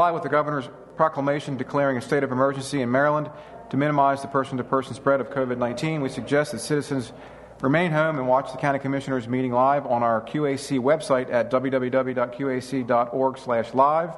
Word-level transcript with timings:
comply 0.00 0.12
with 0.12 0.22
the 0.22 0.30
governor's 0.30 0.66
proclamation 0.96 1.58
declaring 1.58 1.98
a 1.98 2.00
state 2.00 2.22
of 2.22 2.32
emergency 2.32 2.80
in 2.80 2.90
Maryland 2.90 3.30
to 3.68 3.76
minimize 3.76 4.22
the 4.22 4.28
person 4.28 4.56
to 4.56 4.64
person 4.64 4.94
spread 4.94 5.20
of 5.20 5.28
COVID 5.28 5.58
19, 5.58 6.00
we 6.00 6.08
suggest 6.08 6.52
that 6.52 6.60
citizens 6.60 7.12
remain 7.60 7.90
home 7.90 8.18
and 8.18 8.26
watch 8.26 8.50
the 8.50 8.56
County 8.56 8.78
Commissioners 8.78 9.28
meeting 9.28 9.52
live 9.52 9.84
on 9.84 10.02
our 10.02 10.22
QAC 10.22 10.78
website 10.78 11.30
at 11.30 11.50
www.qac.org/live 11.50 14.10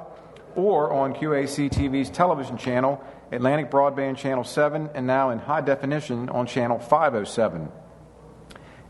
or 0.55 0.93
on 0.93 1.15
QAC 1.15 1.69
TV's 1.69 2.11
television 2.11 2.57
channel, 2.57 3.03
Atlantic 3.33 3.69
Broadband 3.69 4.17
Channel 4.17 4.45
7, 4.45 4.89
and 4.95 5.05
now 5.05 5.31
in 5.31 5.41
high 5.41 5.63
definition 5.63 6.29
on 6.29 6.47
Channel 6.47 6.79
507. 6.79 7.73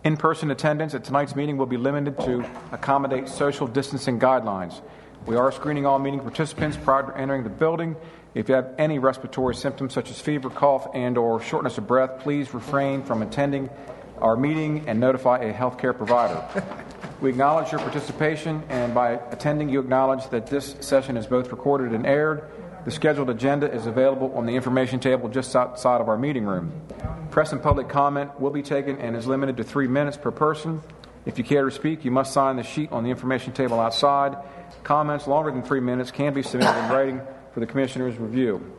In 0.04 0.18
person 0.18 0.50
attendance 0.50 0.92
at 0.92 1.04
tonight's 1.04 1.34
meeting 1.34 1.56
will 1.56 1.64
be 1.64 1.78
limited 1.78 2.20
to 2.20 2.44
accommodate 2.70 3.30
social 3.30 3.66
distancing 3.66 4.20
guidelines. 4.20 4.82
We 5.24 5.36
are 5.36 5.52
screening 5.52 5.86
all 5.86 6.00
meeting 6.00 6.18
participants 6.18 6.76
prior 6.76 7.04
to 7.04 7.16
entering 7.16 7.44
the 7.44 7.48
building. 7.48 7.94
If 8.34 8.48
you 8.48 8.56
have 8.56 8.74
any 8.76 8.98
respiratory 8.98 9.54
symptoms 9.54 9.92
such 9.92 10.10
as 10.10 10.20
fever, 10.20 10.50
cough, 10.50 10.88
and 10.94 11.16
or 11.16 11.40
shortness 11.40 11.78
of 11.78 11.86
breath, 11.86 12.18
please 12.20 12.52
refrain 12.52 13.04
from 13.04 13.22
attending 13.22 13.70
our 14.18 14.36
meeting 14.36 14.88
and 14.88 14.98
notify 14.98 15.38
a 15.38 15.52
healthcare 15.52 15.96
provider. 15.96 16.44
We 17.20 17.30
acknowledge 17.30 17.70
your 17.70 17.80
participation, 17.80 18.64
and 18.68 18.94
by 18.94 19.12
attending, 19.30 19.68
you 19.68 19.78
acknowledge 19.78 20.28
that 20.30 20.48
this 20.48 20.74
session 20.80 21.16
is 21.16 21.28
both 21.28 21.52
recorded 21.52 21.92
and 21.92 22.04
aired. 22.04 22.50
The 22.84 22.90
scheduled 22.90 23.30
agenda 23.30 23.72
is 23.72 23.86
available 23.86 24.34
on 24.34 24.44
the 24.44 24.56
information 24.56 24.98
table 24.98 25.28
just 25.28 25.54
outside 25.54 26.00
of 26.00 26.08
our 26.08 26.18
meeting 26.18 26.46
room. 26.46 26.72
Press 27.30 27.52
and 27.52 27.62
public 27.62 27.88
comment 27.88 28.40
will 28.40 28.50
be 28.50 28.62
taken 28.62 28.98
and 28.98 29.14
is 29.14 29.28
limited 29.28 29.56
to 29.58 29.62
three 29.62 29.86
minutes 29.86 30.16
per 30.16 30.32
person. 30.32 30.82
If 31.24 31.38
you 31.38 31.44
care 31.44 31.64
to 31.64 31.70
speak, 31.70 32.04
you 32.04 32.10
must 32.10 32.32
sign 32.32 32.56
the 32.56 32.64
sheet 32.64 32.90
on 32.90 33.04
the 33.04 33.10
information 33.10 33.52
table 33.52 33.78
outside. 33.78 34.36
Comments 34.84 35.26
longer 35.26 35.50
than 35.50 35.62
three 35.62 35.80
minutes 35.80 36.10
can 36.10 36.34
be 36.34 36.42
submitted 36.42 36.76
in 36.84 36.90
writing 36.90 37.20
for 37.54 37.60
the 37.60 37.66
Commissioner's 37.66 38.18
review. 38.18 38.72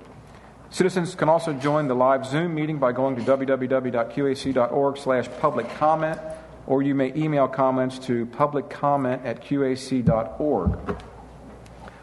Citizens 0.69 1.15
can 1.15 1.29
also 1.29 1.53
join 1.53 1.87
the 1.87 1.95
live 1.95 2.25
Zoom 2.25 2.55
meeting 2.55 2.79
by 2.79 2.91
going 2.91 3.15
to 3.15 3.21
www.qac.org 3.21 4.97
slash 4.97 5.29
public 5.39 5.69
comment, 5.75 6.19
or 6.65 6.81
you 6.81 6.95
may 6.95 7.13
email 7.15 7.47
comments 7.47 7.99
to 7.99 8.25
publiccomment 8.25 9.23
at 9.23 9.43
qac.org. 9.43 10.97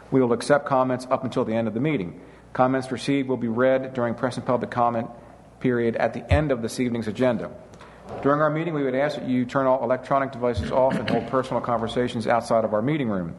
We 0.09 0.21
will 0.21 0.33
accept 0.33 0.65
comments 0.65 1.05
up 1.11 1.23
until 1.23 1.45
the 1.45 1.53
end 1.53 1.67
of 1.67 1.73
the 1.73 1.79
meeting. 1.79 2.21
Comments 2.53 2.91
received 2.91 3.29
will 3.29 3.37
be 3.37 3.47
read 3.47 3.93
during 3.93 4.13
press 4.15 4.37
and 4.37 4.45
public 4.45 4.71
comment 4.71 5.09
period 5.59 5.95
at 5.97 6.13
the 6.13 6.31
end 6.31 6.51
of 6.51 6.61
this 6.61 6.79
evening's 6.79 7.07
agenda. 7.07 7.51
During 8.23 8.41
our 8.41 8.49
meeting, 8.49 8.73
we 8.73 8.83
would 8.83 8.95
ask 8.95 9.17
that 9.17 9.27
you 9.27 9.45
turn 9.45 9.67
all 9.67 9.83
electronic 9.83 10.31
devices 10.31 10.71
off 10.71 10.95
and 10.95 11.09
hold 11.09 11.27
personal 11.27 11.61
conversations 11.61 12.27
outside 12.27 12.65
of 12.65 12.73
our 12.73 12.81
meeting 12.81 13.09
room. 13.09 13.35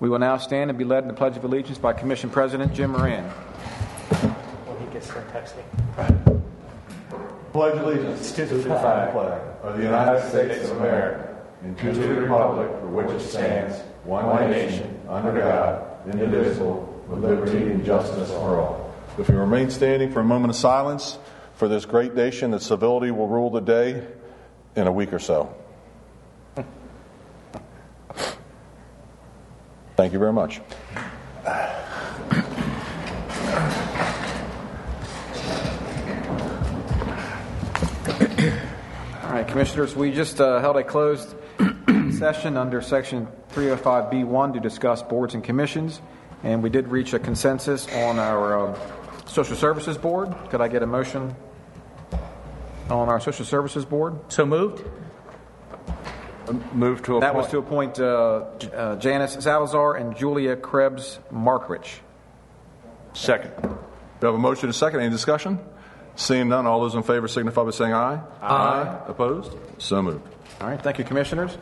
We 0.00 0.08
will 0.08 0.18
now 0.18 0.38
stand 0.38 0.70
and 0.70 0.78
be 0.78 0.84
led 0.84 1.04
in 1.04 1.08
the 1.08 1.14
Pledge 1.14 1.36
of 1.36 1.44
Allegiance 1.44 1.76
by 1.76 1.92
Commission 1.92 2.30
President 2.30 2.72
Jim 2.72 2.92
Moran. 2.92 3.24
When 3.24 4.86
he 4.86 4.90
gets 4.94 5.08
done 5.08 5.24
texting. 5.26 6.42
Pledge 7.52 7.74
of 7.76 7.82
allegiance 7.82 8.32
to 8.32 8.46
the 8.46 8.62
flag 8.62 9.14
of 9.62 9.76
the 9.76 9.82
United 9.82 10.26
States 10.26 10.70
of 10.70 10.78
America 10.78 11.44
and 11.62 11.76
to 11.78 11.92
the 11.92 12.14
republic 12.14 12.70
for 12.80 12.86
which 12.86 13.10
it 13.10 13.20
stands, 13.20 13.76
one 14.04 14.50
nation, 14.50 14.98
under 15.06 15.38
God, 15.38 15.84
indivisible, 16.06 17.04
with 17.06 17.22
liberty 17.22 17.70
and 17.70 17.84
justice 17.84 18.30
for 18.30 18.58
all. 18.58 18.94
If 19.18 19.28
you 19.28 19.36
remain 19.36 19.68
standing 19.68 20.10
for 20.10 20.20
a 20.20 20.24
moment 20.24 20.50
of 20.50 20.56
silence 20.56 21.18
for 21.56 21.68
this 21.68 21.84
great 21.84 22.14
nation 22.14 22.52
that 22.52 22.62
civility 22.62 23.10
will 23.10 23.28
rule 23.28 23.50
the 23.50 23.60
day 23.60 24.06
in 24.76 24.86
a 24.86 24.92
week 24.92 25.12
or 25.12 25.18
so. 25.18 25.54
Thank 30.00 30.14
you 30.14 30.18
very 30.18 30.32
much. 30.32 30.62
All 39.22 39.30
right, 39.30 39.46
Commissioners, 39.46 39.94
we 39.94 40.10
just 40.10 40.40
uh, 40.40 40.58
held 40.60 40.78
a 40.78 40.84
closed 40.84 41.34
session 42.12 42.56
under 42.56 42.80
Section 42.80 43.28
305B1 43.52 44.54
to 44.54 44.60
discuss 44.60 45.02
boards 45.02 45.34
and 45.34 45.44
commissions, 45.44 46.00
and 46.44 46.62
we 46.62 46.70
did 46.70 46.88
reach 46.88 47.12
a 47.12 47.18
consensus 47.18 47.86
on 47.92 48.18
our 48.18 48.70
um, 48.70 48.76
Social 49.26 49.54
Services 49.54 49.98
Board. 49.98 50.34
Could 50.48 50.62
I 50.62 50.68
get 50.68 50.82
a 50.82 50.86
motion 50.86 51.36
on 52.88 53.10
our 53.10 53.20
Social 53.20 53.44
Services 53.44 53.84
Board? 53.84 54.18
So 54.32 54.46
moved? 54.46 54.82
Move 56.72 57.02
to 57.04 57.20
That 57.20 57.34
was 57.34 57.48
to 57.48 57.58
appoint 57.58 57.98
uh, 57.98 58.44
J- 58.58 58.70
uh, 58.72 58.96
Janice 58.96 59.34
Salazar 59.40 59.94
and 59.96 60.16
Julia 60.16 60.56
Krebs 60.56 61.18
Markrich. 61.32 62.00
Second. 63.12 63.52
We 63.62 64.26
have 64.26 64.34
a 64.34 64.38
motion 64.38 64.66
and 64.66 64.70
a 64.74 64.76
second. 64.76 65.00
Any 65.00 65.10
discussion? 65.10 65.58
Seeing 66.16 66.48
none, 66.48 66.66
all 66.66 66.80
those 66.80 66.94
in 66.94 67.02
favor 67.02 67.28
signify 67.28 67.64
by 67.64 67.70
saying 67.70 67.92
aye. 67.92 68.20
Aye. 68.42 69.00
Opposed? 69.08 69.52
So 69.78 70.02
moved. 70.02 70.26
All 70.60 70.68
right, 70.68 70.80
thank 70.80 70.98
you, 70.98 71.04
Commissioners. 71.04 71.56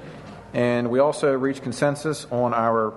And 0.53 0.91
we 0.91 0.99
also 0.99 1.33
reached 1.33 1.63
consensus 1.63 2.27
on 2.31 2.55
our 2.55 2.95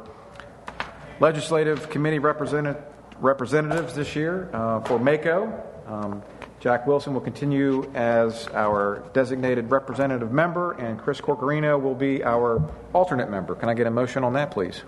legislative 1.19 1.89
committee 1.89 2.19
representative, 2.19 2.81
representatives 3.19 3.93
this 3.93 4.15
year 4.15 4.49
uh, 4.53 4.79
for 4.81 4.97
MACO. 4.97 5.63
Um, 5.87 6.23
Jack 6.61 6.85
Wilson 6.85 7.15
will 7.15 7.21
continue 7.21 7.91
as 7.95 8.47
our 8.49 9.03
designated 9.13 9.71
representative 9.71 10.31
member, 10.31 10.73
and 10.73 10.99
Chris 10.99 11.19
Corchiarino 11.19 11.81
will 11.81 11.95
be 11.95 12.23
our 12.23 12.61
alternate 12.93 13.31
member. 13.31 13.55
Can 13.55 13.67
I 13.67 13.73
get 13.73 13.87
a 13.87 13.91
motion 13.91 14.23
on 14.23 14.33
that, 14.33 14.51
please? 14.51 14.83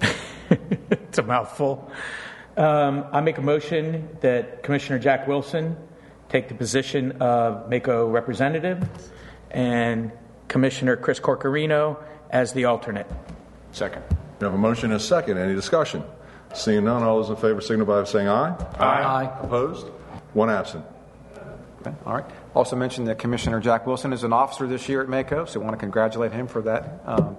It's 0.90 1.18
a 1.18 1.22
mouthful. 1.22 1.90
Um, 2.56 3.06
I 3.12 3.20
make 3.20 3.38
a 3.38 3.42
motion 3.42 4.08
that 4.20 4.62
Commissioner 4.62 4.98
Jack 4.98 5.28
Wilson 5.28 5.76
take 6.28 6.48
the 6.48 6.54
position 6.54 7.12
of 7.20 7.68
MACO 7.68 8.08
representative 8.08 8.88
and 9.50 10.10
Commissioner 10.48 10.96
Chris 10.96 11.20
Corchiarino 11.20 12.02
as 12.30 12.52
the 12.52 12.64
alternate. 12.64 13.06
Second. 13.72 14.02
We 14.40 14.44
have 14.44 14.54
a 14.54 14.58
motion 14.58 14.90
and 14.90 15.00
a 15.00 15.04
second. 15.04 15.38
Any 15.38 15.54
discussion? 15.54 16.02
Seeing 16.54 16.84
none, 16.84 17.02
all 17.02 17.20
those 17.20 17.30
in 17.30 17.36
favor 17.36 17.60
signify 17.60 18.00
by 18.00 18.04
saying 18.04 18.28
aye. 18.28 18.56
Aye. 18.78 19.38
Opposed? 19.42 19.86
One 20.32 20.50
absent. 20.50 20.84
Okay, 21.80 21.94
all 22.04 22.14
right. 22.14 22.24
Also 22.54 22.74
mentioned 22.74 23.06
that 23.08 23.18
Commissioner 23.18 23.60
Jack 23.60 23.86
Wilson 23.86 24.12
is 24.12 24.24
an 24.24 24.32
officer 24.32 24.66
this 24.66 24.88
year 24.88 25.02
at 25.02 25.08
MACO, 25.08 25.44
so 25.44 25.60
I 25.60 25.64
want 25.64 25.74
to 25.74 25.80
congratulate 25.80 26.32
him 26.32 26.46
for 26.48 26.62
that 26.62 27.00
um, 27.04 27.36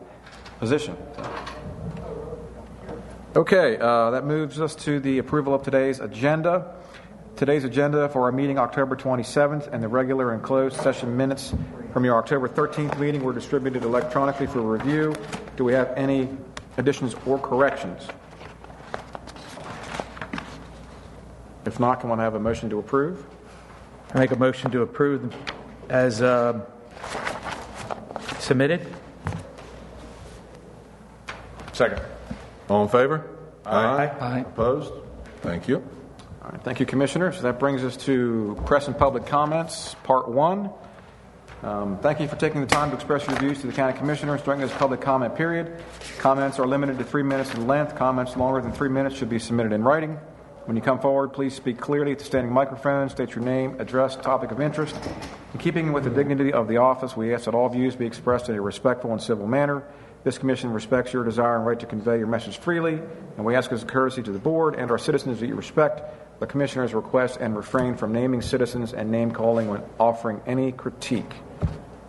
position. 0.60 0.96
Okay, 3.36 3.78
uh, 3.78 4.12
that 4.12 4.26
moves 4.26 4.60
us 4.60 4.76
to 4.76 5.00
the 5.00 5.18
approval 5.18 5.54
of 5.54 5.64
today's 5.64 6.00
agenda. 6.00 6.76
Today's 7.36 7.64
agenda 7.64 8.10
for 8.10 8.24
our 8.24 8.32
meeting 8.32 8.58
October 8.58 8.96
27th 8.96 9.72
and 9.72 9.84
the 9.84 9.88
regular 9.88 10.34
and 10.34 10.42
closed 10.42 10.76
session 10.82 11.16
minutes 11.16 11.54
from 11.94 12.04
your 12.04 12.18
October 12.18 12.50
13th 12.50 12.98
meeting 13.00 13.24
were 13.24 13.34
distributed 13.34 13.84
electronically 13.84 14.48
for 14.48 14.62
review. 14.62 15.16
Do 15.58 15.64
we 15.64 15.74
have 15.74 15.94
any 15.96 16.30
additions 16.78 17.16
or 17.26 17.40
corrections? 17.40 18.08
If 21.66 21.80
not, 21.80 22.00
can 22.00 22.10
one 22.10 22.20
have 22.20 22.36
a 22.36 22.40
motion 22.40 22.70
to 22.70 22.80
approve? 22.80 23.26
I 24.14 24.20
make 24.20 24.32
a 24.32 24.36
motion 24.36 24.72
to 24.72 24.82
approve 24.82 25.34
as 25.90 26.22
um, 26.22 26.64
submitted. 28.40 28.86
Second. 31.74 32.02
All 32.70 32.84
in 32.84 32.90
favor? 32.90 33.28
Aye. 33.66 34.12
Aye. 34.20 34.40
Opposed? 34.40 34.94
Thank 35.42 35.68
you. 35.68 35.78
All 36.42 36.52
right, 36.52 36.62
thank 36.64 36.80
you, 36.80 36.86
Commissioners. 36.86 37.42
That 37.42 37.60
brings 37.60 37.84
us 37.84 37.96
to 38.06 38.60
press 38.66 38.88
and 38.88 38.98
public 38.98 39.26
comments, 39.26 39.96
Part 40.04 40.30
1. 40.30 40.70
Um, 41.62 42.00
Thank 42.00 42.22
you 42.22 42.28
for 42.28 42.38
taking 42.38 42.62
the 42.62 42.68
time 42.68 42.90
to 42.90 42.96
express 42.96 43.28
your 43.28 43.38
views 43.38 43.60
to 43.62 43.68
the 43.68 43.74
County 43.74 43.98
Commissioners 43.98 44.42
during 44.42 44.62
this 44.62 44.72
public 44.74 45.02
comment 45.02 45.36
period. 45.36 45.84
Comments 46.18 46.58
are 46.58 46.66
limited 46.66 46.98
to 47.00 47.04
three 47.04 47.24
minutes 47.24 47.54
in 47.54 47.68
length. 47.68 47.96
Comments 47.96 48.36
longer 48.38 48.62
than 48.62 48.72
three 48.72 48.90
minutes 48.90 49.18
should 49.18 49.30
be 49.30 49.40
submitted 49.40 49.74
in 49.74 49.84
writing. 49.84 50.18
When 50.70 50.76
you 50.76 50.84
come 50.84 51.00
forward, 51.00 51.34
please 51.34 51.56
speak 51.56 51.80
clearly 51.80 52.12
at 52.12 52.20
the 52.20 52.26
standing 52.26 52.54
microphone, 52.54 53.10
state 53.10 53.34
your 53.34 53.44
name, 53.44 53.78
address, 53.80 54.16
topic 54.16 54.52
of 54.52 54.62
interest. 54.62 54.96
In 55.52 55.60
keeping 55.60 55.94
with 55.94 56.04
the 56.04 56.12
dignity 56.12 56.54
of 56.54 56.68
the 56.68 56.78
office, 56.78 57.18
we 57.18 57.34
ask 57.34 57.46
that 57.46 57.56
all 57.56 57.70
views 57.70 57.96
be 57.96 58.06
expressed 58.06 58.50
in 58.50 58.56
a 58.56 58.62
respectful 58.62 59.12
and 59.12 59.20
civil 59.20 59.48
manner. 59.48 59.82
This 60.24 60.38
commission 60.38 60.72
respects 60.72 61.12
your 61.12 61.24
desire 61.24 61.56
and 61.56 61.66
right 61.66 61.80
to 61.80 61.88
convey 61.88 62.20
your 62.20 62.28
message 62.28 62.60
freely, 62.60 63.02
and 63.36 63.44
we 63.44 63.56
ask 63.56 63.72
as 63.72 63.82
a 63.82 63.86
courtesy 63.88 64.22
to 64.22 64.32
the 64.32 64.38
board 64.38 64.76
and 64.76 64.92
our 64.92 65.00
citizens 65.00 65.40
that 65.40 65.48
you 65.48 65.56
respect 65.56 66.04
the 66.40 66.46
commissioner's 66.46 66.94
request 66.94 67.40
and 67.42 67.58
refrain 67.58 67.96
from 67.96 68.14
naming 68.14 68.44
citizens 68.44 68.94
and 68.94 69.10
name 69.10 69.32
calling 69.32 69.70
when 69.70 69.82
offering 70.00 70.40
any 70.46 70.72
critique. 70.72 71.34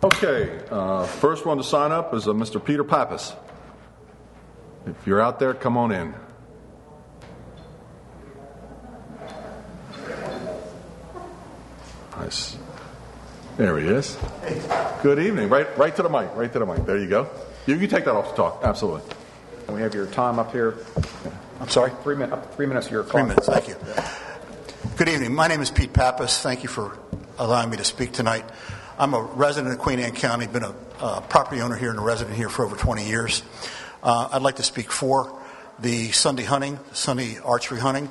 Okay, 0.03 0.61
uh, 0.69 1.07
first 1.07 1.47
one 1.47 1.57
to 1.57 1.63
sign 1.63 1.91
up 1.91 2.13
is 2.13 2.27
uh, 2.27 2.31
Mr. 2.33 2.63
Peter 2.63 2.83
Pappas. 2.83 3.33
If 4.85 5.07
you're 5.07 5.19
out 5.19 5.39
there, 5.39 5.55
come 5.55 5.77
on 5.77 5.91
in. 5.91 6.13
There 13.57 13.77
he 13.77 13.87
is. 13.87 14.17
Good 15.03 15.19
evening. 15.19 15.49
Right, 15.49 15.77
right 15.77 15.95
to 15.95 16.03
the 16.03 16.09
mic. 16.09 16.35
Right 16.35 16.51
to 16.53 16.59
the 16.59 16.65
mic. 16.65 16.85
There 16.85 16.97
you 16.97 17.07
go. 17.07 17.29
You 17.67 17.77
can 17.77 17.89
take 17.89 18.05
that 18.05 18.15
off 18.15 18.29
to 18.31 18.35
talk. 18.35 18.61
Absolutely. 18.63 19.01
And 19.67 19.75
we 19.75 19.81
have 19.81 19.93
your 19.93 20.07
time 20.07 20.39
up 20.39 20.51
here. 20.51 20.77
I'm 21.59 21.69
sorry? 21.69 21.91
Three, 22.03 22.15
min- 22.15 22.33
up 22.33 22.49
to 22.49 22.55
three 22.55 22.65
minutes 22.65 22.87
of 22.87 22.93
your 22.93 23.03
Three 23.03 23.23
minutes, 23.23 23.47
thank 23.47 23.67
you. 23.67 23.75
Good 24.97 25.09
evening. 25.09 25.33
My 25.33 25.47
name 25.47 25.61
is 25.61 25.69
Pete 25.69 25.93
Pappas. 25.93 26.39
Thank 26.41 26.63
you 26.63 26.69
for 26.69 26.97
allowing 27.37 27.69
me 27.69 27.77
to 27.77 27.83
speak 27.83 28.13
tonight. 28.13 28.45
I'm 28.97 29.13
a 29.13 29.21
resident 29.21 29.73
of 29.73 29.79
Queen 29.79 29.99
Anne 29.99 30.13
County, 30.13 30.47
been 30.47 30.63
a 30.63 30.75
uh, 30.99 31.21
property 31.21 31.61
owner 31.61 31.75
here 31.75 31.89
and 31.89 31.99
a 31.99 32.03
resident 32.03 32.35
here 32.35 32.49
for 32.49 32.65
over 32.65 32.75
20 32.75 33.07
years. 33.07 33.43
Uh, 34.01 34.29
I'd 34.31 34.41
like 34.41 34.55
to 34.55 34.63
speak 34.63 34.91
for 34.91 35.39
the 35.79 36.11
Sunday 36.11 36.43
hunting, 36.43 36.79
Sunday 36.93 37.37
archery 37.43 37.79
hunting. 37.79 38.09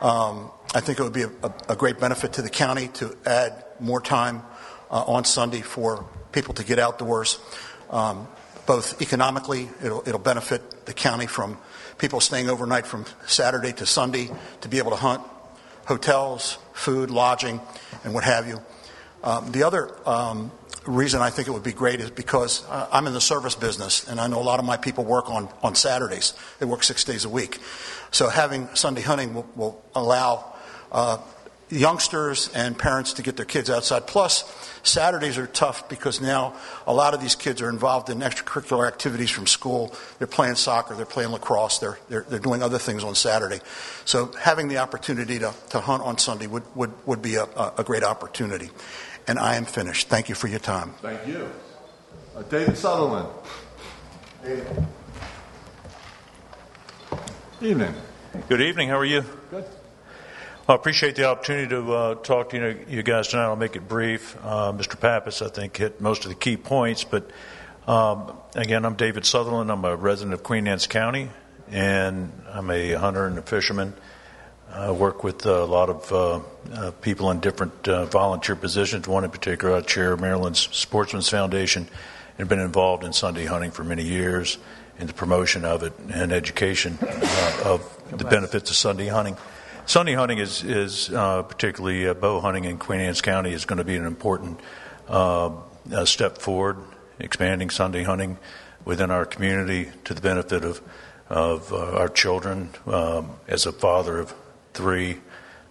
Um, 0.00 0.50
I 0.74 0.80
think 0.80 1.00
it 1.00 1.02
would 1.02 1.14
be 1.14 1.22
a, 1.22 1.30
a, 1.70 1.76
great 1.76 1.98
benefit 1.98 2.34
to 2.34 2.42
the 2.42 2.50
county 2.50 2.88
to 2.88 3.16
add 3.24 3.64
more 3.80 4.02
time 4.02 4.42
uh, 4.90 5.02
on 5.02 5.24
Sunday 5.24 5.62
for 5.62 6.06
people 6.30 6.52
to 6.54 6.64
get 6.64 6.78
outdoors. 6.78 7.38
Um, 7.88 8.28
both 8.66 9.00
economically, 9.00 9.70
it'll, 9.82 10.06
it'll 10.06 10.18
benefit 10.20 10.84
the 10.84 10.92
county 10.92 11.26
from 11.26 11.56
people 11.96 12.20
staying 12.20 12.50
overnight 12.50 12.86
from 12.86 13.06
Saturday 13.26 13.72
to 13.72 13.86
Sunday 13.86 14.30
to 14.60 14.68
be 14.68 14.76
able 14.76 14.90
to 14.90 14.98
hunt, 14.98 15.22
hotels, 15.86 16.58
food, 16.74 17.10
lodging, 17.10 17.62
and 18.04 18.12
what 18.12 18.24
have 18.24 18.46
you. 18.46 18.60
Um, 19.24 19.50
the 19.52 19.62
other 19.62 19.90
um, 20.06 20.52
reason 20.86 21.22
I 21.22 21.30
think 21.30 21.48
it 21.48 21.52
would 21.52 21.62
be 21.62 21.72
great 21.72 22.00
is 22.00 22.10
because 22.10 22.62
uh, 22.68 22.88
I'm 22.92 23.06
in 23.06 23.14
the 23.14 23.22
service 23.22 23.54
business, 23.54 24.06
and 24.06 24.20
I 24.20 24.26
know 24.26 24.38
a 24.38 24.44
lot 24.44 24.58
of 24.58 24.66
my 24.66 24.76
people 24.76 25.04
work 25.04 25.30
on, 25.30 25.48
on 25.62 25.74
Saturdays. 25.74 26.34
They 26.58 26.66
work 26.66 26.84
six 26.84 27.04
days 27.04 27.24
a 27.24 27.30
week. 27.30 27.58
So 28.10 28.28
having 28.28 28.68
Sunday 28.74 29.00
hunting 29.00 29.32
will, 29.32 29.48
will 29.56 29.82
allow 29.94 30.56
uh, 30.92 31.18
youngsters 31.70 32.50
and 32.54 32.78
parents 32.78 33.14
to 33.14 33.22
get 33.22 33.36
their 33.36 33.44
kids 33.44 33.70
outside. 33.70 34.06
Plus, 34.06 34.44
Saturdays 34.82 35.36
are 35.38 35.46
tough 35.46 35.88
because 35.88 36.20
now 36.20 36.54
a 36.86 36.94
lot 36.94 37.14
of 37.14 37.20
these 37.20 37.34
kids 37.34 37.60
are 37.60 37.68
involved 37.68 38.08
in 38.08 38.20
extracurricular 38.20 38.86
activities 38.86 39.30
from 39.30 39.46
school. 39.46 39.94
They're 40.18 40.26
playing 40.26 40.54
soccer, 40.54 40.94
they're 40.94 41.06
playing 41.06 41.30
lacrosse, 41.30 41.78
they're, 41.78 41.98
they're, 42.08 42.24
they're 42.28 42.38
doing 42.38 42.62
other 42.62 42.78
things 42.78 43.04
on 43.04 43.14
Saturday. 43.14 43.60
So 44.04 44.32
having 44.40 44.68
the 44.68 44.78
opportunity 44.78 45.38
to, 45.40 45.52
to 45.70 45.80
hunt 45.80 46.02
on 46.02 46.18
Sunday 46.18 46.46
would, 46.46 46.64
would, 46.74 46.92
would 47.06 47.22
be 47.22 47.34
a, 47.34 47.44
a 47.76 47.84
great 47.84 48.02
opportunity. 48.02 48.70
And 49.26 49.38
I 49.38 49.56
am 49.56 49.66
finished. 49.66 50.08
Thank 50.08 50.30
you 50.30 50.34
for 50.34 50.48
your 50.48 50.60
time. 50.60 50.94
Thank 51.02 51.26
you. 51.26 51.50
Uh, 52.34 52.42
David 52.44 52.78
Sutherland. 52.78 53.28
David. 54.42 54.86
Evening. 57.60 57.94
Good 58.48 58.60
evening. 58.60 58.88
How 58.88 58.98
are 58.98 59.04
you? 59.04 59.24
Good. 59.50 59.64
I 60.70 60.74
appreciate 60.74 61.16
the 61.16 61.24
opportunity 61.24 61.68
to 61.68 61.92
uh, 61.94 62.14
talk 62.16 62.50
to 62.50 62.58
you, 62.58 62.84
you 62.98 63.02
guys 63.02 63.28
tonight. 63.28 63.44
I'll 63.44 63.56
make 63.56 63.74
it 63.74 63.88
brief. 63.88 64.36
Uh, 64.44 64.70
Mr. 64.70 65.00
Pappas, 65.00 65.40
I 65.40 65.48
think, 65.48 65.74
hit 65.78 65.98
most 65.98 66.26
of 66.26 66.28
the 66.28 66.34
key 66.34 66.58
points. 66.58 67.04
But 67.04 67.30
um, 67.86 68.34
again, 68.54 68.84
I'm 68.84 68.94
David 68.94 69.24
Sutherland. 69.24 69.72
I'm 69.72 69.82
a 69.86 69.96
resident 69.96 70.34
of 70.34 70.42
Queen 70.42 70.68
Anne's 70.68 70.86
County, 70.86 71.30
and 71.70 72.30
I'm 72.50 72.68
a 72.70 72.92
hunter 72.92 73.26
and 73.26 73.38
a 73.38 73.42
fisherman. 73.42 73.94
I 74.70 74.90
work 74.90 75.24
with 75.24 75.46
a 75.46 75.64
lot 75.64 75.88
of 75.88 76.12
uh, 76.12 76.40
uh, 76.74 76.90
people 77.00 77.30
in 77.30 77.40
different 77.40 77.88
uh, 77.88 78.04
volunteer 78.04 78.54
positions. 78.54 79.08
One 79.08 79.24
in 79.24 79.30
particular, 79.30 79.74
I 79.74 79.80
chair 79.80 80.18
Maryland's 80.18 80.68
Sportsman's 80.76 81.30
Foundation 81.30 81.88
and 82.38 82.46
been 82.46 82.60
involved 82.60 83.04
in 83.04 83.14
Sunday 83.14 83.46
hunting 83.46 83.70
for 83.70 83.84
many 83.84 84.02
years 84.02 84.58
in 84.98 85.06
the 85.06 85.14
promotion 85.14 85.64
of 85.64 85.82
it 85.82 85.94
and 86.12 86.30
education 86.30 86.98
uh, 87.00 87.62
of 87.64 88.18
the 88.18 88.26
benefits 88.26 88.68
of 88.68 88.76
Sunday 88.76 89.08
hunting. 89.08 89.38
Sunday 89.88 90.12
hunting 90.12 90.36
is, 90.36 90.62
is 90.64 91.08
uh, 91.08 91.42
particularly 91.44 92.06
uh, 92.06 92.12
bow 92.12 92.40
hunting 92.40 92.66
in 92.66 92.76
Queen 92.76 93.00
Anne's 93.00 93.22
County 93.22 93.54
is 93.54 93.64
going 93.64 93.78
to 93.78 93.84
be 93.84 93.96
an 93.96 94.04
important 94.04 94.60
uh, 95.08 95.50
step 96.04 96.36
forward, 96.36 96.76
expanding 97.18 97.70
Sunday 97.70 98.02
hunting 98.02 98.36
within 98.84 99.10
our 99.10 99.24
community 99.24 99.90
to 100.04 100.12
the 100.12 100.20
benefit 100.20 100.62
of, 100.62 100.82
of 101.30 101.72
uh, 101.72 101.96
our 101.96 102.10
children. 102.10 102.68
Um, 102.86 103.30
as 103.48 103.64
a 103.64 103.72
father 103.72 104.18
of 104.18 104.34
three, 104.74 105.20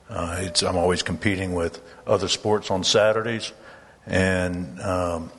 uh, 0.09 0.49
I'm 0.65 0.77
always 0.77 1.03
competing 1.03 1.53
with 1.53 1.79
other 2.07 2.27
sports 2.27 2.71
on 2.71 2.83
Saturdays, 2.83 3.53
and 4.07 4.81
um, 4.81 5.31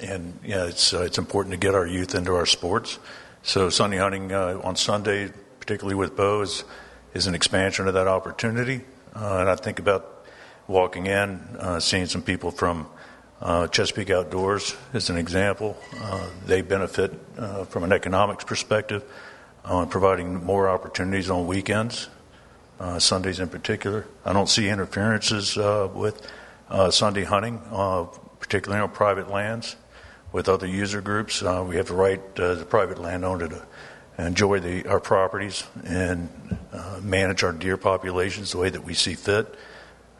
and 0.00 0.38
yeah, 0.44 0.66
it's 0.66 0.94
uh, 0.94 1.02
it's 1.02 1.18
important 1.18 1.54
to 1.54 1.58
get 1.58 1.74
our 1.74 1.88
youth 1.88 2.14
into 2.14 2.36
our 2.36 2.46
sports. 2.46 3.00
So 3.42 3.68
Sunday 3.68 3.96
hunting 3.96 4.32
on 4.32 4.76
Sunday, 4.76 5.32
particularly 5.58 5.96
with 5.96 6.16
bow, 6.16 6.44
is 7.16 7.26
an 7.26 7.34
expansion 7.34 7.88
of 7.88 7.94
that 7.94 8.06
opportunity. 8.06 8.82
Uh, 9.14 9.38
and 9.38 9.48
I 9.48 9.56
think 9.56 9.78
about 9.78 10.26
walking 10.68 11.06
in, 11.06 11.40
uh, 11.58 11.80
seeing 11.80 12.04
some 12.04 12.20
people 12.20 12.50
from 12.50 12.86
uh, 13.40 13.68
Chesapeake 13.68 14.10
Outdoors 14.10 14.76
as 14.92 15.08
an 15.08 15.16
example. 15.16 15.78
Uh, 15.98 16.26
they 16.44 16.60
benefit 16.60 17.14
uh, 17.38 17.64
from 17.64 17.84
an 17.84 17.92
economics 17.92 18.44
perspective 18.44 19.02
on 19.64 19.88
providing 19.88 20.44
more 20.44 20.68
opportunities 20.68 21.30
on 21.30 21.46
weekends, 21.46 22.08
uh, 22.80 22.98
Sundays 22.98 23.40
in 23.40 23.48
particular. 23.48 24.06
I 24.26 24.34
don't 24.34 24.48
see 24.48 24.68
interferences 24.68 25.56
with 25.56 26.20
Sunday 26.90 27.24
hunting, 27.24 27.60
particularly 28.40 28.82
on 28.82 28.90
private 28.90 29.30
lands 29.30 29.76
with 30.32 30.50
other 30.50 30.66
user 30.66 31.00
groups. 31.00 31.40
we 31.40 31.76
have 31.76 31.86
the 31.86 31.94
right, 31.94 32.20
as 32.38 32.60
a 32.60 32.66
private 32.66 33.00
landowner, 33.00 33.48
to 33.48 33.62
enjoy 34.18 34.60
the, 34.60 34.86
our 34.86 35.00
properties 35.00 35.64
and 35.84 36.28
uh, 36.72 37.00
manage 37.02 37.44
our 37.44 37.52
deer 37.52 37.76
populations 37.76 38.52
the 38.52 38.58
way 38.58 38.70
that 38.70 38.84
we 38.84 38.94
see 38.94 39.14
fit. 39.14 39.54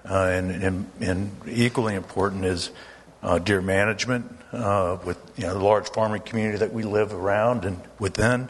Uh, 0.08 0.26
and, 0.26 0.50
and, 0.50 0.90
and, 1.00 1.32
equally 1.48 1.94
important 1.94 2.44
is 2.44 2.70
uh, 3.22 3.40
deer 3.40 3.60
management 3.60 4.31
uh, 4.52 4.96
with 5.04 5.19
you 5.37 5.44
know, 5.44 5.54
the 5.54 5.58
large 5.58 5.88
farming 5.90 6.22
community 6.22 6.58
that 6.58 6.72
we 6.72 6.84
live 6.84 7.12
around 7.12 7.64
and 7.64 7.81
within. 7.98 8.48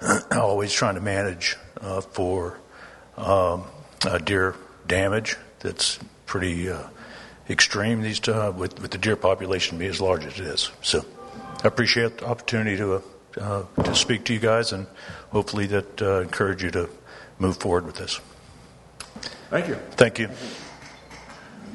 always 0.32 0.72
trying 0.72 0.94
to 0.94 1.00
manage 1.00 1.56
uh, 1.80 2.00
for 2.00 2.58
um, 3.16 3.64
deer 4.24 4.54
damage 4.86 5.36
that's 5.60 5.98
pretty 6.26 6.70
uh, 6.70 6.82
extreme 7.48 8.00
these 8.00 8.26
uh, 8.28 8.52
with, 8.56 8.80
with 8.80 8.90
the 8.90 8.98
deer 8.98 9.16
population 9.16 9.78
being 9.78 9.90
as 9.90 10.00
large 10.00 10.24
as 10.24 10.38
it 10.38 10.46
is. 10.46 10.70
So 10.82 11.04
I 11.62 11.68
appreciate 11.68 12.18
the 12.18 12.26
opportunity 12.26 12.76
to 12.78 13.02
uh, 13.38 13.64
to 13.82 13.94
speak 13.94 14.24
to 14.24 14.34
you 14.34 14.40
guys, 14.40 14.72
and 14.72 14.86
hopefully 15.30 15.66
that 15.66 16.02
uh, 16.02 16.20
encourage 16.20 16.62
you 16.62 16.70
to 16.70 16.88
move 17.38 17.56
forward 17.56 17.86
with 17.86 17.96
this. 17.96 18.20
Thank 19.50 19.68
you. 19.68 19.74
Thank 19.92 20.18
you. 20.18 20.28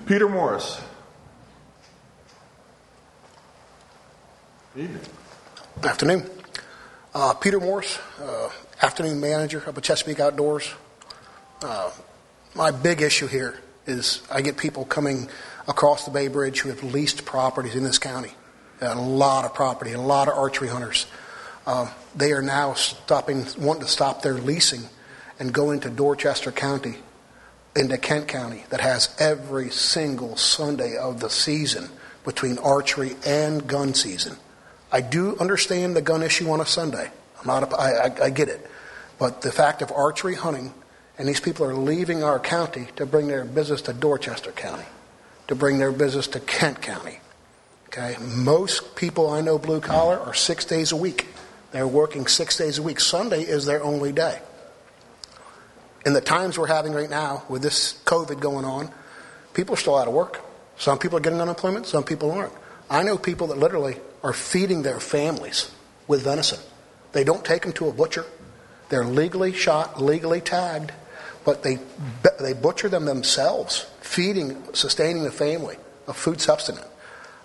Peter 0.06 0.30
Morris. 0.30 0.82
Evening. 4.76 5.02
Good 5.82 5.90
Afternoon. 5.90 6.30
Uh, 7.14 7.34
Peter 7.34 7.62
Morris, 7.62 7.98
uh, 8.22 8.50
afternoon 8.82 9.22
manager 9.22 9.64
of 9.66 9.82
Chesapeake 9.82 10.20
Outdoors. 10.20 10.74
Uh, 11.64 11.90
my 12.56 12.72
big 12.72 13.02
issue 13.02 13.28
here 13.28 13.58
is 13.88 14.22
I 14.30 14.42
get 14.42 14.58
people 14.58 14.84
coming 14.84 15.30
across 15.68 16.04
the 16.06 16.12
Bay 16.12 16.28
Bridge 16.28 16.60
who 16.60 16.70
have 16.70 16.84
leased 16.84 17.26
properties 17.26 17.76
in 17.76 17.84
this 17.84 17.98
county. 17.98 18.34
A 18.82 18.96
lot 18.96 19.46
of 19.46 19.54
property, 19.54 19.94
a 19.94 20.02
lot 20.02 20.28
of 20.28 20.34
archery 20.38 20.68
hunters. 20.68 21.06
Uh, 21.66 21.92
they 22.16 22.32
are 22.32 22.42
now 22.42 22.74
stopping, 22.74 23.46
wanting 23.58 23.84
to 23.84 23.88
stop 23.88 24.22
their 24.22 24.36
leasing 24.36 24.84
and 25.40 25.54
go 25.54 25.72
into 25.72 25.90
Dorchester 25.90 26.52
County, 26.52 26.96
into 27.76 27.98
Kent 27.98 28.28
County, 28.28 28.64
that 28.70 28.82
has 28.82 29.14
every 29.20 29.70
single 29.70 30.38
Sunday 30.38 30.96
of 30.96 31.20
the 31.20 31.30
season 31.30 31.90
between 32.24 32.58
archery 32.60 33.16
and 33.26 33.68
gun 33.68 33.94
season. 33.94 34.38
I 34.92 35.02
do 35.02 35.38
understand 35.40 35.96
the 35.96 36.02
gun 36.02 36.24
issue 36.24 36.50
on 36.50 36.62
a 36.62 36.66
Sunday. 36.66 37.10
I'm 37.40 37.48
not. 37.48 37.74
A, 37.74 37.76
I, 37.76 37.90
I, 37.90 38.26
I 38.26 38.30
get 38.30 38.48
it, 38.48 38.66
but 39.20 39.42
the 39.42 39.52
fact 39.52 39.82
of 39.82 39.92
archery 39.92 40.36
hunting, 40.36 40.74
and 41.18 41.28
these 41.28 41.40
people 41.40 41.66
are 41.66 41.74
leaving 41.76 42.24
our 42.24 42.40
county 42.40 42.88
to 42.96 43.06
bring 43.06 43.28
their 43.28 43.44
business 43.44 43.82
to 43.84 43.94
Dorchester 43.94 44.52
County, 44.52 44.86
to 45.48 45.56
bring 45.56 45.80
their 45.80 45.92
business 45.92 46.28
to 46.28 46.40
Kent 46.40 46.82
County. 46.82 47.20
Okay, 47.88 48.16
most 48.22 48.96
people 48.96 49.30
I 49.30 49.42
know 49.42 49.58
blue 49.58 49.82
collar 49.82 50.20
are 50.20 50.34
six 50.34 50.66
days 50.66 50.92
a 50.92 50.96
week. 50.96 51.28
They're 51.72 51.88
working 51.88 52.28
six 52.28 52.58
days 52.58 52.78
a 52.78 52.84
week. 52.84 53.00
Sunday 53.00 53.42
is 53.42 53.66
their 53.66 53.84
only 53.84 54.12
day. 54.12 54.40
In 56.06 56.14
the 56.14 56.22
times 56.22 56.58
we're 56.58 56.68
having 56.68 56.94
right 56.94 57.10
now 57.10 57.44
with 57.50 57.62
this 57.62 58.00
COVID 58.06 58.40
going 58.40 58.64
on, 58.64 58.92
people 59.54 59.74
are 59.74 59.78
still 59.78 59.98
out 59.98 60.08
of 60.08 60.14
work. 60.14 60.42
Some 60.78 61.00
people 61.00 61.18
are 61.18 61.22
getting 61.22 61.42
unemployment, 61.42 61.88
some 61.88 62.04
people 62.04 62.32
aren't. 62.32 62.54
I 62.90 63.04
know 63.04 63.18
people 63.18 63.48
that 63.48 63.58
literally 63.58 63.98
are 64.24 64.34
feeding 64.34 64.84
their 64.84 65.00
families 65.00 65.72
with 66.08 66.24
venison. 66.24 66.60
They 67.14 67.24
don't 67.24 67.44
take 67.44 67.64
them 67.64 67.74
to 67.74 67.88
a 67.88 67.94
butcher. 67.94 68.26
They're 68.90 69.06
legally 69.06 69.54
shot, 69.54 70.02
legally 70.02 70.42
tagged, 70.42 70.92
but 71.44 71.64
they, 71.64 71.80
they 72.40 72.54
butcher 72.54 72.90
them 72.90 73.06
themselves, 73.06 73.88
feeding, 74.02 74.62
sustaining 74.74 75.24
the 75.24 75.32
family, 75.32 75.78
a 76.08 76.14
food 76.14 76.42
substitute. 76.42 76.84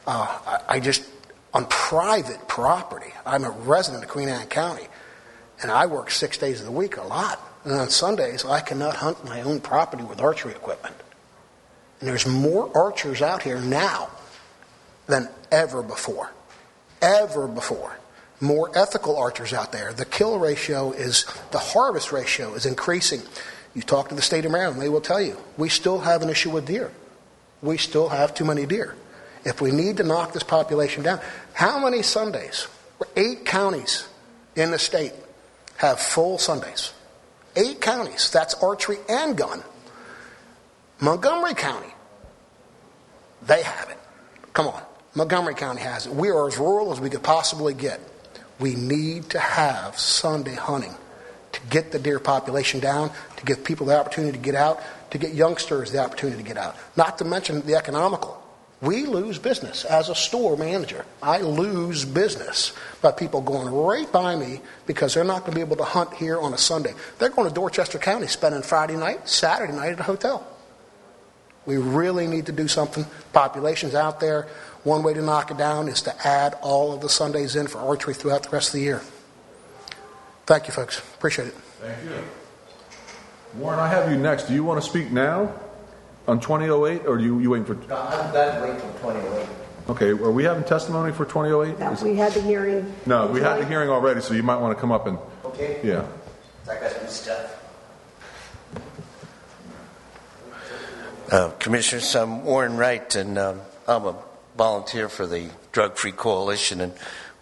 Uh, 0.07 0.39
I, 0.47 0.77
I 0.77 0.81
just, 0.81 1.05
on 1.53 1.67
private 1.67 2.47
property. 2.49 3.13
I'm 3.27 3.45
a 3.45 3.51
resident 3.51 4.05
of 4.05 4.11
Queen 4.11 4.29
Anne 4.29 4.47
County, 4.47 4.87
and 5.63 5.71
I 5.71 5.87
work 5.87 6.11
six 6.11 6.39
days 6.39 6.61
of 6.61 6.67
the 6.67 6.73
week 6.73 6.97
a 6.97 7.03
lot. 7.03 7.41
And 7.65 7.75
on 7.75 7.91
Sundays, 7.91 8.45
I 8.45 8.61
cannot 8.61 8.97
hunt 8.97 9.25
my 9.25 9.43
own 9.43 9.61
property 9.61 10.03
with 10.05 10.21
archery 10.21 10.53
equipment. 10.53 10.97
And 12.01 12.09
there's 12.09 12.27
more 12.27 12.71
archers 12.75 13.21
out 13.21 13.43
here 13.43 13.61
now 13.61 14.09
than 15.07 15.29
ever 15.51 15.83
before. 15.83 16.31
Ever 17.03 17.47
before. 17.47 17.99
more 18.41 18.71
ethical 18.77 19.17
archers 19.17 19.53
out 19.53 19.73
there. 19.73 19.93
The 19.93 20.05
kill 20.05 20.39
ratio 20.39 20.93
is, 20.93 21.27
the 21.51 21.59
harvest 21.59 22.11
ratio 22.13 22.55
is 22.55 22.67
increasing. 22.67 23.23
You 23.75 23.83
talk 23.83 24.09
to 24.09 24.15
the 24.15 24.23
state 24.23 24.45
of 24.45 24.53
Maryland, 24.53 24.81
they 24.81 24.89
will 24.89 25.01
tell 25.01 25.21
you, 25.21 25.37
we 25.57 25.69
still 25.69 26.01
have 26.01 26.23
an 26.23 26.31
issue 26.31 26.51
with 26.51 26.67
deer. 26.67 26.91
We 27.63 27.77
still 27.77 28.09
have 28.09 28.35
too 28.35 28.45
many 28.45 28.67
deer. 28.67 28.95
If 29.45 29.61
we 29.61 29.71
need 29.71 29.97
to 29.99 30.03
knock 30.03 30.33
this 30.33 30.43
population 30.43 31.03
down, 31.03 31.21
how 31.55 31.79
many 31.79 32.03
Sundays? 32.03 32.69
Eight 33.17 33.45
counties 33.45 34.07
in 34.55 34.71
the 34.71 34.79
state 34.79 35.13
have 35.77 35.99
full 35.99 36.39
Sundays. 36.39 36.93
Eight 37.57 37.81
counties. 37.81 38.31
That's 38.31 38.55
archery 38.55 38.99
and 39.09 39.37
gun. 39.37 39.63
Montgomery 41.01 41.55
County, 41.55 41.93
they 43.43 43.63
have 43.63 43.89
it. 43.89 43.97
Come 44.53 44.69
on. 44.69 44.83
Montgomery 45.15 45.55
County 45.55 45.81
has 45.81 46.07
it. 46.07 46.13
We 46.13 46.29
are 46.29 46.47
as 46.47 46.59
rural 46.59 46.93
as 46.93 47.01
we 47.01 47.09
could 47.09 47.23
possibly 47.23 47.73
get. 47.73 48.01
We 48.59 48.75
need 48.75 49.31
to 49.31 49.39
have 49.39 49.99
Sunday 49.99 50.55
hunting 50.55 50.95
to 51.53 51.61
get 51.71 51.91
the 51.91 51.99
deer 51.99 52.19
population 52.19 52.81
down, 52.81 53.11
to 53.37 53.45
give 53.45 53.65
people 53.65 53.87
the 53.87 53.99
opportunity 53.99 54.37
to 54.37 54.45
get 54.45 54.55
out, 54.55 54.81
to 55.11 55.19
get 55.19 55.33
youngsters 55.33 55.91
the 55.91 55.99
opportunity 55.99 56.43
to 56.43 56.47
get 56.47 56.59
out. 56.59 56.77
Not 56.97 57.19
to 57.19 57.25
mention 57.25 57.63
the 57.63 57.75
economical. 57.75 58.40
We 58.83 59.05
lose 59.05 59.39
business 59.39 59.85
as 59.85 60.09
a 60.09 60.15
store 60.15 60.57
manager. 60.57 61.05
I 61.23 61.41
lose 61.41 62.07
business 62.07 62.73
by 63.03 63.13
people 63.13 63.43
going 63.43 63.69
right 63.69 64.11
by 64.11 64.37
me 64.37 64.63
because 64.87 65.13
they're 65.13 65.23
not 65.23 65.41
going 65.41 65.53
to 65.53 65.57
be 65.57 65.61
able 65.61 65.77
to 65.77 65.85
hunt 65.85 66.15
here 66.15 66.41
on 66.41 66.55
a 66.55 66.59
Sunday. 66.59 66.95
They're 67.19 67.29
going 67.29 67.47
to 67.47 67.55
Dorchester 67.55 67.99
County, 67.99 68.27
spending 68.27 68.63
Friday 68.63 68.97
night, 68.97 69.29
Saturday 69.29 69.75
night 69.75 69.93
at 69.93 70.01
a 70.01 70.05
hotel. 70.05 70.47
We 71.67 71.77
really 71.77 72.27
need 72.27 72.47
to 72.47 72.53
do 72.53 72.69
something. 72.69 73.05
Population's 73.35 73.95
out 73.95 74.19
there. 74.19 74.49
One 74.85 75.03
way 75.03 75.13
to 75.13 75.21
knock 75.21 75.51
it 75.51 75.59
down 75.59 75.89
is 75.89 76.01
to 76.03 76.27
add 76.27 76.55
all 76.63 76.95
of 76.95 77.03
the 77.03 77.11
Sundays 77.11 77.57
in 77.57 77.67
for 77.67 77.79
archery 77.79 78.15
throughout 78.15 78.45
the 78.45 78.49
rest 78.49 78.69
of 78.69 78.75
the 78.75 78.81
year. 78.81 79.03
Thank 80.47 80.69
you, 80.69 80.73
folks. 80.73 80.99
Appreciate 80.99 81.49
it. 81.49 81.55
Thank 81.83 82.03
you. 82.05 82.25
Warren, 83.61 83.79
I 83.79 83.89
have 83.89 84.11
you 84.11 84.17
next. 84.17 84.45
Do 84.45 84.55
you 84.55 84.65
want 84.65 84.83
to 84.83 84.89
speak 84.89 85.11
now 85.11 85.53
on 86.29 86.41
2008 86.41 87.07
or 87.07 87.19
you, 87.19 87.39
you 87.41 87.51
waiting 87.51 87.65
for? 87.67 87.75
No, 87.89 87.97
I'm 87.97 88.31
glad 88.31 88.59
to 88.61 88.63
wait 88.73 88.81
till 88.81 88.93
2008. 88.93 89.49
Okay, 89.89 90.11
are 90.11 90.31
we 90.31 90.45
having 90.45 90.63
testimony 90.65 91.13
for 91.13 91.25
2008? 91.25 91.79
No, 91.79 91.91
Is- 91.93 92.03
we 92.03 92.17
had 92.17 92.33
the 92.33 92.43
hearing. 92.43 92.93
No, 93.07 93.27
we 93.27 93.41
had 93.41 93.59
the 93.59 93.67
hearing 93.67 93.91
already, 93.91 94.21
so 94.21 94.35
you 94.35 94.43
might 94.43 94.57
want 94.59 94.77
to 94.77 94.81
come 94.81 94.93
up 94.93 95.07
and, 95.07 95.19
Okay? 95.45 95.81
yeah. 95.83 96.07
I 96.71 96.75
got 96.79 96.93
some 96.93 97.09
stuff. 97.09 97.57
Uh, 101.33 101.51
Commissioners, 101.59 102.15
I'm 102.17 102.45
Warren 102.45 102.77
Wright, 102.77 103.15
and 103.17 103.39
um, 103.39 103.61
I'm 103.87 104.05
a 104.05 104.17
volunteer 104.57 105.09
for 105.09 105.27
the 105.27 105.49
Drug 105.73 105.97
Free 105.97 106.13
Coalition, 106.13 106.81
and 106.81 106.93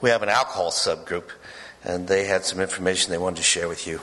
we 0.01 0.11
have 0.11 0.23
an 0.23 0.29
alcohol 0.29 0.71
subgroup, 0.71 1.25
and 1.85 2.07
they 2.07 2.25
had 2.25 2.45
some 2.45 2.61
information 2.61 3.11
they 3.11 3.19
wanted 3.19 3.37
to 3.39 3.43
share 3.43 3.67
with 3.69 3.87
you. 3.87 4.01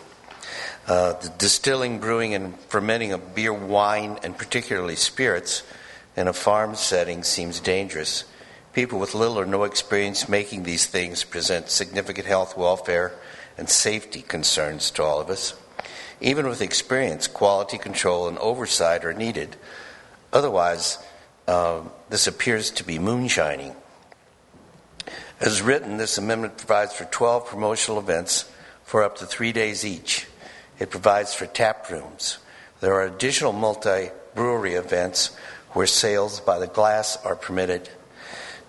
Uh, 0.87 1.13
the 1.13 1.29
distilling, 1.37 1.99
brewing, 1.99 2.35
and 2.35 2.59
fermenting 2.61 3.11
of 3.11 3.33
beer, 3.33 3.51
wine, 3.51 4.19
and 4.23 4.37
particularly 4.37 4.95
spirits 4.95 5.63
in 6.15 6.27
a 6.27 6.33
farm 6.33 6.75
setting 6.75 7.23
seems 7.23 7.59
dangerous. 7.59 8.23
People 8.73 8.99
with 8.99 9.15
little 9.15 9.39
or 9.39 9.45
no 9.45 9.63
experience 9.63 10.29
making 10.29 10.63
these 10.63 10.85
things 10.85 11.23
present 11.23 11.69
significant 11.69 12.27
health, 12.27 12.55
welfare, 12.55 13.13
and 13.57 13.67
safety 13.67 14.21
concerns 14.21 14.91
to 14.91 15.01
all 15.01 15.19
of 15.19 15.29
us. 15.29 15.55
Even 16.21 16.47
with 16.47 16.61
experience, 16.61 17.27
quality 17.27 17.77
control 17.77 18.27
and 18.27 18.37
oversight 18.37 19.03
are 19.05 19.13
needed. 19.13 19.55
Otherwise, 20.31 20.99
uh, 21.47 21.81
this 22.09 22.27
appears 22.27 22.69
to 22.71 22.83
be 22.83 22.99
moonshining. 22.99 23.75
As 25.39 25.61
written, 25.61 25.97
this 25.97 26.17
amendment 26.17 26.57
provides 26.57 26.93
for 26.93 27.05
12 27.05 27.47
promotional 27.47 27.99
events 27.99 28.51
for 28.83 29.03
up 29.03 29.17
to 29.17 29.25
three 29.25 29.51
days 29.51 29.83
each. 29.83 30.27
It 30.79 30.89
provides 30.89 31.33
for 31.33 31.45
tap 31.45 31.89
rooms. 31.89 32.37
There 32.81 32.93
are 32.93 33.05
additional 33.05 33.53
multi 33.53 34.09
brewery 34.33 34.73
events 34.73 35.35
where 35.71 35.87
sales 35.87 36.39
by 36.39 36.59
the 36.59 36.67
glass 36.67 37.17
are 37.25 37.35
permitted. 37.35 37.89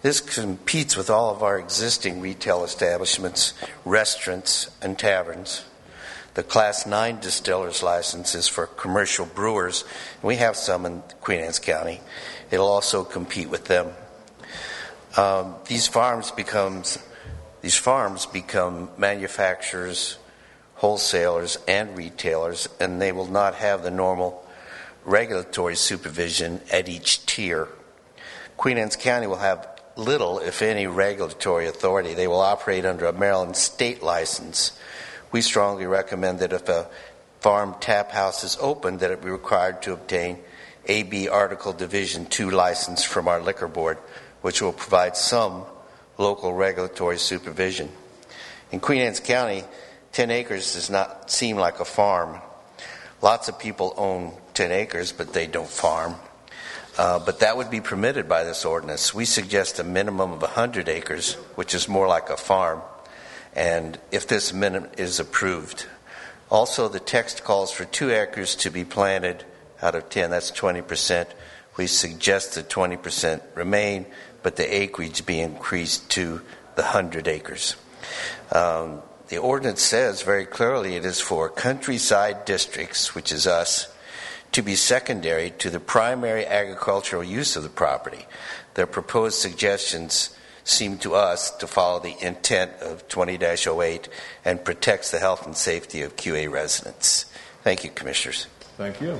This 0.02 0.20
competes 0.20 0.96
with 0.96 1.10
all 1.10 1.30
of 1.30 1.42
our 1.42 1.58
existing 1.58 2.20
retail 2.20 2.62
establishments, 2.62 3.54
restaurants, 3.84 4.70
and 4.80 4.98
taverns. 4.98 5.64
The 6.34 6.42
Class 6.42 6.86
9 6.86 7.20
distiller's 7.20 7.82
license 7.82 8.34
is 8.34 8.46
for 8.46 8.66
commercial 8.66 9.24
brewers. 9.24 9.84
We 10.22 10.36
have 10.36 10.54
some 10.54 10.84
in 10.84 11.02
Queen 11.22 11.40
Anne's 11.40 11.58
County. 11.58 12.02
It'll 12.50 12.68
also 12.68 13.04
compete 13.04 13.48
with 13.48 13.64
them. 13.64 13.88
Um, 15.16 15.54
these 15.66 15.88
farms 15.88 16.30
becomes 16.30 16.98
these 17.62 17.76
farms 17.76 18.26
become 18.26 18.90
manufacturers, 18.98 20.18
wholesalers, 20.76 21.58
and 21.66 21.96
retailers, 21.96 22.68
and 22.78 23.00
they 23.00 23.12
will 23.12 23.26
not 23.26 23.54
have 23.54 23.82
the 23.82 23.90
normal 23.90 24.44
regulatory 25.04 25.76
supervision 25.76 26.60
at 26.70 26.88
each 26.88 27.24
tier. 27.26 27.68
Queen 28.56 28.78
Anne's 28.78 28.96
County 28.96 29.26
will 29.26 29.36
have 29.36 29.68
little, 29.96 30.38
if 30.38 30.62
any, 30.62 30.86
regulatory 30.86 31.66
authority. 31.66 32.14
They 32.14 32.26
will 32.26 32.40
operate 32.40 32.84
under 32.84 33.06
a 33.06 33.12
Maryland 33.12 33.56
state 33.56 34.02
license. 34.02 34.78
We 35.32 35.40
strongly 35.40 35.86
recommend 35.86 36.40
that 36.40 36.52
if 36.52 36.68
a 36.68 36.88
farm 37.40 37.74
tap 37.80 38.10
house 38.10 38.44
is 38.44 38.58
open, 38.60 38.98
that 38.98 39.10
it 39.10 39.22
be 39.22 39.30
required 39.30 39.82
to 39.82 39.92
obtain 39.92 40.38
AB 40.86 41.28
Article 41.28 41.72
Division 41.72 42.26
2 42.26 42.50
license 42.50 43.02
from 43.02 43.28
our 43.28 43.40
liquor 43.40 43.68
board, 43.68 43.98
which 44.42 44.62
will 44.62 44.72
provide 44.72 45.16
some 45.16 45.64
local 46.18 46.52
regulatory 46.52 47.18
supervision. 47.18 47.90
In 48.72 48.80
Queen 48.80 49.02
Anne's 49.02 49.20
County, 49.20 49.64
10 50.16 50.30
acres 50.30 50.72
does 50.72 50.88
not 50.88 51.30
seem 51.30 51.58
like 51.58 51.78
a 51.78 51.84
farm. 51.84 52.40
Lots 53.20 53.50
of 53.50 53.58
people 53.58 53.92
own 53.98 54.32
10 54.54 54.72
acres, 54.72 55.12
but 55.12 55.34
they 55.34 55.46
don't 55.46 55.68
farm. 55.68 56.14
Uh, 56.96 57.18
but 57.18 57.40
that 57.40 57.58
would 57.58 57.68
be 57.68 57.82
permitted 57.82 58.26
by 58.26 58.42
this 58.42 58.64
ordinance. 58.64 59.12
We 59.12 59.26
suggest 59.26 59.78
a 59.78 59.84
minimum 59.84 60.32
of 60.32 60.40
100 60.40 60.88
acres, 60.88 61.34
which 61.54 61.74
is 61.74 61.86
more 61.86 62.08
like 62.08 62.30
a 62.30 62.38
farm, 62.38 62.80
and 63.54 63.98
if 64.10 64.26
this 64.26 64.52
amendment 64.52 64.94
is 64.96 65.20
approved. 65.20 65.84
Also, 66.48 66.88
the 66.88 66.98
text 66.98 67.44
calls 67.44 67.70
for 67.70 67.84
two 67.84 68.10
acres 68.10 68.54
to 68.54 68.70
be 68.70 68.86
planted 68.86 69.44
out 69.82 69.94
of 69.94 70.08
10, 70.08 70.30
that's 70.30 70.50
20%. 70.50 71.26
We 71.76 71.86
suggest 71.86 72.54
that 72.54 72.70
20% 72.70 73.42
remain, 73.54 74.06
but 74.42 74.56
the 74.56 74.76
acreage 74.76 75.26
be 75.26 75.40
increased 75.40 76.08
to 76.12 76.40
the 76.74 76.84
100 76.84 77.28
acres. 77.28 77.76
Um, 78.50 79.02
the 79.28 79.38
ordinance 79.38 79.82
says 79.82 80.22
very 80.22 80.46
clearly 80.46 80.94
it 80.94 81.04
is 81.04 81.20
for 81.20 81.48
countryside 81.48 82.44
districts, 82.44 83.14
which 83.14 83.32
is 83.32 83.46
us, 83.46 83.92
to 84.52 84.62
be 84.62 84.76
secondary 84.76 85.50
to 85.50 85.68
the 85.68 85.80
primary 85.80 86.46
agricultural 86.46 87.24
use 87.24 87.56
of 87.56 87.62
the 87.62 87.68
property. 87.68 88.26
Their 88.74 88.86
proposed 88.86 89.38
suggestions 89.38 90.36
seem 90.64 90.98
to 90.98 91.14
us 91.14 91.50
to 91.58 91.66
follow 91.66 92.00
the 92.00 92.16
intent 92.24 92.72
of 92.80 93.06
20 93.08 93.38
08 93.42 94.08
and 94.44 94.64
protects 94.64 95.10
the 95.10 95.18
health 95.18 95.46
and 95.46 95.56
safety 95.56 96.02
of 96.02 96.16
QA 96.16 96.50
residents. 96.50 97.26
Thank 97.62 97.84
you, 97.84 97.90
Commissioners. 97.90 98.46
Thank 98.76 99.00
you. 99.00 99.18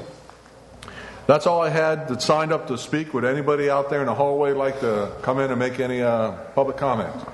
That's 1.27 1.47
all 1.47 1.61
I 1.61 1.71
had 1.71 2.07
that 2.09 2.23
signed 2.23 2.53
up 2.53 2.69
to 2.69 2.79
speak. 2.79 3.13
Would 3.13 3.25
anybody 3.25 3.69
out 3.69 3.91
there 3.91 4.01
in 4.01 4.07
the 4.07 4.15
hallway 4.15 4.53
like 4.53 4.79
to 4.81 5.11
come 5.23 5.41
in 5.41 5.51
and 5.51 5.59
make 5.59 5.81
any 5.81 6.01
uh, 6.01 6.31
public 6.55 6.77
comments? 6.77 7.25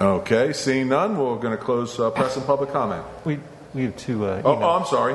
Okay, 0.00 0.52
seeing 0.52 0.88
none, 0.88 1.16
we're 1.16 1.36
going 1.36 1.56
to 1.56 1.62
close 1.62 1.98
uh, 2.00 2.10
press 2.10 2.36
and 2.36 2.44
public 2.46 2.72
comment. 2.72 3.04
We, 3.24 3.38
we 3.74 3.84
have 3.84 3.96
two 3.96 4.26
uh, 4.26 4.42
Oh, 4.44 4.56
oh, 4.60 4.78
I'm 4.78 4.86
sorry. 4.86 5.14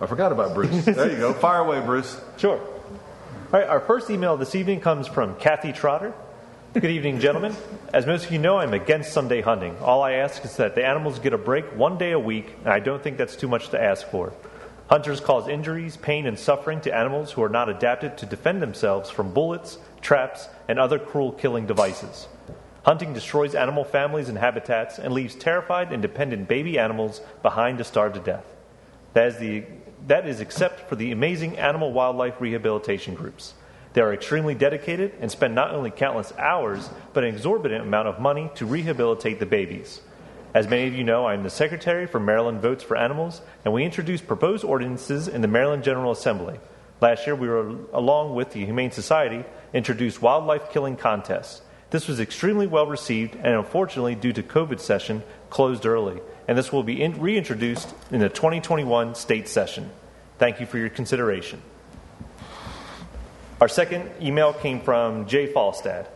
I 0.00 0.06
forgot 0.06 0.32
about 0.32 0.54
Bruce. 0.54 0.84
There 0.86 1.10
you 1.10 1.16
go. 1.16 1.32
Fire 1.32 1.60
away, 1.60 1.80
Bruce. 1.80 2.20
Sure. 2.36 2.58
All 2.58 3.58
right, 3.58 3.66
our 3.68 3.80
first 3.80 4.10
email 4.10 4.36
this 4.36 4.54
evening 4.54 4.80
comes 4.80 5.08
from 5.08 5.34
Kathy 5.36 5.72
Trotter. 5.72 6.14
Good 6.72 6.84
evening, 6.84 7.18
gentlemen. 7.18 7.56
As 7.92 8.06
most 8.06 8.26
of 8.26 8.32
you 8.32 8.38
know, 8.38 8.58
I'm 8.58 8.72
against 8.74 9.12
Sunday 9.12 9.40
hunting. 9.40 9.76
All 9.78 10.02
I 10.04 10.12
ask 10.12 10.44
is 10.44 10.56
that 10.58 10.76
the 10.76 10.86
animals 10.86 11.18
get 11.18 11.32
a 11.32 11.38
break 11.38 11.64
one 11.76 11.98
day 11.98 12.12
a 12.12 12.18
week, 12.18 12.54
and 12.60 12.68
I 12.68 12.78
don't 12.78 13.02
think 13.02 13.18
that's 13.18 13.34
too 13.34 13.48
much 13.48 13.70
to 13.70 13.82
ask 13.82 14.06
for. 14.06 14.32
Hunters 14.88 15.20
cause 15.20 15.48
injuries, 15.48 15.96
pain, 15.96 16.26
and 16.26 16.38
suffering 16.38 16.80
to 16.82 16.96
animals 16.96 17.32
who 17.32 17.42
are 17.42 17.48
not 17.48 17.68
adapted 17.68 18.18
to 18.18 18.26
defend 18.26 18.62
themselves 18.62 19.10
from 19.10 19.32
bullets, 19.32 19.78
traps, 20.00 20.48
and 20.68 20.78
other 20.78 20.98
cruel 20.98 21.32
killing 21.32 21.66
devices. 21.66 22.28
Hunting 22.82 23.12
destroys 23.12 23.54
animal 23.54 23.84
families 23.84 24.28
and 24.28 24.38
habitats 24.38 24.98
and 24.98 25.12
leaves 25.12 25.34
terrified 25.34 25.92
and 25.92 26.00
dependent 26.00 26.48
baby 26.48 26.78
animals 26.78 27.20
behind 27.42 27.78
to 27.78 27.84
starve 27.84 28.14
to 28.14 28.20
death. 28.20 28.46
That 29.12 29.28
is, 29.28 29.38
the, 29.38 29.64
that 30.06 30.26
is 30.26 30.40
except 30.40 30.88
for 30.88 30.96
the 30.96 31.12
amazing 31.12 31.58
animal 31.58 31.92
wildlife 31.92 32.40
rehabilitation 32.40 33.14
groups. 33.14 33.54
They 33.92 34.00
are 34.00 34.14
extremely 34.14 34.54
dedicated 34.54 35.14
and 35.20 35.30
spend 35.30 35.54
not 35.54 35.74
only 35.74 35.90
countless 35.90 36.32
hours, 36.38 36.88
but 37.12 37.24
an 37.24 37.34
exorbitant 37.34 37.82
amount 37.82 38.08
of 38.08 38.20
money 38.20 38.50
to 38.54 38.64
rehabilitate 38.64 39.40
the 39.40 39.46
babies. 39.46 40.00
As 40.54 40.68
many 40.68 40.88
of 40.88 40.94
you 40.94 41.04
know, 41.04 41.26
I 41.26 41.34
am 41.34 41.42
the 41.42 41.50
secretary 41.50 42.06
for 42.06 42.18
Maryland 42.18 42.60
Votes 42.60 42.82
for 42.82 42.96
Animals, 42.96 43.40
and 43.64 43.74
we 43.74 43.84
introduced 43.84 44.26
proposed 44.26 44.64
ordinances 44.64 45.28
in 45.28 45.42
the 45.42 45.48
Maryland 45.48 45.84
General 45.84 46.12
Assembly. 46.12 46.58
Last 47.00 47.26
year, 47.26 47.34
we 47.34 47.48
were, 47.48 47.76
along 47.92 48.34
with 48.34 48.52
the 48.52 48.64
Humane 48.64 48.90
Society, 48.90 49.44
introduced 49.72 50.22
wildlife 50.22 50.70
killing 50.70 50.96
contests. 50.96 51.62
This 51.90 52.06
was 52.06 52.20
extremely 52.20 52.66
well 52.66 52.86
received 52.86 53.34
and 53.34 53.54
unfortunately, 53.54 54.14
due 54.14 54.32
to 54.32 54.42
COVID 54.42 54.80
session, 54.80 55.22
closed 55.50 55.86
early. 55.86 56.20
And 56.46 56.56
this 56.56 56.72
will 56.72 56.84
be 56.84 57.02
in, 57.02 57.20
reintroduced 57.20 57.92
in 58.10 58.20
the 58.20 58.28
2021 58.28 59.14
state 59.14 59.48
session. 59.48 59.90
Thank 60.38 60.60
you 60.60 60.66
for 60.66 60.78
your 60.78 60.88
consideration. 60.88 61.60
Our 63.60 63.68
second 63.68 64.10
email 64.22 64.52
came 64.52 64.80
from 64.80 65.26
Jay 65.26 65.52
Falstad. 65.52 66.06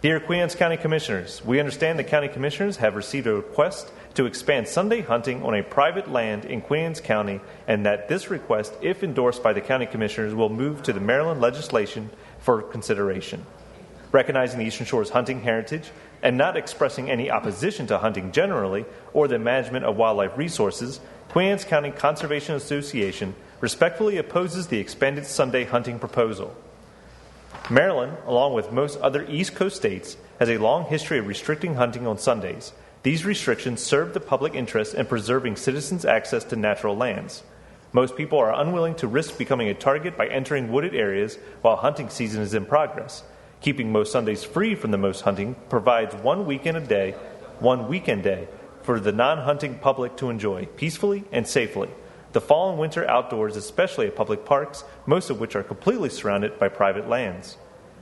Dear 0.00 0.20
Queens 0.20 0.54
County 0.54 0.76
Commissioners, 0.76 1.44
we 1.44 1.58
understand 1.58 1.98
the 1.98 2.04
County 2.04 2.28
Commissioners 2.28 2.76
have 2.76 2.94
received 2.94 3.26
a 3.26 3.34
request 3.34 3.90
to 4.14 4.26
expand 4.26 4.68
Sunday 4.68 5.00
hunting 5.00 5.42
on 5.42 5.54
a 5.54 5.62
private 5.62 6.10
land 6.10 6.44
in 6.44 6.60
Queens 6.60 7.00
County, 7.00 7.40
and 7.66 7.86
that 7.86 8.08
this 8.08 8.30
request, 8.30 8.74
if 8.80 9.02
endorsed 9.02 9.42
by 9.42 9.52
the 9.52 9.60
County 9.60 9.86
Commissioners, 9.86 10.34
will 10.34 10.50
move 10.50 10.82
to 10.82 10.92
the 10.92 11.00
Maryland 11.00 11.40
legislation 11.40 12.10
for 12.38 12.62
consideration. 12.62 13.44
Recognizing 14.14 14.60
the 14.60 14.66
Eastern 14.66 14.86
Shore's 14.86 15.10
hunting 15.10 15.40
heritage 15.40 15.90
and 16.22 16.38
not 16.38 16.56
expressing 16.56 17.10
any 17.10 17.32
opposition 17.32 17.88
to 17.88 17.98
hunting 17.98 18.30
generally 18.30 18.84
or 19.12 19.26
the 19.26 19.40
management 19.40 19.84
of 19.84 19.96
wildlife 19.96 20.38
resources, 20.38 21.00
Queen 21.30 21.48
Anne's 21.48 21.64
County 21.64 21.90
Conservation 21.90 22.54
Association 22.54 23.34
respectfully 23.60 24.16
opposes 24.16 24.68
the 24.68 24.78
expanded 24.78 25.26
Sunday 25.26 25.64
hunting 25.64 25.98
proposal. 25.98 26.54
Maryland, 27.68 28.16
along 28.24 28.54
with 28.54 28.70
most 28.70 29.00
other 29.00 29.26
East 29.28 29.56
Coast 29.56 29.74
states, 29.74 30.16
has 30.38 30.48
a 30.48 30.58
long 30.58 30.84
history 30.84 31.18
of 31.18 31.26
restricting 31.26 31.74
hunting 31.74 32.06
on 32.06 32.16
Sundays. 32.16 32.72
These 33.02 33.24
restrictions 33.24 33.82
serve 33.82 34.14
the 34.14 34.20
public 34.20 34.54
interest 34.54 34.94
in 34.94 35.06
preserving 35.06 35.56
citizens' 35.56 36.04
access 36.04 36.44
to 36.44 36.54
natural 36.54 36.96
lands. 36.96 37.42
Most 37.92 38.16
people 38.16 38.38
are 38.38 38.54
unwilling 38.54 38.94
to 38.96 39.08
risk 39.08 39.36
becoming 39.36 39.68
a 39.70 39.74
target 39.74 40.16
by 40.16 40.28
entering 40.28 40.70
wooded 40.70 40.94
areas 40.94 41.36
while 41.62 41.74
hunting 41.74 42.10
season 42.10 42.42
is 42.42 42.54
in 42.54 42.64
progress. 42.64 43.24
Keeping 43.64 43.90
most 43.90 44.12
Sundays 44.12 44.44
free 44.44 44.74
from 44.74 44.90
the 44.90 44.98
most 44.98 45.22
hunting 45.22 45.56
provides 45.70 46.14
one 46.16 46.44
weekend 46.44 46.76
a 46.76 46.80
day, 46.80 47.12
one 47.60 47.88
weekend 47.88 48.22
day, 48.22 48.46
for 48.82 49.00
the 49.00 49.10
non 49.10 49.38
hunting 49.38 49.78
public 49.78 50.18
to 50.18 50.28
enjoy 50.28 50.66
peacefully 50.76 51.24
and 51.32 51.48
safely. 51.48 51.88
The 52.32 52.42
fall 52.42 52.68
and 52.68 52.78
winter 52.78 53.08
outdoors, 53.08 53.56
especially 53.56 54.06
at 54.06 54.16
public 54.16 54.44
parks, 54.44 54.84
most 55.06 55.30
of 55.30 55.40
which 55.40 55.56
are 55.56 55.62
completely 55.62 56.10
surrounded 56.10 56.58
by 56.58 56.68
private 56.68 57.08
lands. 57.08 57.56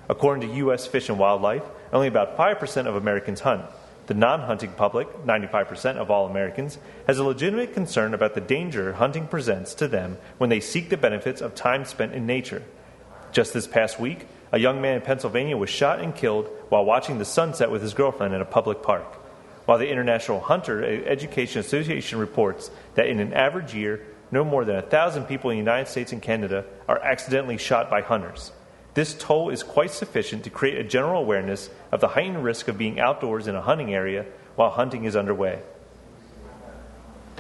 According 0.09 0.49
to 0.49 0.57
U.S. 0.57 0.89
Fish 0.89 1.09
and 1.09 1.17
Wildlife, 1.17 1.63
only 1.93 2.09
about 2.09 2.37
5% 2.37 2.87
of 2.89 2.97
Americans 2.97 3.39
hunt. 3.39 3.65
The 4.09 4.15
non 4.15 4.41
hunting 4.41 4.73
public, 4.73 5.07
95% 5.25 5.95
of 5.95 6.11
all 6.11 6.27
Americans, 6.27 6.79
has 7.07 7.21
a 7.21 7.25
legitimate 7.25 7.73
concern 7.73 8.15
about 8.15 8.35
the 8.35 8.41
danger 8.41 8.95
hunting 8.95 9.29
presents 9.29 9.75
to 9.75 9.87
them 9.87 10.19
when 10.39 10.51
they 10.51 10.59
seek 10.59 10.89
the 10.89 10.97
benefits 10.97 11.41
of 11.41 11.55
time 11.55 11.85
spent 11.85 12.15
in 12.15 12.27
nature. 12.27 12.65
Just 13.31 13.55
this 13.55 13.69
past 13.69 14.01
week, 14.01 14.27
a 14.53 14.59
young 14.59 14.83
man 14.83 14.97
in 14.97 15.01
Pennsylvania 15.01 15.57
was 15.57 15.71
shot 15.71 16.01
and 16.01 16.15
killed 16.15 16.47
while 16.69 16.85
watching 16.85 17.19
the 17.19 17.25
sunset 17.25 17.71
with 17.71 17.83
his 17.83 17.95
girlfriend 17.95 18.35
in 18.35 18.41
a 18.41 18.47
public 18.47 18.83
park. 18.83 19.07
While 19.65 19.79
the 19.79 19.89
International 19.89 20.41
Hunter 20.41 20.85
Education 21.07 21.61
Association 21.61 22.19
reports 22.19 22.71
that 22.95 23.07
in 23.07 23.21
an 23.21 23.33
average 23.33 23.75
year, 23.75 24.03
no 24.31 24.45
more 24.45 24.65
than 24.65 24.77
1,000 24.77 25.25
people 25.25 25.51
in 25.51 25.57
the 25.57 25.63
United 25.63 25.89
States 25.89 26.13
and 26.13 26.21
Canada 26.21 26.65
are 26.89 26.99
accidentally 26.99 27.59
shot 27.59 27.89
by 27.89 28.03
hunters. 28.03 28.53
This 28.95 29.15
toll 29.15 29.49
is 29.49 29.63
quite 29.63 29.91
sufficient 29.91 30.45
to 30.45 30.51
create 30.51 30.79
a 30.79 30.85
general 30.85 31.23
awareness 31.23 31.71
of 31.91 32.01
the 32.01 32.09
heightened 32.09 32.45
risk 32.45 32.69
of 32.69 32.77
being 32.77 33.01
outdoors 33.01 33.47
in 33.47 33.55
a 33.55 33.63
hunting 33.63 33.95
area 33.95 34.27
while 34.57 34.71
hunting 34.71 35.05
is 35.05 35.17
underway. 35.17 35.61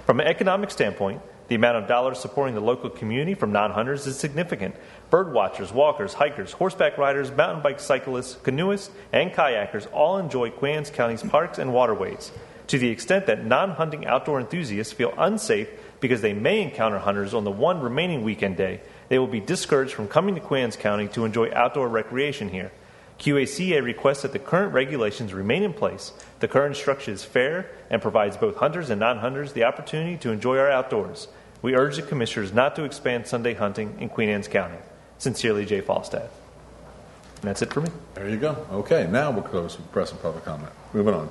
From 0.06 0.20
an 0.20 0.26
economic 0.26 0.70
standpoint, 0.70 1.20
the 1.48 1.54
amount 1.56 1.76
of 1.76 1.86
dollars 1.86 2.18
supporting 2.18 2.54
the 2.54 2.62
local 2.62 2.88
community 2.88 3.34
from 3.34 3.52
non 3.52 3.72
hunters 3.72 4.06
is 4.06 4.18
significant. 4.18 4.74
Bird 5.12 5.34
watchers, 5.34 5.74
walkers, 5.74 6.14
hikers, 6.14 6.52
horseback 6.52 6.96
riders, 6.96 7.30
mountain 7.30 7.62
bike 7.62 7.80
cyclists, 7.80 8.38
canoeists, 8.42 8.88
and 9.12 9.30
kayakers 9.30 9.86
all 9.92 10.16
enjoy 10.16 10.48
Queen 10.48 10.76
Anne's 10.76 10.88
County's 10.88 11.22
parks 11.22 11.58
and 11.58 11.74
waterways. 11.74 12.32
To 12.68 12.78
the 12.78 12.88
extent 12.88 13.26
that 13.26 13.44
non 13.44 13.72
hunting 13.72 14.06
outdoor 14.06 14.40
enthusiasts 14.40 14.94
feel 14.94 15.12
unsafe 15.18 15.68
because 16.00 16.22
they 16.22 16.32
may 16.32 16.62
encounter 16.62 16.98
hunters 16.98 17.34
on 17.34 17.44
the 17.44 17.50
one 17.50 17.82
remaining 17.82 18.22
weekend 18.22 18.56
day, 18.56 18.80
they 19.10 19.18
will 19.18 19.26
be 19.26 19.38
discouraged 19.38 19.92
from 19.92 20.08
coming 20.08 20.34
to 20.34 20.40
Queen 20.40 20.62
Anne's 20.62 20.76
County 20.76 21.08
to 21.08 21.26
enjoy 21.26 21.52
outdoor 21.52 21.90
recreation 21.90 22.48
here. 22.48 22.72
QACA 23.18 23.84
requests 23.84 24.22
that 24.22 24.32
the 24.32 24.38
current 24.38 24.72
regulations 24.72 25.34
remain 25.34 25.62
in 25.62 25.74
place. 25.74 26.14
The 26.40 26.48
current 26.48 26.74
structure 26.74 27.12
is 27.12 27.22
fair 27.22 27.70
and 27.90 28.00
provides 28.00 28.38
both 28.38 28.56
hunters 28.56 28.88
and 28.88 29.00
non 29.00 29.18
hunters 29.18 29.52
the 29.52 29.64
opportunity 29.64 30.16
to 30.16 30.30
enjoy 30.30 30.56
our 30.56 30.70
outdoors. 30.70 31.28
We 31.60 31.74
urge 31.74 31.96
the 31.96 32.02
Commissioners 32.02 32.54
not 32.54 32.76
to 32.76 32.84
expand 32.84 33.26
Sunday 33.26 33.52
hunting 33.52 33.98
in 34.00 34.08
Queen 34.08 34.30
Anne's 34.30 34.48
County. 34.48 34.78
Sincerely, 35.22 35.64
Jay 35.64 35.80
Falstad. 35.80 36.22
And 36.22 37.42
that's 37.42 37.62
it 37.62 37.72
for 37.72 37.80
me. 37.80 37.88
There 38.14 38.28
you 38.28 38.38
go. 38.38 38.56
Okay, 38.72 39.06
now 39.08 39.30
we'll 39.30 39.44
close 39.44 39.76
with 39.76 39.92
press 39.92 40.10
and 40.10 40.20
public 40.20 40.44
comment. 40.44 40.72
Moving 40.92 41.14
on. 41.14 41.28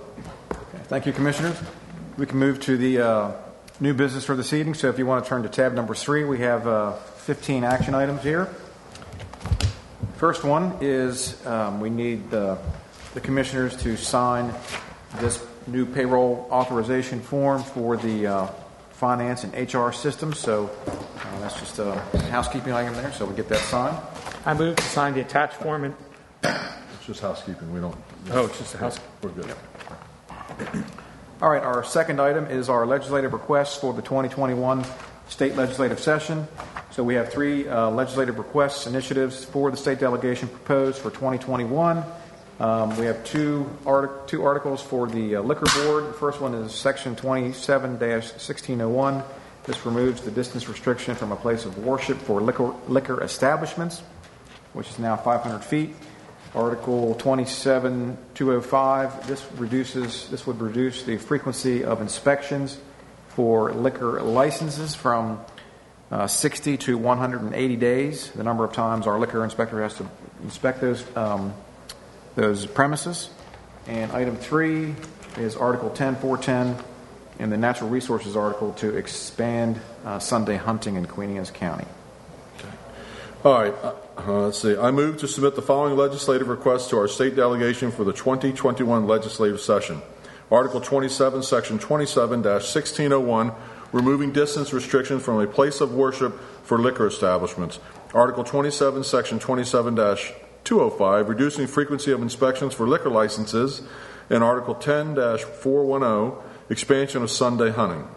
Okay, 0.50 0.84
thank 0.86 1.06
you, 1.06 1.12
Commissioners. 1.12 1.62
We 2.18 2.26
can 2.26 2.40
move 2.40 2.62
to 2.62 2.78
the 2.78 3.02
uh, 3.02 3.32
new 3.82 3.94
business 3.94 4.24
for 4.24 4.38
this 4.38 4.54
evening. 4.54 4.76
So 4.76 4.88
if 4.88 4.98
you 4.98 5.06
want 5.06 5.26
to 5.26 5.30
turn 5.30 5.44
to 5.44 5.50
tab 5.50 5.74
number 5.74 5.94
three, 5.94 6.24
we 6.24 6.40
have 6.40 6.66
uh, 6.68 6.94
15 6.94 7.66
action 7.66 7.94
items 7.94 8.24
here. 8.24 8.46
First 10.16 10.46
one 10.46 10.78
is 10.80 11.46
um, 11.46 11.82
we 11.82 11.90
need 11.90 12.32
the, 12.32 12.60
the 13.14 13.20
commissioners 13.20 13.76
to 13.84 13.98
sign 13.98 14.54
this 15.20 15.46
new 15.68 15.86
payroll 15.86 16.48
authorization 16.50 17.20
form 17.20 17.62
for 17.62 17.98
the 17.98 18.28
uh, 18.28 18.48
finance 19.02 19.44
and 19.44 19.52
HR 19.74 19.92
systems. 19.92 20.38
So 20.38 20.70
uh, 20.86 21.40
that's 21.40 21.60
just 21.60 21.80
a 21.80 22.00
housekeeping 22.30 22.72
item 22.72 22.94
there. 22.94 23.12
So 23.14 23.26
we 23.26 23.36
get 23.36 23.50
that 23.50 23.58
signed. 23.62 23.98
I 24.46 24.54
move 24.54 24.76
to 24.76 24.84
sign 24.84 25.16
the 25.16 25.22
attached 25.22 25.56
form 25.56 25.84
and. 25.86 25.96
It's 26.44 27.08
just 27.08 27.22
housekeeping. 27.22 27.74
We 27.74 27.80
don't. 27.80 27.98
Oh, 28.30 28.46
it's 28.46 28.60
just 28.60 28.76
a 28.76 28.78
house. 28.78 29.00
We're 29.24 29.32
good. 29.32 29.56
All 31.42 31.50
right, 31.50 31.64
our 31.64 31.84
second 31.84 32.22
item 32.22 32.46
is 32.46 32.70
our 32.70 32.86
legislative 32.86 33.34
requests 33.34 33.76
for 33.76 33.92
the 33.92 34.04
2021 34.04 34.86
state 35.30 35.56
legislative 35.56 36.00
session. 36.00 36.48
So 36.92 37.04
we 37.04 37.16
have 37.16 37.34
three 37.34 37.68
uh, 37.68 37.90
legislative 37.90 38.38
requests, 38.38 38.86
initiatives 38.86 39.44
for 39.44 39.72
the 39.72 39.78
state 39.78 39.98
delegation 39.98 40.48
proposed 40.48 41.00
for 41.00 41.10
2021. 41.10 42.04
Um, 42.62 42.96
we 42.98 43.06
have 43.08 43.26
two, 43.26 43.68
two 44.28 44.44
articles 44.44 44.84
for 44.84 45.08
the 45.08 45.38
uh, 45.38 45.42
liquor 45.42 45.66
board. 45.84 46.10
The 46.10 46.14
first 46.14 46.40
one 46.40 46.54
is 46.54 46.72
section 46.72 47.16
27 47.16 47.94
1601. 47.94 49.24
This 49.64 49.84
removes 49.84 50.22
the 50.22 50.30
distance 50.30 50.70
restriction 50.70 51.16
from 51.16 51.32
a 51.32 51.36
place 51.36 51.66
of 51.66 51.80
worship 51.80 52.20
for 52.20 52.40
liquor, 52.40 52.72
liquor 52.88 53.24
establishments, 53.24 54.04
which 54.74 54.88
is 54.92 55.00
now 55.00 55.16
500 55.16 55.64
feet. 55.64 55.96
Article 56.54 57.16
27205, 57.16 59.28
this 59.28 59.44
reduces, 59.54 60.30
this 60.30 60.46
would 60.46 60.62
reduce 60.62 61.02
the 61.02 61.18
frequency 61.18 61.84
of 61.84 62.00
inspections 62.00 62.78
for 63.30 63.74
liquor 63.74 64.22
licenses 64.22 64.94
from 64.94 65.40
uh, 66.12 66.28
60 66.28 66.78
to 66.78 66.96
180 66.96 67.76
days, 67.78 68.30
the 68.32 68.44
number 68.44 68.64
of 68.64 68.72
times 68.72 69.08
our 69.08 69.18
liquor 69.18 69.44
inspector 69.44 69.82
has 69.82 69.96
to 69.96 70.08
inspect 70.44 70.82
those, 70.82 71.04
um, 71.18 71.56
those 72.36 72.66
premises. 72.66 73.30
And 73.88 74.12
item 74.12 74.36
three 74.36 74.96
is 75.38 75.56
Article 75.56 75.90
10410 75.90 76.84
in 77.40 77.50
the 77.50 77.58
Natural 77.58 77.90
Resources 77.90 78.36
article 78.36 78.74
to 78.74 78.96
expand 78.96 79.80
uh, 80.06 80.20
Sunday 80.20 80.58
hunting 80.58 80.96
in 80.96 81.06
Queen 81.08 81.36
Anne's 81.36 81.52
County. 81.52 81.86
All 83.44 83.54
right. 83.54 83.74
Uh, 83.74 83.94
uh, 84.18 84.42
let's 84.44 84.62
see. 84.62 84.78
I 84.78 84.92
move 84.92 85.18
to 85.18 85.28
submit 85.28 85.56
the 85.56 85.64
following 85.64 85.98
legislative 85.98 86.48
requests 86.48 86.90
to 86.90 86.98
our 86.98 87.08
state 87.08 87.36
delegation 87.36 87.92
for 87.92 88.04
the 88.04 88.14
2021 88.14 89.08
legislative 89.08 89.60
session. 89.60 90.04
Article 90.52 90.82
27, 90.82 91.42
Section 91.42 91.80
27 91.80 92.44
1601, 92.44 93.52
removing 93.92 94.32
distance 94.32 94.74
restrictions 94.74 95.24
from 95.24 95.40
a 95.40 95.48
place 95.48 95.82
of 95.82 95.94
worship 95.94 96.40
for 96.64 96.78
liquor 96.78 97.08
establishments. 97.08 97.80
Article 98.14 98.44
27, 98.44 99.04
Section 99.04 99.40
27 99.40 99.96
205, 100.64 101.30
reducing 101.30 101.68
frequency 101.68 102.12
of 102.12 102.22
inspections 102.22 102.74
for 102.74 102.88
liquor 102.88 103.10
licenses. 103.10 103.82
And 104.30 104.44
Article 104.44 104.76
10 104.76 105.16
410, 105.16 106.42
expansion 106.70 107.24
of 107.24 107.30
Sunday 107.30 107.70
hunting. 107.70 108.08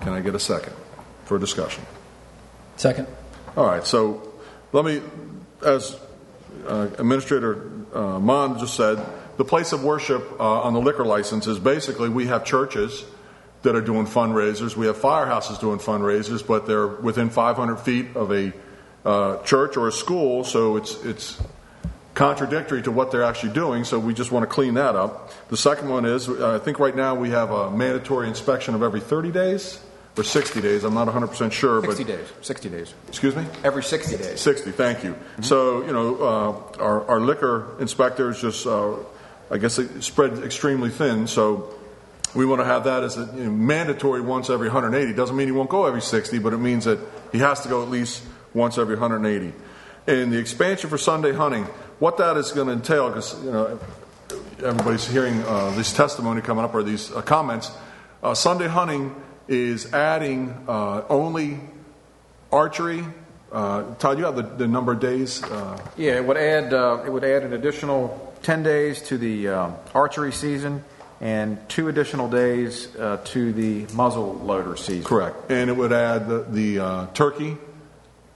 Can 0.00 0.12
I 0.12 0.20
get 0.20 0.34
a 0.34 0.40
second 0.40 0.74
for 1.24 1.38
discussion? 1.38 1.84
Second. 2.76 3.06
All 3.56 3.66
right, 3.66 3.86
so 3.86 4.32
let 4.72 4.84
me, 4.84 5.00
as 5.64 5.98
uh, 6.66 6.88
Administrator 6.98 7.70
uh, 7.94 8.18
Mohn 8.18 8.58
just 8.58 8.74
said, 8.74 8.98
the 9.36 9.44
place 9.44 9.72
of 9.72 9.82
worship 9.82 10.40
uh, 10.40 10.62
on 10.62 10.74
the 10.74 10.80
liquor 10.80 11.04
license 11.04 11.46
is 11.46 11.58
basically 11.58 12.08
we 12.08 12.26
have 12.26 12.44
churches 12.44 13.04
that 13.62 13.76
are 13.76 13.80
doing 13.80 14.06
fundraisers, 14.06 14.76
we 14.76 14.86
have 14.86 14.96
firehouses 14.96 15.60
doing 15.60 15.78
fundraisers, 15.78 16.46
but 16.46 16.66
they're 16.66 16.86
within 16.86 17.30
500 17.30 17.76
feet 17.76 18.16
of 18.16 18.32
a 18.32 18.52
uh, 19.04 19.42
church 19.42 19.76
or 19.76 19.88
a 19.88 19.92
school, 19.92 20.44
so 20.44 20.76
it's 20.76 21.02
it's 21.04 21.40
contradictory 22.14 22.82
to 22.82 22.90
what 22.90 23.10
they're 23.10 23.22
actually 23.22 23.52
doing. 23.52 23.84
So 23.84 23.98
we 23.98 24.14
just 24.14 24.30
want 24.30 24.42
to 24.42 24.46
clean 24.46 24.74
that 24.74 24.94
up. 24.94 25.32
The 25.48 25.56
second 25.56 25.88
one 25.88 26.04
is 26.04 26.28
I 26.28 26.58
think 26.58 26.78
right 26.78 26.94
now 26.94 27.14
we 27.14 27.30
have 27.30 27.50
a 27.50 27.70
mandatory 27.70 28.28
inspection 28.28 28.74
of 28.74 28.82
every 28.82 29.00
30 29.00 29.30
days 29.30 29.80
or 30.16 30.24
60 30.24 30.60
days. 30.60 30.84
I'm 30.84 30.94
not 30.94 31.08
100% 31.08 31.52
sure, 31.52 31.80
but 31.80 31.96
60 31.96 32.04
days. 32.04 32.26
60 32.42 32.68
days. 32.68 32.94
excuse 33.08 33.34
me. 33.34 33.46
Every 33.64 33.82
60 33.82 34.16
days. 34.18 34.40
60, 34.40 34.72
thank 34.72 35.04
you. 35.04 35.16
So, 35.40 35.84
you 35.84 35.92
know, 35.92 36.16
uh, 36.16 36.82
our, 36.82 37.08
our 37.08 37.20
liquor 37.20 37.76
inspectors 37.80 38.40
just, 38.40 38.66
uh, 38.66 38.96
I 39.50 39.58
guess, 39.58 39.78
it 39.78 40.02
spread 40.02 40.38
extremely 40.40 40.90
thin. 40.90 41.26
So 41.26 41.74
we 42.34 42.44
want 42.44 42.60
to 42.60 42.66
have 42.66 42.84
that 42.84 43.04
as 43.04 43.16
a 43.16 43.24
you 43.34 43.44
know, 43.44 43.50
mandatory 43.50 44.20
once 44.20 44.50
every 44.50 44.68
180. 44.68 45.14
Doesn't 45.14 45.36
mean 45.36 45.46
he 45.46 45.52
won't 45.52 45.70
go 45.70 45.86
every 45.86 46.02
60, 46.02 46.38
but 46.40 46.52
it 46.52 46.58
means 46.58 46.84
that 46.84 46.98
he 47.32 47.38
has 47.38 47.60
to 47.60 47.68
go 47.68 47.82
at 47.82 47.88
least 47.88 48.22
once 48.54 48.78
every 48.78 48.96
180. 48.96 49.52
And 50.06 50.32
the 50.32 50.38
expansion 50.38 50.90
for 50.90 50.98
Sunday 50.98 51.32
hunting, 51.32 51.64
what 51.98 52.16
that 52.18 52.36
is 52.36 52.52
going 52.52 52.66
to 52.66 52.72
entail, 52.72 53.08
because, 53.08 53.42
you 53.44 53.52
know, 53.52 53.78
everybody's 54.62 55.06
hearing 55.06 55.42
uh, 55.44 55.70
this 55.70 55.92
testimony 55.92 56.40
coming 56.40 56.64
up 56.64 56.74
or 56.74 56.82
these 56.82 57.12
uh, 57.12 57.22
comments. 57.22 57.70
Uh, 58.22 58.34
Sunday 58.34 58.68
hunting 58.68 59.14
is 59.48 59.92
adding 59.92 60.64
uh, 60.68 61.02
only 61.08 61.60
archery. 62.50 63.04
Uh, 63.50 63.94
Todd, 63.96 64.18
you 64.18 64.24
have 64.24 64.36
the, 64.36 64.42
the 64.42 64.66
number 64.66 64.92
of 64.92 65.00
days. 65.00 65.42
Uh, 65.42 65.78
Yeah, 65.96 66.16
it 66.16 66.24
would 66.24 66.36
add 66.36 66.72
uh, 66.72 67.02
it 67.04 67.12
would 67.12 67.24
add 67.24 67.42
an 67.42 67.52
additional 67.52 68.34
10 68.42 68.62
days 68.62 69.02
to 69.02 69.18
the 69.18 69.48
um, 69.48 69.76
archery 69.94 70.32
season 70.32 70.82
and 71.20 71.58
two 71.68 71.88
additional 71.88 72.28
days 72.28 72.94
uh, 72.96 73.18
to 73.24 73.52
the 73.52 73.86
muzzle 73.94 74.34
loader 74.34 74.76
season. 74.76 75.04
correct, 75.04 75.50
and 75.50 75.70
it 75.70 75.76
would 75.76 75.92
add 75.92 76.28
the, 76.28 76.44
the 76.48 76.78
uh, 76.80 77.06
turkey. 77.14 77.56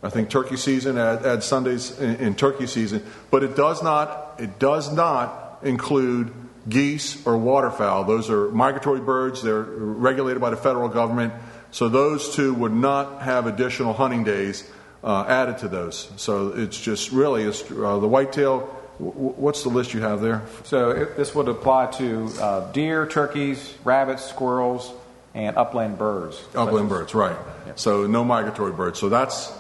I 0.07 0.11
think 0.11 0.31
turkey 0.31 0.57
season 0.57 0.97
add, 0.99 1.27
add 1.27 1.43
Sundays 1.43 1.99
in, 1.99 2.17
in 2.17 2.35
turkey 2.35 2.67
season, 2.67 3.03
but 3.31 3.43
it 3.43 3.57
does 3.57 3.83
not 3.83 4.37
it 4.39 4.59
does 4.59 4.93
not 4.93 5.59
include 5.63 6.33
geese 6.69 7.27
or 7.27 7.37
waterfowl. 7.37 8.05
Those 8.05 8.31
are 8.31 8.51
migratory 8.51 9.01
birds. 9.01 9.43
They're 9.43 9.63
regulated 9.63 10.41
by 10.41 10.51
the 10.51 10.57
federal 10.57 10.89
government, 10.89 11.33
so 11.71 11.89
those 11.89 12.35
two 12.35 12.55
would 12.55 12.73
not 12.73 13.23
have 13.23 13.47
additional 13.47 13.93
hunting 13.93 14.25
days 14.25 14.69
uh, 15.05 15.25
added 15.29 15.59
to 15.59 15.69
those. 15.69 16.11
So 16.17 16.49
it's 16.49 16.81
just 16.81 17.13
really 17.13 17.45
it's, 17.45 17.63
uh, 17.71 17.99
the 17.99 18.09
whitetail. 18.09 18.69
w- 18.99 19.35
What's 19.37 19.63
the 19.63 19.69
list 19.69 19.95
you 19.95 20.01
have 20.01 20.21
there? 20.21 20.43
So 20.65 20.91
it, 20.91 21.17
this 21.17 21.35
would 21.35 21.49
apply 21.49 21.87
to 21.99 22.31
uh, 22.41 22.73
deer, 22.73 23.07
turkeys, 23.07 23.75
rabbits, 23.85 24.25
squirrels, 24.25 24.93
and 25.35 25.57
upland 25.57 25.99
birds. 25.99 26.43
Upland 26.55 26.89
birds, 26.89 27.15
right. 27.15 27.37
So 27.77 28.07
no 28.07 28.25
migratory 28.25 28.73
birds. 28.73 28.99
So 28.99 29.09
that's 29.09 29.53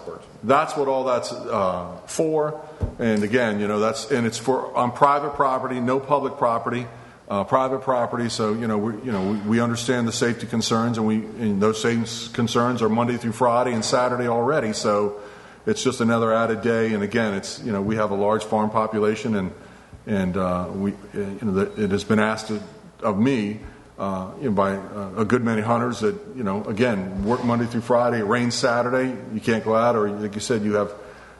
that's 0.42 0.77
what 0.77 0.88
all 0.88 1.05
that's 1.05 1.33
uh, 1.33 1.99
for. 2.07 2.61
And 2.99 3.22
again, 3.22 3.61
you 3.61 3.68
know, 3.68 3.81
that's 3.81 4.11
and 4.11 4.27
it's 4.27 4.38
for 4.38 4.75
on 4.77 4.92
private 4.92 5.35
property, 5.35 5.81
no 5.81 6.01
public 6.01 6.37
property, 6.37 6.87
uh, 7.29 7.44
private 7.44 7.81
property. 7.83 8.29
So 8.29 8.53
you 8.53 8.66
know, 8.66 8.79
we 8.79 8.94
you 9.05 9.12
know 9.12 9.33
we, 9.33 9.38
we 9.38 9.61
understand 9.61 10.09
the 10.09 10.12
safety 10.12 10.46
concerns, 10.46 10.99
and 10.99 11.07
we 11.07 11.16
and 11.16 11.61
those 11.61 11.81
same 11.81 12.05
concerns 12.33 12.83
are 12.83 12.88
Monday 12.88 13.16
through 13.16 13.33
Friday 13.33 13.72
and 13.72 13.85
Saturday 13.85 14.29
already. 14.29 14.72
So 14.72 15.20
it's 15.66 15.83
just 15.83 16.01
another 16.01 16.33
added 16.33 16.62
day. 16.62 16.94
And 16.94 17.03
again, 17.03 17.35
it's 17.35 17.62
you 17.62 17.72
know 17.72 17.83
we 17.83 17.96
have 17.96 18.11
a 18.11 18.16
large 18.16 18.44
farm 18.44 18.70
population, 18.70 19.35
and 19.35 19.53
and 20.07 20.37
uh, 20.37 20.68
we 20.72 20.92
you 21.14 21.38
know 21.42 21.70
it 21.77 21.90
has 21.90 22.05
been 22.05 22.20
asked 22.20 22.53
of 23.03 23.18
me 23.18 23.61
uh, 23.98 24.30
you 24.38 24.46
know, 24.46 24.52
by 24.52 24.72
uh, 24.72 25.12
a 25.16 25.24
good 25.24 25.42
many 25.42 25.62
hunters 25.62 26.00
that 26.00 26.14
you 26.35 26.44
know 26.44 26.64
again 26.64 27.24
work 27.24 27.44
Monday 27.44 27.66
through 27.66 27.80
Friday, 27.80 28.18
it 28.18 28.24
rains 28.26 28.54
Saturday, 28.54 29.16
you 29.32 29.40
can't 29.40 29.64
go 29.64 29.74
out, 29.74 29.96
or 29.96 30.11
like 30.11 30.35
you 30.35 30.40
said, 30.40 30.62
you 30.62 30.74
have 30.74 30.92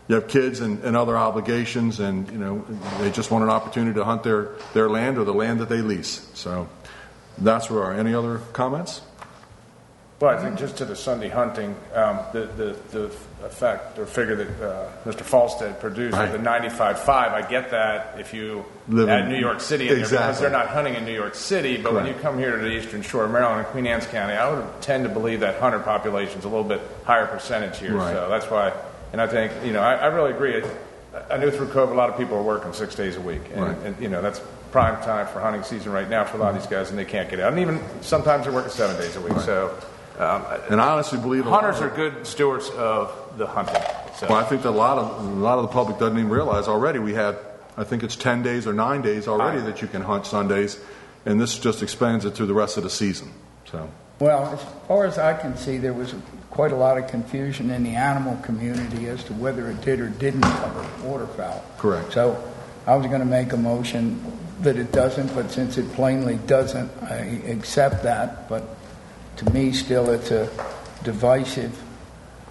you 0.09 0.15
have 0.15 0.29
kids 0.29 0.61
and, 0.61 0.83
and 0.85 0.97
other 0.97 1.17
obligations, 1.17 2.01
and 2.01 2.31
you 2.31 2.39
know 2.39 2.65
they 2.99 3.11
just 3.11 3.31
want 3.31 3.45
an 3.45 3.51
opportunity 3.51 3.95
to 3.95 4.05
hunt 4.05 4.23
their 4.23 4.53
their 4.73 4.89
land 4.89 5.19
or 5.19 5.25
the 5.25 5.35
land 5.35 5.61
that 5.61 5.69
they 5.69 5.83
lease. 5.83 6.29
So 6.35 6.69
that's 7.39 7.69
where. 7.69 7.83
Are. 7.83 7.93
Any 7.93 8.15
other 8.15 8.39
comments? 8.53 9.03
Well, 10.19 10.35
I 10.37 10.41
think 10.43 10.59
just 10.59 10.79
to 10.79 10.87
the 10.87 10.97
Sunday 10.97 11.29
hunting, 11.29 11.77
um, 11.95 12.21
the, 12.33 12.47
the, 12.57 12.77
the 12.91 13.05
effect 13.45 13.99
or 13.99 14.07
figure 14.07 14.35
that 14.37 14.67
uh, 14.67 14.89
Mr. 15.05 15.23
Falstad 15.23 15.79
produced, 15.79 16.17
Right. 16.17 16.33
the 16.33 16.39
95.5, 16.39 17.07
I 17.09 17.43
get 17.47 17.71
that 17.73 18.19
if 18.19 18.33
you 18.33 18.65
Live 18.89 19.11
add 19.11 19.25
in- 19.25 19.29
New 19.29 19.39
York 19.39 19.61
City 19.61 19.89
in 19.91 19.97
there 19.97 20.09
because 20.09 20.41
they're 20.41 20.49
not 20.49 20.69
hunting 20.69 20.95
in 20.95 21.05
New 21.05 21.13
York 21.13 21.35
City. 21.35 21.77
But 21.77 21.93
when 21.93 22.07
you 22.07 22.15
come 22.15 22.39
here 22.39 22.53
to 22.57 22.63
the 22.65 22.71
eastern 22.71 23.03
shore 23.03 23.25
of 23.25 23.31
Maryland 23.31 23.59
and 23.61 23.69
Queen 23.69 23.87
Anne's 23.87 24.07
County, 24.07 24.33
I 24.33 24.51
would 24.51 24.81
tend 24.81 25.05
to 25.05 25.11
believe 25.11 25.41
that 25.41 25.61
hunter 25.61 25.81
population 25.81 26.39
is 26.39 26.47
a 26.47 26.49
little 26.49 26.65
bit 26.65 26.81
higher 27.05 27.27
percentage 27.27 27.79
here. 27.79 27.95
Right. 27.97 28.15
So 28.15 28.31
that's 28.31 28.47
why, 28.51 28.73
and 29.13 29.21
I 29.21 29.27
think, 29.27 29.53
you 29.67 29.73
know, 29.75 29.83
I, 29.83 29.97
I 29.97 30.07
really 30.07 30.31
agree. 30.33 30.63
I, 30.63 31.35
I 31.35 31.37
knew 31.37 31.51
through 31.51 31.69
COVID 31.69 31.91
a 31.93 31.95
lot 31.95 32.09
of 32.09 32.17
people 32.17 32.39
are 32.39 32.43
working 32.43 32.73
six 32.73 32.95
days 32.95 33.17
a 33.17 33.21
week. 33.21 33.43
And, 33.53 33.61
Right. 33.63 33.79
and 33.85 34.01
you 34.01 34.09
know, 34.09 34.23
that's 34.23 34.41
prime 34.73 34.97
time 35.05 35.27
for 35.27 35.41
hunting 35.41 35.63
season 35.63 35.93
right 35.93 36.09
now 36.09 36.25
for 36.25 36.39
a 36.39 36.41
lot 36.41 36.55
of 36.55 36.61
these 36.63 36.71
guys, 36.71 36.89
and 36.89 36.99
they 36.99 37.05
can't 37.05 37.29
get 37.29 37.39
out. 37.39 37.53
And 37.53 37.61
even 37.61 37.83
sometimes 38.01 38.45
they're 38.45 38.55
working 38.55 38.71
seven 38.73 38.97
days 38.99 39.15
a 39.17 39.21
week. 39.21 39.39
So. 39.41 39.77
Um, 40.19 40.43
And 40.71 40.81
I 40.81 40.89
honestly 40.93 41.19
believe 41.19 41.45
Hunters 41.45 41.81
are 41.81 41.91
good 41.91 42.27
stewards 42.27 42.71
of 42.71 43.13
the 43.37 43.47
hunting. 43.47 43.83
So. 44.17 44.27
Well, 44.29 44.39
I 44.39 44.45
think 44.45 44.63
that 44.63 44.71
a 44.71 44.71
lot 44.71 44.97
of 44.99 45.25
a 45.25 45.29
lot 45.29 45.59
of 45.59 45.63
the 45.63 45.73
public 45.73 45.99
doesn't 45.99 46.17
even 46.19 46.31
realize 46.31 46.69
already. 46.69 46.99
We 46.99 47.15
have, 47.15 47.37
I 47.77 47.85
think 47.85 48.03
it's 48.03 48.17
ten 48.17 48.43
days 48.43 48.67
or 48.67 48.73
nine 48.73 49.03
days 49.03 49.29
already 49.29 49.59
Nine. 49.59 49.67
that 49.67 49.83
you 49.83 49.89
can 49.89 50.01
hunt 50.03 50.25
Sundays, 50.27 50.79
and 51.27 51.39
this 51.39 51.59
just 51.59 51.83
expands 51.83 52.25
it 52.25 52.31
through 52.35 52.47
the 52.47 52.55
rest 52.55 52.79
of 52.79 52.83
the 52.83 52.91
season. 52.91 53.31
So. 53.71 53.91
Well, 54.19 54.47
as 54.47 54.65
far 54.89 55.05
as 55.05 55.19
I 55.19 55.35
can 55.35 55.55
see, 55.59 55.77
there 55.77 55.93
was 55.93 56.15
quite 56.51 56.73
a 56.73 56.77
lot 56.77 56.97
of 56.97 57.09
confusion 57.09 57.71
in 57.71 57.85
the 57.85 57.95
animal 57.95 58.37
community 58.43 59.09
as 59.09 59.23
to 59.25 59.35
whether 59.35 59.69
it 59.69 59.83
did 59.83 60.01
or 60.01 60.09
didn't 60.09 60.41
cover 60.41 60.87
waterfowl. 61.05 61.63
Correct. 61.77 62.15
So 62.15 62.43
I 62.87 62.97
was 62.97 63.07
going 63.09 63.21
to 63.21 63.27
make 63.27 63.53
a 63.53 63.59
motion 63.59 64.19
that 64.63 64.79
it 64.79 64.91
doesn't, 64.93 65.35
but 65.35 65.51
since 65.51 65.77
it 65.77 65.93
plainly 65.93 66.39
doesn't, 66.47 66.91
I 67.03 67.17
accept 67.49 68.05
that. 68.05 68.49
But 68.49 68.63
to 69.37 69.51
me, 69.53 69.73
still, 69.73 70.11
it's 70.11 70.31
a 70.31 70.49
divisive, 71.05 71.73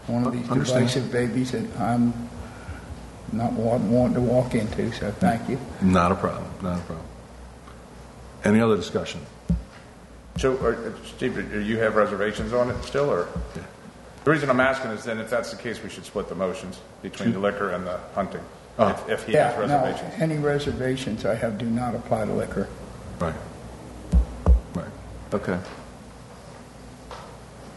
one 0.08 0.26
of 0.26 0.34
these 0.34 0.50
Understand. 0.50 0.88
divisive 0.88 1.12
babies 1.12 1.52
that 1.52 1.80
I'm 1.80 2.14
not 3.32 3.54
wa- 3.54 3.78
wanting 3.78 4.16
to 4.16 4.22
walk 4.22 4.56
into. 4.56 4.92
So 4.94 5.12
thank 5.12 5.50
you. 5.50 5.60
Not 5.82 6.12
a 6.12 6.16
problem. 6.16 6.46
Not 6.62 6.80
a 6.80 6.84
problem. 6.84 7.06
Any 8.44 8.62
other 8.62 8.76
discussion? 8.76 9.22
So, 10.38 10.58
are, 10.64 10.94
Steve, 11.06 11.36
do 11.52 11.62
you 11.62 11.78
have 11.80 11.96
reservations 11.96 12.54
on 12.54 12.70
it 12.70 12.84
still, 12.84 13.10
or? 13.10 13.28
The 14.24 14.32
reason 14.32 14.50
I'm 14.50 14.60
asking 14.60 14.92
is 14.92 15.04
then 15.04 15.20
if 15.20 15.30
that's 15.30 15.52
the 15.52 15.58
case, 15.58 15.82
we 15.82 15.90
should 15.90 16.06
split 16.06 16.28
the 16.30 16.36
motions 16.36 16.80
between 17.02 17.32
the 17.32 17.40
liquor 17.40 17.70
and 17.72 17.86
the 17.88 17.98
hunting, 18.14 18.42
Oh. 18.78 18.90
if, 18.90 19.10
if 19.10 19.24
he 19.26 19.34
yeah, 19.34 19.52
has 19.52 19.60
reservations. 19.60 20.18
no, 20.20 20.24
any 20.24 20.38
reservations 20.38 21.26
I 21.26 21.36
have 21.36 21.58
do 21.58 21.66
not 21.66 21.96
apply 21.96 22.26
to 22.26 22.34
liquor. 22.34 22.68
Right. 23.20 23.34
Right. 24.74 24.90
Okay. 25.34 25.58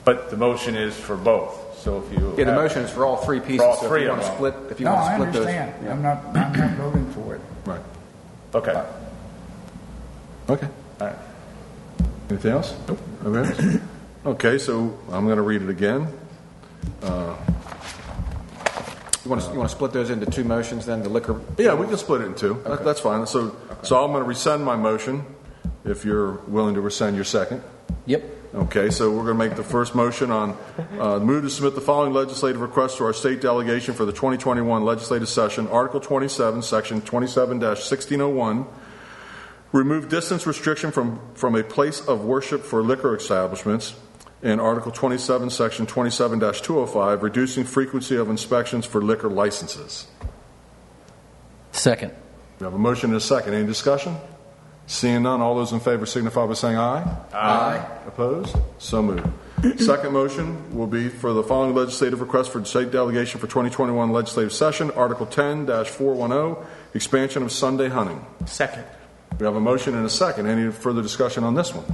But 0.08 0.30
the 0.30 0.38
motion 0.38 0.74
is 0.74 0.96
for 0.96 1.18
both, 1.18 1.78
so 1.82 1.98
if 2.02 2.10
you. 2.18 2.30
Yeah, 2.38 2.44
the 2.44 2.52
have- 2.52 2.62
motion 2.62 2.80
is 2.80 2.90
for 2.90 3.04
all 3.04 3.18
three 3.18 3.40
pieces. 3.40 3.58
For 3.60 3.66
all 3.66 3.76
so 3.76 3.84
if 3.84 3.90
three 3.90 4.04
you 4.04 4.10
of 4.10 4.16
want 4.16 4.22
to 4.22 4.28
them. 4.28 4.36
split, 4.54 4.72
if 4.72 4.80
you 4.80 4.86
no, 4.86 4.94
want 4.94 5.04
to 5.04 5.10
I 5.10 5.14
split 5.16 5.28
understand. 5.28 5.74
those. 5.74 5.84
yeah. 5.84 5.92
I'm 5.92 6.02
not. 6.02 6.24
I'm 6.34 6.52
not 6.58 6.76
voting 6.78 7.10
for 7.12 7.34
it. 7.34 7.40
Right. 7.66 7.80
Okay, 8.54 8.84
Okay. 10.48 10.68
all 11.02 11.06
right. 11.08 11.16
Anything 12.30 12.52
else? 12.52 12.74
Nope. 12.88 12.98
Everybody 13.26 13.68
else? 13.68 13.82
Okay, 14.26 14.56
so 14.56 14.98
I'm 15.12 15.26
going 15.26 15.36
to 15.36 15.42
read 15.42 15.60
it 15.60 15.68
again. 15.68 16.08
Uh, 17.02 17.36
you 19.24 19.30
want 19.30 19.42
to 19.42 19.50
you 19.52 19.58
want 19.58 19.68
to 19.68 19.76
split 19.76 19.92
those 19.92 20.08
into 20.08 20.24
two 20.24 20.44
motions 20.44 20.86
then? 20.86 21.02
The 21.02 21.10
liquor. 21.10 21.38
Yeah, 21.58 21.74
we 21.74 21.86
can 21.86 21.98
split 21.98 22.22
it 22.22 22.28
in 22.28 22.34
two. 22.34 22.62
That- 22.64 22.82
That's 22.82 23.00
fine. 23.00 23.26
So, 23.26 23.54
so 23.82 24.02
I'm 24.02 24.10
going 24.12 24.22
to 24.22 24.28
rescind 24.28 24.64
my 24.64 24.74
motion. 24.76 25.26
If 25.84 26.06
you're 26.06 26.32
willing 26.48 26.76
to 26.76 26.80
rescind 26.80 27.14
your 27.14 27.26
second. 27.26 27.62
Yep. 28.06 28.22
Okay, 28.58 28.90
so 28.90 29.08
we're 29.12 29.22
going 29.22 29.38
to 29.38 29.46
make 29.48 29.54
the 29.54 29.62
first 29.62 29.94
motion 29.94 30.32
on 30.32 30.58
uh, 30.98 31.20
move 31.20 31.44
to 31.44 31.50
submit 31.50 31.76
the 31.76 31.80
following 31.80 32.12
legislative 32.12 32.60
request 32.60 32.96
to 32.96 33.04
our 33.04 33.12
state 33.12 33.40
delegation 33.40 33.94
for 33.94 34.04
the 34.04 34.10
2021 34.10 34.84
legislative 34.84 35.28
session. 35.28 35.68
Article 35.68 36.00
27, 36.00 36.62
Section 36.62 37.00
27-1601. 37.00 38.66
Remove 39.70 40.08
distance 40.08 40.44
restriction 40.44 40.90
from, 40.90 41.20
from 41.34 41.54
a 41.54 41.62
place 41.62 42.00
of 42.00 42.24
worship 42.24 42.64
for 42.64 42.82
liquor 42.82 43.14
establishments. 43.14 43.94
And 44.42 44.60
Article 44.60 44.90
27, 44.90 45.50
Section 45.50 45.86
27-205, 45.86 47.22
reducing 47.22 47.62
frequency 47.62 48.16
of 48.16 48.28
inspections 48.28 48.84
for 48.84 49.00
liquor 49.00 49.28
licenses. 49.28 50.08
Second. 51.70 52.12
We 52.58 52.64
have 52.64 52.74
a 52.74 52.78
motion 52.78 53.10
and 53.10 53.18
a 53.18 53.20
second. 53.20 53.54
Any 53.54 53.68
discussion? 53.68 54.16
Seeing 54.88 55.22
none, 55.22 55.42
all 55.42 55.54
those 55.54 55.72
in 55.72 55.80
favor 55.80 56.06
signify 56.06 56.46
by 56.46 56.54
saying 56.54 56.78
aye. 56.78 57.16
Aye. 57.34 57.86
Opposed? 58.06 58.56
So 58.78 59.02
moved. 59.02 59.28
Second 59.80 60.14
motion 60.14 60.74
will 60.74 60.86
be 60.86 61.10
for 61.10 61.34
the 61.34 61.42
following 61.42 61.74
legislative 61.74 62.22
request 62.22 62.50
for 62.50 62.64
state 62.64 62.90
delegation 62.90 63.38
for 63.38 63.46
2021 63.46 64.10
legislative 64.12 64.52
session, 64.52 64.90
Article 64.92 65.26
10-410, 65.26 66.32
oh, 66.32 66.66
expansion 66.94 67.42
of 67.42 67.52
Sunday 67.52 67.88
hunting. 67.90 68.24
Second. 68.46 68.82
We 69.38 69.44
have 69.44 69.56
a 69.56 69.60
motion 69.60 69.94
and 69.94 70.06
a 70.06 70.10
second. 70.10 70.46
Any 70.46 70.72
further 70.72 71.02
discussion 71.02 71.44
on 71.44 71.54
this 71.54 71.74
one? 71.74 71.84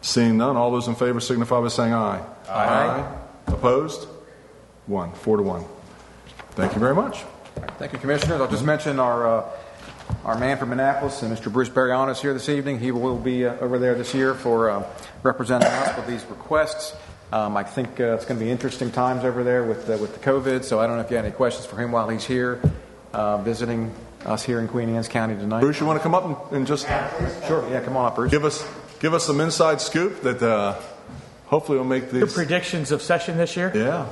Seeing 0.00 0.36
none, 0.36 0.56
all 0.56 0.70
those 0.70 0.86
in 0.86 0.94
favor 0.94 1.18
signify 1.18 1.60
by 1.60 1.68
saying 1.68 1.94
aye. 1.94 2.24
Aye. 2.48 3.12
Opposed? 3.48 4.06
One. 4.86 5.12
Four 5.14 5.38
to 5.38 5.42
one. 5.42 5.64
Thank 6.50 6.74
you 6.74 6.78
very 6.78 6.94
much. 6.94 7.24
Thank 7.78 7.92
you, 7.92 7.98
Commissioners. 7.98 8.40
I'll 8.40 8.50
just 8.50 8.64
mention 8.64 9.00
our, 9.00 9.26
uh, 9.26 9.50
our 10.24 10.38
man 10.38 10.56
from 10.56 10.72
Annapolis, 10.72 11.22
uh, 11.22 11.26
Mr. 11.26 11.52
Bruce 11.52 11.68
Bereano 11.68 12.10
is 12.10 12.20
here 12.20 12.32
this 12.32 12.48
evening. 12.48 12.78
He 12.78 12.90
will 12.90 13.18
be 13.18 13.44
uh, 13.46 13.56
over 13.58 13.78
there 13.78 13.94
this 13.94 14.14
year 14.14 14.34
for 14.34 14.70
uh, 14.70 14.86
representing 15.22 15.68
us 15.68 15.96
with 15.96 16.06
these 16.06 16.24
requests. 16.26 16.96
Um, 17.32 17.56
I 17.56 17.62
think 17.62 18.00
uh, 18.00 18.14
it's 18.14 18.24
going 18.24 18.38
to 18.38 18.44
be 18.44 18.50
interesting 18.50 18.90
times 18.90 19.24
over 19.24 19.44
there 19.44 19.64
with 19.64 19.86
the, 19.86 19.98
with 19.98 20.14
the 20.14 20.20
COVID. 20.20 20.64
So 20.64 20.80
I 20.80 20.86
don't 20.86 20.96
know 20.96 21.02
if 21.02 21.10
you 21.10 21.16
have 21.16 21.26
any 21.26 21.34
questions 21.34 21.66
for 21.66 21.76
him 21.76 21.92
while 21.92 22.08
he's 22.08 22.24
here 22.24 22.60
uh, 23.12 23.38
visiting 23.38 23.94
us 24.24 24.42
here 24.42 24.60
in 24.60 24.68
Queen 24.68 24.88
Anne's 24.88 25.08
County 25.08 25.34
tonight. 25.34 25.60
Bruce, 25.60 25.80
you 25.80 25.86
want 25.86 25.98
to 25.98 26.02
come 26.02 26.14
up 26.14 26.24
and, 26.24 26.56
and 26.56 26.66
just 26.66 26.86
Sure. 27.46 27.68
Yeah, 27.70 27.82
come 27.82 27.96
on 27.96 28.06
up, 28.06 28.14
Bruce. 28.14 28.30
give 28.30 28.44
us 28.44 28.66
give 29.00 29.12
us 29.12 29.26
some 29.26 29.40
inside 29.40 29.80
scoop 29.82 30.22
that 30.22 30.42
uh, 30.42 30.80
hopefully 31.46 31.76
will 31.76 31.84
make 31.84 32.10
Your 32.12 32.26
predictions 32.26 32.92
of 32.92 33.02
session 33.02 33.36
this 33.36 33.56
year? 33.56 33.70
Yeah. 33.74 34.06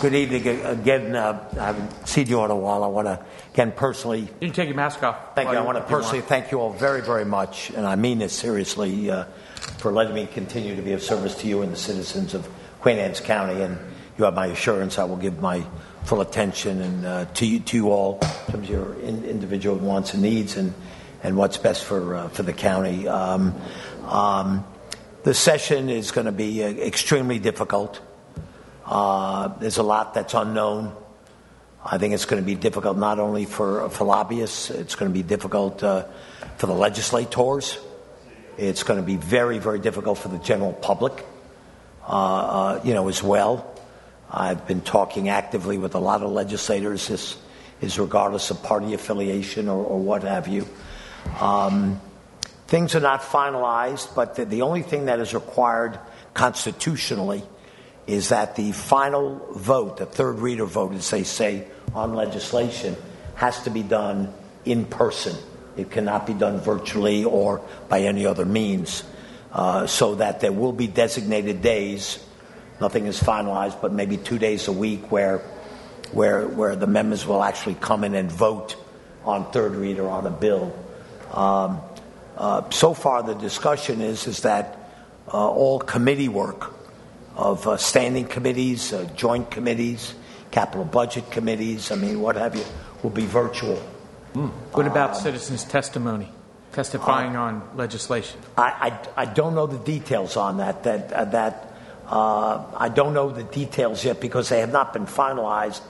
Good 0.00 0.14
evening 0.14 0.46
again. 0.46 1.16
Uh, 1.16 1.42
I 1.58 1.66
haven't 1.66 2.06
seen 2.06 2.26
you 2.26 2.44
in 2.44 2.50
a 2.50 2.56
while. 2.56 2.84
I 2.84 2.86
want 2.86 3.06
to 3.06 3.18
again 3.54 3.72
personally 3.72 4.20
You 4.20 4.48
can 4.48 4.52
take 4.52 4.68
your 4.68 4.76
mask 4.76 5.02
off. 5.02 5.34
thank 5.34 5.50
you. 5.50 5.56
I 5.56 5.62
want 5.62 5.78
to 5.78 5.84
personally 5.84 6.20
thank 6.20 6.52
you 6.52 6.60
all 6.60 6.70
very, 6.70 7.00
very 7.00 7.24
much, 7.24 7.70
and 7.70 7.86
I 7.86 7.96
mean 7.96 8.18
this 8.18 8.34
seriously, 8.34 9.10
uh, 9.10 9.24
for 9.78 9.90
letting 9.90 10.14
me 10.14 10.26
continue 10.26 10.76
to 10.76 10.82
be 10.82 10.92
of 10.92 11.02
service 11.02 11.34
to 11.36 11.48
you 11.48 11.62
and 11.62 11.72
the 11.72 11.78
citizens 11.78 12.34
of 12.34 12.46
Queen 12.80 12.98
Anne's 12.98 13.20
County. 13.20 13.62
And 13.62 13.78
you 14.18 14.26
have 14.26 14.34
my 14.34 14.48
assurance 14.48 14.98
I 14.98 15.04
will 15.04 15.16
give 15.16 15.40
my 15.40 15.64
full 16.04 16.20
attention 16.20 16.82
and 16.82 17.06
uh, 17.06 17.24
to 17.24 17.46
you, 17.46 17.60
to 17.60 17.76
you 17.76 17.90
all 17.90 18.18
in 18.20 18.52
terms 18.52 18.68
of 18.68 18.70
your 18.70 18.94
in, 19.00 19.24
individual 19.24 19.76
wants 19.76 20.12
and 20.12 20.22
needs 20.22 20.58
and 20.58 20.74
and 21.22 21.38
what's 21.38 21.56
best 21.56 21.84
for 21.84 22.14
uh, 22.16 22.28
for 22.28 22.42
the 22.42 22.52
county. 22.52 23.08
Um, 23.08 23.54
um, 24.04 24.66
the 25.22 25.32
session 25.32 25.88
is 25.88 26.10
going 26.10 26.26
to 26.26 26.32
be 26.32 26.62
uh, 26.62 26.68
extremely 26.68 27.38
difficult. 27.38 28.02
Uh, 28.86 29.48
there's 29.58 29.78
a 29.78 29.82
lot 29.82 30.14
that's 30.14 30.34
unknown. 30.34 30.94
I 31.84 31.98
think 31.98 32.14
it's 32.14 32.24
going 32.24 32.40
to 32.40 32.46
be 32.46 32.54
difficult 32.54 32.96
not 32.96 33.18
only 33.18 33.44
for, 33.44 33.88
for 33.90 34.04
lobbyists, 34.04 34.70
it's 34.70 34.94
going 34.94 35.10
to 35.10 35.14
be 35.14 35.22
difficult 35.22 35.82
uh, 35.82 36.04
for 36.56 36.66
the 36.66 36.74
legislators. 36.74 37.78
It's 38.56 38.84
going 38.84 39.00
to 39.00 39.06
be 39.06 39.16
very, 39.16 39.58
very 39.58 39.78
difficult 39.80 40.18
for 40.18 40.28
the 40.28 40.38
general 40.38 40.72
public, 40.72 41.24
uh, 42.08 42.12
uh, 42.12 42.80
you 42.84 42.94
know, 42.94 43.08
as 43.08 43.22
well. 43.22 43.72
I've 44.30 44.66
been 44.66 44.80
talking 44.80 45.28
actively 45.28 45.78
with 45.78 45.94
a 45.94 45.98
lot 45.98 46.22
of 46.22 46.30
legislators. 46.30 47.08
This 47.08 47.36
is 47.80 47.98
regardless 47.98 48.50
of 48.50 48.62
party 48.62 48.94
affiliation 48.94 49.68
or, 49.68 49.84
or 49.84 49.98
what 49.98 50.22
have 50.22 50.48
you. 50.48 50.66
Um, 51.40 52.00
things 52.66 52.94
are 52.94 53.00
not 53.00 53.22
finalized, 53.22 54.14
but 54.14 54.36
the, 54.36 54.44
the 54.44 54.62
only 54.62 54.82
thing 54.82 55.06
that 55.06 55.20
is 55.20 55.34
required 55.34 55.98
constitutionally 56.34 57.42
is 58.06 58.28
that 58.28 58.56
the 58.56 58.72
final 58.72 59.46
vote, 59.54 59.96
the 59.96 60.06
third 60.06 60.38
reader 60.38 60.64
vote, 60.64 60.94
as 60.94 61.10
they 61.10 61.24
say, 61.24 61.66
on 61.94 62.14
legislation, 62.14 62.96
has 63.34 63.62
to 63.64 63.70
be 63.70 63.82
done 63.82 64.32
in 64.64 64.84
person. 64.84 65.36
It 65.76 65.90
cannot 65.90 66.26
be 66.26 66.34
done 66.34 66.60
virtually 66.60 67.24
or 67.24 67.60
by 67.88 68.00
any 68.00 68.26
other 68.26 68.44
means. 68.44 69.02
Uh, 69.52 69.86
so 69.86 70.16
that 70.16 70.40
there 70.40 70.52
will 70.52 70.72
be 70.72 70.86
designated 70.86 71.62
days. 71.62 72.22
Nothing 72.80 73.06
is 73.06 73.18
finalized, 73.18 73.80
but 73.80 73.92
maybe 73.92 74.18
two 74.18 74.38
days 74.38 74.68
a 74.68 74.72
week 74.72 75.10
where, 75.10 75.38
where, 76.12 76.46
where 76.46 76.76
the 76.76 76.86
members 76.86 77.26
will 77.26 77.42
actually 77.42 77.74
come 77.74 78.04
in 78.04 78.14
and 78.14 78.30
vote 78.30 78.76
on 79.24 79.50
third 79.52 79.74
reader 79.74 80.08
on 80.08 80.26
a 80.26 80.30
bill. 80.30 80.76
Um, 81.32 81.80
uh, 82.36 82.68
so 82.70 82.92
far, 82.92 83.22
the 83.22 83.34
discussion 83.34 84.02
is 84.02 84.26
is 84.26 84.42
that 84.42 84.78
uh, 85.32 85.48
all 85.48 85.78
committee 85.78 86.28
work 86.28 86.75
of 87.36 87.66
uh, 87.66 87.76
standing 87.76 88.26
committees, 88.26 88.92
uh, 88.92 89.08
joint 89.14 89.50
committees, 89.50 90.14
capital 90.50 90.84
budget 90.84 91.30
committees, 91.30 91.92
I 91.92 91.96
mean, 91.96 92.20
what 92.20 92.36
have 92.36 92.56
you, 92.56 92.64
will 93.02 93.10
be 93.10 93.26
virtual. 93.26 93.76
What 94.72 94.86
about 94.86 95.16
citizens' 95.16 95.64
testimony, 95.64 96.30
testifying 96.72 97.36
on 97.36 97.62
legislation? 97.74 98.38
I, 98.56 98.98
I, 99.16 99.22
I 99.22 99.24
don't 99.24 99.54
know 99.54 99.66
the 99.66 99.78
details 99.78 100.36
on 100.36 100.58
that. 100.58 100.82
That 100.82 101.10
uh, 101.10 101.24
that 101.26 101.72
uh, 102.06 102.64
I 102.76 102.90
don't 102.90 103.14
know 103.14 103.30
the 103.30 103.44
details 103.44 104.04
yet 104.04 104.20
because 104.20 104.50
they 104.50 104.60
have 104.60 104.72
not 104.72 104.92
been 104.92 105.06
finalized. 105.06 105.80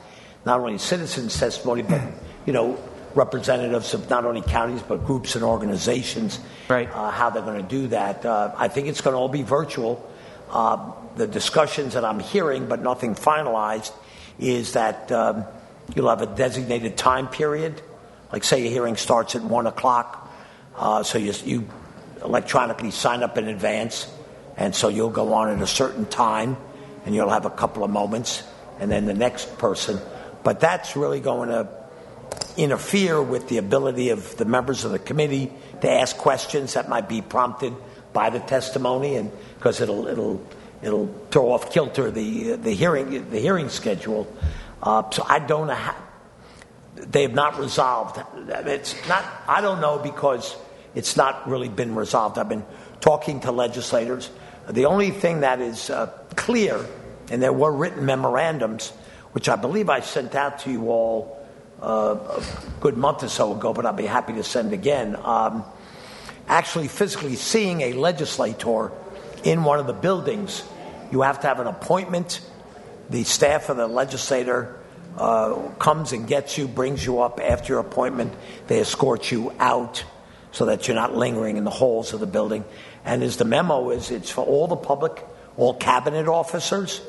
Not 0.45 0.61
only 0.61 0.79
citizens' 0.79 1.37
testimony, 1.37 1.83
but 1.83 2.01
you 2.47 2.53
know, 2.53 2.79
representatives 3.17 3.95
of 3.95 4.09
not 4.09 4.25
only 4.25 4.43
counties 4.43 4.83
but 4.83 5.05
groups 5.05 5.35
and 5.35 5.43
organizations. 5.43 6.39
Right. 6.69 6.89
Uh, 6.89 7.11
how 7.11 7.31
they're 7.31 7.43
going 7.43 7.61
to 7.61 7.69
do 7.69 7.89
that? 7.89 8.25
Uh, 8.25 8.55
I 8.57 8.69
think 8.69 8.87
it's 8.87 9.01
going 9.01 9.15
to 9.15 9.19
all 9.19 9.29
be 9.29 9.43
virtual. 9.43 10.09
Uh, 10.51 10.93
the 11.17 11.27
discussions 11.27 11.95
that 11.95 12.05
I'm 12.05 12.21
hearing, 12.21 12.69
but 12.69 12.83
nothing 12.83 13.15
finalized, 13.15 13.93
is 14.39 14.75
that 14.75 15.11
um, 15.11 15.45
you'll 15.95 16.09
have 16.09 16.23
a 16.23 16.27
designated 16.27 16.97
time 16.97 17.29
period. 17.29 17.81
Like, 18.33 18.45
say, 18.45 18.67
a 18.67 18.71
hearing 18.71 18.97
starts 18.97 19.35
at 19.35 19.43
one 19.43 19.67
o'clock, 19.67 20.31
uh, 20.77 21.03
so 21.03 21.19
you, 21.19 21.33
you 21.45 21.69
electronically 22.23 22.91
sign 22.91 23.23
up 23.23 23.39
in 23.39 23.49
advance, 23.49 24.13
and 24.57 24.75
so 24.75 24.89
you'll 24.89 25.11
go 25.11 25.33
on 25.33 25.49
at 25.49 25.63
a 25.63 25.67
certain 25.67 26.07
time, 26.07 26.57
and 27.05 27.15
you'll 27.15 27.31
have 27.31 27.47
a 27.47 27.51
couple 27.51 27.85
of 27.85 27.91
moments, 27.91 28.43
and 28.79 28.91
then 28.91 29.07
the 29.07 29.15
next 29.15 29.59
person. 29.59 29.99
But 30.43 30.61
that's 30.61 30.97
really 30.97 31.21
going 31.21 31.49
to 31.49 31.69
interfere 32.57 33.23
with 33.23 33.49
the 33.49 33.59
ability 33.59 34.11
of 34.11 34.37
the 34.37 34.45
members 34.45 34.85
of 34.85 34.91
the 34.91 34.99
committee 34.99 35.53
to 35.83 35.91
ask 35.91 36.17
questions 36.17 36.75
that 36.75 36.89
might 36.89 37.09
be 37.09 37.23
prompted 37.23 37.75
by 38.13 38.31
the 38.31 38.41
testimony, 38.41 39.17
and 39.17 39.31
because 39.59 39.81
it'll 39.81 40.09
it'll 40.09 40.45
it'll 40.83 41.07
throw 41.31 41.53
off 41.53 41.73
kilter 41.73 42.11
the 42.11 42.57
the 42.57 42.73
hearing 42.73 43.31
the 43.31 43.39
hearing 43.39 43.69
schedule. 43.69 44.27
Uh, 44.83 45.09
so 45.11 45.25
I 45.29 45.39
don't 45.39 45.69
know 45.69 45.75
how 45.75 45.95
they 46.97 47.23
have 47.23 47.35
not 47.35 47.59
resolved. 47.59 48.21
It's 48.49 48.95
not. 49.09 49.25
I 49.49 49.61
don't 49.61 49.81
know 49.81 49.99
because 49.99 50.57
it's 50.95 51.17
not 51.17 51.49
really 51.49 51.69
been 51.69 51.95
resolved. 51.95 52.39
I've 52.39 52.49
been 52.49 52.65
talking 53.01 53.41
to 53.41 53.53
legislators. 53.53 54.31
The 54.69 54.87
only 54.87 55.11
thing 55.11 55.41
that 55.41 55.61
is 55.61 55.91
uh, 55.91 56.07
clear, 56.35 56.85
and 57.31 57.43
there 57.43 57.53
were 57.53 57.73
written 57.73 58.07
memorandums, 58.07 58.91
which 59.33 59.49
I 59.49 59.57
believe 59.57 59.89
I 59.89 60.01
sent 60.01 60.35
out 60.35 60.61
to 60.61 60.71
you 60.71 60.91
all 60.91 61.47
uh, 61.81 62.17
a 62.39 62.43
good 62.81 62.97
month 62.97 63.23
or 63.23 63.29
so 63.29 63.55
ago, 63.55 63.73
but 63.73 63.87
I'll 63.87 63.93
be 63.93 64.07
happy 64.07 64.33
to 64.35 64.43
send 64.43 64.73
again. 64.73 65.17
Um, 65.23 65.65
actually, 66.49 66.89
physically 66.89 67.37
seeing 67.37 67.83
a 67.83 67.93
legislator 67.93 68.91
in 69.47 69.63
one 69.63 69.79
of 69.79 69.87
the 69.87 69.93
buildings, 69.93 70.65
you 71.13 71.23
have 71.23 71.41
to 71.41 71.47
have 71.47 71.61
an 71.61 71.69
appointment. 71.69 72.41
The 73.11 73.23
staff 73.23 73.69
of 73.69 73.77
the 73.77 73.87
legislator 73.87 74.77
uh, 75.17 75.55
comes 75.79 76.13
and 76.13 76.27
gets 76.27 76.59
you, 76.59 76.67
brings 76.67 77.07
you 77.07 77.21
up 77.21 77.39
after 77.41 77.75
your 77.75 77.81
appointment. 77.81 78.33
They 78.67 78.81
escort 78.81 79.31
you 79.31 79.53
out 79.61 80.05
so 80.51 80.67
that 80.67 80.89
you're 80.89 80.97
not 80.97 81.15
lingering 81.15 81.59
in 81.59 81.65
the 81.65 81.71
halls 81.71 82.13
of 82.13 82.19
the 82.19 82.27
building. 82.27 82.65
And 83.05 83.23
as 83.23 83.37
the 83.37 83.45
memo 83.45 83.91
is, 83.91 84.11
it's 84.11 84.31
for 84.31 84.45
all 84.45 84.67
the 84.67 84.77
public, 84.77 85.25
all 85.57 85.75
cabinet 85.75 86.27
officers, 86.27 87.01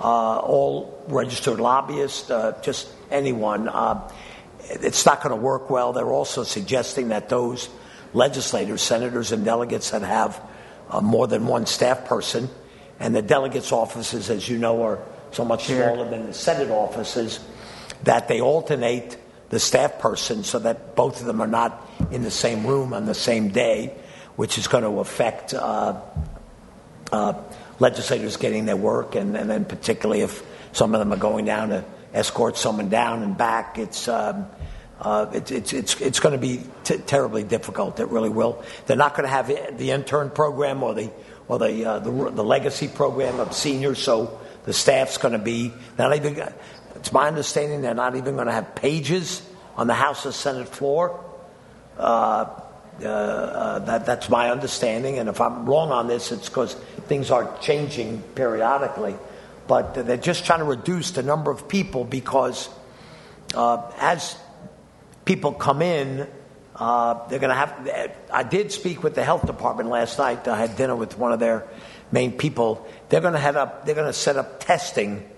uh, 0.00 0.38
all 0.38 1.04
registered 1.08 1.60
lobbyists, 1.60 2.30
uh, 2.30 2.58
just 2.62 2.88
anyone. 3.10 3.68
Uh, 3.68 4.10
it's 4.70 5.04
not 5.04 5.22
going 5.22 5.36
to 5.36 5.40
work 5.40 5.68
well. 5.68 5.92
They're 5.92 6.10
also 6.10 6.42
suggesting 6.42 7.08
that 7.08 7.28
those 7.28 7.68
legislators, 8.14 8.80
senators, 8.80 9.30
and 9.30 9.44
delegates 9.44 9.90
that 9.90 10.00
have 10.00 10.40
uh, 10.90 11.00
more 11.00 11.26
than 11.26 11.46
one 11.46 11.66
staff 11.66 12.04
person, 12.04 12.48
and 13.00 13.14
the 13.14 13.22
delegates' 13.22 13.72
offices, 13.72 14.30
as 14.30 14.48
you 14.48 14.58
know, 14.58 14.82
are 14.82 14.98
so 15.30 15.44
much 15.44 15.66
smaller 15.66 16.08
than 16.08 16.26
the 16.26 16.34
Senate 16.34 16.70
offices, 16.70 17.40
that 18.04 18.28
they 18.28 18.40
alternate 18.40 19.16
the 19.48 19.58
staff 19.58 19.98
person 19.98 20.44
so 20.44 20.58
that 20.58 20.94
both 20.96 21.20
of 21.20 21.26
them 21.26 21.40
are 21.40 21.46
not 21.46 21.88
in 22.10 22.22
the 22.22 22.30
same 22.30 22.66
room 22.66 22.92
on 22.92 23.06
the 23.06 23.14
same 23.14 23.48
day, 23.48 23.94
which 24.36 24.58
is 24.58 24.66
going 24.66 24.84
to 24.84 25.00
affect 25.00 25.54
uh, 25.54 26.00
uh, 27.12 27.34
legislators 27.78 28.36
getting 28.36 28.64
their 28.64 28.76
work, 28.76 29.14
and, 29.14 29.36
and 29.36 29.50
then 29.50 29.64
particularly 29.64 30.22
if 30.22 30.42
some 30.72 30.94
of 30.94 31.00
them 31.00 31.12
are 31.12 31.18
going 31.18 31.44
down 31.44 31.68
to 31.68 31.84
escort 32.14 32.56
someone 32.56 32.88
down 32.88 33.22
and 33.22 33.36
back, 33.36 33.78
it's. 33.78 34.08
Um, 34.08 34.46
uh, 35.02 35.26
it, 35.34 35.50
it's 35.50 35.72
it's 35.72 36.00
it's 36.00 36.20
going 36.20 36.32
to 36.32 36.38
be 36.38 36.62
t- 36.84 36.98
terribly 36.98 37.42
difficult. 37.42 37.98
It 37.98 38.08
really 38.08 38.28
will. 38.28 38.62
They're 38.86 38.96
not 38.96 39.16
going 39.16 39.24
to 39.24 39.30
have 39.30 39.48
the 39.48 39.90
intern 39.90 40.30
program 40.30 40.84
or 40.84 40.94
the 40.94 41.10
or 41.48 41.58
the, 41.58 41.84
uh, 41.84 41.98
the 41.98 42.10
the 42.30 42.44
legacy 42.44 42.86
program 42.86 43.40
of 43.40 43.52
seniors. 43.52 43.98
So 43.98 44.40
the 44.64 44.72
staff's 44.72 45.18
going 45.18 45.32
to 45.32 45.40
be 45.40 45.72
not 45.98 46.14
even. 46.14 46.40
It's 46.94 47.12
my 47.12 47.26
understanding 47.26 47.82
they're 47.82 47.94
not 47.94 48.14
even 48.14 48.36
going 48.36 48.46
to 48.46 48.52
have 48.52 48.76
pages 48.76 49.42
on 49.76 49.88
the 49.88 49.94
House 49.94 50.24
and 50.24 50.32
Senate 50.32 50.68
floor. 50.68 51.24
Uh, 51.98 52.60
uh, 53.02 53.06
uh, 53.06 53.78
that, 53.80 54.06
that's 54.06 54.28
my 54.28 54.50
understanding, 54.50 55.18
and 55.18 55.28
if 55.28 55.40
I'm 55.40 55.66
wrong 55.66 55.90
on 55.90 56.06
this, 56.06 56.30
it's 56.30 56.48
because 56.48 56.74
things 57.08 57.32
are 57.32 57.58
changing 57.60 58.22
periodically. 58.36 59.16
But 59.66 59.94
they're 59.94 60.16
just 60.16 60.44
trying 60.44 60.60
to 60.60 60.64
reduce 60.64 61.10
the 61.12 61.22
number 61.24 61.50
of 61.50 61.66
people 61.68 62.04
because 62.04 62.68
uh, 63.54 63.90
as 63.98 64.36
people 65.24 65.52
come 65.52 65.82
in, 65.82 66.28
uh, 66.74 67.28
they're 67.28 67.38
going 67.38 67.50
to 67.50 67.54
have. 67.54 68.18
I 68.32 68.42
did 68.42 68.72
speak 68.72 69.02
with 69.02 69.14
the 69.14 69.24
health 69.24 69.46
department 69.46 69.88
last 69.90 70.18
night. 70.18 70.48
I 70.48 70.56
had 70.58 70.76
dinner 70.76 70.96
with 70.96 71.18
one 71.18 71.32
of 71.32 71.40
their 71.40 71.66
main 72.10 72.32
people. 72.32 72.86
They're 73.08 73.20
going 73.20 73.34
to 73.34 73.38
head 73.38 73.56
up. 73.56 73.84
They're 73.84 73.94
going 73.94 74.06
to 74.06 74.12
set 74.12 74.36
up 74.36 74.60
testing 74.60 75.28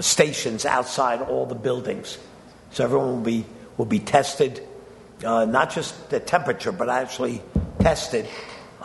stations 0.00 0.66
outside 0.66 1.22
all 1.22 1.46
the 1.46 1.54
buildings, 1.54 2.18
so 2.72 2.84
everyone 2.84 3.08
will 3.08 3.20
be 3.20 3.46
will 3.76 3.84
be 3.84 3.98
tested, 3.98 4.66
uh, 5.24 5.44
not 5.44 5.70
just 5.70 6.10
the 6.10 6.20
temperature, 6.20 6.72
but 6.72 6.88
actually 6.88 7.42
tested 7.80 8.26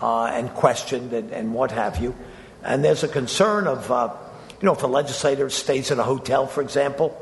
uh, 0.01 0.25
and 0.25 0.49
questioned 0.51 1.13
and, 1.13 1.31
and, 1.31 1.53
what 1.53 1.71
have 1.71 1.97
you. 1.97 2.15
And 2.63 2.83
there's 2.83 3.03
a 3.03 3.07
concern 3.07 3.67
of, 3.67 3.91
uh, 3.91 4.13
you 4.59 4.65
know, 4.65 4.73
if 4.73 4.83
a 4.83 4.87
legislator 4.87 5.49
stays 5.49 5.91
in 5.91 5.99
a 5.99 6.03
hotel, 6.03 6.47
for 6.47 6.61
example, 6.61 7.15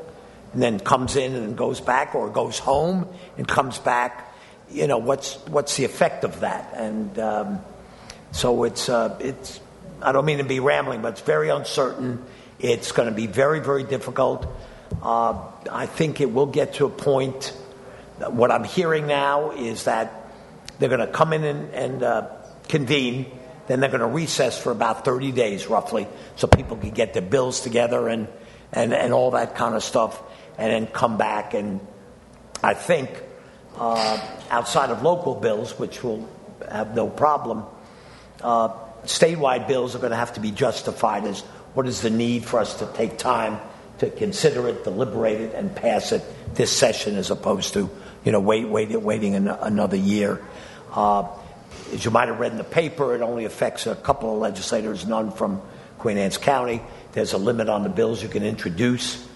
and 0.52 0.62
then 0.62 0.80
comes 0.80 1.16
in 1.16 1.34
and 1.34 1.56
goes 1.56 1.80
back, 1.80 2.14
or 2.14 2.28
goes 2.30 2.58
home 2.58 3.08
and 3.36 3.46
comes 3.46 3.78
back, 3.78 4.34
you 4.70 4.86
know, 4.86 4.98
what's 4.98 5.34
what's 5.48 5.76
the 5.76 5.84
effect 5.84 6.24
of 6.24 6.40
that? 6.40 6.72
And 6.74 7.18
um, 7.18 7.60
so 8.32 8.64
it's 8.64 8.88
uh, 8.88 9.16
it's. 9.20 9.60
I 10.00 10.12
don't 10.12 10.24
mean 10.24 10.38
to 10.38 10.44
be 10.44 10.60
rambling, 10.60 11.02
but 11.02 11.14
it's 11.14 11.22
very 11.22 11.48
uncertain. 11.48 12.24
It's 12.60 12.92
going 12.92 13.08
to 13.08 13.14
be 13.14 13.26
very 13.26 13.60
very 13.60 13.84
difficult. 13.84 14.46
Uh, 15.02 15.40
I 15.70 15.86
think 15.86 16.20
it 16.20 16.32
will 16.32 16.46
get 16.46 16.74
to 16.74 16.86
a 16.86 16.90
point. 16.90 17.52
What 18.18 18.50
I'm 18.50 18.64
hearing 18.64 19.06
now 19.06 19.52
is 19.52 19.84
that 19.84 20.32
they're 20.78 20.88
going 20.88 21.00
to 21.00 21.06
come 21.06 21.32
in 21.32 21.44
and, 21.44 21.74
and 21.74 22.02
uh, 22.02 22.28
convene. 22.68 23.26
Then 23.66 23.80
they're 23.80 23.90
going 23.90 24.00
to 24.00 24.06
recess 24.06 24.58
for 24.58 24.72
about 24.72 25.04
30 25.04 25.32
days, 25.32 25.66
roughly, 25.66 26.08
so 26.36 26.46
people 26.46 26.76
can 26.76 26.90
get 26.90 27.12
their 27.12 27.22
bills 27.22 27.60
together 27.60 28.08
and, 28.08 28.28
and, 28.72 28.94
and 28.94 29.12
all 29.12 29.32
that 29.32 29.56
kind 29.56 29.74
of 29.74 29.84
stuff, 29.84 30.20
and 30.58 30.72
then 30.72 30.86
come 30.86 31.16
back. 31.16 31.54
And 31.54 31.80
I 32.62 32.74
think 32.74 33.10
uh, 33.78 34.20
outside 34.50 34.90
of 34.90 35.02
local 35.02 35.34
bills, 35.34 35.78
which 35.78 36.02
will 36.02 36.28
have 36.70 36.94
no 36.94 37.08
problem, 37.08 37.64
uh, 38.42 38.68
statewide 39.04 39.68
bills 39.68 39.94
are 39.94 39.98
going 39.98 40.10
to 40.10 40.16
have 40.16 40.34
to 40.34 40.40
be 40.40 40.50
justified 40.50 41.24
as 41.24 41.40
what 41.74 41.86
is 41.86 42.02
the 42.02 42.10
need 42.10 42.44
for 42.44 42.58
us 42.58 42.78
to 42.80 42.86
take 42.94 43.18
time 43.18 43.60
to 43.98 44.10
consider 44.10 44.68
it, 44.68 44.84
deliberate 44.84 45.40
it, 45.40 45.54
and 45.54 45.74
pass 45.74 46.12
it 46.12 46.22
this 46.54 46.76
session 46.76 47.16
as 47.16 47.30
opposed 47.30 47.74
to 47.74 47.90
you 48.24 48.32
know 48.32 48.40
wait, 48.40 48.68
wait, 48.68 48.90
waiting 49.00 49.34
an, 49.34 49.48
another 49.48 49.96
year. 49.96 50.44
Uh, 50.92 51.28
as 51.92 52.04
you 52.04 52.10
might 52.10 52.28
have 52.28 52.38
read 52.38 52.52
in 52.52 52.58
the 52.58 52.64
paper, 52.64 53.14
it 53.14 53.22
only 53.22 53.44
affects 53.44 53.86
a 53.86 53.94
couple 53.94 54.32
of 54.32 54.40
legislators, 54.40 55.06
none 55.06 55.30
from 55.30 55.62
Queen 55.98 56.18
Anne's 56.18 56.38
County. 56.38 56.80
There's 57.12 57.32
a 57.32 57.38
limit 57.38 57.68
on 57.68 57.82
the 57.82 57.88
bills 57.88 58.22
you 58.22 58.28
can 58.28 58.42
introduce. 58.42 59.26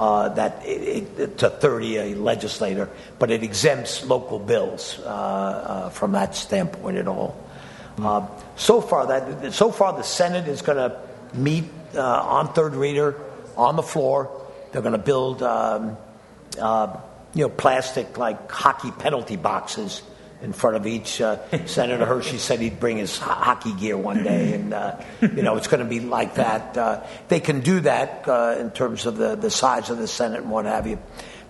Uh, 0.00 0.30
that 0.30 0.64
it, 0.64 1.18
it, 1.18 1.36
to 1.36 1.50
30 1.50 1.98
a 1.98 2.14
legislator, 2.14 2.88
but 3.18 3.30
it 3.30 3.42
exempts 3.42 4.02
local 4.02 4.38
bills 4.38 4.98
uh, 5.00 5.04
uh, 5.04 5.90
from 5.90 6.12
that 6.12 6.34
standpoint 6.34 6.96
at 6.96 7.06
all. 7.06 7.36
Uh, 7.98 8.26
so 8.56 8.80
far, 8.80 9.08
that 9.08 9.52
so 9.52 9.70
far 9.70 9.92
the 9.92 10.02
Senate 10.02 10.48
is 10.48 10.62
going 10.62 10.78
to 10.78 10.98
meet 11.34 11.64
uh, 11.94 12.00
on 12.00 12.50
third 12.54 12.74
reader 12.74 13.14
on 13.58 13.76
the 13.76 13.82
floor. 13.82 14.30
They're 14.72 14.80
going 14.80 14.92
to 14.92 14.98
build, 14.98 15.42
um, 15.42 15.98
uh, 16.58 16.96
you 17.34 17.42
know, 17.42 17.50
plastic 17.50 18.16
like 18.16 18.50
hockey 18.50 18.92
penalty 18.92 19.36
boxes 19.36 20.00
in 20.42 20.52
front 20.52 20.76
of 20.76 20.86
each. 20.86 21.20
Uh, 21.20 21.38
Senator 21.66 22.04
Hershey 22.04 22.38
said 22.38 22.60
he'd 22.60 22.80
bring 22.80 22.96
his 22.98 23.18
ho- 23.18 23.32
hockey 23.32 23.72
gear 23.72 23.96
one 23.96 24.22
day, 24.22 24.54
and 24.54 24.72
uh, 24.72 25.00
you 25.20 25.42
know 25.42 25.56
it's 25.56 25.68
going 25.68 25.82
to 25.82 25.88
be 25.88 26.00
like 26.00 26.34
that. 26.34 26.76
Uh, 26.76 27.02
they 27.28 27.40
can 27.40 27.60
do 27.60 27.80
that 27.80 28.28
uh, 28.28 28.56
in 28.58 28.70
terms 28.70 29.06
of 29.06 29.16
the, 29.16 29.36
the 29.36 29.50
size 29.50 29.90
of 29.90 29.98
the 29.98 30.08
Senate 30.08 30.40
and 30.40 30.50
what 30.50 30.64
have 30.64 30.86
you. 30.86 30.98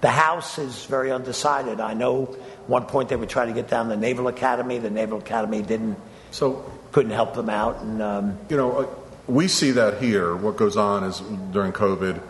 The 0.00 0.10
House 0.10 0.58
is 0.58 0.86
very 0.86 1.12
undecided. 1.12 1.78
I 1.80 1.94
know 1.94 2.24
one 2.66 2.86
point 2.86 3.08
they 3.10 3.16
were 3.16 3.26
trying 3.26 3.48
to 3.48 3.54
get 3.54 3.68
down 3.68 3.88
the 3.88 3.96
Naval 3.96 4.28
Academy. 4.28 4.78
The 4.78 4.90
Naval 4.90 5.18
Academy 5.18 5.62
didn't, 5.62 5.98
so 6.30 6.64
couldn't 6.92 7.12
help 7.12 7.34
them 7.34 7.50
out, 7.50 7.80
and 7.82 8.02
um, 8.02 8.38
you 8.48 8.56
know 8.56 8.72
uh, 8.78 8.86
we 9.26 9.46
see 9.48 9.72
that 9.72 10.02
here. 10.02 10.34
What 10.34 10.56
goes 10.56 10.76
on 10.76 11.04
is 11.04 11.20
during 11.52 11.72
COVID, 11.72 12.20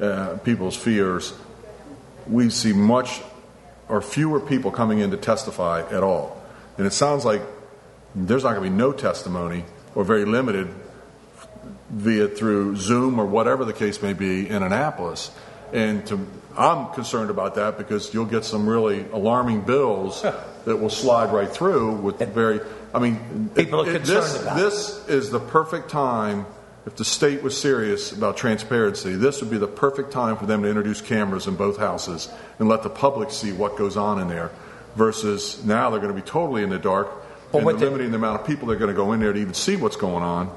uh, 0.00 0.36
people's 0.38 0.76
fears. 0.76 1.32
We 2.26 2.50
see 2.50 2.72
much 2.72 3.20
or 3.88 4.02
fewer 4.02 4.40
people 4.40 4.70
coming 4.70 4.98
in 4.98 5.10
to 5.10 5.16
testify 5.16 5.82
at 5.90 6.02
all. 6.02 6.42
And 6.76 6.86
it 6.86 6.92
sounds 6.92 7.24
like 7.24 7.42
there's 8.14 8.44
not 8.44 8.54
going 8.54 8.64
to 8.64 8.70
be 8.70 8.76
no 8.76 8.92
testimony 8.92 9.64
or 9.94 10.04
very 10.04 10.24
limited 10.24 10.68
via 11.90 12.28
through 12.28 12.76
Zoom 12.76 13.18
or 13.18 13.26
whatever 13.26 13.64
the 13.64 13.72
case 13.72 14.02
may 14.02 14.12
be 14.12 14.48
in 14.48 14.62
Annapolis. 14.62 15.30
And 15.72 16.06
to, 16.06 16.26
I'm 16.56 16.92
concerned 16.92 17.30
about 17.30 17.56
that 17.56 17.78
because 17.78 18.12
you'll 18.12 18.26
get 18.26 18.44
some 18.44 18.68
really 18.68 19.06
alarming 19.12 19.62
bills 19.62 20.22
that 20.22 20.76
will 20.76 20.90
slide 20.90 21.32
right 21.32 21.48
through 21.48 21.96
with 21.96 22.18
very. 22.18 22.60
I 22.94 22.98
mean, 22.98 23.50
People 23.54 23.82
are 23.82 23.84
concerned 23.84 24.06
this, 24.06 24.42
about 24.42 24.56
this 24.56 25.08
is 25.08 25.30
the 25.30 25.40
perfect 25.40 25.90
time. 25.90 26.46
If 26.88 26.96
the 26.96 27.04
state 27.04 27.42
was 27.42 27.54
serious 27.54 28.12
about 28.12 28.38
transparency, 28.38 29.14
this 29.14 29.42
would 29.42 29.50
be 29.50 29.58
the 29.58 29.68
perfect 29.68 30.10
time 30.10 30.38
for 30.38 30.46
them 30.46 30.62
to 30.62 30.68
introduce 30.70 31.02
cameras 31.02 31.46
in 31.46 31.54
both 31.54 31.76
houses 31.76 32.30
and 32.58 32.66
let 32.66 32.82
the 32.82 32.88
public 32.88 33.30
see 33.30 33.52
what 33.52 33.76
goes 33.76 33.98
on 33.98 34.18
in 34.18 34.28
there. 34.28 34.50
Versus 34.96 35.62
now 35.66 35.90
they're 35.90 36.00
going 36.00 36.14
to 36.14 36.18
be 36.18 36.26
totally 36.26 36.62
in 36.62 36.70
the 36.70 36.78
dark 36.78 37.10
Well, 37.52 37.68
and 37.68 37.78
limiting 37.78 38.10
the 38.10 38.16
amount 38.16 38.40
of 38.40 38.46
people 38.46 38.68
that 38.68 38.76
are 38.76 38.78
going 38.78 38.88
to 38.88 38.96
go 38.96 39.12
in 39.12 39.20
there 39.20 39.34
to 39.34 39.38
even 39.38 39.52
see 39.52 39.76
what's 39.76 39.96
going 39.96 40.24
on. 40.24 40.50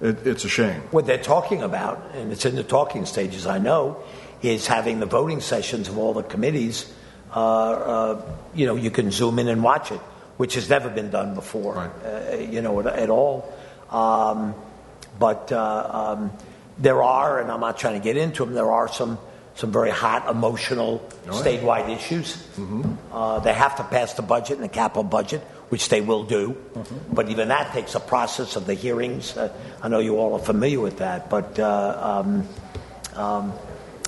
It, 0.00 0.26
it's 0.26 0.44
a 0.44 0.48
shame. 0.48 0.80
what 0.90 1.06
they're 1.06 1.22
talking 1.22 1.62
about, 1.62 2.02
and 2.14 2.32
it's 2.32 2.44
in 2.44 2.56
the 2.56 2.64
talking 2.64 3.06
stages, 3.06 3.46
I 3.46 3.58
know, 3.58 4.02
is 4.42 4.66
having 4.66 4.98
the 4.98 5.06
voting 5.06 5.40
sessions 5.40 5.88
of 5.88 5.98
all 5.98 6.14
the 6.14 6.24
committees. 6.24 6.92
Uh, 7.32 7.38
uh, 7.38 8.22
you 8.56 8.66
know, 8.66 8.74
you 8.74 8.90
can 8.90 9.12
zoom 9.12 9.38
in 9.38 9.46
and 9.46 9.62
watch 9.62 9.92
it, 9.92 10.00
which 10.36 10.56
has 10.56 10.68
never 10.68 10.90
been 10.90 11.10
done 11.10 11.36
before. 11.36 11.78
Uh, 11.78 12.34
you 12.38 12.60
know, 12.60 12.80
at, 12.80 12.86
at 12.88 13.08
all. 13.08 13.54
Um, 13.88 14.56
but 15.18 15.50
uh, 15.52 16.16
um, 16.18 16.32
there 16.78 17.02
are, 17.02 17.40
and 17.40 17.50
I'm 17.50 17.60
not 17.60 17.78
trying 17.78 17.98
to 17.98 18.04
get 18.04 18.16
into 18.16 18.44
them. 18.44 18.54
There 18.54 18.70
are 18.70 18.88
some 18.88 19.18
some 19.54 19.72
very 19.72 19.90
hot, 19.90 20.28
emotional 20.28 21.00
Oh, 21.28 21.32
yeah. 21.32 21.32
statewide 21.42 21.88
issues. 21.88 22.46
Uh, 23.10 23.38
they 23.40 23.54
have 23.54 23.76
to 23.76 23.84
pass 23.84 24.12
the 24.12 24.20
budget 24.22 24.56
and 24.58 24.64
the 24.64 24.68
capital 24.68 25.02
budget, 25.02 25.40
which 25.70 25.88
they 25.88 26.02
will 26.02 26.24
do. 26.24 26.54
But 27.10 27.30
even 27.30 27.48
that 27.48 27.72
takes 27.72 27.94
a 27.94 28.00
process 28.00 28.56
of 28.56 28.66
the 28.66 28.74
hearings. 28.74 29.34
Uh, 29.34 29.48
I 29.82 29.88
know 29.88 29.98
you 30.00 30.18
all 30.18 30.34
are 30.34 30.44
familiar 30.44 30.78
with 30.80 30.98
that, 30.98 31.30
but 31.30 31.58
uh, 31.58 32.22
um, 32.22 32.46
um, 33.14 33.54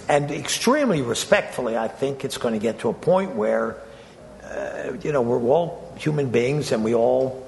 and 0.07 0.31
extremely 0.31 1.01
respectfully, 1.01 1.79
I 1.79 1.89
think 1.89 2.27
it's 2.27 2.37
going 2.37 2.53
to 2.53 2.61
get 2.61 2.81
to 2.81 2.91
a 2.91 2.95
point 2.95 3.35
where 3.35 3.77
uh, 4.45 4.93
you 5.03 5.13
know 5.13 5.23
we're 5.23 5.41
all 5.41 5.95
human 5.99 6.29
beings 6.29 6.73
and 6.73 6.85
we 6.85 6.95
all 6.95 7.48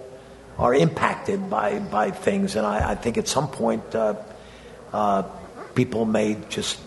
are 0.61 0.75
impacted 0.75 1.49
by 1.49 1.79
by 1.79 2.11
things, 2.11 2.55
and 2.55 2.67
I, 2.67 2.93
I 2.93 2.95
think 2.95 3.17
at 3.17 3.27
some 3.27 3.49
point 3.49 3.95
uh, 3.95 4.15
uh, 4.93 5.23
people 5.75 6.05
may 6.05 6.37
just 6.49 6.81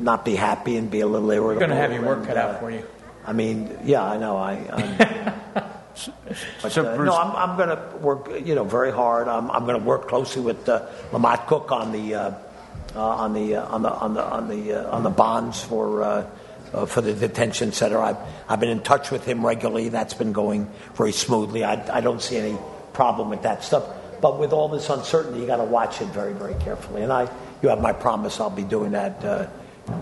not 0.00 0.24
be 0.24 0.34
happy 0.34 0.76
and 0.76 0.90
be 0.90 1.00
a 1.00 1.06
little 1.06 1.30
irritable. 1.30 1.54
We're 1.54 1.58
going 1.58 1.70
to 1.70 1.76
have 1.76 1.92
your 1.92 2.02
work 2.02 2.18
and, 2.18 2.26
cut 2.26 2.36
uh, 2.36 2.40
out 2.40 2.60
for 2.60 2.70
you. 2.70 2.84
I 3.26 3.32
mean, 3.32 3.78
yeah, 3.84 4.02
I 4.02 4.16
know. 4.18 4.36
I. 4.36 4.52
I'm, 4.72 4.96
but, 6.62 6.72
So, 6.72 6.84
uh, 6.84 6.96
Bruce- 6.96 7.06
no, 7.06 7.16
I'm, 7.16 7.50
I'm 7.50 7.56
going 7.56 7.68
to 7.68 7.96
work, 7.98 8.30
you 8.44 8.54
know, 8.54 8.64
very 8.64 8.90
hard. 8.90 9.28
I'm, 9.28 9.50
I'm 9.50 9.66
going 9.66 9.78
to 9.78 9.84
work 9.84 10.08
closely 10.08 10.42
with 10.42 10.68
uh, 10.68 10.86
Lamont 11.12 11.46
Cook 11.46 11.70
on 11.70 11.92
the 11.92 12.14
uh, 12.14 12.30
uh, 12.96 13.00
on 13.00 13.34
the 13.34 13.56
uh, 13.56 13.66
on 13.66 13.82
the 13.82 13.92
on 13.92 14.14
the 14.14 14.24
on 14.24 14.48
the 14.48 14.72
uh, 14.74 14.96
on 14.96 15.02
the 15.02 15.10
bonds 15.10 15.62
for 15.62 16.02
uh, 16.02 16.26
uh, 16.72 16.86
for 16.86 17.00
the 17.00 17.12
detention 17.12 17.72
center. 17.72 17.98
I've 17.98 18.18
I've 18.48 18.60
been 18.60 18.70
in 18.70 18.80
touch 18.80 19.10
with 19.10 19.24
him 19.24 19.44
regularly. 19.46 19.90
That's 19.90 20.14
been 20.14 20.32
going 20.32 20.70
very 20.94 21.12
smoothly. 21.12 21.62
I, 21.62 21.98
I 21.98 22.00
don't 22.00 22.22
see 22.22 22.36
any 22.36 22.56
problem 23.00 23.30
with 23.30 23.40
that 23.40 23.64
stuff. 23.64 23.84
But 24.20 24.38
with 24.38 24.52
all 24.52 24.68
this 24.68 24.90
uncertainty, 24.90 25.40
you 25.40 25.46
got 25.46 25.56
to 25.56 25.64
watch 25.64 26.02
it 26.02 26.08
very 26.08 26.34
very 26.34 26.52
carefully. 26.60 27.00
And 27.02 27.10
I, 27.10 27.30
you 27.62 27.70
have 27.70 27.80
my 27.80 27.94
promise. 27.94 28.38
I'll 28.40 28.50
be 28.50 28.62
doing 28.62 28.92
that 28.92 29.24
uh, 29.24 29.46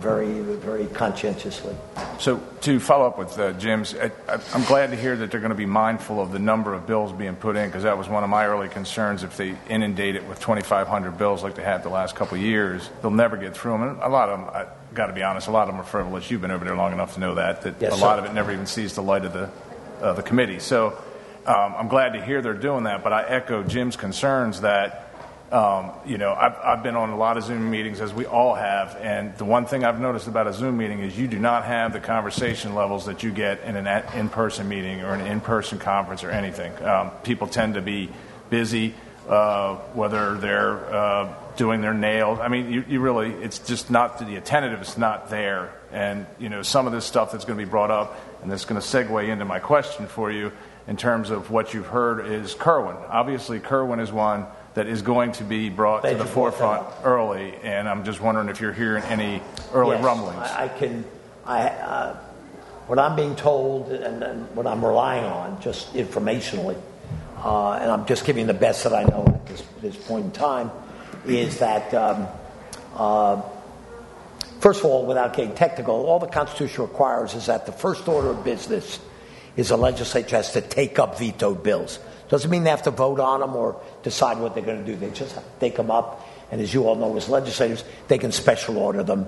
very 0.00 0.40
very 0.40 0.86
conscientiously. 0.86 1.76
So 2.18 2.42
to 2.62 2.80
follow 2.80 3.06
up 3.06 3.16
with 3.16 3.38
uh, 3.38 3.52
Jim's, 3.52 3.94
I, 3.94 4.10
I'm 4.52 4.64
glad 4.64 4.90
to 4.90 4.96
hear 4.96 5.14
that 5.14 5.30
they're 5.30 5.38
going 5.38 5.56
to 5.58 5.62
be 5.66 5.72
mindful 5.84 6.20
of 6.20 6.32
the 6.32 6.40
number 6.40 6.74
of 6.74 6.88
bills 6.88 7.12
being 7.12 7.36
put 7.36 7.54
in 7.54 7.68
because 7.68 7.84
that 7.84 7.96
was 7.96 8.08
one 8.08 8.24
of 8.24 8.30
my 8.30 8.46
early 8.46 8.68
concerns. 8.68 9.22
If 9.22 9.36
they 9.36 9.54
inundate 9.68 10.16
it 10.16 10.26
with 10.26 10.40
2,500 10.40 11.16
bills 11.16 11.44
like 11.44 11.54
they 11.54 11.62
have 11.62 11.84
the 11.84 11.90
last 11.90 12.16
couple 12.16 12.36
of 12.36 12.42
years, 12.42 12.90
they'll 13.00 13.12
never 13.12 13.36
get 13.36 13.56
through 13.56 13.78
them. 13.78 13.82
And 13.90 14.02
a 14.02 14.08
lot 14.08 14.28
of 14.28 14.40
them, 14.40 14.48
I 14.52 14.66
got 14.92 15.06
to 15.06 15.12
be 15.12 15.22
honest, 15.22 15.46
a 15.46 15.52
lot 15.52 15.68
of 15.68 15.74
them 15.74 15.80
are 15.80 15.84
frivolous. 15.84 16.32
You've 16.32 16.40
been 16.40 16.50
over 16.50 16.64
there 16.64 16.74
long 16.74 16.92
enough 16.92 17.14
to 17.14 17.20
know 17.20 17.36
that 17.36 17.62
that 17.62 17.76
Yes, 17.80 17.92
a 17.92 17.96
lot 18.04 18.16
sir. 18.18 18.24
of 18.24 18.30
it 18.32 18.34
never 18.34 18.50
even 18.50 18.66
sees 18.66 18.96
the 18.96 19.04
light 19.04 19.24
of 19.24 19.32
the 19.32 19.48
uh, 20.02 20.14
the 20.14 20.22
committee. 20.22 20.58
So 20.58 20.98
um, 21.48 21.74
I'm 21.76 21.88
glad 21.88 22.12
to 22.12 22.24
hear 22.24 22.42
they're 22.42 22.54
doing 22.54 22.84
that. 22.84 23.02
But 23.02 23.12
I 23.12 23.24
echo 23.24 23.62
Jim's 23.62 23.96
concerns 23.96 24.60
that 24.60 25.08
um, 25.50 25.92
you 26.04 26.18
know, 26.18 26.34
I've, 26.34 26.56
I've 26.62 26.82
been 26.82 26.94
on 26.94 27.08
a 27.08 27.16
lot 27.16 27.38
of 27.38 27.44
Zoom 27.44 27.70
meetings, 27.70 28.02
as 28.02 28.12
we 28.12 28.26
all 28.26 28.54
have, 28.54 28.96
and 29.00 29.36
the 29.38 29.46
one 29.46 29.64
thing 29.64 29.82
I've 29.82 29.98
noticed 29.98 30.26
about 30.26 30.46
a 30.46 30.52
Zoom 30.52 30.76
meeting 30.76 30.98
is 30.98 31.18
you 31.18 31.26
do 31.26 31.38
not 31.38 31.64
have 31.64 31.94
the 31.94 32.00
conversation 32.00 32.74
levels 32.74 33.06
that 33.06 33.22
you 33.22 33.30
get 33.30 33.62
in 33.62 33.74
an 33.74 33.86
in-person 34.14 34.68
meeting 34.68 35.00
or 35.00 35.14
an 35.14 35.22
in-person 35.26 35.78
conference 35.78 36.22
or 36.22 36.30
anything. 36.30 36.70
Um, 36.84 37.12
people 37.22 37.46
tend 37.46 37.74
to 37.74 37.80
be 37.80 38.10
busy, 38.50 38.92
uh, 39.26 39.76
whether 39.94 40.36
they're 40.36 40.94
uh, 40.94 41.34
doing 41.56 41.80
their 41.80 41.94
nails. 41.94 42.40
I 42.40 42.48
mean, 42.48 42.70
you, 42.70 42.84
you 42.86 43.00
really, 43.00 43.32
it's 43.32 43.58
just 43.58 43.90
not 43.90 44.18
the 44.18 44.36
attentiveness 44.36 44.98
not 44.98 45.30
there, 45.30 45.72
and 45.92 46.26
you 46.38 46.50
know, 46.50 46.60
some 46.60 46.86
of 46.86 46.92
this 46.92 47.06
stuff 47.06 47.32
that's 47.32 47.46
going 47.46 47.58
to 47.58 47.64
be 47.64 47.70
brought 47.70 47.90
up, 47.90 48.20
and 48.42 48.52
that's 48.52 48.66
going 48.66 48.78
to 48.78 48.86
segue 48.86 49.26
into 49.26 49.46
my 49.46 49.60
question 49.60 50.08
for 50.08 50.30
you 50.30 50.52
in 50.88 50.96
terms 50.96 51.28
of 51.28 51.50
what 51.50 51.74
you've 51.74 51.86
heard 51.86 52.26
is 52.26 52.54
Kirwan. 52.54 52.96
Obviously, 53.10 53.60
Kirwan 53.60 54.00
is 54.00 54.10
one 54.10 54.46
that 54.72 54.86
is 54.86 55.02
going 55.02 55.32
to 55.32 55.44
be 55.44 55.68
brought 55.68 56.02
to 56.02 56.14
the 56.14 56.24
forefront 56.24 56.86
early, 57.04 57.54
and 57.62 57.86
I'm 57.86 58.04
just 58.04 58.20
wondering 58.20 58.48
if 58.48 58.60
you're 58.60 58.72
hearing 58.72 59.04
any 59.04 59.42
early 59.74 59.96
Yes, 59.96 60.04
rumblings. 60.04 60.38
I, 60.38 60.64
I 60.64 60.68
can. 60.68 61.04
I 61.44 61.68
uh, 61.68 62.16
what 62.86 62.98
I'm 62.98 63.16
being 63.16 63.36
told 63.36 63.92
and, 63.92 64.22
and 64.22 64.56
what 64.56 64.66
I'm 64.66 64.82
relying 64.82 65.24
on, 65.26 65.60
just 65.60 65.92
informationally, 65.92 66.80
uh, 67.36 67.72
and 67.72 67.90
I'm 67.90 68.06
just 68.06 68.24
giving 68.24 68.46
the 68.46 68.54
best 68.54 68.84
that 68.84 68.94
I 68.94 69.02
know 69.04 69.24
at 69.26 69.46
this, 69.46 69.62
this 69.82 69.96
point 69.96 70.24
in 70.24 70.30
time, 70.30 70.70
is 71.26 71.58
that, 71.58 71.92
um, 71.92 72.28
uh, 72.94 73.42
first 74.60 74.80
of 74.80 74.86
all, 74.86 75.04
without 75.04 75.36
getting 75.36 75.54
technical, 75.54 76.06
all 76.06 76.18
the 76.18 76.28
Constitution 76.28 76.84
requires 76.84 77.34
is 77.34 77.44
that 77.46 77.66
the 77.66 77.72
first 77.72 78.08
order 78.08 78.30
of 78.30 78.42
business 78.42 78.98
is 79.56 79.68
the 79.68 79.76
legislature 79.76 80.36
has 80.36 80.52
to 80.52 80.60
take 80.60 80.98
up 80.98 81.18
vetoed 81.18 81.62
bills. 81.62 81.98
Doesn't 82.28 82.50
mean 82.50 82.64
they 82.64 82.70
have 82.70 82.82
to 82.82 82.90
vote 82.90 83.20
on 83.20 83.40
them 83.40 83.56
or 83.56 83.80
decide 84.02 84.38
what 84.38 84.54
they're 84.54 84.64
going 84.64 84.84
to 84.84 84.90
do. 84.90 84.96
They 84.96 85.10
just 85.10 85.34
have 85.34 85.44
to 85.44 85.60
take 85.60 85.76
them 85.76 85.90
up, 85.90 86.26
and 86.50 86.60
as 86.60 86.72
you 86.72 86.86
all 86.86 86.96
know, 86.96 87.16
as 87.16 87.28
legislators, 87.28 87.84
they 88.08 88.18
can 88.18 88.32
special 88.32 88.78
order 88.78 89.02
them 89.02 89.26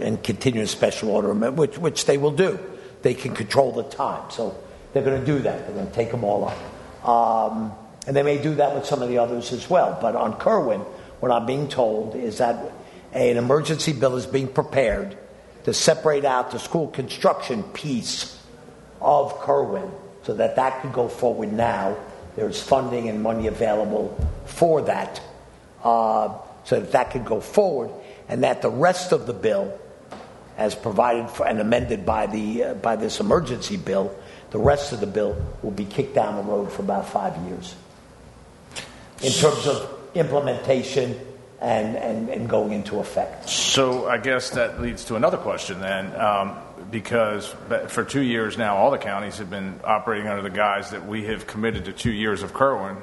and 0.00 0.22
continue 0.22 0.60
to 0.60 0.66
special 0.66 1.10
order 1.10 1.28
them, 1.28 1.56
which, 1.56 1.78
which 1.78 2.04
they 2.06 2.18
will 2.18 2.30
do. 2.30 2.58
They 3.02 3.14
can 3.14 3.34
control 3.34 3.72
the 3.72 3.84
time, 3.84 4.30
so 4.30 4.56
they're 4.92 5.02
going 5.02 5.20
to 5.20 5.26
do 5.26 5.40
that. 5.40 5.66
They're 5.66 5.74
going 5.74 5.88
to 5.88 5.94
take 5.94 6.10
them 6.10 6.24
all 6.24 6.48
up. 6.48 7.08
Um, 7.08 7.72
and 8.06 8.16
they 8.16 8.22
may 8.22 8.40
do 8.40 8.54
that 8.56 8.74
with 8.74 8.86
some 8.86 9.02
of 9.02 9.08
the 9.08 9.18
others 9.18 9.52
as 9.52 9.68
well. 9.68 9.98
But 10.00 10.16
on 10.16 10.34
Kirwan, 10.34 10.80
what 11.20 11.32
I'm 11.32 11.46
being 11.46 11.68
told 11.68 12.14
is 12.14 12.38
that 12.38 12.72
an 13.12 13.36
emergency 13.36 13.92
bill 13.92 14.16
is 14.16 14.26
being 14.26 14.48
prepared 14.48 15.16
to 15.64 15.72
separate 15.72 16.24
out 16.24 16.50
the 16.50 16.58
school 16.58 16.88
construction 16.88 17.62
piece 17.62 18.33
of 19.04 19.38
Kirwan 19.40 19.92
so 20.24 20.34
that 20.34 20.56
that 20.56 20.80
could 20.80 20.92
go 20.92 21.08
forward 21.08 21.52
now. 21.52 21.96
There's 22.34 22.60
funding 22.60 23.08
and 23.08 23.22
money 23.22 23.46
available 23.46 24.18
for 24.46 24.82
that, 24.82 25.20
uh, 25.84 26.36
so 26.64 26.80
that 26.80 26.92
that 26.92 27.10
could 27.12 27.24
go 27.24 27.40
forward, 27.40 27.90
and 28.28 28.42
that 28.42 28.62
the 28.62 28.70
rest 28.70 29.12
of 29.12 29.26
the 29.26 29.32
bill, 29.32 29.78
as 30.56 30.74
provided 30.74 31.30
for 31.30 31.46
and 31.46 31.60
amended 31.60 32.04
by 32.04 32.26
the 32.26 32.64
uh, 32.64 32.74
by 32.74 32.96
this 32.96 33.20
emergency 33.20 33.76
bill, 33.76 34.12
the 34.50 34.58
rest 34.58 34.92
of 34.92 35.00
the 35.00 35.06
bill 35.06 35.36
will 35.62 35.70
be 35.70 35.84
kicked 35.84 36.14
down 36.14 36.36
the 36.36 36.42
road 36.42 36.72
for 36.72 36.82
about 36.82 37.08
five 37.08 37.36
years 37.46 37.76
in 39.22 39.30
terms 39.30 39.66
of 39.66 39.88
implementation 40.14 41.18
and, 41.60 41.96
and, 41.96 42.28
and 42.28 42.48
going 42.48 42.72
into 42.72 42.98
effect. 42.98 43.48
So 43.48 44.06
I 44.06 44.18
guess 44.18 44.50
that 44.50 44.80
leads 44.80 45.04
to 45.06 45.16
another 45.16 45.38
question 45.38 45.80
then, 45.80 46.14
um, 46.20 46.56
because 46.94 47.52
for 47.88 48.04
two 48.04 48.20
years 48.22 48.56
now, 48.56 48.76
all 48.76 48.92
the 48.92 48.98
counties 48.98 49.38
have 49.38 49.50
been 49.50 49.80
operating 49.82 50.28
under 50.28 50.42
the 50.42 50.48
guise 50.48 50.90
that 50.90 51.04
we 51.08 51.24
have 51.24 51.44
committed 51.44 51.86
to 51.86 51.92
two 51.92 52.12
years 52.12 52.44
of 52.44 52.54
Kirwan, 52.54 53.02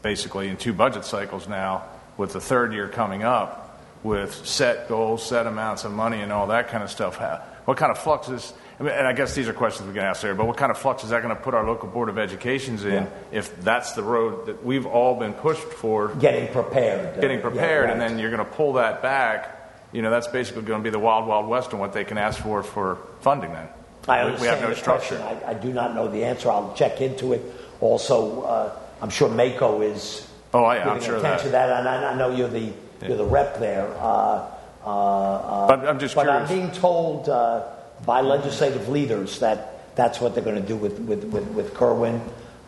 basically 0.00 0.46
in 0.46 0.56
two 0.56 0.72
budget 0.72 1.04
cycles 1.04 1.48
now, 1.48 1.82
with 2.16 2.32
the 2.32 2.40
third 2.40 2.72
year 2.72 2.86
coming 2.86 3.24
up, 3.24 3.82
with 4.04 4.46
set 4.46 4.88
goals, 4.88 5.26
set 5.26 5.48
amounts 5.48 5.82
of 5.84 5.90
money, 5.90 6.20
and 6.20 6.30
all 6.30 6.46
that 6.46 6.68
kind 6.68 6.84
of 6.84 6.90
stuff. 6.90 7.20
What 7.64 7.76
kind 7.76 7.90
of 7.90 7.98
flux 7.98 8.28
is 8.28 8.52
I 8.78 8.82
mean, 8.84 8.92
and 8.94 9.06
I 9.06 9.12
guess 9.12 9.34
these 9.34 9.46
are 9.46 9.52
questions 9.52 9.88
we 9.88 9.94
can 9.94 10.04
ask 10.04 10.22
there, 10.22 10.34
but 10.34 10.46
what 10.46 10.56
kind 10.56 10.70
of 10.70 10.78
flux 10.78 11.02
is 11.04 11.10
that 11.10 11.20
going 11.20 11.36
to 11.36 11.42
put 11.42 11.52
our 11.52 11.66
local 11.66 11.88
Board 11.88 12.08
of 12.08 12.16
Educations 12.16 12.82
in 12.84 12.92
Yeah. 12.92 13.06
if 13.30 13.60
that's 13.60 13.92
the 13.92 14.02
road 14.02 14.46
that 14.46 14.64
we've 14.64 14.86
all 14.86 15.16
been 15.16 15.34
pushed 15.34 15.68
for? 15.68 16.14
Getting 16.14 16.48
prepared. 16.48 17.20
Getting 17.20 17.42
prepared, 17.42 17.88
yeah, 17.88 17.92
and 17.92 18.00
then 18.00 18.18
you're 18.18 18.30
going 18.30 18.42
to 18.42 18.50
pull 18.52 18.74
that 18.74 19.02
back. 19.02 19.59
You 19.92 20.02
know, 20.02 20.10
that's 20.10 20.28
basically 20.28 20.62
going 20.62 20.80
to 20.80 20.84
be 20.84 20.90
the 20.90 20.98
wild, 20.98 21.26
wild 21.26 21.48
west 21.48 21.74
on 21.74 21.80
what 21.80 21.92
they 21.92 22.04
can 22.04 22.16
ask 22.18 22.40
for 22.40 22.62
for 22.62 22.98
funding 23.20 23.52
then. 23.52 23.68
I 24.08 24.24
We- 24.26 24.32
we 24.42 24.46
have 24.46 24.60
no 24.62 24.72
structure. 24.74 25.20
I, 25.20 25.50
I 25.50 25.54
do 25.54 25.72
not 25.72 25.94
know 25.94 26.08
the 26.08 26.24
answer. 26.24 26.50
I'll 26.50 26.72
check 26.74 27.00
into 27.00 27.32
it. 27.32 27.42
Also, 27.80 28.42
uh, 28.42 28.70
I'm 29.02 29.10
sure 29.10 29.28
MACo 29.28 29.82
is 29.84 30.26
Oh, 30.52 30.62
yeah, 30.72 30.80
I'm 30.88 30.94
giving 30.94 31.02
sure 31.02 31.16
attention 31.16 31.52
that. 31.52 31.66
to 31.66 31.70
that, 31.70 31.78
and 31.80 31.88
I, 31.88 32.12
I 32.12 32.14
know 32.16 32.30
you're 32.34 32.48
the 32.48 32.72
you're 33.06 33.16
the 33.16 33.24
rep 33.24 33.58
there. 33.60 33.88
Uh, 33.98 34.44
uh, 34.84 34.86
uh, 34.86 35.66
But 35.68 35.88
I'm 35.88 35.98
just 35.98 36.14
but 36.14 36.24
curious. 36.24 36.50
I'm 36.50 36.56
being 36.56 36.70
told 36.72 37.28
uh, 37.28 37.62
by 38.04 38.20
legislative 38.20 38.88
leaders 38.88 39.38
that 39.40 39.94
that's 39.96 40.20
what 40.20 40.34
they're 40.34 40.44
going 40.44 40.60
to 40.60 40.66
do 40.66 40.76
with 40.76 40.98
with 41.00 41.24
with, 41.24 41.46
with 41.48 41.74
Kirwan. 41.74 42.20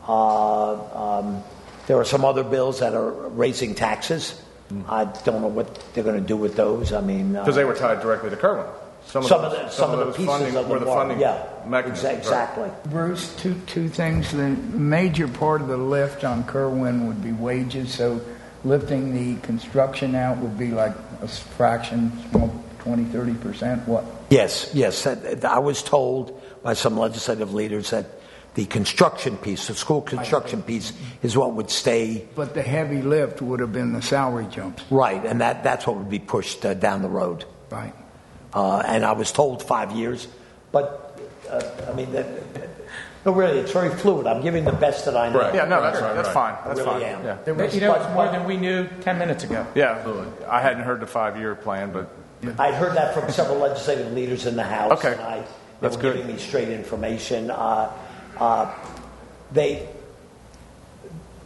Uh, 0.08 1.18
um, 1.18 1.42
there 1.86 1.98
are 1.98 2.04
some 2.04 2.24
other 2.24 2.44
bills 2.44 2.80
that 2.80 2.94
are 2.94 3.10
raising 3.28 3.74
taxes. 3.74 4.40
I 4.88 5.04
don't 5.24 5.40
know 5.42 5.48
what 5.48 5.74
they're 5.94 6.04
going 6.04 6.20
to 6.20 6.26
do 6.26 6.36
with 6.36 6.56
those. 6.56 6.92
I 6.92 7.00
mean, 7.00 7.34
uh, 7.36 7.40
Because 7.40 7.56
they 7.56 7.64
were 7.64 7.74
tied 7.74 8.00
directly 8.00 8.30
to 8.30 8.36
Kirwan. 8.36 8.66
some, 9.06 9.22
those- 9.22 9.32
of 9.32 9.50
the 9.52 9.68
some, 9.70 9.90
of 9.92 9.98
the 10.06 10.12
pieces 10.12 10.26
funding 10.26 10.56
of 10.56 10.66
the 10.68 10.72
were 10.72 10.78
the 10.80 10.86
funding 10.86 11.20
yeah, 11.20 11.44
mechanisms. 11.66 12.04
exa- 12.04 12.08
right. 12.10 12.18
exactly. 12.18 12.70
Bruce, 12.90 13.34
two, 13.36 13.54
two 13.66 13.88
things. 13.88 14.30
The 14.32 14.48
major 14.50 15.28
part 15.28 15.60
of 15.60 15.68
the 15.68 15.76
lift 15.76 16.24
on 16.24 16.44
Kirwan 16.44 17.06
would 17.08 17.22
be 17.22 17.32
wages, 17.32 17.92
so 17.94 18.20
lifting 18.64 19.12
the 19.12 19.40
construction 19.42 20.14
out 20.14 20.38
would 20.38 20.56
be 20.58 20.68
like 20.70 20.94
a 21.20 21.28
fraction, 21.28 22.12
small, 22.30 22.50
20, 22.80 23.04
30%, 23.04 23.86
what? 23.86 24.04
Yes, 24.30 24.70
yes. 24.72 25.06
I 25.06 25.58
was 25.58 25.82
told 25.82 26.40
by 26.62 26.74
some 26.74 26.96
legislative 26.96 27.52
leaders 27.54 27.90
that 27.90 28.06
the 28.54 28.66
construction 28.66 29.36
piece, 29.38 29.66
the 29.68 29.74
school 29.74 30.02
construction 30.02 30.62
piece, 30.62 30.92
is 31.22 31.36
what 31.36 31.54
would 31.54 31.70
stay 31.70 32.26
But 32.34 32.54
the 32.54 32.62
heavy 32.62 33.00
lift 33.00 33.40
would 33.40 33.60
have 33.60 33.72
been 33.72 33.92
the 33.92 34.02
salary 34.02 34.46
jumps, 34.50 34.82
right, 34.90 35.24
and 35.24 35.40
that, 35.40 35.64
that's 35.64 35.86
what 35.86 35.96
would 35.96 36.10
be 36.10 36.18
pushed 36.18 36.64
uh, 36.66 36.74
down 36.74 37.02
the 37.02 37.08
road. 37.08 37.44
right? 37.70 37.94
Uh, 38.52 38.82
and 38.86 39.04
I 39.06 39.12
was 39.12 39.32
told 39.32 39.62
five 39.62 39.92
years, 39.92 40.28
but 40.70 41.18
uh, 41.48 41.62
I 41.90 41.94
mean, 41.94 42.12
that, 42.12 42.26
no, 43.24 43.32
really, 43.32 43.58
it's 43.60 43.72
very 43.72 43.88
fluid. 43.88 44.26
I'm 44.26 44.42
giving 44.42 44.64
the 44.64 44.72
best 44.72 45.06
that 45.06 45.16
I 45.16 45.30
know. 45.32 45.52
Yeah, 45.54 45.64
no, 45.64 45.80
that's 45.80 46.00
right, 46.02 46.14
that's 46.14 46.28
fine. 46.28 46.54
I 46.54 46.68
That's 46.68 46.80
really 46.80 46.90
fine. 46.90 47.02
am. 47.02 47.24
Yeah. 47.24 47.38
There 47.44 47.54
was, 47.54 47.74
You 47.74 47.80
know, 47.80 47.92
But- 47.92 48.02
it's 48.02 48.12
more 48.14 48.26
than 48.26 48.44
we 48.44 48.56
knew 48.58 48.86
10 49.00 49.18
minutes 49.18 49.44
ago. 49.44 49.66
Yeah, 49.74 50.04
I 50.50 50.60
hadn't 50.60 50.82
heard 50.82 51.00
the 51.00 51.06
five-year 51.06 51.54
plan, 51.54 51.92
but 51.92 52.10
I'd 52.58 52.74
heard 52.74 52.96
that 52.96 53.14
from 53.14 53.30
several 53.30 53.58
legislative 53.58 54.12
leaders 54.12 54.44
in 54.44 54.56
the 54.56 54.64
House. 54.64 54.92
Okay. 54.92 55.12
And 55.12 55.20
I, 55.22 55.36
they 55.38 55.46
That's 55.80 55.96
were 55.96 56.02
good. 56.02 56.16
giving 56.16 56.34
me 56.34 56.38
straight 56.42 56.68
information. 56.68 57.50
Uh, 57.50 57.90
uh, 58.42 58.74
they, 59.52 59.88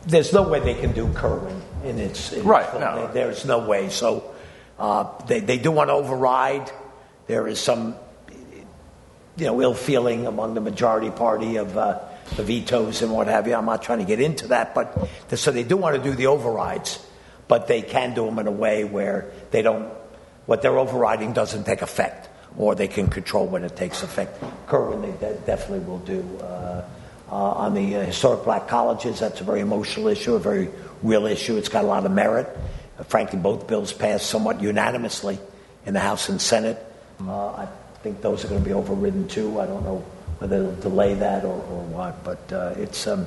there's 0.07 0.33
no 0.33 0.49
way 0.49 0.61
they 0.61 0.75
can 0.75 0.93
do 0.93 1.09
Kirwan 1.13 1.61
in 1.85 1.99
its, 1.99 2.33
in 2.33 2.43
Right, 2.45 2.73
no. 2.81 3.11
There's 3.13 3.45
no 3.45 3.59
way. 3.59 3.91
So 3.91 4.35
uh, 4.79 5.05
they, 5.27 5.41
they 5.41 5.59
do 5.59 5.71
want 5.71 5.91
to 5.91 5.95
override. 5.95 6.71
There 7.27 7.47
is 7.49 7.61
some, 7.61 7.97
you 9.37 9.45
know, 9.45 9.61
ill 9.61 9.75
feeling 9.75 10.27
among 10.27 10.55
the 10.55 10.63
majority 10.63 11.11
party 11.11 11.57
of 11.57 11.77
uh, 11.77 12.01
the 12.37 12.43
vetoes 12.43 13.03
and 13.03 13.13
what 13.13 13.27
have 13.27 13.47
you. 13.47 13.55
I'm 13.55 13.67
not 13.67 13.83
trying 13.83 13.99
to 13.99 14.07
get 14.07 14.21
into 14.21 14.49
that, 14.49 14.75
but 14.75 15.09
so 15.35 15.51
they 15.51 15.65
do 15.65 15.77
want 15.77 15.97
to 15.97 16.03
do 16.03 16.17
the 16.17 16.29
overrides, 16.29 17.05
but 17.47 17.69
they 17.69 17.83
can 17.83 18.15
do 18.15 18.25
them 18.25 18.39
in 18.39 18.47
a 18.47 18.53
way 18.53 18.85
where 18.85 19.31
they 19.51 19.61
don't, 19.61 19.93
what 20.47 20.63
they're 20.63 20.79
overriding 20.79 21.35
doesn't 21.35 21.65
take 21.65 21.83
effect, 21.83 22.31
or 22.59 22.75
they 22.75 22.89
can 22.89 23.09
control 23.09 23.47
when 23.47 23.65
it 23.65 23.77
takes 23.77 24.03
effect. 24.03 24.43
Kirwan, 24.67 25.03
they 25.03 25.13
de- 25.13 25.39
definitely 25.41 25.81
will 25.81 25.99
do. 26.01 26.25
Uh, 26.43 26.83
uh, 27.29 27.35
on 27.35 27.75
the 27.75 27.97
uh, 27.97 28.05
historic 28.05 28.45
black 28.45 28.69
colleges, 28.69 29.19
that's 29.19 29.41
a 29.41 29.45
very 29.45 29.61
emotional 29.61 30.09
issue, 30.09 30.35
a 30.35 30.39
very 30.39 30.69
real 31.03 31.27
issue. 31.27 31.57
It's 31.57 31.69
got 31.69 31.85
a 31.85 31.87
lot 31.87 32.07
of 32.07 32.13
merit. 32.13 32.49
Uh, 32.99 33.03
frankly, 33.05 33.39
both 33.39 33.67
bills 33.67 33.93
passed 33.93 34.27
somewhat 34.27 34.61
unanimously 34.63 35.39
in 35.85 35.95
the 35.95 36.01
House 36.01 36.29
and 36.29 36.41
Senate. 36.41 36.79
Uh, 37.21 37.49
I 37.49 37.69
think 38.03 38.21
those 38.21 38.45
are 38.45 38.49
going 38.49 38.63
to 38.63 38.67
be 38.67 38.73
overridden 38.73 39.27
too. 39.29 39.61
I 39.61 39.67
don't 39.67 39.85
know 39.85 40.05
whether 40.39 40.63
they'll 40.63 40.81
delay 40.83 41.15
that 41.15 41.45
or, 41.45 41.55
or 41.55 41.83
what, 41.85 42.23
but 42.23 42.53
uh, 42.53 42.75
it's 42.77 43.07
um, 43.07 43.27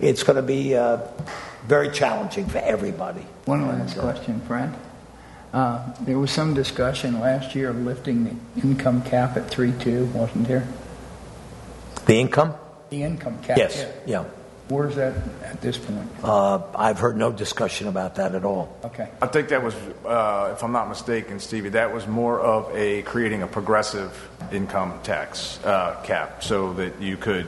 it's 0.00 0.22
going 0.22 0.36
to 0.36 0.42
be 0.42 0.76
uh, 0.76 0.98
very 1.66 1.90
challenging 1.90 2.46
for 2.46 2.58
everybody. 2.58 3.22
One 3.46 3.66
last 3.66 3.98
question, 3.98 4.40
Fred. 4.42 4.72
Uh, 5.52 5.92
there 6.00 6.18
was 6.18 6.30
some 6.30 6.54
discussion 6.54 7.20
last 7.20 7.54
year 7.54 7.70
of 7.70 7.78
lifting 7.78 8.24
the 8.24 8.62
income 8.62 9.02
cap 9.02 9.36
at 9.36 9.46
3.2, 9.50 10.12
wasn't 10.12 10.46
there? 10.48 10.66
The 12.06 12.20
income? 12.20 12.54
The 12.90 13.02
income 13.02 13.38
cap. 13.42 13.58
Yes. 13.58 13.86
Yeah. 14.06 14.24
Where's 14.68 14.96
that 14.96 15.14
at 15.44 15.60
this 15.60 15.78
point? 15.78 16.08
Uh, 16.24 16.60
I've 16.74 16.98
heard 16.98 17.16
no 17.16 17.30
discussion 17.30 17.86
about 17.86 18.16
that 18.16 18.34
at 18.34 18.44
all. 18.44 18.76
Okay. 18.84 19.08
I 19.22 19.26
think 19.28 19.50
that 19.50 19.62
was, 19.62 19.74
uh, 20.04 20.54
if 20.56 20.64
I'm 20.64 20.72
not 20.72 20.88
mistaken, 20.88 21.38
Stevie, 21.38 21.68
that 21.70 21.94
was 21.94 22.08
more 22.08 22.40
of 22.40 22.74
a 22.74 23.02
creating 23.02 23.42
a 23.42 23.46
progressive 23.46 24.28
income 24.50 24.98
tax 25.04 25.60
uh, 25.64 26.00
cap 26.02 26.42
so 26.42 26.72
that 26.74 27.00
you 27.00 27.16
could 27.16 27.46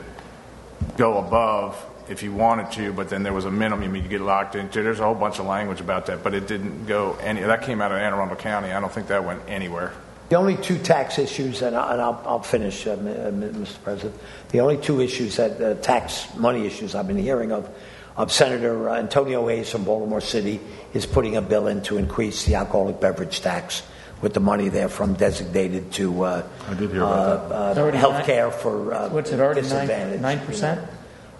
go 0.95 1.17
above 1.17 1.75
if 2.09 2.23
you 2.23 2.33
wanted 2.33 2.71
to, 2.71 2.91
but 2.91 3.09
then 3.09 3.23
there 3.23 3.33
was 3.33 3.45
a 3.45 3.51
minimum 3.51 3.95
you 3.95 4.01
could 4.01 4.09
get 4.09 4.21
locked 4.21 4.55
into. 4.55 4.81
There's 4.81 4.99
a 4.99 5.03
whole 5.03 5.15
bunch 5.15 5.39
of 5.39 5.45
language 5.45 5.79
about 5.79 6.07
that, 6.07 6.23
but 6.23 6.33
it 6.33 6.47
didn't 6.47 6.87
go 6.87 7.13
any. 7.21 7.41
That 7.41 7.61
came 7.61 7.81
out 7.81 7.91
of 7.91 7.97
Anne 7.97 8.13
Arundel 8.13 8.35
County. 8.35 8.71
I 8.71 8.79
don't 8.79 8.91
think 8.91 9.07
that 9.07 9.23
went 9.23 9.41
anywhere. 9.47 9.93
The 10.29 10.35
only 10.35 10.57
two 10.57 10.77
tax 10.77 11.17
issues, 11.17 11.61
and, 11.61 11.75
I, 11.75 11.93
and 11.93 12.01
I'll, 12.01 12.21
I'll 12.25 12.43
finish, 12.43 12.85
uh, 12.85 12.91
uh, 12.91 12.95
Mr. 13.31 13.81
President. 13.83 14.19
The 14.49 14.59
only 14.59 14.77
two 14.77 15.01
issues 15.01 15.37
that 15.37 15.61
uh, 15.61 15.73
tax 15.81 16.27
money 16.35 16.65
issues 16.67 16.93
I've 16.93 17.07
been 17.07 17.17
hearing 17.17 17.51
of, 17.51 17.67
of 18.15 18.31
Senator 18.31 18.89
Antonio 18.89 19.47
Hayes 19.47 19.71
from 19.71 19.85
Baltimore 19.85 20.21
City 20.21 20.59
is 20.93 21.05
putting 21.05 21.35
a 21.35 21.41
bill 21.41 21.67
in 21.67 21.81
to 21.83 21.97
increase 21.97 22.45
the 22.45 22.55
alcoholic 22.55 22.99
beverage 22.99 23.41
tax 23.41 23.81
with 24.21 24.33
the 24.33 24.39
money 24.39 24.69
there 24.69 24.89
from 24.89 25.13
designated 25.13 25.91
to 25.93 26.23
uh, 26.23 26.47
I 26.67 26.73
did 26.73 26.91
hear 26.91 27.01
about 27.01 27.51
uh, 27.51 27.81
It's 27.81 27.95
uh, 27.95 27.97
health 27.97 28.25
care 28.25 28.51
for 28.51 28.93
uh, 28.93 29.09
What's 29.09 29.31
it 29.31 29.39
already, 29.39 29.61
disadvantaged. 29.61 30.21
9 30.21 30.39
percent? 30.41 30.89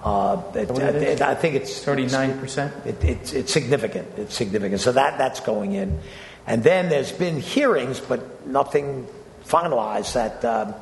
Uh, 0.04 0.41
it- 0.56 0.70
it? 0.72 1.22
I 1.22 1.36
think 1.36 1.56
it's 1.56 1.70
It's 1.70 1.88
already 1.88 2.06
9%? 2.06 2.86
it, 2.86 3.04
it's, 3.04 3.34
it's 3.34 3.52
significant. 3.52 4.08
It's 4.18 4.36
significant. 4.36 4.82
So 4.82 4.93
that, 4.93 5.18
that's 5.18 5.41
going 5.41 5.74
in. 5.74 6.00
And 6.47 6.64
then 6.64 6.89
there's 6.89 7.12
been 7.12 7.39
hearings, 7.39 8.00
but 8.00 8.47
nothing 8.47 9.08
finalized 9.45 10.14
that 10.14 10.45
um, 10.45 10.74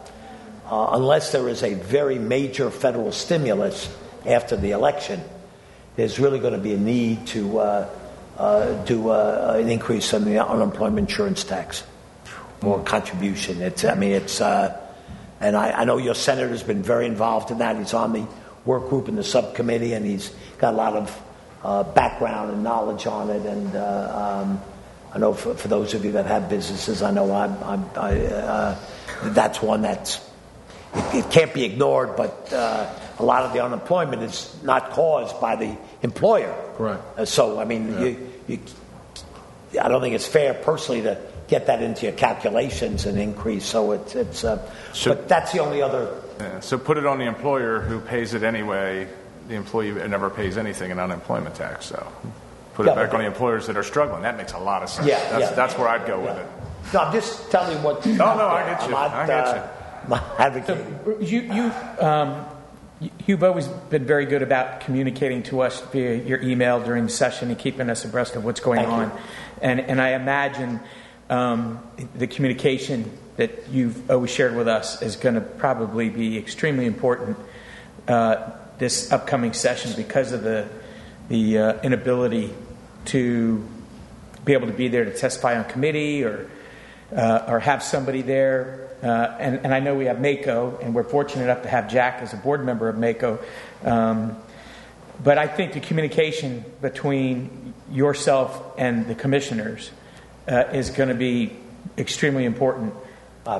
uh, 0.69 0.89
unless 0.93 1.31
there 1.31 1.49
is 1.49 1.63
a 1.63 1.73
very 1.73 2.19
major 2.19 2.69
federal 2.69 3.11
stimulus 3.11 3.89
after 4.25 4.55
the 4.55 4.71
election, 4.71 5.21
there's 5.95 6.19
really 6.19 6.39
going 6.39 6.53
to 6.53 6.59
be 6.59 6.73
a 6.73 6.77
need 6.77 7.25
to 7.27 7.59
uh, 7.59 7.89
uh, 8.37 8.83
do 8.83 9.09
uh, 9.09 9.55
an 9.59 9.69
increase 9.69 10.13
in 10.13 10.25
the 10.25 10.45
unemployment 10.45 11.09
insurance 11.09 11.43
tax 11.43 11.83
or 12.61 12.83
contribution. 12.83 13.61
It's, 13.61 13.83
I 13.83 13.95
mean, 13.95 14.11
it's, 14.11 14.41
uh, 14.41 14.79
and 15.39 15.55
I, 15.55 15.71
I 15.71 15.83
know 15.85 15.97
your 15.97 16.15
senator's 16.15 16.63
been 16.63 16.83
very 16.83 17.05
involved 17.05 17.51
in 17.51 17.59
that. 17.59 17.77
He's 17.77 17.93
on 17.93 18.13
the 18.13 18.27
work 18.67 18.89
group 18.89 19.07
in 19.07 19.15
the 19.15 19.23
subcommittee, 19.23 19.93
and 19.93 20.05
he's 20.05 20.29
got 20.59 20.73
a 20.73 20.77
lot 20.77 20.93
of 20.93 21.21
uh, 21.63 21.83
background 21.83 22.51
and 22.51 22.63
knowledge 22.63 23.07
on 23.07 23.29
it. 23.31 23.45
And 23.45 23.75
uh, 23.75 24.43
um, 24.43 24.61
I 25.13 25.17
know 25.17 25.33
for, 25.33 25.55
for 25.55 25.67
those 25.69 25.93
of 25.93 26.05
you 26.05 26.11
that 26.11 26.25
have 26.27 26.49
businesses, 26.49 27.01
I 27.01 27.11
know 27.11 27.31
I'm, 27.33 27.63
I'm, 27.63 27.85
I, 27.95 28.19
uh, 28.27 28.79
that's 29.23 29.61
one 29.61 29.81
that's 29.81 30.17
it, 30.93 31.25
it 31.25 31.31
can't 31.31 31.53
be 31.53 31.63
ignored. 31.63 32.15
But 32.15 32.51
uh, 32.53 32.93
a 33.17 33.23
lot 33.23 33.43
of 33.43 33.53
the 33.53 33.63
unemployment 33.63 34.21
is 34.21 34.55
not 34.63 34.91
caused 34.91 35.39
by 35.41 35.55
the 35.55 35.75
employer. 36.03 36.53
Right. 36.77 36.99
Uh, 37.17 37.25
so 37.25 37.59
I 37.59 37.65
mean, 37.65 37.91
Yeah. 37.93 37.99
you, 38.01 38.29
you, 38.47 38.59
I 39.81 39.87
don't 39.87 40.01
think 40.01 40.15
it's 40.15 40.27
fair 40.27 40.53
personally 40.53 41.01
to 41.03 41.17
get 41.47 41.67
that 41.67 41.81
into 41.81 42.05
your 42.05 42.15
calculations 42.15 43.05
and 43.05 43.17
increase. 43.17 43.65
So 43.65 43.93
it's 43.93 44.15
it's. 44.15 44.43
Uh, 44.43 44.59
So- 44.93 45.15
but 45.15 45.27
that's 45.29 45.53
the 45.53 45.59
only 45.59 45.81
other. 45.81 46.21
Yeah, 46.39 46.59
so 46.59 46.77
put 46.77 46.97
it 46.97 47.05
on 47.05 47.17
the 47.19 47.25
employer 47.25 47.79
who 47.81 47.99
pays 47.99 48.33
it 48.33 48.43
anyway. 48.43 49.07
The 49.47 49.55
employee 49.55 49.91
never 50.07 50.29
pays 50.29 50.57
anything 50.57 50.91
in 50.91 50.99
unemployment 50.99 51.55
tax, 51.55 51.85
so 51.87 52.05
put 52.73 52.85
Yeah, 52.85 52.91
it 52.91 52.95
back 52.95 53.09
but- 53.11 53.17
on 53.17 53.21
the 53.21 53.27
employers 53.27 53.67
that 53.67 53.77
are 53.77 53.83
struggling. 53.83 54.21
That 54.23 54.37
makes 54.37 54.53
a 54.53 54.59
lot 54.59 54.83
of 54.83 54.89
sense. 54.89 55.07
Yeah, 55.07 55.17
that's, 55.29 55.49
yeah. 55.49 55.55
that's 55.55 55.77
where 55.77 55.87
I'd 55.87 56.05
go 56.05 56.19
with 56.19 56.37
it. 56.37 56.45
No, 56.93 56.99
I'm 57.01 57.13
just 57.13 57.49
telling 57.51 57.75
you 57.77 57.83
what. 57.83 58.05
No, 58.05 58.37
no, 58.37 58.47
I 58.47 58.63
get 58.69 58.83
you. 58.85 58.91
not, 58.91 59.11
I 59.11 59.27
get 59.27 59.45
uh, 59.47 59.67
you. 60.03 60.09
not 60.09 60.23
advocating. 60.39 60.99
You, 61.21 61.41
you, 61.41 61.71
um, 62.05 62.45
you- 62.99 63.09
you've 63.25 63.43
always 63.43 63.67
been 63.67 64.05
very 64.05 64.25
good 64.25 64.41
about 64.41 64.81
communicating 64.81 65.43
to 65.43 65.61
us 65.61 65.81
via 65.91 66.15
your 66.15 66.41
email 66.41 66.79
during 66.81 67.03
the 67.05 67.09
session 67.09 67.49
and 67.49 67.57
keeping 67.59 67.89
us 67.89 68.05
abreast 68.05 68.35
of 68.35 68.43
what's 68.45 68.59
going 68.59 68.79
Thank 68.79 68.89
you. 68.89 68.93
on. 68.95 69.11
And, 69.61 69.79
and 69.81 70.01
I 70.01 70.09
imagine 70.09 70.79
um, 71.29 71.79
the 72.15 72.27
communication 72.27 73.11
that 73.37 73.69
you've 73.69 74.09
always 74.09 74.31
shared 74.31 74.55
with 74.55 74.67
us 74.67 75.01
is 75.01 75.15
going 75.15 75.35
to 75.35 75.41
probably 75.41 76.09
be 76.09 76.37
extremely 76.37 76.85
important 76.85 77.37
uh, 78.07 78.51
this 78.79 79.11
upcoming 79.11 79.53
session 79.53 79.93
because 79.95 80.31
of 80.31 80.43
the, 80.43 80.67
the 81.29 81.57
uh, 81.57 81.81
inability 81.81 82.53
to 83.05 83.67
be 84.43 84.53
able 84.53 84.67
to 84.67 84.73
be 84.73 84.87
there 84.87 85.05
to 85.05 85.13
testify 85.13 85.57
on 85.57 85.65
committee 85.65 86.23
or, 86.23 86.49
uh, 87.15 87.45
or 87.47 87.59
have 87.59 87.83
somebody 87.83 88.21
there. 88.21 88.89
Uh, 89.03 89.37
and, 89.39 89.59
and 89.63 89.73
I 89.73 89.79
know 89.79 89.93
we 89.93 90.05
have 90.05 90.17
MACo, 90.17 90.83
and 90.83 90.95
we're 90.95 91.03
fortunate 91.03 91.43
enough 91.43 91.61
to 91.63 91.69
have 91.69 91.89
Jack 91.89 92.21
as 92.21 92.33
a 92.33 92.37
board 92.37 92.65
member 92.65 92.89
of 92.89 92.95
MACo. 92.95 93.39
Um, 93.83 94.37
but 95.23 95.37
I 95.37 95.47
think 95.47 95.73
the 95.73 95.79
communication 95.79 96.65
between 96.81 97.73
yourself 97.91 98.73
and 98.77 99.07
the 99.07 99.15
commissioners 99.15 99.91
uh, 100.47 100.63
is 100.73 100.89
going 100.89 101.09
to 101.09 101.15
be 101.15 101.55
extremely 101.97 102.45
important 102.45 102.93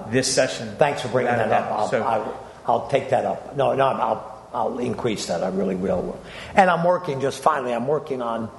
this 0.10 0.34
session. 0.34 0.76
Thanks 0.78 1.02
for 1.02 1.08
bringing 1.10 1.32
Without 1.34 1.50
that 1.50 1.64
up. 1.64 1.72
I'll, 1.72 1.88
So- 1.88 2.04
I'll, 2.04 2.48
I'll 2.66 2.88
take 2.90 3.10
that 3.12 3.26
up. 3.26 3.56
No, 3.56 3.74
no, 3.74 3.86
I'll, 3.88 4.50
I'll 4.54 4.80
increase 4.80 5.28
that. 5.28 5.44
I 5.44 5.50
really 5.50 5.76
will. 5.76 6.20
And 6.56 6.70
I'm 6.70 6.84
working, 6.84 7.22
just 7.22 7.42
finally, 7.42 7.74
I'm 7.74 7.88
working 7.88 8.22
on 8.22 8.50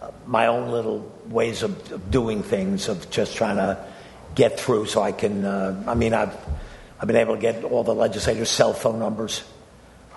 uh, 0.00 0.10
my 0.26 0.46
own 0.46 0.70
little 0.70 1.10
ways 1.26 1.62
of, 1.62 1.92
of 1.92 2.10
doing 2.10 2.42
things, 2.42 2.88
of 2.88 3.10
just 3.10 3.36
trying 3.36 3.56
to 3.56 3.84
get 4.34 4.60
through 4.60 4.86
so 4.86 5.02
I 5.02 5.12
can, 5.12 5.44
uh, 5.44 5.82
I 5.86 5.94
mean, 5.94 6.14
I've, 6.14 6.36
I've 7.00 7.06
been 7.06 7.16
able 7.16 7.34
to 7.34 7.40
get 7.40 7.64
all 7.64 7.82
the 7.82 7.94
legislators' 7.94 8.50
cell 8.50 8.72
phone 8.72 8.98
numbers. 8.98 9.42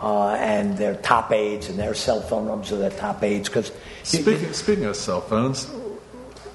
Uh, 0.01 0.29
and 0.33 0.77
their 0.79 0.95
top 0.95 1.31
aides 1.31 1.69
and 1.69 1.77
their 1.77 1.93
cell 1.93 2.21
phone 2.21 2.47
numbers 2.47 2.71
of 2.71 2.79
their 2.79 2.89
top 2.89 3.21
aides 3.23 3.47
because 3.47 3.71
Speaking, 4.01 4.51
speaking 4.51 4.85
of 4.85 4.95
cell 4.95 5.21
phones, 5.21 5.69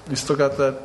you 0.09 0.17
still 0.17 0.35
got 0.35 0.57
that? 0.57 0.77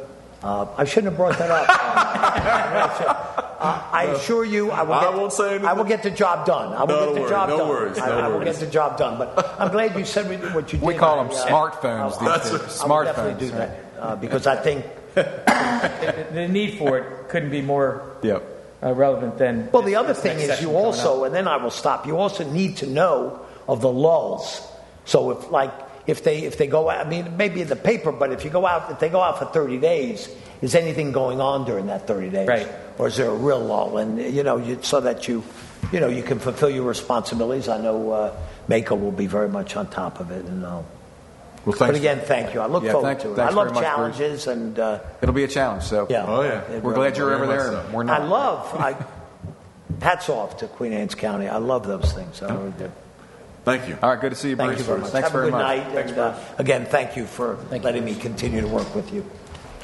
uh, 0.45 0.67
I 0.77 0.85
shouldn't 0.85 1.11
have 1.13 1.17
brought 1.17 1.37
that 1.39 1.51
up. 1.51 1.67
Uh, 3.37 3.89
I 3.93 4.05
assure 4.07 4.45
you, 4.45 4.71
I 4.71 4.83
will. 4.83 4.95
I 4.95 5.09
won't 5.11 5.33
say 5.33 5.51
anything. 5.51 5.67
I 5.67 5.73
will 5.73 5.85
get 5.85 6.03
the 6.03 6.11
job 6.11 6.47
done. 6.47 6.73
I 6.73 6.85
will 6.85 6.89
No 6.89 7.07
get 7.07 7.15
the 7.15 7.21
worries, 7.21 7.31
job 7.31 7.49
no 7.49 7.59
done. 7.59 7.69
worries, 7.69 7.99
I, 7.99 8.07
no 8.09 8.19
I 8.19 8.29
will 8.29 8.45
get 8.45 8.57
the 8.57 8.67
job 8.67 8.99
done. 8.99 9.19
But 9.19 9.55
I'm 9.61 9.71
glad 9.71 9.97
you 9.97 10.05
said 10.05 10.27
what 10.55 10.73
you 10.73 10.79
did. 10.79 10.87
We 10.87 10.95
call 10.95 11.25
them 11.25 11.35
I, 11.37 11.41
uh, 11.41 11.47
smartphones 11.49 12.23
I- 12.23 12.39
these 12.39 12.51
days. 12.61 12.81
I 12.81 12.87
will 12.87 13.05
definitely 13.05 13.47
do 13.47 13.53
that 13.53 13.71
uh, 14.01 14.17
because 14.17 14.47
I 14.47 14.57
think. 14.57 14.85
the, 15.15 16.27
the 16.33 16.49
need 16.49 16.79
for 16.79 16.99
it 16.99 17.29
couldn't 17.29 17.51
be 17.51 17.61
more 17.63 18.17
Yep. 18.23 18.43
uh, 18.83 18.95
relevant 18.95 19.37
than. 19.39 19.69
Well, 19.71 19.83
the 19.83 19.97
other 19.97 20.15
thing 20.15 20.39
is 20.41 20.61
you 20.63 20.75
also, 20.75 21.21
up. 21.21 21.27
and 21.27 21.35
then 21.35 21.47
I 21.47 21.57
will 21.59 21.71
stop. 21.71 22.07
You 22.07 22.17
also 22.19 22.45
need 22.51 22.79
to 22.79 22.87
know 22.87 23.39
of 23.69 23.81
the 23.83 23.93
lulls. 23.93 24.67
So 25.05 25.31
if 25.33 25.51
like 25.51 25.71
if 26.07 26.25
they 26.25 26.39
if 26.45 26.57
they 26.59 26.67
go 26.67 26.89
out, 26.91 27.07
I 27.07 27.09
mean 27.09 27.37
maybe 27.37 27.61
in 27.61 27.69
the 27.69 27.77
paper, 27.77 28.11
but 28.11 28.33
if 28.33 28.43
you 28.45 28.51
go 28.51 28.67
out 28.67 28.91
if 28.91 28.99
they 29.01 29.09
go 29.11 29.21
out 29.21 29.39
for 29.39 29.45
30 29.45 29.79
days, 29.79 30.29
is 30.63 30.75
anything 30.75 31.13
going 31.13 31.41
on 31.41 31.65
during 31.67 31.87
that 31.89 32.07
30 32.07 32.31
days? 32.31 32.49
Right. 32.49 32.69
Or 32.99 33.09
is 33.09 33.17
there 33.17 33.29
a 33.31 33.35
real 33.35 33.61
lull? 33.61 33.99
And 33.99 34.19
you 34.19 34.43
know, 34.43 34.57
you, 34.57 34.79
so 34.83 35.01
that 35.01 35.29
you 35.29 35.43
you 35.93 36.01
know 36.01 36.09
you 36.09 36.23
can 36.23 36.39
fulfill 36.39 36.71
your 36.71 36.85
responsibilities. 36.85 37.69
I 37.69 37.79
know 37.81 38.11
uh, 38.13 38.37
MACo 38.69 38.99
will 39.01 39.13
be 39.13 39.27
very 39.27 39.49
much 39.49 39.77
on 39.77 39.89
top 39.91 40.21
of 40.21 40.31
it, 40.31 40.45
and 40.47 40.65
I'll. 40.65 40.87
Well, 41.65 41.77
But 41.79 41.95
again, 41.95 42.21
thank 42.21 42.55
you. 42.55 42.61
I 42.61 42.67
look 42.67 42.83
Yeah, 42.83 42.91
forward 42.93 43.07
thank- 43.07 43.21
to 43.21 43.33
it. 43.35 43.39
I 43.39 43.51
love 43.51 43.69
very 43.69 43.75
much, 43.75 43.75
Bruce. 43.75 43.85
challenges, 44.17 44.47
and 44.49 44.79
uh, 44.81 44.99
It'll 45.23 45.35
be 45.35 45.45
a 45.45 45.49
challenge. 45.49 45.85
So 45.85 46.07
yeah. 46.11 46.25
Oh, 46.27 46.43
yeah. 46.43 46.61
It 46.63 46.83
we're 46.83 46.91
really- 46.91 47.11
glad 47.11 47.17
you're 47.17 47.33
over 47.35 47.47
there. 47.47 47.61
so. 47.71 47.87
We're 47.93 48.09
I 48.11 48.19
love. 48.19 48.75
I 48.75 48.97
hats 50.01 50.29
off 50.29 50.57
to 50.59 50.67
Queen 50.67 50.93
Anne's 50.93 51.15
County. 51.15 51.47
I 51.49 51.59
love 51.59 51.87
those 51.87 52.13
things. 52.13 52.43
I 52.43 52.53
really 52.53 52.73
do. 52.73 52.91
Thank 53.65 53.89
you. 53.89 53.97
All 54.03 54.11
right. 54.11 54.21
Good 54.21 54.31
to 54.31 54.37
see 54.37 54.51
you, 54.51 54.57
Thank 54.57 54.71
Bruce. 54.71 54.79
you 54.81 54.85
very 54.87 55.01
much. 55.03 55.11
Thanks 55.11 55.27
Have 55.29 55.33
very 55.33 55.49
a 55.49 55.51
good 55.53 55.57
much. 55.57 55.95
night. 55.95 56.07
and, 56.09 56.19
uh, 56.19 56.35
again, 56.59 56.85
thank 56.87 57.17
you 57.17 57.27
for 57.27 57.57
letting 57.71 58.05
me 58.05 58.17
continue 58.17 58.61
to 58.61 58.67
work 58.67 58.93
with 58.97 59.13
you. 59.15 59.25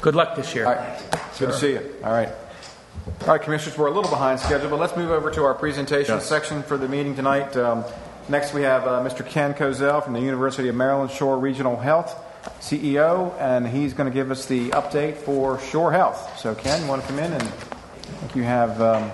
Good 0.01 0.15
luck 0.15 0.35
this 0.35 0.55
year. 0.55 0.65
All 0.65 0.75
right. 0.75 0.99
Good 1.37 1.47
to 1.47 1.53
see 1.53 1.71
you. 1.73 1.95
All 2.03 2.11
right. 2.11 2.29
All 3.21 3.27
right, 3.27 3.41
Commissioners, 3.41 3.77
we're 3.77 3.87
a 3.87 3.91
little 3.91 4.09
behind 4.09 4.39
schedule, 4.39 4.69
but 4.69 4.79
let's 4.79 4.95
move 4.95 5.11
over 5.11 5.29
to 5.31 5.43
our 5.43 5.53
presentation 5.53 6.15
Yes. 6.15 6.25
section 6.27 6.63
for 6.63 6.77
the 6.77 6.87
meeting 6.87 7.15
tonight. 7.15 7.55
Um, 7.57 7.83
next, 8.29 8.53
we 8.53 8.61
have 8.61 8.87
uh, 8.87 9.01
Mr. 9.01 9.25
Ken 9.25 9.53
Kozel 9.53 10.03
from 10.03 10.13
the 10.13 10.21
University 10.21 10.69
of 10.69 10.75
Maryland 10.75 11.11
Shore 11.11 11.37
Regional 11.37 11.75
Health, 11.77 12.15
CEO, 12.61 13.33
and 13.39 13.67
he's 13.67 13.93
going 13.93 14.09
to 14.09 14.13
give 14.13 14.31
us 14.31 14.45
the 14.45 14.69
update 14.69 15.15
for 15.17 15.59
Shore 15.59 15.91
Health. 15.91 16.39
So, 16.39 16.55
Ken, 16.55 16.81
you 16.81 16.87
want 16.87 17.01
to 17.01 17.07
come 17.07 17.19
in? 17.19 17.33
And 17.33 17.43
I 17.43 17.45
think 17.47 18.35
you 18.35 18.43
have 18.43 18.81
um, 18.81 19.11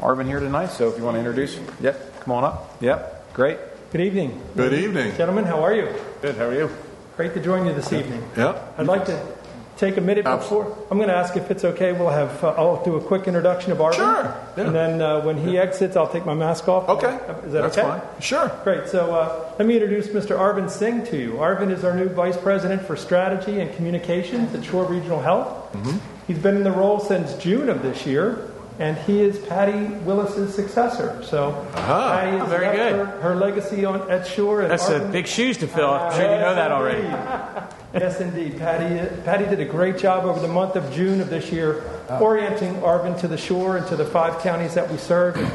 Arvin 0.00 0.26
here 0.26 0.40
tonight, 0.40 0.66
so 0.70 0.88
if 0.90 0.98
you 0.98 1.04
want 1.04 1.14
to 1.14 1.18
introduce, 1.20 1.58
yep, 1.80 2.20
come 2.20 2.32
on 2.32 2.44
up. 2.44 2.76
Yep, 2.82 3.32
great. 3.32 3.58
Good 3.92 4.00
evening. 4.02 4.40
Good 4.56 4.74
evening. 4.74 5.14
Gentlemen, 5.16 5.44
how 5.44 5.62
are 5.62 5.74
you? 5.74 5.88
Good. 6.20 6.36
How 6.36 6.44
are 6.46 6.54
you? 6.54 6.70
Great 7.16 7.34
to 7.34 7.40
join 7.40 7.66
you 7.66 7.74
this 7.74 7.92
evening. 7.92 8.22
Yep. 8.36 8.74
I'd 8.78 8.86
like 8.86 9.04
to 9.06 9.36
take 9.80 9.96
a 9.96 10.00
minute 10.00 10.24
before. 10.24 10.76
I'm 10.90 10.98
going 10.98 11.08
to 11.08 11.16
ask 11.16 11.36
if 11.36 11.50
it's 11.50 11.64
okay. 11.64 11.92
We'll 11.92 12.10
have. 12.10 12.44
Uh, 12.44 12.50
I'll 12.50 12.84
do 12.84 12.96
a 12.96 13.00
quick 13.00 13.26
introduction 13.26 13.72
of 13.72 13.78
Arvin. 13.78 13.94
Sure, 13.94 14.24
yeah. 14.56 14.64
And 14.64 14.74
then 14.74 15.02
uh, 15.02 15.22
when 15.22 15.38
he 15.38 15.58
exits, 15.58 15.96
I'll 15.96 16.12
take 16.12 16.26
my 16.26 16.34
mask 16.34 16.68
off. 16.68 16.88
Okay. 16.88 17.14
Is 17.46 17.52
that 17.52 17.62
That's 17.62 17.78
okay? 17.78 17.88
fine. 17.88 18.20
Sure. 18.20 18.52
Great. 18.62 18.88
So 18.88 19.14
uh, 19.14 19.54
let 19.58 19.66
me 19.66 19.74
introduce 19.74 20.08
Mr. 20.08 20.38
Arvin 20.38 20.70
Singh 20.70 21.04
to 21.06 21.16
you. 21.16 21.32
Arvin 21.32 21.72
is 21.72 21.82
our 21.82 21.96
new 21.96 22.08
Vice 22.10 22.36
President 22.36 22.82
for 22.82 22.94
Strategy 22.94 23.60
and 23.60 23.74
Communications 23.74 24.54
at 24.54 24.62
Shore 24.64 24.84
Regional 24.84 25.20
Health. 25.20 25.72
Mm-hmm. 25.72 25.98
He's 26.26 26.38
been 26.38 26.56
in 26.56 26.62
the 26.62 26.72
role 26.72 27.00
since 27.00 27.34
June 27.38 27.70
of 27.70 27.82
this 27.82 28.06
year, 28.06 28.50
and 28.78 28.98
he 28.98 29.22
is 29.22 29.38
Patty 29.46 29.86
Willis's 30.04 30.54
successor. 30.54 31.22
So 31.24 31.66
Aha. 31.74 32.20
Patty 32.20 32.38
has 32.38 32.48
Very 32.48 32.76
good. 32.76 32.92
Her, 32.92 33.06
her 33.22 33.34
legacy 33.34 33.84
on, 33.86 34.08
at 34.10 34.26
Shore. 34.26 34.68
That's 34.68 34.90
a 34.90 35.00
big 35.00 35.26
shoes 35.26 35.56
to 35.58 35.66
fill. 35.66 35.90
I'm 35.90 36.12
sure 36.12 36.22
you 36.22 36.40
know 36.40 36.54
that 36.54 36.70
already. 36.70 37.76
Yes, 37.92 38.20
indeed. 38.20 38.56
Patty, 38.58 39.08
Patty 39.24 39.44
did 39.46 39.60
a 39.60 39.64
great 39.64 39.98
job 39.98 40.24
over 40.24 40.38
the 40.38 40.48
month 40.52 40.76
of 40.76 40.92
June 40.92 41.20
of 41.20 41.28
this 41.28 41.50
year, 41.50 41.82
orienting 42.20 42.74
Arvin 42.76 43.18
to 43.20 43.28
the 43.28 43.36
shore 43.36 43.76
and 43.76 43.86
to 43.88 43.96
the 43.96 44.04
five 44.04 44.40
counties 44.42 44.74
that 44.74 44.88
we 44.90 44.96
serve. 44.96 45.36
And 45.36 45.46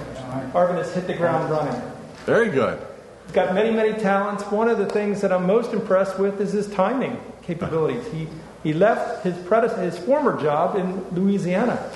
Arvin 0.54 0.76
has 0.78 0.94
hit 0.94 1.08
the 1.08 1.14
ground 1.14 1.50
running. 1.50 1.82
Very 2.26 2.50
good. 2.50 2.80
He's 3.26 3.32
got 3.34 3.54
many, 3.54 3.72
many 3.72 3.94
talents. 4.00 4.44
One 4.52 4.68
of 4.68 4.78
the 4.78 4.86
things 4.86 5.22
that 5.22 5.32
I'm 5.32 5.48
most 5.48 5.72
impressed 5.74 6.20
with 6.20 6.42
is 6.42 6.52
his 6.52 6.68
timing 6.68 7.18
capabilities. 7.44 8.06
He, 8.12 8.28
he 8.64 8.74
left 8.74 9.24
his, 9.24 9.38
predecessor, 9.46 9.82
his 9.84 9.98
former 9.98 10.40
job 10.42 10.76
in 10.76 11.04
Louisiana 11.16 11.90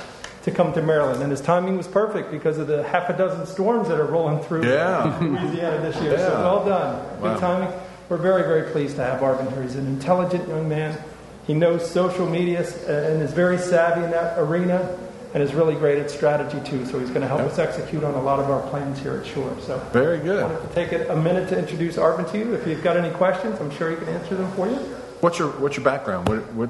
to 0.44 0.52
come 0.52 0.72
to 0.74 0.82
Maryland, 0.82 1.22
and 1.22 1.30
his 1.32 1.42
timing 1.42 1.76
was 1.76 1.88
perfect 1.88 2.32
because 2.32 2.58
of 2.58 2.68
the 2.68 2.82
half 2.84 3.10
a 3.10 3.18
dozen 3.18 3.46
storms 3.46 3.90
that 3.90 4.00
are 4.00 4.06
rolling 4.06 4.40
through 4.46 4.66
Yeah. 4.66 5.18
Louisiana 5.20 5.82
this 5.82 6.02
year. 6.02 6.18
So 6.18 6.30
well 6.40 6.66
done. 6.66 7.22
Wow. 7.22 7.34
Good 7.34 7.40
timing. 7.42 7.80
We're 8.10 8.18
very, 8.18 8.41
very 8.41 8.72
pleased 8.72 8.95
to 8.95 9.03
have 9.03 9.22
Arvin 9.22 9.51
here. 9.53 9.62
He's 9.62 9.76
an 9.76 9.86
intelligent 9.86 10.47
young 10.47 10.68
man. 10.68 10.99
He 11.45 11.53
knows 11.53 11.89
social 11.89 12.28
media 12.28 12.62
uh, 12.62 12.91
and 12.91 13.22
is 13.22 13.32
very 13.32 13.60
savvy 13.60 14.03
in 14.03 14.12
that 14.12 14.39
arena 14.39 14.97
and 15.36 15.43
is 15.43 15.53
really 15.53 15.76
great 15.76 15.99
at 15.99 16.10
strategy 16.10 16.60
too. 16.68 16.86
So 16.88 16.99
he's 16.99 17.10
going 17.10 17.22
to 17.22 17.28
help 17.28 17.41
us 17.41 17.60
execute 17.60 18.03
on 18.03 18.16
a 18.16 18.22
lot 18.22 18.39
of 18.39 18.49
our 18.49 18.68
plans 18.70 18.97
here 18.99 19.18
at 19.18 19.28
Shore. 19.28 19.55
So 19.62 19.78
Very 19.93 20.18
good. 20.18 20.43
I 20.43 20.47
good. 20.47 20.55
wanted 20.55 20.70
to 20.70 20.76
take 20.76 20.91
it 20.91 21.10
a 21.10 21.16
minute 21.16 21.49
to 21.49 21.60
introduce 21.60 21.97
Arvin 21.97 22.30
to 22.32 22.38
you. 22.39 22.55
If 22.55 22.66
you've 22.66 22.84
got 22.84 22.97
any 22.97 23.12
questions, 23.12 23.60
I'm 23.60 23.70
sure 23.72 23.91
he 23.91 23.95
can 23.95 24.07
answer 24.10 24.36
them 24.36 24.51
for 24.53 24.68
you. 24.68 24.78
What's 25.22 25.38
your 25.38 25.49
What's 25.60 25.78
your 25.78 25.84
background? 25.84 26.28
What 26.28 26.51
What? 26.53 26.70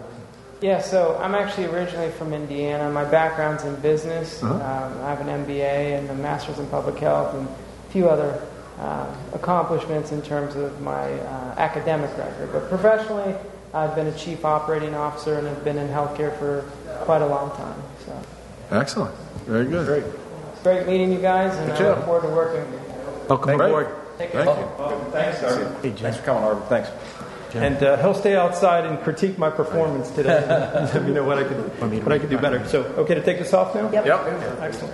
Yeah, 0.62 0.82
so 0.82 1.18
I'm 1.22 1.36
actually 1.36 1.68
originally 1.68 2.12
from 2.12 2.34
Indiana. 2.34 2.92
My 2.92 3.06
background's 3.06 3.64
in 3.64 3.76
business. 3.78 4.44
Uh-huh. 4.44 4.56
Um, 4.56 5.02
I 5.04 5.10
have 5.10 5.22
an 5.22 5.46
MBA 5.46 6.00
and 6.00 6.10
a 6.10 6.16
master's 6.16 6.60
in 6.60 6.68
public 6.68 6.98
health 6.98 7.34
and 7.34 7.48
a 7.48 7.92
few 7.92 8.10
other 8.10 8.46
uh, 8.80 9.06
accomplishments 9.34 10.12
in 10.12 10.22
terms 10.22 10.56
of 10.56 10.80
my 10.82 11.12
uh, 11.12 11.56
academic 11.58 12.16
record. 12.18 12.52
But 12.52 12.70
professionally, 12.70 13.36
I've 13.74 13.94
been 13.96 14.08
a 14.08 14.18
chief 14.18 14.46
operating 14.46 14.96
officer 14.96 15.38
and 15.38 15.48
have 15.48 15.64
been 15.64 15.78
in 15.78 15.88
healthcare 15.90 16.38
for 16.40 16.64
quite 17.04 17.22
a 17.22 17.28
long 17.28 17.52
time. 17.58 17.82
So 18.06 18.14
Excellent. 18.72 19.14
Very 19.46 19.66
good. 19.66 19.86
Great. 19.86 20.04
great 20.64 20.88
meeting 20.88 21.12
you 21.12 21.20
guys, 21.20 21.56
and 21.58 21.68
Good 21.78 21.82
I 21.82 21.90
look 21.96 22.06
forward 22.06 22.22
to 22.28 22.34
working 22.36 22.72
with 22.72 22.82
you. 22.82 22.88
Welcome 23.28 23.58
Great. 23.58 23.68
aboard. 23.68 23.88
Take 24.18 24.32
Thank 24.32 24.46
care. 24.46 24.60
you. 24.60 24.68
Thanks, 25.12 25.42
Darby. 25.42 25.90
Thanks 25.92 26.18
for 26.18 26.24
coming, 26.24 26.44
Arvin. 26.44 26.68
Thanks. 26.68 26.90
And 27.56 27.82
uh, 27.82 27.98
he'll 27.98 28.14
stay 28.14 28.36
outside 28.36 28.86
and 28.86 29.00
critique 29.02 29.40
my 29.40 29.50
performance 29.50 30.12
today. 30.12 30.38
and 30.38 30.88
Let 30.94 31.04
me 31.04 31.12
know 31.14 31.24
what 31.24 31.40
I 31.40 31.44
could 31.44 31.58
what 32.04 32.12
I 32.12 32.20
could 32.20 32.30
do 32.30 32.38
better. 32.38 32.64
So, 32.68 32.84
okay 32.84 33.16
to 33.16 33.24
take 33.24 33.40
this 33.40 33.54
off 33.54 33.74
now? 33.74 33.90
Yep. 33.92 34.06
yep. 34.06 34.20
Excellent. 34.62 34.94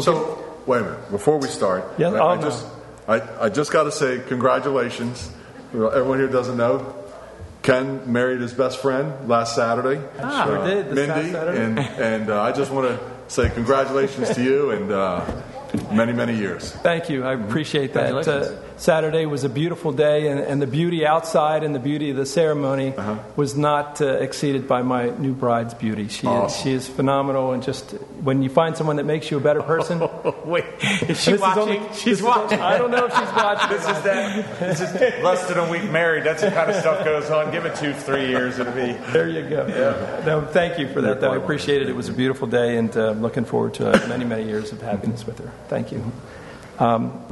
So, 0.00 0.42
wait 0.66 0.80
a 0.80 0.84
minute. 0.84 1.10
Before 1.10 1.38
we 1.38 1.48
start, 1.48 1.84
Yeah, 1.98 2.10
I, 2.10 2.18
oh, 2.18 2.28
I 2.28 2.36
no. 2.36 2.42
just, 2.42 2.66
I, 3.08 3.44
I 3.44 3.48
just 3.48 3.72
got 3.72 3.84
to 3.84 3.92
say 3.92 4.20
congratulations. 4.26 5.30
Everyone 5.74 6.18
here 6.18 6.28
doesn't 6.28 6.56
know. 6.56 6.94
Ken 7.62 8.12
married 8.12 8.40
his 8.40 8.52
best 8.52 8.78
friend 8.82 9.28
last 9.28 9.54
Saturday. 9.54 10.02
Ah, 10.20 10.44
sure 10.44 10.66
did, 10.66 10.86
this 10.90 10.94
Mindy, 10.96 11.12
past 11.12 11.32
Saturday. 11.32 11.64
and 11.64 11.78
and 11.78 12.30
uh, 12.30 12.42
I 12.42 12.50
just 12.52 12.72
want 12.72 12.88
to 12.88 12.98
say 13.28 13.50
congratulations 13.50 14.30
to 14.34 14.42
you 14.42 14.70
and 14.72 14.90
uh, 14.90 15.24
many 15.92 16.12
many 16.12 16.36
years. 16.36 16.72
Thank 16.82 17.08
you. 17.08 17.24
I 17.24 17.34
appreciate 17.34 17.92
that. 17.94 18.12
Saturday 18.76 19.26
was 19.26 19.44
a 19.44 19.48
beautiful 19.48 19.92
day, 19.92 20.28
and, 20.28 20.40
and 20.40 20.60
the 20.60 20.66
beauty 20.66 21.06
outside 21.06 21.62
and 21.62 21.74
the 21.74 21.78
beauty 21.78 22.10
of 22.10 22.16
the 22.16 22.26
ceremony 22.26 22.94
was 23.36 23.56
not 23.56 24.00
uh, 24.00 24.06
exceeded 24.06 24.66
by 24.66 24.82
my 24.82 25.10
new 25.18 25.32
bride's 25.34 25.74
beauty. 25.74 26.08
She, 26.08 26.26
is, 26.26 26.56
she 26.56 26.70
is 26.72 26.88
phenomenal, 26.88 27.52
and 27.52 27.62
just 27.62 27.90
when 28.22 28.42
you 28.42 28.48
find 28.50 28.76
someone 28.76 28.96
that 28.96 29.04
makes 29.04 29.30
you 29.30 29.36
a 29.36 29.40
better 29.40 29.62
person. 29.62 30.00
Wait, 30.44 30.64
is 31.08 31.20
she 31.22 31.34
watching? 31.34 31.78
only- 31.78 31.94
She's 31.94 32.22
watching. 32.22 32.60
I 32.60 32.78
don't 32.78 32.90
know 32.90 33.06
if 33.06 33.12
she's 33.12 33.32
watching. 33.34 33.70
This 33.70 33.82
is 33.88 34.02
that. 34.02 34.58
This 34.60 34.80
is 34.80 35.22
less 35.24 35.46
than 35.48 35.58
a 35.58 35.70
week 35.70 35.84
married. 35.90 36.24
That's 36.24 36.42
the 36.42 36.50
kind 36.50 36.70
of 36.70 36.76
stuff 36.76 37.04
goes 37.04 37.30
on. 37.30 37.50
Give 37.52 37.64
it 37.66 37.76
two, 37.76 37.92
three 37.92 38.28
years, 38.28 38.58
it'll 38.58 38.72
be. 38.72 38.92
There 39.12 39.28
you 39.28 39.48
go. 39.48 39.66
No, 40.26 40.40
thank 40.46 40.78
you 40.78 40.88
for 40.92 41.00
that. 41.02 41.20
Though. 41.20 41.32
I 41.32 41.36
appreciate 41.36 41.82
it. 41.82 41.88
It 41.88 41.96
was 41.96 42.08
a 42.08 42.12
beautiful 42.12 42.46
day, 42.48 42.76
and 42.78 42.94
uh, 42.96 43.10
I'm 43.10 43.22
looking 43.22 43.44
forward 43.44 43.74
to 43.74 43.90
uh, 43.90 44.08
many, 44.08 44.24
many 44.24 44.44
years 44.44 44.72
of 44.72 44.80
happiness 44.82 45.26
with 45.26 45.38
her. 45.38 45.52
Thank 45.68 45.92
you. 45.92 46.10
Um, 46.78 47.22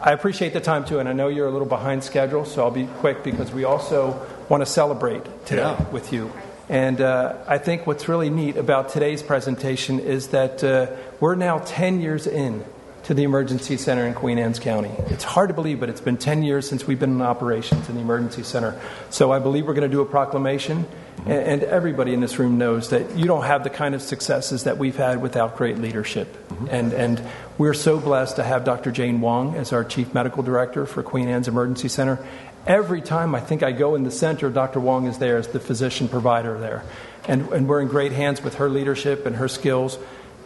I 0.00 0.12
appreciate 0.12 0.52
the 0.52 0.60
time 0.60 0.84
too, 0.84 1.00
and 1.00 1.08
I 1.08 1.12
know 1.12 1.26
you're 1.28 1.48
a 1.48 1.50
little 1.50 1.66
behind 1.66 2.04
schedule, 2.04 2.44
so 2.44 2.62
I'll 2.62 2.70
be 2.70 2.86
quick 2.98 3.24
because 3.24 3.50
we 3.52 3.64
also 3.64 4.24
want 4.48 4.60
to 4.62 4.66
celebrate 4.66 5.24
today 5.44 5.62
Yeah. 5.62 5.82
with 5.90 6.12
you. 6.12 6.30
And 6.68 7.00
uh, 7.00 7.34
I 7.48 7.58
think 7.58 7.86
what's 7.86 8.08
really 8.08 8.30
neat 8.30 8.56
about 8.56 8.90
today's 8.90 9.22
presentation 9.22 9.98
is 9.98 10.28
that 10.28 10.62
uh, 10.62 10.86
we're 11.18 11.34
now 11.34 11.58
10 11.58 12.00
years 12.00 12.26
in 12.26 12.64
to 13.08 13.14
the 13.14 13.22
emergency 13.22 13.78
center 13.78 14.06
in 14.06 14.12
Queen 14.12 14.38
Anne's 14.38 14.58
County. 14.58 14.90
It's 15.06 15.24
hard 15.24 15.48
to 15.48 15.54
believe, 15.54 15.80
but 15.80 15.88
it's 15.88 16.02
been 16.02 16.18
10 16.18 16.42
years 16.42 16.68
since 16.68 16.86
we've 16.86 17.00
been 17.00 17.12
in 17.12 17.22
operations 17.22 17.88
in 17.88 17.94
the 17.94 18.02
emergency 18.02 18.42
center. 18.42 18.78
So 19.08 19.32
I 19.32 19.38
believe 19.38 19.66
we're 19.66 19.72
going 19.72 19.90
to 19.90 19.94
do 19.94 20.02
a 20.02 20.06
proclamation, 20.06 20.86
and, 21.20 21.32
and 21.32 21.62
everybody 21.62 22.12
in 22.12 22.20
this 22.20 22.38
room 22.38 22.58
knows 22.58 22.90
that 22.90 23.16
you 23.16 23.24
don't 23.24 23.44
have 23.44 23.64
the 23.64 23.70
kind 23.70 23.94
of 23.94 24.02
successes 24.02 24.64
that 24.64 24.76
we've 24.76 24.94
had 24.94 25.22
without 25.22 25.56
great 25.56 25.78
leadership. 25.78 26.30
Mm-hmm. 26.50 26.66
And, 26.70 26.92
and 26.92 27.22
we're 27.56 27.72
so 27.72 27.98
blessed 27.98 28.36
to 28.36 28.44
have 28.44 28.64
Dr. 28.64 28.90
Jane 28.90 29.22
Wong 29.22 29.56
as 29.56 29.72
our 29.72 29.84
Chief 29.84 30.12
Medical 30.12 30.42
Director 30.42 30.84
for 30.84 31.02
Queen 31.02 31.28
Anne's 31.28 31.48
Emergency 31.48 31.88
Center. 31.88 32.22
Every 32.66 33.00
time 33.00 33.34
I 33.34 33.40
think 33.40 33.62
I 33.62 33.72
go 33.72 33.94
in 33.94 34.02
the 34.02 34.10
center, 34.10 34.50
Dr. 34.50 34.80
Wong 34.80 35.06
is 35.06 35.16
there 35.16 35.38
as 35.38 35.48
the 35.48 35.60
physician 35.60 36.08
provider 36.08 36.58
there. 36.58 36.84
And, 37.26 37.48
and 37.52 37.68
we're 37.68 37.80
in 37.80 37.88
great 37.88 38.12
hands 38.12 38.42
with 38.42 38.56
her 38.56 38.68
leadership 38.68 39.24
and 39.24 39.36
her 39.36 39.48
skills. 39.48 39.98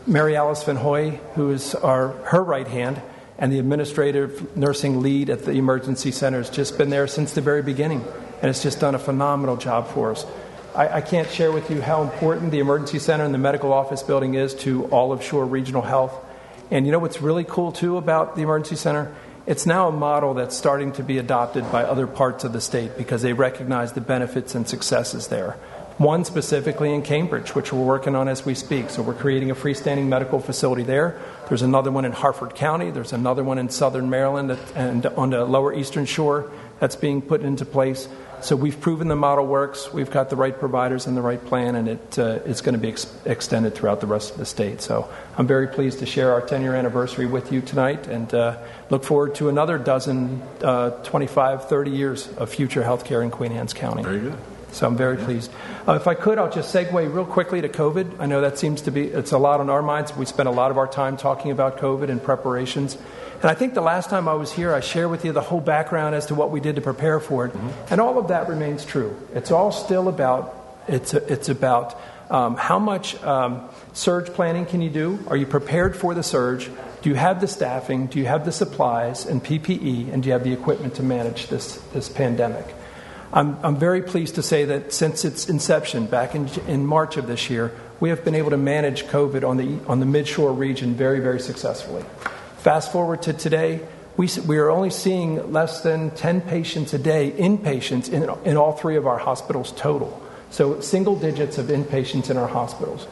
Mary 0.07 0.37
Alice 0.37 0.65
Van 0.65 0.77
Hoy, 0.77 1.21
who 1.35 1.51
is 1.51 1.75
our, 1.77 2.09
her 2.25 2.43
right 2.43 2.67
hand, 2.67 3.01
and 3.39 3.53
the 3.53 3.59
administrative 3.59 4.57
nursing 4.57 5.01
lead 5.01 5.31
at 5.31 5.45
the 5.45 5.53
emergency 5.53 6.11
center, 6.11 6.39
has 6.39 6.51
just 6.51 6.77
been 6.77 6.91
there 6.91 7.07
since 7.07 7.33
the 7.33 7.41
very 7.41 7.63
beginning 7.63 8.01
and 8.01 8.45
has 8.45 8.63
just 8.63 8.81
done 8.81 8.97
a 8.97 8.99
phenomenal 8.99 9.57
job 9.57 9.89
for 9.89 10.11
us. 10.11 10.27
I, 10.75 10.89
I 10.89 11.01
can't 11.03 11.31
share 11.31 11.53
with 11.53 11.71
you 11.71 11.81
how 11.81 12.03
important 12.03 12.51
the 12.51 12.59
emergency 12.59 12.99
center 12.99 13.25
and 13.25 13.33
the 13.33 13.39
medical 13.39 13.73
office 13.73 14.03
building 14.03 14.35
is 14.35 14.55
to 14.57 14.87
all 14.87 15.13
of 15.13 15.23
Shore 15.23 15.47
Regional 15.47 15.83
Health. 15.83 16.13
And 16.73 16.85
you 16.85 16.91
know 16.91 16.99
what's 16.99 17.23
really 17.23 17.45
cool 17.45 17.71
too 17.71 17.97
about 17.97 18.35
the 18.35 18.43
emergency 18.43 18.77
center? 18.77 19.15
It's 19.47 19.67
now 19.67 19.89
a 19.89 19.93
model 19.93 20.35
that's 20.35 20.57
starting 20.57 20.93
to 20.93 21.03
be 21.03 21.19
adopted 21.19 21.71
by 21.71 21.85
other 21.85 22.07
parts 22.07 22.43
of 22.45 22.53
the 22.53 22.61
state 22.61 22.97
because 22.97 23.23
they 23.23 23.33
recognize 23.33 23.93
the 23.93 24.01
benefits 24.01 24.55
and 24.55 24.69
successes 24.69 25.29
there. 25.29 25.57
One 25.99 26.25
specifically 26.25 26.93
in 26.93 27.03
Cambridge, 27.03 27.55
which 27.55 27.73
we're 27.73 27.85
working 27.85 28.15
on 28.15 28.29
as 28.29 28.45
we 28.45 28.55
speak. 28.55 28.91
So 28.91 29.03
we're 29.03 29.15
creating 29.15 29.51
a 29.51 29.55
freestanding 29.55 30.07
medical 30.07 30.41
facility 30.41 30.83
there. 30.83 31.21
There's 31.49 31.63
another 31.63 31.91
one 31.91 32.05
in 32.05 32.13
Harford 32.13 32.55
County. 32.55 32.91
There's 32.91 33.13
another 33.13 33.45
one 33.45 33.59
in 33.59 33.69
southern 33.69 34.09
Maryland 34.09 34.59
and 34.75 35.05
on 35.07 35.31
the 35.31 35.45
lower 35.45 35.75
eastern 35.75 36.07
shore 36.07 36.51
that's 36.81 36.97
being 36.97 37.23
put 37.23 37.43
into 37.43 37.65
place. 37.65 38.09
So 38.41 38.57
we've 38.57 38.81
proven 38.81 39.07
the 39.07 39.15
model 39.15 39.47
works. 39.47 39.93
We've 39.93 40.11
got 40.11 40.29
the 40.29 40.35
right 40.35 40.59
providers 40.59 41.07
and 41.07 41.17
the 41.17 41.23
right 41.23 41.43
plan, 41.45 41.77
and 41.77 41.89
it, 41.89 42.19
uh, 42.19 42.41
it's 42.45 42.61
going 42.61 42.73
to 42.73 42.81
be 42.81 42.89
ex- 42.89 43.07
extended 43.25 43.77
throughout 43.77 44.01
the 44.01 44.09
rest 44.09 44.33
of 44.33 44.39
the 44.39 44.47
state. 44.47 44.81
So 44.81 45.09
I'm 45.39 45.47
very 45.47 45.69
pleased 45.69 46.01
to 46.01 46.07
share 46.07 46.33
our 46.33 46.41
10 46.41 46.61
year 46.61 46.75
anniversary 46.75 47.27
with 47.27 47.53
you 47.53 47.61
tonight 47.61 48.09
and 48.09 48.35
uh, 48.35 48.59
look 48.91 49.05
forward 49.05 49.37
to 49.37 49.49
another 49.49 49.79
dozen, 49.79 50.43
uh, 50.61 50.91
25, 51.05 51.69
30 51.69 51.91
years 51.93 52.29
of 52.37 52.51
future 52.51 52.83
health 52.83 53.05
care 53.05 53.23
in 53.23 53.31
Queen 53.31 53.53
Anne's 53.53 53.75
County. 53.75 54.03
Very 54.03 54.19
good. 54.19 54.39
So 54.73 54.87
I'm 54.87 54.97
very 54.97 55.19
pleased. 55.19 55.51
Uh, 55.87 55.93
if 55.95 56.09
I 56.09 56.15
could, 56.15 56.39
I'll 56.39 56.51
just 56.51 56.75
segue 56.75 56.93
real 56.93 57.27
quickly 57.27 57.61
to 57.61 57.69
COVID. 57.69 58.19
I 58.19 58.27
know 58.27 58.41
that 58.41 58.59
seems 58.59 58.83
to 58.83 58.91
be, 58.91 59.07
it's 59.07 59.33
a 59.33 59.39
lot 59.39 59.61
on 59.61 59.69
our 59.69 59.83
minds. 59.83 60.17
We 60.17 60.25
spend 60.25 60.49
a 60.49 60.53
lot 60.53 60.71
of 60.71 60.79
our 60.79 60.87
time 60.87 61.17
talking 61.17 61.51
about 61.51 61.79
COVID 61.79 62.09
and 62.09 62.23
preparations. 62.23 62.97
And 63.43 63.51
I 63.51 63.55
think 63.55 63.75
the 63.75 63.83
last 63.83 64.09
time 64.09 64.29
I 64.29 64.35
was 64.35 64.53
here, 64.53 64.73
I 64.73 64.81
shared 64.81 65.11
with 65.11 65.25
you 65.25 65.33
the 65.33 65.43
whole 65.43 65.61
background 65.61 66.15
as 66.15 66.27
to 66.27 66.35
what 66.35 66.51
we 66.51 66.61
did 66.61 66.77
to 66.77 66.81
prepare 66.81 67.21
for 67.21 67.47
it. 67.47 67.55
And 67.91 68.01
all 68.01 68.19
of 68.19 68.29
that 68.29 68.49
remains 68.49 68.85
true. 68.85 69.17
It's 69.35 69.51
all 69.51 69.73
still 69.73 70.09
about, 70.09 70.55
it's, 70.89 71.13
it's 71.13 71.49
about 71.49 72.01
um, 72.31 72.57
how 72.57 72.79
much 72.79 73.23
um, 73.23 73.69
surge 73.93 74.29
planning 74.29 74.65
can 74.65 74.81
you 74.81 74.89
do? 74.89 75.19
Are 75.27 75.37
you 75.37 75.45
prepared 75.45 75.95
for 75.95 76.15
the 76.15 76.23
surge? 76.23 76.71
Do 77.03 77.11
you 77.11 77.17
have 77.17 77.43
the 77.43 77.49
staffing? 77.49 78.07
Do 78.07 78.19
you 78.19 78.27
have 78.27 78.47
the 78.47 78.53
supplies 78.53 79.27
and 79.27 79.45
PPE? 79.45 80.13
And 80.13 80.23
do 80.23 80.29
you 80.29 80.33
have 80.33 80.45
the 80.45 80.53
equipment 80.53 80.95
to 80.95 81.03
manage 81.03 81.49
this, 81.49 81.77
this 81.93 82.09
pandemic? 82.09 82.75
I'm, 83.33 83.59
I'm 83.63 83.77
very 83.77 84.03
pleased 84.03 84.35
to 84.35 84.43
say 84.43 84.67
that 84.67 84.93
since 84.93 85.25
its 85.25 85.49
inception 85.49 86.07
back 86.07 86.35
in, 86.35 86.49
in 86.67 86.85
March 86.87 87.17
of 87.17 87.27
this 87.27 87.49
year, 87.49 87.73
we 87.99 88.11
have 88.11 88.25
been 88.25 88.35
able 88.35 88.51
to 88.51 88.59
manage 88.59 89.05
COVID 89.05 89.49
on 89.49 89.57
the, 89.57 89.79
on 89.87 90.01
the 90.01 90.07
midshore 90.07 90.57
region 90.57 90.95
very, 90.95 91.21
very 91.21 91.41
successfully. 91.41 92.05
Fast 92.59 92.93
forward 92.93 93.23
to 93.23 93.33
today, 93.33 93.81
we, 94.17 94.29
we 94.47 94.59
are 94.59 94.71
only 94.71 94.91
seeing 94.91 95.53
less 95.53 95.81
than 95.83 96.11
10 96.11 96.43
patients 96.43 96.93
a 96.93 96.99
day, 96.99 97.31
inpatients, 97.31 98.13
in, 98.13 98.29
in 98.45 98.57
all 98.57 98.73
three 98.73 98.97
of 98.97 99.07
our 99.07 99.19
hospitals 99.19 99.73
total. 99.73 100.21
So 100.51 100.81
single 100.81 101.17
digits 101.17 101.57
of 101.57 101.67
inpatients 101.67 102.29
in 102.29 102.37
our 102.37 102.49
hospitals. 102.49 103.07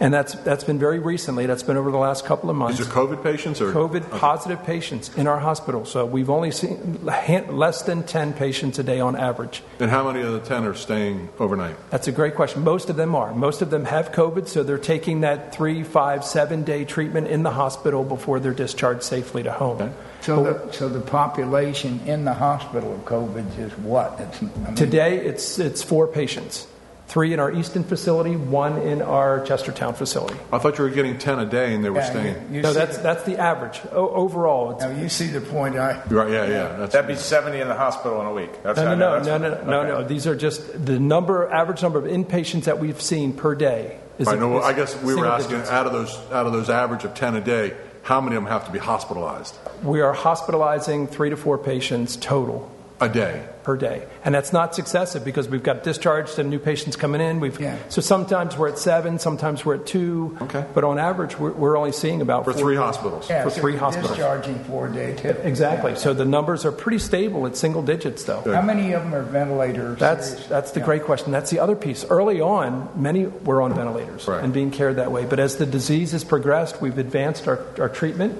And 0.00 0.12
that's, 0.12 0.34
that's 0.34 0.64
been 0.64 0.78
very 0.78 0.98
recently. 0.98 1.46
That's 1.46 1.62
been 1.62 1.76
over 1.76 1.90
the 1.90 1.98
last 1.98 2.24
couple 2.24 2.50
of 2.50 2.56
months. 2.56 2.78
These 2.78 2.86
are 2.86 2.90
COVID 2.90 3.22
patients 3.22 3.60
or 3.60 3.72
COVID 3.72 4.10
positive 4.18 4.62
patients 4.64 5.14
in 5.16 5.26
our 5.26 5.38
hospital. 5.38 5.84
So 5.84 6.04
we've 6.04 6.30
only 6.30 6.50
seen 6.50 7.04
less 7.04 7.82
than 7.82 8.02
10 8.02 8.34
patients 8.34 8.78
a 8.78 8.82
day 8.82 9.00
on 9.00 9.16
average. 9.16 9.62
And 9.80 9.90
how 9.90 10.10
many 10.10 10.24
of 10.24 10.32
the 10.32 10.40
10 10.40 10.64
are 10.64 10.74
staying 10.74 11.30
overnight? 11.38 11.76
That's 11.90 12.08
a 12.08 12.12
great 12.12 12.34
question. 12.34 12.62
Most 12.62 12.90
of 12.90 12.96
them 12.96 13.14
are. 13.14 13.34
Most 13.34 13.62
of 13.62 13.70
them 13.70 13.84
have 13.84 14.12
COVID, 14.12 14.48
so 14.48 14.62
they're 14.62 14.78
taking 14.78 15.22
that 15.22 15.54
three, 15.54 15.82
five, 15.82 16.24
seven 16.24 16.62
day 16.62 16.84
treatment 16.84 17.28
in 17.28 17.42
the 17.42 17.50
hospital 17.50 18.04
before 18.04 18.40
they're 18.40 18.52
discharged 18.52 19.02
safely 19.02 19.42
to 19.44 19.52
home. 19.52 19.94
So 20.20 20.42
the, 20.42 20.72
so 20.72 20.88
the 20.88 21.00
population 21.00 22.00
in 22.06 22.24
the 22.24 22.34
hospital 22.34 22.94
of 22.94 23.04
COVID 23.04 23.58
is 23.58 23.72
what? 23.78 24.18
It's, 24.20 24.42
I 24.42 24.46
mean, 24.46 24.74
Today, 24.74 25.18
it's, 25.18 25.58
it's 25.58 25.82
four 25.82 26.06
patients 26.06 26.66
three 27.08 27.32
in 27.32 27.38
our 27.40 27.52
Easton 27.52 27.84
facility, 27.84 28.34
one 28.36 28.78
in 28.82 29.00
our 29.00 29.40
Chestertown 29.46 29.94
facility. 29.94 30.36
I 30.52 30.58
thought 30.58 30.76
you 30.78 30.84
were 30.84 30.90
getting 30.90 31.18
10 31.18 31.38
a 31.38 31.46
day 31.46 31.72
and 31.74 31.84
they 31.84 31.90
were 31.90 31.98
Yeah, 31.98 32.10
staying. 32.10 32.26
you- 32.50 32.56
you 32.56 32.62
No, 32.62 32.72
see 32.72 32.78
that's, 32.78 32.98
that's 32.98 33.22
the 33.22 33.38
average. 33.38 33.80
O- 33.92 34.08
overall, 34.08 34.72
it's 34.72 34.82
Now, 34.82 34.90
you 34.90 35.08
see 35.08 35.28
the 35.28 35.40
point 35.40 35.76
I. 35.76 36.00
Right, 36.10 36.30
yeah, 36.30 36.46
yeah. 36.46 36.76
That's, 36.78 36.92
That'd 36.94 37.06
be 37.08 37.14
70 37.14 37.60
in 37.60 37.68
the 37.68 37.74
hospital 37.74 38.20
in 38.20 38.26
a 38.26 38.32
week. 38.32 38.50
That's 38.64 38.78
No, 38.78 38.86
I 38.86 38.94
no, 38.94 38.94
no, 38.96 39.10
that's- 39.22 39.26
no, 39.26 39.38
no, 39.38 39.48
no, 39.48 39.64
no, 39.70 39.80
okay. 39.80 39.88
no. 40.02 40.08
These 40.08 40.26
are 40.26 40.34
just 40.34 40.84
the 40.84 40.98
number, 40.98 41.48
average 41.52 41.82
number 41.82 41.98
of 42.00 42.06
inpatients 42.06 42.64
that 42.64 42.80
we've 42.80 43.00
seen 43.00 43.32
per 43.32 43.54
day. 43.54 43.98
Is 44.18 44.26
Right, 44.26 44.38
no, 44.40 44.58
is 44.58 44.64
I 44.64 44.72
guess 44.72 45.00
we 45.02 45.14
were 45.14 45.26
asking 45.26 45.50
digits. 45.58 45.70
out 45.70 45.86
of 45.86 45.92
those 45.92 46.18
out 46.32 46.46
of 46.46 46.52
those 46.52 46.70
average 46.70 47.04
of 47.04 47.14
10 47.14 47.36
a 47.36 47.40
day, 47.40 47.74
how 48.02 48.20
many 48.20 48.34
of 48.34 48.42
them 48.42 48.50
have 48.50 48.64
to 48.66 48.72
be 48.72 48.78
hospitalized 48.78 49.54
We 49.84 50.00
are 50.00 50.14
hospitalizing 50.14 51.06
three 51.06 51.28
to 51.30 51.36
four 51.36 51.58
patients 51.58 52.16
total 52.16 52.68
a 53.00 53.08
day? 53.08 53.48
per 53.66 53.76
day, 53.76 54.06
and 54.24 54.32
that's 54.32 54.52
not 54.52 54.76
successive 54.76 55.24
because 55.24 55.48
we've 55.48 55.64
got 55.64 55.82
discharged 55.82 56.38
and 56.38 56.50
new 56.50 56.58
patients 56.60 56.94
coming 56.94 57.20
in. 57.20 57.40
We've 57.40 57.58
Yeah. 57.60 57.74
so 57.88 58.00
sometimes 58.00 58.56
we're 58.56 58.68
at 58.68 58.78
seven, 58.78 59.18
sometimes 59.18 59.64
we're 59.66 59.74
at 59.74 59.86
two. 59.86 60.38
Okay. 60.42 60.64
But 60.72 60.84
on 60.84 61.00
average, 61.00 61.36
we're, 61.36 61.50
we're 61.50 61.76
only 61.76 61.90
seeing 61.90 62.20
about 62.20 62.44
For 62.44 62.52
four- 62.52 62.60
three 62.62 62.76
hospitals. 62.76 63.28
Yeah, 63.28 63.42
For 63.42 63.50
so 63.50 63.60
three 63.60 63.72
you're 63.72 63.80
hospitals. 63.80 64.12
Discharging 64.12 64.62
four 64.66 64.86
a 64.86 64.92
day 64.92 65.16
too. 65.16 65.30
Exactly. 65.42 65.96
So 65.96 66.14
the 66.14 66.24
numbers 66.24 66.64
are 66.64 66.70
pretty 66.70 67.00
stable 67.00 67.44
at 67.48 67.56
single 67.56 67.82
digits, 67.82 68.22
though. 68.22 68.42
How 68.46 68.62
many 68.62 68.92
of 68.92 69.02
them 69.02 69.12
are 69.16 69.22
ventilators? 69.24 69.98
That's 69.98 70.28
serious? 70.28 70.46
that's 70.46 70.70
the 70.70 70.78
Yeah. 70.78 70.86
great 70.86 71.02
question. 71.02 71.32
That's 71.32 71.50
the 71.50 71.58
other 71.58 71.74
piece. 71.74 72.04
Early 72.08 72.40
on, 72.40 72.88
many 72.94 73.26
were 73.26 73.62
on 73.62 73.74
ventilators 73.74 74.28
Right. 74.28 74.44
and 74.44 74.52
being 74.52 74.70
cared 74.70 74.94
that 74.98 75.10
way. 75.10 75.24
But 75.24 75.40
as 75.40 75.56
the 75.56 75.66
disease 75.66 76.12
has 76.12 76.22
progressed, 76.22 76.80
we've 76.80 76.98
advanced 76.98 77.48
our, 77.48 77.58
our 77.80 77.88
treatment 77.88 78.38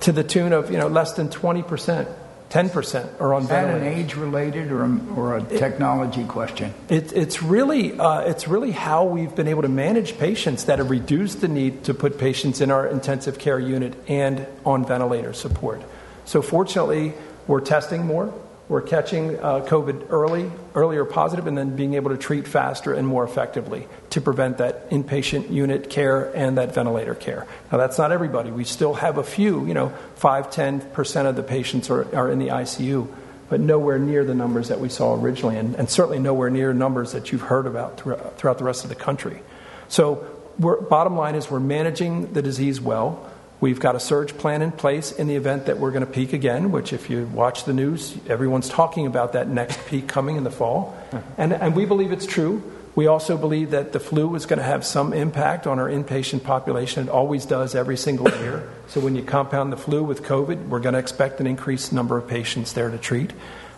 to 0.00 0.12
the 0.12 0.22
tune 0.22 0.52
of 0.52 0.70
you 0.70 0.78
know 0.78 0.86
less 0.86 1.14
than 1.14 1.28
twenty 1.28 1.64
percent 1.64 2.06
10% 2.54 3.20
are 3.20 3.34
on 3.34 3.48
ventilator. 3.48 3.76
Is 3.78 3.82
that 3.82 3.92
an 3.92 3.98
age 3.98 4.14
related 4.14 4.70
or, 4.70 4.84
a- 4.84 5.00
or 5.16 5.36
a 5.38 5.42
technology 5.42 6.24
question? 6.24 6.72
It, 6.88 7.12
it's 7.12 7.42
really 7.42 7.98
uh, 7.98 8.20
it's 8.20 8.46
really 8.46 8.70
how 8.70 9.02
we've 9.04 9.34
been 9.34 9.48
able 9.48 9.62
to 9.62 9.68
manage 9.68 10.16
patients 10.18 10.66
that 10.66 10.78
have 10.78 10.88
reduced 10.88 11.40
the 11.40 11.48
need 11.48 11.82
to 11.84 11.94
put 11.94 12.16
patients 12.16 12.60
in 12.60 12.70
our 12.70 12.86
intensive 12.86 13.40
care 13.40 13.58
unit 13.58 13.94
and 14.06 14.46
on 14.64 14.86
ventilator 14.86 15.32
support. 15.32 15.82
So 16.26 16.42
fortunately, 16.42 17.14
we're 17.48 17.60
testing 17.60 18.06
more. 18.06 18.32
We're 18.66 18.80
catching 18.80 19.38
uh, 19.38 19.60
COVID 19.60 20.06
early, 20.08 20.50
earlier 20.74 21.04
positive, 21.04 21.46
and 21.46 21.56
then 21.56 21.76
being 21.76 21.94
able 21.94 22.10
to 22.12 22.16
treat 22.16 22.48
faster 22.48 22.94
and 22.94 23.06
more 23.06 23.22
effectively 23.22 23.86
to 24.10 24.22
prevent 24.22 24.56
that 24.58 24.88
inpatient 24.88 25.50
unit 25.50 25.90
care 25.90 26.34
and 26.34 26.56
that 26.56 26.74
ventilator 26.74 27.14
care. 27.14 27.46
Now, 27.70 27.76
that's 27.76 27.98
not 27.98 28.10
everybody. 28.10 28.50
We 28.50 28.64
still 28.64 28.94
have 28.94 29.18
a 29.18 29.22
few, 29.22 29.66
you 29.66 29.74
know, 29.74 29.92
5, 30.16 30.48
10% 30.48 31.26
of 31.26 31.36
the 31.36 31.42
patients 31.42 31.90
are, 31.90 32.16
are 32.16 32.30
in 32.30 32.38
the 32.38 32.48
ICU, 32.48 33.06
but 33.50 33.60
nowhere 33.60 33.98
near 33.98 34.24
the 34.24 34.34
numbers 34.34 34.68
that 34.68 34.80
we 34.80 34.88
saw 34.88 35.14
originally, 35.14 35.58
and, 35.58 35.74
and 35.74 35.90
certainly 35.90 36.18
nowhere 36.18 36.48
near 36.48 36.72
numbers 36.72 37.12
that 37.12 37.32
you've 37.32 37.42
heard 37.42 37.66
about 37.66 38.00
throughout, 38.00 38.38
throughout 38.38 38.56
the 38.56 38.64
rest 38.64 38.84
of 38.84 38.88
the 38.88 38.96
country. 38.96 39.42
So, 39.88 40.26
bottom 40.58 41.16
line 41.18 41.34
is 41.34 41.50
we're 41.50 41.60
managing 41.60 42.32
the 42.32 42.40
disease 42.40 42.80
well. 42.80 43.30
We've 43.64 43.80
got 43.80 43.96
a 43.96 43.98
surge 43.98 44.36
plan 44.36 44.60
in 44.60 44.72
place 44.72 45.10
in 45.10 45.26
the 45.26 45.36
event 45.36 45.64
that 45.64 45.78
we're 45.78 45.90
going 45.90 46.04
to 46.04 46.12
peak 46.12 46.34
again, 46.34 46.70
which, 46.70 46.92
if 46.92 47.08
you 47.08 47.24
watch 47.24 47.64
the 47.64 47.72
news, 47.72 48.14
everyone's 48.28 48.68
talking 48.68 49.06
about 49.06 49.32
that 49.32 49.48
next 49.48 49.86
peak 49.86 50.06
coming 50.06 50.36
in 50.36 50.44
the 50.44 50.50
fall. 50.50 50.94
And, 51.38 51.54
and 51.54 51.74
we 51.74 51.86
believe 51.86 52.12
it's 52.12 52.26
true. 52.26 52.62
We 52.94 53.06
also 53.06 53.38
believe 53.38 53.70
that 53.70 53.92
the 53.92 54.00
flu 54.00 54.34
is 54.34 54.44
going 54.44 54.58
to 54.58 54.64
have 54.64 54.84
some 54.84 55.14
impact 55.14 55.66
on 55.66 55.78
our 55.78 55.88
inpatient 55.88 56.44
population. 56.44 57.04
It 57.04 57.08
always 57.08 57.46
does 57.46 57.74
every 57.74 57.96
single 57.96 58.28
year. 58.42 58.68
So 58.88 59.00
when 59.00 59.16
you 59.16 59.22
compound 59.22 59.72
the 59.72 59.78
flu 59.78 60.04
with 60.04 60.22
COVID, 60.24 60.68
we're 60.68 60.80
going 60.80 60.92
to 60.92 60.98
expect 60.98 61.40
an 61.40 61.46
increased 61.46 61.90
number 61.90 62.18
of 62.18 62.28
patients 62.28 62.74
there 62.74 62.90
to 62.90 62.98
treat. 62.98 63.32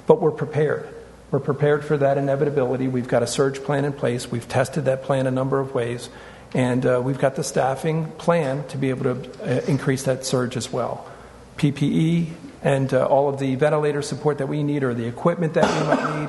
But 0.08 0.20
we're 0.20 0.32
prepared. 0.32 0.88
We're 1.30 1.38
prepared 1.38 1.84
for 1.84 1.96
that 1.96 2.18
inevitability. 2.18 2.88
We've 2.88 3.06
got 3.06 3.22
a 3.22 3.28
surge 3.28 3.62
plan 3.62 3.84
in 3.84 3.92
place. 3.92 4.32
We've 4.32 4.48
tested 4.48 4.86
that 4.86 5.04
plan 5.04 5.28
a 5.28 5.30
number 5.30 5.60
of 5.60 5.74
ways. 5.74 6.08
And 6.54 6.86
uh, 6.86 7.00
we've 7.04 7.18
got 7.18 7.34
the 7.36 7.44
staffing 7.44 8.10
plan 8.12 8.66
to 8.68 8.78
be 8.78 8.90
able 8.90 9.14
to 9.16 9.42
uh, 9.42 9.60
increase 9.66 10.04
that 10.04 10.24
surge 10.24 10.56
as 10.56 10.72
well. 10.72 11.06
PPE 11.56 12.30
and 12.62 12.92
uh, 12.92 13.06
all 13.06 13.28
of 13.28 13.38
the 13.38 13.54
ventilator 13.54 14.02
support 14.02 14.38
that 14.38 14.48
we 14.48 14.62
need 14.62 14.82
or 14.82 14.94
the 14.94 15.06
equipment 15.06 15.54
that 15.54 15.64
we 15.64 15.86
might 15.86 16.20
need, 16.20 16.28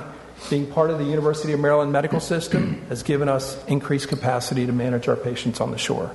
being 0.50 0.68
part 0.72 0.90
of 0.90 1.00
the 1.00 1.06
University 1.06 1.54
of 1.54 1.60
Maryland 1.60 1.92
medical 1.92 2.20
system, 2.20 2.86
has 2.90 3.04
given 3.04 3.30
us 3.30 3.64
increased 3.66 4.08
capacity 4.08 4.66
to 4.66 4.72
manage 4.72 5.08
our 5.08 5.16
patients 5.16 5.62
on 5.62 5.72
the 5.72 5.78
shore. 5.78 6.14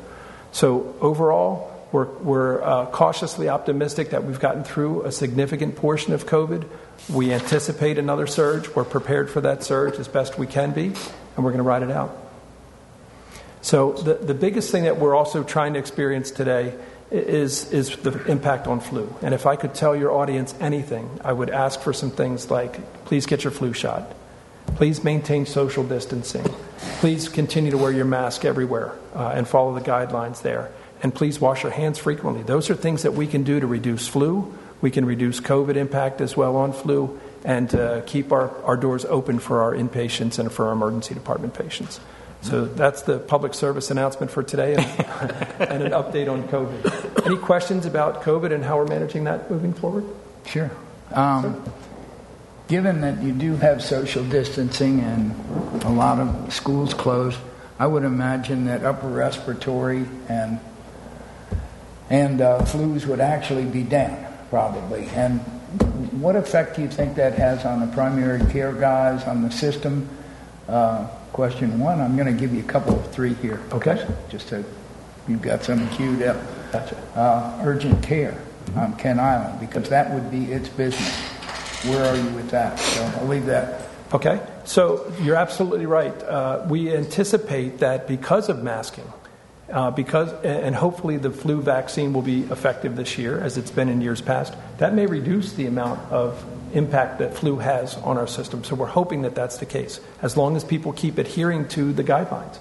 So, 0.53 0.95
overall, 1.01 1.73
we're, 1.93 2.07
we're 2.19 2.63
uh, 2.63 2.87
cautiously 2.87 3.49
optimistic 3.49 4.11
that 4.11 4.25
we've 4.25 4.41
gotten 4.41 4.65
through 4.65 5.03
a 5.03 5.13
significant 5.13 5.77
portion 5.77 6.13
of 6.13 6.27
COVID. 6.27 6.67
We 7.13 7.33
anticipate 7.33 7.99
another 7.99 8.27
surge. 8.27 8.75
We're 8.75 8.85
prepared 8.85 9.31
for 9.31 9.41
that 9.43 9.63
surge 9.63 9.95
as 9.99 10.09
best 10.09 10.39
we 10.39 10.47
can 10.47 10.71
be, 10.73 10.87
and 10.87 11.45
we're 11.45 11.51
going 11.51 11.57
to 11.57 11.63
ride 11.65 11.83
it 11.83 11.91
out. 11.91 12.22
So, 13.63 13.93
the, 13.93 14.15
the 14.15 14.35
biggest 14.35 14.71
thing 14.73 14.85
that 14.85 14.99
we're 14.99 15.15
also 15.15 15.45
trying 15.45 15.75
to 15.75 15.79
experience 15.79 16.33
today 16.33 16.75
is, 17.13 17.71
is 17.73 17.97
the 17.99 18.25
impact 18.27 18.67
on 18.67 18.81
flu. 18.81 19.15
And 19.23 19.35
if 19.35 19.47
I 19.47 19.57
could 19.57 19.75
tell 19.75 19.95
your 19.95 20.13
audience 20.13 20.55
anything, 20.61 21.09
I 21.23 21.33
would 21.33 21.51
ask 21.51 21.81
for 21.81 21.93
some 21.93 22.11
things 22.11 22.51
like 22.51 23.05
please 23.05 23.27
get 23.27 23.45
your 23.45 23.51
flu 23.51 23.73
shot, 23.73 24.15
please 24.77 25.05
maintain 25.05 25.47
social 25.47 25.85
distancing, 25.85 26.45
please 26.99 27.29
continue 27.29 27.71
to 27.71 27.79
wear 27.79 27.93
your 27.93 28.05
mask 28.05 28.45
everywhere 28.45 28.93
uh, 29.15 29.29
and 29.29 29.47
follow 29.47 29.75
the 29.75 29.81
guidelines 29.81 30.43
there, 30.43 30.73
and 31.03 31.15
please 31.15 31.41
wash 31.41 31.63
your 31.63 31.73
hands 31.73 31.99
frequently. 31.99 32.43
Those 32.43 32.71
are 32.71 32.75
things 32.75 33.03
that 33.03 33.13
we 33.13 33.27
can 33.27 33.43
do 33.45 33.61
to 33.61 33.67
reduce 33.67 34.09
flu. 34.09 34.59
We 34.81 34.91
can 34.91 35.05
reduce 35.05 35.39
COVID 35.39 35.77
impact 35.77 36.21
as 36.21 36.37
well 36.37 36.57
on 36.57 36.73
flu 36.73 37.21
and 37.45 37.73
uh, 37.75 38.01
keep 38.03 38.33
our, 38.33 38.51
our 38.65 38.77
doors 38.77 39.05
open 39.05 39.39
for 39.39 39.63
our 39.63 39.73
inpatients 39.73 40.39
and 40.39 40.51
for 40.51 40.67
our 40.67 40.73
emergency 40.73 41.15
department 41.15 41.55
patients. 41.55 42.01
So 42.43 42.65
that's 42.65 43.03
the 43.03 43.19
public 43.19 43.55
service 43.55 43.91
announcement 43.91 44.31
for 44.31 44.43
today 44.43 44.75
and, 44.75 44.85
and 45.71 45.83
an 45.85 45.93
update 45.93 46.31
on 46.31 46.43
COVID. 46.49 47.27
Any 47.27 47.37
questions 47.37 47.87
about 47.87 48.23
COVID 48.23 48.53
and 48.53 48.65
how 48.65 48.77
we're 48.77 48.87
managing 48.87 49.25
that 49.25 49.51
moving 49.51 49.73
forward? 49.73 50.05
Sure. 50.47 50.71
Um, 51.13 51.63
given 52.67 53.01
that 53.03 53.23
you 53.23 53.33
do 53.33 53.57
have 53.57 53.83
social 53.83 54.25
distancing 54.25 55.01
and 55.01 55.85
a 55.85 55.91
lot 55.91 56.19
of 56.19 56.53
schools 56.53 56.95
closed, 56.95 57.39
I 57.79 57.87
would 57.87 58.05
imagine 58.05 58.65
that 58.65 58.85
upper 58.85 59.09
respiratory 59.09 60.07
and 60.29 60.59
and 62.11 62.43
uh, 62.43 62.61
flus 62.61 63.07
would 63.07 63.21
actually 63.21 63.65
be 63.65 63.83
down 63.83 64.27
probably. 64.51 65.07
And 65.15 65.41
what 66.21 66.37
effect 66.37 66.77
do 66.77 66.83
you 66.83 66.89
think 66.89 67.15
that 67.15 67.35
has 67.35 67.65
on 67.65 67.81
the 67.81 67.87
primary 67.95 68.45
care 68.53 68.73
guys, 68.73 69.25
on 69.25 69.43
the 69.43 69.51
system? 69.51 70.09
Uh, 70.69 71.09
question 71.33 71.79
one. 71.79 72.01
I'm 72.01 72.17
going 72.17 72.33
to 72.33 72.39
give 72.39 72.53
you 72.53 72.61
a 72.61 72.65
couple 72.67 72.99
of 72.99 73.11
three 73.11 73.35
here. 73.35 73.61
Okay. 73.73 74.07
Just 74.29 74.49
to 74.49 74.65
you've 75.29 75.43
got 75.43 75.63
some 75.65 75.89
queued 75.91 76.23
up. 76.23 76.37
Gotcha. 76.73 76.97
Uh, 77.15 77.61
urgent 77.65 78.03
care 78.03 78.39
on 78.77 78.97
Kent 78.97 79.21
Island 79.21 79.61
because 79.61 79.89
that 79.89 80.13
would 80.13 80.31
be 80.31 80.53
its 80.53 80.69
business. 80.69 81.15
Where 81.85 82.05
are 82.05 82.17
you 82.17 82.29
with 82.31 82.51
that? 82.51 82.79
So 82.79 83.05
I'll 83.19 83.27
leave 83.27 83.47
that. 83.47 83.89
Okay, 84.15 84.47
so 84.65 85.11
you're 85.23 85.37
absolutely 85.37 85.87
right. 85.87 86.23
Uh, 86.23 86.67
we 86.69 86.95
anticipate 86.95 87.79
that 87.79 88.07
because 88.07 88.51
of 88.51 88.63
masking, 88.63 89.11
uh, 89.73 89.91
because 89.91 90.33
and 90.45 90.75
hopefully 90.75 91.17
the 91.17 91.31
flu 91.31 91.61
vaccine 91.61 92.13
will 92.13 92.23
be 92.23 92.43
effective 92.43 92.95
this 92.97 93.19
year, 93.19 93.41
as 93.41 93.57
it's 93.57 93.71
been 93.71 93.89
in 93.89 94.01
years 94.01 94.21
past. 94.21 94.55
That 94.79 94.95
may 94.95 95.07
reduce 95.07 95.55
the 95.55 95.67
amount 95.67 96.01
of 96.13 96.45
impact 96.75 97.19
that 97.19 97.35
flu 97.35 97.59
has 97.59 97.97
on 97.97 98.17
our 98.19 98.27
system. 98.27 98.65
So 98.65 98.75
we're 98.75 98.87
hoping 98.87 99.23
that 99.23 99.35
that's 99.35 99.59
the 99.59 99.67
case, 99.67 100.01
as 100.21 100.37
long 100.37 100.57
as 100.57 100.65
people 100.65 100.93
keep 100.93 101.19
adhering 101.19 101.69
to 101.69 101.93
the 101.93 102.05
guidelines. 102.05 102.59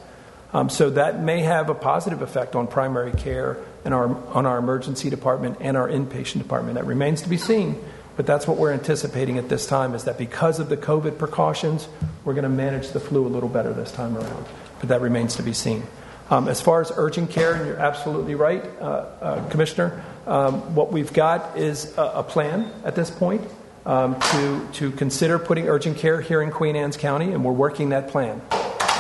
Um, 0.54 0.70
so 0.70 0.90
that 0.92 1.22
may 1.22 1.42
have 1.42 1.70
a 1.70 1.76
positive 1.76 2.22
effect 2.22 2.56
on 2.56 2.68
primary 2.68 3.14
care 3.14 3.58
and 3.86 3.94
our 3.94 4.16
on 4.34 4.46
our 4.46 4.58
emergency 4.58 5.10
department 5.10 5.58
and 5.62 5.78
our 5.78 5.88
inpatient 5.88 6.40
department. 6.40 6.76
That 6.76 6.86
remains 6.86 7.22
to 7.24 7.30
be 7.30 7.38
seen. 7.38 7.82
But 8.18 8.28
that's 8.28 8.46
what 8.46 8.58
we're 8.58 8.74
anticipating 8.74 9.38
at 9.38 9.48
this 9.48 9.66
time 9.66 9.96
is 9.96 10.04
that 10.04 10.18
because 10.18 10.60
of 10.60 10.68
the 10.68 10.76
COVID 10.76 11.18
precautions, 11.18 11.88
we're 12.26 12.34
going 12.34 12.44
to 12.44 12.50
manage 12.50 12.90
the 12.90 13.00
flu 13.00 13.26
a 13.26 13.30
little 13.30 13.50
better 13.50 13.74
this 13.74 13.92
time 13.92 14.18
around. 14.18 14.46
But 14.80 14.90
that 14.90 15.02
remains 15.02 15.36
to 15.38 15.44
be 15.44 15.54
seen. 15.54 15.84
Um, 16.32 16.48
as 16.48 16.62
far 16.62 16.80
as 16.80 16.94
urgent 16.96 17.30
care, 17.30 17.56
and 17.56 17.68
you're 17.68 17.78
absolutely 17.78 18.36
right, 18.36 18.64
uh, 18.80 18.86
uh, 18.86 19.50
Commissioner, 19.50 20.02
um, 20.26 20.76
what 20.76 20.90
we've 20.90 21.12
got 21.12 21.58
is 21.58 21.94
a, 21.98 22.02
a 22.02 22.24
plan 22.24 22.72
at 22.86 22.96
this 22.96 23.12
point 23.12 23.42
um, 23.86 24.18
to, 24.18 24.68
to 24.76 24.92
consider 24.92 25.38
putting 25.40 25.68
urgent 25.68 25.98
care 25.98 26.22
here 26.22 26.42
in 26.42 26.50
Queen 26.50 26.78
Anne's 26.78 26.96
County, 26.96 27.34
and 27.34 27.44
we're 27.44 27.52
working 27.52 27.90
that 27.90 28.08
plan. 28.08 28.42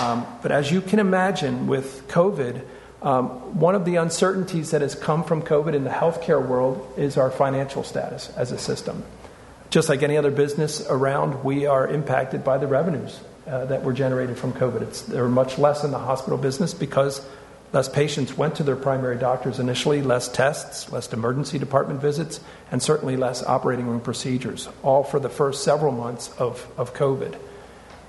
Um, 0.01 0.27
but 0.41 0.51
as 0.51 0.73
you 0.73 0.81
can 0.81 0.99
imagine 0.99 1.67
with 1.67 2.05
COVID, 2.09 2.65
um, 3.01 3.29
one 3.57 3.75
of 3.75 3.85
the 3.85 3.95
uncertainties 3.95 4.71
that 4.71 4.81
has 4.81 4.93
come 4.93 5.23
from 5.23 5.41
COVID 5.41 5.73
in 5.73 5.85
the 5.85 5.89
healthcare 5.89 6.45
world 6.45 6.85
is 6.97 7.15
our 7.15 7.31
financial 7.31 7.85
status 7.85 8.29
as 8.35 8.51
a 8.51 8.57
system. 8.57 9.05
Just 9.69 9.87
like 9.87 10.03
any 10.03 10.17
other 10.17 10.31
business 10.31 10.85
around, 10.89 11.45
we 11.45 11.65
are 11.65 11.87
impacted 11.87 12.43
by 12.43 12.57
the 12.57 12.67
revenues 12.67 13.21
uh, 13.47 13.65
that 13.65 13.83
were 13.83 13.93
generated 13.93 14.37
from 14.37 14.53
COVID. 14.53 14.81
It's, 14.81 15.01
there 15.01 15.23
are 15.23 15.29
much 15.29 15.57
less 15.57 15.83
in 15.83 15.91
the 15.91 15.99
hospital 15.99 16.37
business 16.37 16.73
because 16.73 17.25
less 17.73 17.87
patients 17.87 18.37
went 18.37 18.55
to 18.55 18.63
their 18.63 18.75
primary 18.75 19.17
doctors 19.17 19.59
initially, 19.59 20.01
less 20.01 20.27
tests, 20.27 20.91
less 20.91 21.11
emergency 21.13 21.57
department 21.57 22.01
visits, 22.01 22.39
and 22.71 22.83
certainly 22.83 23.15
less 23.15 23.43
operating 23.43 23.87
room 23.87 24.01
procedures, 24.01 24.67
all 24.83 25.03
for 25.03 25.19
the 25.19 25.29
first 25.29 25.63
several 25.63 25.91
months 25.91 26.31
of, 26.37 26.67
of 26.77 26.93
COVID. 26.93 27.37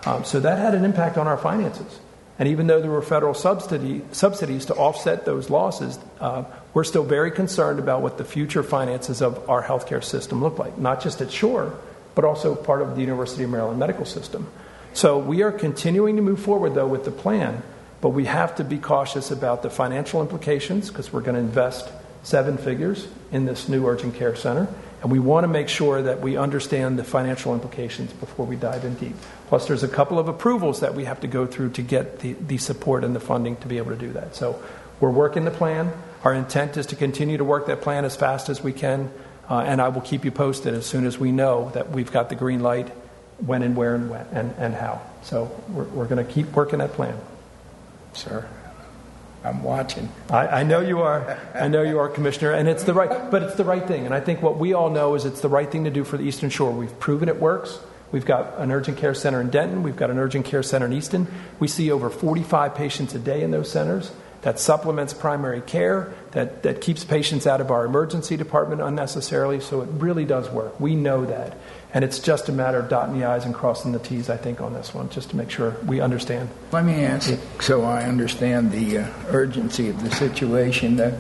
Um, 0.05 0.25
so 0.25 0.41
that 0.41 0.59
had 0.59 0.75
an 0.75 0.85
impact 0.85 1.17
on 1.17 1.29
our 1.29 1.39
finances. 1.39 2.01
And 2.39 2.49
even 2.49 2.67
though 2.67 2.81
there 2.81 2.91
were 2.91 3.03
federal 3.03 3.35
subsidy, 3.35 4.03
subsidies 4.11 4.67
to 4.67 4.75
offset 4.75 5.25
those 5.25 5.49
losses, 5.49 5.99
uh, 6.19 6.45
we're 6.75 6.83
still 6.83 7.05
very 7.05 7.31
concerned 7.31 7.79
about 7.79 8.03
what 8.03 8.19
the 8.19 8.25
future 8.25 8.65
finances 8.65 9.23
of 9.23 9.49
our 9.49 9.63
healthcare 9.63 10.03
system 10.03 10.43
look 10.43 10.59
like, 10.59 10.77
not 10.77 11.03
just 11.03 11.21
at 11.21 11.31
Shore, 11.31 11.73
but 12.15 12.25
also 12.25 12.57
part 12.57 12.83
of 12.83 12.97
the 12.97 13.01
University 13.01 13.45
of 13.45 13.51
Maryland 13.51 13.79
medical 13.79 14.05
system. 14.05 14.49
So 14.95 15.19
we 15.19 15.43
are 15.43 15.53
continuing 15.53 16.17
to 16.17 16.23
move 16.23 16.41
forward, 16.41 16.75
though, 16.75 16.87
with 16.87 17.05
the 17.05 17.11
plan, 17.11 17.63
but 18.01 18.11
we 18.11 18.27
have 18.27 18.57
to 18.57 18.65
be 18.65 18.79
cautious 18.79 19.31
about 19.31 19.63
the 19.63 19.71
financial 19.71 20.21
implications 20.21 20.89
because 20.89 21.13
we're 21.13 21.23
going 21.23 21.35
to 21.35 21.41
invest 21.41 21.89
seven 22.23 22.59
figures 22.59 23.09
in 23.31 23.47
this 23.47 23.69
new 23.69 23.87
urgent 23.87 24.15
care 24.15 24.37
center. 24.37 24.69
And 25.03 25.11
we 25.11 25.19
want 25.19 25.45
to 25.45 25.49
make 25.49 25.69
sure 25.69 26.03
that 26.03 26.21
we 26.21 26.37
understand 26.37 26.99
the 26.99 27.05
financial 27.05 27.55
implications 27.55 28.13
before 28.13 28.47
we 28.47 28.55
dive 28.55 28.85
in 28.85 28.95
deep. 28.95 29.17
Plus, 29.49 29.67
there's 29.67 29.83
a 29.83 29.89
couple 29.89 30.19
of 30.19 30.29
approvals 30.29 30.81
that 30.81 30.95
we 30.95 31.05
have 31.05 31.21
to 31.21 31.27
go 31.27 31.47
through 31.47 31.71
to 31.71 31.83
get 31.83 32.21
the, 32.21 32.35
the 32.35 32.59
support 32.59 33.03
and 33.03 33.17
the 33.17 33.21
funding 33.21 33.57
to 33.57 33.69
be 33.69 33.79
able 33.79 33.91
to 33.91 33.97
do 33.97 34.13
that. 34.13 34.37
So 34.37 34.63
we're 35.01 35.11
working 35.11 35.45
the 35.45 35.51
plan. 35.51 35.93
Our 36.23 36.35
intent 36.35 36.77
is 36.77 36.87
to 36.87 36.97
continue 36.97 37.39
to 37.39 37.45
work 37.45 37.67
that 37.67 37.81
plan 37.81 38.05
as 38.05 38.15
fast 38.15 38.49
as 38.49 38.63
we 38.63 38.73
can. 38.73 39.11
Uh, 39.51 39.61
and 39.61 39.81
I 39.81 39.89
will 39.89 40.03
keep 40.03 40.25
you 40.25 40.31
posted 40.31 40.75
as 40.75 40.87
soon 40.87 41.05
as 41.05 41.19
we 41.19 41.33
know 41.33 41.71
that 41.75 41.91
we've 41.91 42.13
got 42.13 42.29
the 42.29 42.37
green 42.37 42.61
light 42.61 42.93
when 43.45 43.63
and 43.63 43.77
where 43.77 43.95
and 43.95 44.11
when 44.11 44.27
and, 44.33 44.55
and 44.59 44.75
how. 44.75 45.03
So 45.23 45.51
we're, 45.69 45.85
we're 45.85 46.07
going 46.07 46.25
to 46.25 46.33
keep 46.33 46.53
working 46.53 46.79
that 46.79 46.93
plan. 46.93 47.19
Sir. 48.13 48.49
I'm 49.45 49.63
watching. 49.63 50.09
I, 50.31 50.47
I 50.47 50.63
know 50.63 50.81
you 50.81 51.01
are. 51.01 51.39
I 51.55 51.67
know 51.69 51.83
you 51.83 51.99
are, 51.99 52.09
Commissioner, 52.09 52.53
and 52.53 52.69
it's 52.69 52.85
the 52.85 52.95
right, 52.95 53.31
but 53.31 53.43
it's 53.43 53.57
the 53.57 53.65
right 53.65 53.87
thing. 53.87 54.07
And 54.07 54.15
I 54.15 54.21
think 54.21 54.41
what 54.41 54.59
we 54.59 54.73
all 54.73 54.91
know 54.91 55.15
is 55.15 55.25
it's 55.25 55.41
the 55.41 55.49
right 55.49 55.69
thing 55.69 55.85
to 55.85 55.91
do 55.91 56.05
for 56.05 56.17
the 56.17 56.23
Eastern 56.23 56.49
Shore. 56.49 56.71
We've 56.71 56.99
proven 57.01 57.29
it 57.29 57.41
works. 57.41 57.81
We've 58.13 58.27
got 58.27 58.59
an 58.59 58.71
urgent 58.71 58.99
care 58.99 59.15
center 59.15 59.41
in 59.41 59.51
Denton. 59.51 59.83
We've 59.83 59.97
got 59.97 60.11
an 60.11 60.19
urgent 60.19 60.45
care 60.45 60.63
center 60.63 60.87
in 60.87 60.93
Easton. 60.93 61.27
We 61.59 61.67
see 61.67 61.91
over 61.91 62.11
45 62.11 62.75
patients 62.75 63.15
a 63.15 63.19
day 63.19 63.43
in 63.43 63.51
those 63.51 63.71
centers. 63.71 64.13
That 64.43 64.59
supplements 64.59 65.15
primary 65.15 65.61
care, 65.61 66.13
that, 66.33 66.65
that 66.65 66.81
keeps 66.81 67.05
patients 67.05 67.47
out 67.47 67.61
of 67.61 67.71
our 67.71 67.85
emergency 67.85 68.37
department 68.37 68.81
unnecessarily. 68.81 69.61
So 69.61 69.83
it 69.83 69.89
really 69.93 70.25
does 70.25 70.51
work. 70.51 70.79
We 70.81 70.95
know 70.95 71.25
that. 71.25 71.57
And 71.95 72.05
it's 72.05 72.19
just 72.19 72.49
a 72.49 72.53
matter 72.53 72.79
of 72.79 72.89
dotting 72.89 73.19
the 73.19 73.27
I's 73.27 73.45
and 73.45 73.55
crossing 73.55 73.93
the 73.93 73.99
T's, 73.99 74.31
I 74.31 74.37
think, 74.39 74.61
on 74.63 74.73
this 74.73 74.95
one, 74.95 75.11
just 75.11 75.31
to 75.31 75.37
make 75.37 75.51
sure 75.51 75.77
we 75.87 76.01
understand. 76.01 76.49
Let 76.73 76.87
me 76.87 77.05
ask, 77.05 77.39
so 77.61 77.83
I 77.83 78.05
understand 78.05 78.73
the 78.73 78.99
uh, 78.99 79.09
urgency 79.29 79.91
of 79.91 80.03
the 80.03 80.11
situation. 80.11 80.97
That 80.97 81.13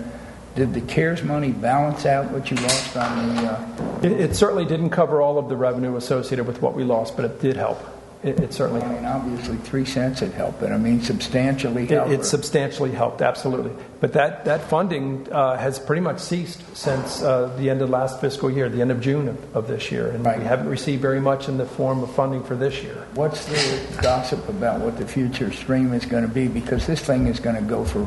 did 0.55 0.73
the 0.73 0.81
CARES 0.81 1.23
money 1.23 1.51
balance 1.53 2.07
out 2.07 2.31
what 2.31 2.51
you 2.51 2.57
lost 2.57 2.97
on 2.97 3.37
the? 3.37 3.53
Uh, 3.53 4.01
It, 4.03 4.13
it 4.13 4.37
certainly 4.37 4.65
didn't 4.65 4.91
cover 4.91 5.21
all 5.21 5.39
of 5.39 5.49
the 5.49 5.57
revenue 5.57 5.97
associated 5.97 6.47
with 6.47 6.63
what 6.63 6.75
we 6.75 6.85
lost, 6.85 7.17
but 7.17 7.25
it 7.25 7.41
did 7.41 7.57
help. 7.57 7.79
It, 8.23 8.39
it 8.39 8.55
certainly 8.55 8.83
I 8.83 8.89
mean, 8.89 9.05
obviously, 9.05 9.57
three 9.57 9.85
cents 9.85 10.21
had 10.21 10.33
helped, 10.33 10.61
but 10.61 10.71
I 10.71 10.79
mean, 10.79 11.01
substantially 11.03 11.85
It, 11.85 11.91
helped. 11.91 12.13
it 12.13 12.25
substantially 12.25 12.93
helped, 12.93 13.21
absolutely. 13.21 13.73
But 14.01 14.13
that, 14.13 14.45
that 14.45 14.63
funding 14.69 15.27
uh, 15.33 15.57
has 15.57 15.81
pretty 15.81 16.03
much 16.03 16.21
ceased 16.21 16.61
since 16.77 17.21
uh, 17.23 17.53
the 17.59 17.69
end 17.69 17.83
of 17.83 17.91
last 17.91 18.21
fiscal 18.21 18.49
year, 18.49 18.69
the 18.69 18.81
end 18.81 18.93
of 18.93 19.01
June 19.01 19.29
of, 19.29 19.57
of 19.57 19.67
this 19.67 19.91
year. 19.91 20.09
And 20.09 20.25
we 20.25 20.45
haven't 20.45 20.69
received 20.69 21.03
very 21.03 21.21
much 21.21 21.49
in 21.49 21.59
the 21.59 21.67
form 21.67 22.03
of 22.03 22.15
funding 22.15 22.45
for 22.45 22.55
this 22.55 22.83
year. 22.83 23.07
What's 23.15 23.45
the 23.47 24.03
gossip 24.03 24.49
about 24.49 24.81
what 24.81 24.99
the 24.99 25.07
future 25.07 25.53
stream 25.53 25.93
is 25.93 26.05
going 26.05 26.23
to 26.27 26.33
be? 26.33 26.47
Because 26.47 26.87
this 26.87 27.01
thing 27.01 27.27
is 27.27 27.41
going 27.41 27.57
to 27.57 27.63
go 27.63 27.85
for 27.85 28.07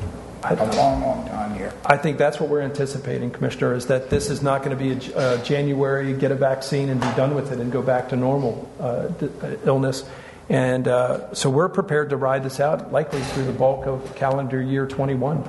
a 0.52 0.76
long, 0.76 1.02
long 1.02 1.28
time 1.28 1.56
here. 1.56 1.74
I 1.86 1.98
think 1.98 2.18
that's 2.18 2.39
what 2.39 2.50
we're 2.50 2.62
anticipating, 2.62 3.32
Commissioner, 3.32 3.74
is 3.74 3.88
that 3.88 4.10
this 4.10 4.30
is 4.30 4.41
not 4.41 4.64
going 4.64 4.78
to 4.78 4.84
be 4.84 5.14
a 5.14 5.18
uh, 5.18 5.43
January, 5.43 6.14
get 6.14 6.32
a 6.32 6.36
vaccine 6.36 6.89
and 6.89 7.00
be 7.00 7.12
done 7.16 7.36
with 7.36 7.52
it 7.52 7.60
and 7.60 7.72
go 7.72 7.82
back 7.82 8.10
to 8.10 8.16
normal 8.16 8.70
uh, 8.80 9.08
d- 9.08 9.30
uh, 9.41 9.56
illness. 9.66 10.04
And 10.50 10.88
uh, 10.88 11.34
so 11.34 11.50
we're 11.50 11.70
prepared 11.70 12.12
to 12.12 12.18
ride 12.18 12.43
this 12.43 12.60
out, 12.60 12.91
likely 12.91 13.22
through 13.22 13.46
the 13.46 13.54
bulk 13.54 13.88
of 13.88 14.16
calendar 14.16 14.62
year 14.62 14.86
21. 14.86 15.43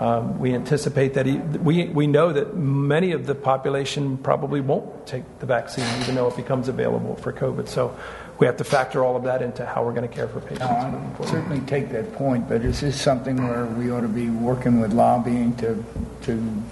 Um, 0.00 0.40
we 0.40 0.52
anticipate 0.54 1.14
that 1.14 1.24
he, 1.24 1.36
we, 1.38 1.86
we 1.86 2.08
know 2.08 2.32
that 2.32 2.56
many 2.56 3.12
of 3.12 3.26
the 3.26 3.34
population 3.34 4.18
probably 4.18 4.60
won't 4.60 5.06
take 5.06 5.22
the 5.38 5.46
vaccine, 5.46 5.86
even 6.00 6.16
though 6.16 6.26
it 6.26 6.36
becomes 6.36 6.66
available 6.66 7.14
for 7.16 7.32
COVID. 7.32 7.68
So 7.68 7.96
we 8.44 8.46
have 8.46 8.58
to 8.58 8.64
factor 8.64 9.02
all 9.02 9.16
of 9.16 9.22
that 9.22 9.40
into 9.40 9.64
how 9.64 9.82
we're 9.82 9.94
going 9.94 10.06
to 10.06 10.14
care 10.14 10.28
for 10.28 10.38
patients. 10.38 10.60
I 10.60 11.24
certainly 11.24 11.60
take 11.60 11.88
that 11.92 12.12
point, 12.12 12.46
but 12.46 12.60
is 12.60 12.82
this 12.82 13.00
something 13.00 13.42
where 13.42 13.64
we 13.64 13.90
ought 13.90 14.02
to 14.02 14.08
be 14.08 14.28
working 14.28 14.80
with 14.80 14.92
lobbying 14.92 15.56
to 15.56 15.82
to 16.24 16.62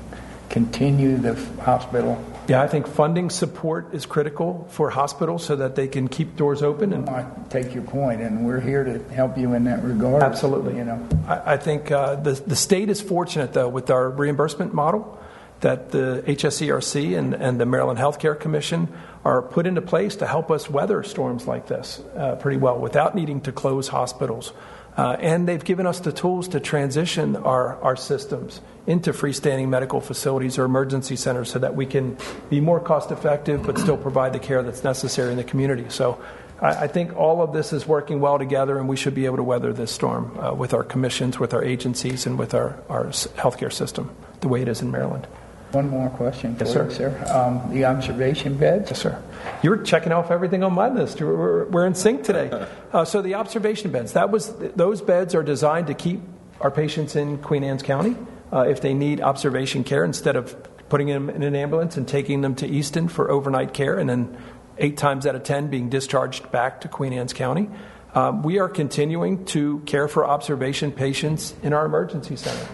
continue 0.51 1.17
the 1.17 1.35
hospital? 1.63 2.23
Yeah, 2.49 2.61
I 2.61 2.69
think 2.69 2.87
funding 2.87 3.31
support 3.31 3.95
is 3.95 4.05
critical 4.05 4.69
for 4.71 4.91
hospitals 4.91 5.47
so 5.47 5.57
that 5.57 5.75
they 5.75 5.89
can 5.89 6.09
keep 6.09 6.37
doors 6.37 6.63
open. 6.63 6.93
And 6.93 7.09
I 7.09 7.25
take 7.49 7.73
your 7.73 7.85
point, 7.85 8.21
and 8.21 8.45
we're 8.45 8.61
here 8.61 8.85
to 8.85 8.99
help 9.15 9.39
you 9.39 9.55
in 9.55 9.65
that 9.65 9.83
regard. 9.83 10.23
Absolutely. 10.23 10.77
You 10.77 10.85
know, 10.85 11.09
I, 11.27 11.55
I 11.55 11.57
think 11.57 11.91
uh, 11.91 12.17
the 12.17 12.33
the 12.33 12.57
state 12.57 12.91
is 12.91 13.01
fortunate 13.01 13.55
though 13.55 13.71
with 13.71 13.89
our 13.89 14.11
reimbursement 14.11 14.75
model 14.75 15.19
that 15.63 15.91
the 15.91 16.23
HSCRC 16.27 17.17
and, 17.19 17.35
and 17.35 17.59
the 17.59 17.67
Maryland 17.67 17.99
Healthcare 17.99 18.39
Commission 18.39 18.93
are 19.25 19.43
put 19.43 19.67
into 19.67 19.81
place 19.81 20.17
to 20.17 20.27
help 20.27 20.51
us 20.51 20.69
weather 20.69 21.03
storms 21.03 21.47
like 21.47 21.67
this 21.69 22.03
uh, 22.17 22.37
pretty 22.37 22.59
well 22.59 22.79
without 22.79 23.15
needing 23.15 23.41
to 23.41 23.53
close 23.53 23.89
hospitals. 23.89 24.53
Uh, 24.97 25.17
and 25.21 25.49
they've 25.49 25.65
given 25.65 25.87
us 25.87 26.01
the 26.01 26.13
tools 26.13 26.49
to 26.49 26.61
transition 26.61 27.37
our, 27.37 27.81
our 27.81 27.97
systems 27.97 28.61
into 28.87 29.13
freestanding 29.13 29.69
medical 29.69 30.01
facilities 30.01 30.59
or 30.59 30.65
emergency 30.65 31.17
centers 31.17 31.51
so 31.51 31.59
that 31.59 31.75
we 31.75 31.87
can 31.87 32.19
be 32.51 32.61
more 32.61 32.79
cost 32.79 33.11
effective 33.11 33.63
but 33.63 33.79
still 33.79 33.97
provide 33.97 34.35
the 34.35 34.39
care 34.39 34.63
that's 34.63 34.85
necessary 34.85 35.31
in 35.31 35.39
the 35.39 35.45
community. 35.45 35.87
So 35.89 36.21
I, 36.61 36.85
I 36.85 36.87
think 36.89 37.17
all 37.17 37.41
of 37.41 37.53
this 37.53 37.73
is 37.73 37.87
working 37.87 38.21
well 38.21 38.39
together, 38.39 38.79
and 38.79 38.89
we 38.89 38.97
should 38.97 39.15
be 39.15 39.27
able 39.27 39.37
to 39.37 39.45
weather 39.45 39.73
this 39.73 39.93
storm 39.93 40.37
uh, 40.39 40.53
with 40.53 40.75
our 40.75 40.85
commissions, 40.85 41.39
with 41.39 41.55
our 41.55 41.65
agencies, 41.65 42.27
and 42.27 42.39
with 42.39 42.53
our, 42.53 42.83
our 42.89 43.07
healthcare 43.07 43.73
system 43.73 44.15
the 44.43 44.49
way 44.49 44.61
it 44.61 44.69
is 44.69 44.83
in 44.83 44.91
Maryland. 44.91 45.27
One 45.73 45.89
more 45.89 46.09
question 46.11 46.57
Yes, 46.59 46.69
you, 46.69 46.75
sir. 46.75 46.91
sir. 46.91 47.33
Um, 47.35 47.73
the 47.73 47.85
observation 47.87 48.57
beds. 48.57 48.91
Yes, 48.91 49.01
sir. 49.01 49.23
You're 49.63 49.79
checking 49.79 50.13
off 50.13 50.31
everything 50.31 50.63
on 50.63 50.73
my 50.75 50.89
list. 50.89 51.21
We're, 51.21 51.37
we're- 51.37 51.67
we're 51.71 51.87
in 51.87 51.95
sync 51.95 52.25
today. 52.25 52.67
Uh, 52.93 53.07
so 53.07 53.23
the 53.23 53.35
observation 53.37 53.91
beds, 53.91 54.13
that 54.13 54.31
was 54.31 54.55
those 54.77 55.01
beds 55.01 55.35
are 55.35 55.43
designed 55.43 55.87
to 55.87 55.95
keep 55.95 56.21
our 56.61 56.71
patients 56.71 57.17
in 57.17 57.39
Queen 57.39 57.65
Anne's 57.65 57.83
County 57.83 58.15
uh, 58.53 58.67
if 58.69 58.83
they 58.83 58.93
need 58.93 59.23
observation 59.23 59.83
care 59.83 60.05
instead 60.05 60.37
of 60.37 60.55
putting 60.91 61.07
them 61.07 61.31
in 61.31 61.43
an 61.43 61.57
ambulance 61.57 61.97
and 61.97 62.07
taking 62.07 62.43
them 62.43 62.55
to 62.57 62.67
Easton 62.67 63.09
for 63.09 63.31
overnight 63.31 63.73
care 63.73 63.99
and 63.99 64.11
then 64.11 64.37
eight 64.77 64.99
times 64.99 65.27
out 65.27 65.35
of 65.35 65.43
ten 65.43 65.69
being 65.69 65.89
discharged 65.89 66.53
back 66.53 66.83
to 66.83 66.89
Queen 66.89 67.15
Anne's 67.15 67.33
County. 67.33 67.71
Um, 68.15 68.43
we 68.43 68.59
are 68.59 68.69
continuing 68.69 69.47
to 69.47 69.79
care 69.87 70.07
for 70.07 70.27
observation 70.27 70.93
patients 70.93 71.55
in 71.63 71.73
our 71.73 71.87
emergency 71.87 72.37
center. 72.37 72.69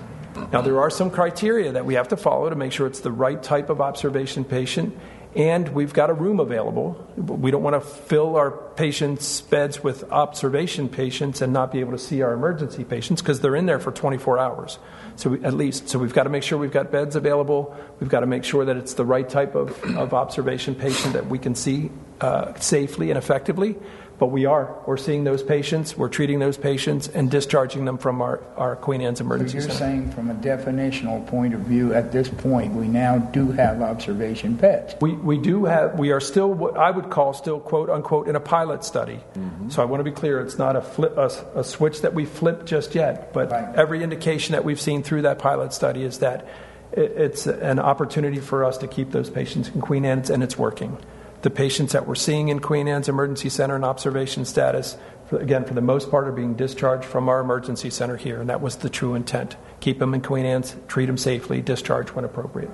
Now, 0.50 0.62
there 0.62 0.80
are 0.80 0.88
some 0.88 1.10
criteria 1.10 1.72
that 1.72 1.84
we 1.84 1.94
have 1.94 2.08
to 2.08 2.16
follow 2.16 2.48
to 2.48 2.56
make 2.56 2.72
sure 2.72 2.86
it's 2.86 3.00
the 3.00 3.12
right 3.12 3.42
type 3.42 3.68
of 3.68 3.82
observation 3.82 4.44
patient, 4.44 4.96
and 5.34 5.68
we've 5.68 5.92
got 5.92 6.08
a 6.08 6.14
room 6.14 6.40
available. 6.40 7.06
We 7.16 7.50
don't 7.50 7.62
want 7.62 7.74
to 7.74 7.82
fill 7.82 8.36
our 8.36 8.50
patients' 8.50 9.42
beds 9.42 9.84
with 9.84 10.10
observation 10.10 10.88
patients 10.88 11.42
and 11.42 11.52
not 11.52 11.70
be 11.70 11.80
able 11.80 11.92
to 11.92 11.98
see 11.98 12.22
our 12.22 12.32
emergency 12.32 12.84
patients 12.84 13.20
because 13.20 13.40
they're 13.40 13.56
in 13.56 13.66
there 13.66 13.78
for 13.78 13.92
24 13.92 14.38
hours. 14.38 14.78
So 15.16 15.30
we, 15.30 15.44
at 15.44 15.52
least, 15.52 15.90
so 15.90 15.98
we've 15.98 16.14
got 16.14 16.22
to 16.22 16.30
make 16.30 16.44
sure 16.44 16.56
we've 16.56 16.72
got 16.72 16.90
beds 16.90 17.14
available. 17.14 17.76
We've 18.00 18.08
got 18.08 18.20
to 18.20 18.26
make 18.26 18.44
sure 18.44 18.64
that 18.64 18.76
it's 18.78 18.94
the 18.94 19.04
right 19.04 19.28
type 19.28 19.54
of, 19.54 19.82
of 19.96 20.14
observation 20.14 20.74
patient 20.74 21.12
that 21.12 21.26
we 21.26 21.38
can 21.38 21.54
see 21.54 21.90
uh, 22.22 22.54
safely 22.54 23.10
and 23.10 23.18
effectively. 23.18 23.76
But 24.18 24.26
we 24.26 24.46
are. 24.46 24.82
We're 24.84 24.96
seeing 24.96 25.22
those 25.22 25.44
patients, 25.44 25.96
we're 25.96 26.08
treating 26.08 26.40
those 26.40 26.56
patients, 26.56 27.06
and 27.06 27.30
discharging 27.30 27.84
them 27.84 27.98
from 27.98 28.20
our, 28.20 28.42
our 28.56 28.74
Queen 28.74 29.00
Anne's 29.00 29.20
Emergency 29.20 29.60
So 29.60 29.68
you're 29.68 29.70
Center. 29.70 29.78
saying, 29.78 30.10
from 30.10 30.30
a 30.30 30.34
definitional 30.34 31.24
point 31.28 31.54
of 31.54 31.60
view, 31.60 31.94
at 31.94 32.10
this 32.10 32.28
point, 32.28 32.74
we 32.74 32.88
now 32.88 33.18
do 33.18 33.52
have 33.52 33.80
observation 33.80 34.54
beds. 34.54 34.96
We, 35.00 35.12
we 35.12 35.38
do 35.38 35.66
have, 35.66 35.98
we 36.00 36.10
are 36.10 36.20
still 36.20 36.52
what 36.52 36.76
I 36.76 36.90
would 36.90 37.10
call 37.10 37.32
still 37.32 37.60
quote 37.60 37.90
unquote 37.90 38.26
in 38.28 38.34
a 38.34 38.40
pilot 38.40 38.84
study. 38.84 39.20
Mm-hmm. 39.34 39.70
So 39.70 39.82
I 39.82 39.84
want 39.84 40.00
to 40.00 40.04
be 40.04 40.10
clear, 40.10 40.40
it's 40.40 40.58
not 40.58 40.74
a, 40.74 40.82
flip, 40.82 41.16
a, 41.16 41.30
a 41.54 41.62
switch 41.62 42.00
that 42.00 42.12
we 42.12 42.24
flipped 42.24 42.66
just 42.66 42.96
yet, 42.96 43.32
but 43.32 43.52
every 43.52 44.02
indication 44.02 44.52
that 44.52 44.64
we've 44.64 44.80
seen 44.80 45.04
through 45.04 45.22
that 45.22 45.38
pilot 45.38 45.72
study 45.72 46.02
is 46.02 46.18
that 46.18 46.48
it, 46.90 47.12
it's 47.12 47.46
an 47.46 47.78
opportunity 47.78 48.40
for 48.40 48.64
us 48.64 48.78
to 48.78 48.88
keep 48.88 49.12
those 49.12 49.30
patients 49.30 49.68
in 49.68 49.80
Queen 49.80 50.04
Anne's, 50.04 50.28
and 50.28 50.42
it's 50.42 50.58
working. 50.58 50.98
The 51.42 51.50
patients 51.50 51.92
that 51.92 52.06
we're 52.06 52.16
seeing 52.16 52.48
in 52.48 52.58
Queen 52.58 52.88
Anne's 52.88 53.08
Emergency 53.08 53.48
Center 53.48 53.76
in 53.76 53.84
observation 53.84 54.44
status, 54.44 54.96
for, 55.28 55.38
again, 55.38 55.64
for 55.64 55.74
the 55.74 55.80
most 55.80 56.10
part, 56.10 56.26
are 56.26 56.32
being 56.32 56.54
discharged 56.54 57.04
from 57.04 57.28
our 57.28 57.38
emergency 57.40 57.90
center 57.90 58.16
here, 58.16 58.40
and 58.40 58.50
that 58.50 58.60
was 58.60 58.76
the 58.76 58.90
true 58.90 59.14
intent. 59.14 59.56
Keep 59.80 60.00
them 60.00 60.14
in 60.14 60.20
Queen 60.20 60.44
Anne's, 60.44 60.74
treat 60.88 61.06
them 61.06 61.16
safely, 61.16 61.60
discharge 61.60 62.08
when 62.10 62.24
appropriate. 62.24 62.70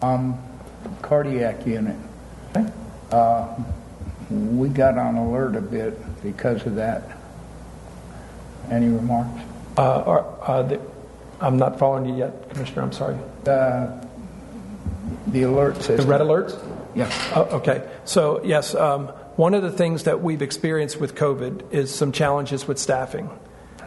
Um, 0.00 0.38
cardiac 1.02 1.66
unit. 1.66 1.96
Okay. 2.56 2.70
Uh, 3.10 3.54
we 4.30 4.68
got 4.68 4.96
on 4.96 5.16
alert 5.16 5.56
a 5.56 5.60
bit 5.60 6.22
because 6.22 6.64
of 6.64 6.76
that. 6.76 7.02
Any 8.70 8.86
remarks? 8.88 9.42
Uh, 9.76 9.82
are- 10.02 10.26
uh, 10.42 10.62
the- 10.62 10.80
I'm 11.40 11.56
not 11.56 11.78
following 11.78 12.06
you 12.06 12.16
yet, 12.16 12.50
Commissioner, 12.50 12.82
I'm 12.82 12.92
sorry. 12.92 13.16
Uh, 13.46 13.88
the 15.28 15.42
alert 15.42 15.76
system. 15.76 15.96
The 15.98 16.06
red 16.06 16.20
alerts? 16.20 16.58
Yeah. 16.94 17.12
Oh, 17.34 17.58
okay. 17.58 17.88
So, 18.04 18.42
yes, 18.44 18.74
um, 18.74 19.08
one 19.36 19.54
of 19.54 19.62
the 19.62 19.70
things 19.70 20.04
that 20.04 20.22
we've 20.22 20.42
experienced 20.42 21.00
with 21.00 21.14
COVID 21.14 21.72
is 21.72 21.94
some 21.94 22.12
challenges 22.12 22.66
with 22.66 22.78
staffing. 22.78 23.30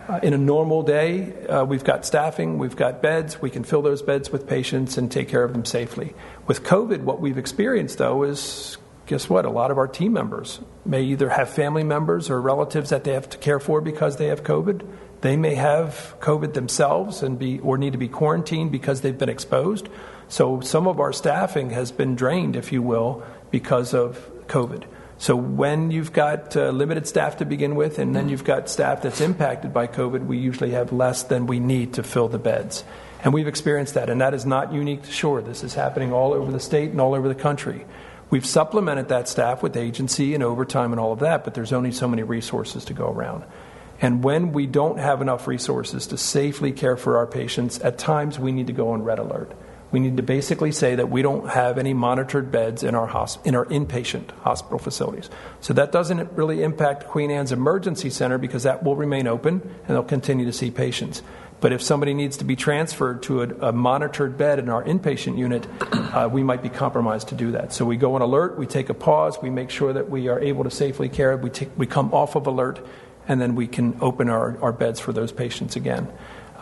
Uh, 0.08 0.20
in 0.24 0.34
a 0.34 0.38
normal 0.38 0.84
day, 0.84 1.46
uh, 1.46 1.64
we've 1.64 1.84
got 1.84 2.06
staffing, 2.06 2.58
we've 2.58 2.76
got 2.76 3.02
beds, 3.02 3.42
we 3.42 3.50
can 3.50 3.64
fill 3.64 3.82
those 3.82 4.02
beds 4.02 4.32
with 4.32 4.48
patients 4.48 4.98
and 4.98 5.12
take 5.12 5.30
care 5.30 5.44
of 5.44 5.54
them 5.54 5.64
safely. 5.64 6.14
With 6.48 6.64
COVID, 6.64 7.02
what 7.02 7.22
we've 7.22 7.38
experienced, 7.38 7.98
though, 7.98 8.24
is 8.24 8.78
guess 9.06 9.30
what? 9.30 9.46
A 9.46 9.50
lot 9.50 9.72
of 9.72 9.78
our 9.78 9.88
team 9.88 10.14
members 10.14 10.60
may 10.86 11.04
either 11.04 11.30
have 11.30 11.50
family 11.50 11.84
members 11.84 12.30
or 12.30 12.42
relatives 12.42 12.90
that 12.90 13.04
they 13.04 13.14
have 13.14 13.30
to 13.30 13.38
care 13.38 13.60
for 13.60 13.82
because 13.82 14.18
they 14.18 14.28
have 14.28 14.44
COVID. 14.44 14.88
They 15.22 15.38
may 15.38 15.56
have 15.56 16.16
COVID 16.20 16.54
themselves 16.54 17.22
and 17.22 17.38
be 17.38 17.60
or 17.60 17.78
need 17.78 17.92
to 17.92 18.00
be 18.00 18.08
quarantined 18.08 18.72
because 18.72 19.02
they've 19.02 19.18
been 19.18 19.30
exposed. 19.30 19.88
So 20.32 20.62
some 20.62 20.88
of 20.88 21.02
our 21.02 21.12
staffing 21.12 21.72
has 21.72 21.92
been 21.92 22.16
drained, 22.16 22.56
if 22.56 22.72
you 22.72 22.82
will, 22.82 23.22
because 23.52 23.94
of 23.94 24.32
COVID. 24.48 24.86
So 25.18 25.36
when 25.36 25.92
you've 25.92 26.14
got 26.14 26.56
uh, 26.56 26.70
limited 26.70 27.06
staff 27.06 27.40
to 27.40 27.46
begin 27.46 27.76
with, 27.76 28.00
and 28.00 28.16
then 28.16 28.30
you've 28.30 28.46
got 28.46 28.70
staff 28.70 29.02
that's 29.02 29.20
impacted 29.20 29.74
by 29.74 29.88
COVID, 29.88 30.26
we 30.26 30.38
usually 30.38 30.72
have 30.72 30.94
less 30.94 31.24
than 31.24 31.48
we 31.48 31.60
need 31.60 31.96
to 31.96 32.04
fill 32.04 32.30
the 32.30 32.40
beds. 32.40 32.86
And 33.26 33.34
we've 33.34 33.46
experienced 33.46 33.96
that, 33.96 34.10
and 34.10 34.22
that 34.22 34.34
is 34.34 34.46
not 34.46 34.72
unique 34.72 35.04
to 35.04 35.12
Shore. 35.12 35.42
This 35.42 35.66
is 35.66 35.74
happening 35.74 36.14
all 36.14 36.32
over 36.32 36.50
the 36.50 36.62
state 36.62 36.92
and 36.92 37.02
all 37.02 37.14
over 37.14 37.28
the 37.28 37.36
country. 37.36 37.86
We've 38.30 38.46
supplemented 38.46 39.10
that 39.10 39.28
staff 39.28 39.62
with 39.62 39.76
agency 39.76 40.34
and 40.34 40.42
overtime 40.42 40.94
and 40.94 41.00
all 41.02 41.12
of 41.12 41.20
that, 41.20 41.44
but 41.44 41.56
there's 41.56 41.74
only 41.74 41.92
so 41.92 42.08
many 42.08 42.24
resources 42.24 42.86
to 42.86 42.94
go 42.94 43.10
around. 43.10 43.44
And 44.00 44.24
when 44.24 44.54
we 44.54 44.66
don't 44.66 44.98
have 44.98 45.22
enough 45.22 45.46
resources 45.46 46.08
to 46.08 46.18
safely 46.18 46.72
care 46.72 46.96
for 46.96 47.18
our 47.18 47.28
patients, 47.28 47.82
at 47.82 47.98
times 47.98 48.40
we 48.40 48.54
need 48.54 48.68
to 48.68 48.74
go 48.74 48.92
on 48.92 49.04
red 49.04 49.20
alert. 49.20 49.52
We 49.92 50.00
need 50.00 50.18
to 50.18 50.24
basically 50.24 50.72
say 50.72 50.96
that 50.96 51.10
we 51.10 51.22
don't 51.22 51.50
have 51.50 51.78
any 51.78 51.94
monitored 51.94 52.52
beds 52.52 52.84
in 52.84 52.96
our, 52.96 53.08
hosp- 53.08 53.46
in 53.46 53.56
our 53.56 53.66
inpatient 53.66 54.32
hospital 54.42 54.80
facilities. 54.80 55.30
So 55.60 55.74
that 55.74 55.92
doesn't 55.92 56.32
really 56.32 56.64
impact 56.64 57.08
Queen 57.08 57.30
Anne's 57.30 57.52
Emergency 57.52 58.10
Center 58.10 58.38
because 58.38 58.64
that 58.64 58.84
will 58.84 58.96
remain 58.96 59.28
open 59.28 59.62
and 59.62 59.88
they'll 59.90 60.04
continue 60.04 60.46
to 60.46 60.54
see 60.54 60.72
patients. 60.72 61.22
But 61.60 61.72
if 61.72 61.82
somebody 61.82 62.16
needs 62.16 62.38
to 62.38 62.44
be 62.44 62.56
transferred 62.56 63.22
to 63.24 63.44
a, 63.44 63.70
a 63.70 63.72
monitored 63.72 64.36
bed 64.36 64.58
in 64.58 64.68
our 64.68 64.84
inpatient 64.84 65.38
unit, 65.38 65.68
uh, 65.92 66.28
we 66.32 66.42
might 66.42 66.64
be 66.64 66.70
compromised 66.70 67.28
to 67.30 67.36
do 67.36 67.52
that. 67.52 67.72
So 67.72 67.86
we 67.86 67.98
go 67.98 68.16
on 68.16 68.22
alert, 68.22 68.58
we 68.58 68.66
take 68.66 68.90
a 68.90 68.96
pause, 68.96 69.38
we 69.42 69.52
make 69.52 69.70
sure 69.70 69.94
that 69.94 70.10
we 70.10 70.28
are 70.28 70.40
able 70.40 70.64
to 70.64 70.72
safely 70.72 71.08
care, 71.08 71.38
we, 71.38 71.52
take, 71.52 71.70
we 71.78 71.86
come 71.86 72.14
off 72.14 72.36
of 72.36 72.48
alert, 72.48 72.84
and 73.28 73.40
then 73.40 73.54
we 73.54 73.68
can 73.68 73.96
open 74.02 74.28
our, 74.28 74.58
our 74.64 74.72
beds 74.72 75.00
for 75.00 75.14
those 75.14 75.32
patients 75.32 75.76
again. 75.76 76.12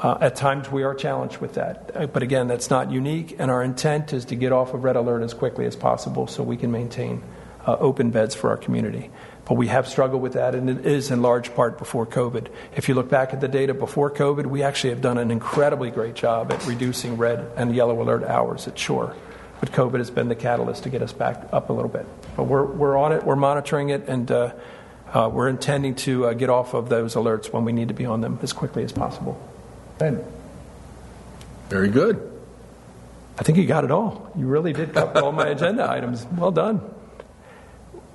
Uh, 0.01 0.17
at 0.21 0.33
times 0.33 0.71
we 0.71 0.83
are 0.83 0.95
challenged 0.95 1.39
with 1.39 1.55
that. 1.55 1.91
Uh, 1.93 2.07
but 2.07 2.23
again, 2.23 2.47
that's 2.47 2.69
not 2.69 2.89
unique, 2.89 3.35
and 3.37 3.51
our 3.51 3.61
intent 3.61 4.13
is 4.13 4.23
to 4.23 4.35
get 4.35 4.53
off 4.53 4.73
of 4.73 4.85
red 4.85 4.95
alert 4.95 5.21
as 5.21 5.33
quickly 5.33 5.65
as 5.65 5.75
possible 5.75 6.25
so 6.25 6.41
we 6.41 6.55
can 6.55 6.71
maintain 6.71 7.21
uh, 7.67 7.75
open 7.79 8.09
beds 8.09 8.33
for 8.33 8.49
our 8.49 8.55
community. 8.55 9.09
But 9.43 9.55
we 9.55 9.67
have 9.67 9.89
struggled 9.89 10.21
with 10.21 10.33
that, 10.33 10.55
and 10.55 10.69
it 10.69 10.85
is 10.85 11.11
in 11.11 11.21
large 11.21 11.53
part 11.53 11.77
before 11.77 12.05
COVID. 12.05 12.47
If 12.77 12.87
you 12.87 12.95
look 12.95 13.09
back 13.09 13.33
at 13.33 13.41
the 13.41 13.49
data 13.49 13.73
before 13.73 14.09
COVID, 14.09 14.45
we 14.45 14.63
actually 14.63 14.91
have 14.91 15.01
done 15.01 15.17
an 15.17 15.31
incredibly 15.31 15.91
great 15.91 16.15
job 16.15 16.51
at 16.53 16.65
reducing 16.65 17.17
red 17.17 17.51
and 17.57 17.75
yellow 17.75 18.01
alert 18.01 18.23
hours 18.23 18.69
at 18.69 18.79
shore. 18.79 19.15
But 19.59 19.73
COVID 19.73 19.97
has 19.97 20.09
been 20.09 20.29
the 20.29 20.35
catalyst 20.35 20.83
to 20.83 20.89
get 20.89 21.01
us 21.01 21.11
back 21.11 21.49
up 21.51 21.69
a 21.69 21.73
little 21.73 21.89
bit. 21.89 22.05
But 22.37 22.43
we're, 22.43 22.63
we're 22.63 22.95
on 22.95 23.11
it, 23.11 23.25
we're 23.25 23.35
monitoring 23.35 23.89
it, 23.89 24.07
and 24.07 24.31
uh, 24.31 24.53
uh, 25.13 25.29
we're 25.33 25.49
intending 25.49 25.95
to 25.95 26.27
uh, 26.27 26.33
get 26.33 26.49
off 26.49 26.73
of 26.73 26.87
those 26.87 27.15
alerts 27.15 27.51
when 27.51 27.65
we 27.65 27.73
need 27.73 27.89
to 27.89 27.93
be 27.93 28.05
on 28.05 28.21
them 28.21 28.39
as 28.41 28.53
quickly 28.53 28.83
as 28.83 28.93
possible. 28.93 29.37
Ben. 29.99 30.23
Very 31.69 31.89
good. 31.89 32.25
I 33.37 33.43
think 33.43 33.57
you 33.57 33.65
got 33.67 33.83
it 33.83 33.91
all. 33.91 34.31
You 34.35 34.47
really 34.47 34.73
did 34.73 34.93
cover 34.93 35.19
all 35.21 35.31
my 35.31 35.47
agenda 35.55 35.89
items. 35.89 36.25
Well 36.35 36.51
done. 36.51 36.81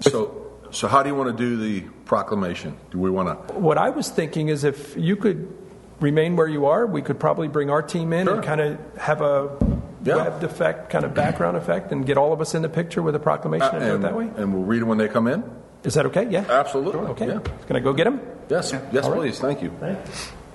So, 0.00 0.50
so 0.70 0.88
how 0.88 1.02
do 1.02 1.08
you 1.08 1.14
want 1.14 1.36
to 1.36 1.44
do 1.44 1.56
the 1.56 1.82
proclamation? 2.04 2.76
Do 2.90 2.98
we 2.98 3.10
want 3.10 3.48
to? 3.48 3.54
What 3.54 3.78
I 3.78 3.90
was 3.90 4.08
thinking 4.10 4.48
is 4.48 4.64
if 4.64 4.96
you 4.96 5.16
could 5.16 5.56
remain 6.00 6.36
where 6.36 6.48
you 6.48 6.66
are, 6.66 6.84
we 6.86 7.00
could 7.00 7.18
probably 7.20 7.48
bring 7.48 7.70
our 7.70 7.80
team 7.80 8.12
in 8.12 8.26
Sure. 8.26 8.34
and 8.36 8.44
kind 8.44 8.60
of 8.60 8.78
have 8.98 9.20
a 9.22 9.56
Yeah. 10.02 10.16
webbed 10.16 10.42
effect, 10.44 10.90
kind 10.90 11.04
of 11.04 11.14
background 11.14 11.56
effect, 11.56 11.92
and 11.92 12.04
get 12.04 12.18
all 12.18 12.32
of 12.32 12.40
us 12.40 12.54
in 12.54 12.60
the 12.62 12.68
picture 12.68 13.00
with 13.00 13.14
a 13.14 13.18
proclamation 13.20 13.68
uh, 13.76 13.78
and, 13.78 13.84
do 13.86 13.94
it 13.94 13.98
that 14.00 14.14
way. 14.16 14.28
and 14.36 14.52
we'll 14.52 14.64
read 14.64 14.82
them 14.82 14.88
when 14.88 14.98
they 14.98 15.08
come 15.08 15.28
in. 15.28 15.42
Is 15.84 15.94
that 15.94 16.06
okay? 16.06 16.26
Yeah. 16.28 16.44
Absolutely. 16.48 17.00
Okay. 17.12 17.28
Yeah. 17.28 17.38
Can 17.66 17.76
I 17.76 17.80
go 17.80 17.92
get 17.94 18.04
them? 18.04 18.20
Yes. 18.50 18.72
Yes, 18.92 19.04
All 19.04 19.12
right. 19.12 19.20
please. 19.20 19.38
Thank 19.38 19.62
you. 19.62 19.70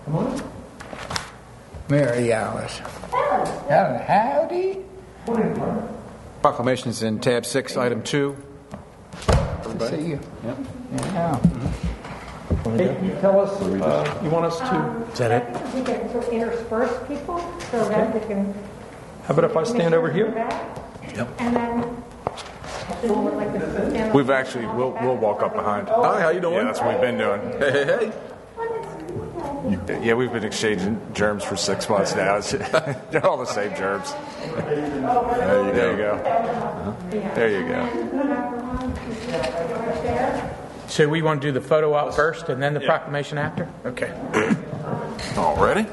Come 0.06 0.16
on. 0.16 0.42
Mary 1.90 2.32
Alice. 2.32 2.80
Howdy. 3.70 4.04
Howdy. 4.04 4.86
Proclamations 6.42 7.04
in 7.04 7.20
tab 7.20 7.46
6, 7.46 7.78
item 7.78 8.04
2. 8.04 8.36
Good 9.64 9.80
to 9.80 9.90
see 9.90 10.08
you. 10.10 10.20
Yep. 10.44 10.58
Yeah. 10.92 11.40
Hey, 12.78 12.96
can 12.96 13.06
you 13.06 13.16
tell 13.22 13.40
us, 13.40 13.62
uh, 13.62 14.20
you 14.24 14.30
want 14.30 14.46
us 14.46 14.60
to, 14.60 15.12
Is 15.12 15.20
that 15.20 15.32
it? 15.32 15.74
We 15.74 15.82
can 15.82 16.10
sort 16.12 16.28
of 16.28 16.34
intersperse 16.34 17.08
people 17.08 17.40
so 17.72 17.88
that 17.90 18.14
they 18.14 18.20
can. 18.28 18.54
how 19.24 19.34
about 19.34 19.50
if 19.50 19.58
I 19.58 19.64
stand 19.64 19.94
over 19.94 20.12
here? 20.12 20.28
Yep. 21.16 21.30
And 21.40 21.56
then. 21.56 22.04
do 23.02 23.28
it 23.28 23.36
like 23.36 23.54
this, 23.54 23.90
stand 23.90 24.14
We've 24.14 24.30
actually, 24.30 24.68
we'll, 24.68 24.92
we'll 25.02 25.18
walk 25.18 25.42
up 25.42 25.54
behind. 25.54 25.88
Hi, 25.90 26.22
how 26.22 26.30
you 26.30 26.42
doing? 26.42 26.56
Yeah, 26.56 26.64
that's 26.66 26.80
what 26.80 26.90
we've 26.90 27.02
been 27.02 27.18
doing. 27.18 27.42
Hey, 27.60 27.72
hey, 27.72 27.86
hey. 27.86 28.12
Yeah, 30.02 30.14
we've 30.14 30.32
been 30.32 30.44
exchanging 30.44 31.00
germs 31.14 31.44
for 31.44 31.56
six 31.56 31.90
months 31.90 32.16
now. 32.16 32.40
They're 33.12 33.26
all 33.26 33.38
the 33.38 33.46
same 33.46 33.76
germs. 33.76 34.14
There 34.42 35.66
you, 35.66 35.74
there 35.74 35.92
you 35.92 35.98
go. 35.98 36.14
Uh-huh. 36.14 36.94
There 37.36 37.50
you 37.50 37.68
go. 37.68 38.10
So 40.88 41.08
we 41.08 41.22
want 41.22 41.42
to 41.42 41.48
do 41.48 41.52
the 41.52 41.62
photo 41.62 41.94
op 41.94 42.16
first 42.16 42.50
and 42.50 42.62
then 42.62 42.74
the 42.74 42.80
proclamation 42.80 43.38
after? 43.38 43.70
Okay. 43.86 44.12
All 45.38 45.56
ready? 45.58 45.84
To, 45.84 45.92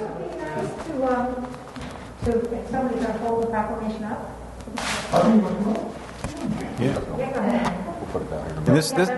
to, 2.24 2.55
if 2.55 2.70
somebody's 2.70 3.05
gonna 3.05 3.18
hold 3.18 3.42
the 3.42 3.49
proclamation 3.49 4.05
up. 4.05 4.30
Yeah. 6.78 6.99
Yeah, 7.18 7.32
go 7.32 7.40
ahead. 7.40 8.66
And 8.66 8.76
this, 8.76 8.90
this, 8.92 9.09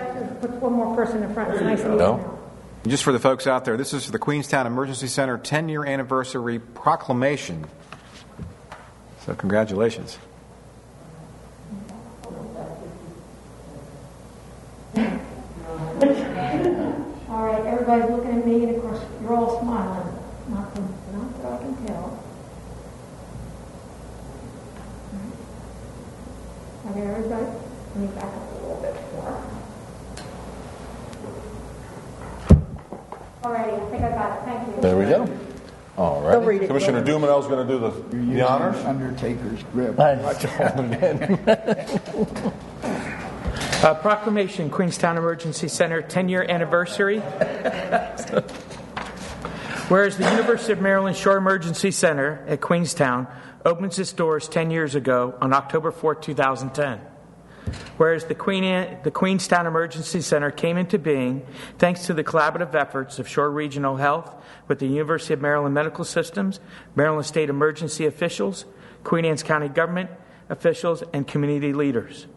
Put 0.41 0.51
one 0.61 0.73
more 0.73 0.95
person 0.95 1.23
in 1.23 1.33
front, 1.33 1.53
it's 1.53 1.61
nice 1.61 1.81
and 1.81 1.97
No. 1.97 2.38
Just 2.87 3.03
for 3.03 3.11
the 3.11 3.19
folks 3.19 3.45
out 3.45 3.65
there, 3.65 3.77
this 3.77 3.93
is 3.93 4.09
the 4.09 4.19
Queenstown 4.19 4.65
Emergency 4.65 5.07
Center 5.07 5.37
10 5.37 5.69
year 5.69 5.85
anniversary 5.85 6.59
proclamation. 6.59 7.65
So, 9.25 9.35
congratulations. 9.35 10.17
All 17.29 17.45
right, 17.45 17.65
everybody's 17.65 18.09
looking 18.09 18.31
at 18.31 18.45
me, 18.45 18.63
and 18.63 18.75
of 18.75 18.81
course, 18.81 19.01
you're 19.21 19.33
all 19.33 19.61
smiling, 19.61 20.13
not 20.49 20.73
from, 20.73 20.93
not 21.13 21.41
that 21.41 21.53
I 21.53 21.57
can 21.57 21.85
tell. 21.85 22.23
Okay, 26.89 27.01
everybody, 27.01 27.43
let 27.43 27.95
me 27.97 28.07
back 28.07 28.23
up 28.23 28.51
a 28.51 28.55
little 28.61 28.81
bit 28.81 28.95
more. 29.13 29.43
All 33.43 33.51
right, 33.53 33.73
I 33.73 33.88
think 33.99 34.13
I 34.13 34.17
got 34.17 34.37
it, 34.37 34.43
thank 34.45 34.75
you. 34.75 34.81
There 34.81 34.97
we 34.97 35.05
go. 35.05 35.29
All 35.97 36.21
right. 36.21 36.33
Don't 36.33 36.45
read 36.45 36.57
right. 36.57 36.63
it. 36.63 36.67
Commissioner 36.67 37.03
Dumenil's 37.03 37.47
going 37.47 37.67
to 37.67 37.73
do 37.73 37.79
the, 37.79 37.89
the 38.33 38.47
honors. 38.47 38.77
Undertaker's 38.85 39.63
grip. 39.73 39.97
Uh, 43.81 43.93
proclamation, 43.93 44.69
Queenstown 44.69 45.15
Emergency 45.15 45.69
Center 45.69 46.01
10 46.01 46.27
year 46.27 46.43
anniversary. 46.43 47.19
Whereas 49.87 50.17
the 50.17 50.29
University 50.29 50.73
of 50.73 50.81
Maryland 50.81 51.15
Shore 51.15 51.37
Emergency 51.37 51.91
Center 51.91 52.43
at 52.45 52.59
Queenstown 52.59 53.25
opens 53.63 53.97
its 53.97 54.11
doors 54.11 54.49
10 54.49 54.69
years 54.69 54.95
ago 54.95 55.33
on 55.39 55.53
October 55.53 55.91
4, 55.91 56.15
2010. 56.15 56.99
Whereas 57.97 58.25
the, 58.25 58.35
Queen 58.35 58.63
Anne, 58.63 58.99
the 59.03 59.11
Queenstown 59.11 59.67
Emergency 59.67 60.21
Center 60.21 60.51
came 60.51 60.77
into 60.77 60.97
being 60.97 61.45
thanks 61.77 62.05
to 62.07 62.13
the 62.13 62.23
collaborative 62.23 62.73
efforts 62.75 63.19
of 63.19 63.27
Shore 63.27 63.51
Regional 63.51 63.97
Health 63.97 64.35
with 64.67 64.79
the 64.79 64.87
University 64.87 65.33
of 65.33 65.41
Maryland 65.41 65.75
Medical 65.75 66.05
Systems, 66.05 66.59
Maryland 66.95 67.25
State 67.25 67.49
emergency 67.49 68.05
officials, 68.05 68.65
Queen 69.03 69.25
Anne's 69.25 69.43
County 69.43 69.69
government 69.69 70.09
officials, 70.49 71.03
and 71.13 71.27
community 71.27 71.73
leaders. 71.73 72.27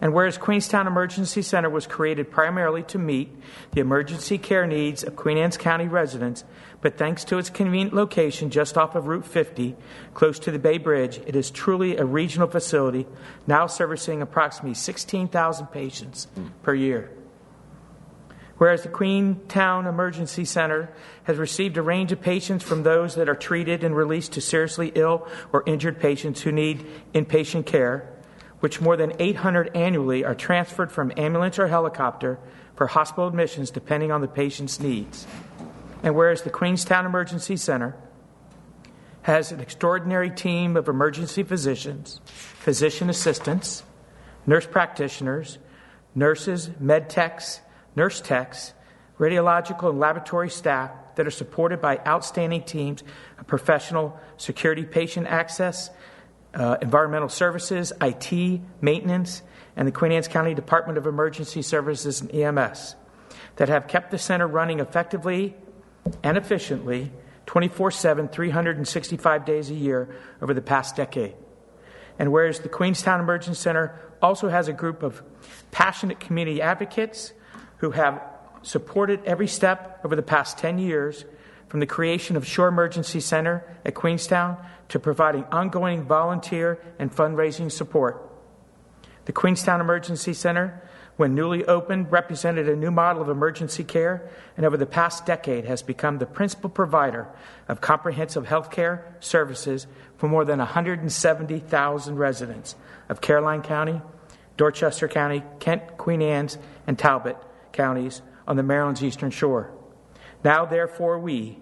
And 0.00 0.14
whereas 0.14 0.38
Queenstown 0.38 0.86
Emergency 0.86 1.42
Center 1.42 1.68
was 1.68 1.86
created 1.86 2.30
primarily 2.30 2.84
to 2.84 2.98
meet 2.98 3.34
the 3.72 3.80
emergency 3.80 4.38
care 4.38 4.66
needs 4.66 5.02
of 5.02 5.16
Queen 5.16 5.36
Anne's 5.36 5.56
County 5.56 5.88
residents, 5.88 6.44
but 6.80 6.96
thanks 6.96 7.24
to 7.24 7.38
its 7.38 7.50
convenient 7.50 7.92
location 7.92 8.50
just 8.50 8.78
off 8.78 8.94
of 8.94 9.08
Route 9.08 9.26
50, 9.26 9.74
close 10.14 10.38
to 10.38 10.52
the 10.52 10.58
Bay 10.58 10.78
Bridge, 10.78 11.20
it 11.26 11.34
is 11.34 11.50
truly 11.50 11.96
a 11.96 12.04
regional 12.04 12.46
facility 12.46 13.06
now 13.46 13.66
servicing 13.66 14.22
approximately 14.22 14.74
16,000 14.74 15.66
patients 15.66 16.28
per 16.62 16.74
year. 16.74 17.10
Whereas 18.58 18.82
the 18.82 18.88
Queenstown 18.88 19.86
Emergency 19.86 20.44
Center 20.44 20.90
has 21.24 21.38
received 21.38 21.76
a 21.76 21.82
range 21.82 22.10
of 22.10 22.20
patients 22.20 22.64
from 22.64 22.82
those 22.82 23.14
that 23.14 23.28
are 23.28 23.36
treated 23.36 23.84
and 23.84 23.96
released 23.96 24.32
to 24.32 24.40
seriously 24.40 24.92
ill 24.96 25.28
or 25.52 25.62
injured 25.66 26.00
patients 26.00 26.42
who 26.42 26.50
need 26.50 26.84
inpatient 27.14 27.66
care, 27.66 28.12
which 28.60 28.80
more 28.80 28.96
than 28.96 29.12
800 29.18 29.74
annually 29.74 30.24
are 30.24 30.34
transferred 30.34 30.90
from 30.90 31.12
ambulance 31.16 31.58
or 31.58 31.68
helicopter 31.68 32.38
for 32.74 32.86
hospital 32.86 33.28
admissions 33.28 33.70
depending 33.70 34.10
on 34.10 34.20
the 34.20 34.28
patient's 34.28 34.80
needs. 34.80 35.26
And 36.02 36.14
whereas 36.14 36.42
the 36.42 36.50
Queenstown 36.50 37.06
Emergency 37.06 37.56
Center 37.56 37.96
has 39.22 39.52
an 39.52 39.60
extraordinary 39.60 40.30
team 40.30 40.76
of 40.76 40.88
emergency 40.88 41.42
physicians, 41.42 42.20
physician 42.24 43.10
assistants, 43.10 43.82
nurse 44.46 44.66
practitioners, 44.66 45.58
nurses, 46.14 46.70
med 46.80 47.10
techs, 47.10 47.60
nurse 47.94 48.20
techs, 48.20 48.72
radiological 49.18 49.90
and 49.90 49.98
laboratory 49.98 50.48
staff 50.48 50.90
that 51.16 51.26
are 51.26 51.32
supported 51.32 51.80
by 51.80 51.98
outstanding 52.06 52.62
teams 52.62 53.02
of 53.38 53.46
professional 53.46 54.18
security 54.36 54.84
patient 54.84 55.26
access, 55.26 55.90
uh, 56.54 56.76
environmental 56.80 57.28
services, 57.28 57.92
IT, 58.00 58.60
maintenance, 58.80 59.42
and 59.76 59.86
the 59.86 59.92
Queen 59.92 60.12
Anne's 60.12 60.28
County 60.28 60.54
Department 60.54 60.98
of 60.98 61.06
Emergency 61.06 61.62
Services 61.62 62.20
and 62.20 62.34
EMS 62.34 62.96
that 63.56 63.68
have 63.68 63.88
kept 63.88 64.10
the 64.10 64.18
center 64.18 64.46
running 64.46 64.80
effectively 64.80 65.54
and 66.22 66.36
efficiently 66.36 67.12
24 67.46 67.90
7, 67.90 68.28
365 68.28 69.44
days 69.44 69.70
a 69.70 69.74
year 69.74 70.08
over 70.42 70.52
the 70.52 70.62
past 70.62 70.96
decade. 70.96 71.34
And 72.18 72.32
whereas 72.32 72.60
the 72.60 72.68
Queenstown 72.68 73.20
Emergency 73.20 73.60
Center 73.60 73.98
also 74.20 74.48
has 74.48 74.68
a 74.68 74.72
group 74.72 75.02
of 75.02 75.22
passionate 75.70 76.18
community 76.18 76.60
advocates 76.60 77.32
who 77.78 77.92
have 77.92 78.20
supported 78.62 79.24
every 79.24 79.46
step 79.46 80.00
over 80.04 80.16
the 80.16 80.22
past 80.22 80.58
10 80.58 80.78
years, 80.78 81.24
from 81.68 81.80
the 81.80 81.86
creation 81.86 82.36
of 82.36 82.46
Shore 82.46 82.68
Emergency 82.68 83.20
Center 83.20 83.64
at 83.84 83.94
Queenstown 83.94 84.56
to 84.88 84.98
providing 84.98 85.44
ongoing 85.44 86.02
volunteer 86.02 86.80
and 86.98 87.14
fundraising 87.14 87.70
support. 87.70 88.24
The 89.26 89.32
Queenstown 89.32 89.80
Emergency 89.80 90.32
Center, 90.32 90.82
when 91.18 91.34
newly 91.34 91.64
opened, 91.66 92.10
represented 92.10 92.68
a 92.68 92.76
new 92.76 92.90
model 92.90 93.20
of 93.20 93.28
emergency 93.28 93.84
care 93.84 94.30
and 94.56 94.64
over 94.64 94.78
the 94.78 94.86
past 94.86 95.26
decade 95.26 95.66
has 95.66 95.82
become 95.82 96.18
the 96.18 96.26
principal 96.26 96.70
provider 96.70 97.28
of 97.68 97.82
comprehensive 97.82 98.46
health 98.46 98.70
care 98.70 99.14
services 99.20 99.86
for 100.16 100.28
more 100.28 100.46
than 100.46 100.58
170,000 100.58 102.16
residents 102.16 102.74
of 103.10 103.20
Caroline 103.20 103.60
County, 103.60 104.00
Dorchester 104.56 105.08
County, 105.08 105.42
Kent, 105.60 105.98
Queen 105.98 106.22
Anne's, 106.22 106.56
and 106.86 106.98
Talbot 106.98 107.36
counties 107.72 108.22
on 108.46 108.56
the 108.56 108.62
Maryland's 108.62 109.04
eastern 109.04 109.30
shore. 109.30 109.70
Now, 110.44 110.64
therefore, 110.64 111.18
we, 111.18 111.58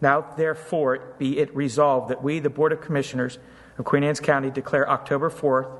now, 0.00 0.26
therefore, 0.36 1.14
be 1.18 1.38
it 1.38 1.54
resolved 1.54 2.10
that 2.10 2.22
we, 2.22 2.38
the 2.38 2.50
Board 2.50 2.72
of 2.72 2.80
Commissioners 2.80 3.38
of 3.78 3.84
Queen 3.84 4.04
Anne's 4.04 4.20
County, 4.20 4.50
declare 4.50 4.88
October 4.88 5.30
4th, 5.30 5.70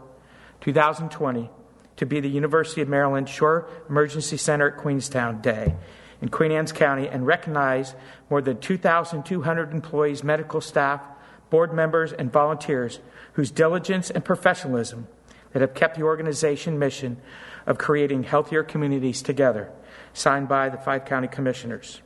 2020, 0.61 1.51
to 1.97 2.07
be 2.07 2.21
the 2.21 2.29
University 2.29 2.81
of 2.81 2.89
Maryland 2.89 3.29
Shore 3.29 3.69
Emergency 3.89 4.37
Center 4.37 4.71
at 4.71 4.79
Queenstown 4.79 5.41
Day 5.41 5.75
in 6.21 6.29
Queen 6.29 6.53
Anne's 6.53 6.73
County 6.73 7.07
and 7.07 7.27
recognize 7.27 7.95
more 8.31 8.41
than 8.41 8.59
2,200 8.59 9.73
employees, 9.73 10.25
medical 10.25 10.61
staff, 10.61 11.03
board 11.51 11.73
members, 11.73 12.13
and 12.13 12.33
volunteers 12.33 13.01
whose 13.35 13.51
diligence 13.51 14.11
and 14.11 14.25
professionalism 14.25 15.07
that 15.53 15.61
have 15.61 15.75
kept 15.75 15.97
the 15.97 16.03
organization 16.03 16.79
mission 16.79 17.19
of 17.67 17.79
creating 17.79 18.25
healthier 18.25 18.63
communities 18.63 19.23
together. 19.23 19.71
Signed 20.13 20.49
by 20.49 20.69
the 20.69 20.79
five 20.79 21.05
county 21.05 21.29
commissioners. 21.29 22.01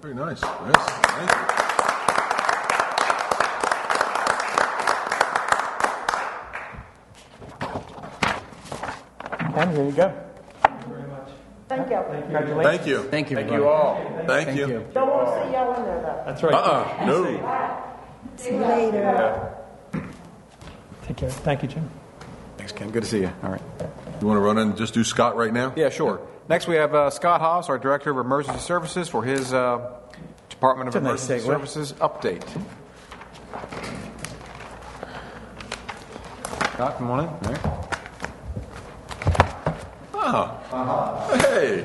Very 0.00 0.14
nice. 0.14 0.40
Yes, 0.42 0.88
thank 1.04 1.30
you. 1.30 1.62
And 9.54 9.70
here 9.76 9.84
you 9.84 9.92
go. 9.92 10.12
Thank 11.68 11.90
you. 11.90 11.96
Congratulations. 11.96 12.62
Thank 12.64 12.86
you. 12.86 13.02
Thank 13.04 13.30
you. 13.30 13.36
Thank 13.36 13.50
you 13.52 13.68
all. 13.68 14.24
Thank, 14.26 14.56
you. 14.58 14.86
Don't 14.92 15.08
want 15.08 15.28
to 15.28 15.46
see 15.46 15.52
y'all 15.52 15.74
in 15.74 15.84
there 15.84 16.00
though. 16.02 16.22
That's 16.26 16.42
right. 16.42 16.54
Uh-uh. 16.54 17.06
No. 17.06 17.24
See 18.36 18.50
you 18.50 18.60
later. 18.60 19.54
Take 21.04 21.16
care. 21.16 21.30
Thank 21.30 21.62
you, 21.62 21.68
Jim. 21.68 21.90
Thanks, 22.56 22.72
Ken. 22.72 22.90
Good 22.90 23.04
to 23.04 23.08
see 23.08 23.20
you. 23.20 23.32
All 23.42 23.50
right. 23.50 23.62
You 24.20 24.26
want 24.26 24.36
to 24.36 24.40
run 24.40 24.58
in 24.58 24.68
and 24.68 24.76
just 24.76 24.94
do 24.94 25.04
Scott 25.04 25.36
right 25.36 25.52
now? 25.52 25.72
Yeah, 25.76 25.88
sure. 25.88 26.20
Next, 26.48 26.66
we 26.66 26.74
have 26.76 26.94
uh, 26.94 27.10
Scott 27.10 27.40
Haas, 27.40 27.68
our 27.68 27.78
Director 27.78 28.10
of 28.10 28.18
Emergency 28.18 28.58
Services, 28.60 29.08
for 29.08 29.22
his 29.22 29.52
uh, 29.52 29.92
Department 30.48 30.88
of 30.88 30.94
That's 30.94 31.28
a 31.28 31.32
nice 31.32 31.44
Emergency. 31.44 31.46
Services 31.46 31.92
update. 32.00 32.42
Scott, 36.74 36.98
come 36.98 37.10
on 37.10 37.20
in. 37.20 37.26
All 37.26 37.40
right. 37.42 37.60
Oh. 40.14 41.38
Hey. 41.40 41.82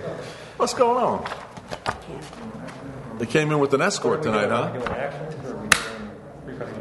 What's 0.58 0.74
going 0.74 1.04
on? 1.04 1.26
They 3.20 3.26
came 3.26 3.52
in 3.52 3.60
with 3.60 3.74
an 3.74 3.82
escort 3.82 4.24
tonight, 4.24 4.50
huh? 4.50 4.72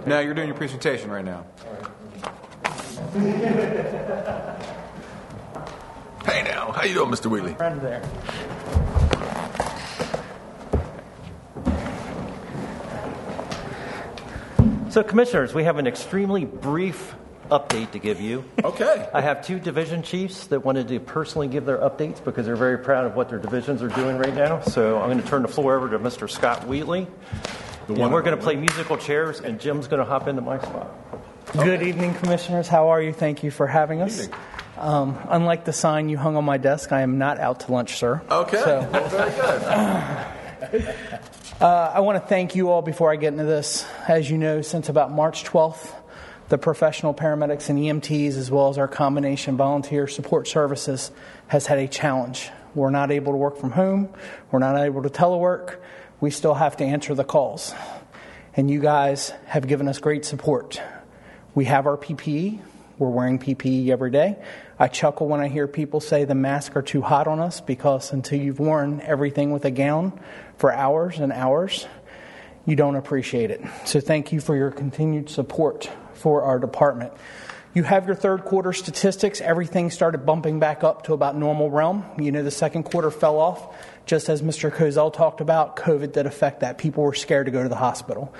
Now 0.06 0.20
you're 0.20 0.34
doing 0.34 0.48
your 0.48 0.56
presentation 0.56 1.10
right 1.10 1.24
now. 1.24 1.44
Hey 6.26 6.42
now, 6.42 6.72
how 6.72 6.82
you 6.82 6.94
doing, 6.94 7.10
Mr. 7.10 7.26
Wheatley? 7.26 7.54
Friend 7.54 7.80
there. 7.80 8.02
So, 14.90 15.02
commissioners, 15.04 15.54
we 15.54 15.64
have 15.64 15.76
an 15.76 15.86
extremely 15.86 16.44
brief 16.44 17.14
update 17.50 17.92
to 17.92 18.00
give 18.00 18.20
you. 18.20 18.44
Okay. 18.64 19.08
I 19.14 19.20
have 19.20 19.46
two 19.46 19.60
division 19.60 20.02
chiefs 20.02 20.48
that 20.48 20.64
wanted 20.64 20.88
to 20.88 20.98
personally 20.98 21.46
give 21.46 21.64
their 21.64 21.78
updates 21.78 22.24
because 22.24 22.46
they're 22.46 22.56
very 22.56 22.78
proud 22.78 23.06
of 23.06 23.14
what 23.14 23.28
their 23.28 23.38
divisions 23.38 23.82
are 23.82 23.88
doing 23.88 24.18
right 24.18 24.34
now. 24.34 24.62
So, 24.62 24.98
I'm 24.98 25.10
going 25.10 25.22
to 25.22 25.28
turn 25.28 25.42
the 25.42 25.48
floor 25.48 25.76
over 25.76 25.90
to 25.90 25.98
Mr. 26.00 26.28
Scott 26.28 26.66
Wheatley. 26.66 27.06
And 27.86 27.98
one 27.98 28.10
we're 28.10 28.22
going 28.22 28.36
to 28.36 28.42
play 28.42 28.56
musical 28.56 28.96
chairs, 28.96 29.38
and 29.40 29.60
Jim's 29.60 29.86
going 29.86 30.00
to 30.00 30.04
hop 30.04 30.26
into 30.26 30.42
my 30.42 30.58
spot. 30.58 30.90
Good 31.52 31.82
evening, 31.82 32.14
Commissioners. 32.14 32.66
How 32.66 32.88
are 32.88 33.00
you? 33.00 33.12
Thank 33.12 33.44
you 33.44 33.52
for 33.52 33.68
having 33.68 34.02
us. 34.02 34.24
evening. 34.24 34.38
Um, 34.78 35.18
unlike 35.28 35.64
the 35.64 35.72
sign 35.72 36.08
you 36.08 36.18
hung 36.18 36.36
on 36.36 36.44
my 36.44 36.58
desk, 36.58 36.92
I 36.92 37.00
am 37.00 37.18
not 37.18 37.38
out 37.38 37.60
to 37.60 37.72
lunch, 37.72 37.96
sir. 37.96 38.22
Okay. 38.30 38.58
So- 38.58 38.88
Well, 38.92 39.08
very 39.08 39.30
good. 40.80 40.94
Uh, 41.58 41.90
I 41.94 42.00
want 42.00 42.22
to 42.22 42.28
thank 42.28 42.54
you 42.54 42.70
all 42.70 42.82
before 42.82 43.10
I 43.10 43.16
get 43.16 43.32
into 43.32 43.44
this. 43.44 43.86
As 44.06 44.28
you 44.30 44.36
know, 44.36 44.60
since 44.60 44.90
about 44.90 45.10
March 45.10 45.44
12th, 45.44 45.94
the 46.50 46.58
professional 46.58 47.14
paramedics 47.14 47.70
and 47.70 47.78
EMTs, 47.78 48.36
as 48.36 48.50
well 48.50 48.68
as 48.68 48.76
our 48.76 48.88
combination 48.88 49.56
volunteer 49.56 50.06
support 50.06 50.48
services, 50.48 51.10
has 51.46 51.64
had 51.66 51.78
a 51.78 51.88
challenge. 51.88 52.50
We're 52.74 52.90
not 52.90 53.10
able 53.10 53.32
to 53.32 53.38
work 53.38 53.56
from 53.56 53.70
home. 53.70 54.10
We're 54.50 54.58
not 54.58 54.76
able 54.78 55.02
to 55.02 55.08
telework. 55.08 55.76
We 56.20 56.30
still 56.30 56.52
have 56.52 56.76
to 56.76 56.84
answer 56.84 57.14
the 57.14 57.24
calls. 57.24 57.72
And 58.54 58.70
you 58.70 58.80
guys 58.80 59.32
have 59.46 59.66
given 59.66 59.88
us 59.88 59.98
great 59.98 60.26
support. 60.26 60.78
We 61.54 61.64
have 61.66 61.86
our 61.86 61.96
PPE. 61.96 62.60
We're 62.98 63.08
wearing 63.08 63.38
PPE 63.38 63.88
every 63.88 64.10
day. 64.10 64.36
I 64.78 64.88
chuckle 64.88 65.26
when 65.26 65.40
I 65.40 65.48
hear 65.48 65.66
people 65.66 66.00
say 66.00 66.24
the 66.24 66.34
masks 66.34 66.76
are 66.76 66.82
too 66.82 67.00
hot 67.00 67.26
on 67.26 67.40
us 67.40 67.60
because 67.60 68.12
until 68.12 68.38
you've 68.38 68.58
worn 68.58 69.00
everything 69.00 69.50
with 69.50 69.64
a 69.64 69.70
gown 69.70 70.18
for 70.58 70.72
hours 70.72 71.18
and 71.18 71.32
hours, 71.32 71.86
you 72.66 72.76
don't 72.76 72.96
appreciate 72.96 73.50
it. 73.50 73.62
So 73.86 74.00
thank 74.00 74.32
you 74.32 74.40
for 74.40 74.54
your 74.54 74.70
continued 74.70 75.30
support 75.30 75.90
for 76.12 76.42
our 76.42 76.58
department. 76.58 77.12
You 77.72 77.84
have 77.84 78.06
your 78.06 78.14
third 78.14 78.44
quarter 78.44 78.72
statistics. 78.72 79.40
Everything 79.40 79.90
started 79.90 80.24
bumping 80.26 80.60
back 80.60 80.82
up 80.82 81.04
to 81.04 81.14
about 81.14 81.36
normal 81.36 81.70
realm. 81.70 82.04
You 82.18 82.32
know, 82.32 82.42
the 82.42 82.50
second 82.50 82.84
quarter 82.84 83.10
fell 83.10 83.38
off. 83.38 83.74
Just 84.06 84.28
as 84.28 84.40
Mr. 84.40 84.70
Kozel 84.70 85.12
talked 85.12 85.40
about, 85.40 85.76
COVID 85.76 86.12
did 86.12 86.26
affect 86.26 86.60
that. 86.60 86.78
People 86.78 87.02
were 87.02 87.14
scared 87.14 87.46
to 87.46 87.52
go 87.52 87.62
to 87.62 87.68
the 87.68 87.76
hospital. 87.76 88.32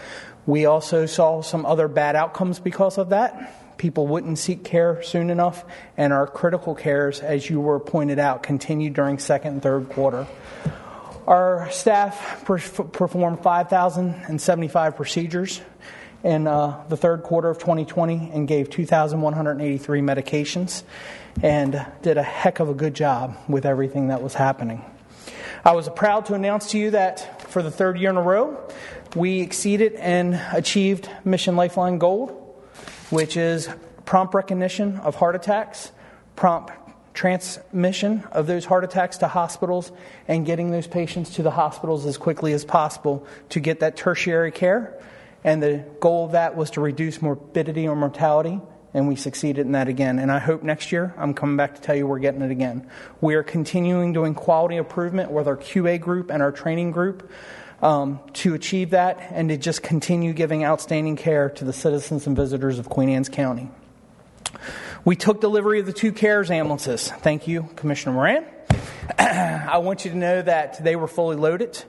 We 0.47 0.65
also 0.65 1.07
saw 1.07 1.43
some 1.43 1.67
other 1.67 1.89
bad 1.89 2.17
outcomes 2.17 2.61
because 2.61 2.99
of 2.99 3.11
that. 3.11 3.66
People 3.77 4.07
wouldn't 4.07 4.39
seek 4.39 4.65
care 4.65 5.03
soon 5.03 5.31
enough, 5.31 5.65
and 5.97 6.13
our 6.13 6.27
critical 6.27 6.75
cares, 6.75 7.21
as 7.21 7.49
you 7.51 7.61
were 7.61 7.79
pointed 7.79 8.19
out, 8.19 8.43
continued 8.43 8.95
during 8.95 9.19
second 9.19 9.53
and 9.55 9.63
third 9.63 9.89
quarter. 9.91 10.27
Our 11.27 11.69
staff 11.71 12.45
performed 12.45 13.43
5,075 13.43 14.97
procedures 14.97 15.61
in 16.23 16.47
uh, 16.47 16.85
the 16.89 16.97
third 16.97 17.23
quarter 17.23 17.51
of 17.51 17.59
2020 17.59 18.31
and 18.33 18.47
gave 18.47 18.71
2,183 18.71 20.01
medications 20.01 20.83
and 21.43 21.85
did 22.03 22.17
a 22.17 22.23
heck 22.23 22.61
of 22.61 22.69
a 22.69 22.75
good 22.75 22.95
job 22.95 23.37
with 23.49 23.67
everything 23.67 24.09
that 24.09 24.23
was 24.23 24.35
happening. 24.35 24.85
I 25.65 25.73
was 25.73 25.89
proud 25.89 26.27
to 26.27 26.35
announce 26.35 26.71
to 26.71 26.79
you 26.79 26.93
that 26.93 27.43
for 27.51 27.61
the 27.61 27.73
third 27.73 27.99
year 27.99 28.11
in 28.11 28.17
a 28.17 28.23
row, 28.23 28.57
we 29.17 29.41
exceeded 29.41 29.95
and 29.95 30.41
achieved 30.53 31.11
Mission 31.25 31.57
Lifeline 31.57 31.99
Gold, 31.99 32.46
which 33.11 33.37
is 33.37 33.69
prompt 34.05 34.35
recognition 34.35 34.99
of 34.99 35.17
heart 35.17 35.35
attacks, 35.35 35.93
prompt 36.35 36.73
transmission 37.15 38.23
of 38.31 38.47
those 38.47 38.67
heart 38.67 38.85
attacks 38.85 39.19
to 39.19 39.29
hospitals, 39.29 39.91
and 40.29 40.45
getting 40.47 40.71
those 40.71 40.87
patients 40.87 41.31
to 41.31 41.43
the 41.43 41.51
hospitals 41.51 42.07
as 42.07 42.19
quickly 42.19 42.53
as 42.53 42.65
possible 42.65 43.27
to 43.49 43.59
get 43.59 43.81
that 43.81 43.97
tertiary 43.97 44.53
care. 44.53 45.01
And 45.43 45.63
the 45.63 45.85
goal 46.01 46.27
of 46.27 46.33
that 46.33 46.57
was 46.57 46.71
to 46.73 46.81
reduce 46.81 47.23
morbidity 47.23 47.89
or 47.89 47.97
mortality, 47.97 48.61
and 48.93 49.09
we 49.09 49.17
succeeded 49.17 49.65
in 49.67 49.73
that 49.73 49.89
again. 49.89 50.19
And 50.19 50.31
I 50.31 50.39
hope 50.39 50.63
next 50.63 50.93
year 50.93 51.15
I'm 51.17 51.35
coming 51.35 51.57
back 51.57 51.75
to 51.77 51.81
tell 51.81 51.97
you 51.97 52.07
we're 52.07 52.19
getting 52.19 52.43
it 52.43 52.51
again. 52.51 52.89
We 53.21 53.35
are 53.35 53.43
continuing 53.43 54.13
doing 54.13 54.35
quality 54.35 54.77
improvement 54.77 55.31
with 55.31 55.49
our 55.49 55.57
QA 55.57 56.01
group 56.01 56.31
and 56.31 56.43
our 56.43 56.53
training 56.53 56.91
group 56.91 57.31
um, 57.83 58.21
to 58.35 58.55
achieve 58.55 58.91
that 58.91 59.19
and 59.31 59.49
to 59.51 59.57
just 59.57 59.83
continue 59.83 60.33
giving 60.33 60.65
outstanding 60.65 61.17
care 61.17 61.51
to 61.51 61.65
the 61.65 61.73
citizens 61.73 62.27
and 62.27 62.37
visitors 62.37 62.79
of 62.79 62.89
Queen 62.89 63.09
Anne's 63.09 63.29
County. 63.29 63.71
We 65.05 65.15
took 65.15 65.41
delivery 65.41 65.79
of 65.81 65.87
the 65.87 65.93
two 65.93 66.13
CARES 66.13 66.51
ambulances. 66.51 67.11
Thank 67.11 67.47
you, 67.47 67.69
Commissioner 67.77 68.15
Moran. 68.15 68.45
I 69.19 69.79
want 69.79 70.05
you 70.05 70.11
to 70.11 70.17
know 70.17 70.43
that 70.43 70.83
they 70.83 70.97
were 70.97 71.07
fully 71.07 71.37
loaded. 71.37 71.83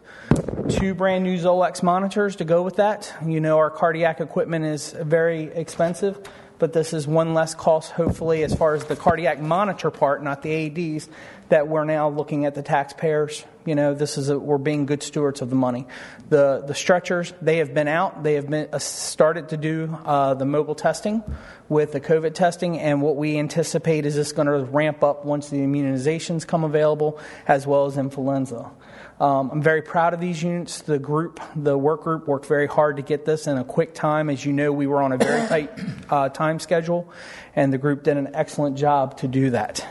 Two 0.69 0.93
brand 0.93 1.23
new 1.23 1.37
Zoll 1.37 1.63
X 1.63 1.81
monitors 1.81 2.35
to 2.37 2.45
go 2.45 2.61
with 2.61 2.75
that. 2.75 3.11
You 3.25 3.39
know, 3.39 3.57
our 3.57 3.71
cardiac 3.71 4.19
equipment 4.19 4.65
is 4.65 4.91
very 4.91 5.45
expensive, 5.45 6.19
but 6.59 6.73
this 6.73 6.93
is 6.93 7.07
one 7.07 7.33
less 7.33 7.55
cost, 7.55 7.91
hopefully, 7.91 8.43
as 8.43 8.53
far 8.53 8.75
as 8.75 8.85
the 8.85 8.95
cardiac 8.95 9.39
monitor 9.39 9.89
part, 9.89 10.21
not 10.21 10.41
the 10.43 10.49
AEDs, 10.49 11.07
that 11.49 11.67
we're 11.67 11.85
now 11.85 12.09
looking 12.09 12.45
at 12.45 12.53
the 12.53 12.61
taxpayers. 12.61 13.45
You 13.67 13.75
know, 13.75 13.93
this 13.93 14.17
is 14.17 14.29
a, 14.29 14.39
we're 14.39 14.57
being 14.57 14.85
good 14.85 15.03
stewards 15.03 15.41
of 15.41 15.49
the 15.49 15.55
money. 15.57 15.87
The 16.29 16.63
the 16.65 16.73
stretchers 16.73 17.33
they 17.41 17.57
have 17.57 17.73
been 17.73 17.89
out. 17.89 18.23
They 18.23 18.35
have 18.35 18.49
been 18.49 18.69
uh, 18.71 18.79
started 18.79 19.49
to 19.49 19.57
do 19.57 19.93
uh, 20.05 20.35
the 20.35 20.45
mobile 20.45 20.73
testing 20.73 21.21
with 21.67 21.91
the 21.91 21.99
COVID 21.99 22.33
testing, 22.33 22.79
and 22.79 23.01
what 23.01 23.17
we 23.17 23.37
anticipate 23.37 24.05
is 24.05 24.15
this 24.15 24.31
going 24.31 24.47
to 24.47 24.59
ramp 24.71 25.03
up 25.03 25.25
once 25.25 25.49
the 25.49 25.57
immunizations 25.57 26.47
come 26.47 26.63
available, 26.63 27.19
as 27.45 27.67
well 27.67 27.85
as 27.87 27.97
influenza. 27.97 28.71
Um, 29.19 29.49
I'm 29.51 29.61
very 29.61 29.81
proud 29.81 30.13
of 30.13 30.21
these 30.21 30.41
units. 30.41 30.81
The 30.83 30.99
group, 30.99 31.41
the 31.53 31.77
work 31.77 32.03
group, 32.03 32.25
worked 32.25 32.45
very 32.45 32.67
hard 32.67 32.95
to 32.97 33.01
get 33.01 33.25
this 33.25 33.47
in 33.47 33.57
a 33.57 33.65
quick 33.65 33.93
time. 33.93 34.29
As 34.29 34.45
you 34.45 34.53
know, 34.53 34.71
we 34.71 34.87
were 34.87 35.01
on 35.01 35.11
a 35.11 35.17
very 35.17 35.45
tight 35.49 35.71
uh, 36.09 36.29
time 36.29 36.61
schedule, 36.61 37.11
and 37.53 37.73
the 37.73 37.77
group 37.77 38.03
did 38.03 38.15
an 38.15 38.29
excellent 38.33 38.77
job 38.77 39.17
to 39.17 39.27
do 39.27 39.49
that. 39.49 39.85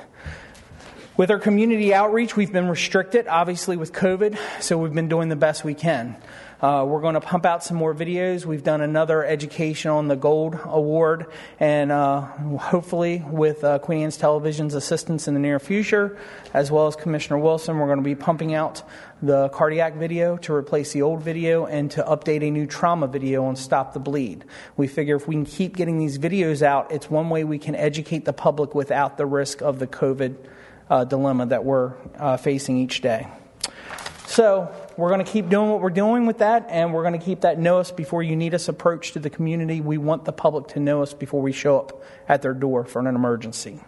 With 1.17 1.31
our 1.31 1.39
community 1.39 1.95
outreach, 1.95 2.37
we've 2.37 2.53
been 2.53 2.69
restricted, 2.69 3.27
obviously, 3.27 3.79
with 3.79 3.95
COVID, 3.95 4.39
so 4.61 4.77
we've 4.77 4.93
been 4.93 5.09
doing 5.09 5.31
the 5.31 5.37
best 5.37 5.65
we 5.65 5.73
can. 5.73 6.15
Uh, 6.61 6.85
we're 6.87 7.01
going 7.01 7.15
to 7.15 7.23
pump 7.23 7.47
out 7.47 7.65
some 7.65 7.79
more 7.79 7.95
videos. 7.95 8.45
We've 8.45 8.63
done 8.63 8.83
another 8.83 9.25
education 9.25 9.91
on 9.91 10.09
the 10.09 10.17
Gold 10.17 10.59
Award, 10.67 11.29
and 11.59 11.91
uh, 11.91 12.21
hopefully, 12.21 13.25
with 13.31 13.65
uh, 13.65 13.79
Queen 13.79 14.03
Anne's 14.03 14.19
Television's 14.19 14.75
assistance 14.75 15.27
in 15.27 15.33
the 15.33 15.41
near 15.41 15.59
future, 15.59 16.19
as 16.53 16.71
well 16.71 16.87
as 16.87 16.97
Commissioner 16.97 17.39
Wilson, 17.39 17.79
we're 17.79 17.87
going 17.87 18.01
to 18.01 18.05
be 18.05 18.15
pumping 18.15 18.53
out 18.53 18.83
the 19.23 19.49
cardiac 19.49 19.95
video 19.95 20.37
to 20.37 20.53
replace 20.53 20.93
the 20.93 21.01
old 21.01 21.23
video 21.23 21.65
and 21.65 21.91
to 21.93 22.03
update 22.03 22.47
a 22.47 22.51
new 22.51 22.67
trauma 22.67 23.07
video 23.07 23.47
on 23.47 23.57
Stop 23.57 23.95
the 23.95 24.01
Bleed. 24.01 24.45
We 24.77 24.87
figure 24.87 25.17
if 25.17 25.27
we 25.27 25.35
can 25.35 25.47
keep 25.47 25.77
getting 25.77 25.99
these 25.99 26.19
videos 26.19 26.61
out, 26.61 26.93
it's 26.93 27.09
one 27.09 27.31
way 27.31 27.43
we 27.45 27.59
can 27.59 27.75
educate 27.75 28.27
the 28.27 28.35
public 28.35 28.75
without 28.75 29.17
the 29.17 29.25
risk 29.25 29.63
of 29.63 29.79
the 29.79 29.87
COVID 29.87 30.37
uh, 30.89 31.05
dilemma 31.05 31.47
that 31.47 31.65
we're 31.65 31.95
uh, 32.19 32.37
facing 32.37 32.79
each 32.79 33.01
day. 33.01 33.29
So, 34.27 34.75
we're 34.97 35.11
going 35.11 35.25
to 35.25 35.31
keep 35.31 35.51
doing 35.51 35.71
what 35.71 35.81
we're 35.81 35.91
doing 35.91 36.25
with 36.25 36.39
that, 36.39 36.67
and 36.71 36.95
we're 36.95 37.03
going 37.03 37.19
to 37.19 37.25
keep 37.25 37.43
that 37.43 37.59
know 37.59 37.79
us 37.79 37.91
before 37.91 38.23
you 38.23 38.35
need 38.35 38.55
us 38.55 38.69
approach 38.69 39.13
to 39.13 39.19
the 39.19 39.29
community. 39.29 39.83
We 39.83 39.99
want 39.99 40.25
the 40.25 40.33
public 40.33 40.69
to 40.69 40.81
know 40.81 41.03
us 41.03 41.13
before 41.13 41.43
we 41.43 41.53
show 41.53 41.79
up 41.79 42.03
at 42.29 42.41
their 42.41 42.55
door 42.55 42.85
for 42.85 43.01
an 43.01 43.07
emergency. 43.07 43.81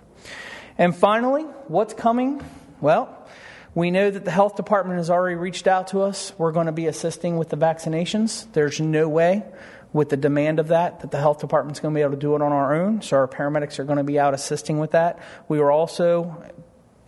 And 0.76 0.94
finally, 0.94 1.44
what's 1.66 1.94
coming? 1.94 2.44
Well, 2.80 3.26
we 3.74 3.90
know 3.90 4.10
that 4.10 4.24
the 4.24 4.30
health 4.30 4.56
department 4.56 4.98
has 4.98 5.08
already 5.08 5.36
reached 5.36 5.66
out 5.66 5.88
to 5.88 6.02
us. 6.02 6.32
We're 6.36 6.52
going 6.52 6.66
to 6.66 6.72
be 6.72 6.86
assisting 6.86 7.38
with 7.38 7.48
the 7.48 7.56
vaccinations. 7.56 8.50
There's 8.52 8.80
no 8.80 9.08
way 9.08 9.44
with 9.92 10.10
the 10.10 10.16
demand 10.16 10.58
of 10.58 10.68
that 10.68 11.00
that 11.00 11.10
the 11.10 11.18
health 11.18 11.40
department's 11.40 11.80
going 11.80 11.94
to 11.94 11.98
be 11.98 12.02
able 12.02 12.12
to 12.12 12.18
do 12.18 12.34
it 12.34 12.42
on 12.42 12.52
our 12.52 12.74
own. 12.74 13.00
So 13.02 13.16
our 13.16 13.28
paramedics 13.28 13.78
are 13.78 13.84
going 13.84 13.98
to 13.98 14.04
be 14.04 14.18
out 14.18 14.34
assisting 14.34 14.78
with 14.78 14.90
that. 14.90 15.18
We 15.48 15.58
are 15.60 15.70
also 15.70 16.44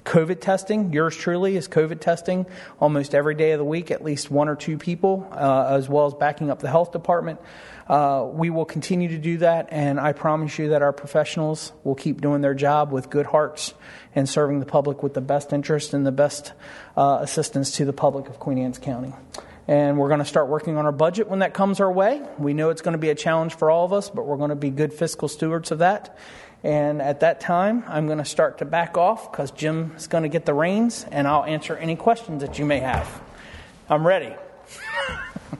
COVID 0.04 0.40
testing. 0.40 0.92
Yours 0.92 1.16
truly 1.16 1.56
is 1.56 1.68
COVID 1.68 2.00
testing 2.00 2.46
almost 2.80 3.14
every 3.14 3.34
day 3.34 3.52
of 3.52 3.58
the 3.58 3.64
week, 3.64 3.90
at 3.90 4.02
least 4.02 4.30
one 4.30 4.48
or 4.48 4.56
two 4.56 4.78
people, 4.78 5.28
uh, 5.32 5.68
as 5.70 5.88
well 5.88 6.06
as 6.06 6.14
backing 6.14 6.50
up 6.50 6.60
the 6.60 6.70
health 6.70 6.92
department. 6.92 7.40
Uh, 7.88 8.28
we 8.30 8.50
will 8.50 8.64
continue 8.64 9.08
to 9.08 9.18
do 9.18 9.38
that, 9.38 9.68
and 9.70 9.98
I 9.98 10.12
promise 10.12 10.58
you 10.58 10.68
that 10.68 10.82
our 10.82 10.92
professionals 10.92 11.72
will 11.82 11.96
keep 11.96 12.20
doing 12.20 12.40
their 12.40 12.54
job 12.54 12.92
with 12.92 13.10
good 13.10 13.26
hearts 13.26 13.74
and 14.14 14.28
serving 14.28 14.60
the 14.60 14.66
public 14.66 15.02
with 15.02 15.14
the 15.14 15.20
best 15.20 15.52
interest 15.52 15.92
and 15.92 16.06
the 16.06 16.12
best 16.12 16.52
uh, 16.96 17.18
assistance 17.20 17.72
to 17.72 17.84
the 17.84 17.92
public 17.92 18.28
of 18.28 18.38
Queen 18.38 18.58
Anne's 18.58 18.78
County. 18.78 19.12
And 19.66 19.98
we're 19.98 20.08
going 20.08 20.20
to 20.20 20.24
start 20.24 20.48
working 20.48 20.76
on 20.76 20.86
our 20.86 20.92
budget 20.92 21.28
when 21.28 21.40
that 21.40 21.54
comes 21.54 21.80
our 21.80 21.92
way. 21.92 22.22
We 22.38 22.54
know 22.54 22.70
it's 22.70 22.82
going 22.82 22.92
to 22.92 22.98
be 22.98 23.10
a 23.10 23.14
challenge 23.14 23.54
for 23.54 23.70
all 23.70 23.84
of 23.84 23.92
us, 23.92 24.10
but 24.10 24.26
we're 24.26 24.36
going 24.36 24.50
to 24.50 24.56
be 24.56 24.70
good 24.70 24.92
fiscal 24.92 25.28
stewards 25.28 25.70
of 25.70 25.78
that. 25.78 26.16
And 26.62 27.00
at 27.00 27.20
that 27.20 27.40
time, 27.40 27.84
I'm 27.86 28.06
going 28.06 28.18
to 28.18 28.24
start 28.24 28.58
to 28.58 28.64
back 28.64 28.98
off 28.98 29.30
because 29.30 29.50
Jim 29.50 29.92
is 29.96 30.06
going 30.06 30.24
to 30.24 30.28
get 30.28 30.44
the 30.44 30.52
reins 30.52 31.06
and 31.10 31.26
I'll 31.26 31.44
answer 31.44 31.76
any 31.76 31.96
questions 31.96 32.42
that 32.42 32.58
you 32.58 32.66
may 32.66 32.80
have. 32.80 33.22
I'm 33.88 34.06
ready. 34.06 34.34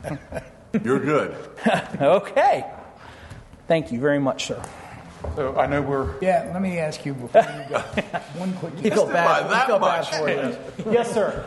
You're 0.84 1.00
good. 1.00 1.34
okay. 2.00 2.70
Thank 3.66 3.92
you 3.92 4.00
very 4.00 4.18
much, 4.18 4.46
sir. 4.46 4.62
So 5.36 5.56
I 5.56 5.66
know 5.66 5.82
we're. 5.82 6.20
Yeah, 6.20 6.50
let 6.52 6.62
me 6.62 6.78
ask 6.78 7.04
you 7.04 7.14
before 7.14 7.42
you 7.42 7.68
go. 7.68 7.78
One 8.36 8.52
quick. 8.54 8.74
You 8.82 8.90
feel 8.90 9.06
bad. 9.06 9.50
that 9.50 9.60
you 9.60 9.66
feel 9.66 9.78
much. 9.78 10.10
bad 10.10 10.20
for 10.20 10.88
you. 10.88 10.92
yes, 10.92 11.12
sir. 11.12 11.46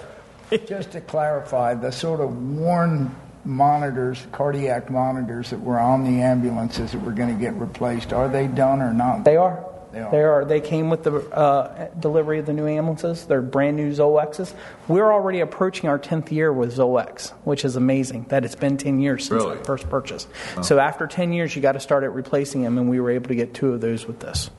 Just 0.67 0.91
to 0.91 1.01
clarify, 1.01 1.73
the 1.73 1.91
sort 1.91 2.19
of 2.19 2.35
worn 2.57 3.15
monitors, 3.45 4.26
cardiac 4.32 4.90
monitors 4.90 5.49
that 5.49 5.60
were 5.61 5.80
on 5.80 6.03
the 6.03 6.22
ambulances 6.22 6.91
that 6.91 7.02
were 7.02 7.11
going 7.11 7.34
to 7.34 7.40
get 7.40 7.53
replaced, 7.56 8.14
are 8.14 8.30
they 8.30 8.48
done 8.48 8.82
or 8.82 8.94
not? 8.94 9.24
They 9.26 9.36
are. 9.38 9.65
They 9.91 9.99
are. 10.02 10.11
They 10.11 10.22
are. 10.24 10.45
They 10.45 10.60
came 10.61 10.90
with 10.90 11.03
the 11.03 11.18
uh, 11.30 11.90
delivery 11.99 12.40
of 12.40 12.48
the 12.48 12.53
new 12.53 12.65
ambulances. 12.68 13.26
They're 13.26 13.44
brand 13.44 13.78
new 13.78 13.91
Zoexes. 13.91 14.52
We're 14.88 15.11
already 15.14 15.40
approaching 15.41 15.88
our 15.88 15.99
10th 15.99 16.32
year 16.32 16.52
with 16.52 16.76
Zoex, 16.76 17.30
which 17.44 17.64
is 17.64 17.76
amazing 17.76 18.26
that 18.30 18.44
it's 18.44 18.56
been 18.56 18.78
10 18.78 18.99
years 18.99 19.28
since 19.28 19.44
Really? 19.44 19.57
the 19.57 19.64
first 19.64 19.88
purchase. 19.90 20.26
So 20.64 20.80
after 20.80 21.06
10 21.06 21.32
years, 21.32 21.56
you 21.56 21.61
got 21.61 21.74
to 21.74 21.80
start 21.80 22.03
at 22.03 22.11
replacing 22.14 22.64
them, 22.64 22.80
and 22.80 22.90
we 22.90 22.99
were 22.99 23.11
able 23.11 23.28
to 23.28 23.36
get 23.36 23.53
two 23.53 23.72
of 23.74 23.82
those 23.82 24.07
with 24.07 24.20
this. 24.20 24.49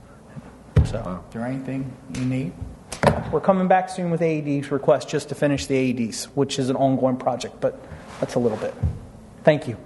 So 0.85 1.21
Is 1.29 1.35
there 1.35 1.45
anything 1.47 1.93
you 2.15 2.25
need? 2.25 2.53
we're 3.33 3.41
coming 3.41 3.67
back 3.67 3.89
soon 3.89 4.11
with 4.11 4.21
AEDs 4.21 4.71
request 4.71 5.09
just 5.09 5.31
to 5.31 5.35
finish 5.35 5.67
the 5.67 5.75
AEDs, 5.75 6.25
which 6.37 6.59
is 6.61 6.71
an 6.71 6.77
ongoing 6.77 7.17
project, 7.17 7.61
but 7.61 7.77
that's 8.21 8.35
a 8.35 8.39
little 8.39 8.59
bit. 8.59 8.75
Thank 9.43 9.69
you. 9.69 9.77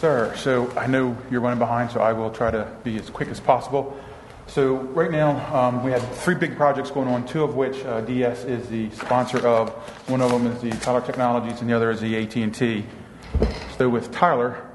Sir, 0.00 0.34
so 0.36 0.70
I 0.76 0.86
know 0.86 1.16
you're 1.30 1.40
running 1.40 1.58
behind, 1.58 1.90
so 1.90 2.00
I 2.00 2.12
will 2.12 2.30
try 2.30 2.50
to 2.50 2.70
be 2.84 2.98
as 2.98 3.08
quick 3.08 3.28
as 3.28 3.40
possible. 3.40 3.98
So 4.46 4.76
right 4.76 5.10
now, 5.10 5.54
um, 5.54 5.82
we 5.82 5.90
have 5.90 6.16
three 6.18 6.34
big 6.34 6.56
projects 6.56 6.90
going 6.90 7.08
on, 7.08 7.26
two 7.26 7.42
of 7.42 7.56
which 7.56 7.84
uh, 7.84 8.02
DS 8.02 8.44
is 8.44 8.68
the 8.68 8.90
sponsor 8.90 9.46
of. 9.46 9.70
One 10.08 10.20
of 10.20 10.30
them 10.30 10.46
is 10.46 10.60
the 10.60 10.70
Tyler 10.82 11.00
Technologies, 11.00 11.60
and 11.60 11.68
the 11.68 11.74
other 11.74 11.90
is 11.90 12.00
the 12.00 12.16
AT&T. 12.16 12.84
So 13.76 13.88
with 13.88 14.12
Tyler, 14.12 14.66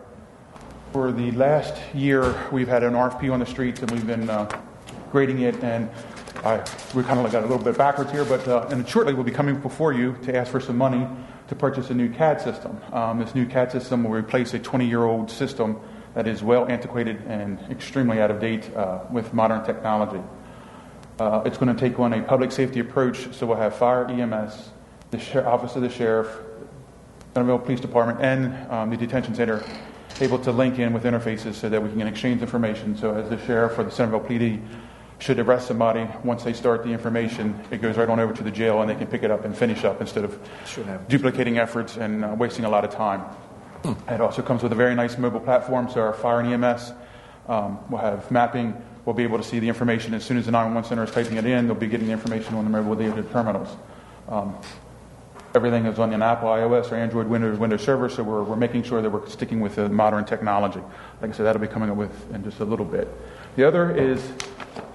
for 0.91 1.11
the 1.11 1.31
last 1.31 1.75
year, 1.93 2.35
we've 2.51 2.67
had 2.67 2.83
an 2.83 2.93
RFP 2.93 3.31
on 3.31 3.39
the 3.39 3.45
streets, 3.45 3.81
and 3.81 3.89
we've 3.91 4.05
been 4.05 4.29
uh, 4.29 4.49
grading 5.11 5.39
it, 5.39 5.55
and 5.63 5.89
I, 6.43 6.65
we 6.95 7.03
kind 7.03 7.23
of 7.23 7.31
got 7.31 7.43
a 7.43 7.47
little 7.47 7.63
bit 7.63 7.77
backwards 7.77 8.11
here, 8.11 8.25
but 8.25 8.47
uh, 8.47 8.67
and 8.71 8.87
shortly 8.89 9.13
we'll 9.13 9.23
be 9.23 9.31
coming 9.31 9.59
before 9.59 9.93
you 9.93 10.17
to 10.23 10.35
ask 10.35 10.51
for 10.51 10.59
some 10.59 10.75
money 10.75 11.07
to 11.49 11.55
purchase 11.55 11.91
a 11.91 11.93
new 11.93 12.09
CAD 12.09 12.41
system. 12.41 12.81
Um, 12.91 13.19
this 13.19 13.35
new 13.35 13.45
CAD 13.45 13.71
system 13.71 14.03
will 14.03 14.11
replace 14.11 14.53
a 14.55 14.59
20-year-old 14.59 15.29
system 15.29 15.79
that 16.15 16.27
is 16.27 16.41
well 16.41 16.67
antiquated 16.67 17.21
and 17.27 17.59
extremely 17.69 18.19
out 18.19 18.31
of 18.31 18.39
date 18.39 18.73
uh, 18.75 19.01
with 19.11 19.33
modern 19.35 19.63
technology. 19.63 20.21
Uh, 21.19 21.43
it's 21.45 21.59
going 21.59 21.73
to 21.75 21.79
take 21.79 21.99
on 21.99 22.11
a 22.13 22.23
public 22.23 22.51
safety 22.51 22.79
approach, 22.79 23.31
so 23.35 23.45
we'll 23.45 23.57
have 23.57 23.75
fire, 23.75 24.07
EMS, 24.07 24.71
the 25.11 25.19
Sher- 25.19 25.47
Office 25.47 25.75
of 25.75 25.83
the 25.83 25.89
Sheriff, 25.89 26.27
Centreville 27.35 27.59
Police 27.59 27.79
Department, 27.79 28.19
and 28.19 28.71
um, 28.71 28.89
the 28.89 28.97
detention 28.97 29.35
center 29.35 29.63
able 30.19 30.39
to 30.39 30.51
link 30.51 30.79
in 30.79 30.93
with 30.93 31.03
interfaces 31.03 31.53
so 31.53 31.69
that 31.69 31.81
we 31.81 31.89
can 31.89 32.07
exchange 32.07 32.41
information. 32.41 32.97
So 32.97 33.13
as 33.15 33.29
the 33.29 33.43
sheriff 33.45 33.77
or 33.77 33.83
the 33.83 33.91
Centreville 33.91 34.27
PD 34.27 34.61
should 35.21 35.39
arrest 35.39 35.67
somebody, 35.67 36.07
once 36.23 36.43
they 36.43 36.51
start 36.51 36.83
the 36.83 36.89
information, 36.89 37.57
it 37.69 37.79
goes 37.79 37.95
right 37.95 38.09
on 38.09 38.19
over 38.19 38.33
to 38.33 38.43
the 38.43 38.49
jail 38.49 38.81
and 38.81 38.89
they 38.89 38.95
can 38.95 39.05
pick 39.05 39.21
it 39.21 39.29
up 39.29 39.45
and 39.45 39.55
finish 39.55 39.83
up 39.83 40.01
instead 40.01 40.23
of 40.23 40.39
duplicating 41.07 41.59
efforts 41.59 41.95
and 41.95 42.25
uh, 42.25 42.35
wasting 42.37 42.65
a 42.65 42.69
lot 42.69 42.83
of 42.83 42.89
time. 42.89 43.23
It 44.09 44.19
also 44.19 44.41
comes 44.41 44.63
with 44.63 44.71
a 44.71 44.75
very 44.75 44.95
nice 44.95 45.17
mobile 45.17 45.39
platform, 45.39 45.89
so 45.89 46.01
our 46.01 46.13
fire 46.13 46.39
and 46.39 46.63
EMS 46.63 46.93
um, 47.47 47.79
will 47.89 47.99
have 47.99 48.29
mapping. 48.31 48.79
We'll 49.05 49.15
be 49.15 49.23
able 49.23 49.37
to 49.37 49.43
see 49.43 49.59
the 49.59 49.67
information 49.67 50.13
as 50.13 50.23
soon 50.23 50.37
as 50.37 50.45
the 50.45 50.51
911 50.51 50.89
center 50.89 51.03
is 51.03 51.11
typing 51.11 51.37
it 51.37 51.45
in. 51.45 51.67
They'll 51.67 51.75
be 51.75 51.87
getting 51.87 52.07
the 52.07 52.13
information 52.13 52.55
on 52.55 52.63
the 52.63 52.71
mobile 52.71 52.95
data 52.95 53.23
terminals. 53.31 53.75
Um, 54.27 54.55
everything 55.53 55.85
is 55.85 55.99
on 55.99 56.13
an 56.13 56.21
Apple 56.21 56.49
iOS 56.49 56.91
or 56.91 56.95
Android 56.95 57.27
Windows 57.27 57.59
Windows 57.59 57.83
server, 57.83 58.09
so 58.09 58.23
we're, 58.23 58.43
we're 58.43 58.55
making 58.55 58.83
sure 58.83 59.01
that 59.01 59.09
we're 59.09 59.27
sticking 59.27 59.59
with 59.59 59.75
the 59.75 59.89
modern 59.89 60.25
technology. 60.25 60.81
Like 61.21 61.31
I 61.31 61.33
said, 61.33 61.45
that'll 61.45 61.61
be 61.61 61.67
coming 61.67 61.89
up 61.89 61.97
with 61.97 62.33
in 62.33 62.43
just 62.43 62.59
a 62.59 62.65
little 62.65 62.85
bit. 62.85 63.07
The 63.57 63.67
other 63.67 63.91
is 63.91 64.31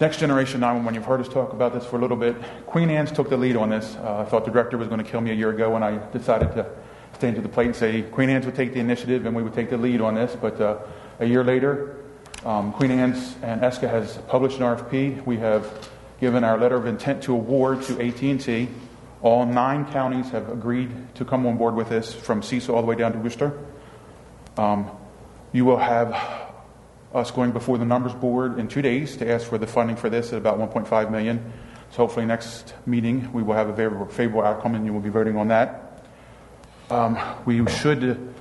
next 0.01 0.19
generation 0.19 0.61
911. 0.61 0.95
You've 0.95 1.05
heard 1.05 1.21
us 1.21 1.29
talk 1.29 1.53
about 1.53 1.75
this 1.75 1.85
for 1.85 1.97
a 1.97 1.99
little 2.01 2.17
bit. 2.17 2.37
Queen 2.65 2.89
Anne's 2.89 3.13
took 3.13 3.29
the 3.29 3.37
lead 3.37 3.55
on 3.55 3.69
this. 3.69 3.97
Uh, 3.97 4.21
I 4.21 4.25
thought 4.25 4.47
the 4.47 4.51
director 4.51 4.79
was 4.79 4.89
going 4.89 5.05
to 5.05 5.09
kill 5.09 5.21
me 5.21 5.31
a 5.31 5.35
year 5.35 5.51
ago 5.51 5.71
when 5.71 5.83
I 5.83 5.99
decided 6.11 6.53
to 6.53 6.67
stand 7.13 7.37
to 7.37 7.43
the 7.43 7.51
plate 7.51 7.67
and 7.67 7.77
say 7.77 8.01
Queen 8.01 8.31
Anne's 8.31 8.47
would 8.47 8.55
take 8.55 8.73
the 8.73 8.81
initiative 8.81 9.27
and 9.27 9.37
we 9.37 9.43
would 9.43 9.53
take 9.53 9.69
the 9.69 9.77
lead 9.77 10.01
on 10.01 10.15
this. 10.15 10.35
But 10.35 10.59
uh, 10.59 10.79
a 11.21 11.27
year 11.27 11.45
later, 11.45 11.97
um, 12.47 12.73
Queen 12.73 12.93
Anne's 12.93 13.37
and 13.43 13.61
ESCA 13.61 13.91
has 13.91 14.17
published 14.27 14.57
an 14.57 14.63
RFP. 14.63 15.27
We 15.27 15.37
have 15.37 15.91
given 16.19 16.43
our 16.43 16.59
letter 16.59 16.77
of 16.77 16.87
intent 16.87 17.25
to 17.25 17.35
award 17.35 17.83
to 17.83 18.01
AT&T. 18.01 18.69
All 19.21 19.45
nine 19.45 19.85
counties 19.93 20.31
have 20.31 20.49
agreed 20.49 21.15
to 21.17 21.27
come 21.27 21.45
on 21.45 21.59
board 21.59 21.75
with 21.75 21.91
this, 21.91 22.15
from 22.15 22.43
Cecil 22.43 22.75
all 22.75 22.81
the 22.81 22.87
way 22.87 22.97
down 22.97 23.13
to 23.13 23.19
Worcester. 23.19 23.59
Um, 24.57 24.91
you 25.53 25.67
will 25.67 25.77
have 25.77 26.47
us 27.15 27.31
going 27.31 27.53
before 27.53 27.79
the 27.79 27.85
numbers 27.85 28.15
board 28.15 28.59
in 28.59 28.69
two 28.69 28.83
days 28.83 29.17
to 29.17 29.31
ask 29.31 29.47
for 29.47 29.59
the 29.59 29.67
funding 29.67 29.97
for 29.97 30.11
this 30.11 30.33
at 30.33 30.39
about 30.39 30.59
1.5 30.59 31.11
million. 31.11 31.53
So 31.91 31.99
hopefully 31.99 32.27
next 32.27 32.75
meeting 32.85 33.33
we 33.33 33.43
will 33.43 33.55
have 33.55 33.69
a 33.69 33.77
favorable, 33.77 34.07
favorable 34.07 34.43
outcome 34.43 34.75
and 34.75 34.85
you 34.85 34.93
will 34.93 35.01
be 35.01 35.09
voting 35.09 35.37
on 35.37 35.49
that. 35.49 36.05
Um, 36.91 37.19
we 37.45 37.67
should. 37.67 38.35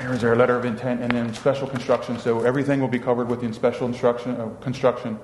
Here's 0.00 0.24
our 0.24 0.34
letter 0.34 0.56
of 0.56 0.64
intent, 0.64 1.02
and 1.02 1.10
then 1.10 1.34
special 1.34 1.68
construction. 1.68 2.18
So 2.18 2.40
everything 2.44 2.80
will 2.80 2.88
be 2.88 2.98
covered 2.98 3.28
within 3.28 3.52
special 3.52 3.86
instruction, 3.86 4.40
uh, 4.40 4.48
construction. 4.62 5.18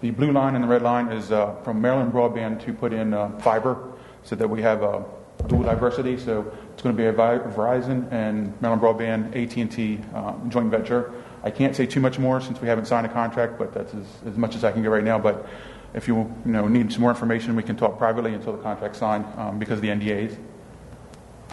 The 0.00 0.10
blue 0.10 0.32
line 0.32 0.54
and 0.54 0.64
the 0.64 0.68
red 0.68 0.80
line 0.80 1.12
is 1.12 1.30
uh, 1.30 1.54
from 1.56 1.82
Maryland 1.82 2.12
Broadband 2.12 2.64
to 2.64 2.72
put 2.72 2.94
in 2.94 3.12
uh, 3.12 3.38
fiber 3.40 3.92
so 4.22 4.34
that 4.36 4.48
we 4.48 4.62
have 4.62 4.82
uh, 4.82 5.02
dual 5.48 5.62
diversity. 5.62 6.18
So 6.18 6.52
it's 6.72 6.82
going 6.82 6.96
to 6.96 7.02
be 7.02 7.06
a 7.06 7.12
Verizon 7.12 8.10
and 8.12 8.60
Maryland 8.60 8.82
Broadband 8.82 9.36
AT&T 9.36 10.00
uh, 10.14 10.34
joint 10.48 10.70
venture. 10.70 11.12
I 11.42 11.50
can't 11.50 11.74
say 11.74 11.86
too 11.86 12.00
much 12.00 12.18
more 12.18 12.40
since 12.40 12.60
we 12.60 12.68
haven't 12.68 12.86
signed 12.86 13.06
a 13.06 13.12
contract, 13.12 13.58
but 13.58 13.74
that's 13.74 13.92
as, 13.94 14.06
as 14.26 14.36
much 14.36 14.54
as 14.54 14.64
I 14.64 14.72
can 14.72 14.82
get 14.82 14.88
right 14.90 15.04
now. 15.04 15.18
But 15.18 15.46
if 15.94 16.08
you, 16.08 16.16
you 16.46 16.52
know, 16.52 16.68
need 16.68 16.92
some 16.92 17.02
more 17.02 17.10
information, 17.10 17.56
we 17.56 17.62
can 17.62 17.76
talk 17.76 17.98
privately 17.98 18.32
until 18.32 18.56
the 18.56 18.62
contract's 18.62 18.98
signed 18.98 19.26
um, 19.36 19.58
because 19.58 19.78
of 19.78 19.82
the 19.82 19.88
NDAs. 19.88 20.38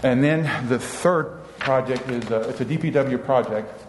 And 0.03 0.23
then 0.23 0.67
the 0.69 0.79
third 0.79 1.43
project 1.59 2.09
is 2.09 2.31
uh, 2.31 2.47
it's 2.49 2.61
a 2.61 2.65
DPW 2.65 3.23
project, 3.25 3.83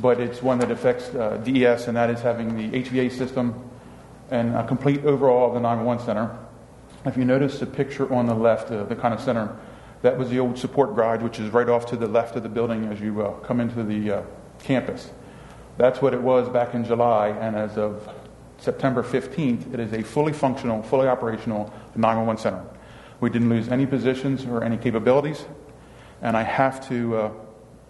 but 0.00 0.20
it's 0.20 0.42
one 0.42 0.58
that 0.58 0.70
affects 0.70 1.08
uh, 1.14 1.38
DES, 1.38 1.88
and 1.88 1.96
that 1.96 2.10
is 2.10 2.20
having 2.20 2.56
the 2.56 2.82
HVA 2.82 3.10
system 3.10 3.54
and 4.30 4.54
a 4.54 4.66
complete 4.66 5.04
overhaul 5.04 5.48
of 5.48 5.54
the 5.54 5.60
911 5.60 6.04
center. 6.04 6.38
If 7.04 7.16
you 7.16 7.24
notice 7.24 7.58
the 7.58 7.66
picture 7.66 8.12
on 8.12 8.26
the 8.26 8.34
left, 8.34 8.70
uh, 8.70 8.84
the 8.84 8.96
kind 8.96 9.14
of 9.14 9.20
center, 9.20 9.56
that 10.02 10.16
was 10.16 10.30
the 10.30 10.38
old 10.38 10.58
support 10.58 10.94
garage, 10.94 11.22
which 11.22 11.38
is 11.38 11.52
right 11.52 11.68
off 11.68 11.86
to 11.86 11.96
the 11.96 12.06
left 12.06 12.36
of 12.36 12.42
the 12.42 12.48
building 12.48 12.86
as 12.86 13.00
you 13.00 13.22
uh, 13.22 13.32
come 13.40 13.60
into 13.60 13.82
the 13.82 14.18
uh, 14.18 14.22
campus. 14.60 15.10
That's 15.76 16.02
what 16.02 16.12
it 16.12 16.20
was 16.20 16.48
back 16.48 16.74
in 16.74 16.84
July, 16.84 17.28
and 17.28 17.54
as 17.54 17.78
of 17.78 18.08
September 18.58 19.02
15th, 19.02 19.72
it 19.72 19.78
is 19.78 19.92
a 19.92 20.02
fully 20.02 20.32
functional, 20.32 20.82
fully 20.82 21.06
operational 21.06 21.72
911 21.94 22.42
center. 22.42 22.64
We 23.20 23.30
didn't 23.30 23.48
lose 23.48 23.68
any 23.68 23.86
positions 23.86 24.44
or 24.44 24.64
any 24.64 24.76
capabilities, 24.76 25.44
and 26.22 26.36
I 26.36 26.42
have 26.42 26.86
to 26.88 27.16
uh, 27.16 27.30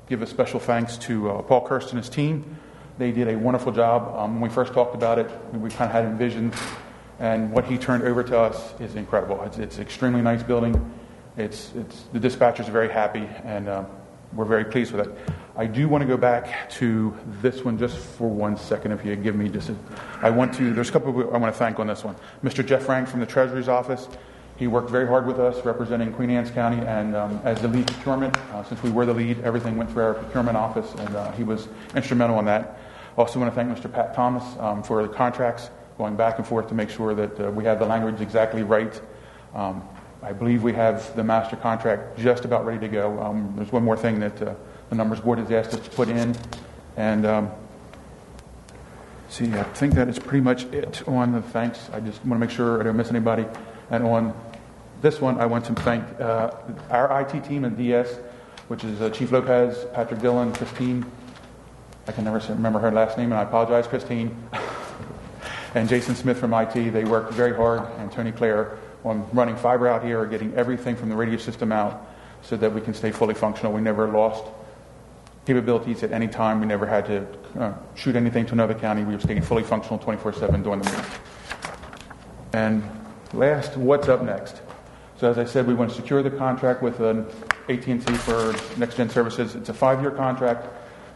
give 0.07 0.23
a 0.23 0.27
special 0.27 0.61
thanks 0.61 0.97
to 0.99 1.31
uh, 1.31 1.43
Paul 1.43 1.67
Kirst 1.67 1.91
and 1.91 1.99
his 1.99 2.09
team. 2.09 2.57
They 2.99 3.13
did 3.13 3.29
a 3.29 3.39
wonderful 3.39 3.73
job. 3.73 4.15
Um, 4.17 4.41
when 4.41 4.51
we 4.51 4.55
first 4.55 4.73
talked 4.73 4.95
about 4.95 5.19
it, 5.19 5.31
we 5.53 5.71
kind 5.71 5.85
of 5.85 5.93
had 5.93 6.05
envisioned, 6.05 6.55
and 7.19 7.53
what 7.53 7.65
he 7.65 7.79
turned 7.79 8.05
over 8.05 8.23
to 8.23 8.39
us 8.39 8.79
is 8.81 8.95
incredible. 8.95 9.43
It's, 9.43 9.59
it's 9.59 9.77
an 9.77 9.83
extremely 9.83 10.23
nice 10.23 10.43
building. 10.43 10.95
It's, 11.37 11.73
it's, 11.75 12.03
the 12.13 12.19
dispatchers 12.19 12.69
are 12.69 12.73
very 12.73 12.91
happy, 12.91 13.29
and 13.45 13.69
uh, 13.69 13.85
we're 14.33 14.45
very 14.45 14.65
pleased 14.65 14.93
with 14.93 15.07
it. 15.07 15.15
I 15.57 15.67
do 15.67 15.89
want 15.89 16.03
to 16.03 16.09
go 16.09 16.17
back 16.17 16.71
to 16.71 17.17
this 17.41 17.65
one 17.65 17.79
just 17.79 17.97
for 17.97 18.29
one 18.29 18.57
second, 18.57 18.93
if 18.93 19.05
you 19.05 19.17
give 19.17 19.35
me 19.35 19.49
just. 19.49 19.71
A, 19.71 19.77
I 20.23 20.31
want 20.31 20.55
to. 20.55 20.73
There's 20.73 20.89
a 20.89 20.93
couple 20.93 21.35
I 21.35 21.39
want 21.39 21.53
to 21.53 21.59
thank 21.59 21.79
on 21.81 21.87
this 21.87 22.05
one. 22.05 22.17
Mr. 22.45 22.65
Jeff 22.65 22.85
Frank 22.85 23.09
from 23.09 23.21
the 23.21 23.27
Treasury's 23.27 23.69
office. 23.69 24.09
He 24.57 24.67
worked 24.67 24.91
very 24.91 25.07
hard 25.07 25.25
with 25.25 25.39
us, 25.39 25.65
representing 25.65 26.13
Queen 26.13 26.31
Anne's 26.31 26.51
County, 26.51 26.85
and 26.85 27.15
um, 27.15 27.41
as 27.45 27.63
the 27.63 27.69
lead 27.69 27.87
procurement, 27.87 28.37
uh, 28.53 28.65
since 28.65 28.83
we 28.83 28.91
were 28.91 29.07
the 29.07 29.15
lead, 29.15 29.39
everything 29.43 29.77
went 29.77 29.89
through 29.93 30.03
our 30.03 30.15
procurement 30.15 30.57
office, 30.57 30.93
and 30.99 31.15
uh, 31.15 31.31
he 31.33 31.45
was 31.45 31.69
instrumental 31.95 32.41
in 32.41 32.45
that. 32.47 32.81
Also, 33.17 33.39
want 33.39 33.53
to 33.53 33.55
thank 33.55 33.71
Mr. 33.71 33.93
Pat 33.93 34.15
Thomas 34.15 34.45
um, 34.59 34.83
for 34.83 35.03
the 35.03 35.09
contracts, 35.09 35.71
going 35.99 36.15
back 36.15 36.39
and 36.39 36.47
forth 36.47 36.69
to 36.69 36.75
make 36.75 36.89
sure 36.89 37.13
that 37.15 37.41
uh, 37.41 37.51
we 37.51 37.65
have 37.65 37.81
the 37.81 37.85
language 37.85 38.21
exactly 38.21 38.63
right. 38.63 39.01
Um, 39.55 39.83
I 40.23 40.33
believe 40.33 40.63
we 40.63 40.73
have 40.73 41.15
the 41.17 41.25
master 41.25 41.57
contract 41.57 42.19
just 42.19 42.45
about 42.45 42.65
ready 42.65 42.79
to 42.81 42.89
go. 42.89 43.21
Um, 43.21 43.53
there's 43.57 43.73
one 43.73 43.85
more 43.85 43.97
thing 43.97 44.21
that 44.21 44.41
uh, 44.41 44.55
the 44.91 44.95
numbers 44.95 45.21
board 45.21 45.39
has 45.39 45.51
asked 45.51 45.75
us 45.75 45.81
to 45.81 45.91
put 45.91 46.09
in, 46.09 46.35
and 46.97 47.27
um, 47.27 47.51
see, 49.29 49.53
I 49.53 49.65
think 49.65 49.95
that 49.95 50.09
is 50.09 50.19
pretty 50.19 50.41
much 50.41 50.65
it 50.67 51.07
on 51.09 51.33
the 51.33 51.43
thanks. 51.43 51.91
I 51.93 52.01
just 52.01 52.25
want 52.25 52.41
to 52.41 52.47
make 52.47 52.51
sure 52.51 52.81
I 52.81 52.85
don't 52.85 52.97
miss 52.97 53.11
anybody, 53.11 53.45
and 53.91 54.05
on 54.05 54.35
this 55.03 55.21
one, 55.21 55.41
I 55.41 55.47
want 55.47 55.65
to 55.67 55.75
thank 55.75 56.21
uh, 56.21 56.51
our 56.91 57.21
IT 57.21 57.45
team 57.45 57.65
and 57.65 57.77
DS, 57.77 58.17
which 58.69 58.85
is 58.85 59.01
uh, 59.01 59.11
Chief 59.11 59.33
Lopez, 59.33 59.87
Patrick 59.95 60.21
Dillon, 60.21 60.53
Christine. 60.53 61.05
I 62.07 62.13
can 62.13 62.25
never 62.25 62.39
remember 62.53 62.79
her 62.79 62.91
last 62.91 63.19
name, 63.19 63.33
and 63.33 63.41
I 63.41 63.43
apologize, 63.43 63.87
Christine. 63.87 64.37
and 65.75 65.89
Jason 65.89 66.15
Smith 66.15 66.39
from 66.39 66.55
IT. 66.55 66.73
They 66.73 67.05
worked 67.05 67.33
very 67.33 67.55
hard, 67.55 67.83
and 67.99 68.11
Tony 68.11 68.33
Clare 68.33 68.79
on 69.05 69.29
running 69.33 69.57
fiber 69.57 69.89
out 69.89 70.05
here, 70.05 70.25
getting 70.27 70.55
everything 70.55 70.97
from 70.97 71.09
the 71.09 71.15
radio 71.15 71.37
system 71.37 71.73
out 71.73 72.07
so 72.43 72.57
that 72.57 72.73
we 72.73 72.81
can 72.81 72.95
stay 72.95 73.11
fully 73.11 73.35
functional. 73.35 73.73
We 73.73 73.81
never 73.81 74.09
lost 74.09 74.45
capabilities 75.47 76.03
at 76.03 76.13
any 76.13 76.29
time. 76.29 76.61
We 76.61 76.67
never 76.67 76.87
had 76.87 77.07
to 77.07 77.27
uh, 77.59 77.75
shoot 77.95 78.17
anything 78.17 78.47
to 78.47 78.53
another 78.53 78.75
county. 78.75 79.05
We 79.05 79.15
were 79.15 79.21
staying 79.21 79.43
fully 79.43 79.63
functional 79.63 79.99
24 79.99 80.35
7 80.35 80.63
during 80.63 80.81
the 80.83 80.91
week. 80.91 81.07
And 82.53 82.83
last, 83.33 83.77
what's 83.77 84.09
up 84.09 84.23
next? 84.23 84.61
So 85.19 85.31
as 85.31 85.39
I 85.39 85.45
said, 85.45 85.67
we 85.67 85.75
want 85.75 85.91
to 85.91 85.97
secure 85.97 86.23
the 86.23 86.31
contract 86.31 86.83
with 86.83 87.01
um, 87.01 87.27
AT&T 87.69 87.99
for 87.99 88.55
next-gen 88.79 89.11
services. 89.11 89.57
It's 89.57 89.69
a 89.69 89.75
five-year 89.75 90.13
contract 90.13 90.67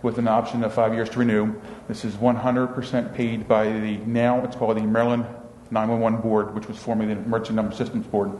with 0.02 0.18
an 0.18 0.28
option 0.28 0.64
of 0.64 0.74
five 0.74 0.94
years 0.94 1.08
to 1.10 1.18
renew. 1.18 1.54
This 1.88 2.04
is 2.04 2.14
100% 2.14 3.14
paid 3.14 3.46
by 3.46 3.64
the 3.64 3.98
now 3.98 4.44
it's 4.44 4.56
called 4.56 4.76
the 4.76 4.82
Maryland 4.82 5.26
911 5.70 6.20
Board, 6.20 6.54
which 6.54 6.68
was 6.68 6.76
formerly 6.76 7.14
the 7.14 7.20
Emergency 7.20 7.54
Number 7.54 7.74
Systems 7.74 8.06
Board. 8.06 8.32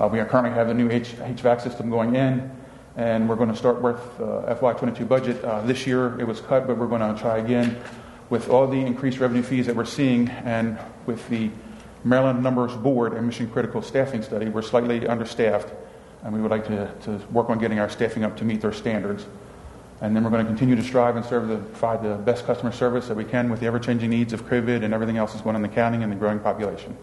Uh, 0.00 0.08
we 0.08 0.20
are 0.20 0.24
currently 0.24 0.52
have 0.52 0.68
a 0.68 0.74
new 0.74 0.90
H- 0.90 1.12
HVAC 1.12 1.60
system 1.62 1.90
going 1.90 2.16
in, 2.16 2.50
and 2.96 3.28
we're 3.28 3.36
going 3.36 3.50
to 3.50 3.56
start 3.56 3.80
with 3.80 3.98
uh, 4.20 4.54
FY22 4.54 5.08
budget. 5.08 5.44
Uh, 5.44 5.60
this 5.62 5.86
year 5.86 6.18
it 6.20 6.26
was 6.26 6.40
cut, 6.40 6.66
but 6.66 6.76
we're 6.76 6.86
going 6.86 7.14
to 7.14 7.20
try 7.20 7.38
again 7.38 7.80
with 8.30 8.48
all 8.48 8.66
the 8.66 8.78
increased 8.78 9.18
revenue 9.18 9.42
fees 9.42 9.66
that 9.66 9.76
we're 9.76 9.84
seeing 9.84 10.28
and 10.28 10.78
with 11.06 11.28
the 11.28 11.50
Maryland 12.04 12.42
Numbers 12.42 12.74
Board 12.74 13.14
and 13.14 13.26
Mission 13.26 13.48
Critical 13.48 13.80
Staffing 13.80 14.22
Study, 14.22 14.48
we're 14.48 14.62
slightly 14.62 15.06
understaffed, 15.06 15.72
and 16.22 16.34
we 16.34 16.40
would 16.40 16.50
like 16.50 16.66
to, 16.66 16.92
to 17.02 17.12
work 17.32 17.48
on 17.48 17.58
getting 17.58 17.78
our 17.78 17.88
staffing 17.88 18.24
up 18.24 18.36
to 18.36 18.44
meet 18.44 18.60
their 18.60 18.72
standards. 18.72 19.26
And 20.04 20.14
then 20.14 20.22
we're 20.22 20.28
going 20.28 20.44
to 20.44 20.46
continue 20.46 20.76
to 20.76 20.82
strive 20.82 21.16
and 21.16 21.24
serve 21.24 21.48
the, 21.48 21.56
provide 21.56 22.02
the 22.02 22.16
best 22.16 22.44
customer 22.44 22.72
service 22.72 23.08
that 23.08 23.16
we 23.16 23.24
can 23.24 23.48
with 23.48 23.60
the 23.60 23.66
ever 23.66 23.78
changing 23.78 24.10
needs 24.10 24.34
of 24.34 24.44
COVID 24.44 24.84
and 24.84 24.92
everything 24.92 25.16
else 25.16 25.32
that's 25.32 25.42
going 25.42 25.56
on 25.56 25.64
in 25.64 25.70
the 25.70 25.74
county 25.74 26.02
and 26.02 26.12
the 26.12 26.16
growing 26.16 26.38
population. 26.38 26.94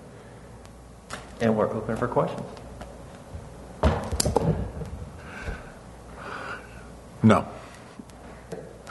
And 1.39 1.57
we're 1.57 1.67
open 1.67 1.97
for 1.97 2.07
questions. 2.07 2.47
No. 7.23 7.47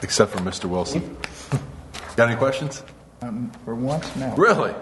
Except 0.03 0.33
for 0.33 0.39
Mr. 0.39 0.65
Wilson. 0.65 1.15
Got 2.17 2.27
any 2.27 2.37
questions? 2.37 2.83
Um, 3.21 3.49
for 3.63 3.75
once, 3.75 4.13
no. 4.17 4.35
Really? 4.35 4.73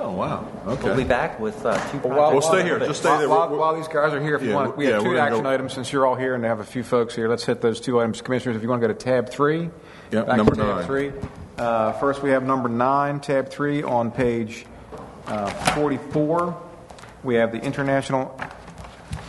Oh, 0.00 0.12
wow. 0.12 0.46
Okay. 0.66 0.84
We'll 0.84 0.96
be 0.96 1.04
back 1.04 1.40
with 1.40 1.64
uh, 1.64 1.76
two 1.90 1.98
Well, 1.98 2.16
while- 2.18 2.32
We'll 2.32 2.42
stay 2.42 2.62
here. 2.62 2.78
Just 2.78 3.00
stay 3.00 3.08
While, 3.08 3.18
there. 3.18 3.28
while, 3.28 3.56
while 3.56 3.76
these 3.76 3.88
guys 3.88 4.12
are 4.12 4.20
here, 4.20 4.36
if 4.36 4.42
you 4.42 4.50
Yeah, 4.50 4.54
want, 4.54 4.76
we 4.76 4.86
yeah, 4.88 4.94
have 4.94 5.02
two 5.04 5.18
action 5.18 5.42
go- 5.42 5.50
items 5.50 5.72
since 5.72 5.92
you're 5.92 6.06
all 6.06 6.14
here 6.14 6.34
and 6.34 6.44
have 6.44 6.60
a 6.60 6.64
few 6.64 6.82
folks 6.82 7.14
here. 7.14 7.28
Let's 7.28 7.44
hit 7.44 7.60
those 7.60 7.80
two 7.80 8.00
items, 8.00 8.20
commissioners. 8.20 8.56
If 8.56 8.62
you 8.62 8.68
want 8.68 8.82
to 8.82 8.88
go 8.88 8.92
to 8.92 8.98
tab 8.98 9.28
three. 9.30 9.70
Yeah, 10.10 10.20
back 10.22 10.30
to 10.30 10.36
number 10.36 10.54
tab 10.54 10.66
nine. 10.66 10.84
Three. 10.86 11.12
Uh, 11.58 11.92
first, 11.92 12.22
we 12.22 12.30
have 12.30 12.44
number 12.44 12.68
nine, 12.68 13.20
tab 13.20 13.48
three 13.48 13.82
on 13.82 14.10
page 14.10 14.66
uh, 15.26 15.48
44. 15.74 16.62
We 17.24 17.34
have 17.36 17.50
the 17.52 17.60
International 17.62 18.38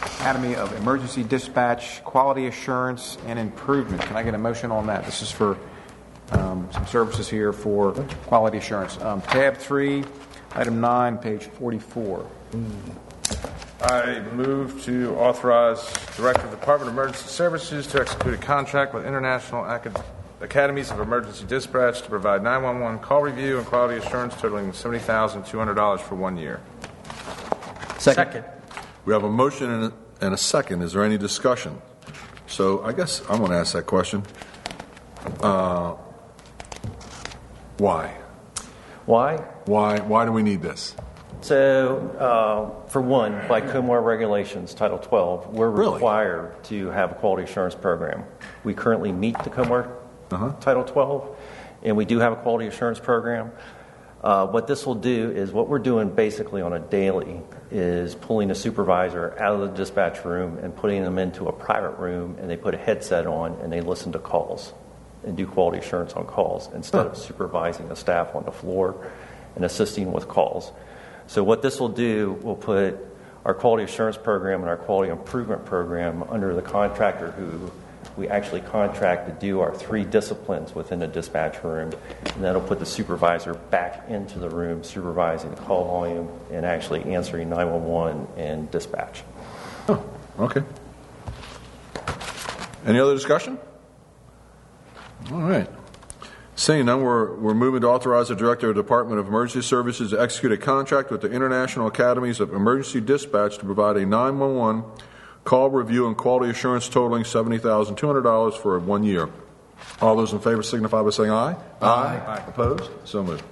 Academy 0.02 0.56
of 0.56 0.74
Emergency 0.76 1.24
Dispatch 1.24 2.04
Quality 2.04 2.48
Assurance 2.48 3.18
and 3.26 3.40
Improvement. 3.40 4.02
Can 4.04 4.16
I 4.18 4.24
get 4.24 4.34
a 4.34 4.38
motion 4.38 4.72
on 4.72 4.88
that? 4.88 5.06
This 5.06 5.22
is 5.22 5.32
for 5.32 5.58
um, 6.32 6.68
some 6.74 6.86
services 6.88 7.30
here 7.30 7.54
for 7.54 7.94
quality 8.28 8.58
assurance. 8.58 9.00
Um, 9.02 9.22
tab 9.22 9.58
three, 9.58 10.04
item 10.58 10.82
nine, 10.82 11.18
page 11.18 11.44
44. 11.44 12.26
I 13.82 14.20
move 14.34 14.84
to 14.86 15.16
authorize 15.16 15.82
Director 16.18 16.46
of 16.46 16.52
the 16.52 16.58
Department 16.58 16.90
of 16.90 16.96
Emergency 16.96 17.28
Services 17.28 17.86
to 17.88 18.02
execute 18.02 18.34
a 18.34 18.38
contract 18.38 18.94
with 18.94 19.06
International 19.06 19.64
Acad- 19.64 20.04
Academies 20.42 20.90
of 20.90 21.00
Emergency 21.00 21.46
Dispatch 21.46 22.02
to 22.02 22.10
provide 22.10 22.42
911 22.42 23.00
call 23.00 23.22
review 23.22 23.60
and 23.60 23.68
quality 23.68 24.04
assurance 24.04 24.34
totaling 24.36 24.72
$70,200 24.72 26.00
for 26.02 26.16
one 26.16 26.38
year. 26.38 26.60
Second. 28.00 28.44
We 29.06 29.14
have 29.14 29.24
a 29.24 29.30
motion 29.32 29.70
and 29.70 29.84
a, 29.86 29.94
and 30.26 30.34
a 30.34 30.38
second. 30.38 30.82
Is 30.82 30.94
there 30.94 31.04
any 31.04 31.18
discussion? 31.18 31.80
So 32.48 32.84
I 32.84 32.94
guess 32.94 33.22
I'm 33.30 33.38
going 33.38 33.52
to 33.52 33.58
ask 33.58 33.74
that 33.74 33.86
question. 33.86 34.24
Uh, 35.40 35.96
why? 37.78 38.16
Why? 39.08 39.38
Why? 39.66 40.00
Why 40.02 40.26
do 40.26 40.34
we 40.34 40.44
need 40.44 40.62
this? 40.62 40.94
So, 41.40 41.98
uh, 42.20 42.90
for 42.90 43.02
one, 43.02 43.40
by 43.48 43.62
COMAR 43.62 44.02
regulations, 44.02 44.74
Title 44.74 44.98
12, 44.98 45.54
we're 45.54 45.70
Really? 45.70 45.94
required 45.94 46.62
to 46.66 46.88
have 46.90 47.12
a 47.12 47.16
quality 47.16 47.44
assurance 47.44 47.74
program. 47.74 48.26
We 48.66 48.74
currently 48.74 49.14
meet 49.14 49.38
the 49.44 49.50
COMAR 49.50 49.88
Uh-huh. 50.30 50.52
Title 50.60 50.84
12, 50.84 51.26
and 51.84 51.96
we 51.96 52.04
do 52.04 52.20
have 52.20 52.34
a 52.34 52.36
quality 52.36 52.68
assurance 52.68 53.00
program. 53.00 53.54
Uh, 54.22 54.46
what 54.48 54.68
this 54.68 54.86
will 54.86 54.96
do 54.96 55.32
is 55.32 55.54
what 55.54 55.70
we're 55.70 55.80
doing 55.80 56.10
basically 56.10 56.62
on 56.62 56.74
a 56.74 56.80
daily 56.80 57.42
is 57.72 58.14
pulling 58.14 58.52
a 58.52 58.56
supervisor 58.56 59.34
out 59.40 59.54
of 59.54 59.62
the 59.62 59.68
dispatch 59.78 60.26
room 60.26 60.58
and 60.62 60.76
putting 60.76 61.02
them 61.04 61.18
into 61.18 61.48
a 61.48 61.54
private 61.54 61.98
room, 61.98 62.36
and 62.42 62.50
they 62.50 62.58
put 62.58 62.74
a 62.74 62.78
headset 62.78 63.26
on 63.26 63.54
and 63.62 63.72
they 63.72 63.80
listen 63.80 64.12
to 64.12 64.20
calls 64.20 64.74
and 65.28 65.36
do 65.38 65.46
quality 65.46 65.78
assurance 65.80 66.14
on 66.14 66.26
calls 66.26 66.70
instead 66.74 67.06
of 67.06 67.18
supervising 67.18 67.88
the 67.90 67.96
staff 67.96 68.34
on 68.34 68.46
the 68.46 68.52
floor 68.52 68.96
and 69.56 69.66
assisting 69.66 70.12
with 70.12 70.28
calls. 70.28 70.72
So 71.28 71.44
what 71.44 71.62
this 71.62 71.80
will 71.80 71.90
do, 71.90 72.40
we'll 72.42 72.56
put 72.56 72.98
our 73.44 73.54
quality 73.54 73.84
assurance 73.84 74.18
program 74.18 74.62
and 74.62 74.70
our 74.70 74.78
quality 74.78 75.12
improvement 75.12 75.66
program 75.66 76.24
under 76.30 76.56
the 76.56 76.62
contractor 76.62 77.32
who 77.32 77.72
we 78.16 78.28
actually 78.30 78.62
contract 78.62 79.28
to 79.28 79.34
do 79.34 79.60
our 79.60 79.76
three 79.76 80.04
disciplines 80.04 80.74
within 80.74 81.00
the 81.00 81.08
dispatch 81.08 81.64
room, 81.64 81.92
and 82.34 82.44
that'll 82.44 82.62
put 82.62 82.80
the 82.80 82.86
supervisor 82.86 83.54
back 83.54 84.10
into 84.10 84.40
the 84.40 84.50
room 84.50 84.84
supervising 84.84 85.52
the 85.52 85.62
call 85.62 85.86
volume 85.86 86.30
and 86.52 86.66
actually 86.66 87.04
answering 87.14 87.50
911 87.50 88.28
and 88.38 88.72
dispatch. 88.72 89.24
Oh, 89.88 90.04
Okay. 90.40 90.64
Any 92.86 93.00
other 93.00 93.14
discussion? 93.14 93.58
All 95.32 95.42
right. 95.42 95.70
Seeing 96.56 96.86
none, 96.86 97.04
we're, 97.04 97.36
we're 97.36 97.54
moving 97.54 97.82
to 97.82 97.88
authorize 97.88 98.30
the 98.30 98.36
Director 98.36 98.70
of 98.70 98.76
the 98.76 98.82
Department 98.82 99.20
of 99.20 99.28
Emergency 99.28 99.62
Services 99.62 100.12
to 100.12 100.20
execute 100.20 100.52
a 100.52 100.58
contract 100.58 101.12
with 101.12 101.22
the 101.22 101.32
International 101.32 101.88
Academies 101.88 102.40
of 102.40 102.54
Emergency 102.54 103.00
Dispatch 103.02 103.58
to 103.60 103.66
provide 103.66 103.98
a 103.98 104.06
911 104.06 104.84
call 105.44 105.70
review 105.70 106.08
and 106.08 106.18
quality 106.18 106.50
assurance 106.50 106.90
totaling 106.90 107.24
$70,200 107.24 108.58
for 108.58 108.80
one 108.80 109.04
year. 109.04 109.30
All 110.02 110.16
those 110.16 110.34
in 110.34 110.40
favor 110.40 110.64
signify 110.64 111.04
by 111.04 111.10
saying 111.12 111.30
aye. 111.30 111.56
Aye. 111.82 111.86
aye. 112.26 112.44
Opposed? 112.48 112.90
So 113.04 113.24
moved. 113.24 113.44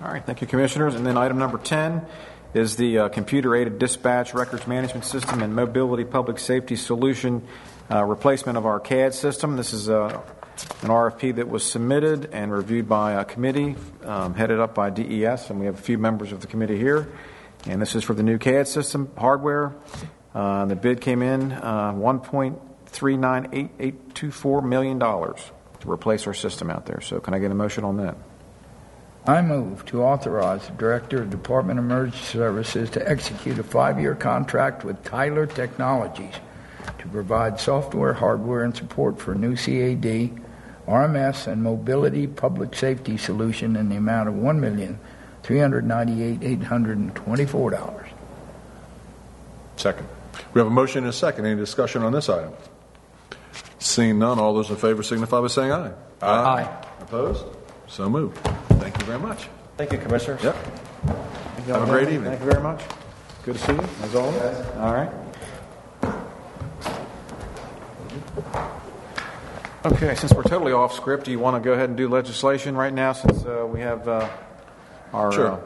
All 0.00 0.08
right, 0.10 0.24
thank 0.24 0.40
you, 0.40 0.46
Commissioners. 0.46 0.94
And 0.94 1.06
then 1.06 1.16
item 1.16 1.38
number 1.38 1.58
10 1.58 2.06
is 2.54 2.76
the 2.76 2.98
uh, 2.98 3.08
computer-aided 3.08 3.78
dispatch 3.78 4.34
records 4.34 4.66
management 4.66 5.04
system 5.04 5.42
and 5.42 5.54
mobility 5.54 6.04
public 6.04 6.38
safety 6.38 6.76
solution 6.76 7.46
uh, 7.90 8.04
replacement 8.04 8.56
of 8.56 8.66
our 8.66 8.80
CAD 8.80 9.14
system. 9.14 9.56
This 9.56 9.72
is 9.72 9.88
uh, 9.90 10.20
an 10.82 10.88
RFP 10.88 11.36
that 11.36 11.48
was 11.48 11.64
submitted 11.64 12.28
and 12.32 12.52
reviewed 12.52 12.88
by 12.88 13.12
a 13.12 13.24
committee 13.24 13.76
um, 14.04 14.34
headed 14.34 14.60
up 14.60 14.74
by 14.74 14.90
DES, 14.90 15.50
and 15.50 15.60
we 15.60 15.66
have 15.66 15.78
a 15.78 15.82
few 15.82 15.98
members 15.98 16.32
of 16.32 16.40
the 16.40 16.46
committee 16.46 16.78
here. 16.78 17.12
And 17.66 17.80
this 17.80 17.94
is 17.94 18.02
for 18.02 18.14
the 18.14 18.22
new 18.22 18.38
CAD 18.38 18.66
system 18.66 19.10
hardware. 19.16 19.74
Uh, 20.34 20.64
the 20.64 20.76
bid 20.76 21.00
came 21.00 21.22
in 21.22 21.52
uh, 21.52 21.92
$1.398824 21.92 24.64
million 24.64 24.98
to 24.98 25.90
replace 25.90 26.26
our 26.26 26.34
system 26.34 26.70
out 26.70 26.86
there. 26.86 27.00
So, 27.00 27.20
can 27.20 27.34
I 27.34 27.38
get 27.38 27.50
a 27.50 27.54
motion 27.54 27.84
on 27.84 27.98
that? 27.98 28.16
I 29.24 29.40
move 29.40 29.86
to 29.86 30.02
authorize 30.02 30.66
the 30.66 30.72
Director 30.72 31.22
of 31.22 31.30
Department 31.30 31.78
of 31.78 31.84
Emergency 31.84 32.24
Services 32.24 32.90
to 32.90 33.08
execute 33.08 33.56
a 33.58 33.62
five-year 33.62 34.16
contract 34.16 34.84
with 34.84 35.04
Tyler 35.04 35.46
Technologies 35.46 36.34
to 36.98 37.08
provide 37.08 37.60
software, 37.60 38.14
hardware, 38.14 38.64
and 38.64 38.76
support 38.76 39.20
for 39.20 39.36
new 39.36 39.54
CAD, 39.54 40.41
RMS, 40.86 41.46
and 41.46 41.62
mobility 41.62 42.26
public 42.26 42.74
safety 42.74 43.16
solution 43.16 43.76
in 43.76 43.88
the 43.88 43.96
amount 43.96 44.28
of 44.28 44.34
one 44.34 44.60
million 44.60 44.98
three 45.42 45.58
hundred 45.58 45.86
ninety-eight 45.86 46.42
eight 46.42 46.62
hundred 46.62 46.98
and 46.98 47.14
twenty-four 47.14 47.70
dollars. 47.70 48.08
Second. 49.76 50.06
We 50.54 50.60
have 50.60 50.66
a 50.66 50.70
motion 50.70 51.04
and 51.04 51.10
a 51.10 51.12
second. 51.12 51.46
Any 51.46 51.56
discussion 51.56 52.02
on 52.02 52.12
this 52.12 52.28
item? 52.28 52.52
Seeing 53.78 54.18
none, 54.18 54.38
all 54.38 54.54
those 54.54 54.70
in 54.70 54.76
favor 54.76 55.02
signify 55.02 55.40
by 55.40 55.46
saying 55.48 55.72
aye. 55.72 55.92
Aye. 56.20 56.84
Opposed? 57.00 57.44
So 57.88 58.08
moved. 58.08 58.38
Thank 58.78 58.98
you 58.98 59.04
very 59.04 59.18
much. 59.18 59.48
Thank 59.76 59.92
you, 59.92 59.98
Commissioners. 59.98 60.42
Yep. 60.42 60.56
Have 61.66 61.82
a 61.82 61.86
great 61.86 62.08
evening. 62.08 62.30
Thank 62.30 62.40
you 62.44 62.50
very 62.50 62.62
much. 62.62 62.82
Good 63.44 63.56
to 63.56 63.60
see 63.60 63.72
you, 63.72 63.88
as 64.02 64.14
always. 64.14 64.66
All 64.76 64.94
right. 64.94 65.10
Okay, 69.84 70.14
since 70.14 70.32
we're 70.32 70.44
totally 70.44 70.72
off 70.72 70.94
script, 70.94 71.24
do 71.24 71.32
you 71.32 71.40
want 71.40 71.60
to 71.60 71.68
go 71.68 71.72
ahead 71.72 71.88
and 71.88 71.98
do 71.98 72.08
legislation 72.08 72.76
right 72.76 72.92
now 72.94 73.12
since 73.12 73.44
uh, 73.44 73.66
we 73.68 73.80
have 73.80 74.06
uh, 74.06 74.28
our 75.12 75.32
Sure. 75.32 75.50
uh, 75.52 75.58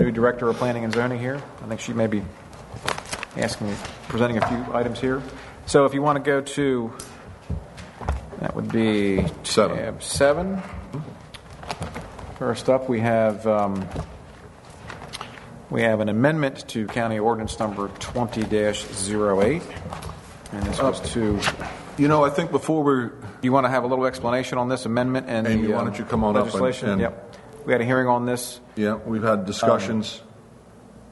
new 0.00 0.10
Director 0.10 0.48
of 0.48 0.56
Planning 0.56 0.82
and 0.82 0.92
Zoning 0.92 1.20
here? 1.20 1.40
I 1.62 1.68
think 1.68 1.78
she 1.80 1.92
may 1.92 2.08
be 2.08 2.22
asking, 3.36 3.72
presenting 4.08 4.38
a 4.38 4.48
few 4.48 4.74
items 4.74 5.00
here. 5.00 5.22
So 5.66 5.84
if 5.84 5.94
you 5.94 6.02
want 6.02 6.16
to 6.16 6.28
go 6.28 6.40
to, 6.40 6.92
that 8.40 8.56
would 8.56 8.72
be 8.72 9.24
Seven. 9.44 9.76
tab 9.76 10.02
seven. 10.02 10.60
First 12.36 12.68
up, 12.68 12.88
we 12.88 12.98
have 12.98 13.46
um, 13.46 13.86
we 15.70 15.82
have 15.82 16.00
an 16.00 16.08
amendment 16.08 16.66
to 16.70 16.88
County 16.88 17.20
Ordinance 17.20 17.60
Number 17.60 17.86
20-08, 17.88 19.62
and 20.52 20.62
this 20.64 20.82
was 20.82 21.00
to. 21.12 21.38
You 22.00 22.08
know, 22.08 22.24
I 22.24 22.30
think 22.30 22.50
before 22.50 22.82
we, 22.82 23.10
You 23.42 23.52
want 23.52 23.66
to 23.66 23.68
have 23.70 23.84
a 23.84 23.86
little 23.86 24.06
explanation 24.06 24.56
on 24.56 24.70
this 24.70 24.86
amendment 24.86 25.26
and 25.28 25.46
Amy, 25.46 25.66
the 25.66 25.74
why 25.74 25.80
um, 25.80 25.84
don't 25.84 25.98
you 25.98 26.04
come 26.06 26.24
on 26.24 26.34
up 26.34 26.44
and- 26.44 26.54
legislation? 26.54 26.88
and- 26.88 27.00
Yep. 27.02 27.36
We 27.66 27.72
had 27.72 27.82
a 27.82 27.84
hearing 27.84 28.08
on 28.08 28.24
this. 28.24 28.58
yeah, 28.74 28.94
we've 28.94 29.22
had 29.22 29.44
discussions 29.44 30.22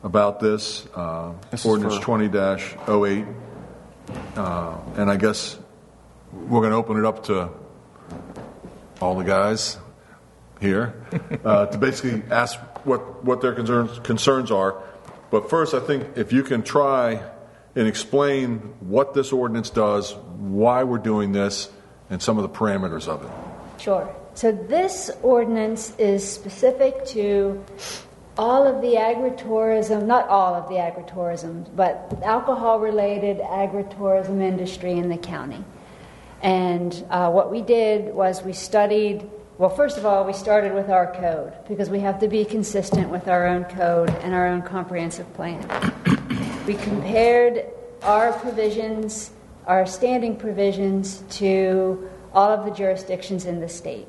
about 0.02 0.40
this, 0.40 0.86
uh, 0.94 1.32
This 1.50 1.66
ordinance 1.66 1.98
20-08. 1.98 3.26
Uh, 4.34 4.76
And 4.96 5.10
I 5.10 5.16
guess 5.16 5.58
we're 6.32 6.60
going 6.60 6.70
to 6.72 6.78
open 6.78 6.96
it 6.96 7.04
up 7.04 7.24
to 7.24 7.50
all 9.02 9.14
the 9.16 9.24
guys 9.24 9.76
here 10.58 10.94
uh, 11.44 11.66
to 11.66 11.76
basically 11.76 12.22
ask 12.30 12.58
what, 12.84 13.22
what 13.26 13.42
their 13.42 13.52
concerns, 13.52 13.98
concerns 13.98 14.50
are. 14.50 14.82
But 15.30 15.50
first, 15.50 15.74
I 15.74 15.80
think 15.80 16.16
if 16.16 16.32
you 16.32 16.42
can 16.42 16.62
try 16.62 17.20
and 17.74 17.86
explain 17.86 18.58
what 18.80 19.14
this 19.14 19.32
ordinance 19.32 19.70
does, 19.70 20.14
why 20.38 20.84
we're 20.84 20.98
doing 20.98 21.32
this, 21.32 21.70
and 22.10 22.22
some 22.22 22.38
of 22.38 22.42
the 22.42 22.48
parameters 22.48 23.08
of 23.08 23.22
it. 23.24 23.80
Sure. 23.80 24.14
So 24.34 24.52
this 24.52 25.10
ordinance 25.22 25.94
is 25.98 26.28
specific 26.28 27.04
to 27.06 27.64
all 28.36 28.66
of 28.66 28.80
the 28.80 28.94
agritourism, 28.94 30.06
not 30.06 30.28
all 30.28 30.54
of 30.54 30.68
the 30.68 30.76
agritourism, 30.76 31.66
but 31.74 32.20
alcohol 32.24 32.78
related 32.78 33.38
agritourism 33.38 34.40
industry 34.40 34.92
in 34.92 35.08
the 35.08 35.16
county. 35.16 35.64
And 36.40 37.04
uh, 37.10 37.30
what 37.30 37.50
we 37.50 37.62
did 37.62 38.14
was 38.14 38.42
we 38.42 38.52
studied, 38.52 39.28
well, 39.58 39.70
first 39.70 39.98
of 39.98 40.06
all, 40.06 40.24
we 40.24 40.32
started 40.32 40.72
with 40.72 40.88
our 40.88 41.12
code 41.12 41.52
because 41.66 41.90
we 41.90 41.98
have 42.00 42.20
to 42.20 42.28
be 42.28 42.44
consistent 42.44 43.08
with 43.08 43.26
our 43.26 43.46
own 43.48 43.64
code 43.64 44.10
and 44.22 44.32
our 44.34 44.46
own 44.46 44.62
comprehensive 44.62 45.32
plan. 45.34 45.66
We 46.68 46.74
compared 46.74 47.64
our 48.02 48.30
provisions, 48.30 49.30
our 49.66 49.86
standing 49.86 50.36
provisions, 50.36 51.22
to 51.38 52.10
all 52.34 52.50
of 52.50 52.66
the 52.66 52.70
jurisdictions 52.70 53.46
in 53.46 53.58
the 53.58 53.70
state. 53.70 54.06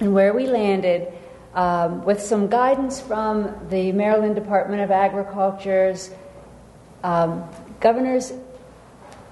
And 0.00 0.14
where 0.14 0.32
we 0.32 0.46
landed, 0.46 1.12
um, 1.52 2.06
with 2.06 2.22
some 2.22 2.48
guidance 2.48 3.02
from 3.02 3.54
the 3.68 3.92
Maryland 3.92 4.34
Department 4.34 4.80
of 4.80 4.90
Agriculture's 4.90 6.10
um, 7.04 7.46
Governor's 7.80 8.32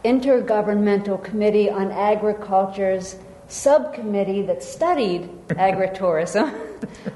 Intergovernmental 0.05 1.25
Committee 1.25 1.71
on 1.71 1.91
Agriculture's 1.91 3.17
subcommittee 3.49 4.43
that 4.43 4.63
studied 4.63 5.31
agritourism, 5.49 6.53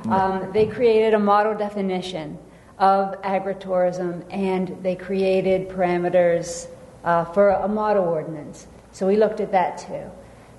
um, 0.10 0.51
they 0.55 0.64
created 0.64 1.12
a 1.12 1.18
model 1.18 1.55
definition 1.55 2.38
of 2.81 3.20
agritourism 3.23 4.24
and 4.31 4.82
they 4.82 4.97
created 4.97 5.69
parameters 5.69 6.66
uh, 7.05 7.24
for 7.27 7.51
a 7.51 7.69
model 7.69 8.05
ordinance. 8.05 8.66
So 8.93 9.07
we 9.07 9.16
looked 9.16 9.40
at 9.40 9.52
that 9.52 9.78
too. 9.78 10.11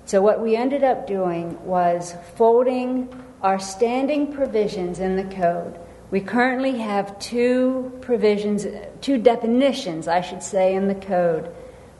So 0.04 0.22
what 0.22 0.40
we 0.40 0.56
ended 0.56 0.84
up 0.84 1.06
doing 1.06 1.62
was 1.64 2.14
folding 2.36 3.12
our 3.42 3.58
standing 3.58 4.32
provisions 4.32 5.00
in 5.00 5.16
the 5.16 5.34
code. 5.34 5.78
We 6.10 6.20
currently 6.20 6.78
have 6.78 7.18
two 7.18 7.98
provisions, 8.00 8.66
two 9.00 9.18
definitions, 9.18 10.06
I 10.06 10.20
should 10.20 10.42
say, 10.42 10.74
in 10.74 10.86
the 10.86 10.94
code 10.94 11.52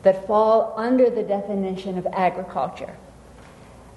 that 0.03 0.25
fall 0.27 0.73
under 0.77 1.09
the 1.09 1.23
definition 1.23 1.97
of 1.97 2.07
agriculture. 2.13 2.95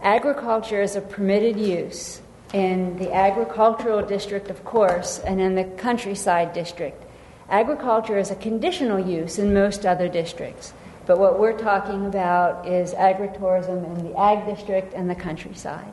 Agriculture 0.03 0.83
is 0.83 0.97
a 0.97 1.01
permitted 1.01 1.59
use 1.59 2.21
in 2.57 2.97
the 2.97 3.13
agricultural 3.13 4.01
district, 4.01 4.49
of 4.49 4.65
course, 4.65 5.19
and 5.19 5.43
in 5.43 5.55
the 5.55 5.65
countryside 5.77 6.55
district. 6.55 7.05
Agriculture 7.51 8.17
is 8.17 8.31
a 8.31 8.35
conditional 8.37 8.99
use 8.99 9.39
in 9.39 9.53
most 9.53 9.85
other 9.85 10.09
districts, 10.09 10.73
but 11.05 11.19
what 11.19 11.39
we're 11.39 11.59
talking 11.59 12.07
about 12.07 12.67
is 12.67 12.95
agritourism 12.95 13.85
in 13.85 14.11
the 14.11 14.19
ag 14.19 14.47
district 14.47 14.95
and 14.95 15.11
the 15.11 15.15
countryside. 15.15 15.93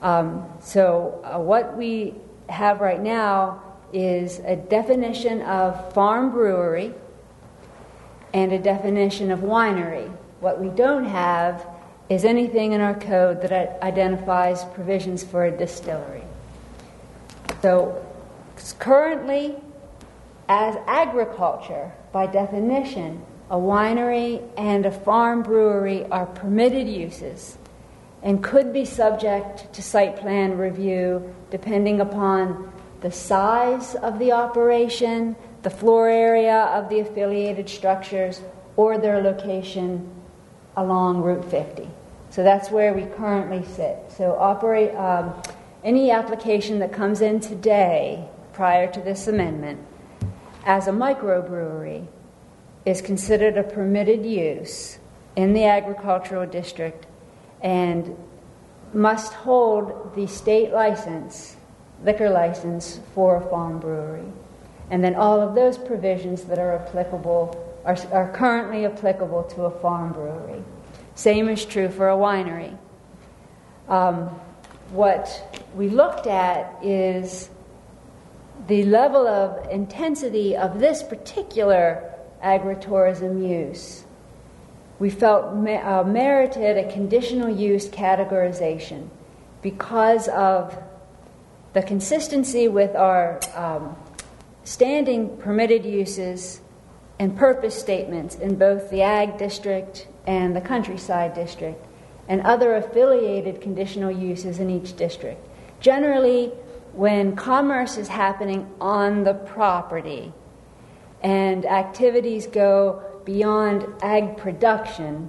Um, 0.00 0.48
so, 0.58 1.20
uh, 1.22 1.38
what 1.38 1.76
we 1.76 2.14
have 2.48 2.80
right 2.80 3.02
now 3.02 3.62
is 3.92 4.38
a 4.46 4.56
definition 4.56 5.42
of 5.42 5.92
farm 5.92 6.30
brewery 6.30 6.94
and 8.32 8.52
a 8.52 8.58
definition 8.58 9.30
of 9.30 9.40
winery. 9.40 10.10
What 10.40 10.58
we 10.58 10.68
don't 10.68 11.04
have 11.04 11.73
is 12.08 12.24
anything 12.24 12.72
in 12.72 12.80
our 12.80 12.94
code 12.94 13.40
that 13.42 13.82
identifies 13.82 14.64
provisions 14.66 15.24
for 15.24 15.44
a 15.44 15.50
distillery. 15.50 16.22
So, 17.62 18.04
currently, 18.78 19.56
as 20.48 20.76
agriculture, 20.86 21.92
by 22.12 22.26
definition, 22.26 23.24
a 23.50 23.56
winery 23.56 24.46
and 24.56 24.84
a 24.84 24.90
farm 24.90 25.42
brewery 25.42 26.04
are 26.06 26.26
permitted 26.26 26.88
uses 26.88 27.56
and 28.22 28.42
could 28.42 28.72
be 28.72 28.84
subject 28.84 29.72
to 29.74 29.82
site 29.82 30.16
plan 30.16 30.56
review 30.56 31.34
depending 31.50 32.00
upon 32.00 32.72
the 33.00 33.10
size 33.10 33.94
of 33.96 34.18
the 34.18 34.32
operation, 34.32 35.36
the 35.62 35.70
floor 35.70 36.08
area 36.08 36.64
of 36.64 36.88
the 36.88 37.00
affiliated 37.00 37.68
structures, 37.68 38.40
or 38.76 38.96
their 38.98 39.22
location 39.22 40.10
along 40.76 41.22
Route 41.22 41.44
50. 41.50 41.88
So 42.34 42.42
that's 42.42 42.68
where 42.68 42.92
we 42.92 43.02
currently 43.02 43.64
sit. 43.64 43.96
So 44.08 44.34
operate 44.34 44.92
um, 44.96 45.40
any 45.84 46.10
application 46.10 46.80
that 46.80 46.92
comes 46.92 47.20
in 47.20 47.38
today 47.38 48.28
prior 48.52 48.90
to 48.90 49.00
this 49.00 49.28
amendment 49.28 49.78
as 50.66 50.88
a 50.88 50.90
microbrewery 50.90 52.08
is 52.84 53.00
considered 53.00 53.56
a 53.56 53.62
permitted 53.62 54.26
use 54.26 54.98
in 55.36 55.52
the 55.52 55.62
agricultural 55.66 56.44
district 56.44 57.06
and 57.62 58.16
must 58.92 59.32
hold 59.32 60.16
the 60.16 60.26
state 60.26 60.72
license, 60.72 61.56
liquor 62.02 62.30
license 62.30 62.98
for 63.14 63.36
a 63.36 63.48
farm 63.48 63.78
brewery. 63.78 64.26
And 64.90 65.04
then 65.04 65.14
all 65.14 65.40
of 65.40 65.54
those 65.54 65.78
provisions 65.78 66.42
that 66.46 66.58
are 66.58 66.80
applicable 66.80 67.80
are, 67.84 67.96
are 68.10 68.32
currently 68.32 68.86
applicable 68.86 69.44
to 69.54 69.66
a 69.66 69.80
farm 69.80 70.12
brewery. 70.12 70.64
Same 71.14 71.48
is 71.48 71.64
true 71.64 71.88
for 71.88 72.08
a 72.08 72.16
winery. 72.16 72.76
Um, 73.88 74.28
what 74.90 75.62
we 75.74 75.88
looked 75.88 76.26
at 76.26 76.78
is 76.82 77.50
the 78.66 78.84
level 78.84 79.26
of 79.26 79.70
intensity 79.70 80.56
of 80.56 80.78
this 80.80 81.02
particular 81.02 82.14
agritourism 82.42 83.48
use. 83.48 84.04
We 84.98 85.10
felt 85.10 85.44
uh, 85.44 86.04
merited 86.04 86.78
a 86.78 86.92
conditional 86.92 87.48
use 87.48 87.88
categorization 87.88 89.08
because 89.62 90.28
of 90.28 90.76
the 91.72 91.82
consistency 91.82 92.68
with 92.68 92.94
our 92.94 93.40
um, 93.54 93.96
standing 94.62 95.36
permitted 95.38 95.84
uses 95.84 96.60
and 97.18 97.36
purpose 97.36 97.78
statements 97.78 98.36
in 98.36 98.56
both 98.56 98.90
the 98.90 99.02
ag 99.02 99.38
district 99.38 100.06
and 100.26 100.54
the 100.54 100.60
countryside 100.60 101.34
district 101.34 101.86
and 102.28 102.40
other 102.42 102.76
affiliated 102.76 103.60
conditional 103.60 104.10
uses 104.10 104.58
in 104.58 104.70
each 104.70 104.96
district. 104.96 105.46
Generally, 105.80 106.52
when 106.92 107.36
commerce 107.36 107.98
is 107.98 108.08
happening 108.08 108.70
on 108.80 109.24
the 109.24 109.34
property 109.34 110.32
and 111.22 111.66
activities 111.66 112.46
go 112.46 113.02
beyond 113.24 113.86
ag 114.02 114.36
production 114.36 115.28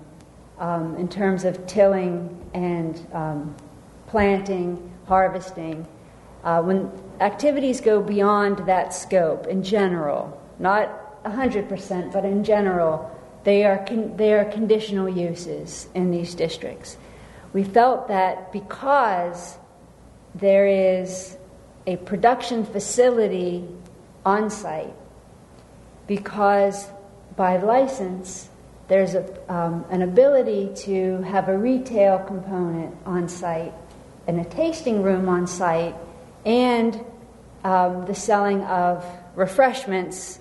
um, 0.59 0.95
in 0.97 1.07
terms 1.07 1.43
of 1.43 1.65
tilling 1.67 2.45
and 2.53 3.05
um, 3.13 3.55
planting, 4.07 4.91
harvesting, 5.07 5.87
uh, 6.43 6.61
when 6.61 6.91
activities 7.19 7.81
go 7.81 8.01
beyond 8.01 8.59
that 8.67 8.93
scope 8.93 9.47
in 9.47 9.63
general, 9.63 10.39
not 10.59 11.23
100%, 11.23 12.11
but 12.11 12.23
in 12.23 12.43
general, 12.43 13.11
they 13.45 13.63
are, 13.63 13.77
con- 13.85 14.17
they 14.17 14.33
are 14.33 14.43
conditional 14.43 15.07
uses 15.07 15.87
in 15.93 16.11
these 16.11 16.35
districts. 16.35 16.97
We 17.53 17.63
felt 17.63 18.09
that 18.09 18.51
because 18.51 19.57
there 20.33 20.67
is 20.67 21.37
a 21.87 21.95
production 21.95 22.65
facility 22.65 23.63
on 24.25 24.49
site, 24.49 24.93
because 26.07 26.87
by 27.37 27.57
license 27.57 28.49
there's 28.87 29.13
a, 29.13 29.53
um, 29.53 29.85
an 29.89 30.01
ability 30.01 30.71
to 30.75 31.21
have 31.21 31.47
a 31.47 31.57
retail 31.57 32.19
component 32.19 32.95
on 33.05 33.29
site 33.29 33.73
and 34.27 34.39
a 34.39 34.45
tasting 34.45 35.03
room 35.03 35.29
on 35.29 35.47
site 35.47 35.95
and 36.45 36.99
um, 37.63 38.05
the 38.05 38.15
selling 38.15 38.63
of 38.63 39.05
refreshments 39.35 40.39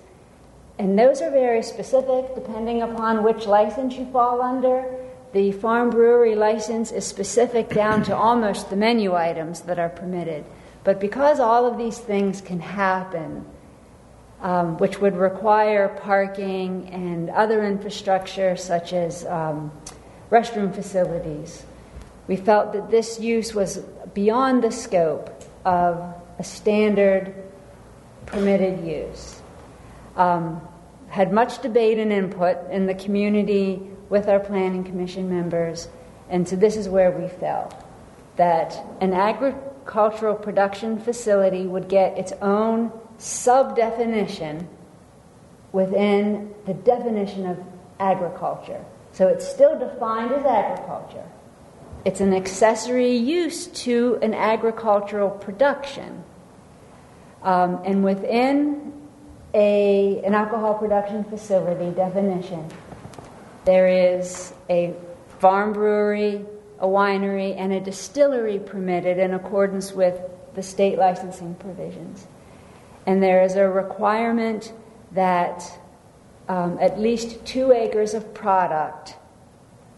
and 0.77 0.99
those 0.99 1.21
are 1.21 1.31
very 1.31 1.63
specific 1.63 2.35
depending 2.35 2.81
upon 2.81 3.23
which 3.23 3.45
license 3.45 3.95
you 3.95 4.05
fall 4.11 4.41
under. 4.41 4.83
The 5.31 5.51
farm 5.53 5.89
brewery 5.89 6.35
license 6.35 6.91
is 6.91 7.05
specific 7.05 7.69
down 7.69 8.03
to 8.03 8.15
almost 8.15 8.69
the 8.69 8.75
menu 8.75 9.15
items 9.15 9.61
that 9.61 9.79
are 9.79 9.89
permitted. 9.89 10.45
But 10.83 10.99
because 10.99 11.39
all 11.39 11.65
of 11.65 11.77
these 11.77 11.97
things 11.97 12.41
can 12.41 12.59
happen, 12.59 13.45
um, 14.41 14.77
which 14.77 14.99
would 14.99 15.15
require 15.15 15.87
parking 16.03 16.89
and 16.89 17.29
other 17.29 17.65
infrastructure 17.65 18.55
such 18.55 18.93
as 18.93 19.25
um, 19.25 19.71
restroom 20.29 20.75
facilities, 20.75 21.65
we 22.27 22.35
felt 22.35 22.73
that 22.73 22.91
this 22.91 23.19
use 23.19 23.53
was 23.53 23.77
beyond 24.13 24.63
the 24.63 24.71
scope 24.71 25.43
of 25.63 26.13
a 26.37 26.43
standard 26.43 27.33
permitted 28.25 28.85
use 28.85 29.41
um, 30.15 30.61
had 31.07 31.31
much 31.31 31.61
debate 31.61 31.99
and 31.99 32.11
input 32.11 32.57
in 32.71 32.85
the 32.85 32.95
community 32.95 33.81
with 34.09 34.27
our 34.27 34.39
planning 34.39 34.83
commission 34.83 35.29
members, 35.29 35.87
and 36.29 36.47
so 36.47 36.55
this 36.55 36.75
is 36.75 36.89
where 36.89 37.11
we 37.11 37.27
fell 37.27 37.71
that 38.35 38.83
an 39.01 39.13
agricultural 39.13 40.35
production 40.35 40.99
facility 40.99 41.65
would 41.65 41.87
get 41.87 42.17
its 42.17 42.33
own 42.41 42.91
sub 43.17 43.75
definition 43.75 44.67
within 45.71 46.53
the 46.65 46.73
definition 46.73 47.45
of 47.45 47.57
agriculture. 47.99 48.83
So 49.11 49.27
it's 49.27 49.47
still 49.47 49.79
defined 49.79 50.31
as 50.31 50.45
agriculture. 50.45 51.23
It's 52.03 52.19
an 52.19 52.33
accessory 52.33 53.15
use 53.15 53.67
to 53.67 54.19
an 54.21 54.33
agricultural 54.33 55.29
production. 55.29 56.23
Um, 57.41 57.81
and 57.85 58.03
within 58.03 58.93
a, 59.55 60.21
an 60.25 60.35
alcohol 60.35 60.73
production 60.73 61.23
facility 61.23 61.89
definition. 61.95 62.69
There 63.63 63.87
is 63.87 64.53
a 64.69 64.93
farm 65.39 65.71
brewery, 65.73 66.45
a 66.79 66.85
winery, 66.85 67.55
and 67.57 67.71
a 67.71 67.79
distillery 67.79 68.59
permitted 68.59 69.17
in 69.17 69.33
accordance 69.33 69.93
with 69.93 70.19
the 70.55 70.61
state 70.61 70.97
licensing 70.97 71.55
provisions. 71.55 72.27
And 73.05 73.23
there 73.23 73.43
is 73.43 73.55
a 73.55 73.67
requirement 73.67 74.73
that 75.13 75.63
um, 76.49 76.77
at 76.81 76.99
least 76.99 77.43
two 77.45 77.71
acres 77.71 78.13
of 78.13 78.33
product 78.33 79.15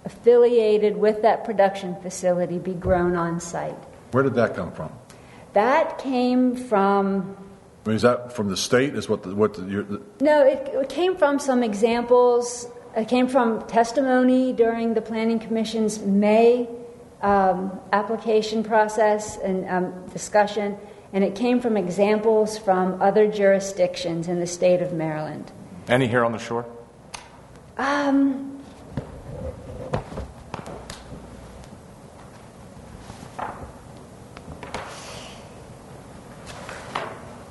affiliated 0.06 0.96
with 0.96 1.24
that 1.24 1.44
production 1.44 1.96
facility 2.02 2.60
be 2.60 2.74
grown 2.74 3.16
on 3.16 3.40
site. 3.40 3.76
Where 4.12 4.24
did 4.24 4.36
that 4.36 4.56
come 4.56 4.72
from? 4.72 4.92
That 5.54 5.98
came 5.98 6.56
from 6.56 7.36
I 7.88 7.90
mean, 7.90 7.96
is 7.96 8.02
that 8.02 8.34
from 8.34 8.50
the 8.50 8.58
state? 8.58 8.96
Is 8.96 9.08
what 9.08 9.24
the, 9.24 9.34
what 9.34 9.54
the, 9.54 9.62
the 9.62 10.02
No, 10.20 10.46
it, 10.46 10.68
it 10.74 10.90
came 10.90 11.16
from 11.16 11.40
some 11.40 11.64
examples. 11.64 12.68
It 12.98 13.08
came 13.08 13.30
from 13.30 13.66
testimony 13.68 14.52
during 14.52 14.94
the 14.94 15.02
Planning 15.02 15.40
Commission's 15.40 16.00
May 16.00 16.68
um, 17.22 17.80
application 17.94 18.62
process 18.62 19.38
and 19.38 19.66
um, 19.70 20.06
discussion, 20.10 20.78
and 21.14 21.24
it 21.24 21.34
came 21.34 21.62
from 21.62 21.78
examples 21.78 22.58
from 22.58 23.02
other 23.02 23.26
jurisdictions 23.26 24.28
in 24.28 24.42
the 24.42 24.48
state 24.48 24.82
of 24.82 24.92
Maryland. 24.92 25.50
Any 25.88 26.10
here 26.10 26.26
on 26.26 26.34
the 26.34 26.40
shore? 26.40 26.66
Um, 27.78 28.57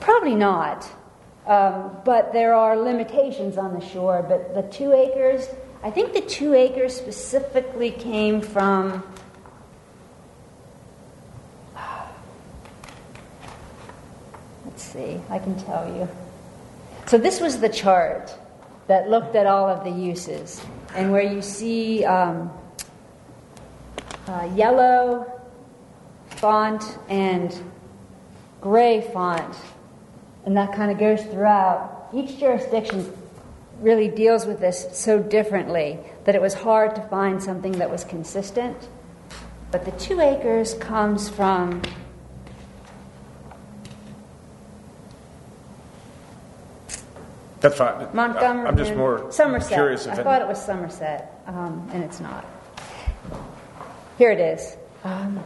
Probably 0.07 0.37
not. 0.37 0.89
Um, 1.49 1.99
but 2.05 2.33
there 2.33 2.55
are 2.55 2.77
limitations 2.77 3.59
on 3.59 3.75
the 3.75 3.85
shore. 3.85 4.23
But 4.23 4.55
the 4.55 4.63
two 4.63 4.93
acres, 4.93 5.49
I 5.83 5.91
think 5.91 6.13
the 6.13 6.21
two 6.21 6.55
acres 6.55 6.95
specifically 6.95 7.91
came 7.91 8.41
from. 8.41 9.03
Let's 14.65 14.85
see, 14.85 15.21
I 15.29 15.41
can 15.41 15.59
tell 15.65 15.93
you. 15.93 16.09
So 17.07 17.19
this 17.19 17.41
was 17.41 17.59
the 17.59 17.69
chart 17.69 18.33
that 18.87 19.11
looked 19.11 19.35
at 19.35 19.49
all 19.49 19.69
of 19.69 19.83
the 19.83 19.91
uses, 19.91 20.65
and 20.95 21.11
where 21.11 21.23
you 21.23 21.43
see 21.43 22.05
um, 22.05 22.53
uh, 24.29 24.49
yellow 24.55 25.27
font 26.29 26.97
and 27.09 27.61
gray 28.61 29.01
font 29.13 29.57
and 30.47 30.57
that 30.57 30.73
kind 30.73 30.91
of 30.91 30.99
goes 30.99 31.23
throughout. 31.25 32.09
Each 32.15 32.39
jurisdiction 32.39 33.13
really 33.81 34.09
deals 34.09 34.47
with 34.47 34.61
this 34.61 34.87
so 34.93 35.19
differently 35.19 35.99
that 36.25 36.35
it 36.35 36.41
was 36.41 36.55
hard 36.55 36.95
to 36.95 37.03
find 37.09 37.43
something 37.43 37.73
that 37.73 37.91
was 37.91 38.05
consistent. 38.05 38.89
But 39.71 39.85
the 39.85 39.91
two 39.93 40.21
acres 40.21 40.75
comes 40.75 41.29
from 41.29 41.83
That's 47.61 47.77
fine. 47.79 48.07
Montgomery. 48.13 48.69
I'm 48.69 48.77
just 48.77 48.95
more 48.95 49.31
Somerset. 49.33 49.73
curious 49.73 50.07
if 50.07 50.13
I 50.13 50.15
any- 50.15 50.23
thought 50.25 50.43
it 50.43 50.49
was 50.49 50.63
Somerset, 50.63 51.41
um, 51.47 51.89
and 51.93 52.05
it's 52.05 52.21
not. 52.21 52.45
Here 54.19 54.31
it 54.31 54.41
is. 54.41 54.77
Um, 55.05 55.41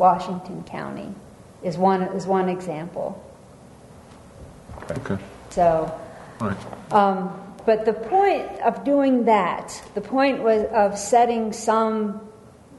Washington 0.00 0.64
County 0.64 1.14
is 1.62 1.76
one, 1.76 2.02
is 2.02 2.26
one 2.26 2.48
example. 2.48 3.22
Okay. 4.90 5.22
So 5.50 5.94
Um, 6.90 7.38
but 7.66 7.84
the 7.84 7.92
point 7.92 8.48
of 8.62 8.82
doing 8.82 9.26
that, 9.26 9.80
the 9.94 10.00
point 10.00 10.42
was 10.42 10.64
of 10.72 10.98
setting 10.98 11.52
some 11.52 12.20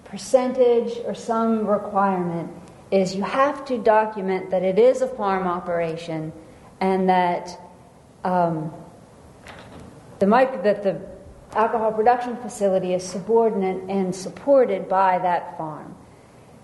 percentage 0.04 0.98
or 1.06 1.14
some 1.14 1.68
requirement, 1.68 2.52
is 2.90 3.16
you 3.16 3.24
have 3.24 3.64
to 3.66 3.78
document 3.78 4.50
that 4.50 4.64
it 4.64 4.80
is 4.80 5.02
a 5.02 5.08
farm 5.08 5.48
operation 5.48 6.34
and 6.82 7.08
that 7.08 7.58
um, 8.24 8.74
the 10.20 10.26
mic- 10.26 10.64
that 10.64 10.84
the 10.84 11.00
alcohol 11.54 11.92
production 11.94 12.36
facility 12.38 12.94
is 12.94 13.08
subordinate 13.08 13.90
and 13.90 14.14
supported 14.14 14.90
by 14.90 15.20
that 15.20 15.58
farm. 15.58 15.96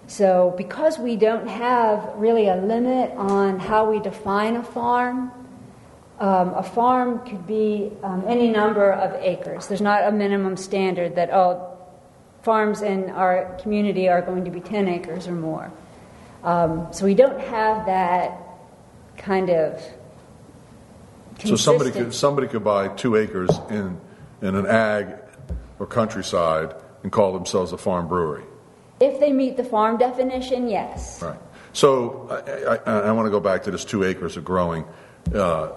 So, 0.07 0.53
because 0.55 0.97
we 0.97 1.17
don't 1.17 1.47
have 1.47 2.13
really 2.15 2.47
a 2.47 2.55
limit 2.55 3.11
on 3.17 3.59
how 3.59 3.91
we 3.91 3.99
define 3.99 4.55
a 4.55 4.63
farm, 4.63 5.31
um, 6.19 6.53
a 6.53 6.63
farm 6.63 7.19
could 7.27 7.45
be 7.45 7.91
um, 8.03 8.23
any 8.25 8.49
number 8.49 8.89
of 8.89 9.13
acres. 9.21 9.67
There's 9.67 9.81
not 9.81 10.07
a 10.07 10.11
minimum 10.11 10.55
standard 10.55 11.15
that, 11.15 11.29
oh, 11.31 11.77
farms 12.41 12.81
in 12.81 13.09
our 13.09 13.57
community 13.61 14.07
are 14.07 14.21
going 14.21 14.45
to 14.45 14.51
be 14.51 14.61
10 14.61 14.87
acres 14.87 15.27
or 15.27 15.33
more. 15.33 15.73
Um, 16.41 16.87
so, 16.91 17.03
we 17.03 17.13
don't 17.13 17.41
have 17.41 17.85
that 17.87 18.39
kind 19.17 19.49
of. 19.49 19.83
So 21.43 21.57
somebody 21.57 21.91
could, 21.91 22.13
somebody 22.13 22.47
could 22.47 22.63
buy 22.63 22.87
two 22.87 23.17
acres 23.17 23.51
in, 23.69 23.99
in 24.41 24.55
an 24.55 24.65
ag 24.65 25.15
or 25.79 25.85
countryside 25.85 26.73
and 27.03 27.11
call 27.11 27.33
themselves 27.33 27.73
a 27.73 27.77
farm 27.77 28.07
brewery. 28.07 28.45
If 28.99 29.19
they 29.19 29.31
meet 29.31 29.57
the 29.57 29.63
farm 29.63 29.97
definition, 29.97 30.67
yes. 30.67 31.21
Right. 31.21 31.39
So 31.73 32.27
I, 32.85 32.91
I, 32.91 32.99
I 33.01 33.11
want 33.11 33.27
to 33.27 33.31
go 33.31 33.39
back 33.39 33.63
to 33.63 33.71
this 33.71 33.85
two 33.85 34.03
acres 34.03 34.37
of 34.37 34.43
growing. 34.43 34.85
Uh, 35.33 35.69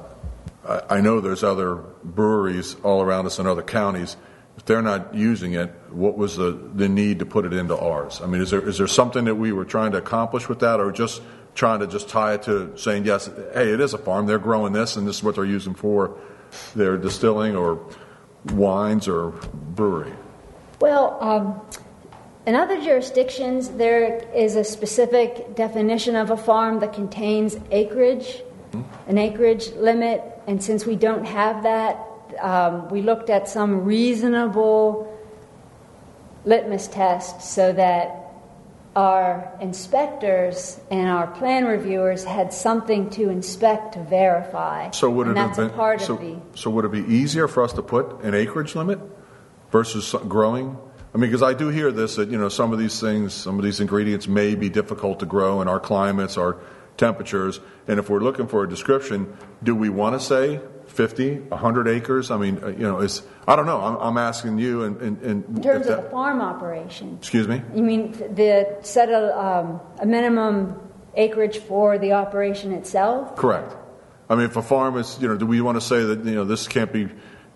I, 0.66 0.96
I 0.96 1.00
know 1.00 1.20
there's 1.20 1.44
other 1.44 1.76
breweries 2.02 2.76
all 2.82 3.02
around 3.02 3.26
us 3.26 3.38
in 3.38 3.46
other 3.46 3.62
counties. 3.62 4.16
If 4.56 4.64
they're 4.64 4.82
not 4.82 5.14
using 5.14 5.54
it, 5.54 5.70
what 5.90 6.16
was 6.16 6.36
the, 6.36 6.52
the 6.52 6.88
need 6.88 7.18
to 7.20 7.26
put 7.26 7.44
it 7.44 7.52
into 7.52 7.78
ours? 7.78 8.20
I 8.22 8.26
mean, 8.26 8.42
is 8.42 8.50
there, 8.50 8.66
is 8.66 8.78
there 8.78 8.86
something 8.86 9.24
that 9.24 9.36
we 9.36 9.52
were 9.52 9.64
trying 9.64 9.92
to 9.92 9.98
accomplish 9.98 10.48
with 10.48 10.60
that, 10.60 10.80
or 10.80 10.92
just 10.92 11.22
trying 11.54 11.80
to 11.80 11.86
just 11.86 12.08
tie 12.08 12.34
it 12.34 12.42
to 12.44 12.76
saying, 12.76 13.04
yes, 13.04 13.26
hey, 13.54 13.72
it 13.72 13.80
is 13.80 13.94
a 13.94 13.98
farm, 13.98 14.26
they're 14.26 14.38
growing 14.38 14.72
this, 14.72 14.96
and 14.96 15.06
this 15.06 15.16
is 15.16 15.22
what 15.22 15.34
they're 15.34 15.44
using 15.44 15.74
for 15.74 16.16
their 16.74 16.96
distilling 16.96 17.56
or 17.56 17.84
wines 18.52 19.08
or 19.08 19.30
brewery? 19.52 20.12
Well, 20.80 21.16
um, 21.20 21.60
in 22.50 22.56
other 22.56 22.80
jurisdictions, 22.82 23.68
there 23.68 24.28
is 24.34 24.56
a 24.56 24.64
specific 24.64 25.54
definition 25.54 26.16
of 26.16 26.32
a 26.32 26.36
farm 26.36 26.80
that 26.80 26.92
contains 26.92 27.56
acreage, 27.70 28.42
an 29.06 29.18
acreage 29.18 29.70
limit, 29.74 30.20
and 30.48 30.60
since 30.60 30.84
we 30.84 30.96
don't 30.96 31.24
have 31.24 31.62
that, 31.62 32.04
um, 32.40 32.88
we 32.88 33.02
looked 33.02 33.30
at 33.30 33.48
some 33.48 33.84
reasonable 33.84 35.16
litmus 36.44 36.88
test 36.88 37.40
so 37.40 37.72
that 37.72 38.16
our 38.96 39.56
inspectors 39.60 40.80
and 40.90 41.08
our 41.08 41.28
plan 41.28 41.66
reviewers 41.66 42.24
had 42.24 42.52
something 42.52 43.10
to 43.10 43.30
inspect 43.30 43.94
to 43.94 44.02
verify. 44.02 44.90
So 44.90 45.08
would 45.08 45.28
it 45.28 45.36
have 45.36 45.54
been 45.54 45.70
so, 46.00 46.14
of 46.14 46.20
the 46.20 46.36
so 46.56 46.68
would 46.70 46.84
it 46.84 46.90
be 46.90 47.04
easier 47.14 47.46
for 47.46 47.62
us 47.62 47.72
to 47.74 47.82
put 47.82 48.24
an 48.24 48.34
acreage 48.34 48.74
limit 48.74 48.98
versus 49.70 50.16
growing? 50.26 50.76
I 51.12 51.18
mean, 51.18 51.30
because 51.30 51.42
I 51.42 51.54
do 51.54 51.68
hear 51.68 51.90
this 51.90 52.16
that 52.16 52.28
you 52.30 52.38
know 52.38 52.48
some 52.48 52.72
of 52.72 52.78
these 52.78 53.00
things, 53.00 53.34
some 53.34 53.58
of 53.58 53.64
these 53.64 53.80
ingredients 53.80 54.28
may 54.28 54.54
be 54.54 54.68
difficult 54.68 55.20
to 55.20 55.26
grow 55.26 55.60
in 55.60 55.68
our 55.68 55.80
climates, 55.80 56.36
our 56.36 56.56
temperatures, 56.96 57.60
and 57.88 57.98
if 57.98 58.08
we're 58.08 58.20
looking 58.20 58.46
for 58.46 58.62
a 58.62 58.68
description, 58.68 59.36
do 59.62 59.74
we 59.74 59.88
want 59.88 60.18
to 60.18 60.24
say 60.24 60.60
50, 60.86 61.38
100 61.40 61.88
acres? 61.88 62.30
I 62.30 62.36
mean, 62.36 62.62
uh, 62.62 62.68
you 62.68 62.78
know, 62.78 63.00
is 63.00 63.22
I 63.48 63.56
don't 63.56 63.66
know. 63.66 63.80
I'm, 63.80 63.96
I'm 63.96 64.18
asking 64.18 64.58
you, 64.58 64.84
and, 64.84 65.00
and, 65.00 65.22
and 65.22 65.44
in 65.56 65.62
terms 65.62 65.86
if 65.86 65.90
of 65.92 65.96
that- 65.96 66.02
the 66.04 66.10
farm 66.10 66.40
operation. 66.40 67.16
excuse 67.18 67.48
me. 67.48 67.62
You 67.74 67.82
mean 67.82 68.12
the 68.12 68.78
set 68.82 69.08
a, 69.08 69.36
um, 69.36 69.80
a 69.98 70.06
minimum 70.06 70.78
acreage 71.16 71.58
for 71.58 71.98
the 71.98 72.12
operation 72.12 72.70
itself? 72.72 73.34
Correct. 73.34 73.74
I 74.28 74.36
mean, 74.36 74.44
if 74.44 74.54
a 74.56 74.62
farm 74.62 74.96
is, 74.96 75.18
you 75.20 75.26
know, 75.26 75.36
do 75.36 75.44
we 75.46 75.60
want 75.60 75.74
to 75.76 75.80
say 75.80 76.04
that 76.04 76.24
you 76.24 76.34
know 76.36 76.44
this 76.44 76.68
can't 76.68 76.92
be? 76.92 77.08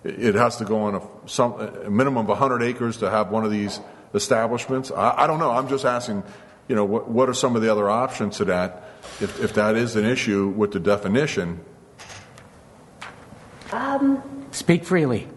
It 0.04 0.34
has 0.34 0.56
to 0.58 0.64
go 0.64 0.82
on 0.82 0.94
a, 0.96 1.00
some 1.28 1.52
a 1.60 1.88
minimum 1.90 2.18
of 2.18 2.28
100 2.28 2.62
acres 2.62 2.98
to 2.98 3.10
have 3.10 3.30
one 3.30 3.44
of 3.44 3.50
these 3.50 3.80
establishments. 4.12 4.90
I, 4.90 5.24
I 5.24 5.26
don't 5.26 5.38
know. 5.38 5.50
I'm 5.50 5.68
just 5.68 5.84
asking. 5.84 6.22
You 6.66 6.74
know, 6.74 6.84
what, 6.86 7.08
what 7.10 7.28
are 7.28 7.34
some 7.34 7.56
of 7.56 7.62
the 7.62 7.70
other 7.70 7.90
options 7.90 8.38
to 8.38 8.46
that? 8.46 8.88
If, 9.20 9.38
if 9.42 9.52
that 9.54 9.76
is 9.76 9.96
an 9.96 10.06
issue 10.06 10.48
with 10.48 10.72
the 10.72 10.80
definition, 10.80 11.60
Um, 13.72 14.22
Speak 14.50 14.84
freely. 14.84 15.28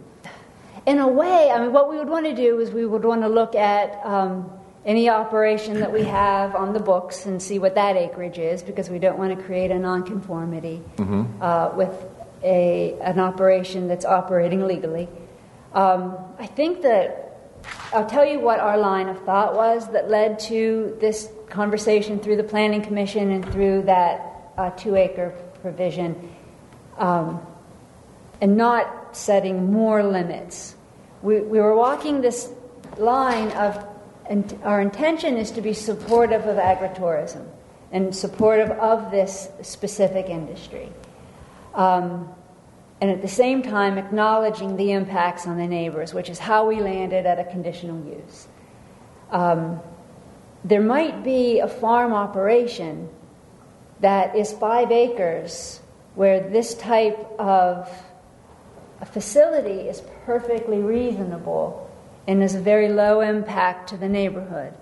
in 0.85 0.99
a 0.99 1.07
way, 1.07 1.49
I 1.51 1.59
mean, 1.59 1.73
what 1.73 1.89
we 1.89 1.97
would 1.97 2.07
want 2.09 2.25
to 2.27 2.33
do 2.35 2.59
is 2.59 2.71
we 2.71 2.85
would 2.85 3.03
want 3.03 3.21
to 3.23 3.27
look 3.27 3.55
at 3.55 3.99
um, 4.05 4.49
any 4.85 5.09
operation 5.09 5.79
that 5.81 5.91
we 5.91 6.03
have 6.03 6.55
on 6.55 6.71
the 6.73 6.79
books 6.79 7.25
and 7.25 7.41
see 7.41 7.59
what 7.59 7.75
that 7.75 7.97
acreage 7.97 8.37
is 8.37 8.63
because 8.63 8.89
we 8.89 8.99
don't 8.99 9.17
want 9.17 9.37
to 9.37 9.43
create 9.43 9.71
a 9.71 9.77
nonconformity 9.79 10.81
uh, 11.41 11.71
with 11.75 11.91
a, 12.43 12.97
an 13.01 13.19
operation 13.19 13.87
that's 13.87 14.05
operating 14.05 14.65
legally. 14.67 15.07
Um, 15.73 16.17
I 16.39 16.45
think 16.45 16.81
that 16.81 17.23
I'll 17.93 18.05
tell 18.05 18.25
you 18.25 18.39
what 18.39 18.59
our 18.59 18.77
line 18.77 19.09
of 19.09 19.23
thought 19.23 19.55
was 19.55 19.91
that 19.91 20.09
led 20.09 20.39
to 20.39 20.97
this 20.99 21.29
conversation 21.49 22.19
through 22.19 22.37
the 22.37 22.43
Planning 22.43 22.81
Commission 22.81 23.31
and 23.31 23.51
through 23.51 23.83
that 23.83 24.51
uh, 24.57 24.69
two 24.71 24.95
acre 24.95 25.29
provision, 25.61 26.33
um, 26.97 27.45
and 28.41 28.55
not 28.57 29.15
setting 29.15 29.71
more 29.71 30.03
limits. 30.03 30.75
We, 31.21 31.41
we 31.41 31.59
were 31.59 31.75
walking 31.75 32.21
this 32.21 32.49
line 32.97 33.51
of, 33.51 33.85
and 34.29 34.59
our 34.63 34.81
intention 34.81 35.37
is 35.37 35.51
to 35.51 35.61
be 35.61 35.73
supportive 35.73 36.45
of 36.45 36.57
agritourism 36.57 37.45
and 37.91 38.15
supportive 38.15 38.71
of 38.71 39.11
this 39.11 39.49
specific 39.61 40.27
industry. 40.27 40.91
Um, 41.73 42.29
and 42.99 43.11
at 43.11 43.21
the 43.21 43.27
same 43.27 43.61
time 43.61 43.97
acknowledging 43.97 44.75
the 44.75 44.91
impacts 44.91 45.45
on 45.45 45.57
the 45.57 45.67
neighbors, 45.67 46.13
which 46.13 46.29
is 46.29 46.39
how 46.39 46.67
we 46.67 46.79
landed 46.79 47.25
at 47.25 47.39
a 47.39 47.43
conditional 47.43 48.03
use. 48.07 48.47
Um, 49.29 49.79
there 50.63 50.81
might 50.81 51.23
be 51.23 51.59
a 51.59 51.67
farm 51.67 52.13
operation 52.13 53.09
that 53.99 54.35
is 54.35 54.51
five 54.53 54.91
acres 54.91 55.79
where 56.15 56.49
this 56.49 56.73
type 56.75 57.17
of 57.39 57.89
a 58.99 59.05
facility 59.05 59.87
is 59.87 60.01
perfectly 60.25 60.79
reasonable 60.79 61.87
and 62.27 62.41
is 62.41 62.55
a 62.55 62.59
very 62.59 62.89
low 62.89 63.21
impact 63.21 63.89
to 63.89 63.97
the 63.97 64.09
neighborhood. 64.09 64.73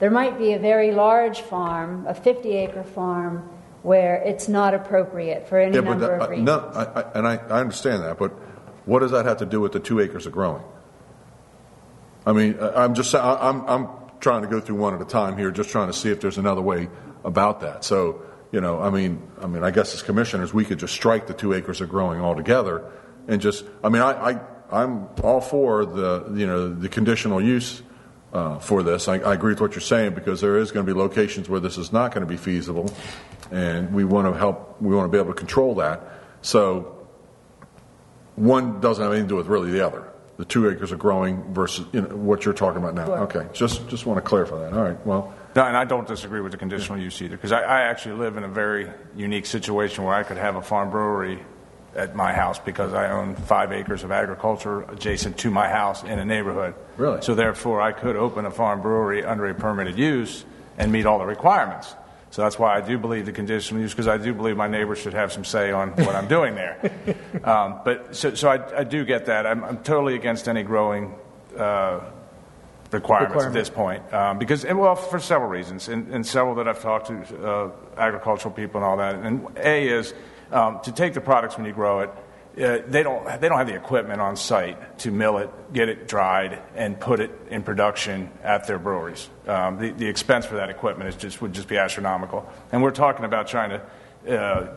There 0.00 0.10
might 0.10 0.38
be 0.38 0.52
a 0.52 0.58
very 0.58 0.90
large 0.90 1.40
farm, 1.42 2.06
a 2.08 2.14
50 2.14 2.50
acre 2.56 2.82
farm, 2.82 3.48
where 3.84 4.16
it's 4.16 4.48
not 4.48 4.72
appropriate 4.74 5.46
for 5.46 5.58
any 5.58 5.74
yeah, 5.74 5.82
but 5.82 5.90
number 5.98 6.06
that- 6.06 6.14
of 6.14 6.22
uh, 6.22 6.30
reasons. 6.30 6.46
no, 6.46 6.58
I, 6.74 6.84
I, 6.84 7.12
and 7.12 7.26
I, 7.28 7.36
I 7.36 7.60
understand 7.60 8.02
that, 8.02 8.18
but 8.18 8.30
what 8.86 9.00
does 9.00 9.10
that 9.12 9.26
have 9.26 9.36
to 9.38 9.46
do 9.46 9.60
with 9.60 9.72
the 9.72 9.78
two 9.80 10.00
acres 10.00 10.26
of 10.26 10.32
growing? 10.32 10.62
I 12.26 12.32
mean, 12.32 12.56
I- 12.60 12.84
I'm 12.84 12.94
just 12.94 13.14
I- 13.14 13.38
I'm 13.40 13.60
I'm 13.68 13.88
trying 14.20 14.42
to 14.42 14.48
go 14.48 14.58
through 14.58 14.76
one 14.76 14.94
at 14.94 15.02
a 15.02 15.04
time 15.04 15.36
here, 15.36 15.50
just 15.50 15.68
trying 15.70 15.88
to 15.88 15.92
see 15.92 16.10
if 16.10 16.20
there's 16.20 16.38
another 16.38 16.62
way 16.62 16.88
about 17.24 17.60
that. 17.60 17.84
So 17.84 18.22
you 18.52 18.60
know, 18.60 18.80
I 18.80 18.88
mean, 18.90 19.20
I 19.42 19.46
mean, 19.46 19.62
I 19.64 19.70
guess 19.70 19.94
as 19.94 20.02
commissioners, 20.02 20.54
we 20.54 20.64
could 20.64 20.78
just 20.78 20.94
strike 20.94 21.26
the 21.26 21.34
two 21.34 21.52
acres 21.52 21.80
of 21.80 21.88
growing 21.90 22.20
altogether, 22.20 22.90
and 23.28 23.40
just 23.40 23.64
I 23.82 23.88
mean, 23.90 24.00
I, 24.00 24.30
I 24.32 24.40
I'm 24.72 25.08
all 25.22 25.42
for 25.42 25.84
the 25.84 26.32
you 26.34 26.46
know 26.46 26.72
the 26.72 26.88
conditional 26.88 27.40
use. 27.42 27.82
Uh, 28.34 28.58
for 28.58 28.82
this, 28.82 29.06
I, 29.06 29.18
I 29.18 29.34
agree 29.34 29.52
with 29.52 29.60
what 29.60 29.74
you're 29.74 29.80
saying 29.80 30.14
because 30.14 30.40
there 30.40 30.58
is 30.58 30.72
going 30.72 30.84
to 30.84 30.92
be 30.92 30.98
locations 30.98 31.48
where 31.48 31.60
this 31.60 31.78
is 31.78 31.92
not 31.92 32.12
going 32.12 32.26
to 32.26 32.28
be 32.28 32.36
feasible, 32.36 32.92
and 33.52 33.94
we 33.94 34.04
want 34.04 34.26
to 34.26 34.36
help. 34.36 34.82
We 34.82 34.92
want 34.92 35.06
to 35.06 35.12
be 35.16 35.18
able 35.22 35.32
to 35.32 35.38
control 35.38 35.76
that. 35.76 36.00
So 36.42 37.06
one 38.34 38.80
doesn't 38.80 39.00
have 39.00 39.12
anything 39.12 39.28
to 39.28 39.34
do 39.34 39.36
with 39.36 39.46
really 39.46 39.70
the 39.70 39.86
other. 39.86 40.10
The 40.36 40.44
two 40.44 40.68
acres 40.68 40.90
are 40.90 40.96
growing 40.96 41.54
versus 41.54 41.86
you 41.92 42.00
know, 42.00 42.16
what 42.16 42.44
you're 42.44 42.54
talking 42.54 42.82
about 42.82 42.96
now. 42.96 43.06
Sure. 43.06 43.18
Okay, 43.18 43.46
just 43.52 43.86
just 43.86 44.04
want 44.04 44.16
to 44.16 44.28
clarify 44.28 44.58
that. 44.58 44.72
All 44.72 44.82
right. 44.82 45.06
Well, 45.06 45.32
No, 45.54 45.62
and 45.62 45.76
I 45.76 45.84
don't 45.84 46.08
disagree 46.08 46.40
with 46.40 46.50
the 46.50 46.58
conditional 46.58 46.98
use 46.98 47.22
either, 47.22 47.36
because 47.36 47.52
I, 47.52 47.60
I 47.60 47.80
actually 47.82 48.16
live 48.16 48.36
in 48.36 48.42
a 48.42 48.48
very 48.48 48.90
unique 49.14 49.46
situation 49.46 50.02
where 50.02 50.14
I 50.14 50.24
could 50.24 50.38
have 50.38 50.56
a 50.56 50.62
farm 50.62 50.90
brewery 50.90 51.38
at 51.94 52.14
my 52.14 52.32
house 52.32 52.58
because 52.58 52.92
I 52.92 53.10
own 53.10 53.36
five 53.36 53.72
acres 53.72 54.04
of 54.04 54.10
agriculture 54.10 54.82
adjacent 54.82 55.38
to 55.38 55.50
my 55.50 55.68
house 55.68 56.02
in 56.02 56.18
a 56.18 56.24
neighborhood. 56.24 56.74
Really? 56.96 57.22
So 57.22 57.34
therefore, 57.34 57.80
I 57.80 57.92
could 57.92 58.16
open 58.16 58.46
a 58.46 58.50
farm 58.50 58.82
brewery 58.82 59.24
under 59.24 59.46
a 59.46 59.54
permitted 59.54 59.98
use 59.98 60.44
and 60.76 60.90
meet 60.90 61.06
all 61.06 61.18
the 61.18 61.26
requirements. 61.26 61.94
So 62.30 62.42
that's 62.42 62.58
why 62.58 62.76
I 62.76 62.80
do 62.80 62.98
believe 62.98 63.26
the 63.26 63.32
conditional 63.32 63.80
use, 63.80 63.92
because 63.92 64.08
I 64.08 64.18
do 64.18 64.34
believe 64.34 64.56
my 64.56 64.66
neighbors 64.66 64.98
should 64.98 65.14
have 65.14 65.32
some 65.32 65.44
say 65.44 65.70
on 65.70 65.90
what 65.90 66.16
I'm 66.16 66.26
doing 66.26 66.54
there. 66.54 66.92
Um, 67.44 67.80
but 67.84 68.16
so, 68.16 68.34
so 68.34 68.48
I, 68.48 68.80
I 68.80 68.84
do 68.84 69.04
get 69.04 69.26
that. 69.26 69.46
I'm, 69.46 69.62
I'm 69.64 69.82
totally 69.82 70.14
against 70.14 70.48
any 70.48 70.62
growing 70.62 71.14
uh, 71.58 72.00
requirements 72.90 73.44
at 73.44 73.52
this 73.52 73.68
point 73.68 74.14
um, 74.14 74.38
because, 74.38 74.64
and 74.64 74.78
well, 74.78 74.94
for 74.96 75.20
several 75.20 75.50
reasons, 75.50 75.88
and, 75.88 76.08
and 76.08 76.26
several 76.26 76.54
that 76.54 76.66
I've 76.66 76.80
talked 76.80 77.08
to 77.08 77.46
uh, 77.46 77.70
agricultural 77.98 78.54
people 78.54 78.80
and 78.80 78.86
all 78.86 78.96
that. 78.96 79.16
And 79.16 79.46
A 79.58 79.88
is 79.88 80.14
um, 80.52 80.80
to 80.84 80.92
take 80.92 81.14
the 81.14 81.20
products 81.20 81.56
when 81.56 81.66
you 81.66 81.72
grow 81.72 82.00
it 82.00 82.10
uh, 82.56 82.78
they 82.86 83.02
don't 83.02 83.24
they 83.40 83.48
don't 83.48 83.58
have 83.58 83.66
the 83.66 83.74
equipment 83.74 84.20
on 84.20 84.36
site 84.36 84.98
to 85.00 85.10
mill 85.10 85.38
it, 85.38 85.50
get 85.72 85.88
it 85.88 86.06
dried, 86.06 86.62
and 86.76 86.98
put 87.00 87.18
it 87.18 87.32
in 87.50 87.64
production 87.64 88.30
at 88.44 88.66
their 88.68 88.78
breweries. 88.78 89.28
Um, 89.48 89.78
the, 89.78 89.90
the 89.90 90.06
expense 90.06 90.46
for 90.46 90.54
that 90.56 90.70
equipment 90.70 91.08
is 91.08 91.16
just 91.16 91.42
would 91.42 91.52
just 91.52 91.66
be 91.66 91.78
astronomical. 91.78 92.48
And 92.70 92.80
we're 92.80 92.92
talking 92.92 93.24
about 93.24 93.48
trying 93.48 93.70
to 93.70 94.36
uh, 94.36 94.72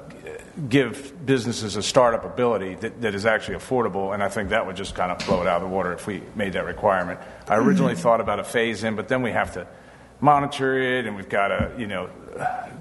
give 0.68 1.24
businesses 1.24 1.76
a 1.76 1.84
startup 1.84 2.26
ability 2.26 2.76
that, 2.76 3.00
that 3.02 3.14
is 3.14 3.28
actually 3.28 3.58
affordable, 3.58 4.12
and 4.12 4.24
I 4.24 4.30
think 4.30 4.50
that 4.50 4.66
would 4.66 4.76
just 4.76 4.96
kind 4.96 5.12
of 5.12 5.24
blow 5.28 5.42
it 5.42 5.48
out 5.48 5.62
of 5.62 5.70
the 5.70 5.76
water 5.76 5.94
if 5.94 6.08
we 6.08 6.24
made 6.36 6.54
that 6.54 6.66
requirement. 6.66 7.20
I 7.48 7.58
originally 7.58 7.96
thought 7.96 8.22
about 8.22 8.40
a 8.40 8.44
phase 8.44 8.84
in, 8.84 8.96
but 8.96 9.08
then 9.08 9.22
we 9.22 9.32
have 9.32 9.54
to 9.54 9.68
monitor 10.20 10.78
it, 10.78 11.06
and 11.06 11.16
we've 11.16 11.30
got 11.30 11.50
to 11.50 11.72
you 11.78 11.88
know 11.88 12.10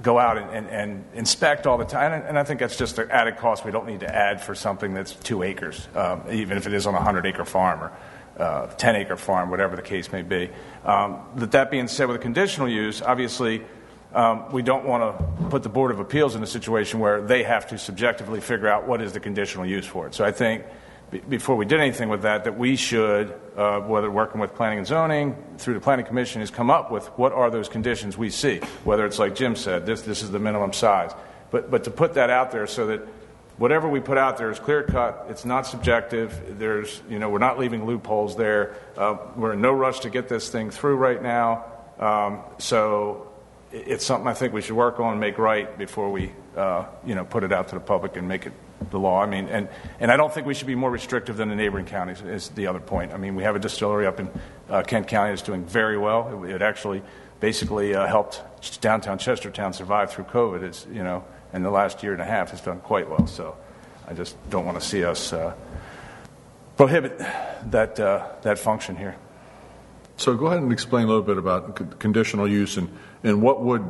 go 0.03 0.19
out 0.19 0.39
and, 0.39 0.51
and, 0.51 0.69
and 0.69 1.05
inspect 1.15 1.67
all 1.67 1.79
the 1.79 1.85
time. 1.85 2.13
And, 2.13 2.25
and, 2.25 2.39
I 2.39 2.45
think 2.45 2.61
that's 2.61 2.77
just 2.77 2.99
an 2.99 3.11
added 3.11 3.39
cost 3.39 3.65
we 3.65 3.71
don't 3.71 3.87
need 3.87 4.01
to 4.01 4.15
add 4.15 4.41
for 4.41 4.55
something 4.55 4.95
that's 4.95 5.13
two 5.13 5.43
acres, 5.43 5.89
um, 5.95 6.23
even 6.31 6.57
if 6.57 6.67
it 6.67 6.73
is 6.73 6.87
on 6.87 6.95
a 6.95 6.99
100 6.99 7.27
acre 7.27 7.45
farm 7.45 7.83
or 7.83 7.93
uh, 8.39 8.67
10 8.67 8.97
acre 8.97 9.17
farm, 9.17 9.51
whatever 9.51 9.77
the 9.77 9.83
case 9.83 10.13
may 10.13 10.23
be. 10.23 10.51
Um, 10.85 11.21
but 11.35 11.53
that 11.53 11.71
being 11.71 11.89
said, 11.89 12.07
with 12.07 12.17
a 12.17 12.21
conditional 12.21 12.69
use, 12.69 13.01
obviously, 13.01 13.63
um, 14.15 14.53
we 14.53 14.63
don't 14.63 14.85
want 14.85 15.19
to 15.19 15.49
put 15.49 15.63
the 15.63 15.69
Board 15.69 15.91
of 15.91 16.01
Appeals 16.01 16.37
in 16.37 16.43
a 16.43 16.47
situation 16.47 17.01
where 17.01 17.21
they 17.21 17.43
have 17.43 17.67
to 17.69 17.79
subjectively 17.79 18.41
figure 18.41 18.69
out 18.69 18.87
what 18.87 19.03
is 19.03 19.13
the 19.13 19.21
conditional 19.21 19.67
use 19.67 19.87
for 19.87 20.07
it. 20.07 20.15
So 20.15 20.25
I 20.25 20.33
think 20.33 20.65
before 21.29 21.57
we 21.57 21.65
did 21.65 21.81
anything 21.81 22.09
with 22.09 22.23
that, 22.23 22.45
that 22.45 22.59
we 22.59 22.77
should, 22.77 23.33
uh, 23.57 23.81
whether 23.81 24.11
working 24.11 24.41
with 24.41 24.55
planning 24.55 24.79
and 24.79 24.87
zoning 24.87 25.37
through 25.59 25.75
the 25.75 25.81
planning 25.81 26.05
commission, 26.05 26.43
is 26.43 26.51
come 26.51 26.71
up 26.71 26.91
with 26.91 27.07
what 27.19 27.33
are 27.33 27.51
those 27.51 27.69
conditions 27.69 28.19
we 28.19 28.31
see. 28.31 28.59
Whether 28.85 29.07
it's 29.07 29.19
like 29.19 29.35
Jim 29.35 29.55
said, 29.57 29.87
this 29.87 30.03
this 30.03 30.23
is 30.23 30.31
the 30.31 30.39
minimum 30.39 30.73
size, 30.73 31.13
but 31.51 31.71
but 31.71 31.85
to 31.85 31.91
put 31.91 32.15
that 32.15 32.31
out 32.31 32.51
there 32.51 32.67
so 32.67 32.89
that 32.89 33.07
whatever 33.59 33.89
we 33.89 34.01
put 34.01 34.19
out 34.19 34.37
there 34.37 34.51
is 34.51 34.59
clear 34.59 34.83
cut. 34.83 35.27
It's 35.29 35.45
not 35.45 35.67
subjective. 35.67 36.59
There's 36.59 37.01
you 37.09 37.19
know 37.19 37.31
we're 37.31 37.39
not 37.39 37.59
leaving 37.59 37.87
loopholes 37.87 38.37
there. 38.37 38.77
Uh, 38.97 39.17
we're 39.37 39.53
in 39.53 39.61
no 39.61 39.73
rush 39.73 40.01
to 40.01 40.11
get 40.11 40.29
this 40.29 40.49
thing 40.49 40.71
through 40.71 40.97
right 40.97 41.23
now. 41.23 41.65
Um, 41.99 42.41
so 42.59 43.33
it's 43.73 44.05
something 44.05 44.29
I 44.29 44.35
think 44.35 44.53
we 44.53 44.61
should 44.61 44.77
work 44.77 45.01
on 45.01 45.19
make 45.19 45.39
right 45.39 45.77
before 45.79 46.11
we 46.11 46.33
uh, 46.57 46.87
you 47.05 47.15
know 47.15 47.25
put 47.25 47.45
it 47.45 47.53
out 47.53 47.69
to 47.69 47.75
the 47.75 47.81
public 47.81 48.17
and 48.17 48.29
make 48.29 48.47
it 48.47 48.53
the 48.91 48.99
law. 48.99 49.23
I 49.23 49.27
mean, 49.27 49.49
and, 49.49 49.69
and 50.01 50.11
I 50.11 50.17
don't 50.17 50.33
think 50.33 50.47
we 50.47 50.55
should 50.55 50.67
be 50.67 50.75
more 50.75 50.91
restrictive 50.91 51.37
than 51.37 51.49
the 51.49 51.57
neighboring 51.57 51.87
counties, 51.87 52.21
is 52.21 52.49
the 52.51 52.67
other 52.67 52.81
point. 52.81 53.13
I 53.13 53.17
mean, 53.17 53.35
we 53.35 53.43
have 53.43 53.57
a 53.57 53.59
distillery 53.59 54.07
up 54.07 54.21
in 54.21 54.31
uh, 54.69 54.83
Kent 54.83 55.09
County 55.09 55.31
that's 55.31 55.43
doing 55.43 55.65
very 55.65 55.99
well. 55.99 56.45
It, 56.45 56.57
it 56.57 56.63
actually 56.63 57.03
basically 57.41 57.95
uh, 57.95 58.07
helped 58.07 58.43
downtown 58.81 59.19
Chestertown 59.19 59.75
survive 59.75 60.11
through 60.11 60.25
COVID. 60.25 60.63
It's, 60.63 60.87
you 60.93 61.03
know, 61.03 61.25
and 61.53 61.65
the 61.65 61.71
last 61.71 62.03
year 62.03 62.13
and 62.13 62.23
a 62.23 62.25
half 62.25 62.51
has 62.51 62.61
done 62.61 62.81
quite 62.81 63.09
well. 63.09 63.27
So 63.27 63.57
I 64.07 64.15
just 64.15 64.37
don't 64.51 64.65
want 64.65 64.81
to 64.81 64.87
see 64.87 65.05
us 65.05 65.33
uh, 65.33 65.55
prohibit 66.77 67.19
that, 67.71 67.99
uh, 67.99 68.29
that 68.43 68.59
function 68.59 68.97
here. 68.97 69.17
So 70.19 70.35
go 70.35 70.47
ahead 70.47 70.63
and 70.63 70.73
explain 70.73 71.05
a 71.05 71.09
little 71.09 71.23
bit 71.23 71.39
about 71.39 71.99
conditional 71.99 72.49
use 72.49 72.77
and, 72.79 72.89
and 73.23 73.43
what 73.43 73.63
would, 73.63 73.85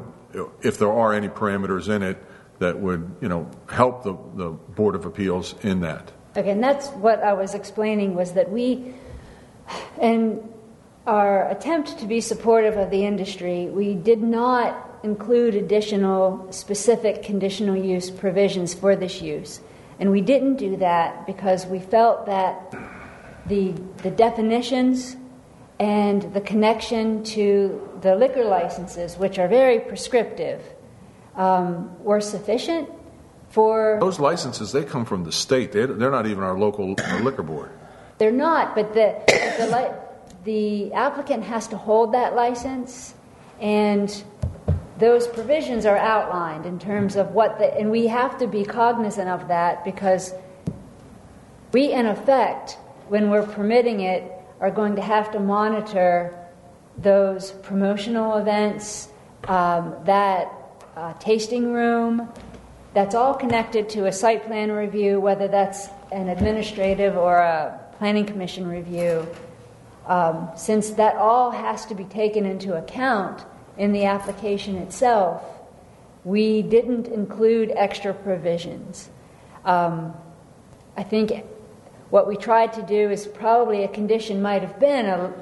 if 0.60 0.78
there 0.78 0.92
are 0.92 1.12
any 1.12 1.28
parameters 1.28 1.88
in 1.88 2.02
it, 2.02 2.16
that 2.58 2.78
would, 2.78 3.16
you 3.20 3.28
know, 3.28 3.50
help 3.68 4.02
the, 4.02 4.16
the 4.34 4.50
Board 4.50 4.94
of 4.94 5.04
Appeals 5.04 5.54
in 5.62 5.80
that. 5.80 6.12
Okay, 6.36 6.50
and 6.50 6.62
that's 6.62 6.88
what 6.88 7.22
I 7.22 7.32
was 7.32 7.54
explaining 7.54 8.14
was 8.14 8.32
that 8.32 8.50
we, 8.50 8.94
in 10.00 10.46
our 11.06 11.48
attempt 11.50 11.98
to 11.98 12.06
be 12.06 12.20
supportive 12.20 12.76
of 12.76 12.90
the 12.90 13.04
industry, 13.04 13.66
we 13.66 13.94
did 13.94 14.22
not 14.22 15.00
include 15.02 15.54
additional 15.54 16.46
specific 16.50 17.22
conditional 17.22 17.76
use 17.76 18.10
provisions 18.10 18.74
for 18.74 18.96
this 18.96 19.22
use. 19.22 19.60
And 19.98 20.10
we 20.10 20.20
didn't 20.20 20.56
do 20.56 20.76
that 20.76 21.26
because 21.26 21.64
we 21.66 21.78
felt 21.78 22.26
that 22.26 22.74
the, 23.46 23.72
the 24.02 24.10
definitions 24.10 25.16
and 25.78 26.22
the 26.34 26.40
connection 26.40 27.22
to 27.22 27.88
the 28.02 28.16
liquor 28.16 28.44
licenses, 28.44 29.16
which 29.16 29.38
are 29.38 29.48
very 29.48 29.80
prescriptive, 29.80 30.62
um, 31.36 32.02
were 32.02 32.20
sufficient 32.20 32.88
for. 33.50 33.98
Those 34.00 34.18
licenses, 34.18 34.72
they 34.72 34.84
come 34.84 35.04
from 35.04 35.24
the 35.24 35.32
state. 35.32 35.72
They, 35.72 35.86
they're 35.86 36.10
not 36.10 36.26
even 36.26 36.42
our 36.42 36.58
local 36.58 36.94
liquor 37.22 37.42
board. 37.42 37.70
They're 38.18 38.32
not, 38.32 38.74
but 38.74 38.94
the, 38.94 39.22
the, 39.26 39.94
the 40.44 40.92
applicant 40.94 41.44
has 41.44 41.68
to 41.68 41.76
hold 41.76 42.14
that 42.14 42.34
license, 42.34 43.14
and 43.60 44.24
those 44.98 45.28
provisions 45.28 45.84
are 45.84 45.98
outlined 45.98 46.64
in 46.64 46.78
terms 46.78 47.16
of 47.16 47.32
what 47.32 47.58
the. 47.58 47.76
And 47.76 47.90
we 47.90 48.06
have 48.06 48.38
to 48.38 48.46
be 48.46 48.64
cognizant 48.64 49.28
of 49.28 49.48
that 49.48 49.84
because 49.84 50.32
we, 51.72 51.92
in 51.92 52.06
effect, 52.06 52.78
when 53.08 53.28
we're 53.28 53.46
permitting 53.46 54.00
it, 54.00 54.32
are 54.60 54.70
going 54.70 54.96
to 54.96 55.02
have 55.02 55.30
to 55.32 55.40
monitor 55.40 56.34
those 56.96 57.50
promotional 57.50 58.38
events, 58.38 59.08
um, 59.48 59.94
that 60.04 60.50
uh, 60.96 61.12
tasting 61.14 61.72
room. 61.72 62.28
That's 62.94 63.14
all 63.14 63.34
connected 63.34 63.90
to 63.90 64.06
a 64.06 64.12
site 64.12 64.46
plan 64.46 64.72
review, 64.72 65.20
whether 65.20 65.46
that's 65.46 65.88
an 66.10 66.28
administrative 66.28 67.16
or 67.16 67.36
a 67.36 67.78
planning 67.98 68.24
commission 68.24 68.66
review. 68.66 69.26
Um, 70.06 70.48
since 70.56 70.90
that 70.90 71.16
all 71.16 71.50
has 71.50 71.84
to 71.86 71.94
be 71.94 72.04
taken 72.04 72.46
into 72.46 72.76
account 72.76 73.44
in 73.76 73.92
the 73.92 74.04
application 74.04 74.76
itself, 74.76 75.42
we 76.24 76.62
didn't 76.62 77.08
include 77.08 77.72
extra 77.76 78.14
provisions. 78.14 79.10
Um, 79.64 80.14
I 80.96 81.02
think 81.02 81.44
what 82.08 82.26
we 82.26 82.36
tried 82.36 82.72
to 82.74 82.82
do 82.82 83.10
is 83.10 83.26
probably 83.26 83.84
a 83.84 83.88
condition 83.88 84.40
might 84.40 84.62
have 84.62 84.80
been 84.80 85.06
a, 85.06 85.34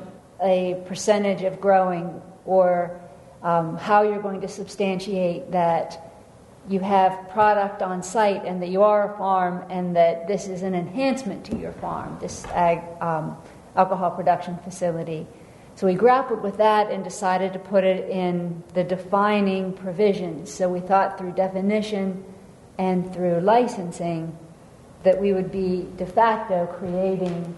a 0.42 0.82
percentage 0.86 1.42
of 1.42 1.60
growing 1.60 2.20
or 2.44 3.00
um, 3.44 3.76
how 3.76 4.02
you're 4.02 4.22
going 4.22 4.40
to 4.40 4.48
substantiate 4.48 5.52
that 5.52 6.10
you 6.68 6.80
have 6.80 7.28
product 7.28 7.82
on 7.82 8.02
site 8.02 8.44
and 8.46 8.62
that 8.62 8.70
you 8.70 8.82
are 8.82 9.14
a 9.14 9.18
farm 9.18 9.64
and 9.68 9.94
that 9.94 10.26
this 10.26 10.48
is 10.48 10.62
an 10.62 10.74
enhancement 10.74 11.44
to 11.44 11.56
your 11.56 11.72
farm, 11.72 12.16
this 12.20 12.44
ag, 12.46 12.80
um, 13.02 13.36
alcohol 13.76 14.10
production 14.10 14.56
facility. 14.64 15.26
So 15.76 15.86
we 15.86 15.94
grappled 15.94 16.42
with 16.42 16.56
that 16.56 16.90
and 16.90 17.04
decided 17.04 17.52
to 17.52 17.58
put 17.58 17.84
it 17.84 18.08
in 18.08 18.62
the 18.72 18.82
defining 18.82 19.74
provisions. 19.74 20.50
So 20.50 20.68
we 20.68 20.80
thought 20.80 21.18
through 21.18 21.32
definition 21.32 22.24
and 22.78 23.12
through 23.12 23.40
licensing 23.40 24.36
that 25.02 25.20
we 25.20 25.34
would 25.34 25.52
be 25.52 25.86
de 25.96 26.06
facto 26.06 26.66
creating 26.78 27.54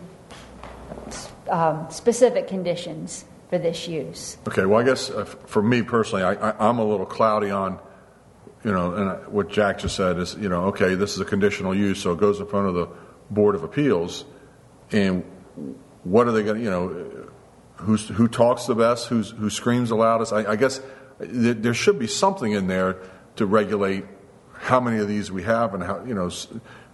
um, 1.48 1.86
specific 1.90 2.48
conditions 2.48 3.24
for 3.48 3.58
this 3.58 3.88
use. 3.88 4.36
Okay, 4.48 4.66
well, 4.66 4.80
I 4.80 4.84
guess 4.84 5.10
uh, 5.10 5.24
for 5.24 5.62
me 5.62 5.82
personally, 5.82 6.24
I, 6.24 6.68
I'm 6.68 6.78
a 6.78 6.84
little 6.84 7.06
cloudy 7.06 7.50
on, 7.50 7.78
you 8.64 8.72
know, 8.72 8.94
and 8.94 9.08
I, 9.08 9.14
what 9.28 9.48
Jack 9.48 9.78
just 9.78 9.96
said 9.96 10.18
is, 10.18 10.34
you 10.34 10.48
know, 10.48 10.66
okay, 10.66 10.94
this 10.94 11.14
is 11.14 11.20
a 11.20 11.24
conditional 11.24 11.74
use, 11.74 12.00
so 12.00 12.12
it 12.12 12.18
goes 12.18 12.40
in 12.40 12.46
front 12.46 12.68
of 12.68 12.74
the 12.74 12.88
Board 13.30 13.54
of 13.54 13.62
Appeals, 13.62 14.24
and 14.92 15.24
what 16.04 16.28
are 16.28 16.32
they 16.32 16.42
going 16.42 16.58
to, 16.58 16.62
you 16.62 16.70
know, 16.70 17.30
who's, 17.76 18.08
who 18.08 18.28
talks 18.28 18.66
the 18.66 18.74
best, 18.74 19.08
who's, 19.08 19.30
who 19.30 19.50
screams 19.50 19.88
the 19.90 19.96
loudest? 19.96 20.32
I, 20.32 20.52
I 20.52 20.56
guess 20.56 20.80
th- 21.20 21.58
there 21.60 21.74
should 21.74 21.98
be 21.98 22.06
something 22.06 22.52
in 22.52 22.66
there 22.66 22.98
to 23.36 23.46
regulate 23.46 24.04
how 24.54 24.80
many 24.80 24.98
of 24.98 25.08
these 25.08 25.30
we 25.30 25.42
have 25.42 25.74
and 25.74 25.82
how, 25.82 26.04
you 26.04 26.14
know, 26.14 26.30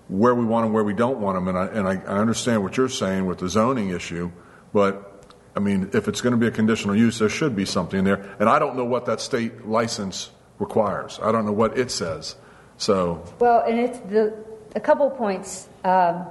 where 0.09 0.35
we 0.35 0.45
want 0.45 0.67
them, 0.67 0.73
where 0.73 0.85
we 0.85 0.95
don't 0.95 1.21
want 1.21 1.37
them. 1.37 1.49
And 1.49 1.57
I, 1.57 1.67
and 1.67 1.89
I, 1.89 1.93
I 2.13 2.19
understand 2.19 2.63
what 2.63 2.77
you're 2.77 2.89
saying 2.89 3.27
with 3.27 3.39
the 3.39 3.49
zoning 3.49 3.91
issue, 3.91 4.33
but 4.73 5.12
I 5.55 5.61
mean, 5.61 5.91
if 5.93 6.09
it's 6.09 6.21
going 6.21 6.33
to 6.33 6.39
be 6.39 6.47
a 6.47 6.51
conditional 6.51 6.97
use, 6.97 7.19
there 7.19 7.29
should 7.29 7.55
be 7.55 7.65
something 7.65 8.05
there. 8.05 8.35
And 8.39 8.49
I 8.49 8.59
don't 8.59 8.77
know 8.77 8.85
what 8.85 9.07
that 9.07 9.21
state 9.21 9.67
license 9.67 10.31
requires. 10.59 11.19
I 11.23 11.33
don't 11.33 11.45
know 11.45 11.53
what 11.53 11.77
it 11.77 11.91
says. 11.91 12.37
So 12.79 13.23
well, 13.39 13.63
and 13.67 13.79
it's 13.79 13.99
the 14.01 14.35
a 14.75 14.81
couple 14.81 15.11
points 15.11 15.69
um, 15.85 16.27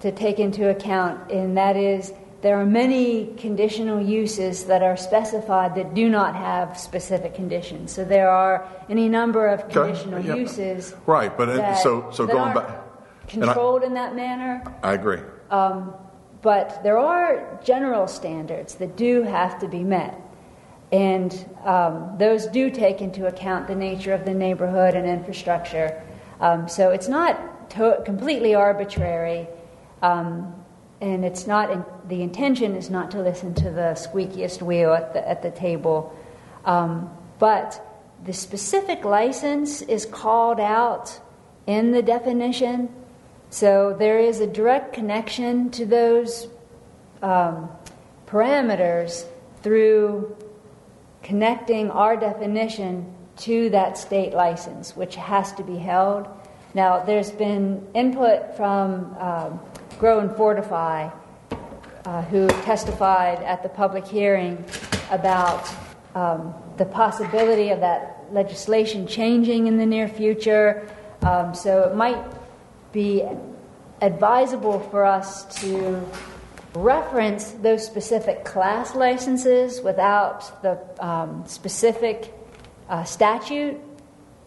to 0.00 0.12
take 0.12 0.38
into 0.38 0.68
account, 0.70 1.30
and 1.30 1.56
that 1.56 1.76
is 1.76 2.12
there 2.42 2.60
are 2.60 2.66
many 2.66 3.34
conditional 3.38 4.00
uses 4.00 4.64
that 4.66 4.82
are 4.82 4.96
specified 4.96 5.74
that 5.74 5.94
do 5.94 6.08
not 6.08 6.36
have 6.36 6.78
specific 6.78 7.34
conditions. 7.34 7.90
So 7.90 8.04
there 8.04 8.30
are 8.30 8.68
any 8.88 9.08
number 9.08 9.46
of 9.46 9.68
conditional 9.68 10.20
okay. 10.20 10.28
yeah. 10.28 10.34
uses. 10.36 10.94
Right, 11.06 11.36
but 11.36 11.48
it, 11.48 11.78
so 11.78 12.10
so 12.12 12.26
going 12.26 12.54
back 12.54 12.84
controlled 13.28 13.82
I, 13.82 13.86
in 13.86 13.94
that 13.94 14.14
manner. 14.14 14.62
I 14.82 14.92
agree. 14.92 15.20
Um, 15.50 15.94
but 16.44 16.82
there 16.82 16.98
are 16.98 17.58
general 17.64 18.06
standards 18.06 18.74
that 18.74 18.96
do 18.96 19.22
have 19.22 19.58
to 19.58 19.66
be 19.66 19.82
met. 19.82 20.20
And 20.92 21.32
um, 21.64 22.16
those 22.18 22.46
do 22.48 22.70
take 22.70 23.00
into 23.00 23.26
account 23.26 23.66
the 23.66 23.74
nature 23.74 24.12
of 24.12 24.26
the 24.26 24.34
neighborhood 24.34 24.94
and 24.94 25.06
infrastructure. 25.08 26.02
Um, 26.40 26.68
so 26.68 26.90
it's 26.90 27.08
not 27.08 27.70
to- 27.70 28.02
completely 28.04 28.54
arbitrary, 28.54 29.48
um, 30.02 30.54
and 31.00 31.24
it's 31.24 31.46
not 31.46 31.70
in- 31.70 31.84
the 32.08 32.20
intention 32.20 32.76
is 32.76 32.90
not 32.90 33.10
to 33.12 33.22
listen 33.22 33.54
to 33.54 33.70
the 33.70 33.94
squeakiest 33.96 34.60
wheel 34.60 34.92
at 34.92 35.14
the, 35.14 35.26
at 35.26 35.40
the 35.40 35.50
table. 35.50 36.14
Um, 36.66 37.10
but 37.38 37.80
the 38.22 38.34
specific 38.34 39.02
license 39.02 39.80
is 39.80 40.04
called 40.04 40.60
out 40.60 41.18
in 41.66 41.92
the 41.92 42.02
definition 42.02 42.90
So 43.54 43.94
there 43.96 44.18
is 44.18 44.40
a 44.40 44.48
direct 44.48 44.92
connection 44.94 45.70
to 45.70 45.86
those 45.86 46.48
um, 47.22 47.68
parameters 48.26 49.26
through 49.62 50.36
connecting 51.22 51.88
our 51.92 52.16
definition 52.16 53.14
to 53.36 53.70
that 53.70 53.96
state 53.96 54.32
license, 54.32 54.96
which 54.96 55.14
has 55.14 55.52
to 55.52 55.62
be 55.62 55.76
held. 55.76 56.26
Now, 56.74 57.04
there's 57.04 57.30
been 57.30 57.86
input 57.94 58.56
from 58.56 59.16
um, 59.20 59.60
Grow 60.00 60.18
and 60.18 60.36
Fortify, 60.36 61.10
uh, 62.06 62.22
who 62.22 62.48
testified 62.48 63.40
at 63.44 63.62
the 63.62 63.68
public 63.68 64.04
hearing 64.04 64.64
about 65.12 65.72
um, 66.16 66.52
the 66.76 66.86
possibility 66.86 67.70
of 67.70 67.78
that 67.78 68.24
legislation 68.32 69.06
changing 69.06 69.68
in 69.68 69.78
the 69.78 69.86
near 69.86 70.08
future. 70.08 70.88
Um, 71.22 71.54
so 71.54 71.84
it 71.84 71.94
might 71.94 72.18
be 72.94 73.22
advisable 74.00 74.78
for 74.78 75.04
us 75.04 75.44
to 75.60 76.00
reference 76.74 77.50
those 77.50 77.84
specific 77.84 78.44
class 78.44 78.94
licenses 78.94 79.82
without 79.82 80.62
the 80.62 80.78
um, 81.04 81.44
specific 81.46 82.32
uh, 82.88 83.04
statute 83.04 83.78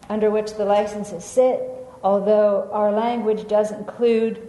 under 0.08 0.30
which 0.30 0.54
the 0.54 0.64
licenses 0.64 1.24
sit, 1.24 1.60
although 2.02 2.68
our 2.72 2.90
language 2.90 3.46
does 3.48 3.70
include 3.70 4.48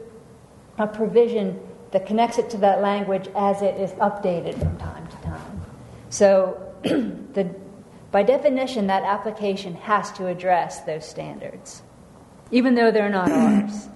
a 0.77 0.87
provision 0.87 1.59
that 1.91 2.05
connects 2.05 2.37
it 2.37 2.49
to 2.49 2.57
that 2.57 2.81
language 2.81 3.27
as 3.35 3.61
it 3.61 3.75
is 3.79 3.91
updated 3.93 4.57
from 4.57 4.77
time 4.77 5.07
to 5.07 5.17
time. 5.17 5.61
So, 6.09 6.73
the, 6.83 7.53
by 8.11 8.23
definition, 8.23 8.87
that 8.87 9.03
application 9.03 9.75
has 9.75 10.11
to 10.13 10.27
address 10.27 10.81
those 10.81 11.05
standards, 11.05 11.81
even 12.51 12.75
though 12.75 12.91
they're 12.91 13.09
not 13.09 13.31
ours. 13.31 13.87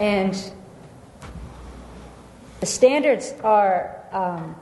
And 0.00 0.34
the 2.60 2.66
standards 2.66 3.32
are 3.44 4.02
um, 4.12 4.56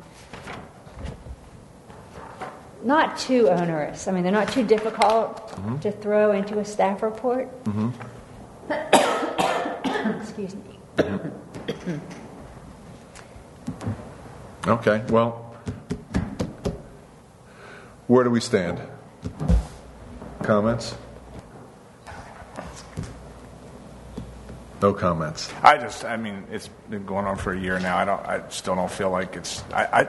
not 2.82 3.18
too 3.18 3.48
onerous. 3.48 4.06
I 4.08 4.12
mean, 4.12 4.22
they're 4.22 4.32
not 4.32 4.48
too 4.52 4.64
difficult 4.64 5.40
Mhm. 5.54 5.80
to 5.82 5.92
throw 5.92 6.32
into 6.32 6.58
a 6.58 6.64
staff 6.64 7.02
report. 7.02 7.48
Mhm. 7.64 7.92
Excuse 10.20 10.54
me. 10.54 10.78
Okay, 14.66 15.02
well, 15.10 15.54
where 18.06 18.24
do 18.24 18.30
we 18.30 18.40
stand? 18.40 18.80
Comments? 20.42 20.94
No 24.84 24.92
comments. 24.92 25.50
I 25.62 25.78
just, 25.78 26.04
I 26.04 26.18
mean, 26.18 26.44
it's 26.52 26.68
been 26.90 27.06
going 27.06 27.24
on 27.24 27.38
for 27.38 27.54
a 27.54 27.58
year 27.58 27.80
now. 27.80 27.96
I 27.96 28.04
don't, 28.04 28.20
I 28.26 28.46
still 28.50 28.74
don't 28.74 28.90
feel 28.90 29.08
like 29.08 29.34
it's. 29.34 29.64
I, 29.72 30.02
I 30.02 30.08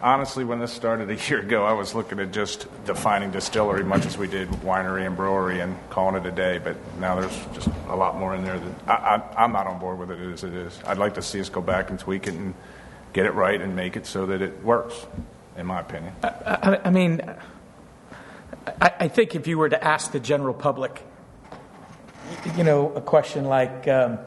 honestly, 0.00 0.42
when 0.42 0.58
this 0.58 0.72
started 0.72 1.10
a 1.10 1.16
year 1.28 1.40
ago, 1.40 1.66
I 1.66 1.74
was 1.74 1.94
looking 1.94 2.18
at 2.20 2.32
just 2.32 2.66
defining 2.86 3.30
distillery, 3.30 3.84
much 3.84 4.06
as 4.06 4.16
we 4.16 4.26
did 4.26 4.48
winery 4.62 5.06
and 5.06 5.14
brewery, 5.14 5.60
and 5.60 5.76
calling 5.90 6.16
it 6.16 6.26
a 6.26 6.30
day. 6.30 6.56
But 6.56 6.78
now 6.98 7.20
there's 7.20 7.36
just 7.52 7.68
a 7.88 7.94
lot 7.94 8.16
more 8.16 8.34
in 8.34 8.42
there. 8.42 8.58
That 8.58 8.88
I, 8.88 9.16
I, 9.16 9.44
I'm 9.44 9.52
not 9.52 9.66
on 9.66 9.78
board 9.78 9.98
with 9.98 10.10
it 10.10 10.18
as 10.18 10.44
it 10.44 10.54
is. 10.54 10.80
I'd 10.86 10.96
like 10.96 11.16
to 11.16 11.22
see 11.22 11.38
us 11.38 11.50
go 11.50 11.60
back 11.60 11.90
and 11.90 11.98
tweak 11.98 12.26
it 12.26 12.32
and 12.32 12.54
get 13.12 13.26
it 13.26 13.34
right 13.34 13.60
and 13.60 13.76
make 13.76 13.98
it 13.98 14.06
so 14.06 14.24
that 14.24 14.40
it 14.40 14.64
works. 14.64 14.94
In 15.58 15.66
my 15.66 15.80
opinion. 15.80 16.14
I, 16.22 16.80
I 16.86 16.90
mean, 16.90 17.20
I, 18.80 18.92
I 18.98 19.08
think 19.08 19.34
if 19.34 19.46
you 19.46 19.58
were 19.58 19.68
to 19.68 19.84
ask 19.84 20.12
the 20.12 20.20
general 20.20 20.54
public, 20.54 21.02
you 22.56 22.64
know, 22.64 22.92
a 22.94 23.00
question 23.00 23.44
like, 23.44 23.86
um, 23.88 24.18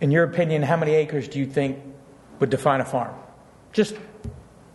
in 0.00 0.10
your 0.10 0.24
opinion, 0.24 0.62
how 0.62 0.76
many 0.76 0.94
acres 0.94 1.28
do 1.28 1.38
you 1.38 1.46
think 1.46 1.78
would 2.40 2.50
define 2.50 2.80
a 2.80 2.84
farm? 2.84 3.14
Just 3.72 3.96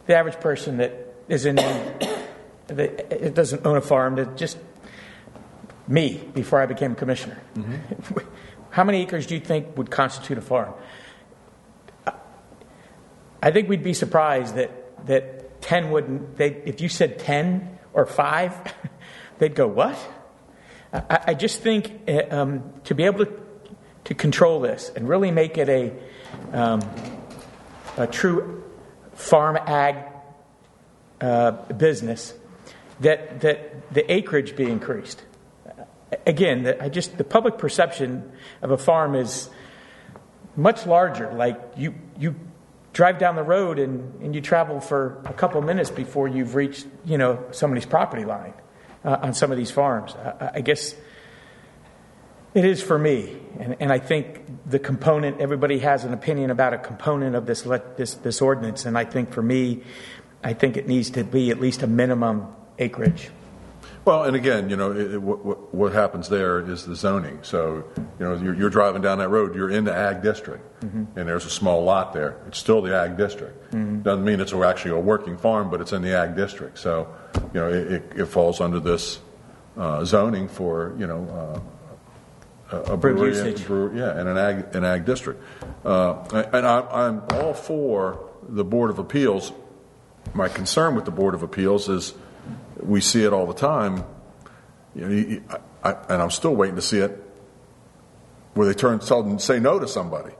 the 0.06 0.16
average 0.16 0.40
person 0.40 0.78
that 0.78 1.16
is 1.28 1.46
in, 1.46 1.56
that 2.68 3.12
it 3.12 3.34
doesn't 3.34 3.66
own 3.66 3.78
a 3.78 3.82
farm, 3.82 4.16
that 4.16 4.38
just 4.38 4.58
me 5.88 6.24
before 6.34 6.62
I 6.62 6.66
became 6.66 6.96
commissioner. 6.96 7.42
How 8.70 8.84
many 8.84 9.04
acres 9.04 9.28
do 9.28 9.36
you 9.36 9.40
think 9.40 9.78
would 9.78 9.92
constitute 9.92 10.38
a 10.38 10.42
farm? 10.42 10.74
I 13.42 13.52
think 13.52 13.70
we'd 13.70 13.84
be 13.84 13.94
surprised 13.94 14.56
that, 14.56 15.06
that 15.06 15.62
10 15.62 15.92
wouldn't, 15.92 16.38
they, 16.38 16.62
if 16.66 16.82
you 16.82 16.90
said 16.90 17.20
10 17.20 17.78
or 17.94 18.06
5, 18.06 18.74
they'd 19.38 19.54
go, 19.54 19.68
what? 19.68 19.98
I, 20.94 21.20
I 21.28 21.34
just 21.34 21.62
think 21.62 21.92
uh, 22.08 22.24
um, 22.30 22.72
to 22.86 22.96
be 22.96 23.04
able 23.04 23.26
to, 23.26 23.34
to 24.06 24.14
control 24.14 24.60
this 24.60 24.92
and 24.96 25.10
really 25.10 25.32
make 25.32 25.58
it 25.58 25.70
a, 25.70 25.92
um, 26.56 26.82
a 27.98 28.06
true 28.06 28.64
farm 29.14 29.58
ag 29.58 29.96
uh, 31.20 31.52
business, 31.52 32.34
that, 33.00 33.42
that 33.42 33.94
the 33.94 34.12
acreage 34.12 34.56
be 34.56 34.66
increased. 34.66 35.24
Again, 36.28 36.76
I 36.80 36.90
just 36.90 37.18
the 37.18 37.24
public 37.24 37.58
perception 37.58 38.32
of 38.62 38.70
a 38.70 38.78
farm 38.78 39.16
is 39.16 39.50
much 40.56 40.86
larger. 40.86 41.34
Like 41.34 41.60
you, 41.76 41.96
you 42.20 42.36
drive 42.94 43.18
down 43.18 43.36
the 43.36 43.44
road 43.44 43.80
and, 43.80 44.22
and 44.22 44.36
you 44.36 44.42
travel 44.42 44.80
for 44.80 45.22
a 45.26 45.34
couple 45.34 45.60
minutes 45.64 45.90
before 45.90 46.28
you've 46.28 46.54
reached 46.54 46.86
you 47.04 47.18
know 47.18 47.44
somebody's 47.52 47.88
property 47.88 48.26
line 48.26 48.54
uh, 49.04 49.18
on 49.22 49.34
some 49.34 49.52
of 49.52 49.58
these 49.58 49.72
farms. 49.72 50.16
I, 50.16 50.52
I 50.56 50.62
guess 50.62 50.96
it 52.54 52.66
is 52.66 52.82
for 52.82 52.98
me, 52.98 53.38
and, 53.60 53.76
and 53.80 53.92
I 53.92 54.00
think 54.00 54.42
the 54.70 54.80
component. 54.80 55.42
Everybody 55.42 55.80
has 55.80 56.04
an 56.04 56.14
opinion 56.14 56.52
about 56.52 56.74
a 56.74 56.78
component 56.78 57.36
of 57.36 57.46
this 57.46 57.64
this 57.98 58.14
this 58.16 58.42
ordinance, 58.42 58.86
and 58.86 58.98
I 58.98 59.06
think 59.06 59.32
for 59.32 59.42
me, 59.42 59.84
I 60.44 60.54
think 60.54 60.78
it 60.78 60.88
needs 60.88 61.12
to 61.12 61.24
be 61.24 61.50
at 61.52 61.60
least 61.60 61.84
a 61.84 61.88
minimum 61.88 62.48
acreage. 62.78 63.30
Well, 64.06 64.24
and 64.24 64.36
again, 64.36 64.70
you 64.70 64.76
know, 64.76 64.92
it, 64.92 65.14
it, 65.14 65.22
what, 65.22 65.74
what 65.74 65.94
happens 65.94 66.28
there 66.28 66.60
is 66.60 66.86
the 66.86 66.96
zoning. 66.96 67.40
So, 67.42 67.86
you 67.98 68.06
know, 68.26 68.36
you're, 68.36 68.54
you're 68.54 68.70
driving 68.70 69.02
down 69.02 69.20
that 69.20 69.30
road, 69.30 69.56
you're 69.56 69.70
in 69.70 69.86
the 69.86 69.96
ag 69.96 70.22
district, 70.22 70.64
Mhm. 70.84 71.08
and 71.16 71.28
there's 71.30 71.46
a 71.46 71.50
small 71.50 71.84
lot 71.86 72.12
there. 72.12 72.36
It's 72.48 72.58
still 72.58 72.82
the 72.82 72.94
ag 72.94 73.16
district. 73.16 73.72
Mhm. 73.74 74.04
Doesn't 74.04 74.26
mean 74.26 74.42
it's 74.42 74.52
actually 74.54 74.92
a 74.92 75.00
working 75.00 75.38
farm, 75.38 75.70
but 75.70 75.80
it's 75.80 75.94
in 75.94 76.02
the 76.02 76.14
ag 76.18 76.36
district. 76.36 76.80
So, 76.80 77.08
you 77.54 77.60
know, 77.62 77.70
it, 77.70 78.04
it, 78.16 78.26
falls 78.26 78.60
under 78.60 78.82
this 78.82 79.20
uh, 79.78 80.04
zoning 80.04 80.50
for, 80.50 80.94
you 80.98 81.08
know, 81.08 81.62
uh, 82.72 82.78
a, 82.94 82.98
brewery, 82.98 83.30
usage. 83.30 83.66
brewer- 83.66 83.94
yeah, 83.96 84.20
in 84.20 84.28
an 84.28 84.38
ag, 84.38 84.76
an 84.76 84.84
ag 84.84 85.06
district. 85.06 85.42
Uh, 85.86 86.16
and 86.52 86.66
I, 86.68 86.82
I'm 86.92 87.22
all 87.36 87.54
for 87.54 88.20
the 88.50 88.64
Board 88.66 88.90
of 88.90 89.00
Appeals. 89.00 89.54
My 90.34 90.50
concern 90.50 90.96
with 90.96 91.06
the 91.06 91.12
Board 91.12 91.36
of 91.36 91.44
Appeals 91.44 91.88
is 91.88 92.14
we 92.86 93.02
see 93.02 93.24
it 93.24 93.34
all 93.34 93.46
the 93.48 93.54
time. 93.54 94.04
You 94.96 95.02
know, 95.02 95.10
you- 95.10 95.44
I, 95.84 95.98
and 96.10 96.22
I'm 96.22 96.32
still 96.32 96.56
waiting 96.56 96.78
to 96.78 96.82
see 96.82 97.00
it 97.00 97.22
where 98.54 98.66
they 98.68 98.74
turn 98.74 99.00
them 99.00 99.40
say 99.40 99.60
no 99.60 99.80
to 99.80 99.88
somebody. 99.88 100.32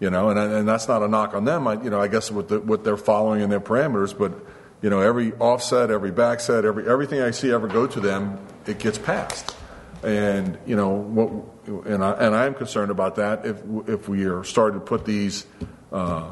You 0.00 0.10
know, 0.10 0.30
and 0.30 0.38
and 0.38 0.68
that's 0.68 0.86
not 0.86 1.02
a 1.02 1.08
knock 1.08 1.34
on 1.34 1.44
them. 1.44 1.66
I, 1.66 1.74
you 1.82 1.90
know, 1.90 2.00
I 2.00 2.06
guess 2.08 2.30
what 2.30 2.48
the, 2.48 2.60
what 2.60 2.84
they're 2.84 2.96
following 2.96 3.42
in 3.42 3.50
their 3.50 3.60
parameters, 3.60 4.16
but 4.16 4.32
you 4.80 4.90
know, 4.90 5.00
every 5.00 5.32
offset, 5.34 5.90
every 5.90 6.12
backset, 6.12 6.64
every 6.64 6.88
everything 6.88 7.20
I 7.20 7.32
see 7.32 7.50
ever 7.50 7.66
go 7.66 7.86
to 7.86 7.98
them, 8.00 8.38
it 8.66 8.78
gets 8.78 8.96
passed. 8.98 9.56
And 10.04 10.56
you 10.66 10.76
know 10.76 10.90
what? 10.90 11.86
And 11.86 12.04
I 12.04 12.12
and 12.12 12.34
I 12.34 12.46
am 12.46 12.54
concerned 12.54 12.92
about 12.92 13.16
that. 13.16 13.44
If 13.44 13.60
if 13.88 14.08
we 14.08 14.24
are 14.26 14.44
starting 14.44 14.78
to 14.78 14.86
put 14.86 15.04
these 15.04 15.46
uh, 15.92 16.30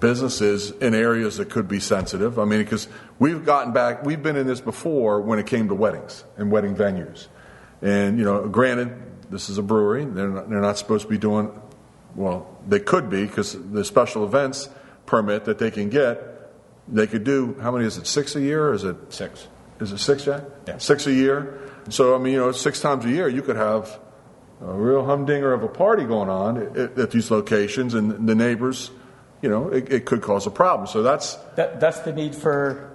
businesses 0.00 0.70
in 0.70 0.94
areas 0.94 1.38
that 1.38 1.50
could 1.50 1.68
be 1.68 1.80
sensitive. 1.80 2.38
I 2.38 2.44
mean, 2.44 2.60
because 2.60 2.88
we've 3.18 3.44
gotten 3.44 3.72
back, 3.72 4.04
we've 4.04 4.22
been 4.22 4.36
in 4.36 4.46
this 4.46 4.60
before 4.60 5.20
when 5.20 5.38
it 5.38 5.46
came 5.46 5.68
to 5.68 5.74
weddings 5.74 6.24
and 6.36 6.50
wedding 6.50 6.74
venues. 6.74 7.26
And, 7.82 8.18
you 8.18 8.24
know, 8.24 8.48
granted, 8.48 8.94
this 9.30 9.48
is 9.48 9.58
a 9.58 9.62
brewery. 9.62 10.04
They're 10.04 10.28
not, 10.28 10.50
they're 10.50 10.60
not 10.60 10.78
supposed 10.78 11.04
to 11.04 11.08
be 11.08 11.18
doing, 11.18 11.50
well, 12.14 12.58
they 12.66 12.80
could 12.80 13.08
be 13.08 13.26
because 13.26 13.52
the 13.52 13.84
special 13.84 14.24
events 14.24 14.68
permit 15.06 15.44
that 15.46 15.58
they 15.58 15.70
can 15.70 15.88
get, 15.88 16.52
they 16.88 17.06
could 17.06 17.24
do, 17.24 17.56
how 17.60 17.70
many 17.70 17.84
is 17.86 17.98
it, 17.98 18.06
six 18.06 18.34
a 18.36 18.40
year? 18.40 18.68
Or 18.68 18.74
is 18.74 18.84
it 18.84 18.96
six? 19.12 19.48
Is 19.80 19.92
it 19.92 19.98
six, 19.98 20.24
Jack? 20.24 20.42
Yeah. 20.66 20.78
Six 20.78 21.06
a 21.06 21.12
year. 21.12 21.60
So, 21.88 22.14
I 22.14 22.18
mean, 22.18 22.34
you 22.34 22.38
know, 22.40 22.52
six 22.52 22.80
times 22.80 23.04
a 23.04 23.10
year, 23.10 23.28
you 23.28 23.42
could 23.42 23.56
have 23.56 23.98
a 24.60 24.72
real 24.72 25.04
humdinger 25.04 25.52
of 25.52 25.62
a 25.62 25.68
party 25.68 26.04
going 26.04 26.28
on 26.28 26.76
at, 26.76 26.98
at 26.98 27.10
these 27.12 27.30
locations, 27.30 27.94
and 27.94 28.28
the 28.28 28.34
neighbors, 28.34 28.90
you 29.42 29.48
know, 29.48 29.68
it, 29.68 29.92
it 29.92 30.04
could 30.06 30.22
cause 30.22 30.46
a 30.46 30.50
problem. 30.50 30.86
So 30.86 31.02
that's 31.02 31.34
That, 31.56 31.80
that's 31.80 32.00
the 32.00 32.12
need 32.12 32.34
for. 32.34 32.90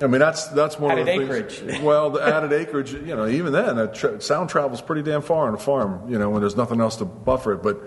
I 0.00 0.06
mean, 0.06 0.20
that's 0.20 0.46
that's 0.48 0.78
one 0.78 0.96
of 0.98 1.06
the 1.06 1.26
things. 1.26 1.80
Well, 1.82 2.10
the 2.10 2.22
added 2.22 2.52
acreage, 2.52 2.92
you 2.92 3.16
know, 3.16 3.26
even 3.26 3.52
then, 3.52 3.92
tra- 3.92 4.20
sound 4.20 4.48
travels 4.48 4.80
pretty 4.80 5.02
damn 5.02 5.22
far 5.22 5.48
on 5.48 5.54
a 5.54 5.58
farm, 5.58 6.08
you 6.08 6.18
know, 6.18 6.30
when 6.30 6.40
there's 6.40 6.56
nothing 6.56 6.80
else 6.80 6.96
to 6.96 7.04
buffer 7.04 7.54
it. 7.54 7.62
But 7.62 7.80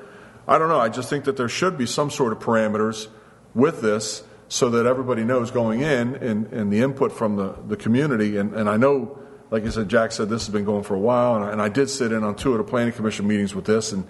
I 0.48 0.58
don't 0.58 0.68
know. 0.68 0.80
I 0.80 0.90
just 0.90 1.10
think 1.10 1.24
that 1.26 1.38
there 1.38 1.48
should 1.48 1.78
be 1.78 1.86
some 1.86 2.10
sort 2.10 2.34
of 2.34 2.40
parameters 2.40 3.08
with 3.54 3.82
this 3.82 4.24
so 4.50 4.70
that 4.72 4.86
everybody 4.86 5.24
knows 5.24 5.50
going 5.50 5.80
in 5.80 6.16
and, 6.16 6.48
and 6.48 6.74
the 6.74 6.82
input 6.82 7.14
from 7.14 7.38
the, 7.38 7.56
the 7.70 7.78
community. 7.78 8.36
And, 8.36 8.54
and 8.54 8.70
I 8.70 8.76
know, 8.76 9.18
like 9.50 9.66
I 9.66 9.70
said, 9.70 9.88
Jack 9.88 10.12
said 10.12 10.28
this 10.28 10.46
has 10.46 10.54
been 10.54 10.66
going 10.66 10.84
for 10.84 10.94
a 10.94 11.00
while, 11.00 11.36
and 11.36 11.46
I, 11.46 11.52
and 11.54 11.62
I 11.62 11.70
did 11.70 11.90
sit 11.90 12.12
in 12.12 12.24
on 12.26 12.36
two 12.36 12.52
of 12.52 12.58
the 12.58 12.66
planning 12.66 12.92
commission 12.92 13.26
meetings 13.26 13.56
with 13.56 13.64
this, 13.64 13.94
and 13.94 14.06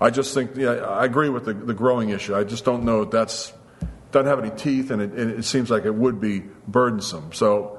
I 0.00 0.10
just 0.10 0.32
think, 0.32 0.56
yeah, 0.56 0.70
I 0.70 1.04
agree 1.04 1.28
with 1.28 1.44
the, 1.44 1.52
the 1.52 1.74
growing 1.74 2.10
issue. 2.10 2.34
I 2.34 2.44
just 2.44 2.64
don't 2.64 2.84
know 2.84 3.02
if 3.02 3.10
that's, 3.10 3.52
doesn't 4.12 4.26
have 4.26 4.38
any 4.38 4.50
teeth, 4.50 4.90
and 4.90 5.02
it, 5.02 5.12
and 5.12 5.30
it 5.30 5.44
seems 5.44 5.70
like 5.70 5.84
it 5.84 5.94
would 5.94 6.20
be 6.20 6.42
burdensome. 6.66 7.32
So 7.32 7.78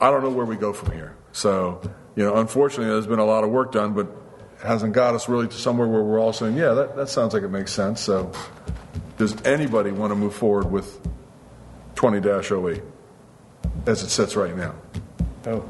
I 0.00 0.10
don't 0.10 0.22
know 0.22 0.30
where 0.30 0.44
we 0.44 0.56
go 0.56 0.72
from 0.72 0.92
here. 0.92 1.16
So, 1.32 1.80
you 2.14 2.24
know, 2.24 2.36
unfortunately, 2.36 2.92
there's 2.92 3.06
been 3.06 3.18
a 3.18 3.24
lot 3.24 3.44
of 3.44 3.50
work 3.50 3.72
done, 3.72 3.94
but 3.94 4.06
it 4.06 4.66
hasn't 4.66 4.92
got 4.92 5.14
us 5.14 5.28
really 5.28 5.48
to 5.48 5.54
somewhere 5.54 5.88
where 5.88 6.02
we're 6.02 6.20
all 6.20 6.32
saying, 6.32 6.56
yeah, 6.56 6.74
that, 6.74 6.96
that 6.96 7.08
sounds 7.08 7.32
like 7.32 7.42
it 7.42 7.48
makes 7.48 7.72
sense. 7.72 8.00
So, 8.00 8.32
does 9.16 9.40
anybody 9.42 9.92
want 9.92 10.10
to 10.10 10.16
move 10.16 10.34
forward 10.34 10.70
with 10.70 11.00
20 11.94 12.26
08 12.28 12.82
as 13.86 14.02
it 14.02 14.08
sits 14.10 14.36
right 14.36 14.56
now? 14.56 14.74
Oh. 15.46 15.68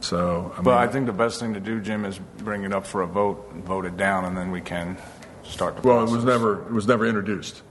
So, 0.00 0.50
I 0.52 0.56
mean, 0.56 0.64
But 0.64 0.78
I 0.78 0.88
think 0.88 1.06
the 1.06 1.12
best 1.12 1.40
thing 1.40 1.54
to 1.54 1.60
do, 1.60 1.80
Jim, 1.80 2.04
is 2.04 2.18
bring 2.42 2.64
it 2.64 2.72
up 2.72 2.86
for 2.86 3.02
a 3.02 3.06
vote, 3.06 3.50
and 3.52 3.64
vote 3.64 3.86
it 3.86 3.96
down, 3.96 4.24
and 4.24 4.36
then 4.36 4.50
we 4.50 4.60
can 4.60 4.96
start 5.44 5.76
the 5.76 5.82
well, 5.88 5.98
it 5.98 6.00
process. 6.02 6.16
was 6.16 6.24
never 6.24 6.62
it 6.66 6.72
was 6.72 6.86
never 6.86 7.06
introduced. 7.06 7.62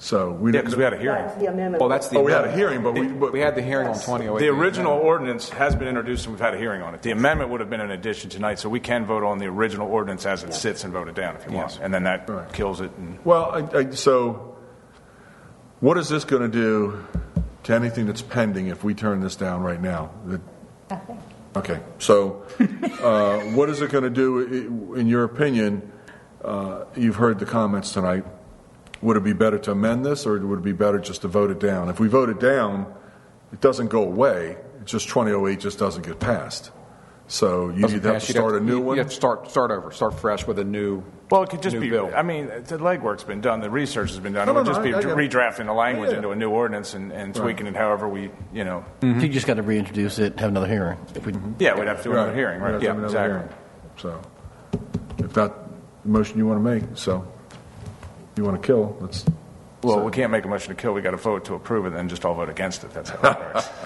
So 0.00 0.30
we 0.30 0.52
Yeah, 0.52 0.60
because 0.60 0.76
we 0.76 0.84
had 0.84 0.92
a 0.92 0.96
hearing. 0.98 1.26
the 1.40 1.46
amendment. 1.46 1.80
Well, 1.80 1.88
that's 1.88 2.06
the 2.08 2.18
Oh, 2.18 2.22
we 2.22 2.30
had 2.30 2.44
a 2.44 2.52
hearing, 2.52 2.84
but 2.84 2.94
we 2.94 3.08
but 3.08 3.32
We 3.32 3.40
had 3.40 3.56
the 3.56 3.62
hearing 3.62 3.88
on 3.88 3.94
2008. 3.94 4.38
The 4.38 4.48
original 4.48 4.92
ordinance 4.92 5.48
has 5.48 5.74
been 5.74 5.88
introduced, 5.88 6.26
and 6.26 6.34
we've 6.34 6.40
had 6.40 6.54
a 6.54 6.56
hearing 6.56 6.82
on 6.82 6.94
it. 6.94 7.02
The 7.02 7.10
amendment 7.10 7.50
would 7.50 7.58
have 7.60 7.68
been 7.68 7.80
an 7.80 7.90
addition 7.90 8.30
tonight, 8.30 8.60
so 8.60 8.68
we 8.68 8.78
can 8.78 9.06
vote 9.06 9.24
on 9.24 9.38
the 9.38 9.46
original 9.46 9.88
ordinance 9.88 10.24
as 10.24 10.44
it 10.44 10.54
sits 10.54 10.84
and 10.84 10.92
vote 10.92 11.08
it 11.08 11.16
down 11.16 11.34
if 11.34 11.46
you 11.46 11.52
want. 11.56 11.72
Yes. 11.72 11.80
And 11.82 11.92
then 11.92 12.04
that 12.04 12.52
kills 12.52 12.80
it. 12.80 12.92
And 12.96 13.18
Well, 13.24 13.50
I, 13.74 13.78
I, 13.78 13.90
so 13.90 14.56
what 15.80 15.98
is 15.98 16.08
this 16.08 16.24
going 16.24 16.42
to 16.42 16.48
do 16.48 17.04
to 17.64 17.74
anything 17.74 18.06
that's 18.06 18.22
pending 18.22 18.68
if 18.68 18.84
we 18.84 18.94
turn 18.94 19.20
this 19.20 19.34
down 19.34 19.62
right 19.62 19.80
now? 19.82 20.10
That- 20.26 20.40
Nothing. 20.90 21.18
Okay, 21.58 21.80
so 21.98 22.44
uh, 23.02 23.40
what 23.56 23.68
is 23.68 23.80
it 23.82 23.90
going 23.90 24.04
to 24.04 24.10
do, 24.10 24.94
in 24.94 25.08
your 25.08 25.24
opinion? 25.24 25.90
Uh, 26.42 26.84
you've 26.96 27.16
heard 27.16 27.40
the 27.40 27.46
comments 27.46 27.92
tonight. 27.92 28.24
Would 29.02 29.16
it 29.16 29.24
be 29.24 29.32
better 29.32 29.58
to 29.58 29.72
amend 29.72 30.04
this, 30.04 30.24
or 30.24 30.38
would 30.38 30.60
it 30.60 30.64
be 30.64 30.72
better 30.72 30.98
just 31.00 31.22
to 31.22 31.28
vote 31.28 31.50
it 31.50 31.58
down? 31.58 31.88
If 31.88 31.98
we 31.98 32.06
vote 32.08 32.28
it 32.28 32.38
down, 32.38 32.92
it 33.52 33.60
doesn't 33.60 33.88
go 33.88 34.02
away. 34.04 34.56
It's 34.82 34.92
just 34.92 35.08
2008 35.08 35.58
just 35.58 35.78
doesn't 35.78 36.06
get 36.06 36.20
passed. 36.20 36.70
So 37.26 37.68
you 37.70 37.82
Doesn't 37.82 38.04
have 38.04 38.22
to 38.24 38.32
start 38.32 38.54
a 38.54 38.60
new 38.60 38.76
you- 38.76 38.80
one. 38.80 38.96
You 38.96 39.02
have 39.02 39.10
to 39.10 39.16
start, 39.16 39.50
start 39.50 39.70
over, 39.70 39.90
start 39.90 40.18
fresh 40.18 40.46
with 40.46 40.58
a 40.58 40.64
new. 40.64 41.02
Well, 41.30 41.42
it 41.42 41.50
could 41.50 41.60
just 41.62 41.74
new 41.74 41.80
be. 41.80 41.90
bill. 41.90 42.10
I 42.14 42.22
mean, 42.22 42.46
the 42.46 42.78
legwork's 42.78 43.24
been 43.24 43.40
done. 43.42 43.60
The 43.60 43.68
research 43.70 44.10
has 44.10 44.18
been 44.18 44.32
done. 44.32 44.46
No, 44.46 44.52
it 44.52 44.56
would 44.56 44.66
no, 44.66 44.70
just 44.72 44.80
no, 44.80 44.84
be 44.84 44.94
I- 44.94 44.98
I 45.12 45.14
redrafting 45.14 45.66
the 45.66 45.72
language 45.74 46.10
Yeah. 46.10 46.16
into 46.16 46.30
a 46.30 46.36
new 46.36 46.50
ordinance 46.50 46.94
and, 46.94 47.12
and 47.12 47.34
tweaking 47.34 47.66
it 47.66 47.76
however 47.76 48.08
we, 48.08 48.30
you 48.52 48.64
know. 48.64 48.84
Mm-hmm. 49.02 49.20
You 49.20 49.28
just 49.28 49.46
got 49.46 49.54
to 49.54 49.62
reintroduce 49.62 50.18
it, 50.18 50.38
have 50.40 50.48
another 50.48 50.66
hearing. 50.68 50.98
If 51.14 51.26
we, 51.26 51.32
mm-hmm. 51.32 51.52
Yeah, 51.58 51.78
we'd 51.78 51.86
have 51.88 51.98
to 51.98 52.04
do 52.04 52.12
another 52.12 52.34
hearing, 52.34 52.60
We'd 52.60 52.64
right? 52.64 52.72
have 52.74 52.82
Yeah, 52.82 52.90
another 52.92 53.06
exactly. 53.06 53.38
hearing. 53.38 53.48
So, 53.98 54.20
if 55.24 55.36
not 55.36 56.02
the 56.04 56.08
motion 56.08 56.38
you 56.38 56.46
want 56.46 56.64
to 56.64 56.70
make, 56.70 56.84
so 56.96 57.30
you 58.36 58.44
want 58.44 58.60
to 58.62 58.66
kill, 58.66 58.96
let's. 59.00 59.24
Well, 59.82 60.00
we 60.04 60.10
can't 60.10 60.32
make 60.32 60.44
a 60.44 60.48
motion 60.48 60.74
to 60.74 60.80
kill. 60.80 60.92
We 60.94 61.02
got 61.02 61.10
to 61.12 61.16
vote 61.18 61.44
to 61.46 61.54
approve 61.54 61.84
it, 61.84 61.88
and 61.88 61.96
then 61.96 62.08
just 62.08 62.24
all 62.24 62.34
vote 62.34 62.48
against 62.48 62.82
it. 62.84 62.90
That's 62.92 63.10
how 63.10 63.30
it 63.32 63.38
works. 63.38 63.68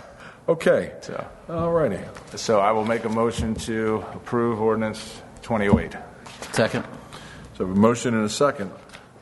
Okay. 0.48 0.92
So, 1.02 1.24
all 1.48 1.70
righty. 1.70 2.00
So 2.34 2.58
I 2.58 2.72
will 2.72 2.84
make 2.84 3.04
a 3.04 3.08
motion 3.08 3.54
to 3.54 4.04
approve 4.12 4.60
ordinance 4.60 5.22
2008. 5.42 5.94
Second. 6.52 6.84
So, 7.62 7.68
a 7.68 7.74
motion 7.76 8.14
and 8.14 8.24
a 8.24 8.28
second. 8.28 8.72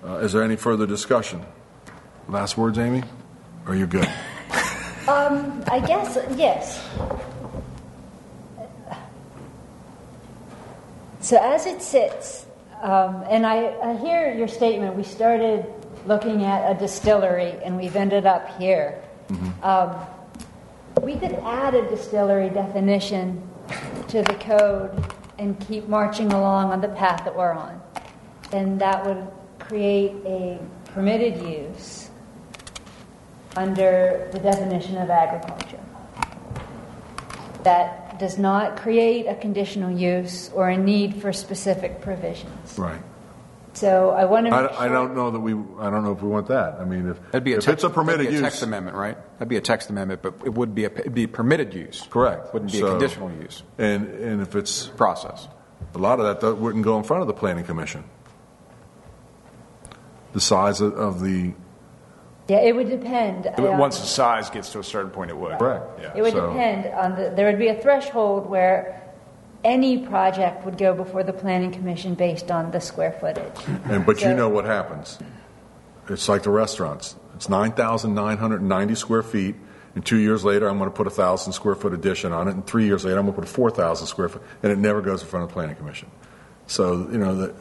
Uh, 0.02 0.14
is 0.20 0.32
there 0.32 0.42
any 0.42 0.56
further 0.56 0.86
discussion? 0.86 1.44
Last 2.26 2.56
words, 2.56 2.78
Amy? 2.78 3.02
Or 3.66 3.72
are 3.72 3.76
you 3.76 3.86
good? 3.86 4.08
Um, 5.06 5.62
I 5.70 5.78
guess, 5.80 6.16
yes. 6.36 6.82
So 11.20 11.36
as 11.36 11.66
it 11.66 11.82
sits, 11.82 12.46
um, 12.80 13.24
and 13.28 13.44
I, 13.44 13.76
I 13.82 13.96
hear 13.98 14.32
your 14.32 14.48
statement, 14.48 14.96
we 14.96 15.02
started 15.02 15.66
looking 16.06 16.42
at 16.44 16.74
a 16.74 16.78
distillery 16.78 17.52
and 17.62 17.76
we've 17.76 17.96
ended 17.96 18.24
up 18.24 18.58
here. 18.58 19.02
Um, 19.62 19.94
we 21.02 21.16
could 21.16 21.34
add 21.44 21.74
a 21.74 21.86
distillery 21.90 22.48
definition 22.48 23.46
to 24.08 24.22
the 24.22 24.34
code 24.34 25.12
and 25.38 25.60
keep 25.60 25.88
marching 25.88 26.32
along 26.32 26.72
on 26.72 26.80
the 26.80 26.88
path 26.88 27.24
that 27.24 27.36
we're 27.36 27.52
on. 27.52 27.82
And 28.52 28.80
that 28.80 29.04
would 29.06 29.26
create 29.58 30.12
a 30.24 30.58
permitted 30.92 31.40
use 31.42 32.10
under 33.56 34.28
the 34.32 34.38
definition 34.38 34.96
of 34.98 35.10
agriculture. 35.10 35.78
That 37.62 38.18
does 38.18 38.38
not 38.38 38.76
create 38.78 39.26
a 39.26 39.34
conditional 39.34 39.90
use 39.90 40.50
or 40.54 40.68
a 40.68 40.76
need 40.76 41.20
for 41.20 41.32
specific 41.32 42.00
provisions. 42.00 42.78
Right. 42.78 43.00
So 43.72 44.10
I 44.10 44.24
want 44.24 44.46
to 44.46 44.50
make 44.50 44.72
I, 44.72 44.86
I 44.86 44.88
don't 44.88 45.14
know 45.14 45.30
that 45.30 45.38
we, 45.40 45.52
I 45.52 45.90
don't 45.90 46.02
know 46.02 46.12
if 46.12 46.22
we 46.22 46.28
want 46.28 46.48
that. 46.48 46.74
I 46.80 46.84
mean, 46.84 47.08
if, 47.08 47.20
That'd 47.30 47.44
be 47.44 47.52
a 47.52 47.58
if 47.58 47.64
text, 47.64 47.84
it's 47.84 47.84
a 47.84 47.90
permitted 47.90 48.20
that'd 48.20 48.30
be 48.32 48.36
a 48.36 48.40
use. 48.40 48.42
text 48.42 48.62
amendment, 48.62 48.96
right? 48.96 49.16
That'd 49.34 49.48
be 49.48 49.56
a 49.56 49.60
text 49.60 49.90
amendment, 49.90 50.22
but 50.22 50.34
it 50.44 50.52
would 50.54 50.74
be 50.74 50.84
a, 50.86 50.90
it'd 50.90 51.14
be 51.14 51.26
permitted 51.28 51.72
use. 51.72 52.06
Correct. 52.10 52.52
Wouldn't 52.52 52.72
be 52.72 52.78
So- 52.80 52.86
a 52.88 52.90
conditional 52.90 53.30
use 53.32 53.62
And, 53.78 54.08
and 54.08 54.42
if 54.42 54.56
it's, 54.56 54.88
process. 54.88 55.46
a 55.94 55.98
lot 55.98 56.18
of 56.18 56.26
that, 56.26 56.40
that 56.40 56.56
wouldn't 56.56 56.84
go 56.84 56.98
in 56.98 57.04
front 57.04 57.22
of 57.22 57.28
the 57.28 57.34
planning 57.34 57.64
commission. 57.64 58.04
The 60.32 60.40
size 60.40 60.80
of, 60.80 60.94
of 60.94 61.20
the, 61.20 61.52
Yeah, 62.48 62.58
it 62.60 62.74
would 62.76 62.88
depend. 62.88 63.46
um, 63.58 63.78
Once 63.78 63.98
the 64.00 64.06
size 64.06 64.50
gets 64.50 64.70
to 64.72 64.78
a 64.78 64.84
certain 64.84 65.10
point, 65.10 65.30
it 65.30 65.36
would. 65.36 65.58
Correct. 65.58 66.00
Yeah. 66.00 66.12
It 66.14 66.22
would 66.22 66.32
So- 66.32 66.48
depend 66.52 66.86
on 66.94 67.16
the, 67.16 67.30
there 67.34 67.46
would 67.46 67.58
be 67.58 67.68
a 67.68 67.74
threshold 67.80 68.48
where 68.48 68.96
any 69.62 69.98
project 70.06 70.64
would 70.64 70.78
go 70.78 70.94
before 70.94 71.22
the 71.22 71.32
planning 71.34 71.70
commission 71.70 72.14
based 72.14 72.50
on 72.50 72.70
the 72.70 72.80
square 72.80 73.12
footage. 73.20 73.52
and, 73.84 74.06
but 74.06 74.22
you 74.22 74.32
know 74.34 74.48
what 74.48 74.64
happens. 74.64 75.18
It's 76.08 76.28
like 76.28 76.42
the 76.44 76.50
restaurants. 76.50 77.14
It's 77.34 77.48
9,990 77.48 78.94
square 78.94 79.22
feet, 79.22 79.54
and 79.94 80.04
two 80.04 80.16
years 80.16 80.44
later, 80.44 80.68
I'm 80.68 80.78
going 80.78 80.90
to 80.90 80.96
put 80.96 81.06
a 81.06 81.10
1,000 81.10 81.52
square 81.52 81.74
foot 81.74 81.92
addition 81.92 82.32
on 82.32 82.48
it, 82.48 82.52
and 82.52 82.66
three 82.66 82.86
years 82.86 83.04
later, 83.04 83.18
I'm 83.18 83.24
going 83.26 83.34
to 83.34 83.40
put 83.42 83.48
a 83.48 83.52
4,000 83.52 84.06
square 84.06 84.28
foot, 84.28 84.42
and 84.62 84.72
it 84.72 84.78
never 84.78 85.00
goes 85.02 85.22
in 85.22 85.28
front 85.28 85.42
of 85.44 85.50
the 85.50 85.52
planning 85.52 85.76
commission. 85.76 86.10
So, 86.66 87.08
you 87.10 87.18
know, 87.18 87.34
the, 87.34 87.54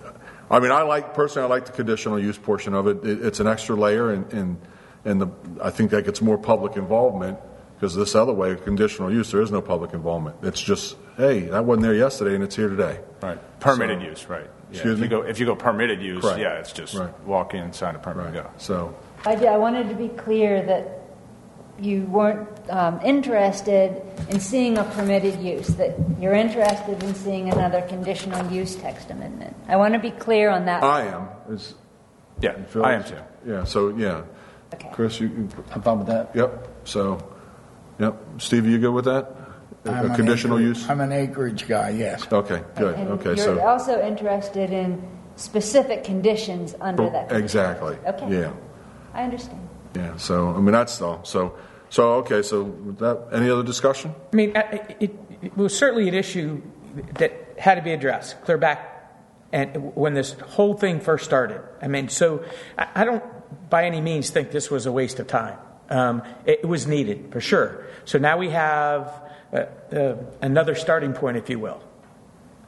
I 0.51 0.59
mean, 0.59 0.71
I 0.71 0.81
like, 0.81 1.13
personally, 1.13 1.45
I 1.45 1.49
like 1.49 1.65
the 1.65 1.71
conditional 1.71 2.19
use 2.19 2.37
portion 2.37 2.73
of 2.73 2.87
it. 2.87 3.03
it 3.05 3.25
it's 3.25 3.39
an 3.39 3.47
extra 3.47 3.75
layer, 3.75 4.11
and, 4.11 4.31
and, 4.33 4.57
and 5.05 5.21
the, 5.21 5.27
I 5.61 5.69
think 5.69 5.91
that 5.91 6.05
gets 6.05 6.21
more 6.21 6.37
public 6.37 6.75
involvement, 6.75 7.37
because 7.75 7.95
this 7.95 8.15
other 8.15 8.33
way, 8.33 8.55
conditional 8.55 9.11
use, 9.11 9.31
there 9.31 9.41
is 9.41 9.51
no 9.51 9.61
public 9.61 9.93
involvement. 9.93 10.37
It's 10.41 10.59
just, 10.59 10.97
hey, 11.17 11.41
that 11.41 11.65
wasn't 11.65 11.83
there 11.83 11.93
yesterday, 11.93 12.35
and 12.35 12.43
it's 12.43 12.55
here 12.55 12.69
today. 12.69 12.99
Right. 13.21 13.59
Permitted 13.59 13.99
So- 13.99 14.05
use, 14.07 14.29
right. 14.29 14.49
Yeah, 14.71 14.75
Excuse 14.75 14.93
if 14.93 14.99
me? 14.99 15.03
You 15.05 15.09
go, 15.09 15.21
if 15.23 15.39
you 15.39 15.45
go 15.47 15.55
permitted 15.55 15.99
use, 16.01 16.21
Correct. 16.21 16.39
yeah, 16.39 16.59
it's 16.59 16.71
just 16.71 16.93
Right. 16.93 17.09
walk 17.25 17.55
in, 17.55 17.73
sign 17.73 17.95
a 17.95 17.99
permit, 17.99 18.25
and 18.27 18.33
go. 18.35 18.49
So, 18.57 18.93
I, 19.25 19.33
I 19.33 19.57
wanted 19.57 19.89
to 19.89 19.95
be 19.95 20.09
clear 20.09 20.61
that 20.63 20.98
you 21.81 22.03
weren't 22.05 22.47
um, 22.69 22.99
interested 23.03 24.01
in 24.29 24.39
seeing 24.39 24.77
a 24.77 24.83
permitted 24.83 25.39
use, 25.41 25.67
that 25.77 25.95
you're 26.19 26.33
interested 26.33 27.01
in 27.03 27.15
seeing 27.15 27.49
another 27.49 27.81
conditional 27.83 28.45
use 28.51 28.75
text 28.75 29.09
amendment. 29.09 29.55
I 29.67 29.75
want 29.77 29.93
to 29.93 29.99
be 29.99 30.11
clear 30.11 30.49
on 30.49 30.65
that. 30.65 30.83
I 30.83 31.05
am. 31.05 31.27
Is, 31.49 31.75
Yeah, 32.41 32.53
Phil? 32.67 32.85
I 32.85 32.93
am 32.93 33.03
too. 33.03 33.17
Yeah, 33.45 33.63
so, 33.63 33.89
yeah. 33.89 34.23
Okay. 34.73 34.89
Chris, 34.93 35.19
you, 35.19 35.27
you- 35.27 35.49
I'm 35.71 35.81
fine 35.81 35.97
with 35.99 36.07
that. 36.07 36.31
yep, 36.35 36.67
so, 36.83 37.17
yep. 37.99 38.15
Steve, 38.37 38.65
you 38.67 38.77
good 38.77 38.91
with 38.93 39.05
that? 39.05 39.35
A- 39.85 39.91
I'm 39.91 40.11
A 40.11 40.15
conditional 40.15 40.57
acreage- 40.57 40.77
use? 40.77 40.89
I'm 40.89 41.01
an 41.01 41.11
acreage 41.11 41.67
guy, 41.67 41.89
yes. 41.91 42.27
Okay, 42.31 42.61
good, 42.77 42.95
And 42.95 43.09
okay, 43.11 43.29
you're 43.29 43.37
so. 43.37 43.59
also 43.65 44.01
interested 44.01 44.71
in 44.71 45.01
specific 45.37 46.03
conditions 46.03 46.75
under 46.81 47.09
that. 47.09 47.31
Exactly. 47.31 47.97
Okay. 48.05 48.39
Yeah, 48.41 48.51
I 49.13 49.23
understand. 49.23 49.67
yeah, 49.95 50.15
so, 50.17 50.49
I 50.49 50.59
mean, 50.59 50.73
that's 50.73 51.01
all. 51.01 51.23
So, 51.23 51.55
so, 51.89 52.13
okay, 52.15 52.41
so 52.43 52.63
that, 52.99 53.29
any 53.31 53.49
other 53.49 53.63
discussion? 53.63 54.13
I 54.31 54.35
mean, 54.35 54.51
it, 54.99 55.17
it 55.41 55.57
was 55.57 55.75
certainly 55.75 56.07
an 56.07 56.13
issue 56.13 56.61
that 57.15 57.55
had 57.57 57.75
to 57.75 57.81
be 57.81 57.91
addressed, 57.91 58.41
clear 58.43 58.57
back, 58.57 58.95
and 59.51 59.95
when 59.95 60.13
this 60.13 60.33
whole 60.33 60.75
thing 60.75 60.99
first 60.99 61.25
started. 61.25 61.61
I 61.81 61.87
mean, 61.87 62.09
so 62.09 62.43
I, 62.77 63.03
don't 63.03 63.23
by 63.69 63.85
any 63.85 64.01
means 64.01 64.29
think 64.29 64.51
this 64.51 64.69
was 64.69 64.85
a 64.85 64.91
waste 64.91 65.19
of 65.19 65.27
time. 65.27 65.57
Um, 65.89 66.21
it, 66.45 66.59
it 66.63 66.65
was 66.67 66.85
needed 66.85 67.31
for 67.31 67.41
sure. 67.41 67.87
So 68.05 68.19
now 68.19 68.37
we 68.37 68.51
have 68.51 69.11
uh, 69.51 69.65
uh, 69.91 70.15
another 70.41 70.75
starting 70.75 71.13
point, 71.13 71.37
if 71.37 71.49
you 71.49 71.57
will, 71.57 71.81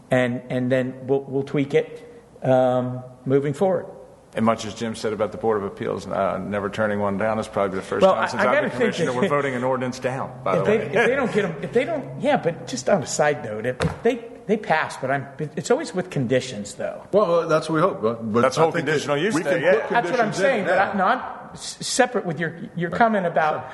and 0.10 0.42
and 0.50 0.72
then 0.72 1.06
we'll, 1.06 1.22
we'll 1.22 1.44
tweak 1.44 1.76
it 1.76 2.24
um, 2.42 3.04
moving 3.26 3.54
forward. 3.54 3.86
And 4.34 4.46
much 4.46 4.66
as 4.66 4.74
Jim 4.74 4.96
said 4.96 5.12
about 5.12 5.32
the 5.34 5.38
Board 5.38 5.58
of 5.58 5.64
Appeals, 5.66 6.08
uh, 6.08 6.38
never 6.38 6.70
turning 6.70 7.00
one 7.02 7.18
down 7.18 7.38
is 7.38 7.48
probably 7.50 7.76
the 7.76 7.82
first 7.82 8.02
Well, 8.02 8.16
time 8.16 8.30
since 8.30 8.42
I 8.42 8.48
I've 8.54 8.62
been 8.62 8.72
commissioner 8.72 9.12
that- 9.12 9.22
we're 9.22 9.28
voting 9.28 9.56
an 9.56 9.64
ordinance 9.64 10.00
down, 10.00 10.32
by 10.44 10.58
if 10.58 10.64
the 10.66 10.72
they, 10.72 10.78
way. 10.78 10.86
if 10.86 10.94
they 11.08 11.16
don't 11.16 11.34
get 11.34 11.42
them, 11.42 11.56
if 11.62 11.74
they 11.74 11.84
don't, 11.84 12.22
yeah, 12.22 12.38
but 12.38 12.66
just 12.68 12.88
on 12.90 13.04
a 13.04 13.08
side 13.08 13.44
note, 13.44 13.66
if 13.66 13.78
they 14.04 14.24
they 14.48 14.58
pass, 14.58 14.98
but 14.98 15.12
I'm, 15.12 15.28
it's 15.56 15.70
always 15.70 15.94
with 15.94 16.10
conditions, 16.10 16.74
though. 16.76 17.04
Well, 17.12 17.48
that's 17.48 17.70
what 17.70 17.76
we 17.76 17.82
hope, 17.82 18.02
but. 18.02 18.34
but 18.34 18.42
That's 18.42 18.58
I 18.58 18.62
whole 18.64 18.72
think 18.72 18.86
that 18.86 18.92
conditional 18.94 19.18
use 19.18 19.36
we 19.36 19.44
there, 19.44 19.54
can 19.54 19.64
yeah. 19.64 19.82
put 19.82 19.90
That's 19.92 20.12
what 20.12 20.20
I'm 20.20 20.34
saying. 20.34 20.66
But 20.66 20.78
I, 20.80 20.94
no, 20.98 21.06
I'm 21.06 21.56
separate 21.56 22.26
with 22.26 22.40
your 22.40 22.56
your 22.76 22.90
comment 22.90 23.26
about 23.28 23.70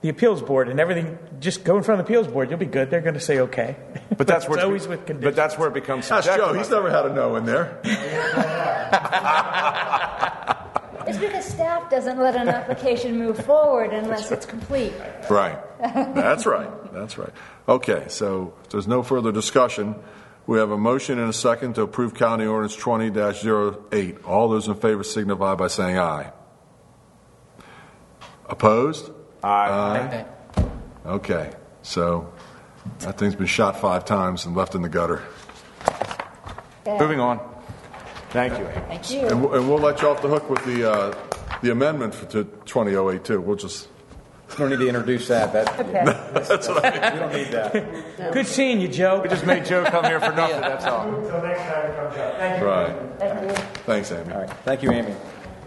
the 0.00 0.08
appeals 0.08 0.42
board 0.42 0.68
and 0.68 0.78
everything. 0.78 1.18
Just 1.40 1.64
go 1.64 1.76
in 1.76 1.82
front 1.82 2.00
of 2.00 2.06
the 2.06 2.12
appeals 2.12 2.28
board. 2.28 2.50
You'll 2.50 2.58
be 2.58 2.66
good. 2.66 2.90
They're 2.90 3.00
going 3.00 3.14
to 3.14 3.20
say 3.20 3.40
okay. 3.40 3.76
But 4.16 4.26
that's 4.26 4.44
it's 4.46 4.54
where 4.54 4.64
always 4.64 4.86
with 4.86 5.06
conditions. 5.06 5.24
But 5.24 5.36
that's 5.36 5.58
where 5.58 5.68
it 5.68 5.74
becomes 5.74 6.08
That's 6.08 6.26
subjective. 6.26 6.54
Joe, 6.54 6.58
he's 6.58 6.70
never 6.70 6.90
had 6.90 7.06
a 7.06 7.12
no 7.12 7.36
in 7.36 7.46
there. 7.46 7.80
It's 11.06 11.18
because 11.18 11.46
staff 11.46 11.90
doesn't 11.90 12.18
let 12.18 12.36
an 12.36 12.48
application 12.48 13.18
move 13.18 13.42
forward 13.44 13.94
unless 13.94 14.30
it's 14.30 14.44
complete. 14.44 14.92
Right. 15.30 15.58
That's 15.80 16.44
right. 16.44 16.92
That's 16.92 17.16
right. 17.16 17.32
Okay, 17.66 18.04
so 18.08 18.54
if 18.62 18.68
there's 18.70 18.86
no 18.86 19.02
further 19.02 19.32
discussion. 19.32 19.94
We 20.46 20.58
have 20.58 20.70
a 20.70 20.78
motion 20.78 21.18
and 21.18 21.28
a 21.28 21.34
second 21.34 21.74
to 21.74 21.82
approve 21.82 22.14
County 22.14 22.46
Ordinance 22.46 22.74
20-08. 22.74 24.26
All 24.26 24.48
those 24.48 24.66
in 24.66 24.76
favor 24.76 25.04
signify 25.04 25.54
by 25.56 25.66
saying 25.66 25.98
aye. 25.98 26.32
Opposed? 28.46 29.10
Aye. 29.42 30.24
Okay, 31.06 31.52
so 31.82 32.32
that 33.00 33.18
thing's 33.18 33.34
been 33.34 33.46
shot 33.46 33.80
five 33.80 34.04
times 34.04 34.44
and 34.46 34.56
left 34.56 34.74
in 34.74 34.82
the 34.82 34.88
gutter. 34.88 35.22
Moving 36.86 37.20
on. 37.20 37.38
Thank 38.30 38.58
you. 38.58 38.66
Thank 38.88 39.10
you. 39.10 39.20
And 39.26 39.42
we'll, 39.42 39.54
and 39.54 39.68
we'll 39.68 39.78
let 39.78 40.02
you 40.02 40.08
off 40.08 40.20
the 40.22 40.28
hook 40.28 40.48
with 40.50 40.64
the, 40.64 40.90
uh, 40.90 41.14
the 41.62 41.70
amendment 41.70 42.14
for- 42.14 42.26
to 42.26 42.44
2008 42.64 43.24
too. 43.24 43.40
We'll 43.40 43.56
just. 43.56 43.88
No 44.58 44.66
need 44.66 44.78
to 44.78 44.88
introduce 44.88 45.28
that. 45.28 45.52
That, 45.52 45.68
Okay. 45.80 46.04
That's 46.32 46.68
what 46.68 46.82
I 46.84 46.90
mean. 46.90 47.12
We 47.12 47.18
don't 47.18 47.32
need 47.34 47.48
that. 47.52 48.32
Good 48.32 48.46
seeing 48.46 48.80
you, 48.80 48.88
Joe. 48.88 49.20
We 49.22 49.28
just 49.28 49.44
made 49.44 49.66
Joe 49.66 49.84
come 49.84 50.04
here 50.04 50.18
for 50.20 50.32
nothing, 50.32 50.60
that's 50.62 50.86
all. 50.86 51.06
Until 51.14 51.42
next 51.42 51.60
time 51.62 51.90
it 51.90 51.96
comes 51.96 52.16
up. 52.16 52.36
Thank 52.38 52.60
you. 52.60 52.66
Right. 52.66 52.96
Thank 53.18 53.42
you. 53.42 53.56
Thanks, 53.84 54.12
Amy. 54.12 54.32
All 54.32 54.40
right. 54.40 54.50
Thank 54.64 54.82
you, 54.82 54.90
Amy. 54.90 55.14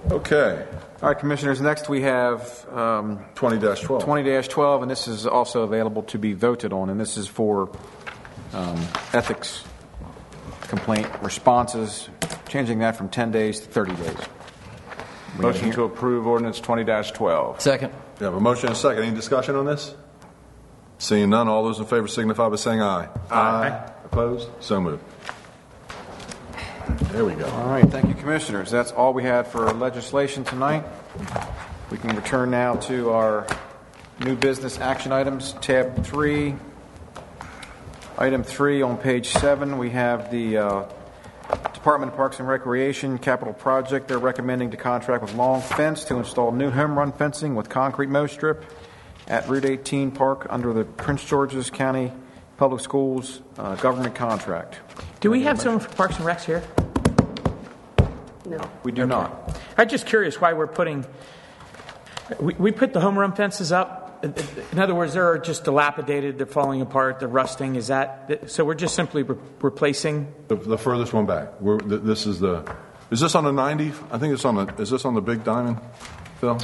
Okay. 0.09 0.65
All 1.01 1.07
right, 1.07 1.17
Commissioners, 1.17 1.59
next 1.59 1.89
we 1.89 2.03
have 2.03 2.63
um, 2.69 3.25
20-12. 3.33 4.03
20-12, 4.03 4.81
and 4.83 4.91
this 4.91 5.07
is 5.07 5.25
also 5.25 5.63
available 5.63 6.03
to 6.03 6.19
be 6.19 6.33
voted 6.33 6.71
on, 6.73 6.91
and 6.91 6.99
this 6.99 7.17
is 7.17 7.25
for 7.25 7.71
um, 8.53 8.77
ethics 9.11 9.63
complaint 10.67 11.07
responses, 11.23 12.07
changing 12.47 12.79
that 12.79 12.95
from 12.95 13.09
10 13.09 13.31
days 13.31 13.59
to 13.61 13.65
30 13.65 13.95
days. 13.95 14.17
Motion 15.39 15.71
to 15.71 15.85
approve 15.85 16.27
ordinance 16.27 16.61
20-12. 16.61 17.61
Second. 17.61 17.91
We 18.19 18.25
have 18.25 18.35
a 18.35 18.39
motion 18.39 18.67
and 18.67 18.75
a 18.75 18.79
second. 18.79 19.01
Any 19.03 19.15
discussion 19.15 19.55
on 19.55 19.65
this? 19.65 19.95
Seeing 20.99 21.31
none, 21.31 21.47
all 21.47 21.63
those 21.63 21.79
in 21.79 21.85
favor 21.85 22.07
signify 22.07 22.47
by 22.47 22.57
saying 22.57 22.79
aye. 22.79 23.09
Aye. 23.31 23.91
Opposed? 24.05 24.49
So 24.59 24.79
moved. 24.79 25.03
There 26.97 27.25
we 27.25 27.33
go. 27.33 27.45
All 27.45 27.69
right, 27.69 27.89
thank 27.89 28.07
you, 28.07 28.13
Commissioners. 28.13 28.71
That's 28.71 28.91
all 28.91 29.13
we 29.13 29.23
had 29.23 29.47
for 29.47 29.71
legislation 29.73 30.43
tonight. 30.43 30.83
We 31.89 31.97
can 31.97 32.15
return 32.15 32.51
now 32.51 32.75
to 32.75 33.11
our 33.11 33.47
new 34.19 34.35
business 34.35 34.79
action 34.79 35.11
items, 35.11 35.53
tab 35.61 36.05
three. 36.05 36.55
Item 38.17 38.43
three 38.43 38.81
on 38.81 38.97
page 38.97 39.29
seven, 39.29 39.77
we 39.77 39.89
have 39.91 40.31
the 40.31 40.57
uh, 40.57 40.85
Department 41.73 42.11
of 42.11 42.17
Parks 42.17 42.39
and 42.39 42.47
Recreation 42.47 43.17
capital 43.17 43.53
project. 43.53 44.07
They're 44.07 44.19
recommending 44.19 44.71
to 44.71 44.77
contract 44.77 45.23
with 45.23 45.33
Long 45.33 45.61
Fence 45.61 46.03
to 46.05 46.17
install 46.17 46.51
new 46.51 46.69
home 46.69 46.97
run 46.97 47.11
fencing 47.11 47.55
with 47.55 47.69
concrete 47.69 48.09
mow 48.09 48.27
strip 48.27 48.63
at 49.27 49.47
Route 49.47 49.65
18 49.65 50.11
Park 50.11 50.45
under 50.49 50.73
the 50.73 50.83
Prince 50.83 51.23
George's 51.23 51.69
County 51.69 52.11
Public 52.61 52.81
Schools 52.81 53.41
uh, 53.57 53.73
government 53.77 54.13
contract. 54.13 54.77
Do 55.19 55.31
we 55.31 55.41
have 55.45 55.59
someone 55.59 55.79
for 55.79 55.89
Parks 55.95 56.17
and 56.17 56.27
Recs 56.27 56.43
here? 56.43 56.61
No. 58.45 58.59
We 58.83 58.91
do 58.91 59.07
not. 59.07 59.59
I'm 59.79 59.89
just 59.89 60.05
curious 60.05 60.39
why 60.39 60.53
we're 60.53 60.67
putting, 60.67 61.03
we, 62.39 62.53
we 62.53 62.71
put 62.71 62.93
the 62.93 62.99
home 62.99 63.17
run 63.17 63.33
fences 63.33 63.71
up. 63.71 64.23
In 64.73 64.77
other 64.77 64.93
words, 64.93 65.15
they're 65.15 65.39
just 65.39 65.63
dilapidated, 65.63 66.37
they're 66.37 66.45
falling 66.45 66.81
apart, 66.81 67.17
they're 67.17 67.27
rusting. 67.27 67.77
Is 67.77 67.87
that, 67.87 68.51
so 68.51 68.63
we're 68.63 68.75
just 68.75 68.93
simply 68.93 69.23
re- 69.23 69.37
replacing? 69.59 70.31
The, 70.47 70.55
the 70.55 70.77
furthest 70.77 71.13
one 71.13 71.25
back. 71.25 71.59
We're, 71.59 71.79
th- 71.79 72.03
this 72.03 72.27
is 72.27 72.39
the. 72.39 72.71
Is 73.09 73.21
this 73.21 73.33
on 73.33 73.43
the 73.43 73.51
90? 73.51 73.91
I 74.11 74.19
think 74.19 74.35
it's 74.35 74.45
on 74.45 74.53
the. 74.53 74.67
Is 74.79 74.91
this 74.91 75.03
on 75.03 75.15
the 75.15 75.21
big 75.21 75.43
diamond, 75.43 75.79
Phil? 76.39 76.59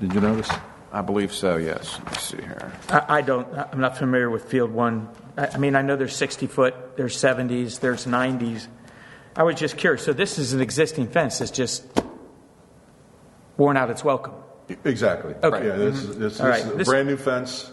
Did 0.00 0.14
you 0.14 0.22
notice? 0.22 0.48
I 0.92 1.02
believe 1.02 1.32
so, 1.32 1.56
yes. 1.56 1.98
Let's 2.06 2.22
see 2.22 2.38
here. 2.38 2.72
I, 2.88 3.18
I 3.18 3.20
don't, 3.20 3.46
I'm 3.56 3.80
not 3.80 3.98
familiar 3.98 4.30
with 4.30 4.44
Field 4.44 4.70
One. 4.70 5.08
I, 5.36 5.48
I 5.48 5.58
mean, 5.58 5.76
I 5.76 5.82
know 5.82 5.96
there's 5.96 6.16
60 6.16 6.46
foot, 6.46 6.96
there's 6.96 7.16
70s, 7.16 7.80
there's 7.80 8.06
90s. 8.06 8.66
I 9.36 9.42
was 9.42 9.56
just 9.56 9.76
curious. 9.76 10.02
So 10.04 10.12
this 10.12 10.38
is 10.38 10.52
an 10.54 10.60
existing 10.60 11.08
fence 11.08 11.38
that's 11.38 11.50
just 11.50 11.84
worn 13.56 13.76
out 13.76 13.90
its 13.90 14.02
welcome. 14.02 14.34
Exactly. 14.84 15.34
Okay. 15.42 15.66
Yeah, 15.66 15.76
this, 15.76 16.00
Mhm. 16.00 16.10
is, 16.10 16.18
this, 16.18 16.38
this 16.38 16.40
right. 16.40 16.60
is 16.60 16.70
a 16.70 16.74
This- 16.76 16.88
brand 16.88 17.08
new 17.08 17.16
fence. 17.16 17.72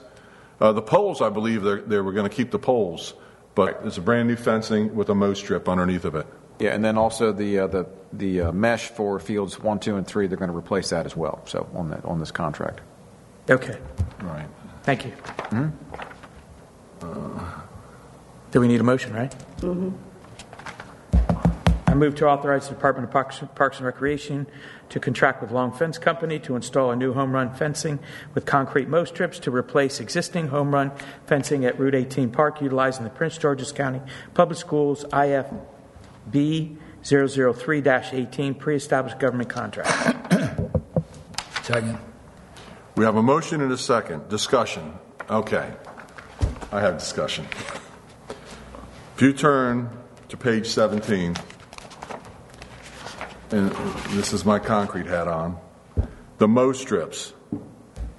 Uh, 0.60 0.72
the 0.72 0.82
poles, 0.82 1.22
I 1.22 1.30
believe, 1.30 1.64
they're, 1.64 1.82
they 1.82 2.00
were 2.00 2.14
going 2.14 2.30
to 2.30 2.34
keep 2.36 2.52
the 2.52 2.60
poles, 2.60 3.14
but 3.56 3.82
it's 3.84 3.98
a 3.98 4.02
brand 4.02 4.28
new 4.28 4.38
fencing 4.38 4.96
with 4.96 5.10
a 5.10 5.16
mow 5.16 5.34
strip 5.34 5.68
underneath 5.68 6.06
of 6.06 6.16
it. 6.16 6.28
Yeah, 6.60 6.74
and 6.74 6.84
then 6.86 6.98
also 6.98 7.34
the 7.34 7.60
uh, 7.60 7.68
the 7.68 7.86
the 8.14 8.40
uh, 8.44 8.52
mesh 8.54 8.88
for 8.88 9.20
fields 9.20 9.60
one, 9.60 9.78
two, 9.80 9.98
and 9.98 10.08
three. 10.08 10.28
They're 10.28 10.38
going 10.38 10.50
to 10.52 10.56
replace 10.56 10.92
that 10.92 11.06
as 11.06 11.14
well. 11.14 11.42
So 11.44 11.68
on 11.76 11.90
that 11.90 12.06
on 12.06 12.20
this 12.22 12.32
contract. 12.32 12.80
Okay. 13.50 13.78
Right. 14.22 14.48
Thank 14.84 15.06
you. 15.06 15.12
Mhm. 15.50 15.72
Do 18.52 18.62
we 18.62 18.68
need 18.68 18.80
a 18.80 18.84
motion, 18.84 19.14
right? 19.14 19.36
Mm-hmm. 19.58 19.90
I 21.88 21.94
move 21.94 22.16
to 22.16 22.28
authorize 22.28 22.68
the 22.68 22.74
Department 22.74 23.06
of 23.08 23.12
Parks, 23.12 23.42
Parks 23.54 23.78
and 23.78 23.86
Recreation 23.86 24.48
to 24.90 25.00
contract 25.00 25.42
with 25.42 25.52
Long 25.52 25.72
Fence 25.72 25.98
Company 25.98 26.40
to 26.40 26.56
install 26.56 26.92
a 26.92 26.96
new 26.96 27.14
home 27.14 27.32
run 27.32 27.54
fencing 27.54 28.00
with 28.34 28.46
concrete 28.46 28.88
mow 28.88 29.06
strips 29.06 29.40
to 29.40 29.52
replace 29.52 30.00
existing 30.00 30.48
home 30.48 30.74
run 30.74 30.92
fencing 31.26 31.66
at 31.66 31.78
Route 31.80 31.96
18 31.96 32.32
Park 32.32 32.62
utilizing 32.62 33.04
the 33.04 33.10
Prince 33.10 33.38
George's 33.38 33.72
County 33.72 34.02
Public 34.34 34.58
Schools 34.58 35.06
IFB 35.12 36.78
003-18 37.04 38.58
pre-established 38.60 39.20
government 39.20 39.50
contract. 39.50 39.92
Second. 41.64 41.98
We 42.96 43.04
have 43.04 43.18
a 43.18 43.24
motion 43.24 43.60
and 43.60 43.74
a 43.74 43.78
second. 43.78 44.30
Discussion. 44.30 44.94
Okay. 45.30 45.74
I 46.72 46.80
have 46.80 46.98
discussion. 46.98 47.46
If 49.16 49.22
you 49.22 49.34
turn 49.34 49.90
to 50.30 50.38
page 50.38 50.68
17, 50.68 51.36
and 53.52 53.72
this 54.12 54.32
is 54.32 54.46
my 54.46 54.60
concrete 54.60 55.08
hat 55.08 55.28
on, 55.28 55.58
the 56.38 56.48
mow 56.48 56.72
strips. 56.72 57.34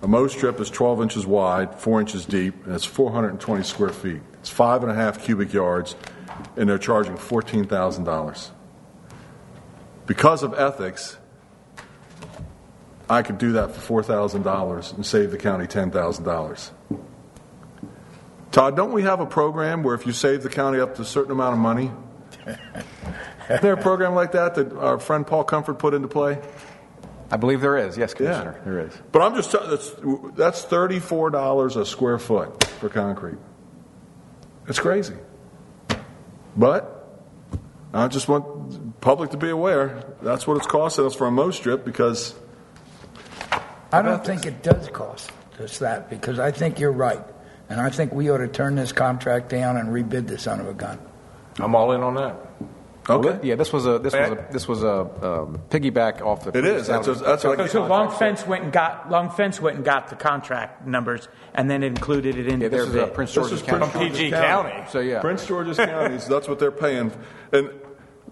A 0.03 0.09
mow 0.09 0.27
strip 0.27 0.61
is 0.61 0.69
12 0.69 1.03
inches 1.03 1.27
wide, 1.27 1.81
4 1.81 2.01
inches 2.01 2.27
deep, 2.27 2.67
and 2.67 2.75
it's 2.75 2.85
420 2.85 3.63
square 3.63 3.89
feet. 3.89 4.21
It's 4.41 4.51
five 4.51 4.83
and 4.83 4.93
a 4.93 4.95
half 4.95 5.23
cubic 5.23 5.55
yards, 5.55 5.97
and 6.57 6.69
they're 6.69 6.79
charging 6.79 7.17
$14,000. 7.17 8.51
Because 10.07 10.43
of 10.43 10.53
ethics, 10.55 11.17
I 13.09 13.23
could 13.23 13.39
do 13.39 13.53
that 13.53 13.73
for 13.73 14.03
$4,000 14.03 14.95
and 14.95 15.07
save 15.07 15.31
the 15.31 15.39
county 15.39 15.67
$10,000. 15.67 16.71
Todd, 18.51 18.77
don't 18.77 18.93
we 18.93 19.03
have 19.03 19.21
a 19.21 19.27
program 19.27 19.83
where 19.83 19.95
if 19.95 20.07
you 20.07 20.13
save 20.13 20.43
the 20.43 20.49
county 20.49 20.81
up 20.81 20.97
to 20.97 21.03
a 21.03 21.05
certain 21.05 21.33
amount 21.33 21.53
of 21.53 21.59
money? 21.59 21.91
Isn't 22.47 23.63
there 23.63 23.75
a 23.75 23.81
program 23.81 24.15
like 24.15 24.33
that 24.33 24.55
that 24.57 24.73
our 24.73 24.99
friend 24.99 25.27
Paul 25.27 25.45
Comfort 25.45 25.75
put 25.75 25.95
into 25.95 26.09
play? 26.09 26.41
I 27.31 27.37
believe 27.37 27.61
there 27.61 27.77
is. 27.77 27.97
Yes, 27.97 28.15
Commissioner, 28.15 28.61
there 28.65 28.81
is. 28.81 28.93
But 29.13 29.23
I'm 29.23 29.35
just 29.35 29.51
telling 29.51 29.71
that's 29.71 29.95
that's 30.37 30.63
thirty-four 30.63 31.31
dollars 31.31 31.77
a 31.77 31.85
square 31.85 32.19
foot 32.19 32.65
for 32.65 32.89
concrete. 32.89 33.39
It's 34.69 34.79
crazy. 34.79 35.15
But 36.57 37.21
I 37.93 38.09
just 38.09 38.29
want 38.29 39.01
public 39.01 39.31
to 39.31 39.37
be 39.37 39.51
aware. 39.51 40.05
That's 40.23 40.47
what 40.47 40.57
it's 40.57 40.67
costing 40.67 41.07
us 41.07 41.15
for 41.15 41.27
a 41.27 41.31
mow 41.31 41.51
strip 41.51 41.85
because 41.85 42.35
I 43.93 44.03
don't 44.03 44.25
think 44.25 44.47
it 44.47 44.63
does 44.63 44.89
cost 44.89 45.31
us 45.61 45.79
that 45.79 46.11
because 46.11 46.39
I 46.39 46.51
think 46.51 46.79
you're 46.81 46.93
right. 46.93 47.23
And 47.69 47.81
I 47.81 47.91
think 47.91 48.13
we 48.13 48.31
ought 48.31 48.39
to 48.39 48.49
turn 48.49 48.75
this 48.77 48.93
contract 48.93 49.49
down 49.49 49.77
and 49.77 49.89
rebid 49.89 50.27
the 50.29 50.39
son 50.39 50.61
of 50.61 50.69
a 50.69 50.75
gun. 50.75 50.99
I'm 51.59 51.75
all 51.75 51.93
in 51.93 52.03
on 52.03 52.15
that. 52.15 52.37
Okay. 53.09 53.39
yeah, 53.49 53.55
this 53.55 53.73
was 53.73 53.87
a 53.87 54.01
this 54.01 54.13
was 54.13 54.31
a 54.33 54.47
this 54.51 54.67
was 54.69 54.83
a 54.83 55.01
um, 55.01 55.61
piggyback 55.71 56.21
off 56.23 56.43
the. 56.45 56.57
It 56.59 56.65
is. 56.65 56.89
That's 56.89 57.07
a- 57.07 57.15
that's 57.15 57.43
So, 57.43 57.53
a- 57.53 57.69
so 57.69 57.87
Long 57.87 58.11
Fence 58.11 58.45
went 58.45 58.65
and 58.65 58.73
got 58.73 59.09
Long 59.11 59.31
Fence 59.31 59.61
went 59.61 59.77
and 59.77 59.85
got 59.85 60.09
the 60.09 60.17
contract 60.17 60.85
numbers 60.89 61.29
and 61.55 61.71
then 61.71 61.85
included 61.85 62.37
it 62.37 62.49
into 62.49 62.65
Yeah, 62.65 62.69
this 62.71 62.81
their 62.81 62.89
is, 62.89 62.97
uh, 62.97 63.07
bid. 63.07 63.15
Prince 63.15 63.31
This 63.31 63.35
George's 63.37 63.61
is 63.61 63.63
Prince 63.63 63.93
County. 63.93 64.09
George's 64.09 64.31
County. 64.33 64.85
So 64.91 64.99
yeah, 64.99 65.21
Prince 65.21 65.47
George's 65.47 65.77
County. 65.77 66.19
so 66.19 66.35
that's 66.35 66.49
what 66.49 66.59
they're 66.59 66.73
paying. 66.73 67.13
And 67.53 67.71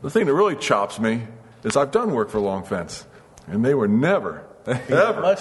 the 0.03 0.11
thing 0.11 0.27
that 0.27 0.35
really 0.35 0.57
chops 0.57 0.99
me 0.99 1.23
is 1.63 1.77
I've 1.77 1.93
done 1.93 2.11
work 2.13 2.29
for 2.31 2.41
Long 2.41 2.65
Fence, 2.65 3.07
and 3.47 3.65
they 3.65 3.75
were 3.75 3.87
never, 3.89 4.43
ever. 4.67 5.37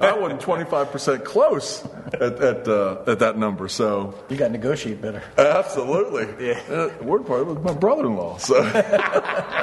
I 0.00 0.12
wasn't 0.18 0.40
twenty 0.40 0.64
five 0.64 0.90
percent 0.92 1.24
close 1.24 1.84
at 2.12 2.22
at, 2.22 2.68
uh, 2.68 3.02
at 3.06 3.18
that 3.20 3.38
number. 3.38 3.68
So 3.68 4.14
You 4.28 4.36
got 4.36 4.46
to 4.48 4.52
negotiate 4.52 5.00
better. 5.00 5.22
absolutely, 5.38 6.46
yeah. 6.48 6.60
Uh, 6.68 6.90
word 7.02 7.26
part 7.26 7.46
was 7.46 7.58
my 7.58 7.72
brother 7.74 8.06
in 8.06 8.16
law. 8.16 8.36
So 8.38 8.56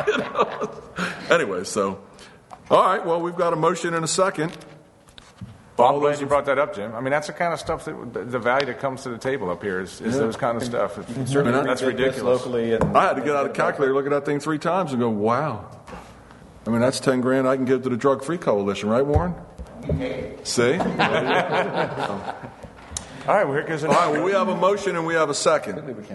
you 0.07 0.18
know. 0.18 0.81
anyway, 1.30 1.64
so 1.64 1.99
all 2.69 2.84
right. 2.84 3.06
Well, 3.06 3.22
we've 3.22 3.35
got 3.35 3.53
a 3.53 3.57
motion 3.57 3.94
and 3.94 4.03
a 4.03 4.07
second. 4.07 4.57
Well, 5.76 5.90
I'm 5.95 5.99
glad 5.99 6.19
you 6.19 6.27
brought 6.27 6.45
that 6.45 6.60
up, 6.60 6.76
Jim. 6.76 6.94
I 6.94 7.02
mean, 7.02 7.10
that's 7.10 7.26
the 7.26 7.34
kind 7.34 7.52
of 7.52 7.60
stuff 7.60 7.85
that 7.85 8.14
the- 8.14 8.23
the 8.26 8.38
value 8.40 8.68
that 8.68 8.80
comes 8.80 9.02
to 9.03 9.10
the 9.10 9.18
table 9.18 9.49
up 9.49 9.64
here 9.64 9.80
is, 9.80 10.02
is 10.02 10.14
Yeah. 10.14 10.22
those 10.22 10.38
kind 10.38 10.56
of 10.56 10.64
stuff. 10.64 10.94
certainly 11.26 11.52
That's 11.52 11.65
rebid 11.65 11.68
this 11.68 11.81
ridiculous. 11.81 12.22
locally 12.45 12.73
and 12.73 12.95
I 12.95 13.07
had 13.07 13.15
to 13.15 13.22
get 13.23 13.35
out 13.35 13.48
a 13.48 13.49
calculator, 13.49 13.91
look 13.94 14.06
at 14.06 14.11
that 14.11 14.23
thing 14.26 14.40
three 14.40 14.60
times, 14.60 14.91
and 14.91 14.99
go, 15.02 15.10
"Wow." 15.10 15.65
I 16.65 16.69
mean, 16.69 16.80
that's 16.81 16.99
10 16.99 17.22
grand 17.22 17.48
I 17.48 17.56
can 17.56 17.65
give 17.65 17.84
to 17.84 17.90
the 17.90 17.98
Drug 17.98 18.23
Free 18.23 18.38
Coalition, 18.38 18.90
right, 18.90 19.06
Warren? 19.06 19.35
See? 20.44 20.77
All 23.26 23.34
right, 23.34 23.45
well, 23.45 23.53
here 23.53 23.64
goes 23.64 23.84
All 23.84 23.91
right, 23.91 24.11
well, 24.11 24.23
we 24.23 24.31
have 24.31 24.49
a 24.49 24.56
motion 24.56 24.95
and 24.95 25.06
we 25.06 25.14
have 25.14 25.30
a 25.30 25.34
second. 25.34 26.06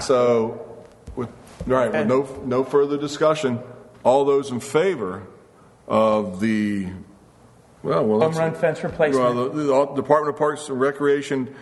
So, 0.00 0.84
with, 1.14 1.28
all 1.66 1.74
right, 1.74 1.92
with 1.92 2.06
no, 2.06 2.22
no 2.44 2.64
further 2.64 2.96
discussion, 2.96 3.60
all 4.04 4.24
those 4.24 4.50
in 4.50 4.60
favor 4.60 5.26
of 5.86 6.40
the, 6.40 6.86
well, 7.82 8.04
well. 8.04 8.20
Home 8.20 8.20
let's- 8.20 8.38
run 8.38 8.54
fence 8.54 8.82
replacement. 8.82 9.34
Well, 9.34 9.48
the, 9.50 9.62
the 9.62 9.86
Department 9.94 10.34
of 10.34 10.38
Parks 10.38 10.68
and 10.68 10.80
Recreation 10.80 11.54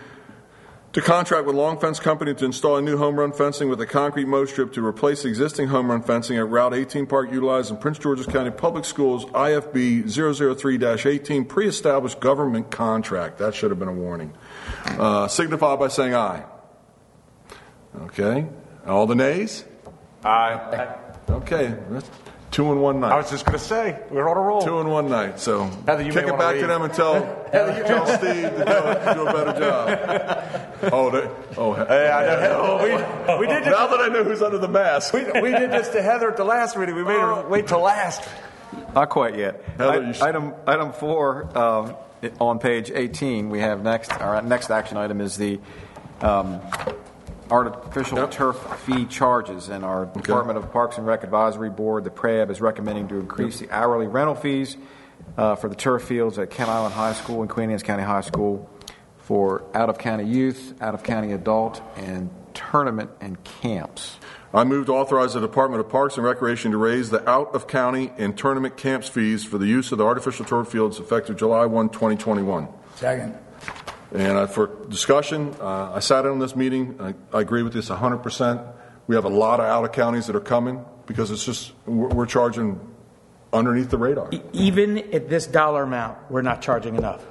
to 0.95 1.01
contract 1.01 1.45
with 1.45 1.57
Long 1.57 1.77
Fence 1.77 1.99
Company 1.99 2.33
to 2.35 2.45
install 2.45 2.77
a 2.77 2.81
new 2.81 2.97
home 2.97 3.19
run 3.19 3.33
fencing 3.33 3.67
with 3.67 3.81
a 3.81 3.85
concrete 3.85 4.29
mow 4.29 4.45
strip 4.45 4.71
to 4.71 4.85
replace 4.85 5.25
existing 5.25 5.67
home 5.67 5.91
run 5.91 6.01
fencing 6.01 6.37
at 6.37 6.47
Route 6.47 6.73
18 6.73 7.05
Park 7.05 7.33
utilized 7.33 7.69
in 7.69 7.75
Prince 7.75 7.99
George's 7.99 8.25
County 8.25 8.49
Public 8.49 8.85
Schools 8.85 9.25
IFB 9.25 10.05
003-18 10.05 11.49
pre-established 11.49 12.21
government 12.21 12.71
contract. 12.71 13.39
That 13.39 13.53
should 13.53 13.71
have 13.71 13.79
been 13.79 13.89
a 13.89 13.93
warning. 13.93 14.33
Uh, 14.85 15.27
signify 15.27 15.75
by 15.75 15.89
saying 15.89 16.15
aye. 16.15 16.45
Okay. 18.03 18.47
All 18.87 19.05
the 19.05 19.15
nays? 19.15 19.65
Aye. 20.23 20.95
Okay. 21.29 21.75
That's 21.89 22.09
two 22.55 22.71
in 22.71 22.79
one 22.79 23.01
night. 23.01 23.11
I 23.11 23.17
was 23.17 23.29
just 23.29 23.45
going 23.45 23.57
to 23.57 23.63
say, 23.63 23.99
we're 24.09 24.29
on 24.29 24.37
a 24.37 24.39
roll. 24.39 24.61
Two 24.61 24.79
in 24.79 24.87
one 24.87 25.09
night. 25.09 25.39
So 25.41 25.65
Heather, 25.85 26.03
you 26.03 26.13
kick 26.13 26.23
may 26.23 26.29
it 26.29 26.31
wanna 26.31 26.37
back 26.43 26.59
to 26.61 26.67
them 26.67 26.81
and 26.83 26.93
tell, 26.93 27.13
Heather, 27.51 27.83
tell 27.83 28.05
Steve 28.07 28.43
to 28.43 28.49
do, 28.49 29.13
do 29.13 29.27
a 29.27 29.33
better 29.33 29.59
job. 30.81 30.93
Oh, 30.93 31.09
they, 31.11 31.29
oh, 31.57 31.73
Hey, 31.73 32.09
I 32.09 32.47
know. 32.47 32.79
We, 32.81 33.39
we 33.47 33.53
did 33.53 33.63
this, 33.65 33.71
now 33.71 33.87
that 33.87 33.99
I 33.99 34.07
know 34.07 34.23
who's 34.23 34.41
under 34.41 34.57
the 34.57 34.69
mask. 34.69 35.13
we, 35.13 35.23
we 35.41 35.51
did 35.51 35.69
this 35.69 35.89
to 35.89 36.01
Heather 36.01 36.31
at 36.31 36.37
the 36.37 36.45
last 36.45 36.77
meeting. 36.77 36.95
We 36.95 37.03
made 37.03 37.19
her 37.19 37.45
wait 37.47 37.67
till 37.67 37.81
last. 37.81 38.27
Not 38.93 39.09
quite 39.09 39.37
yet. 39.37 39.61
Heather, 39.77 39.91
I- 40.03 40.07
you 40.07 40.13
sh- 40.13 40.21
Item, 40.21 40.53
item 40.65 40.93
four, 40.93 41.57
um, 41.57 41.95
on 42.39 42.59
page 42.59 42.89
18, 42.89 43.49
we 43.49 43.59
have 43.59 43.83
next, 43.83 44.11
our 44.13 44.41
next 44.41 44.71
action 44.71 44.95
item 44.97 45.19
is 45.21 45.35
the 45.35 45.59
um, 46.21 46.61
artificial 47.49 48.27
turf 48.27 48.57
fee 48.81 49.05
charges. 49.05 49.69
And 49.69 49.83
our 49.83 50.05
Department 50.05 50.57
of 50.57 50.71
Parks 50.71 50.97
and 50.97 51.05
Rec 51.05 51.23
Advisory 51.23 51.69
Board, 51.69 52.03
the 52.03 52.09
PRAB, 52.09 52.49
is 52.49 52.61
recommending 52.61 53.07
to 53.09 53.15
increase 53.15 53.59
the 53.59 53.69
hourly 53.71 54.07
rental 54.07 54.35
fees 54.35 54.77
uh, 55.37 55.55
for 55.55 55.69
the 55.69 55.75
turf 55.75 56.03
fields 56.03 56.37
at 56.37 56.49
Kent 56.49 56.69
Island 56.69 56.93
High 56.93 57.13
School 57.13 57.41
and 57.41 57.49
Queen 57.49 57.69
Anne's 57.69 57.83
County 57.83 58.03
High 58.03 58.21
School 58.21 58.69
for 59.17 59.63
out-of-county 59.73 60.25
youth, 60.25 60.75
out-of-county 60.81 61.31
adult, 61.31 61.81
and 61.95 62.29
tournament 62.53 63.09
and 63.19 63.43
camps. 63.43 64.17
I 64.53 64.63
move 64.63 64.85
to 64.85 64.93
authorize 64.93 65.33
the 65.33 65.41
Department 65.41 65.81
of 65.81 65.89
Parks 65.89 66.15
and 66.15 66.23
Recreation 66.23 66.71
to 66.71 66.77
raise 66.77 67.09
the 67.09 67.27
out-of-county 67.27 68.13
and 68.17 68.37
tournament 68.37 68.77
camps 68.77 69.09
fees 69.09 69.43
for 69.43 69.57
the 69.57 69.65
use 69.65 69.91
of 69.91 69.97
the 69.97 70.05
artificial 70.05 70.45
turf 70.45 70.69
fields 70.69 70.99
effective 70.99 71.37
July 71.37 71.65
1, 71.65 71.89
2021. 71.89 72.67
Second. 72.95 73.37
And 74.15 74.37
uh, 74.37 74.47
for 74.47 74.67
discussion, 74.87 75.53
uh, 75.59 75.91
I 75.93 75.99
sat 75.99 76.25
in 76.25 76.31
on 76.31 76.39
this 76.39 76.55
meeting. 76.55 76.95
I, 76.99 77.13
I 77.35 77.41
agree 77.41 77.63
with 77.63 77.73
this 77.73 77.89
100%. 77.89 78.73
We 79.07 79.15
have 79.15 79.25
a 79.25 79.29
lot 79.29 79.59
of 79.59 79.65
out-of-counties 79.65 80.27
that 80.27 80.35
are 80.35 80.41
coming 80.41 80.85
because 81.05 81.31
it's 81.31 81.45
just, 81.45 81.73
we're, 81.85 82.07
we're 82.07 82.25
charging 82.25 82.79
underneath 83.51 83.89
the 83.89 83.97
radar. 83.97 84.29
Even 84.53 84.97
at 85.13 85.29
this 85.29 85.47
dollar 85.47 85.83
amount, 85.83 86.17
we're 86.31 86.41
not 86.41 86.61
charging 86.61 86.95
enough. 86.95 87.25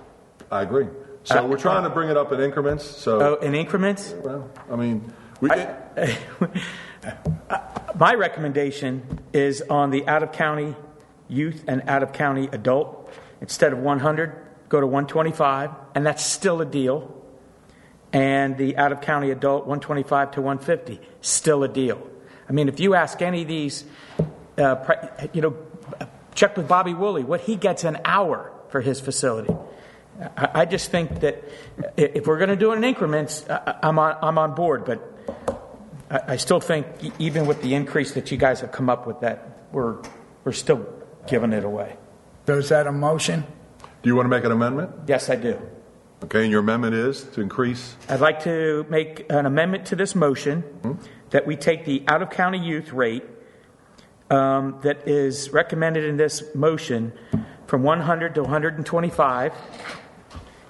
I 0.51 0.63
agree. 0.63 0.89
So 1.25 1.47
we're 1.47 1.57
trying 1.57 1.85
to 1.85 1.91
bring 1.91 2.11
it 2.11 2.19
up 2.19 2.33
in 2.33 2.41
increments, 2.41 2.85
so. 2.85 3.21
Oh, 3.21 3.35
in 3.37 3.55
increments? 3.55 4.15
Well, 4.23 4.51
I 4.71 4.77
mean, 4.77 5.11
we, 5.41 5.49
My 7.95 8.15
recommendation 8.15 9.21
is 9.33 9.63
on 9.63 9.91
the 9.91 10.07
out-of-county 10.07 10.75
youth 11.29 11.65
and 11.67 11.83
out-of-county 11.87 12.51
adult. 12.53 13.11
Instead 13.41 13.73
of 13.73 13.79
100, 13.79 14.35
go 14.69 14.81
to 14.81 14.87
125, 14.87 15.71
and 15.95 16.05
that's 16.07 16.25
still 16.25 16.61
a 16.61 16.65
deal. 16.67 17.15
And 18.13 18.57
the 18.57 18.77
out-of-county 18.77 19.31
adult, 19.31 19.63
125 19.67 20.33
to 20.33 20.41
150, 20.43 21.01
still 21.21 21.65
a 21.65 21.69
deal. 21.69 22.01
I 22.49 22.53
mean, 22.53 22.69
if 22.69 22.79
you 22.79 22.95
ask 22.95 23.21
any 23.23 23.43
of 23.43 23.49
these, 23.49 23.85
uh, 24.57 24.77
you 25.33 25.41
know, 25.41 25.57
check 26.35 26.57
with 26.57 26.69
Bobby 26.69 26.95
Woolley, 26.95 27.25
what 27.25 27.41
he 27.41 27.57
gets 27.57 27.85
an 27.85 27.99
hour 28.05 28.53
for 28.69 28.81
his 28.81 29.01
facility. 29.01 29.55
I 30.37 30.49
I 30.63 30.65
just 30.65 30.91
think 30.93 31.21
that 31.21 31.43
if 31.97 32.27
we're 32.27 32.39
going 32.39 32.51
to 32.51 32.57
do 32.57 32.73
it 32.73 32.77
in 32.77 32.85
increments, 32.85 33.45
I- 33.51 33.63
I- 33.67 33.89
I'm 33.89 33.99
on, 33.99 34.17
I'm 34.23 34.39
on 34.39 34.55
board, 34.55 34.85
but 34.85 35.01
I 36.11 36.35
I 36.35 36.37
still 36.37 36.61
think 36.61 36.87
even 37.19 37.47
with 37.47 37.63
the 37.63 37.75
increase 37.75 38.13
that 38.15 38.31
you 38.31 38.37
guys 38.37 38.61
have 38.61 38.71
come 38.71 38.89
up 38.89 39.07
with, 39.09 39.21
that 39.21 39.67
we're, 39.73 39.97
we're 40.45 40.53
still 40.53 40.87
giving 41.27 41.53
it 41.53 41.65
away. 41.65 41.97
So 42.47 42.59
is 42.59 42.69
that 42.69 42.87
a 42.87 42.93
motion? 42.93 43.45
do 44.03 44.11
you 44.11 44.15
want 44.17 44.27
to 44.27 44.31
make 44.31 44.45
an 44.45 44.53
amendment? 44.53 44.91
Yes, 45.09 45.31
I 45.31 45.37
do. 45.37 45.59
Okay, 46.23 46.43
and 46.43 46.51
your 46.51 46.61
amendment 46.61 46.95
is 46.95 47.25
to 47.35 47.41
increase? 47.41 47.97
I'd 48.09 48.21
like 48.21 48.45
to 48.45 48.87
make 48.89 49.27
an 49.31 49.45
amendment 49.45 49.87
to 49.87 49.97
this 49.97 50.15
motion 50.15 50.65
that 51.31 51.47
we 51.47 51.57
take 51.57 51.85
the 51.85 52.03
out-of-county 52.09 52.59
youth 52.59 52.93
rate 52.93 53.25
um, 54.31 54.79
that 54.83 55.07
is 55.07 55.51
recommended 55.51 56.05
in 56.05 56.17
this 56.17 56.43
motion 56.55 57.13
from 57.67 57.83
100 57.83 58.37
to 58.37 58.43
125, 58.43 59.53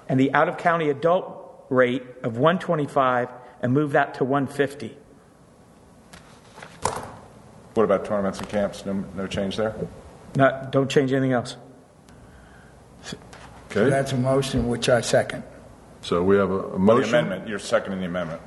and 0.09 0.19
the 0.19 0.33
out-of-county 0.33 0.89
adult 0.89 1.65
rate 1.69 2.03
of 2.23 2.37
125, 2.37 3.29
and 3.61 3.73
move 3.73 3.93
that 3.93 4.15
to 4.15 4.25
150. 4.25 4.97
What 7.75 7.83
about 7.83 8.05
tournaments 8.05 8.39
and 8.39 8.49
camps? 8.49 8.85
No, 8.85 8.93
no 9.15 9.27
change 9.27 9.57
there? 9.57 9.75
Not, 10.35 10.71
don't 10.71 10.89
change 10.89 11.13
anything 11.13 11.33
else. 11.33 11.55
Okay, 13.77 13.89
That's 13.89 14.11
a 14.13 14.17
motion 14.17 14.67
which 14.67 14.89
I 14.89 15.01
second. 15.01 15.43
so 16.01 16.23
we 16.23 16.37
have 16.37 16.49
a 16.51 16.53
a 16.53 16.57
Well, 16.61 16.71
the 16.71 16.79
motion. 16.79 17.15
amendment, 17.15 17.47
you're 17.47 17.59
seconding 17.59 17.99
the 17.99 18.05
amendment. 18.07 18.41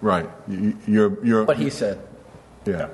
Right. 0.00 0.28
You- 0.46 0.76
You're, 0.86 1.24
you're. 1.24 1.44
What 1.44 1.56
he 1.56 1.70
said. 1.70 1.98
Yeah. 2.64 2.88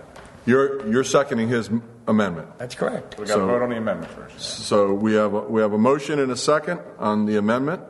You're, 0.47 0.87
you're 0.89 1.05
seconding 1.05 1.49
his 1.49 1.71
amendment. 2.07 2.49
That's 2.59 2.75
correct. 2.75 3.19
We 3.19 3.25
got 3.27 3.35
to 3.35 3.41
So- 3.41 3.47
vote 3.47 3.63
on 3.63 3.71
the 3.71 3.77
amendment 3.77 4.13
first. 4.13 4.41
So 4.41 4.93
we 4.95 5.15
have, 5.15 5.35
a- 5.35 5.41
we 5.41 5.61
have 5.63 5.73
a 5.73 5.79
motion 5.79 6.19
and 6.21 6.31
a 6.31 6.37
second 6.37 6.81
on 6.99 7.27
the 7.27 7.37
amendment. 7.37 7.83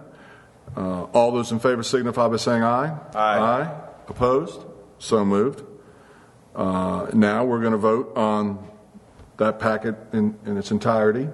Uh, 0.77 1.05
All 1.13 1.31
those 1.33 1.53
in 1.53 1.59
favor 1.61 1.83
signify 1.83 2.29
by 2.29 2.37
saying 2.37 2.63
aye. 2.65 2.97
Aye. 3.15 3.39
Aye. 3.39 3.71
Opposed? 4.09 4.61
So 4.99 5.25
moved. 5.25 5.63
Uh, 6.55 7.07
Now 7.13 7.45
we're 7.45 7.61
going 7.61 7.73
to 7.73 7.79
vote 7.79 8.13
on 8.17 8.67
that 9.37 9.59
packet 9.59 9.97
in, 10.13 10.37
in 10.47 10.57
its 10.57 10.71
entirety 10.71 11.29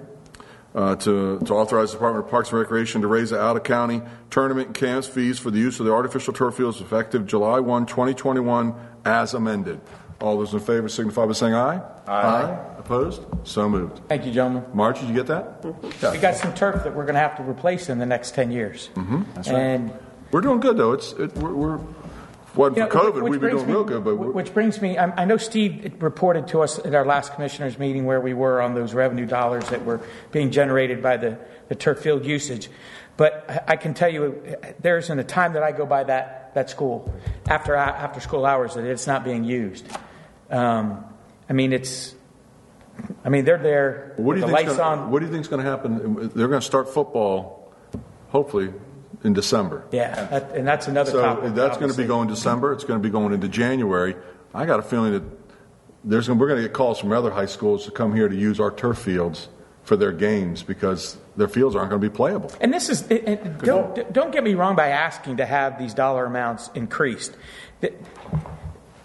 uh, 0.73 0.95
to, 0.95 1.39
to 1.39 1.53
authorize 1.53 1.91
the 1.91 1.97
Department 1.97 2.25
of 2.25 2.31
Parks 2.31 2.49
and 2.49 2.59
Recreation 2.59 3.01
to 3.01 3.07
raise 3.07 3.31
the 3.31 3.41
out-of-county 3.41 4.01
tournament 4.29 4.67
and 4.67 4.75
camps 4.75 5.07
fees 5.07 5.37
for 5.39 5.51
the 5.51 5.59
use 5.59 5.79
of 5.79 5.85
the 5.85 5.91
artificial 5.91 6.33
turf 6.33 6.55
fields 6.55 6.79
effective 6.79 7.25
July 7.27 7.59
1, 7.59 7.85
2021, 7.85 8.73
as 9.05 9.33
amended. 9.33 9.81
All 10.21 10.37
those 10.37 10.53
in 10.53 10.59
favor 10.59 10.87
signify 10.87 11.25
by 11.25 11.33
saying 11.33 11.55
aye. 11.55 11.81
Aye. 12.07 12.57
Opposed? 12.77 13.23
So 13.43 13.67
moved. 13.67 14.01
Thank 14.07 14.25
you, 14.25 14.31
gentlemen. 14.31 14.63
March, 14.73 14.99
did 14.99 15.09
you 15.09 15.15
get 15.15 15.27
that? 15.27 15.63
We 15.63 16.19
got 16.19 16.35
some 16.35 16.53
turf 16.53 16.83
that 16.83 16.95
we're 16.95 17.03
going 17.05 17.15
to 17.15 17.19
have 17.19 17.37
to 17.37 17.43
replace 17.43 17.89
in 17.89 17.97
the 17.97 18.05
next 18.05 18.35
10 18.35 18.51
years. 18.51 18.89
Mm-hmm. 18.95 19.53
And 19.53 19.91
We're 20.31 20.41
doing 20.41 20.59
good 20.59 20.77
though. 20.77 20.93
It's 20.93 21.13
it, 21.13 21.33
we're, 21.35 21.53
we're 21.53 21.79
wasn't 22.55 22.77
Yeah, 22.77 22.87
for 22.87 23.11
COVID, 23.11 23.29
we'd 23.29 23.41
be 23.41 23.49
doing 23.49 23.65
me- 23.67 23.73
real 23.73 23.83
good. 23.83 24.03
But 24.03 24.15
we're, 24.17 24.31
Which 24.31 24.53
brings 24.53 24.81
me, 24.81 24.97
I 24.97 25.21
I 25.21 25.25
know 25.25 25.37
Steve 25.37 25.95
reported 25.99 26.47
to 26.49 26.61
us 26.61 26.79
at 26.79 26.93
our 26.95 27.05
last 27.05 27.33
commissioners 27.33 27.77
meeting 27.79 28.05
where 28.05 28.19
we 28.21 28.33
were 28.33 28.61
on 28.61 28.73
those 28.75 28.93
revenue 28.93 29.25
dollars 29.25 29.67
that 29.69 29.85
were 29.85 30.01
being 30.31 30.51
generated 30.51 31.01
by 31.01 31.17
the, 31.17 31.37
the 31.69 31.75
turf 31.75 31.99
field 31.99 32.25
usage. 32.25 32.69
But 33.17 33.63
I- 33.67 33.75
can 33.75 33.93
tell 33.93 34.09
you, 34.09 34.41
there 34.81 34.97
isn't 34.97 35.17
a 35.19 35.23
time 35.23 35.53
that 35.53 35.63
I 35.63 35.71
go 35.71 35.85
by 35.85 36.03
that, 36.05 36.53
that 36.55 36.69
school 36.69 37.13
after, 37.47 37.75
after 37.75 38.19
school 38.19 38.45
hours 38.45 38.73
that 38.75 38.85
it's 38.85 39.07
not 39.07 39.23
being 39.23 39.43
used. 39.43 39.85
Um, 40.49 41.05
I 41.49 41.53
mean, 41.53 41.71
it's, 41.73 42.15
I 43.23 43.29
mean, 43.29 43.45
they're 43.45 43.57
there 43.57 44.13
what 44.17 44.35
do 44.35 44.41
the 44.41 44.47
you 44.47 44.53
think's 44.55 44.67
lights 44.69 44.77
gonna, 44.77 45.01
on. 45.03 45.11
What 45.11 45.19
do 45.19 45.25
you 45.25 45.31
think's 45.31 45.47
going 45.47 45.63
to 45.63 45.69
happen? 45.69 46.29
They're 46.35 46.47
going 46.47 46.59
to 46.59 46.65
start 46.65 46.89
football, 46.93 47.71
hopefully, 48.29 48.73
in 49.23 49.33
December. 49.33 49.83
Yeah, 49.91 50.25
that- 50.25 50.51
and 50.55 50.67
that's 50.67 50.87
another 50.87 51.11
So 51.11 51.21
topic. 51.21 51.53
that's 51.55 51.77
going 51.77 51.91
to 51.91 51.97
be 51.97 52.05
going 52.05 52.27
December. 52.27 52.73
It's 52.73 52.83
going 52.83 52.99
to 52.99 53.03
be 53.03 53.11
going 53.11 53.33
into 53.33 53.47
January. 53.47 54.15
I 54.53 54.65
got 54.65 54.79
a 54.79 54.83
feeling 54.83 55.13
that 55.13 55.23
there's 56.03 56.29
we're 56.29 56.47
going 56.47 56.57
to 56.61 56.67
get 56.67 56.73
calls 56.73 56.99
from 56.99 57.11
other 57.11 57.29
high 57.31 57.45
schools 57.45 57.85
to 57.85 57.91
come 57.91 58.15
here 58.15 58.27
to 58.27 58.35
use 58.35 58.59
our 58.59 58.71
turf 58.71 58.97
fields 58.97 59.47
for 59.83 59.95
their 59.95 60.11
games 60.11 60.63
because 60.63 61.17
their 61.37 61.47
fields 61.47 61.75
aren't 61.75 61.89
going 61.89 62.01
to 62.01 62.09
be 62.09 62.13
playable. 62.15 62.51
And 62.59 62.73
this 62.73 62.89
is, 62.89 63.07
and- 63.09 63.59
don't, 63.59 64.11
don't 64.13 64.31
get 64.31 64.43
me 64.43 64.53
wrong 64.55 64.75
by 64.75 64.89
asking 64.89 65.37
to 65.37 65.45
have 65.45 65.77
these 65.79 65.93
dollar 65.93 66.25
amounts 66.25 66.69
increased. 66.75 67.35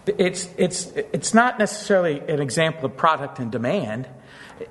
It's, 0.05 0.49
it's, 0.57 0.87
it's 0.95 1.33
not 1.33 1.59
necessarily 1.59 2.19
an 2.21 2.39
example 2.39 2.85
of 2.85 2.95
product 2.95 3.39
and 3.39 3.51
demand 3.51 4.07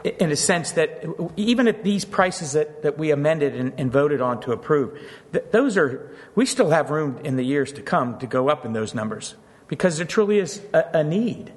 in 0.05 0.31
a 0.31 0.37
sense 0.37 0.73
that 0.73 1.05
even 1.37 1.69
at 1.69 1.85
these 1.85 2.05
prices 2.05 2.53
that, 2.53 2.83
that 2.83 2.99
we 2.99 3.11
amended 3.11 3.55
and, 3.55 3.73
and 3.79 3.93
voted 3.93 4.21
on 4.21 4.41
to 4.41 4.53
approve, 4.53 4.99
th- 5.33 5.45
those 5.53 5.77
are, 5.77 6.11
we 6.35 6.47
still 6.47 6.71
have 6.71 6.91
room 6.91 7.19
in 7.25 7.37
the 7.37 7.45
years 7.45 7.73
to 7.73 7.83
come 7.83 8.19
to 8.19 8.27
go 8.27 8.49
up 8.49 8.65
in 8.65 8.73
those 8.73 8.95
numbers 8.95 9.35
because 9.69 9.97
there 9.97 10.07
truly 10.07 10.39
is 10.39 10.63
a, 10.73 11.01
a 11.01 11.05
need. 11.05 11.53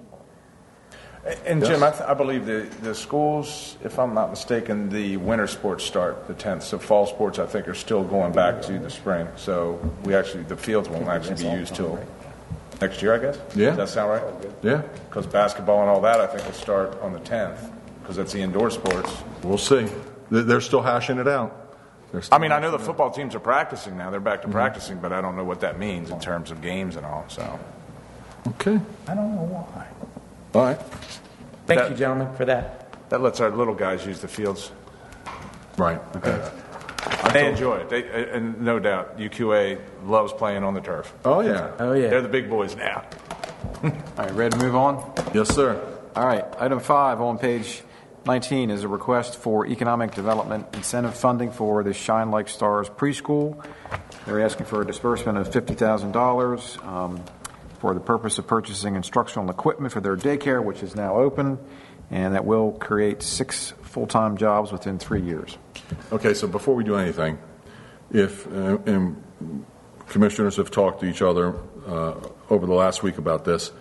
And 1.45 1.61
Yes. 1.61 1.69
Jim, 1.69 1.83
I, 1.83 1.91
th- 1.91 2.01
I 2.01 2.13
believe 2.13 2.45
the, 2.45 2.67
the 2.81 2.95
schools, 2.95 3.77
if 3.83 3.99
I'm 3.99 4.13
not 4.13 4.29
mistaken, 4.29 4.89
the 4.89 5.17
winter 5.17 5.47
sports 5.47 5.83
start 5.83 6.27
the 6.27 6.33
10th. 6.33 6.63
So 6.63 6.79
fall 6.79 7.05
sports, 7.07 7.39
I 7.39 7.45
think, 7.45 7.67
are 7.67 7.75
still 7.75 8.03
going 8.03 8.31
back 8.31 8.61
to 8.63 8.79
the 8.79 8.89
spring. 8.89 9.27
So 9.35 9.79
we 10.05 10.15
actually, 10.15 10.43
the 10.43 10.57
fields 10.57 10.87
won't 10.87 11.07
actually 11.07 11.43
be 11.43 11.49
used 11.49 11.75
till 11.75 11.99
next 12.79 13.01
year, 13.01 13.13
I 13.13 13.17
guess? 13.17 13.39
Yeah. 13.55 13.69
Does 13.69 13.77
that 13.77 13.89
sound 13.89 14.11
right? 14.11 14.51
Yeah. 14.63 14.81
Because 15.09 15.27
basketball 15.27 15.81
and 15.81 15.89
all 15.89 16.01
that, 16.01 16.21
I 16.21 16.27
think, 16.27 16.45
will 16.45 16.53
start 16.53 16.99
on 17.01 17.11
the 17.13 17.19
10th 17.19 17.69
because 18.09 18.17
that's 18.17 18.33
the 18.33 18.41
indoor 18.41 18.71
sports. 18.71 19.15
We'll 19.43 19.59
see. 19.59 19.85
They- 20.31 20.41
They're 20.41 20.61
still 20.61 20.81
hashing 20.81 21.19
it 21.19 21.27
out. 21.27 21.55
I 22.31 22.39
mean, 22.39 22.51
I 22.51 22.57
know 22.59 22.71
the 22.71 22.71
hashing 22.71 22.73
it 22.73 22.73
out. 22.73 22.81
football 22.87 23.11
teams 23.11 23.35
are 23.35 23.39
practicing 23.39 23.97
now. 23.99 24.09
They're 24.09 24.19
Mm-hmm. 24.19 24.23
back 24.25 24.41
to 24.41 24.47
practicing, 24.47 24.97
but 24.97 25.13
I 25.13 25.21
don't 25.21 25.35
know 25.37 25.43
what 25.43 25.59
that 25.59 25.77
means 25.77 26.09
in 26.09 26.19
terms 26.19 26.49
of 26.49 26.59
games 26.59 26.95
and 26.95 27.05
all. 27.05 27.25
So 27.27 27.59
Okay. 28.47 28.79
I 29.07 29.13
don't 29.13 29.35
know 29.35 29.43
why. 29.43 29.85
All 30.55 30.65
right. 30.65 30.79
Thank 31.67 31.81
That- 31.81 31.91
you, 31.91 31.97
gentlemen, 31.97 32.33
for 32.33 32.45
that. 32.45 32.87
that 33.09 33.21
lets 33.21 33.39
our 33.41 33.51
little 33.51 33.75
guys 33.75 34.03
use 34.07 34.21
the 34.21 34.27
fields. 34.27 34.71
Right. 35.77 36.01
Okay. 36.15 36.41
They 37.31 37.47
enjoy 37.47 37.75
it. 37.77 37.89
They, 37.89 38.05
and 38.31 38.59
no 38.61 38.79
doubt, 38.79 39.19
UQA 39.19 39.77
loves 40.03 40.33
playing 40.33 40.63
on 40.63 40.73
the 40.73 40.81
turf. 40.81 41.13
Oh, 41.25 41.41
yeah. 41.41 41.69
Oh, 41.77 41.93
yeah. 41.93 42.09
They're 42.09 42.21
the 42.23 42.27
big 42.27 42.49
boys 42.49 42.75
now. 42.75 43.03
All 43.83 43.91
right, 44.17 44.31
ready 44.33 44.57
to 44.57 44.63
move 44.65 44.75
on? 44.75 45.13
Yes, 45.31 45.53
sir. 45.53 45.79
All 46.15 46.25
right, 46.25 46.43
item 46.59 46.79
five 46.79 47.21
on 47.21 47.37
page 47.37 47.83
19 48.29 48.69
is 48.69 48.83
a 48.83 48.87
request 48.87 49.39
for 49.39 49.65
economic 49.65 50.13
development 50.13 50.67
incentive 50.73 51.15
funding 51.15 51.51
for 51.51 51.81
the 51.81 51.95
Shine 51.95 52.29
Like 52.29 52.47
Stars 52.47 52.87
preschool. 52.87 53.65
They're 54.27 54.41
asking 54.41 54.67
for 54.67 54.83
a 54.83 54.85
disbursement 54.85 55.39
of 55.39 55.49
$50,000 55.49 56.85
um, 56.85 57.23
for 57.79 57.95
the 57.95 57.99
purpose 57.99 58.37
of 58.37 58.45
purchasing 58.45 58.95
instructional 58.95 59.49
equipment 59.49 59.91
for 59.91 59.99
their 59.99 60.15
daycare, 60.15 60.63
which 60.63 60.83
is 60.83 60.95
now 60.95 61.15
open, 61.15 61.57
and 62.11 62.35
that 62.35 62.45
will 62.45 62.73
create 62.73 63.23
six 63.23 63.73
full-time 63.81 64.37
jobs 64.37 64.71
within 64.71 64.99
three 64.99 65.23
years. 65.23 65.57
Okay, 66.11 66.35
so 66.35 66.47
before 66.47 66.75
we 66.75 66.83
do 66.83 66.97
anything, 66.97 67.39
if, 68.11 68.45
uh, 68.53 68.77
commissioners 70.07 70.57
have 70.57 70.69
talked 70.69 70.99
to 70.99 71.07
each 71.07 71.23
other 71.23 71.55
uh, 71.87 72.13
over 72.51 72.67
the 72.67 72.75
last 72.75 73.01
week 73.01 73.17
about 73.17 73.43
this, 73.43 73.71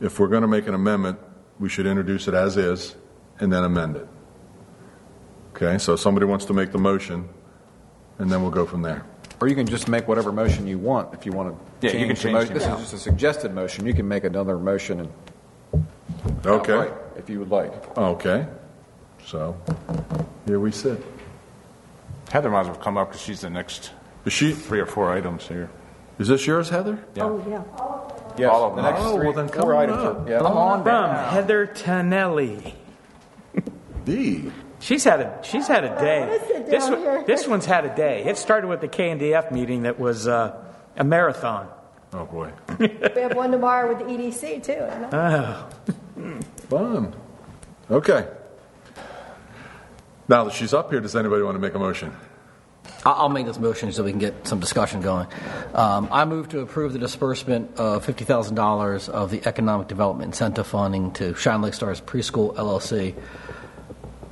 if 0.00 0.20
we're 0.20 0.28
going 0.28 0.42
to 0.42 0.46
make 0.46 0.68
an 0.68 0.74
amendment, 0.74 1.18
we 1.58 1.68
should 1.68 1.88
introduce 1.88 2.28
it 2.28 2.34
as 2.34 2.56
is 2.56 2.94
and 3.40 3.52
then 3.52 3.64
amend 3.64 3.96
it. 3.96 4.08
Okay, 5.54 5.78
so 5.78 5.96
somebody 5.96 6.26
wants 6.26 6.44
to 6.46 6.52
make 6.52 6.72
the 6.72 6.78
motion, 6.78 7.28
and 8.18 8.30
then 8.30 8.42
we'll 8.42 8.50
go 8.50 8.64
from 8.66 8.82
there. 8.82 9.04
Or 9.40 9.48
you 9.48 9.54
can 9.54 9.66
just 9.66 9.88
make 9.88 10.08
whatever 10.08 10.32
motion 10.32 10.66
you 10.66 10.78
want 10.78 11.14
if 11.14 11.24
you 11.24 11.32
want 11.32 11.56
to 11.80 11.86
Yeah, 11.86 11.92
you 11.92 11.98
change 11.98 12.06
can 12.06 12.08
the 12.08 12.22
change 12.22 12.32
motion. 12.34 12.54
the- 12.54 12.58
This 12.60 12.68
is 12.68 12.78
just 12.80 12.92
a 12.94 12.98
suggested 12.98 13.54
motion. 13.54 13.86
You 13.86 13.94
can 13.94 14.06
make 14.08 14.24
another 14.24 14.58
motion 14.58 15.00
and 15.72 15.86
Okay? 16.46 16.72
outright 16.72 16.92
if 17.16 17.30
you 17.30 17.38
would 17.40 17.50
like. 17.50 17.72
Okay. 17.96 18.46
So, 19.26 19.56
here 20.46 20.58
we 20.58 20.70
sit. 20.72 21.04
Heather 22.30 22.50
might 22.50 22.62
as 22.62 22.66
well 22.68 22.76
come 22.76 22.96
up 22.96 23.08
because 23.08 23.20
she's 23.22 23.40
the 23.42 23.50
next 23.50 23.92
Is 24.24 24.32
she, 24.32 24.52
three 24.52 24.80
or 24.80 24.86
four 24.86 25.10
items 25.12 25.46
here. 25.48 25.70
is 26.18 26.28
this 26.28 26.46
yours, 26.46 26.68
Heather? 26.70 26.98
Oh, 27.20 27.42
yeah. 27.48 27.62
Yes, 28.36 28.50
All 28.52 28.64
of 28.70 28.76
the 28.76 28.82
them. 28.82 28.92
next 28.92 29.04
Oh, 29.04 29.16
three, 29.16 29.26
well, 29.26 29.32
then 29.34 29.48
four 29.48 29.62
come 29.62 29.70
on 29.70 29.76
items. 29.76 29.98
up. 30.04 30.26
Are, 30.26 30.30
yeah. 30.30 30.82
From 30.82 31.10
Heather 31.34 31.66
Tinelli. 31.66 32.74
D. 34.08 34.50
She's 34.80 35.04
had 35.04 35.20
a 35.20 35.38
she's 35.42 35.66
had 35.68 35.84
a 35.84 35.98
day. 36.00 36.64
This 36.68 36.88
one, 36.88 37.26
this 37.26 37.46
one's 37.46 37.66
had 37.66 37.84
a 37.84 37.94
day. 37.94 38.24
It 38.24 38.36
started 38.38 38.68
with 38.68 38.80
the 38.80 38.88
KNDF 38.88 39.50
meeting 39.52 39.82
that 39.82 39.98
was 39.98 40.26
uh, 40.28 40.56
a 40.96 41.04
marathon. 41.04 41.68
Oh, 42.12 42.24
boy. 42.24 42.50
We 42.78 43.20
have 43.20 43.34
one 43.36 43.50
tomorrow 43.50 43.88
with 43.88 43.98
the 43.98 44.04
EDC, 44.04 44.62
too. 44.62 44.72
isn't? 44.72 45.12
Oh, 45.12 45.68
Fun. 46.70 47.14
Okay. 47.90 48.26
Now 50.28 50.44
that 50.44 50.52
she's 50.54 50.72
up 50.74 50.90
here, 50.90 51.00
does 51.00 51.16
anybody 51.16 51.42
want 51.42 51.54
to 51.56 51.58
make 51.60 51.74
a 51.74 51.78
motion? 51.78 52.14
I- 53.04 53.10
I'll 53.10 53.28
make 53.28 53.46
this 53.46 53.58
motion 53.58 53.92
so 53.92 54.04
we 54.04 54.10
can 54.10 54.18
get 54.20 54.46
some 54.46 54.60
discussion 54.60 55.00
going. 55.00 55.26
Um, 55.74 56.08
I 56.10 56.24
move 56.24 56.48
to 56.50 56.60
approve 56.60 56.92
the 56.92 56.98
disbursement 56.98 57.76
of 57.78 58.06
$50,000 58.06 59.08
of 59.08 59.30
the 59.30 59.46
Economic 59.46 59.88
Development 59.88 60.26
Incentive 60.28 60.66
Funding 60.66 61.12
to 61.12 61.34
Shine 61.34 61.62
Like 61.62 61.74
Stars 61.74 62.00
Preschool 62.00 62.54
LLC 62.56 63.14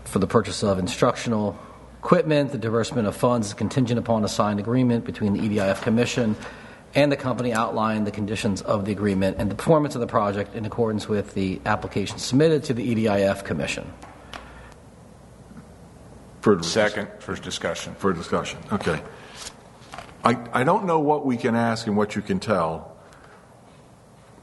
for 0.07 0.19
the 0.19 0.27
purchase 0.27 0.62
of 0.62 0.78
instructional 0.78 1.59
equipment. 1.99 2.53
The 2.53 2.59
disbursement 2.59 3.09
of 3.09 3.16
funds 3.16 3.49
is 3.49 3.55
contingent 3.55 3.99
upon 3.99 4.24
a 4.24 4.28
signed 4.28 4.61
agreement 4.61 5.05
between 5.05 5.33
the 5.33 5.41
EDIF 5.41 5.83
Commission 5.83 6.37
and 6.95 7.12
the 7.12 7.16
company 7.16 7.53
outlining 7.53 8.05
the 8.05 8.11
conditions 8.11 8.62
of 8.62 8.87
the 8.87 8.93
agreement 8.93 9.37
and 9.39 9.51
the 9.51 9.55
performance 9.55 9.95
of 9.95 10.01
the 10.01 10.07
project 10.07 10.55
in 10.55 10.65
accordance 10.65 11.09
with 11.09 11.35
the 11.35 11.61
application 11.66 12.19
submitted 12.19 12.65
to 12.65 12.74
the 12.74 12.95
EDIF 12.95 13.45
Commission. 13.45 13.93
For 16.41 16.62
Second, 16.62 17.09
for 17.19 17.35
discussion. 17.35 17.95
For 17.97 18.12
discussion. 18.12 18.61
Okay. 18.73 19.03
I, 20.24 20.39
I 20.53 20.65
don't 20.65 20.87
know 20.87 21.01
what 21.01 21.27
we 21.27 21.37
can 21.37 21.57
ask 21.57 21.87
and 21.87 21.97
what 21.97 22.15
you 22.15 22.23
can 22.23 22.39
tell, 22.39 22.97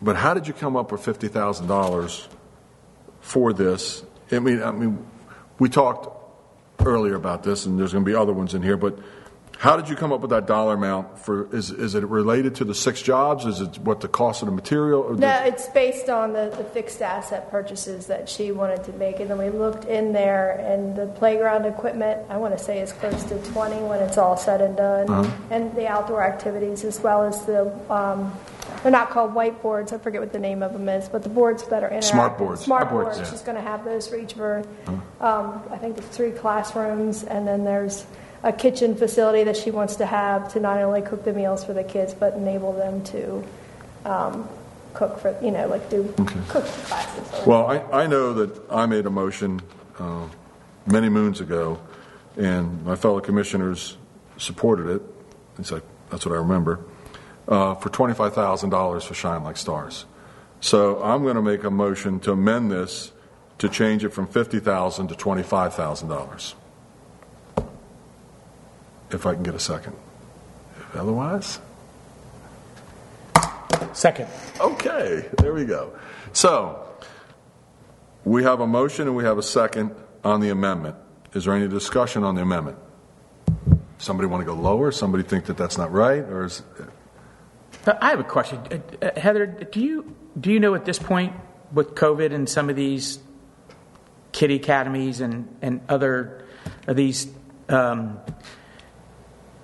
but 0.01 0.17
how 0.17 0.33
did 0.33 0.47
you 0.47 0.53
come 0.53 0.75
up 0.75 0.91
with 0.91 1.01
$50,000 1.01 2.27
for 3.21 3.53
this? 3.53 4.03
I 4.31 4.39
mean, 4.39 4.61
I 4.61 4.71
mean, 4.71 5.05
we 5.59 5.69
talked 5.69 6.09
earlier 6.85 7.15
about 7.15 7.43
this, 7.43 7.65
and 7.65 7.79
there's 7.79 7.93
going 7.93 8.03
to 8.03 8.09
be 8.09 8.15
other 8.15 8.33
ones 8.33 8.53
in 8.53 8.61
here, 8.61 8.77
but 8.77 8.97
how 9.59 9.77
did 9.77 9.87
you 9.87 9.95
come 9.95 10.11
up 10.11 10.19
with 10.19 10.31
that 10.31 10.45
dollar 10.45 10.73
amount 10.73 11.19
for, 11.19 11.53
is, 11.55 11.71
is 11.71 11.95
it 11.95 12.03
related 12.03 12.55
to 12.55 12.65
the 12.65 12.75
six 12.75 13.01
jobs? 13.01 13.45
Is 13.45 13.61
it 13.61 13.77
what 13.79 14.01
the 14.01 14.09
cost 14.09 14.41
of 14.41 14.47
the 14.47 14.51
material? 14.51 15.01
or 15.01 15.15
the- 15.15 15.21
No, 15.21 15.43
it's 15.45 15.67
based 15.69 16.09
on 16.09 16.33
the, 16.33 16.53
the 16.57 16.65
fixed 16.65 17.01
asset 17.01 17.49
purchases 17.49 18.07
that 18.07 18.27
she 18.27 18.51
wanted 18.51 18.83
to 18.85 18.91
make. 18.93 19.21
And 19.21 19.29
then 19.29 19.37
we 19.37 19.49
looked 19.49 19.85
in 19.85 20.11
there, 20.11 20.57
and 20.59 20.95
the 20.95 21.05
playground 21.05 21.65
equipment, 21.65 22.19
I 22.29 22.37
want 22.37 22.57
to 22.57 22.61
say, 22.61 22.81
is 22.81 22.91
close 22.91 23.23
to 23.25 23.37
20 23.53 23.83
when 23.83 24.01
it's 24.01 24.17
all 24.17 24.35
said 24.35 24.59
and 24.59 24.75
done. 24.75 25.09
Uh-huh. 25.09 25.31
And 25.49 25.73
the 25.75 25.87
outdoor 25.87 26.23
activities, 26.23 26.83
as 26.83 26.99
well 26.99 27.23
as 27.23 27.45
the, 27.45 27.71
um, 27.89 28.33
they're 28.81 28.91
not 28.91 29.09
called 29.09 29.33
whiteboards, 29.33 29.93
I 29.93 29.97
forget 29.97 30.21
what 30.21 30.33
the 30.33 30.39
name 30.39 30.63
of 30.63 30.73
them 30.73 30.89
is, 30.89 31.07
but 31.09 31.23
the 31.23 31.29
boards 31.29 31.63
that 31.69 31.83
are 31.83 31.89
interactive. 31.89 32.03
Smart 32.03 32.37
boards. 32.37 32.61
Smart 32.61 32.89
Smart 32.89 32.91
boards, 32.91 33.19
yeah. 33.19 33.29
She's 33.29 33.41
going 33.41 33.55
to 33.55 33.61
have 33.61 33.85
those 33.85 34.07
for 34.07 34.17
each 34.17 34.33
of 34.33 34.39
her. 34.39 34.63
Um, 35.19 35.61
I 35.71 35.77
think 35.77 35.95
there's 35.95 36.07
three 36.07 36.31
classrooms, 36.31 37.23
and 37.23 37.47
then 37.47 37.63
there's 37.63 38.05
a 38.43 38.51
kitchen 38.51 38.95
facility 38.95 39.45
that 39.45 39.55
she 39.55 39.71
wants 39.71 39.95
to 39.97 40.05
have 40.05 40.51
to 40.53 40.59
not 40.59 40.77
only 40.79 41.01
cook 41.01 41.23
the 41.23 41.33
meals 41.33 41.63
for 41.63 41.73
the 41.73 41.83
kids, 41.83 42.13
but 42.13 42.33
enable 42.33 42.73
them 42.73 43.03
to 43.05 43.43
um, 44.03 44.49
cook 44.93 45.17
for, 45.19 45.37
you 45.41 45.51
know, 45.51 45.67
like 45.67 45.89
do 45.89 46.13
cook 46.49 46.65
classes. 46.65 47.47
Well, 47.47 47.65
I, 47.67 48.03
I 48.03 48.07
know 48.07 48.33
that 48.33 48.69
I 48.69 48.85
made 48.85 49.05
a 49.05 49.09
motion 49.09 49.61
uh, 49.97 50.27
many 50.85 51.07
moons 51.07 51.39
ago, 51.39 51.79
and 52.35 52.83
my 52.85 52.95
fellow 52.95 53.21
commissioners 53.21 53.97
supported 54.37 54.87
it. 54.87 55.01
It's 55.57 55.71
like, 55.71 55.83
that's 56.09 56.25
what 56.25 56.35
I 56.35 56.39
remember, 56.39 56.81
uh, 57.47 57.75
for 57.75 57.89
$25,000 57.89 59.03
for 59.03 59.13
Shine 59.13 59.43
Like 59.43 59.57
Stars. 59.57 60.05
So 60.61 61.03
I'm 61.03 61.23
going 61.23 61.35
to 61.35 61.41
make 61.41 61.63
a 61.63 61.69
motion 61.69 62.19
to 62.21 62.31
amend 62.31 62.71
this 62.71 63.11
to 63.59 63.69
change 63.69 64.03
it 64.03 64.09
from 64.09 64.27
$50,000 64.27 65.09
to 65.09 65.15
$25,000. 65.15 66.53
If 69.11 69.25
I 69.25 69.33
can 69.33 69.43
get 69.43 69.55
a 69.55 69.59
second. 69.59 69.95
Otherwise? 70.93 71.59
second. 73.93 74.27
Okay, 74.59 75.29
there 75.37 75.53
we 75.53 75.65
go. 75.65 75.93
So, 76.33 76.87
we 78.25 78.43
have 78.43 78.59
a 78.59 78.67
motion 78.67 79.07
and 79.07 79.15
we 79.15 79.23
have 79.23 79.37
a 79.37 79.43
second 79.43 79.95
on 80.23 80.39
the 80.39 80.49
amendment. 80.49 80.95
Is 81.33 81.45
there 81.45 81.53
any 81.53 81.67
discussion 81.67 82.23
on 82.23 82.35
the 82.35 82.41
amendment? 82.41 82.77
Somebody 83.97 84.27
want 84.27 84.41
to 84.41 84.45
go 84.45 84.53
lower? 84.53 84.91
Somebody 84.91 85.23
think 85.23 85.45
that 85.45 85.57
that's 85.57 85.77
not 85.77 85.91
right? 85.91 86.19
Or 86.19 86.45
is, 86.45 86.63
I 87.85 88.09
have 88.11 88.19
a 88.19 88.23
question, 88.23 88.59
Uh, 88.71 89.05
uh, 89.05 89.19
Heather. 89.19 89.45
Do 89.45 89.79
you 89.79 90.15
do 90.39 90.51
you 90.51 90.59
know 90.59 90.73
at 90.75 90.85
this 90.85 90.99
point 90.99 91.33
with 91.73 91.95
COVID 91.95 92.33
and 92.33 92.47
some 92.47 92.69
of 92.69 92.75
these 92.75 93.19
Kiddie 94.31 94.55
Academies 94.55 95.21
and 95.21 95.47
and 95.61 95.81
other 95.89 96.45
these 96.87 97.27
um, 97.69 98.19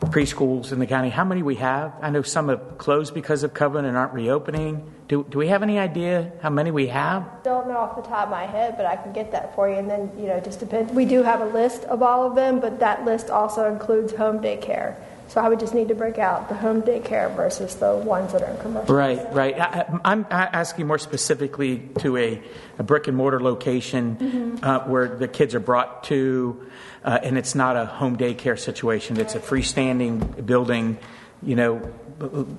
preschools 0.02 0.72
in 0.72 0.80
the 0.80 0.86
county 0.86 1.10
how 1.10 1.24
many 1.24 1.44
we 1.44 1.56
have? 1.56 1.94
I 2.02 2.10
know 2.10 2.22
some 2.22 2.50
have 2.50 2.78
closed 2.78 3.14
because 3.14 3.44
of 3.44 3.54
COVID 3.54 3.86
and 3.86 3.96
aren't 3.96 4.14
reopening. 4.14 4.92
Do 5.08 5.26
do 5.30 5.38
we 5.38 5.48
have 5.48 5.64
any 5.64 5.80
idea 5.80 6.34
how 6.42 6.50
many 6.50 6.72
we 6.72 6.88
have? 6.88 7.24
Don't 7.44 7.68
know 7.68 7.78
off 7.78 7.96
the 7.96 8.02
top 8.02 8.26
of 8.26 8.30
my 8.30 8.46
head, 8.46 8.76
but 8.76 8.86
I 8.86 8.98
can 8.98 9.14
get 9.14 9.32
that 9.32 9.56
for 9.56 9.70
you. 9.70 9.76
And 9.76 9.90
then, 9.90 10.12
you 10.18 10.28
know, 10.28 10.40
just 10.40 10.60
depends. 10.60 10.92
We 10.92 11.06
do 11.06 11.24
have 11.24 11.42
a 11.42 11.46
list 11.46 11.86
of 11.86 12.04
all 12.04 12.28
of 12.28 12.36
them, 12.36 12.60
but 12.60 12.80
that 12.80 13.06
list 13.06 13.30
also 13.30 13.72
includes 13.72 14.14
home 14.14 14.40
daycare. 14.40 14.96
So 15.30 15.40
I 15.40 15.48
would 15.48 15.60
just 15.60 15.76
need 15.76 15.88
to 15.90 15.96
break 15.96 16.18
out 16.18 16.50
the 16.50 16.56
home 16.56 16.82
daycare 16.82 17.34
versus 17.36 17.76
the 17.76 17.94
ones 17.96 18.34
that 18.34 18.42
are 18.42 18.50
in 18.50 18.58
commercial. 18.58 18.96
Right, 18.96 19.32
right. 19.32 19.60
I, 19.60 19.86
I'm 20.04 20.26
asking 20.30 20.88
more 20.88 20.98
specifically 20.98 21.90
to 22.00 22.18
a, 22.18 22.42
a 22.80 22.84
brick 22.84 23.08
and 23.08 23.16
mortar 23.16 23.40
location 23.40 24.18
Mhm. 24.18 24.64
uh, 24.64 24.80
where 24.86 25.08
the 25.08 25.28
kids 25.28 25.54
are 25.54 25.60
brought 25.60 26.04
to, 26.06 26.66
uh, 27.06 27.20
and 27.22 27.38
it's 27.38 27.54
not 27.54 27.78
a 27.78 27.86
home 27.86 28.18
daycare 28.18 28.58
situation. 28.58 29.20
It's 29.20 29.36
a 29.36 29.40
freestanding 29.40 30.46
building 30.46 30.98
you 31.42 31.56
know, 31.56 31.82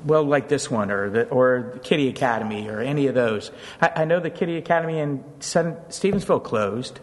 well, 0.06 0.24
like 0.24 0.48
this 0.48 0.70
one 0.70 0.90
or 0.90 1.10
the, 1.10 1.28
or 1.28 1.72
the 1.74 1.78
Kiddie 1.80 2.08
Academy 2.08 2.68
or 2.68 2.80
any 2.80 3.08
of 3.08 3.14
those. 3.14 3.50
I, 3.80 3.90
I 3.96 4.04
know 4.06 4.20
the 4.20 4.30
Kiddie 4.30 4.56
Academy 4.56 4.98
in 4.98 5.22
Sun, 5.40 5.76
Stevensville 5.90 6.42
closed, 6.42 6.98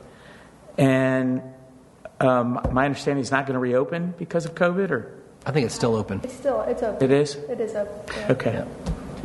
and 0.77 1.41
um, 2.19 2.59
my 2.71 2.85
understanding 2.85 3.21
is 3.21 3.29
not 3.31 3.45
going 3.45 3.53
to 3.53 3.59
reopen 3.59 4.15
because 4.17 4.45
of 4.45 4.55
COVID, 4.55 4.89
or 4.89 5.16
I 5.47 5.51
think 5.51 5.65
it's 5.65 5.73
still 5.75 5.95
open. 5.95 6.19
It's 6.23 6.33
still, 6.33 6.61
it's 6.61 6.83
open. 6.83 7.01
It 7.09 7.11
is? 7.11 7.35
It 7.35 7.61
is 7.61 7.73
open. 7.73 8.13
yeah. 8.17 8.31
Okay. 8.31 8.65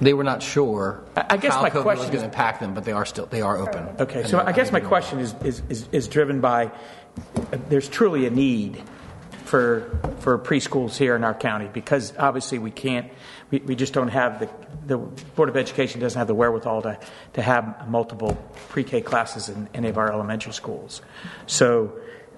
They 0.01 0.15
were 0.15 0.25
not 0.25 0.43
sure 0.43 1.03
I- 1.17 1.27
I 1.31 1.37
guess 1.37 1.55
how 1.55 1.63
my 1.63 1.71
COVID 1.71 1.75
was 1.75 1.83
question 1.83 2.07
going 2.07 2.15
is- 2.15 2.21
to 2.23 2.27
impact 2.27 2.61
them, 2.61 2.75
but 2.75 2.85
they 2.85 2.93
are 2.93 3.05
still 3.05 3.27
they 3.27 3.43
are 3.43 3.57
open. 3.57 3.89
Okay, 4.01 4.21
And 4.21 4.29
so 4.31 4.39
I 4.41 4.53
guess 4.53 4.73
my 4.73 4.81
question 4.81 5.19
is, 5.19 5.35
is, 5.45 5.63
is, 5.69 5.89
is 5.93 6.09
driven 6.09 6.41
by 6.41 6.67
uh, 6.67 7.59
there's 7.69 7.89
truly 7.89 8.27
a 8.27 8.31
need 8.31 8.83
for 9.45 9.91
for 10.21 10.39
preschools 10.39 10.97
here 10.97 11.15
in 11.15 11.25
our 11.25 11.35
county 11.35 11.69
because 11.73 12.13
obviously 12.19 12.59
we 12.59 12.71
can't 12.71 13.13
we, 13.51 13.59
we 13.59 13.75
just 13.77 13.93
don't 13.93 14.09
have 14.09 14.41
the 14.41 14.49
the 14.87 14.99
Board 15.37 15.49
of 15.49 15.57
Education 15.57 16.01
doesn't 16.01 16.19
have 16.19 16.27
the 16.27 16.35
wherewithal 16.35 16.83
to, 16.83 16.99
to 17.35 17.43
have 17.43 17.89
multiple 17.89 18.35
pre-K 18.71 19.03
classes 19.03 19.49
in 19.49 19.69
any 19.75 19.89
of 19.89 19.99
our 19.99 20.11
elementary 20.11 20.53
schools. 20.53 21.03
So 21.47 21.93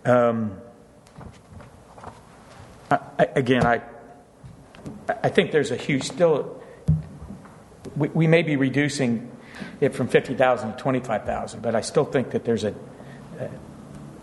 um, 0.04 0.50
I, 0.50 0.52
I- 0.52 0.63
again, 3.18 3.64
I 3.66 3.82
I 5.22 5.28
think 5.28 5.50
there's 5.52 5.70
a 5.70 5.76
huge 5.76 6.02
still 6.04 6.60
we, 7.96 8.08
we 8.08 8.26
may 8.26 8.42
be 8.42 8.56
reducing 8.56 9.30
it 9.80 9.94
from 9.94 10.08
50,000 10.08 10.72
to 10.72 10.76
25,000, 10.76 11.62
but 11.62 11.74
I 11.76 11.80
still 11.80 12.04
think 12.04 12.30
that 12.30 12.44
there's 12.44 12.64
a, 12.64 12.74
a, 13.38 13.48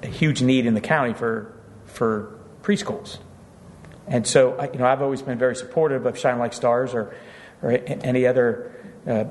a 0.04 0.08
huge 0.08 0.42
need 0.42 0.66
in 0.66 0.74
the 0.74 0.82
county 0.82 1.14
for, 1.14 1.54
for 1.86 2.38
preschools. 2.64 3.18
And 4.08 4.28
so, 4.28 4.58
I- 4.58 4.70
you 4.72 4.80
know, 4.80 4.86
I've 4.86 5.02
always 5.02 5.22
been 5.22 5.38
very 5.38 5.56
supportive 5.56 6.06
of 6.06 6.18
Shine 6.18 6.38
Like 6.38 6.52
Stars 6.54 6.94
or, 6.94 7.16
or 7.62 7.72
any 7.72 8.28
other 8.28 8.74
uh, 9.08 9.26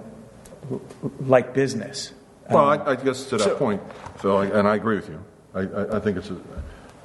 like 1.20 1.52
business. 1.52 2.12
Well, 2.50 2.70
Um, 2.70 2.80
I, 2.80 2.90
I 2.92 2.96
guess 2.96 3.24
to 3.26 3.36
that 3.36 3.44
so- 3.44 3.56
point, 3.56 3.82
Phil, 4.18 4.36
I- 4.38 4.46
and 4.46 4.66
I 4.66 4.76
agree 4.76 4.96
with 4.96 5.08
you. 5.10 5.22
I, 5.54 5.60
I, 5.60 5.96
I 5.96 6.00
think 6.00 6.16
it's 6.16 6.30
a, 6.30 6.40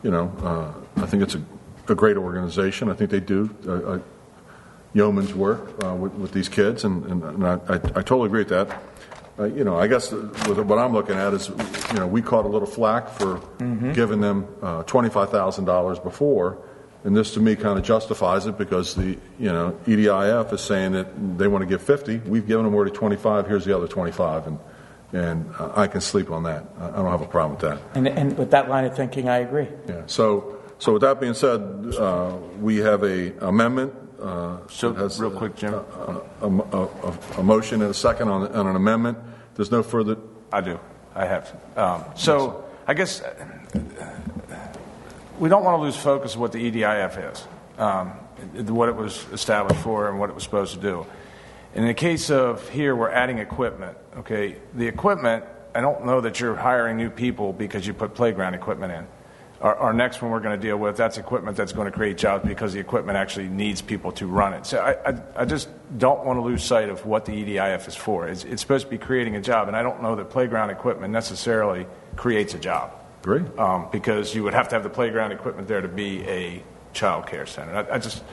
you 0.04 0.12
know, 0.12 0.32
uh, 0.42 1.02
I 1.02 1.06
think 1.06 1.22
it's 1.24 1.36
a, 1.36 1.42
a 1.90 1.96
great 1.96 2.18
organization. 2.18 2.90
I 2.90 2.94
think 2.94 3.10
they 3.12 3.20
do 3.20 3.50
uh, 3.68 3.72
uh, 3.72 4.00
yeoman's 4.94 5.34
work 5.34 5.84
uh, 5.84 5.94
with, 5.94 6.14
with 6.14 6.32
these 6.32 6.50
kids, 6.50 6.84
and, 6.84 7.06
and, 7.06 7.24
and 7.24 7.46
I, 7.48 7.54
I, 7.68 7.74
I 7.76 8.02
totally 8.02 8.28
agree 8.28 8.42
with 8.42 8.50
that. 8.50 8.82
Uh, 9.38 9.44
you 9.46 9.66
know, 9.66 9.78
I 9.78 9.88
guess 9.88 10.12
with 10.12 10.60
what 10.60 10.80
I'm 10.80 10.94
looking 10.94 11.16
at 11.18 11.34
is, 11.34 11.50
you 11.50 12.00
know, 12.00 12.08
we 12.08 12.22
caught 12.22 12.46
a 12.46 12.48
little 12.48 12.68
flack 12.68 13.10
for 13.10 13.40
Mhm. 13.60 13.94
giving 13.94 14.22
them 14.22 14.48
uh, 14.62 14.84
$25,000 14.84 16.02
before, 16.04 16.58
and 17.04 17.16
this 17.16 17.34
to 17.34 17.40
me 17.42 17.56
kind 17.58 17.78
of 17.78 17.84
justifies 17.84 18.46
it 18.46 18.58
because 18.58 18.96
the, 18.96 19.18
you 19.38 19.52
know, 19.52 19.78
EDIF 19.86 20.54
is 20.54 20.62
saying 20.62 20.94
that 20.94 21.38
they 21.38 21.48
want 21.50 21.62
to 21.64 21.68
give 21.68 21.82
50. 21.82 22.20
We've 22.26 22.48
given 22.48 22.64
them 22.66 22.74
already 22.74 22.92
25. 22.92 23.48
Here's 23.48 23.66
the 23.66 23.76
other 23.76 23.88
25, 23.88 24.48
and 24.48 24.60
and 25.14 25.46
uh, 25.60 25.72
I 25.76 25.88
can 25.88 26.02
sleep 26.02 26.32
on 26.32 26.44
that. 26.44 26.66
I 26.80 26.88
I 26.88 26.92
don't 26.92 27.12
have 27.12 27.22
a 27.22 27.28
problem 27.28 27.52
with 27.60 27.62
that. 27.62 27.80
and, 27.98 28.08
and 28.08 28.38
with 28.38 28.52
that 28.52 28.70
line 28.70 28.86
of 28.86 28.96
thinking, 28.98 29.30
I 29.30 29.38
agree. 29.38 29.68
Yeah. 29.88 30.02
So, 30.08 30.55
so 30.80 30.94
with 30.94 31.02
that 31.02 31.20
being 31.20 31.34
said, 31.34 31.62
uh, 31.98 32.38
we 32.60 32.78
have 32.78 33.04
a 33.04 33.34
amendment. 33.46 33.94
Uh, 34.22 34.58
so, 34.70 34.92
real 35.20 35.32
quick, 35.32 35.56
Jim, 35.56 35.74
a, 35.74 36.22
a, 36.42 36.48
a, 36.48 37.18
a 37.38 37.44
motion 37.44 37.82
and 37.82 37.92
a 37.92 37.94
second 37.94 38.30
on, 38.30 38.48
on 38.54 38.68
an 38.68 38.76
amendment. 38.76 39.18
There's 39.56 39.72
no 39.72 39.84
further. 39.84 40.18
I 40.52 40.62
do. 40.62 40.80
I 41.14 41.26
have. 41.26 41.56
Um, 41.76 42.04
so 42.16 42.66
I 42.88 42.94
guess 42.94 43.22
uh, 43.22 43.34
we 45.40 45.50
don't 45.50 45.64
want 45.64 45.78
to 45.78 45.82
lose 45.82 45.96
focus 45.96 46.36
of 46.36 46.42
what 46.42 46.52
the 46.52 46.72
EDIF 46.72 47.32
is, 47.32 47.48
um, 47.78 48.10
what 48.74 48.90
it 48.90 48.96
was 48.96 49.26
established 49.32 49.82
for, 49.82 50.10
and 50.10 50.20
what 50.20 50.30
it 50.30 50.34
was 50.34 50.44
supposed 50.44 50.74
to 50.76 50.80
do. 50.80 51.06
In 51.74 51.86
the 51.86 51.94
case 51.94 52.30
of 52.30 52.70
here, 52.70 52.96
we're 52.96 53.10
adding 53.10 53.40
equipment. 53.40 53.98
Okay, 54.18 54.58
the 54.74 54.88
equipment. 54.88 55.46
I 55.74 55.82
don't 55.82 56.06
know 56.06 56.22
that 56.22 56.40
you're 56.40 56.56
hiring 56.56 56.96
new 56.96 57.10
people 57.10 57.52
because 57.52 57.86
you 57.86 57.94
put 57.94 58.14
playground 58.14 58.54
equipment 58.54 58.94
in. 58.94 59.08
Our, 59.66 59.76
our 59.78 59.94
next 59.94 60.22
one 60.22 60.30
we're 60.30 60.42
going 60.42 60.56
to 60.56 60.62
deal 60.62 60.78
with 60.78 60.96
that's 60.96 61.18
equipment 61.18 61.58
that's 61.58 61.74
going 61.74 61.88
to 61.88 61.92
create 61.92 62.20
jobs 62.20 62.48
because 62.48 62.74
the 62.74 62.80
equipment 62.80 63.18
actually 63.18 63.48
needs 63.48 63.82
people 63.82 64.12
to 64.12 64.28
run 64.28 64.54
it. 64.54 64.68
So 64.68 64.78
I, 64.78 65.10
I, 65.10 65.22
I 65.38 65.46
just 65.46 65.70
don't 65.98 66.24
want 66.24 66.38
to 66.38 66.42
lose 66.42 66.64
sight 66.64 66.90
of 66.90 67.04
what 67.08 67.26
the 67.26 67.32
EDIF 67.32 67.88
is 67.88 67.96
for. 67.96 68.28
It's, 68.28 68.44
it's 68.44 68.62
supposed 68.62 68.86
to 68.86 68.92
be 68.92 69.00
creating 69.00 69.36
a 69.36 69.42
job, 69.42 69.68
and 69.68 69.76
I 69.76 69.82
don't 69.82 70.04
know 70.04 70.16
that 70.18 70.30
playground 70.30 70.70
equipment 70.70 71.12
necessarily 71.12 71.88
creates 72.16 72.54
a 72.54 72.60
job. 72.60 72.92
Agree. 73.24 73.42
Um, 73.58 73.88
because 73.92 74.36
you 74.36 74.44
would 74.44 74.54
have 74.54 74.68
to 74.68 74.76
have 74.76 74.84
the 74.84 74.90
playground 74.90 75.32
equipment 75.32 75.68
there 75.68 75.82
to 75.82 75.88
be 75.88 76.22
a 76.28 76.62
child 76.94 77.26
care 77.26 77.48
center. 77.48 77.76
I, 77.76 77.96
I 77.96 77.98
just, 77.98 78.24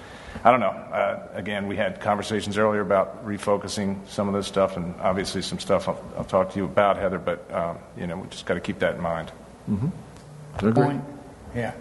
I 0.45 0.51
don't 0.51 0.61
know. 0.61 0.67
Uh, 0.67 1.29
again, 1.33 1.67
we 1.67 1.77
had 1.77 1.99
conversations 1.99 2.59
earlier 2.59 2.83
about 2.83 3.27
refocusing 3.27 4.07
some 4.07 4.29
of 4.29 4.35
this 4.35 4.47
stuff, 4.47 4.77
and 4.77 4.95
obviously 5.01 5.41
some 5.41 5.59
stuff 5.59 5.89
I'll, 5.89 6.05
I'll 6.19 6.25
talk 6.25 6.53
to 6.53 6.59
you 6.59 6.67
about, 6.67 6.99
Heather. 6.99 7.19
But 7.19 7.51
um, 7.51 7.79
you 7.97 8.07
know, 8.07 8.19
we 8.19 8.29
just 8.29 8.45
got 8.45 8.53
to 8.55 8.61
keep 8.61 8.81
that 8.81 8.97
in 8.97 9.01
mind. 9.01 9.33
Mm-hmm. 9.71 10.67
Agree. 10.67 10.85
Point. 10.85 11.12
Yeah. 11.55 11.73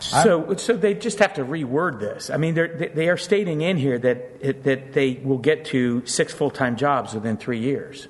So, 0.00 0.56
so 0.56 0.76
they 0.76 0.94
just 0.94 1.18
have 1.18 1.34
to 1.34 1.44
reword 1.44 2.00
this. 2.00 2.30
I 2.30 2.36
mean, 2.38 2.54
they're, 2.54 2.68
they 2.74 2.88
they 2.88 3.08
are 3.10 3.18
stating 3.18 3.60
in 3.60 3.76
here 3.76 3.98
that 3.98 4.30
it, 4.40 4.64
that 4.64 4.92
they 4.94 5.20
will 5.22 5.38
get 5.38 5.66
to 5.66 6.04
six 6.06 6.32
full 6.32 6.50
time 6.50 6.76
jobs 6.76 7.12
within 7.14 7.36
three 7.36 7.58
years. 7.60 8.08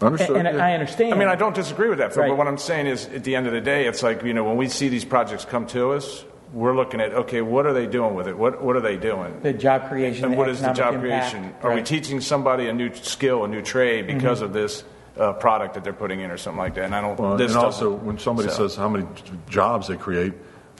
Understood. 0.00 0.36
And, 0.36 0.48
and 0.48 0.60
I 0.60 0.72
understand. 0.74 1.14
I 1.14 1.16
mean, 1.18 1.28
I 1.28 1.34
don't 1.36 1.54
disagree 1.54 1.88
with 1.88 1.98
that, 1.98 2.16
Right. 2.16 2.28
but 2.28 2.36
what 2.36 2.48
I'm 2.48 2.58
saying 2.58 2.86
is, 2.86 3.06
at 3.06 3.24
the 3.24 3.36
end 3.36 3.46
of 3.46 3.52
the 3.52 3.60
day, 3.60 3.86
it's 3.86 4.02
like 4.02 4.22
you 4.22 4.34
know, 4.34 4.44
when 4.44 4.56
we 4.56 4.68
see 4.68 4.88
these 4.88 5.04
projects 5.04 5.44
come 5.44 5.66
to 5.68 5.92
us, 5.92 6.24
we're 6.52 6.74
looking 6.74 7.00
at 7.00 7.12
okay, 7.12 7.42
what 7.42 7.64
are 7.66 7.72
they 7.72 7.86
doing 7.86 8.14
with 8.14 8.26
it? 8.26 8.36
What 8.36 8.62
what 8.62 8.76
are 8.76 8.80
they 8.80 8.96
doing? 8.96 9.40
The 9.42 9.52
job 9.52 9.88
creation. 9.88 10.24
And 10.24 10.36
what 10.36 10.48
is 10.48 10.60
the 10.60 10.72
job 10.72 10.94
impact. 10.94 11.30
creation? 11.32 11.54
Are 11.62 11.74
we 11.74 11.82
teaching 11.82 12.20
somebody 12.20 12.68
a 12.68 12.72
new 12.72 12.92
skill, 12.94 13.44
a 13.44 13.48
new 13.48 13.62
trade 13.62 14.06
because 14.06 14.40
Mhm. 14.40 14.44
of 14.44 14.52
this 14.52 14.82
uh, 15.18 15.32
product 15.34 15.74
that 15.74 15.84
they're 15.84 15.92
putting 15.92 16.20
in, 16.20 16.30
or 16.30 16.36
something 16.36 16.58
like 16.58 16.74
that? 16.74 16.84
And 16.84 16.94
I 16.94 17.00
don't. 17.00 17.18
Well, 17.18 17.36
this 17.36 17.54
and 17.54 17.64
also, 17.64 17.90
when 17.90 18.18
somebody 18.18 18.48
so. 18.48 18.68
says 18.68 18.76
how 18.76 18.88
many 18.88 19.06
jobs 19.48 19.88
they 19.88 19.96
create, 19.96 20.32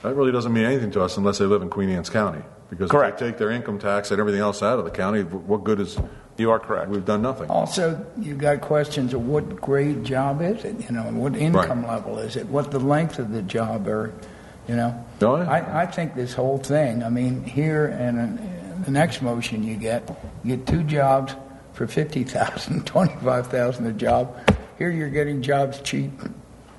that 0.03 0.15
really 0.15 0.33
doesn't 0.33 0.53
mean 0.53 0.65
anything 0.65 0.91
to 0.93 1.03
us 1.03 1.17
unless 1.17 1.39
they 1.39 1.47
live 1.47 1.63
in 1.63 1.71
Queen 1.71 1.91
Anne's 1.91 2.11
County. 2.11 2.43
Because 2.71 2.91
Correct. 2.91 3.15
if 3.15 3.21
they 3.21 3.27
take 3.31 3.39
their 3.39 3.51
income 3.51 3.79
tax 3.79 4.11
and 4.11 4.19
everything 4.19 4.41
else 4.41 4.63
out 4.63 4.79
of 4.79 4.85
the 4.85 4.91
county, 4.91 5.23
what 5.23 5.65
good 5.65 5.81
is? 5.81 5.99
You 6.37 6.51
are 6.51 6.59
correct. 6.59 6.91
We've 6.91 7.05
done 7.05 7.23
nothing. 7.23 7.49
Also, 7.49 8.05
you've 8.19 8.39
got 8.39 8.61
questions 8.61 9.15
of 9.15 9.25
what 9.25 9.61
grade 9.61 10.03
job 10.03 10.43
is 10.43 10.65
it? 10.65 10.81
You 10.81 10.97
know, 10.97 11.05
what 11.05 11.37
income 11.37 11.87
level 11.87 12.19
is 12.19 12.35
it? 12.35 12.49
What 12.49 12.73
the 12.73 12.81
length 12.81 13.21
of 13.21 13.31
the 13.31 13.43
job, 13.43 13.87
or 13.87 14.13
you 14.67 14.75
know? 14.75 15.05
Oh, 15.21 15.37
yeah. 15.37 15.49
I, 15.49 15.83
I 15.83 15.87
think 15.87 16.17
this 16.17 16.35
whole 16.35 16.59
thing. 16.59 17.05
I 17.05 17.09
mean, 17.09 17.45
here 17.45 17.87
and 17.87 18.85
the 18.85 18.91
next 18.91 19.23
motion 19.23 19.63
you 19.63 19.77
get, 19.77 20.09
you 20.43 20.57
get 20.57 20.67
two 20.67 20.83
jobs 20.83 21.37
for 21.75 21.87
fifty 21.87 22.25
thousand, 22.25 22.87
twenty-five 22.87 23.49
thousand 23.49 23.87
a 23.87 23.93
job. 23.93 24.35
Here 24.79 24.91
you're 24.91 25.11
getting 25.11 25.43
jobs 25.43 25.81
cheap. 25.81 26.11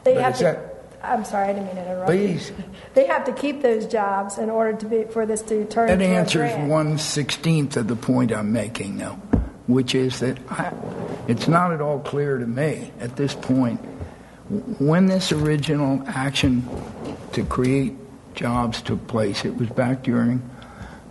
They 0.03 0.15
But 0.15 0.23
have 0.23 0.37
to. 0.37 0.43
that- 0.43 0.71
I'm 1.03 1.23
sorry, 1.23 1.49
I 1.49 1.53
didn't 1.53 1.67
mean 1.67 1.75
to 1.75 1.81
interrupt. 1.83 2.07
Please. 2.07 2.49
You. 2.49 2.63
They 2.95 3.05
have 3.07 3.25
to 3.25 3.33
keep 3.33 3.61
those 3.61 3.85
jobs 3.85 4.37
in 4.39 4.49
order 4.49 4.75
to 4.77 4.85
be 4.87 5.03
for 5.03 5.25
this 5.27 5.41
to 5.43 5.65
turn 5.65 5.87
That 5.87 6.01
into 6.01 6.41
a 6.41 6.45
answers 6.45 6.69
one 6.69 6.97
sixteenth 6.97 7.77
of 7.77 7.87
the 7.87 7.95
point 7.95 8.31
I'm 8.31 8.51
making, 8.53 8.97
though, 8.97 9.19
which 9.67 9.93
is 9.93 10.19
that 10.21 10.39
I, 10.49 10.73
it's 11.27 11.47
not 11.47 11.73
at 11.73 11.81
all 11.81 11.99
clear 11.99 12.37
to 12.39 12.47
me 12.47 12.91
at 12.99 13.17
this 13.17 13.35
point 13.35 13.79
when 14.79 15.07
this 15.07 15.31
original 15.31 16.01
action 16.07 16.67
to 17.33 17.43
create 17.45 17.93
jobs 18.33 18.81
took 18.81 19.05
place. 19.07 19.43
It 19.45 19.57
was 19.57 19.69
back 19.69 20.03
during 20.03 20.41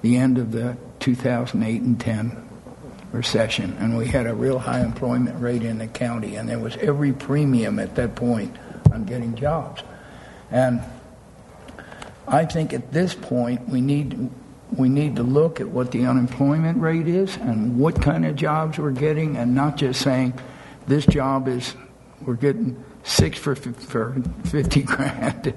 the 0.02 0.16
end 0.16 0.39
of 0.39 0.52
the 0.52 0.77
2008 1.01 1.82
and 1.82 2.01
10 2.01 2.44
recession, 3.15 3.77
and 3.78 3.97
we 3.97 4.07
had 4.07 4.27
a 4.27 4.35
real 4.35 4.59
high 4.59 4.81
employment 4.81 5.41
rate 5.41 5.62
in 5.62 5.78
the 5.78 5.86
county, 5.86 6.36
and 6.36 6.49
there 6.49 6.59
was 6.59 6.77
every 6.77 7.12
premium 7.12 7.78
at 7.78 7.95
that 7.95 8.15
point 8.15 8.55
on 8.93 9.05
getting 9.05 9.35
jobs, 9.36 9.82
and 10.51 10.82
I 12.27 12.45
think 12.45 12.73
at 12.73 12.93
this 12.93 13.15
point 13.15 13.69
we 13.69 13.81
need 13.81 14.31
we 14.77 14.89
need 14.89 15.16
to 15.16 15.23
look 15.23 15.61
at 15.61 15.69
what 15.69 15.93
the 15.93 16.07
unemployment 16.07 16.81
rate 16.81 17.07
is 17.07 17.36
and 17.36 17.78
what 17.78 18.01
kind 18.01 18.27
of 18.27 18.35
jobs 18.35 18.78
we're 18.78 18.91
getting, 18.91 19.36
and 19.36 19.55
not 19.55 19.77
just 19.77 20.01
saying 20.01 20.35
this 20.86 21.07
job 21.07 21.49
is 21.49 21.74
we're 22.23 22.35
getting 22.35 22.82
six 23.05 23.39
for 23.39 23.55
for 23.55 24.20
fifty 24.45 24.82
grand 24.95 25.55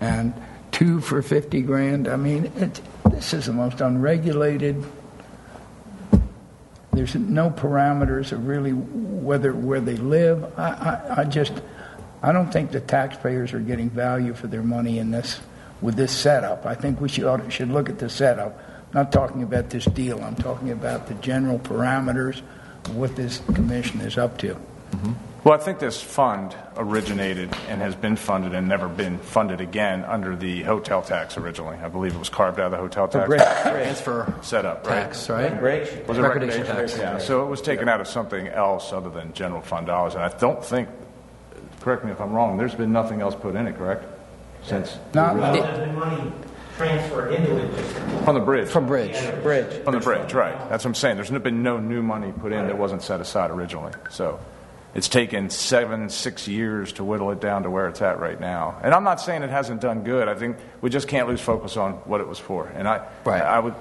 and 0.00 0.34
two 0.70 1.00
for 1.00 1.22
fifty 1.22 1.62
grand. 1.62 2.06
I 2.06 2.16
mean, 2.16 2.52
it, 2.56 2.80
this 3.10 3.34
is 3.34 3.46
the 3.46 3.52
most 3.52 3.80
unregulated. 3.80 4.84
There's 6.92 7.14
no 7.14 7.50
parameters 7.50 8.32
of 8.32 8.46
really 8.46 8.72
whether 8.72 9.52
where 9.52 9.80
they 9.80 9.96
live. 9.96 10.58
I, 10.58 10.68
I, 10.68 11.20
I 11.20 11.24
just 11.24 11.52
I 12.22 12.32
don't 12.32 12.52
think 12.52 12.72
the 12.72 12.80
taxpayers 12.80 13.52
are 13.52 13.60
getting 13.60 13.90
value 13.90 14.34
for 14.34 14.46
their 14.46 14.62
money 14.62 14.98
in 14.98 15.10
this 15.10 15.40
with 15.80 15.94
this 15.96 16.12
setup. 16.12 16.66
I 16.66 16.74
think 16.74 17.00
we 17.00 17.08
should 17.08 17.52
should 17.52 17.70
look 17.70 17.88
at 17.88 17.98
the 17.98 18.10
setup. 18.10 18.58
I'm 18.88 19.04
not 19.04 19.12
talking 19.12 19.42
about 19.42 19.70
this 19.70 19.84
deal. 19.84 20.20
I'm 20.22 20.34
talking 20.34 20.70
about 20.70 21.06
the 21.06 21.14
general 21.14 21.58
parameters 21.58 22.42
of 22.86 22.96
what 22.96 23.14
this 23.16 23.40
commission 23.54 24.00
is 24.00 24.18
up 24.18 24.36
to. 24.38 24.56
Mm-hmm. 24.90 25.12
Well, 25.42 25.54
I 25.54 25.62
think 25.62 25.78
this 25.78 26.02
fund 26.02 26.54
originated 26.76 27.48
and 27.68 27.80
has 27.80 27.94
been 27.94 28.16
funded 28.16 28.52
and 28.54 28.68
never 28.68 28.88
been 28.88 29.18
funded 29.18 29.62
again 29.62 30.04
under 30.04 30.36
the 30.36 30.62
hotel 30.64 31.00
tax 31.00 31.38
originally. 31.38 31.78
I 31.78 31.88
believe 31.88 32.14
it 32.14 32.18
was 32.18 32.28
carved 32.28 32.60
out 32.60 32.66
of 32.66 32.72
the 32.72 32.76
hotel 32.76 33.08
tax. 33.08 33.26
bridge- 33.26 33.40
Transfer 33.40 34.34
setup, 34.42 34.86
right? 34.86 35.04
tax, 35.04 35.30
right? 35.30 35.58
Bridge. 35.58 36.06
Was 36.06 36.18
it 36.18 36.20
Recordation 36.22 36.60
recordation? 36.66 36.98
tax. 36.98 37.22
Yeah. 37.22 37.26
So 37.26 37.42
it 37.42 37.48
was 37.48 37.62
taken 37.62 37.88
out 37.88 38.02
of 38.02 38.06
something 38.08 38.48
else 38.48 38.92
other 38.92 39.08
than 39.08 39.32
general 39.32 39.62
fund 39.62 39.86
dollars, 39.86 40.14
and 40.14 40.22
I 40.22 40.28
don't 40.28 40.62
think. 40.62 40.88
Correct 41.80 42.04
me 42.04 42.10
if 42.10 42.20
I'm 42.20 42.32
wrong. 42.34 42.58
There's 42.58 42.74
been 42.74 42.92
nothing 42.92 43.22
else 43.22 43.34
put 43.34 43.54
in 43.56 43.66
it, 43.66 43.78
correct? 43.78 44.04
Since 44.64 44.98
Not 45.14 45.36
the 45.36 45.40
There's 45.62 45.78
been 45.78 45.98
money 45.98 46.32
transferred 46.76 47.32
into 47.32 47.56
it 47.56 47.70
from 48.24 48.34
the 48.34 48.40
bridge. 48.42 48.68
From 48.68 48.86
bridge. 48.86 49.16
Bridge. 49.42 49.82
From 49.84 49.94
the 49.94 50.00
bridge, 50.00 50.34
right. 50.34 50.52
That's 50.68 50.84
what 50.84 50.90
I'm 50.90 50.94
saying. 50.94 51.16
There's 51.16 51.30
been 51.30 51.62
no 51.62 51.78
new 51.78 52.02
money 52.02 52.30
put 52.32 52.52
in 52.52 52.66
that 52.66 52.76
wasn't 52.76 53.00
set 53.02 53.22
aside 53.22 53.50
originally. 53.50 53.92
So 54.10 54.38
it's 54.94 55.08
taken 55.08 55.50
seven, 55.50 56.08
six 56.08 56.48
years 56.48 56.92
to 56.94 57.04
whittle 57.04 57.30
it 57.30 57.40
down 57.40 57.62
to 57.62 57.70
where 57.70 57.88
it's 57.88 58.02
at 58.02 58.18
right 58.18 58.40
now. 58.40 58.78
And 58.82 58.92
I'm 58.92 59.04
not 59.04 59.20
saying 59.20 59.42
it 59.42 59.50
hasn't 59.50 59.80
done 59.80 60.02
good. 60.02 60.28
I 60.28 60.34
think 60.34 60.56
we 60.80 60.90
just 60.90 61.08
can't 61.08 61.28
lose 61.28 61.40
focus 61.40 61.76
on 61.76 61.92
what 62.04 62.20
it 62.20 62.28
was 62.28 62.38
for. 62.38 62.66
And 62.66 62.88
I, 62.88 63.06
I 63.26 63.58
would 63.60 63.74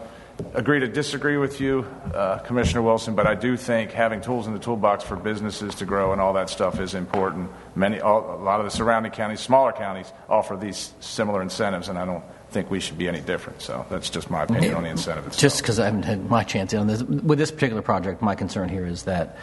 agree 0.54 0.80
to 0.80 0.88
disagree 0.88 1.38
with 1.38 1.60
you, 1.60 1.86
uh, 2.14 2.40
Commissioner 2.40 2.82
Wilson, 2.82 3.16
but 3.16 3.28
I 3.28 3.36
do 3.36 3.58
think 3.58 3.92
having 3.92 4.22
tools 4.22 4.48
in 4.48 4.54
the 4.54 4.60
toolbox 4.60 5.04
for 5.04 5.16
businesses 5.16 5.76
to 5.76 5.86
grow 5.86 6.12
and 6.12 6.22
all 6.22 6.34
that 6.34 6.50
stuff 6.50 6.80
is 6.80 6.94
important. 6.94 7.50
Many, 7.76 8.00
all, 8.00 8.36
a 8.40 8.44
lot 8.44 8.60
of 8.60 8.66
the 8.66 8.72
surrounding 8.72 9.12
counties, 9.12 9.40
smaller 9.40 9.72
counties, 9.72 10.12
offer 10.30 10.56
these 10.56 10.94
similar 11.00 11.42
incentives, 11.42 11.90
and 11.90 11.98
I 11.98 12.06
don't 12.06 12.24
think 12.52 12.72
we 12.72 12.80
should 12.80 12.98
be 12.98 13.08
any 13.08 13.22
different. 13.22 13.62
So 13.62 13.86
that's 13.90 14.10
just 14.10 14.30
my 14.30 14.44
opinion 14.44 14.76
on 14.76 14.84
the 14.84 14.90
incentive 14.90 15.28
itself. 15.28 15.42
Just 15.42 15.62
because 15.62 15.80
I 15.80 15.86
haven't 15.86 16.04
had 16.04 16.30
my 16.30 16.44
chance 16.44 16.74
on 16.74 16.88
this, 16.88 17.04
with 17.04 17.38
this 17.38 17.52
particular 17.52 17.82
project, 17.82 18.22
my 18.22 18.36
concern 18.36 18.70
here 18.70 18.86
is 18.86 19.04
that 19.04 19.38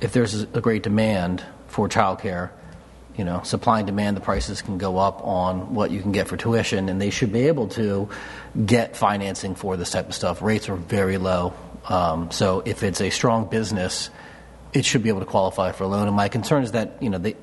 if 0.00 0.12
there's 0.12 0.42
a 0.42 0.60
great 0.60 0.82
demand 0.82 1.44
for 1.68 1.88
childcare, 1.88 2.50
you 3.16 3.24
know, 3.24 3.42
supply 3.42 3.78
and 3.78 3.86
demand, 3.86 4.16
the 4.16 4.20
prices 4.20 4.60
can 4.60 4.76
go 4.78 4.98
up 4.98 5.24
on 5.24 5.74
what 5.74 5.90
you 5.90 6.02
can 6.02 6.12
get 6.12 6.28
for 6.28 6.36
tuition, 6.36 6.88
and 6.88 7.00
they 7.00 7.10
should 7.10 7.32
be 7.32 7.46
able 7.46 7.68
to 7.68 8.08
get 8.64 8.96
financing 8.96 9.54
for 9.54 9.76
this 9.76 9.90
type 9.90 10.08
of 10.08 10.14
stuff. 10.14 10.42
Rates 10.42 10.68
are 10.68 10.76
very 10.76 11.16
low, 11.16 11.54
um, 11.88 12.30
so 12.30 12.62
if 12.66 12.82
it's 12.82 13.00
a 13.00 13.10
strong 13.10 13.46
business, 13.46 14.10
it 14.74 14.84
should 14.84 15.02
be 15.02 15.08
able 15.08 15.20
to 15.20 15.26
qualify 15.26 15.72
for 15.72 15.84
a 15.84 15.86
loan. 15.86 16.06
And 16.06 16.16
my 16.16 16.28
concern 16.28 16.62
is 16.62 16.72
that 16.72 17.02
you 17.02 17.08
know 17.08 17.18
they, 17.18 17.36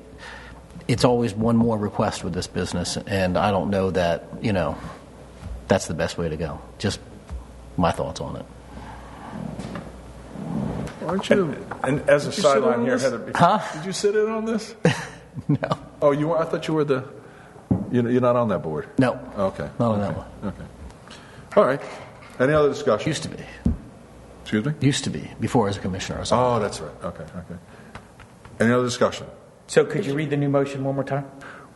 it's 0.86 1.04
always 1.04 1.34
one 1.34 1.56
more 1.56 1.76
request 1.76 2.22
with 2.22 2.34
this 2.34 2.46
business, 2.46 2.96
and 2.96 3.36
I 3.36 3.50
don't 3.50 3.70
know 3.70 3.90
that 3.90 4.24
you 4.42 4.52
know 4.52 4.78
that's 5.66 5.86
the 5.88 5.94
best 5.94 6.16
way 6.18 6.28
to 6.28 6.36
go. 6.36 6.60
Just 6.78 7.00
my 7.76 7.90
thoughts 7.90 8.20
on 8.20 8.36
it. 8.36 8.46
Aren't 11.04 11.30
you? 11.30 11.44
And, 11.82 12.00
and 12.00 12.10
as 12.10 12.26
a 12.26 12.30
Did 12.30 12.36
you 12.36 12.42
sit 12.42 12.42
sideline 12.42 12.82
here, 12.82 12.90
this? 12.92 13.02
Heather, 13.02 13.32
Huh? 13.34 13.60
Did 13.74 13.84
you 13.86 13.92
sit 13.92 14.16
in 14.16 14.28
on 14.28 14.44
this? 14.44 14.74
no. 15.48 15.58
Oh, 16.02 16.12
you? 16.12 16.28
were- 16.28 16.38
I 16.38 16.44
thought 16.44 16.66
you 16.68 16.74
were 16.74 16.84
the. 16.84 17.04
You're 17.90 18.10
you're 18.10 18.20
not 18.20 18.36
on 18.36 18.48
that 18.48 18.62
board. 18.62 18.88
No. 18.98 19.12
Okay. 19.36 19.68
Not 19.78 19.92
on 19.92 20.00
okay. 20.00 20.08
that 20.08 20.16
one. 20.16 20.26
Okay. 20.44 20.64
All 21.56 21.64
right. 21.64 21.80
Any 22.38 22.52
other 22.52 22.68
discussion? 22.68 23.08
Used 23.08 23.22
to 23.24 23.28
be. 23.28 23.38
Excuse 24.42 24.64
me. 24.64 24.72
Used 24.80 25.04
to 25.04 25.10
be 25.10 25.30
before 25.40 25.68
as 25.68 25.76
a 25.76 25.80
commissioner. 25.80 26.20
Or 26.20 26.24
something. 26.24 26.46
Oh, 26.46 26.60
that's 26.60 26.80
right. 26.80 27.04
Okay. 27.04 27.24
Okay. 27.24 27.60
Any 28.60 28.72
other 28.72 28.84
discussion? 28.84 29.26
So 29.66 29.84
could 29.84 30.04
you 30.06 30.14
read 30.14 30.30
the 30.30 30.36
new 30.36 30.48
motion 30.48 30.84
one 30.84 30.94
more 30.94 31.04
time? 31.04 31.26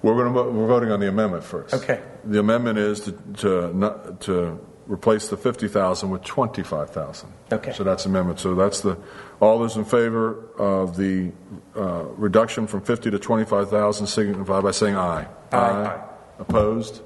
We're 0.03 0.15
going 0.15 0.33
to 0.33 0.53
we're 0.53 0.67
voting 0.67 0.93
on 0.93 1.01
the 1.01 1.09
amendment 1.09 1.43
first. 1.43 1.75
Okay. 1.75 2.01
The 2.25 2.39
amendment 2.39 2.79
is 2.79 3.01
to 3.01 3.13
to 3.39 3.77
not, 3.77 4.21
to 4.23 4.61
replace 4.89 5.29
the 5.29 5.37
fifty 5.37 5.69
thousand 5.69 6.11
with 6.11 6.25
twenty 6.25 6.63
five 6.65 6.91
thousand. 6.91 7.33
Okay. 7.53 7.73
So 7.73 7.85
that's 7.85 8.05
amendment. 8.07 8.41
So 8.41 8.55
that's 8.57 8.81
the 8.81 8.99
all 9.41 9.59
those 9.61 9.77
in 9.77 9.85
favor 9.85 10.45
of 10.59 10.97
the 10.97 11.31
uh, 11.77 12.05
reduction 12.17 12.67
from 12.67 12.81
fifty 12.81 13.11
to 13.11 13.19
twenty 13.19 13.45
five 13.45 13.71
thousand 13.71 14.07
signify 14.09 14.61
by 14.61 14.73
saying 14.73 14.97
aye. 14.97 15.27
Aye. 15.53 16.01
Opposed? 16.41 17.03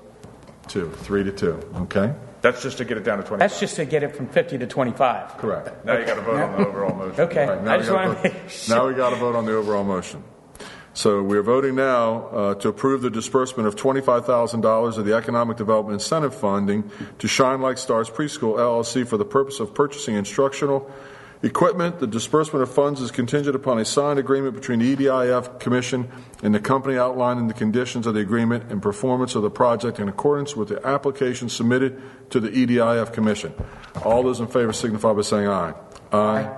Two. 0.69 0.91
Three 0.91 1.25
to 1.25 1.33
two. 1.33 1.61
Okay. 1.75 2.15
That's 2.41 2.63
just 2.63 2.79
to 2.79 2.85
get 2.85 2.97
it 2.97 3.05
down 3.05 3.19
to 3.19 3.25
20. 3.25 3.39
That's 3.39 3.61
just 3.61 3.77
to 3.77 3.85
get 3.85 4.03
it 4.03 4.17
from 4.17 4.27
50 4.27 4.59
to 4.59 4.67
25. 4.67 5.39
Correct. 5.39 5.85
Now 5.85 5.97
you 5.97 6.05
got 6.05 6.17
to 6.17 6.23
vote 6.23 6.41
on 6.41 6.61
the 6.61 6.67
overall 6.67 6.93
motion. 6.97 7.21
Okay. 7.21 7.47
Right, 7.47 7.63
now 7.63 7.75
I 7.75 7.77
we 7.77 7.83
just 7.85 7.91
gotta 7.93 8.09
want 8.09 8.23
to 8.25 8.29
vote- 8.31 8.43
make 8.43 8.51
sure. 8.51 8.77
Now 8.77 8.87
we 8.89 8.95
got 8.95 9.11
to 9.11 9.17
vote 9.17 9.37
on 9.37 9.45
the 9.47 9.55
overall 9.55 9.85
motion. 9.85 10.25
So 10.94 11.23
we're 11.23 11.43
voting 11.43 11.74
now 11.74 12.27
uh, 12.27 12.55
to 12.56 12.69
approve 12.69 13.01
the 13.01 13.10
disbursement 13.10 13.66
of 13.66 13.77
$25,000 13.77 14.98
of 14.98 15.05
the 15.06 15.14
Economic 15.14 15.56
Development 15.56 15.94
Incentive 15.94 16.35
Funding 16.35 16.90
to 17.19 17.27
Shine 17.27 17.62
Like 17.62 17.78
Stars 17.78 18.10
Preschool 18.10 18.56
LLC 18.56 19.06
for 19.06 19.16
the 19.16 19.24
purpose 19.24 19.59
of 19.59 19.74
purchasing 19.74 20.16
instructional 20.16 20.90
equipment. 21.43 21.98
The 21.98 22.06
disbursement 22.06 22.62
of 22.62 22.70
funds 22.70 23.01
is 23.01 23.10
contingent 23.10 23.56
upon 23.56 23.78
a 23.78 23.86
signed 23.86 24.19
agreement 24.19 24.55
between 24.55 24.81
the 24.81 24.94
EDIF 24.94 25.59
Commission 25.59 26.10
and 26.43 26.55
the 26.55 26.60
company 26.60 26.98
outlining 26.98 27.48
the 27.48 27.55
conditions 27.55 28.06
of 28.06 28.12
the 28.12 28.20
agreement 28.20 28.70
and 28.70 28.82
performance 28.82 29.35
of 29.35 29.43
the 29.43 29.51
project 29.51 29.98
in 29.98 30.09
accordance 30.10 30.55
with 30.55 30.69
the 30.69 30.86
application 30.86 31.48
submitted 31.48 32.01
to 32.28 32.39
the 32.39 32.51
EDIF 32.51 33.14
Commission. 33.14 33.55
All 34.05 34.23
those 34.23 34.40
in 34.40 34.47
favor 34.47 34.74
signify 34.74 35.14
by 35.14 35.23
saying 35.23 35.48
aye. 35.48 35.74
Aye. 36.12 36.55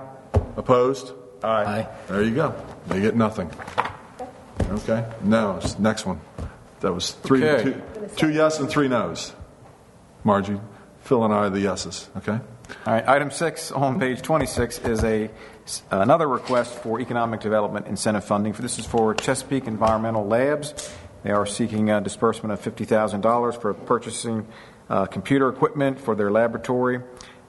Opposed? 0.57 1.13
Aye. 1.41 1.87
There 2.07 2.21
you 2.21 2.35
go. 2.35 2.53
They 2.87 2.99
get 2.99 3.15
nothing. 3.15 3.49
Okay. 4.71 5.05
Now, 5.23 5.57
s- 5.57 5.77
next 5.79 6.05
one. 6.05 6.19
That 6.81 6.93
was 6.93 7.11
three, 7.11 7.43
Okay. 7.47 7.63
two, 7.63 7.81
two 8.15 8.29
yes 8.31 8.59
and 8.59 8.69
three 8.69 8.87
no's. 8.87 9.33
Margie, 10.23 10.59
Phil 11.01 11.23
and 11.23 11.33
I 11.33 11.37
are 11.37 11.49
the 11.49 11.59
yeses. 11.61 12.09
Okay. 12.17 12.33
All 12.85 12.93
right, 12.93 13.07
item 13.07 13.29
six 13.31 13.71
on 13.71 13.99
page 13.99 14.21
26 14.23 14.79
is 14.79 15.03
a, 15.03 15.29
another 15.91 16.27
request 16.27 16.73
for 16.73 16.99
economic 16.99 17.39
development 17.41 17.85
incentive 17.87 18.25
funding. 18.25 18.53
This 18.53 18.79
is 18.79 18.85
for 18.87 19.13
Chesapeake 19.13 19.67
Environmental 19.67 20.25
Labs. 20.25 20.91
They 21.23 21.29
are 21.31 21.45
seeking 21.45 21.89
a 21.91 22.01
disbursement 22.01 22.53
of 22.53 22.61
$50,000 22.61 23.61
for 23.61 23.73
purchasing 23.73 24.47
uh, 24.89 25.05
computer 25.05 25.47
equipment 25.49 25.99
for 25.99 26.15
their 26.15 26.31
laboratory, 26.31 27.01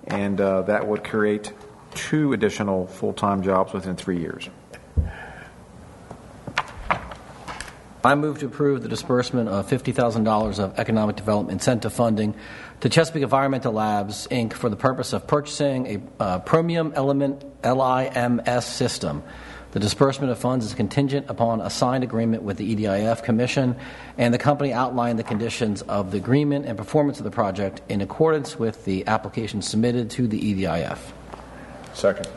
and 0.06 0.38
uh, 0.40 0.62
that 0.62 0.86
would 0.86 1.02
create 1.05 1.52
two 1.94 2.32
additional 2.34 2.86
full-time 2.86 3.43
jobs 3.43 3.72
within 3.72 3.97
three 3.97 4.18
years. 4.18 4.48
I 8.07 8.15
move 8.15 8.39
to 8.39 8.47
approve 8.47 8.85
the 8.85 8.89
disbursement 8.89 9.49
of 9.49 9.69
$50,000 9.69 10.59
of 10.61 10.78
economic 10.78 11.16
development 11.16 11.55
incentive 11.55 11.93
funding 11.93 12.37
to 12.78 12.89
Chesapeake 12.89 13.24
Environmental 13.24 13.73
Labs, 13.73 14.28
Inc., 14.28 14.53
for 14.53 14.69
the 14.69 14.77
purpose 14.77 15.12
of 15.12 15.27
purchasing 15.27 15.87
a 15.89 16.23
uh, 16.23 16.39
Promium 16.39 16.93
Element 16.95 17.45
LIMS 17.65 18.65
system. 18.65 19.24
The 19.73 19.81
disbursement 19.81 20.31
of 20.31 20.39
funds 20.39 20.65
is 20.65 20.73
contingent 20.73 21.27
upon 21.28 21.61
a 21.61 21.69
signed 21.69 22.05
agreement 22.05 22.45
with 22.45 22.59
the 22.59 22.77
EDIF 22.77 23.24
Commission, 23.24 23.74
and 24.16 24.33
the 24.33 24.39
company 24.39 24.73
outlined 24.73 25.19
the 25.19 25.24
conditions 25.24 25.83
of 25.83 26.12
the 26.12 26.19
agreement 26.19 26.66
and 26.66 26.78
performance 26.78 27.19
of 27.19 27.24
the 27.24 27.33
project 27.33 27.83
in 27.89 28.03
accordance 28.03 28.57
with 28.57 28.85
the 28.85 29.05
application 29.09 29.61
submitted 29.62 30.11
to 30.11 30.28
the 30.28 30.39
EDIF. 30.39 30.99
Second. 31.93 32.28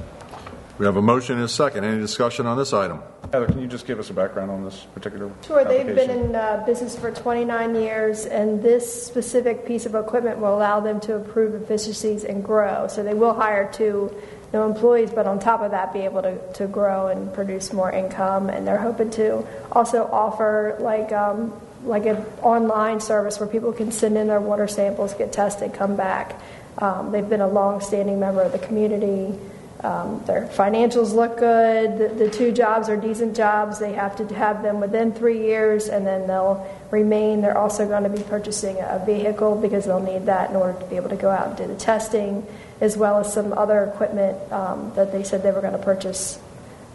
We 0.79 0.85
have 0.85 0.95
a 0.95 1.01
motion 1.01 1.35
and 1.35 1.43
a 1.43 1.49
second. 1.49 1.83
Any 1.83 1.99
discussion 1.99 2.45
on 2.45 2.57
this 2.57 2.71
item? 2.71 3.03
Heather, 3.33 3.47
can 3.47 3.59
you 3.59 3.67
just 3.67 3.85
give 3.85 3.99
us 3.99 4.09
a 4.11 4.13
background 4.13 4.49
on 4.49 4.63
this 4.63 4.87
particular 4.93 5.29
Sure, 5.45 5.65
they've 5.65 5.85
been 5.85 6.09
in 6.09 6.33
uh, 6.33 6.63
business 6.65 6.97
for 6.97 7.11
29 7.11 7.75
years, 7.75 8.25
and 8.25 8.63
this 8.63 9.03
specific 9.05 9.65
piece 9.65 9.85
of 9.85 9.93
equipment 9.93 10.39
will 10.39 10.55
allow 10.55 10.79
them 10.79 11.01
to 11.01 11.15
improve 11.15 11.53
efficiencies 11.61 12.23
and 12.23 12.41
grow. 12.45 12.87
So 12.87 13.03
they 13.03 13.13
will 13.13 13.33
hire 13.33 13.69
two 13.69 14.15
new 14.53 14.61
employees, 14.61 15.11
but 15.11 15.27
on 15.27 15.37
top 15.37 15.59
of 15.59 15.71
that, 15.71 15.91
be 15.91 15.99
able 15.99 16.21
to, 16.21 16.39
to 16.53 16.65
grow 16.65 17.09
and 17.09 17.33
produce 17.33 17.73
more 17.73 17.91
income. 17.91 18.49
And 18.49 18.65
they're 18.65 18.79
hoping 18.79 19.11
to 19.11 19.45
also 19.73 20.05
offer 20.05 20.77
like 20.79 21.11
um, 21.11 21.51
like 21.83 22.05
an 22.05 22.25
online 22.41 23.01
service 23.01 23.37
where 23.37 23.49
people 23.49 23.73
can 23.73 23.91
send 23.91 24.17
in 24.17 24.27
their 24.27 24.39
water 24.39 24.67
samples, 24.67 25.13
get 25.13 25.33
tested, 25.33 25.73
come 25.73 25.97
back. 25.97 26.39
Um, 26.77 27.11
they've 27.11 27.27
been 27.27 27.41
a 27.41 27.47
long-standing 27.47 28.19
member 28.19 28.41
of 28.41 28.53
the 28.53 28.59
community. 28.59 29.37
Um, 29.81 30.21
their 30.25 30.45
financials 30.47 31.13
look 31.13 31.37
good. 31.37 31.97
The, 31.97 32.25
the 32.25 32.29
two 32.29 32.51
jobs 32.51 32.89
are 32.89 32.97
decent 32.97 33.35
jobs. 33.35 33.79
They 33.79 33.93
have 33.93 34.15
to 34.17 34.35
have 34.35 34.61
them 34.61 34.81
within 34.81 35.13
three 35.13 35.39
years, 35.39 35.87
and 35.87 36.05
then 36.05 36.27
they'll 36.27 36.67
remain. 36.91 37.41
They're 37.41 37.57
also 37.57 37.87
going 37.87 38.03
to 38.03 38.09
be 38.09 38.21
purchasing 38.23 38.77
a 38.79 39.01
vehicle 39.05 39.55
because 39.55 39.85
they'll 39.85 40.03
need 40.03 40.25
that 40.25 40.49
in 40.49 40.57
order 40.57 40.77
to 40.77 40.85
be 40.87 40.97
able 40.97 41.09
to 41.09 41.15
go 41.15 41.29
out 41.29 41.47
and 41.47 41.57
do 41.57 41.67
the 41.67 41.79
testing, 41.79 42.45
as 42.81 42.97
well 42.97 43.19
as 43.19 43.31
some 43.31 43.53
other 43.53 43.85
equipment 43.85 44.51
um, 44.51 44.91
that 44.95 45.13
they 45.13 45.23
said 45.23 45.43
they 45.43 45.51
were 45.51 45.61
going 45.61 45.77
to 45.77 45.79
purchase 45.79 46.39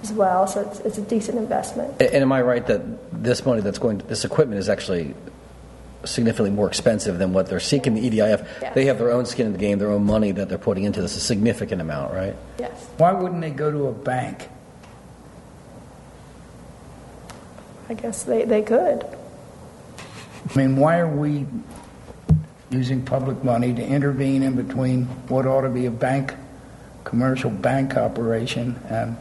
as 0.02 0.12
well. 0.12 0.47
So 0.47 0.61
it's, 0.61 0.81
it's 0.81 0.98
a 0.98 1.02
decent 1.02 1.39
investment. 1.39 2.02
And 2.02 2.16
am 2.16 2.32
I 2.32 2.43
right 2.43 2.66
that 2.66 2.82
this 3.24 3.47
money 3.47 3.62
that's 3.62 3.78
going 3.78 3.98
to, 3.98 4.06
this 4.06 4.27
equipment 4.27 4.59
is 4.59 4.69
actually 4.69 5.15
significantly 6.06 6.51
more 6.51 6.68
expensive 6.68 7.18
than 7.18 7.32
what 7.32 7.48
they're 7.48 7.60
seeking 7.60 7.94
the 7.94 8.09
EDIF? 8.09 8.47
Yes. 8.60 8.74
They 8.74 8.86
have 8.86 8.98
their 8.98 9.10
own 9.10 9.26
skin 9.26 9.47
in 9.47 9.52
the 9.52 9.59
game, 9.59 9.78
their 9.78 9.90
own 9.90 10.05
money 10.05 10.32
that 10.32 10.48
they're 10.48 10.59
putting 10.59 10.85
into 10.85 11.02
this, 11.02 11.16
a 11.16 11.20
significant 11.20 11.81
amount, 11.81 12.12
right? 12.12 12.36
Yes. 12.59 12.86
Why 12.97 13.12
wouldn't 13.12 13.40
they 13.40 13.51
go 13.51 13.70
to 13.70 13.86
a 13.86 13.93
bank? 13.93 14.48
I 17.89 17.94
guess 17.94 18.22
they, 18.22 18.44
they 18.44 18.62
could. 18.62 19.05
I 20.51 20.59
mean, 20.59 20.76
why 20.76 20.98
are 20.98 21.09
we 21.09 21.47
using 22.70 23.05
public 23.05 23.43
money 23.44 23.72
to 23.74 23.85
intervene 23.85 24.43
in 24.43 24.56
between 24.56 25.05
what 25.28 25.47
ought 25.47 25.62
to 25.62 25.68
be 25.68 25.86
a 25.86 25.90
bank, 25.90 26.35
commercial 27.05 27.51
bank 27.51 27.97
operation, 27.97 28.81
and 28.89 29.16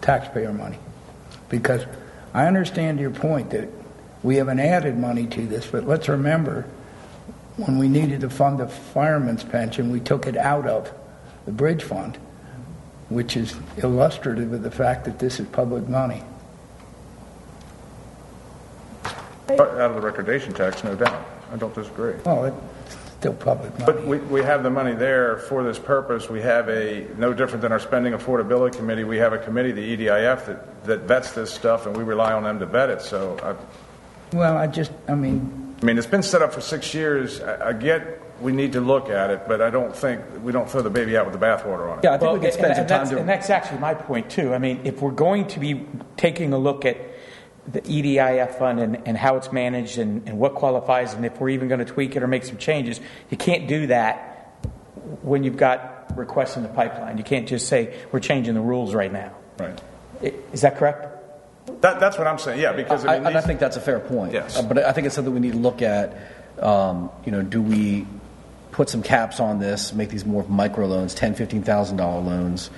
taxpayer 0.00 0.52
money? 0.52 0.78
because 1.48 1.86
I 2.32 2.46
understand 2.46 2.98
your 2.98 3.10
point 3.10 3.50
that 3.50 3.68
we 4.24 4.36
haven't 4.36 4.58
added 4.58 4.98
money 4.98 5.26
to 5.26 5.46
this, 5.46 5.66
but 5.66 5.86
let's 5.86 6.08
remember 6.08 6.66
when 7.56 7.78
we 7.78 7.88
needed 7.88 8.22
to 8.22 8.30
fund 8.30 8.58
the 8.58 8.66
fireman's 8.66 9.44
pension, 9.44 9.92
we 9.92 10.00
took 10.00 10.26
it 10.26 10.36
out 10.36 10.66
of 10.66 10.92
the 11.44 11.52
bridge 11.52 11.84
fund, 11.84 12.16
which 13.10 13.36
is 13.36 13.54
illustrative 13.76 14.52
of 14.52 14.62
the 14.62 14.70
fact 14.70 15.04
that 15.04 15.18
this 15.18 15.38
is 15.38 15.46
public 15.48 15.86
money. 15.88 16.22
Out 19.50 19.60
of 19.60 19.94
the 19.94 20.00
recordation 20.00 20.54
tax, 20.54 20.82
no 20.82 20.96
doubt. 20.96 21.24
I 21.52 21.56
don't 21.56 21.74
disagree. 21.74 22.14
Well, 22.24 22.46
it's 22.46 22.96
still 23.18 23.34
public 23.34 23.78
money. 23.78 23.92
But 23.92 24.06
we, 24.06 24.18
we 24.18 24.42
have 24.42 24.62
the 24.62 24.70
money 24.70 24.94
there 24.94 25.36
for 25.36 25.62
this 25.62 25.78
purpose. 25.78 26.30
We 26.30 26.40
have 26.40 26.70
a, 26.70 27.06
no 27.18 27.34
different 27.34 27.60
than 27.60 27.72
our 27.72 27.78
spending 27.78 28.14
affordability 28.14 28.76
committee, 28.78 29.04
we 29.04 29.18
have 29.18 29.34
a 29.34 29.38
committee, 29.38 29.70
the 29.70 29.96
EDIF, 29.96 30.46
that, 30.46 30.84
that 30.84 31.00
vets 31.02 31.32
this 31.32 31.52
stuff, 31.52 31.84
and 31.86 31.94
we 31.94 32.02
rely 32.02 32.32
on 32.32 32.42
them 32.42 32.58
to 32.58 32.66
vet 32.66 32.88
it. 32.88 33.02
So, 33.02 33.38
I, 33.42 33.54
Well, 34.34 34.56
I 34.56 34.66
just, 34.66 34.92
I 35.08 35.14
mean, 35.14 35.76
I 35.80 35.84
mean, 35.86 35.98
it's 35.98 36.06
been 36.06 36.22
set 36.22 36.42
up 36.42 36.52
for 36.52 36.60
six 36.60 36.92
years. 36.94 37.40
I, 37.40 37.68
I 37.68 37.72
get 37.72 38.20
we 38.40 38.50
need 38.52 38.72
to 38.72 38.80
look 38.80 39.08
at 39.10 39.30
it, 39.30 39.42
but 39.46 39.62
I 39.62 39.70
don't 39.70 39.94
think, 39.94 40.20
we 40.42 40.50
don't 40.50 40.68
throw 40.68 40.82
the 40.82 40.90
baby 40.90 41.16
out 41.16 41.24
with 41.24 41.38
the 41.38 41.44
bathwater 41.46 41.90
on 41.90 41.98
it. 41.98 42.04
Yeah, 42.04 42.14
I 42.14 42.18
think 42.18 42.22
well, 42.22 42.34
and- 42.34 42.42
and 42.80 42.88
that's- 42.88 43.10
And 43.20 43.28
that's 43.28 43.48
actually 43.48 43.78
my 43.78 43.94
point, 43.94 44.28
too. 44.28 44.52
I 44.52 44.58
mean, 44.58 44.80
if 44.84 45.00
we're 45.00 45.12
going 45.12 45.46
to 45.48 45.60
be 45.60 45.86
taking 46.16 46.52
a 46.52 46.58
look 46.58 46.84
at 46.84 46.96
the 47.70 47.80
EDIF 47.82 48.58
fund 48.58 48.80
and, 48.80 49.06
and 49.06 49.16
how 49.16 49.36
it's 49.36 49.52
managed 49.52 49.98
and, 49.98 50.28
and 50.28 50.36
what 50.38 50.54
qualifies, 50.56 51.14
and 51.14 51.24
if 51.24 51.40
we're 51.40 51.50
even 51.50 51.68
going 51.68 51.78
to 51.78 51.86
tweak 51.86 52.16
it 52.16 52.22
or 52.24 52.26
make 52.26 52.44
some 52.44 52.56
changes, 52.58 53.00
you 53.30 53.36
can't 53.36 53.68
do 53.68 53.86
that 53.86 54.58
when 55.22 55.44
you've 55.44 55.56
got 55.56 56.16
requests 56.18 56.56
in 56.56 56.64
the 56.64 56.68
pipeline. 56.68 57.16
You 57.18 57.24
can't 57.24 57.46
just 57.48 57.68
say, 57.68 57.94
we're 58.10 58.20
changing 58.20 58.54
the 58.54 58.60
rules 58.60 58.94
right 58.94 59.12
now. 59.12 59.32
Right. 59.58 59.80
Is 60.52 60.62
that 60.62 60.76
correct? 60.76 61.06
That, 61.84 62.00
that's 62.00 62.16
what 62.16 62.26
I'm 62.26 62.38
saying, 62.38 62.60
yeah, 62.60 62.72
because 62.72 63.04
I 63.04 63.16
I, 63.16 63.18
mean, 63.18 63.26
and 63.26 63.36
I 63.36 63.42
think 63.42 63.60
that's 63.60 63.76
a 63.76 63.80
fair 63.80 64.00
point. 64.00 64.32
Yes. 64.32 64.56
Uh, 64.56 64.62
but 64.62 64.78
I 64.78 64.92
think 64.92 65.06
it's 65.06 65.14
something 65.14 65.34
we 65.34 65.40
need 65.40 65.52
to 65.52 65.58
look 65.58 65.82
at. 65.82 66.16
Um, 66.58 67.10
you 67.26 67.30
know, 67.30 67.42
do 67.42 67.60
we 67.60 68.06
put 68.72 68.88
some 68.88 69.02
caps 69.02 69.38
on 69.38 69.58
this, 69.58 69.92
make 69.92 70.08
these 70.08 70.24
more 70.24 70.46
micro 70.48 70.86
loans, 70.86 71.12
ten, 71.12 71.34
fifteen 71.34 71.62
thousand 71.62 71.98
dollar 71.98 72.22
loans, 72.22 72.70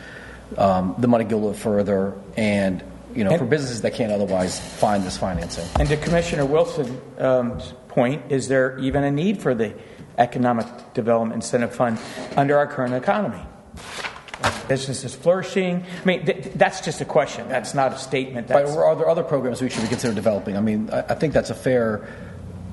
um, 0.59 0.97
the 0.99 1.07
money 1.07 1.25
go 1.25 1.37
a 1.37 1.39
little 1.39 1.55
further, 1.55 2.15
and 2.37 2.83
you 3.15 3.23
know, 3.23 3.31
And- 3.31 3.39
for 3.39 3.47
businesses 3.47 3.83
that 3.83 3.95
can't 3.95 4.11
otherwise 4.11 4.59
find 4.59 5.05
this 5.05 5.17
financing. 5.17 5.65
And 5.79 5.89
to 5.89 5.97
Commissioner 5.97 6.45
Wilson's 6.45 6.91
um, 7.19 7.61
point, 7.87 8.23
is 8.29 8.49
there 8.49 8.77
even 8.81 9.05
a 9.05 9.13
need 9.13 9.41
for 9.41 9.55
the 9.55 9.73
Economic 10.19 10.67
Development 10.95 11.35
Incentive 11.35 11.73
Fund 11.73 11.99
under 12.37 12.59
our 12.59 12.67
current 12.67 12.95
economy? 12.95 13.41
Business 14.69 15.05
is 15.05 15.15
flourishing. 15.15 15.85
I 16.03 16.05
mean, 16.05 16.27
th- 16.27 16.53
that's 16.55 16.81
just 16.81 17.01
a 17.01 17.05
question. 17.05 17.49
That's 17.49 17.73
not 17.73 17.93
a 17.93 17.99
statement. 17.99 18.49
That's, 18.49 18.71
or 18.75 18.85
are 18.85 18.97
there 18.97 19.09
other 19.09 19.23
programs 19.23 19.63
we 19.63 19.71
should 19.71 19.83
be 19.83 19.89
considering 19.89 20.17
developing? 20.17 20.57
I 20.57 20.61
mean, 20.61 20.91
I, 20.93 21.01
I 21.01 21.15
think 21.15 21.33
that's 21.33 21.51
a 21.51 21.55
fair 21.55 22.07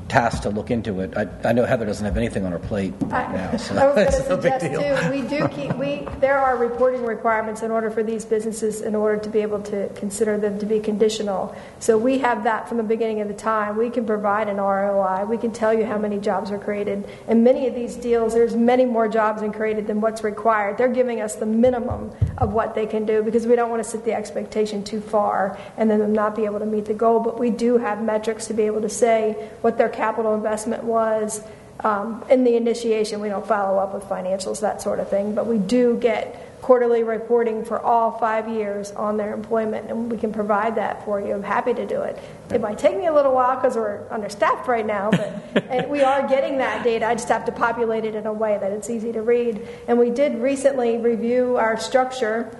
task 0.07 0.43
to 0.43 0.49
look 0.49 0.71
into 0.71 0.99
it. 1.01 1.15
I, 1.17 1.27
I 1.43 1.53
know 1.53 1.65
Heather 1.65 1.85
doesn't 1.85 2.05
have 2.05 2.17
anything 2.17 2.45
on 2.45 2.51
her 2.51 2.59
plate 2.59 2.93
right 3.01 3.31
now, 3.31 3.57
so 3.57 3.75
I 3.77 3.87
was 3.87 3.95
going 3.95 4.07
it's 4.07 4.17
to 4.17 4.29
no 4.29 4.37
big 4.37 4.59
suggest 4.59 4.71
deal. 4.71 5.01
too, 5.01 5.09
we 5.09 5.21
do 5.27 5.47
keep, 5.49 5.75
we, 5.75 6.07
there 6.19 6.37
are 6.37 6.57
reporting 6.57 7.03
requirements 7.03 7.61
in 7.61 7.71
order 7.71 7.89
for 7.89 8.03
these 8.03 8.25
businesses, 8.25 8.81
in 8.81 8.95
order 8.95 9.21
to 9.21 9.29
be 9.29 9.39
able 9.39 9.61
to 9.63 9.89
consider 9.95 10.37
them 10.37 10.59
to 10.59 10.65
be 10.65 10.79
conditional. 10.79 11.55
So 11.79 11.97
we 11.97 12.19
have 12.19 12.43
that 12.43 12.67
from 12.67 12.77
the 12.77 12.83
beginning 12.83 13.21
of 13.21 13.27
the 13.27 13.33
time. 13.33 13.77
We 13.77 13.89
can 13.89 14.05
provide 14.05 14.49
an 14.49 14.57
ROI. 14.57 15.25
We 15.25 15.37
can 15.37 15.51
tell 15.51 15.73
you 15.73 15.85
how 15.85 15.97
many 15.97 16.19
jobs 16.19 16.51
are 16.51 16.59
created. 16.59 17.07
And 17.27 17.43
many 17.43 17.67
of 17.67 17.75
these 17.75 17.95
deals, 17.95 18.33
there's 18.33 18.55
many 18.55 18.85
more 18.85 19.07
jobs 19.07 19.41
being 19.41 19.53
created 19.53 19.87
than 19.87 20.01
what's 20.01 20.23
required. 20.23 20.77
They're 20.77 20.87
giving 20.87 21.21
us 21.21 21.35
the 21.35 21.45
minimum 21.45 22.11
of 22.37 22.53
what 22.53 22.75
they 22.75 22.85
can 22.85 23.05
do 23.05 23.23
because 23.23 23.47
we 23.47 23.55
don't 23.55 23.69
want 23.69 23.83
to 23.83 23.89
set 23.89 24.05
the 24.05 24.13
expectation 24.13 24.83
too 24.83 25.01
far 25.01 25.57
and 25.77 25.89
then 25.89 25.99
them 25.99 26.13
not 26.13 26.35
be 26.35 26.45
able 26.45 26.59
to 26.59 26.65
meet 26.65 26.85
the 26.85 26.93
goal. 26.93 27.19
But 27.19 27.39
we 27.39 27.49
do 27.49 27.77
have 27.77 28.03
metrics 28.03 28.47
to 28.47 28.53
be 28.53 28.63
able 28.63 28.81
to 28.81 28.89
say 28.89 29.49
what 29.61 29.77
their 29.77 29.89
capital 29.93 30.35
investment 30.35 30.83
was. 30.83 31.41
Um, 31.79 32.23
in 32.29 32.43
the 32.43 32.55
initiation, 32.55 33.19
we 33.19 33.29
don't 33.29 33.45
follow 33.45 33.79
up 33.79 33.93
with 33.93 34.03
financials, 34.03 34.61
that 34.61 34.81
sort 34.81 34.99
of 34.99 35.09
thing, 35.09 35.33
but 35.33 35.47
we 35.47 35.57
do 35.57 35.97
get 35.97 36.53
quarterly 36.63 37.03
reporting 37.03 37.65
for 37.65 37.77
all 37.81 38.17
five 38.17 38.47
years 38.47 38.91
on 38.93 39.17
their 39.17 39.33
employment, 39.33 39.89
and 39.89 40.09
we 40.09 40.17
can 40.17 40.31
provide 40.31 40.75
that 40.75 41.03
for 41.03 41.19
you. 41.19 41.33
I'm 41.33 41.43
happy 41.43 41.73
to 41.73 41.85
do 41.85 42.01
it. 42.01 42.17
It 42.51 42.61
might 42.61 42.79
take 42.79 42.97
me 42.97 43.07
a 43.07 43.13
little 43.13 43.33
while 43.33 43.55
because 43.55 43.75
we're 43.75 44.07
understaffed 44.09 44.67
right 44.67 44.85
now, 44.85 45.11
but 45.11 45.65
and 45.69 45.91
we 45.91 46.01
are 46.03 46.25
getting 46.27 46.57
that 46.59 46.83
data. 46.83 47.05
I 47.05 47.15
just 47.15 47.27
have 47.27 47.43
to 47.45 47.51
populate 47.51 48.05
it 48.05 48.15
in 48.15 48.25
a 48.25 48.33
way 48.33 48.57
that 48.57 48.71
it's 48.71 48.89
easy 48.89 49.11
to 49.11 49.21
read. 49.21 49.67
And 49.89 49.99
we 49.99 50.09
did 50.09 50.41
recently 50.41 50.97
review 50.97 51.57
our 51.57 51.77
structure 51.77 52.57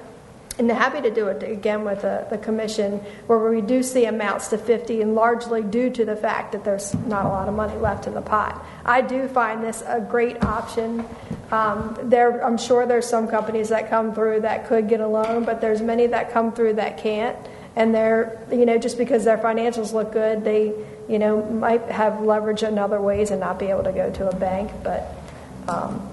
and 0.59 0.69
happy 0.69 1.01
to 1.01 1.09
do 1.09 1.27
it 1.27 1.41
again 1.41 1.83
with 1.83 2.01
the, 2.01 2.27
the 2.29 2.37
commission, 2.37 2.99
where 3.27 3.39
we 3.39 3.55
reduce 3.55 3.91
the 3.93 4.05
amounts 4.05 4.49
to 4.49 4.57
50, 4.57 5.01
and 5.01 5.15
largely 5.15 5.63
due 5.63 5.89
to 5.89 6.05
the 6.05 6.15
fact 6.15 6.51
that 6.51 6.63
there's 6.63 6.93
not 6.93 7.25
a 7.25 7.29
lot 7.29 7.47
of 7.47 7.55
money 7.55 7.75
left 7.77 8.05
in 8.05 8.13
the 8.13 8.21
pot. 8.21 8.63
I 8.85 9.01
do 9.01 9.27
find 9.27 9.63
this 9.63 9.83
a 9.87 9.99
great 9.99 10.43
option. 10.43 11.05
Um, 11.51 11.97
there, 12.03 12.45
I'm 12.45 12.57
sure 12.57 12.85
there's 12.85 13.07
some 13.07 13.27
companies 13.27 13.69
that 13.69 13.89
come 13.89 14.13
through 14.13 14.41
that 14.41 14.67
could 14.67 14.87
get 14.87 14.99
a 14.99 15.07
loan, 15.07 15.43
but 15.43 15.59
there's 15.59 15.81
many 15.81 16.07
that 16.07 16.31
come 16.31 16.51
through 16.51 16.73
that 16.73 16.97
can't. 16.97 17.37
And 17.75 17.93
they're, 17.93 18.39
you 18.51 18.67
know, 18.67 18.77
just 18.77 18.99
because 18.99 19.23
their 19.23 19.39
financials 19.39 19.93
look 19.93 20.11
good, 20.11 20.43
they, 20.43 20.73
you 21.09 21.17
know, 21.17 21.43
might 21.43 21.81
have 21.89 22.21
leverage 22.21 22.61
in 22.61 22.77
other 22.77 23.01
ways 23.01 23.31
and 23.31 23.39
not 23.39 23.57
be 23.57 23.65
able 23.67 23.83
to 23.83 23.91
go 23.91 24.11
to 24.11 24.29
a 24.29 24.35
bank. 24.35 24.71
But 24.83 25.15
um, 25.67 26.12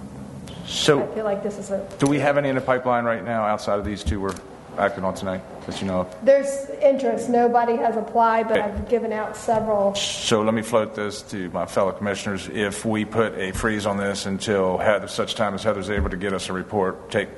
So- 0.70 1.02
I 1.02 1.06
feel 1.14 1.24
like 1.24 1.42
this 1.42 1.58
is 1.58 1.70
a 1.70 1.86
do 1.98 2.06
we 2.06 2.18
have 2.20 2.38
any 2.38 2.48
in 2.48 2.54
the 2.54 2.60
pipeline 2.60 3.04
right 3.04 3.24
now 3.24 3.44
outside 3.44 3.78
of 3.78 3.84
these 3.84 4.02
two 4.04 4.20
we're 4.20 4.34
acting 4.78 5.04
on 5.04 5.14
tonight 5.14 5.42
that 5.66 5.80
you 5.80 5.86
know 5.86 6.00
of? 6.00 6.16
There's 6.24 6.70
interest. 6.80 7.28
Nobody 7.28 7.76
has 7.76 7.96
applied, 7.96 8.48
but 8.48 8.60
I've 8.60 8.88
given 8.88 9.12
out 9.12 9.36
several. 9.36 9.94
So 9.94 10.42
let 10.42 10.54
me 10.54 10.62
float 10.62 10.94
this 10.94 11.22
to 11.22 11.50
my 11.50 11.66
fellow 11.66 11.92
commissioners. 11.92 12.48
If 12.48 12.84
we 12.84 13.04
put 13.04 13.34
a 13.36 13.52
freeze 13.52 13.84
on 13.84 13.96
this 13.96 14.26
until 14.26 14.78
Heather, 14.78 15.08
such 15.08 15.34
time 15.34 15.54
as 15.54 15.62
Heather's 15.64 15.90
able 15.90 16.10
to 16.10 16.16
get 16.16 16.32
us 16.32 16.48
a 16.48 16.52
report, 16.52 17.10
take 17.10 17.28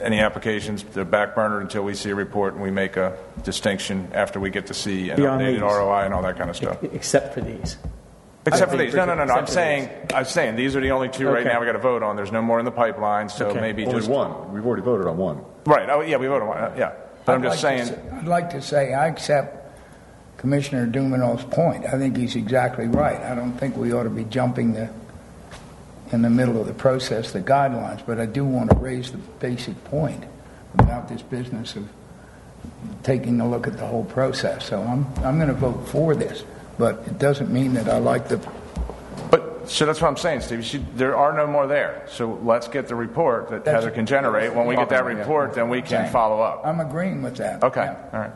any 0.00 0.18
applications 0.18 0.82
to 0.82 0.90
the 0.94 1.04
back 1.04 1.34
burner 1.34 1.60
until 1.60 1.82
we 1.84 1.94
see 1.94 2.08
a 2.10 2.14
report 2.14 2.54
and 2.54 2.62
we 2.62 2.70
make 2.70 2.96
a 2.96 3.16
distinction 3.44 4.08
after 4.14 4.40
we 4.40 4.48
get 4.50 4.66
to 4.68 4.74
see 4.74 5.10
an 5.10 5.16
Beyond 5.16 5.42
updated 5.42 5.52
these. 5.52 5.60
ROI 5.60 6.04
and 6.06 6.14
all 6.14 6.22
that 6.22 6.38
kind 6.38 6.48
of 6.48 6.56
stuff. 6.56 6.82
except 6.82 7.34
for 7.34 7.42
these. 7.42 7.76
Except 8.46 8.70
for 8.70 8.78
think 8.78 8.90
these. 8.90 8.96
No, 8.96 9.04
no, 9.04 9.14
no, 9.14 9.24
no. 9.24 9.34
I'm 9.34 9.46
saying, 9.46 9.90
I'm 10.14 10.24
saying 10.24 10.56
these 10.56 10.74
are 10.74 10.80
the 10.80 10.90
only 10.92 11.08
two 11.10 11.26
right 11.28 11.40
Okay. 11.40 11.48
now 11.52 11.60
we 11.60 11.66
got 11.66 11.72
to 11.72 11.78
vote 11.78 12.02
on. 12.02 12.16
There's 12.16 12.32
no 12.32 12.40
more 12.40 12.58
in 12.58 12.64
the 12.64 12.70
pipeline, 12.70 13.28
so 13.28 13.48
Okay. 13.48 13.60
maybe 13.60 13.84
Only 13.84 13.98
just 13.98 14.08
one. 14.10 14.52
We've 14.52 14.64
already 14.64 14.82
voted 14.82 15.06
on 15.06 15.18
one. 15.18 15.42
Right. 15.66 15.88
Oh, 15.90 16.00
yeah, 16.00 16.16
we 16.16 16.26
voted 16.26 16.42
on 16.42 16.48
one. 16.48 16.58
uh, 16.58 16.74
Yeah. 16.76 16.92
But 17.26 17.34
I'm 17.34 17.42
I'd 17.42 17.50
just 17.50 17.62
like 17.62 17.76
to 17.78 17.84
saying. 17.86 18.00
say- 18.10 18.16
I'd 18.16 18.26
like 18.26 18.50
to 18.50 18.62
say 18.62 18.94
I 18.94 19.08
accept 19.08 19.56
Commissioner 20.38 20.86
Dumenil's 20.86 21.44
point. 21.44 21.84
I 21.84 21.98
think 21.98 22.16
he's 22.16 22.34
exactly 22.34 22.86
right. 22.88 23.20
I 23.20 23.34
don't 23.34 23.52
think 23.52 23.76
we 23.76 23.92
ought 23.92 24.04
to 24.04 24.10
be 24.10 24.24
jumping 24.24 24.72
the, 24.72 24.88
in 26.12 26.22
the 26.22 26.30
middle 26.30 26.58
of 26.58 26.66
the 26.66 26.72
process, 26.72 27.32
the 27.32 27.42
guidelines, 27.42 28.00
but 28.06 28.18
I 28.18 28.24
do 28.24 28.46
want 28.46 28.70
to 28.70 28.76
raise 28.76 29.12
the 29.12 29.18
basic 29.18 29.84
point 29.84 30.24
about 30.78 31.10
this 31.10 31.20
business 31.20 31.76
of 31.76 31.86
taking 33.02 33.38
a 33.42 33.48
look 33.48 33.66
at 33.66 33.76
the 33.76 33.86
whole 33.86 34.04
process. 34.04 34.64
So 34.64 34.80
I'm, 34.82 35.06
I'm 35.22 35.36
going 35.36 35.48
to 35.48 35.54
vote 35.54 35.86
for 35.88 36.14
this, 36.14 36.42
but 36.80 37.06
it 37.06 37.18
doesn't 37.18 37.50
mean 37.52 37.74
that 37.74 37.88
I 37.88 37.98
like 37.98 38.26
the 38.28 38.38
But 39.30 39.68
so 39.70 39.86
that's 39.86 40.00
what 40.00 40.08
I'm 40.08 40.16
saying, 40.16 40.40
Steve. 40.40 40.64
She, 40.64 40.78
there 40.96 41.14
are 41.16 41.32
no 41.32 41.46
more 41.46 41.66
there. 41.68 42.04
So 42.08 42.40
let's 42.42 42.66
get 42.66 42.88
the 42.88 42.96
report 42.96 43.50
that 43.50 43.64
That's- 43.64 43.84
Heather 43.84 43.94
can 43.94 44.06
generate. 44.06 44.52
When 44.54 44.66
we 44.66 44.74
get 44.74 44.88
that 44.88 45.04
report, 45.04 45.54
then 45.54 45.68
we 45.68 45.82
can 45.82 46.04
Same. 46.04 46.12
follow 46.12 46.40
up. 46.40 46.62
I'm 46.64 46.80
agreeing 46.80 47.22
with 47.22 47.36
that. 47.36 47.62
Okay. 47.62 47.86
All 48.12 48.18
right. 48.18 48.32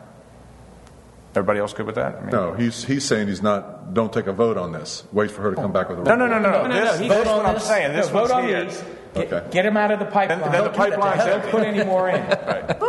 Everybody 1.31 1.59
else 1.59 1.73
good 1.73 1.85
with 1.85 1.95
that? 1.95 2.15
I 2.15 2.21
mean- 2.21 2.29
No, 2.29 2.53
he's, 2.53 2.85
he's 2.85 3.03
saying 3.03 3.27
he's 3.27 3.41
not, 3.41 3.93
don't 3.93 4.13
take 4.13 4.27
a 4.27 4.31
vote 4.31 4.55
on 4.55 4.71
this. 4.71 5.03
Wait 5.11 5.29
for 5.31 5.41
her 5.41 5.49
to 5.49 5.55
come 5.57 5.73
back 5.73 5.89
with 5.89 5.99
a 5.99 6.03
No, 6.03 6.11
report. 6.13 6.29
no, 6.29 6.39
no, 6.39 6.39
no. 6.39 6.51
No, 6.61 6.67
no, 6.69 6.73
no, 6.73 6.85
This, 6.91 6.99
he- 6.99 7.07
this 7.09 7.17
vote 7.17 7.27
on 7.27 7.37
what 7.37 7.45
I'm 7.47 7.53
this. 7.55 7.63
saying. 7.67 7.93
This 7.93 8.07
No, 8.07 8.13
one's 8.15 8.29
vote 8.29 8.35
on 8.37 8.47
here. 8.47 8.63
these. 8.65 8.83
Okay. 9.17 9.43
Get 9.51 9.63
them 9.63 9.75
out 9.77 9.91
of 9.91 9.99
the 9.99 10.05
pipeline. 10.05 10.39
Then- 10.41 10.51
then 10.51 10.63
the 10.63 10.69
pipeline's 10.69 11.25
Don't 11.25 11.43
put 11.51 11.63
any 11.63 11.83
more 11.83 12.07
in. 12.09 12.21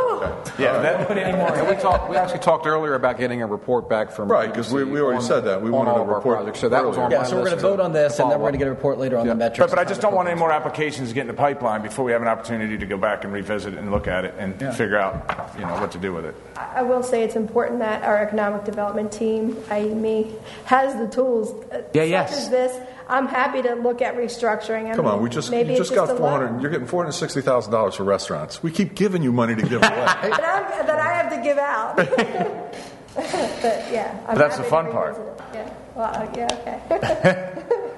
Yeah. 0.58 0.78
Then, 0.81 0.99
Don't 0.99 1.07
put 1.08 1.18
any 1.18 1.36
more 1.36 1.49
Uh, 1.50 1.65
we 1.65 1.75
We 1.76 1.81
talked. 1.83 2.10
we 2.10 2.16
actually 2.16 2.39
talked 2.41 2.66
earlier 2.66 2.94
about 2.94 3.18
getting 3.18 3.42
a 3.42 3.47
report 3.47 3.89
back 3.89 4.10
from 4.10 4.28
Right, 4.31 4.52
'cause 4.52 4.73
we- 4.73 4.84
we 4.84 5.00
already 5.00 5.16
on- 5.18 5.23
said 5.23 5.44
that. 5.44 5.60
We 5.62 5.68
on 5.68 5.73
wanted 5.76 5.91
all 5.91 5.99
a 5.99 6.02
of 6.02 6.08
our 6.08 6.15
report 6.16 6.36
projects. 6.39 6.60
So 6.60 6.68
that 6.68 6.84
was 6.84 6.97
on 6.99 7.10
Yeah, 7.10 7.18
my 7.18 7.25
so 7.25 7.36
we're 7.36 7.44
going 7.44 7.57
to 7.57 7.62
vote 7.62 7.81
on 7.81 7.92
this, 7.92 8.18
and 8.18 8.31
then 8.31 8.39
we're 8.39 8.44
going 8.44 8.52
to 8.55 8.58
get 8.58 8.68
a 8.68 8.70
report 8.70 8.99
later 8.99 9.18
on 9.18 9.26
the 9.26 9.34
metrics. 9.34 9.58
But, 9.58 9.70
but 9.76 9.78
I 9.78 9.84
just 9.89 10.00
don't 10.00 10.15
want 10.15 10.28
any 10.28 10.39
more 10.39 10.52
applications 10.52 11.08
to 11.08 11.15
get 11.15 11.23
in 11.23 11.26
the 11.28 11.33
pipeline 11.34 11.83
before 11.83 12.05
we 12.05 12.12
have 12.12 12.23
an 12.23 12.28
opportunity 12.28 12.78
to 12.78 12.86
go 12.86 12.97
back 12.97 13.25
and 13.25 13.33
revisit 13.33 13.75
it 13.75 13.78
and 13.78 13.91
look 13.91 14.08
at 14.08 14.25
it 14.25 14.34
and 14.39 14.55
Yeah. 14.60 14.70
figure 14.73 14.99
out, 14.99 15.15
you 15.58 15.65
know, 15.66 15.73
what 15.75 15.91
to 15.92 15.99
do 15.99 16.12
with 16.12 16.25
it. 16.25 16.34
I 16.75 16.83
will 16.83 17.02
say 17.02 17.23
it's 17.23 17.36
important 17.36 17.81
that 17.81 18.02
our 18.05 18.16
economic 18.18 18.65
development 18.65 19.12
team, 19.12 19.57
i.e. 19.70 19.94
me, 19.94 20.34
has 20.65 20.94
the 20.97 21.07
tools 21.07 21.55
Yeah, 21.92 22.02
such 22.02 22.08
yes. 22.08 22.39
as 22.39 22.50
this. 22.50 22.78
I'm 23.09 23.28
happy 23.28 23.62
to 23.62 23.75
look 23.75 24.02
at 24.02 24.17
restructuring. 24.17 24.91
I 24.91 24.97
Come 24.97 25.05
mean, 25.05 25.15
on, 25.15 25.23
we 25.23 25.31
just, 25.31 25.51
maybe 25.51 25.75
you 25.75 25.81
it's 25.81 25.91
just 25.91 25.94
got 25.94 26.10
a 26.10 26.17
four 26.17 26.28
loan. 26.31 26.41
hundred, 26.47 26.62
you're 26.62 26.70
getting 26.70 26.86
four 26.89 27.02
hundred 27.05 27.12
sixty 27.12 27.41
thousand 27.41 27.73
dollars 27.73 27.94
for 27.94 28.05
restaurants. 28.05 28.62
We 28.62 28.70
keep 28.73 28.94
giving 28.94 29.23
you 29.23 29.33
money 29.33 29.55
to 29.55 29.62
give 29.62 29.83
away. 29.83 29.91
that, 29.91 30.23
I'm, 30.25 30.86
that 30.86 30.99
I 30.99 31.12
have 31.15 31.31
to 31.31 31.43
give 31.43 31.59
out. 31.59 31.97
but 33.15 33.93
yeah, 33.93 34.18
I'm 34.26 34.35
But 34.35 34.39
that's 34.39 34.57
happy 34.57 34.65
the 34.65 34.70
fun 34.70 34.91
part. 34.93 35.17
Yeah, 35.55 35.75
well, 35.94 36.15
uh, 36.15 36.33
yeah, 36.36 36.49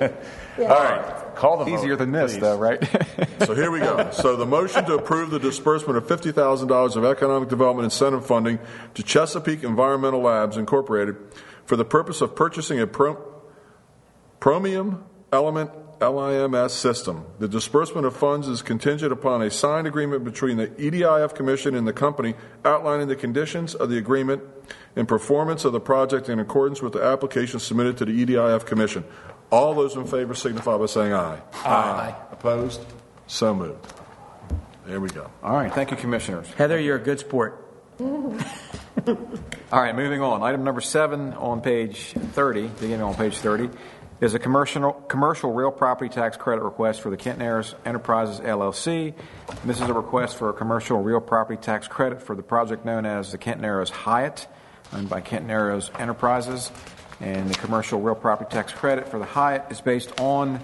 okay. 0.00 0.14
All 0.60 0.66
right, 0.68 1.34
call 1.36 1.56
the 1.58 1.64
vote. 1.64 1.78
Easier 1.78 1.96
than 1.96 2.12
this, 2.12 2.34
please. 2.34 2.40
though, 2.40 2.56
right? 2.58 2.82
So 3.46 3.54
here 3.54 3.70
we 3.70 3.78
go. 3.80 4.10
So 4.12 4.36
the 4.36 4.46
motion 4.46 4.84
to 4.86 4.94
approve 4.94 5.30
the 5.30 5.38
disbursement 5.38 5.96
of 5.96 6.06
$50,000 6.06 6.96
of 6.96 7.04
economic 7.04 7.48
development 7.48 7.84
incentive 7.84 8.26
funding 8.26 8.58
to 8.94 9.02
Chesapeake 9.02 9.62
Environmental 9.64 10.20
Labs 10.20 10.56
Incorporated 10.56 11.16
for 11.64 11.76
the 11.76 11.84
purpose 11.84 12.20
of 12.20 12.34
purchasing 12.34 12.80
a 12.80 12.86
pro- 12.86 13.14
Promium 14.40 15.02
Element 15.32 15.70
LIMS 16.00 16.72
system. 16.72 17.24
The 17.38 17.48
disbursement 17.48 18.06
of 18.06 18.16
funds 18.16 18.46
is 18.46 18.62
contingent 18.62 19.12
upon 19.12 19.42
a 19.42 19.50
signed 19.50 19.86
agreement 19.86 20.24
between 20.24 20.56
the 20.56 20.68
EDIF 20.68 21.34
Commission 21.34 21.74
and 21.74 21.86
the 21.86 21.92
company 21.92 22.34
outlining 22.64 23.08
the 23.08 23.16
conditions 23.16 23.74
of 23.74 23.90
the 23.90 23.98
agreement 23.98 24.42
and 24.94 25.08
performance 25.08 25.64
of 25.64 25.72
the 25.72 25.80
project 25.80 26.28
in 26.28 26.38
accordance 26.38 26.80
with 26.80 26.92
the 26.92 27.02
application 27.02 27.58
submitted 27.58 27.96
to 27.98 28.04
the 28.04 28.24
EDIF 28.24 28.64
Commission. 28.64 29.04
All 29.50 29.74
those 29.74 29.96
in 29.96 30.06
favor 30.06 30.34
signify 30.34 30.76
by 30.76 30.86
saying 30.86 31.12
aye. 31.12 31.40
Aye. 31.64 32.14
Opposed? 32.30 32.80
So 33.26 33.54
moved. 33.54 33.92
There 34.86 35.00
we 35.00 35.08
go. 35.08 35.30
All 35.42 35.54
right, 35.54 35.72
thank 35.72 35.90
you, 35.90 35.96
commissioners. 35.96 36.48
Heather, 36.52 36.78
you're 36.78 36.96
a 36.96 37.02
good 37.02 37.18
sport. 37.18 37.64
All 38.00 39.82
right, 39.82 39.94
moving 39.94 40.22
on. 40.22 40.42
Item 40.42 40.64
number 40.64 40.80
seven 40.80 41.34
on 41.34 41.60
page 41.60 42.12
30, 42.12 42.68
beginning 42.68 43.02
on 43.02 43.14
page 43.14 43.36
30, 43.38 43.70
is 44.20 44.34
a 44.34 44.38
commercial, 44.38 44.92
commercial 44.92 45.52
real 45.52 45.70
property 45.70 46.12
tax 46.12 46.36
credit 46.36 46.62
request 46.62 47.00
for 47.00 47.10
the 47.10 47.16
Kent 47.16 47.38
Narrows 47.38 47.74
Enterprises 47.84 48.40
LLC. 48.40 49.14
This 49.64 49.80
is 49.80 49.88
a 49.88 49.92
request 49.92 50.36
for 50.36 50.48
a 50.50 50.52
commercial 50.52 51.00
real 51.00 51.20
property 51.20 51.60
tax 51.60 51.86
credit 51.86 52.20
for 52.20 52.34
the 52.34 52.42
project 52.42 52.84
known 52.84 53.06
as 53.06 53.30
the 53.30 53.38
Kent 53.38 53.60
Narrows 53.60 53.90
Hyatt, 53.90 54.48
owned 54.92 55.08
by 55.08 55.20
Kent 55.20 55.46
Narrows 55.46 55.90
Enterprises. 55.98 56.72
And 57.20 57.48
the 57.48 57.54
commercial 57.54 58.00
real 58.00 58.14
property 58.14 58.50
tax 58.50 58.72
credit 58.72 59.08
for 59.08 59.18
the 59.18 59.24
Hyatt 59.24 59.66
is 59.70 59.80
based 59.80 60.20
on 60.20 60.60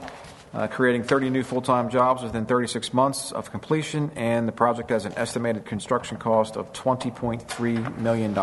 uh, 0.52 0.66
creating 0.68 1.02
30 1.02 1.30
new 1.30 1.42
full-time 1.42 1.90
jobs 1.90 2.22
within 2.22 2.46
36 2.46 2.92
months 2.92 3.32
of 3.32 3.50
completion, 3.50 4.12
and 4.14 4.46
the 4.46 4.52
project 4.52 4.90
has 4.90 5.04
an 5.04 5.12
estimated 5.16 5.64
construction 5.64 6.16
cost 6.16 6.56
of 6.56 6.72
$20.3 6.72 7.98
million. 7.98 8.34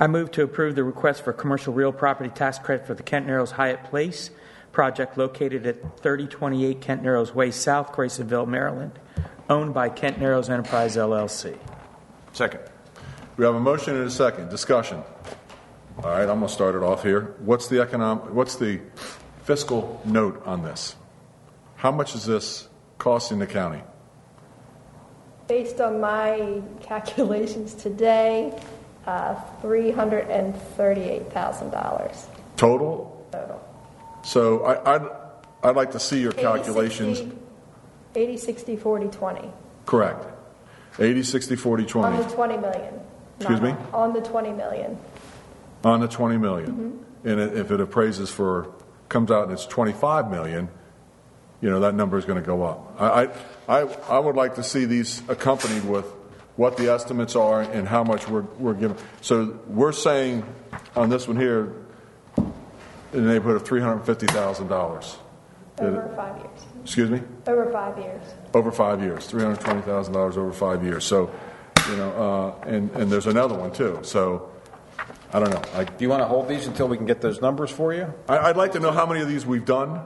I 0.00 0.06
move 0.06 0.30
to 0.32 0.42
approve 0.42 0.76
the 0.76 0.84
request 0.84 1.24
for 1.24 1.32
commercial 1.32 1.74
real 1.74 1.92
property 1.92 2.30
tax 2.30 2.56
credit 2.58 2.86
for 2.86 2.94
the 2.94 3.02
Kent 3.02 3.26
Narrows 3.26 3.50
Hyatt 3.50 3.82
Place 3.82 4.30
project 4.70 5.18
located 5.18 5.66
at 5.66 5.98
3028 6.00 6.80
Kent 6.80 7.02
Narrows 7.02 7.34
Way 7.34 7.50
South, 7.50 7.92
Graysonville, 7.92 8.46
Maryland, 8.46 8.92
owned 9.50 9.74
by 9.74 9.88
Kent 9.88 10.20
Narrows 10.20 10.48
Enterprise 10.48 10.96
LLC. 10.96 11.58
Second. 12.32 12.60
We 13.36 13.44
have 13.44 13.56
a 13.56 13.60
motion 13.60 13.96
and 13.96 14.06
a 14.06 14.10
second. 14.10 14.50
Discussion. 14.50 15.02
All 15.98 16.10
right, 16.10 16.28
I'm 16.28 16.38
going 16.38 16.42
to 16.42 16.48
start 16.48 16.76
it 16.76 16.82
off 16.84 17.02
here. 17.02 17.34
What's 17.40 17.66
the 17.66 17.80
economic, 17.80 18.30
what's 18.30 18.54
the 18.54 18.80
fiscal 19.42 20.00
note 20.04 20.40
on 20.46 20.62
this? 20.62 20.94
How 21.74 21.90
much 21.90 22.14
is 22.14 22.24
this 22.24 22.68
costing 22.98 23.40
the 23.40 23.48
county? 23.48 23.82
Based 25.48 25.80
on 25.80 26.00
my 26.00 26.62
calculations 26.82 27.74
today, 27.74 28.56
uh, 29.08 29.34
$338,000 29.62 32.26
Total? 32.56 33.26
total. 33.32 33.60
So 34.22 34.64
I, 34.64 34.94
I'd, 34.96 35.02
I'd 35.62 35.76
like 35.76 35.92
to 35.92 36.00
see 36.00 36.20
your 36.20 36.32
calculations. 36.32 37.22
80, 38.14 38.36
60, 38.36 38.76
40, 38.76 39.06
20. 39.08 39.50
Correct. 39.86 40.26
80, 40.98 41.22
60, 41.22 41.56
40, 41.56 41.86
20. 41.86 42.16
On 42.16 42.22
the 42.22 42.28
20 42.34 42.56
million. 42.58 43.00
Excuse 43.38 43.60
me? 43.60 43.74
On 43.92 44.12
the 44.12 44.20
20 44.20 44.52
million. 44.52 44.98
On 45.84 46.00
the 46.00 46.08
20 46.08 46.36
million. 46.36 47.04
And 47.24 47.40
it- 47.40 47.56
if 47.56 47.70
it 47.70 47.80
appraises 47.80 48.30
for, 48.30 48.68
comes 49.08 49.30
out 49.30 49.44
and 49.44 49.52
it's 49.52 49.64
25 49.66 50.30
million, 50.30 50.68
you 51.60 51.70
know, 51.70 51.80
that 51.80 51.94
number 51.94 52.18
is 52.18 52.24
going 52.24 52.40
to 52.40 52.46
go 52.46 52.62
up. 52.64 52.94
I, 53.00 53.28
I, 53.68 53.78
I 53.80 53.80
I 54.08 54.18
would 54.18 54.34
like 54.36 54.56
to 54.56 54.62
see 54.62 54.84
these 54.84 55.22
accompanied 55.28 55.84
with 55.84 56.04
what 56.58 56.76
the 56.76 56.92
estimates 56.92 57.36
are 57.36 57.62
and 57.62 57.86
how 57.86 58.02
much 58.02 58.28
we're, 58.28 58.42
we're 58.58 58.74
giving. 58.74 58.96
So 59.20 59.60
we're 59.68 59.92
saying 59.92 60.44
on 60.96 61.08
this 61.08 61.28
one 61.28 61.36
here, 61.36 61.72
in 62.36 63.24
the 63.24 63.32
neighborhood 63.32 63.62
of 63.62 63.64
$350,000. 63.64 65.16
Over 65.80 66.12
five 66.16 66.36
years. 66.38 66.60
Excuse 66.82 67.10
me? 67.10 67.22
Over 67.46 67.70
five 67.70 67.96
years. 67.96 68.22
Over 68.52 68.72
five 68.72 69.00
years, 69.00 69.26
three 69.26 69.42
hundred 69.42 69.60
twenty 69.60 69.82
thousand 69.82 70.12
dollars 70.12 70.36
over 70.36 70.52
five 70.52 70.82
years. 70.82 71.04
So, 71.04 71.30
you 71.88 71.96
know, 71.96 72.10
uh, 72.60 72.66
and 72.66 72.90
and 72.96 73.12
there's 73.12 73.28
another 73.28 73.54
one 73.54 73.70
too. 73.70 74.00
So, 74.02 74.50
I 75.32 75.38
don't 75.38 75.50
know. 75.50 75.62
I, 75.74 75.84
Do 75.84 75.92
you 76.00 76.08
want 76.08 76.22
to 76.22 76.26
hold 76.26 76.48
these 76.48 76.66
until 76.66 76.88
we 76.88 76.96
can 76.96 77.06
get 77.06 77.20
those 77.20 77.40
numbers 77.40 77.70
for 77.70 77.94
you? 77.94 78.12
I, 78.28 78.38
I'd 78.38 78.56
like 78.56 78.72
to 78.72 78.80
know 78.80 78.90
how 78.90 79.06
many 79.06 79.20
of 79.20 79.28
these 79.28 79.46
we've 79.46 79.64
done. 79.64 80.00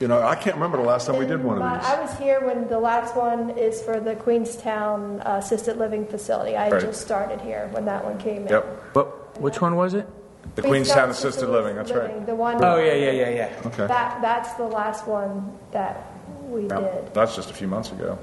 You 0.00 0.06
know, 0.06 0.22
I 0.22 0.36
can't 0.36 0.54
remember 0.54 0.76
the 0.76 0.84
last 0.84 1.06
time 1.06 1.16
we 1.18 1.26
did 1.26 1.42
one 1.42 1.60
of 1.60 1.80
these. 1.80 1.88
I 1.88 2.00
was 2.00 2.16
here 2.18 2.40
when 2.46 2.68
the 2.68 2.78
last 2.78 3.16
one 3.16 3.50
is 3.50 3.82
for 3.82 3.98
the 3.98 4.14
Queenstown 4.14 5.20
uh, 5.22 5.40
Assisted 5.42 5.76
Living 5.76 6.06
Facility. 6.06 6.56
I 6.56 6.70
Right. 6.70 6.80
just 6.80 7.00
started 7.00 7.40
here 7.40 7.68
when 7.72 7.84
that 7.86 8.04
one 8.04 8.16
came 8.18 8.42
in. 8.42 8.48
Yep. 8.48 8.92
But 8.94 9.40
which 9.40 9.60
one 9.60 9.74
was 9.74 9.94
it? 9.94 10.06
The 10.54 10.62
Queenstown 10.62 11.10
Assisted 11.10 11.48
Living, 11.48 11.74
that's 11.76 11.90
right. 11.90 12.24
The 12.26 12.34
one. 12.34 12.62
Oh, 12.62 12.78
yeah, 12.78 12.94
yeah, 12.94 13.10
yeah, 13.10 13.28
yeah. 13.30 13.52
Okay. 13.66 13.86
That, 13.88 14.20
that's 14.22 14.52
the 14.54 14.64
last 14.66 15.06
one 15.08 15.52
that 15.72 16.06
we 16.48 16.62
Yeah, 16.68 16.78
did. 16.80 17.14
That's 17.14 17.34
just 17.34 17.50
a 17.50 17.54
few 17.54 17.66
months 17.66 17.90
ago. 17.90 18.18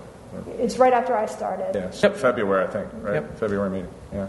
It's 0.57 0.77
right 0.77 0.93
after 0.93 1.15
I 1.15 1.25
started. 1.27 1.75
Yeah, 1.75 1.91
so 1.91 2.09
February, 2.11 2.65
I 2.65 2.67
think, 2.67 2.87
right? 3.01 3.23
February 3.37 3.69
meeting, 3.69 3.91
yeah. 4.13 4.27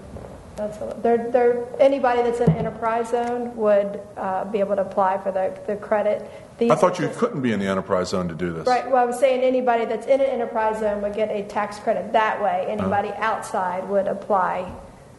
That's 0.56 0.78
what, 0.78 1.02
they're, 1.02 1.30
they're, 1.30 1.66
anybody 1.78 2.22
that's 2.22 2.40
in 2.40 2.50
an 2.50 2.56
enterprise 2.56 3.10
zone 3.10 3.54
would 3.56 4.00
uh, 4.16 4.44
be 4.46 4.60
able 4.60 4.76
to 4.76 4.82
apply 4.82 5.18
for 5.18 5.30
the, 5.30 5.58
the 5.66 5.76
credit. 5.76 6.30
These 6.58 6.70
I 6.70 6.76
thought 6.76 6.98
you 6.98 7.10
couldn't 7.14 7.42
be 7.42 7.52
in 7.52 7.60
the 7.60 7.66
enterprise 7.66 8.08
zone 8.08 8.28
to 8.28 8.34
do 8.34 8.52
this. 8.54 8.66
Right. 8.66 8.86
Well, 8.90 8.96
I 9.02 9.04
was 9.04 9.18
saying 9.20 9.42
anybody 9.42 9.84
that's 9.84 10.06
in 10.06 10.20
an 10.20 10.26
enterprise 10.26 10.80
zone 10.80 11.02
would 11.02 11.14
get 11.14 11.30
a 11.30 11.42
tax 11.46 11.78
credit 11.78 12.12
that 12.14 12.42
way. 12.42 12.64
Anybody 12.68 13.10
outside 13.16 13.86
would 13.88 14.06
apply 14.06 14.72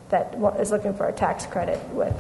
that 0.09 0.35
is 0.59 0.72
looking 0.72 0.95
for 0.95 1.07
a 1.07 1.14
tax 1.14 1.45
credit 1.45 1.80
with. 1.90 2.16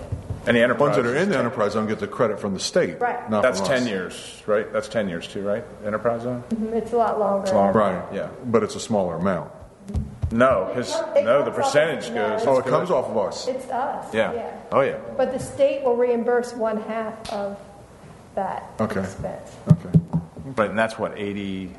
Any 0.45 0.61
enterprise. 0.61 0.95
Ones 0.95 0.95
that 0.97 1.05
are 1.07 1.15
in 1.15 1.29
the 1.29 1.37
enterprise 1.37 1.73
zone 1.73 1.87
get 1.87 1.99
the 1.99 2.07
credit 2.07 2.39
from 2.39 2.53
the 2.53 2.59
state. 2.59 3.01
Right. 3.01 3.29
Not 3.29 3.41
That's 3.41 3.59
from 3.59 3.67
10 3.69 3.83
us. 3.83 3.89
years, 3.89 4.43
right? 4.45 4.71
That's 4.71 4.87
10 4.87 5.09
years 5.09 5.27
too, 5.27 5.41
right? 5.41 5.63
Enterprise 5.85 6.21
zone? 6.21 6.43
Mhm, 6.49 6.73
It's 6.73 6.93
a 6.93 6.97
lot 6.97 7.19
longer. 7.19 7.43
It's 7.45 7.53
longer. 7.53 7.79
Right. 7.79 8.03
Yeah. 8.13 8.29
But 8.45 8.63
it's 8.63 8.75
a 8.75 8.79
smaller 8.79 9.15
amount. 9.15 9.51
No, 10.31 10.71
his, 10.75 10.93
It 11.15 11.23
no, 11.23 11.43
the 11.43 11.51
percentage 11.51 12.13
goes. 12.13 12.41
it's- 12.41 12.45
Oh, 12.47 12.57
it 12.59 12.65
comes 12.65 12.91
off 12.91 13.09
of 13.09 13.17
us. 13.17 13.47
It's 13.47 13.69
us. 13.69 14.13
Yeah. 14.13 14.51
Oh, 14.71 14.81
yeah. 14.81 14.97
But 15.15 15.31
the 15.31 15.39
state 15.39 15.83
will 15.83 15.95
reimburse 15.95 16.53
one 16.53 16.81
half 16.81 17.31
of 17.31 17.57
that 18.35 18.69
Okay. 18.79 18.99
expense. 18.99 19.55
Okay. 19.71 19.99
But, 20.55 20.71
and 20.71 20.79
that's 20.79 20.99
what, 20.99 21.13
80, 21.17 21.71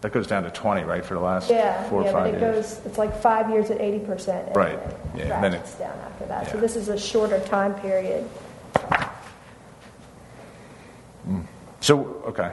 that 0.00 0.12
goes 0.12 0.26
down 0.26 0.42
to 0.42 0.50
20, 0.50 0.82
right, 0.82 1.04
for 1.04 1.14
the 1.14 1.20
last 1.20 1.50
Yeah, 1.50 1.82
four 1.88 2.02
or 2.02 2.04
yeah, 2.06 2.12
but 2.12 2.26
it 2.34 2.40
years? 2.40 2.56
goes, 2.74 2.80
it's 2.86 2.98
like 2.98 3.14
five 3.20 3.48
years 3.50 3.70
at 3.70 3.80
80%. 3.80 4.56
Right, 4.56 4.78
yeah, 5.14 5.34
and 5.34 5.44
then 5.44 5.54
it's 5.54 5.74
down 5.74 5.96
after 6.04 6.26
that. 6.26 6.50
So 6.50 6.58
this 6.58 6.74
is 6.74 6.88
a 6.88 6.98
shorter 6.98 7.38
time 7.40 7.74
period. 7.74 8.28
Mm. 11.28 11.44
So, 11.80 12.22
okay. 12.26 12.52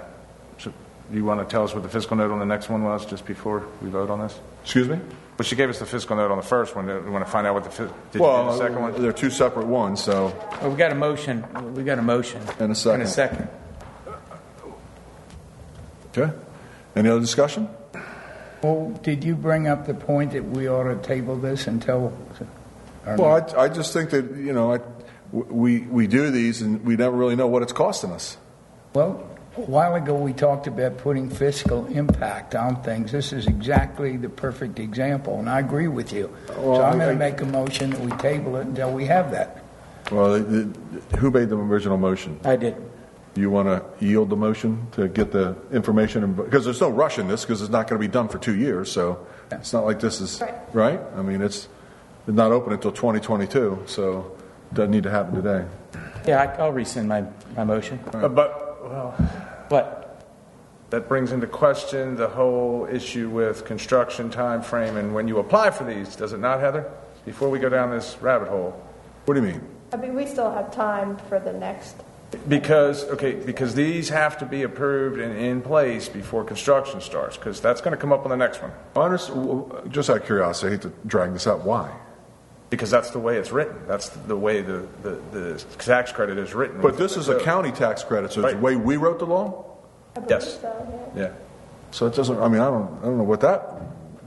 So 1.10 1.16
you 1.16 1.26
want 1.26 1.40
to 1.40 1.46
tell 1.46 1.64
us 1.64 1.74
what 1.74 1.84
the 1.84 1.90
fiscal 1.90 2.16
note 2.18 2.32
on 2.32 2.40
the 2.40 2.46
next 2.46 2.70
one 2.70 2.84
was, 2.84 3.06
just 3.06 3.26
before 3.26 3.66
we 3.82 3.90
vote 3.90 4.10
on 4.10 4.20
this? 4.20 4.40
Excuse 4.64 4.88
me? 4.88 5.00
But 5.38 5.46
she 5.46 5.56
gave 5.56 5.70
us 5.70 5.80
the 5.80 5.86
fiscal 5.86 6.16
note 6.16 6.32
on 6.32 6.38
the 6.38 6.44
first 6.44 6.76
one. 6.76 6.86
Do 6.86 7.02
you 7.04 7.12
want 7.12 7.26
to 7.26 7.32
find 7.32 7.48
out 7.48 7.54
what 7.54 7.64
the, 7.64 7.70
fi- 7.70 7.84
did 7.84 7.94
you 8.14 8.20
do 8.20 8.20
the 8.20 8.58
second 8.58 8.82
one? 8.82 9.02
they're 9.02 9.14
two 9.14 9.30
separate 9.30 9.68
ones, 9.68 10.04
so. 10.04 10.36
Well, 10.62 10.72
we 10.72 10.78
got 10.78 10.92
a 10.92 10.96
motion. 10.96 11.46
We 11.74 11.84
got 11.84 11.98
a 11.98 12.02
motion. 12.02 12.42
And 12.60 12.72
a 12.72 12.76
second. 12.76 13.02
And 13.02 13.10
a 13.10 13.12
second. 13.12 13.50
Okay. 16.16 16.34
Any 16.96 17.10
other 17.10 17.22
discussion? 17.22 17.70
Well, 18.62 18.90
did 19.02 19.24
you 19.24 19.36
bring 19.36 19.68
up 19.68 19.88
the 19.88 19.94
point 19.94 20.34
that 20.34 20.44
we 20.44 20.68
ought 20.68 20.84
to 20.84 20.96
table 20.98 21.38
this 21.38 21.68
until? 21.68 22.14
Well. 23.06 23.24
I, 23.56 23.64
I 23.64 23.70
just 23.70 23.94
think 23.94 24.10
that, 24.10 24.36
you 24.36 24.54
know, 24.54 24.74
I, 24.74 24.80
we, 25.32 25.80
we 25.80 26.08
do 26.08 26.30
these 26.30 26.62
and 26.62 26.84
we 26.86 26.96
never 26.98 27.16
really 27.16 27.36
know 27.36 27.48
what 27.48 27.64
it's 27.64 27.72
costing 27.72 28.12
us. 28.12 28.38
Well, 28.94 29.26
a 29.64 29.66
while 29.72 29.96
ago, 29.96 30.16
we 30.16 30.34
talked 30.34 30.68
about 30.68 30.98
putting 30.98 31.30
fiscal 31.30 31.86
impact 31.88 32.56
on 32.56 32.82
things. 32.84 33.12
This 33.12 33.34
is 33.34 33.48
exactly 33.48 34.18
the 34.18 34.30
perfect 34.30 34.80
example, 34.80 35.40
and 35.40 35.50
I 35.50 35.60
agree 35.60 35.88
with 35.88 36.12
you. 36.14 36.30
Well, 36.58 36.76
So 36.78 36.84
I'm 36.84 36.98
going 36.98 37.10
to 37.14 37.20
make 37.20 37.42
a 37.42 37.46
motion 37.46 37.90
that 37.92 38.00
we 38.02 38.12
table 38.14 38.56
it 38.58 38.68
until 38.68 38.92
we 38.92 39.06
have 39.06 39.32
that. 39.32 39.64
Well, 40.12 40.34
the- 40.34 40.40
the- 41.10 41.18
who 41.18 41.30
made 41.32 41.50
the 41.50 41.58
original 41.58 41.98
motion? 41.98 42.40
I 42.44 42.56
did. 42.56 42.76
You 43.36 43.50
want 43.52 43.68
to 43.68 43.84
yield 44.06 44.30
the 44.30 44.36
motion 44.36 44.88
to 44.94 45.08
get 45.08 45.32
the 45.32 45.56
information? 45.72 46.24
and- 46.24 46.36
Because 46.36 46.66
there's 46.66 46.82
no 46.82 46.90
rush 46.90 47.20
in 47.20 47.28
this, 47.28 47.46
because 47.46 47.62
it's 47.62 47.72
not 47.72 47.88
going 47.88 48.02
to 48.02 48.08
be 48.08 48.12
done 48.12 48.28
for 48.28 48.38
two 48.40 48.56
years, 48.56 48.92
so 48.92 49.20
it's 49.52 49.72
not 49.72 49.86
like 49.86 50.00
this 50.00 50.20
is, 50.20 50.42
right? 50.74 51.00
I 51.18 51.22
mean, 51.22 51.42
it's 51.42 51.68
it's 52.28 52.36
not 52.36 52.52
open 52.52 52.74
until 52.74 52.92
2022, 52.92 53.80
so 53.88 54.32
it 54.72 54.76
doesn't 54.76 54.92
need 54.92 55.04
to 55.04 55.10
happen 55.10 55.36
today. 55.36 55.66
Yeah, 56.28 56.42
I- 56.58 56.62
I'll 56.62 56.72
rescind 56.72 57.08
my, 57.08 57.24
my 57.56 57.64
motion. 57.64 58.00
Uh, 58.14 58.28
But, 58.28 58.84
well. 58.84 59.14
What? 59.70 60.26
That 60.90 61.08
brings 61.08 61.32
into 61.32 61.48
question 61.48 62.16
the 62.16 62.28
whole 62.28 62.88
issue 62.92 63.30
with 63.30 63.66
construction 63.66 64.30
time 64.30 64.62
frame 64.62 64.98
and 64.98 65.14
when 65.14 65.28
you 65.28 65.38
apply 65.38 65.72
for 65.72 65.84
these, 65.84 66.16
does 66.16 66.34
it 66.34 66.40
not, 66.40 66.60
Heather? 66.60 66.92
Before 67.26 67.50
we 67.50 67.60
go 67.60 67.70
down 67.70 67.92
this 67.92 68.18
rabbit 68.22 68.48
hole. 68.48 68.72
What 69.26 69.36
do 69.36 69.42
you 69.42 69.48
mean? 69.48 69.62
I 69.94 69.98
mean, 69.98 70.16
we 70.16 70.26
still 70.26 70.52
have 70.52 70.72
time 70.74 71.18
for 71.30 71.40
the 71.40 71.54
next 71.54 71.98
Because, 72.48 73.04
okay, 73.06 73.34
because 73.34 73.76
these 73.76 74.10
have 74.10 74.38
to 74.40 74.46
be 74.46 74.64
approved 74.64 75.20
and 75.20 75.36
in 75.36 75.62
place 75.62 76.10
before 76.10 76.44
construction 76.44 77.02
starts, 77.02 77.38
because 77.38 77.60
that's 77.60 77.82
going 77.82 77.92
to 77.92 77.98
come 77.98 78.12
up 78.12 78.24
on 78.24 78.30
the 78.30 78.38
next 78.38 78.62
one. 78.62 78.72
I 78.96 79.02
understand, 79.02 79.92
just 79.92 80.10
out 80.10 80.18
of 80.18 80.26
curiosity, 80.26 80.68
I 80.68 80.72
hate 80.72 80.82
to 80.84 80.94
drag 81.06 81.34
this 81.34 81.48
out. 81.48 81.64
Why? 81.64 81.92
Because 82.70 82.92
that's 82.92 83.10
the 83.10 83.20
way 83.20 83.38
it's 83.38 83.52
written. 83.52 83.76
That's 83.88 84.10
the 84.10 84.36
way 84.36 84.62
the, 84.62 84.88
the, 85.02 85.20
the 85.32 85.66
tax 85.80 86.12
credit 86.12 86.38
is 86.38 86.54
written. 86.54 86.82
But 86.82 86.98
this 86.98 87.18
is 87.18 87.28
a 87.28 87.38
uh, 87.38 87.44
county 87.44 87.72
tax 87.72 88.04
credit, 88.04 88.32
so 88.32 88.46
it's 88.46 88.54
the 88.54 88.60
way 88.60 88.76
we 88.76 88.98
wrote 88.98 89.20
the 89.20 89.26
law? 89.26 89.66
Yes. 90.28 90.60
Yeah. 91.16 91.32
So 91.92 92.06
it 92.06 92.14
doesn't, 92.14 92.40
I 92.40 92.48
mean, 92.48 92.62
I 92.62 92.70
don't, 92.70 93.00
I 93.02 93.06
don't 93.06 93.18
know 93.18 93.24
what 93.24 93.42
that, 93.42 93.60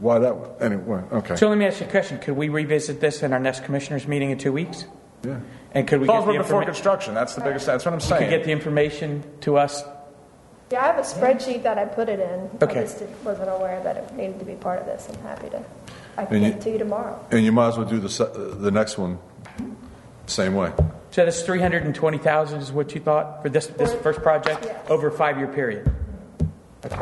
why 0.00 0.18
that, 0.18 0.56
anyway, 0.60 1.02
okay. 1.12 1.36
So 1.36 1.48
let 1.48 1.58
me 1.58 1.66
ask 1.66 1.80
you 1.80 1.86
a 1.86 1.90
question. 1.90 2.18
Could 2.18 2.36
we 2.36 2.48
revisit 2.48 3.00
this 3.00 3.22
in 3.22 3.32
our 3.32 3.38
next 3.38 3.64
commissioners 3.64 4.08
meeting 4.08 4.30
in 4.30 4.38
two 4.38 4.52
weeks? 4.52 4.84
Yeah. 5.24 5.38
And 5.70 5.86
could 5.86 6.00
we 6.00 6.06
As 6.06 6.08
long 6.08 6.20
get 6.20 6.26
the 6.26 6.32
we're 6.32 6.42
before 6.42 6.62
informa- 6.62 6.66
construction, 6.66 7.14
that's 7.14 7.36
the 7.36 7.42
biggest, 7.42 7.66
that's 7.66 7.84
what 7.84 7.94
I'm 7.94 8.00
saying. 8.00 8.12
You 8.12 8.18
saying. 8.18 8.30
could 8.30 8.36
get 8.38 8.44
the 8.46 8.52
information 8.52 9.22
to 9.42 9.56
us. 9.56 9.84
Yeah, 10.72 10.82
I 10.82 10.86
have 10.86 10.98
a 10.98 11.02
spreadsheet 11.02 11.62
that 11.62 11.78
I 11.78 11.84
put 11.84 12.08
it 12.08 12.18
in. 12.18 12.50
Okay. 12.60 12.80
I 12.80 12.82
just 12.82 13.02
wasn't 13.24 13.50
aware 13.50 13.80
that 13.84 13.96
it 13.96 14.12
needed 14.14 14.38
to 14.40 14.44
be 14.44 14.54
part 14.54 14.80
of 14.80 14.86
this. 14.86 15.08
I'm 15.08 15.22
happy 15.22 15.50
to, 15.50 15.62
I 16.16 16.24
can 16.26 16.36
And 16.36 16.44
get 16.44 16.52
you- 16.52 16.58
it 16.58 16.60
to 16.62 16.70
you 16.72 16.78
tomorrow. 16.78 17.18
And 17.30 17.44
you 17.44 17.52
might 17.52 17.68
as 17.68 17.76
well 17.78 17.86
do 17.86 17.98
the, 18.00 18.24
uh, 18.24 18.54
the 18.60 18.70
next 18.70 18.98
one 18.98 19.18
same 20.26 20.54
way. 20.54 20.72
So 21.10 21.24
this 21.26 21.42
320,000 21.42 22.60
is 22.60 22.72
what 22.72 22.94
you 22.94 23.00
thought 23.00 23.42
for 23.42 23.48
this, 23.48 23.66
this 23.66 23.92
first 23.94 24.22
project 24.22 24.66
over 24.90 25.08
a 25.08 25.12
five-year 25.12 25.48
period? 25.48 25.90
As 26.84 26.92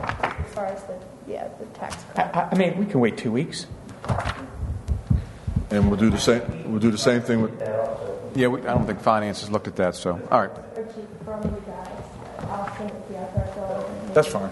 far 0.54 0.66
as 0.66 0.82
the, 0.84 0.94
yeah, 1.28 1.48
the 1.58 1.66
tax 1.78 1.96
I, 2.16 2.22
I- 2.22 2.48
I 2.52 2.54
mean, 2.56 2.76
we 2.78 2.86
can 2.86 3.00
wait 3.00 3.16
two 3.16 3.30
weeks. 3.32 3.66
And 5.70 5.88
we'll 5.88 5.98
do 6.00 6.10
the 6.10 6.18
same, 6.18 6.42
we'll 6.70 6.80
do 6.80 6.90
the 6.90 6.98
same 6.98 7.20
thing 7.20 7.42
with, 7.42 7.52
Yeah, 8.34 8.48
we, 8.48 8.60
I 8.62 8.74
don't 8.74 8.86
think 8.86 9.00
finance 9.00 9.40
has 9.40 9.50
looked 9.50 9.68
at 9.68 9.76
that, 9.76 9.94
so, 9.94 10.20
all 10.30 10.40
right. 10.40 10.50
spreadsheet 10.74 11.06
from 11.24 11.42
you 11.44 11.62
guys. 11.66 11.88
I'll 12.48 12.76
send 12.76 12.90
it 12.90 13.06
to 13.06 13.12
you 13.12 13.18
after 13.18 13.40
I 13.40 13.54
fill 13.54 13.80
it 13.80 14.08
in. 14.08 14.14
That's 14.14 14.28
fine. 14.28 14.50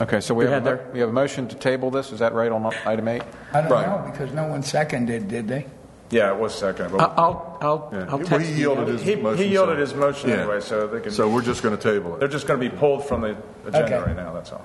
Okay, 0.00 0.20
so 0.20 0.34
we 0.34 0.46
have, 0.46 0.66
a, 0.66 0.86
we 0.92 1.00
have 1.00 1.10
a 1.10 1.12
motion 1.12 1.46
to 1.48 1.56
table 1.56 1.90
this, 1.90 2.10
is 2.12 2.20
that 2.20 2.32
right 2.32 2.50
on 2.50 2.64
item 2.86 3.08
eight? 3.08 3.22
I 3.52 3.60
don't 3.60 3.70
know, 3.70 4.10
because 4.10 4.32
no 4.32 4.46
one 4.46 4.62
seconded, 4.62 5.28
did 5.28 5.46
they? 5.48 5.66
Yeah, 6.10 6.32
it 6.32 6.40
was 6.40 6.54
second. 6.54 6.86
I- 6.86 6.88
But 6.88 7.00
I'll, 7.18 7.58
I'll, 7.60 7.90
yeah. 7.92 8.06
I'll 8.08 8.18
Well, 8.18 8.26
text 8.26 8.46
he 8.48 8.52
you. 8.54 8.58
yielded 8.60 8.88
his 8.88 9.02
he, 9.02 9.14
motion. 9.16 9.44
he 9.44 9.50
yielded 9.50 9.76
so- 9.76 9.80
his 9.80 9.94
motion 9.94 10.30
Yeah. 10.30 10.36
anyway, 10.38 10.60
so 10.60 10.86
they 10.86 11.00
can. 11.00 11.12
So 11.12 11.28
we're 11.28 11.42
just 11.42 11.62
going 11.62 11.76
to 11.76 11.82
table 11.82 12.14
it. 12.16 12.18
they're 12.20 12.28
just 12.28 12.46
going 12.46 12.60
to 12.60 12.70
be 12.70 12.74
pulled 12.74 13.04
from 13.06 13.20
the 13.20 13.36
agenda 13.66 13.96
Okay. 13.96 13.98
right 14.08 14.16
now. 14.16 14.32
That's 14.32 14.52
all. 14.52 14.64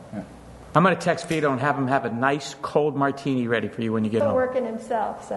I'm 0.73 0.83
going 0.83 0.95
to 0.95 1.01
text 1.01 1.27
Vito 1.29 1.51
and 1.51 1.59
have 1.61 1.77
him 1.77 1.87
have 1.87 2.03
a 2.05 2.11
nice 2.11 2.53
cold 2.61 2.95
martini 2.97 3.47
ready 3.47 3.67
for 3.69 3.81
you 3.81 3.93
when 3.93 4.03
you 4.03 4.09
get 4.09 4.17
Still 4.19 4.27
home. 4.29 4.35
working 4.35 4.65
himself, 4.65 5.27
so. 5.29 5.35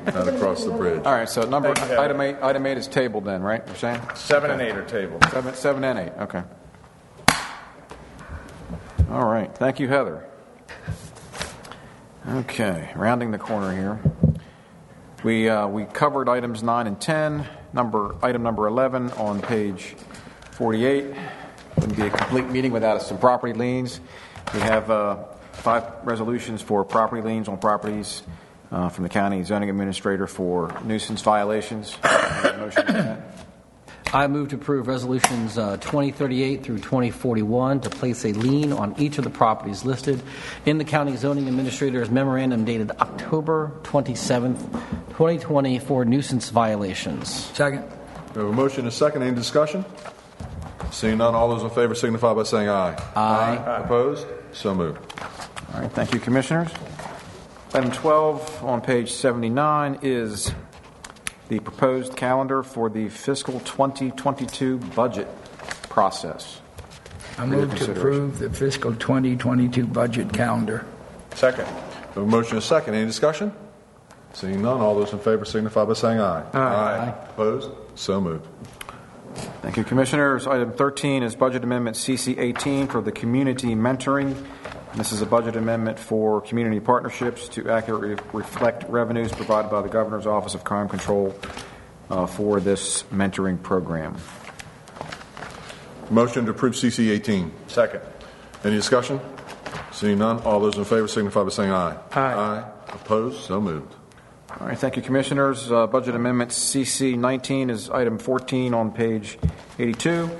Not 0.06 0.28
across 0.28 0.64
the 0.64 0.72
bridge. 0.72 1.04
All 1.06 1.12
right, 1.12 1.28
so 1.28 1.42
number, 1.42 1.70
item 1.98 2.20
eight, 2.20 2.36
item 2.42 2.66
eight 2.66 2.76
is 2.76 2.86
tabled 2.88 3.24
then, 3.24 3.40
right, 3.42 3.62
you're 3.66 3.76
saying? 3.76 4.00
Seven 4.14 4.50
and 4.50 4.60
eight 4.60 4.72
are 4.76 4.84
tabled. 4.84 5.24
Seven, 5.30 5.54
seven 5.54 5.84
and 5.84 5.98
eight, 6.00 6.12
okay. 6.20 6.42
All 9.10 9.24
right, 9.24 9.50
thank 9.56 9.80
you, 9.80 9.88
Heather. 9.88 10.22
Okay, 12.28 12.90
rounding 12.94 13.30
the 13.30 13.38
corner 13.38 13.72
here. 13.72 14.00
We, 15.24 15.48
uh, 15.48 15.66
we 15.66 15.86
covered 15.86 16.28
items 16.28 16.62
nine 16.62 16.86
and 16.86 17.00
10, 17.00 17.48
number, 17.72 18.14
item 18.22 18.42
number 18.42 18.66
11 18.66 19.12
on 19.12 19.40
page 19.40 19.96
48. 20.52 21.14
Wouldn't 21.76 21.96
be 21.96 22.02
a 22.02 22.10
complete 22.10 22.50
meeting 22.50 22.70
without 22.70 23.00
some 23.00 23.16
property 23.16 23.54
liens. 23.54 23.98
We 24.52 24.60
have 24.60 24.90
uh, 24.90 25.24
five 25.52 25.84
resolutions 26.04 26.60
for 26.60 26.84
property 26.84 27.22
liens 27.22 27.48
on 27.48 27.56
properties 27.56 28.22
uh, 28.70 28.90
from 28.90 29.04
the 29.04 29.08
county 29.08 29.42
zoning 29.42 29.70
administrator 29.70 30.26
for 30.26 30.78
nuisance 30.84 31.22
violations. 31.22 31.96
Motion 32.04 32.86
on 32.88 32.92
that? 32.92 33.37
I 34.12 34.26
move 34.26 34.48
to 34.50 34.56
approve 34.56 34.86
resolutions 34.86 35.58
uh, 35.58 35.76
2038 35.76 36.62
through 36.64 36.78
2041 36.78 37.80
to 37.82 37.90
place 37.90 38.24
a 38.24 38.32
lien 38.32 38.72
on 38.72 38.94
each 38.98 39.18
of 39.18 39.24
the 39.24 39.30
properties 39.30 39.84
listed 39.84 40.22
in 40.64 40.78
the 40.78 40.84
county 40.84 41.14
zoning 41.16 41.46
administrator's 41.46 42.10
memorandum 42.10 42.64
dated 42.64 42.90
October 42.92 43.72
27th, 43.82 44.58
2020 45.08 45.78
for 45.80 46.06
nuisance 46.06 46.48
violations. 46.48 47.28
Second. 47.54 47.84
We 48.34 48.40
have 48.42 48.50
a 48.50 48.52
motion 48.52 48.80
and 48.80 48.88
a 48.88 48.92
second. 48.92 49.22
Any 49.22 49.34
discussion? 49.34 49.84
Seeing 50.90 51.18
none, 51.18 51.34
all 51.34 51.48
those 51.50 51.62
in 51.62 51.70
favor 51.70 51.94
signify 51.94 52.32
by 52.32 52.44
saying 52.44 52.68
aye. 52.68 52.96
Aye. 53.14 53.82
Opposed? 53.84 54.26
So 54.52 54.74
moved. 54.74 55.00
All 55.74 55.82
right, 55.82 55.92
thank 55.92 56.14
you, 56.14 56.20
Commissioners. 56.20 56.70
Item 57.74 57.90
12 57.90 58.64
on 58.64 58.80
page 58.80 59.12
79 59.12 59.98
is 60.00 60.50
the 61.48 61.60
proposed 61.60 62.16
calendar 62.16 62.62
for 62.62 62.88
the 62.90 63.08
fiscal 63.08 63.60
2022 63.60 64.78
budget 64.78 65.28
process. 65.88 66.60
I 67.38 67.46
move 67.46 67.74
to 67.76 67.92
approve 67.92 68.38
the 68.38 68.50
fiscal 68.50 68.94
2022 68.94 69.86
budget 69.86 70.32
calendar. 70.32 70.84
Second. 71.34 71.66
We 71.66 71.72
have 71.72 72.16
a 72.16 72.26
motion 72.26 72.56
and 72.56 72.58
a 72.58 72.66
second. 72.66 72.94
Any 72.94 73.06
discussion? 73.06 73.52
Seeing 74.32 74.62
none, 74.62 74.80
all 74.80 74.94
those 74.94 75.12
in 75.12 75.18
favor 75.18 75.44
signify 75.44 75.84
by 75.84 75.94
saying 75.94 76.20
aye. 76.20 76.44
Aye. 76.52 77.14
Opposed? 77.30 77.70
So 77.94 78.20
moved. 78.20 78.46
Thank 79.62 79.76
you, 79.76 79.84
Commissioners. 79.84 80.46
Item 80.46 80.72
13 80.72 81.22
is 81.22 81.34
Budget 81.36 81.62
Amendment 81.62 81.96
CC 81.96 82.38
18 82.38 82.88
for 82.88 83.00
the 83.00 83.12
community 83.12 83.68
mentoring. 83.68 84.34
This 84.98 85.12
is 85.12 85.22
a 85.22 85.26
budget 85.26 85.54
amendment 85.54 85.96
for 85.96 86.40
community 86.40 86.80
partnerships 86.80 87.46
to 87.50 87.70
accurately 87.70 88.16
reflect 88.32 88.82
revenues 88.90 89.30
provided 89.30 89.70
by 89.70 89.80
the 89.80 89.88
Governor's 89.88 90.26
Office 90.26 90.56
of 90.56 90.64
Crime 90.64 90.88
Control 90.88 91.38
uh, 92.10 92.26
for 92.26 92.58
this 92.58 93.04
mentoring 93.04 93.62
program. 93.62 94.16
Motion 96.10 96.46
to 96.46 96.50
approve 96.50 96.74
CC 96.74 97.10
18. 97.10 97.52
Second. 97.68 98.00
Any 98.64 98.74
discussion? 98.74 99.20
Seeing 99.92 100.18
none, 100.18 100.40
all 100.40 100.58
those 100.58 100.76
in 100.76 100.84
favor 100.84 101.06
signify 101.06 101.44
by 101.44 101.50
saying 101.50 101.70
aye. 101.70 101.96
Aye. 102.10 102.34
Aye. 102.34 102.70
Opposed? 102.88 103.44
So 103.44 103.60
moved. 103.60 103.94
All 104.50 104.66
right, 104.66 104.78
thank 104.78 104.96
you, 104.96 105.02
Commissioners. 105.02 105.70
Uh, 105.70 105.86
Budget 105.86 106.14
Amendment 106.14 106.50
CC 106.50 107.18
19 107.18 107.68
is 107.68 107.90
item 107.90 108.18
14 108.18 108.72
on 108.72 108.90
page 108.90 109.38
82. 109.78 110.30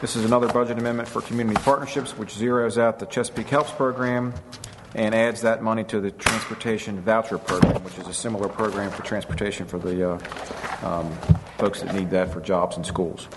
This 0.00 0.16
is 0.16 0.24
another 0.24 0.48
budget 0.48 0.78
amendment 0.78 1.06
for 1.06 1.20
community 1.20 1.60
partnerships, 1.60 2.16
which 2.16 2.30
zeroes 2.34 2.78
out 2.78 2.98
the 2.98 3.04
Chesapeake 3.06 3.48
Helps 3.48 3.70
program 3.70 4.32
and 4.94 5.14
adds 5.14 5.42
that 5.42 5.62
money 5.62 5.84
to 5.84 6.00
the 6.00 6.10
transportation 6.10 7.00
voucher 7.02 7.36
program, 7.36 7.84
which 7.84 7.98
is 7.98 8.08
a 8.08 8.14
similar 8.14 8.48
program 8.48 8.90
for 8.90 9.02
transportation 9.02 9.66
for 9.66 9.78
the 9.78 10.12
uh, 10.12 10.18
um, 10.82 11.12
folks 11.58 11.82
that 11.82 11.94
need 11.94 12.10
that 12.10 12.32
for 12.32 12.40
jobs 12.40 12.76
and 12.76 12.86
schools. 12.86 13.28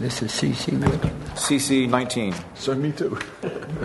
This 0.00 0.22
is 0.22 0.32
CC 0.32 0.72
which? 0.72 1.12
CC 1.34 1.88
19. 1.88 2.34
So 2.54 2.74
me 2.74 2.90
too. 2.90 3.16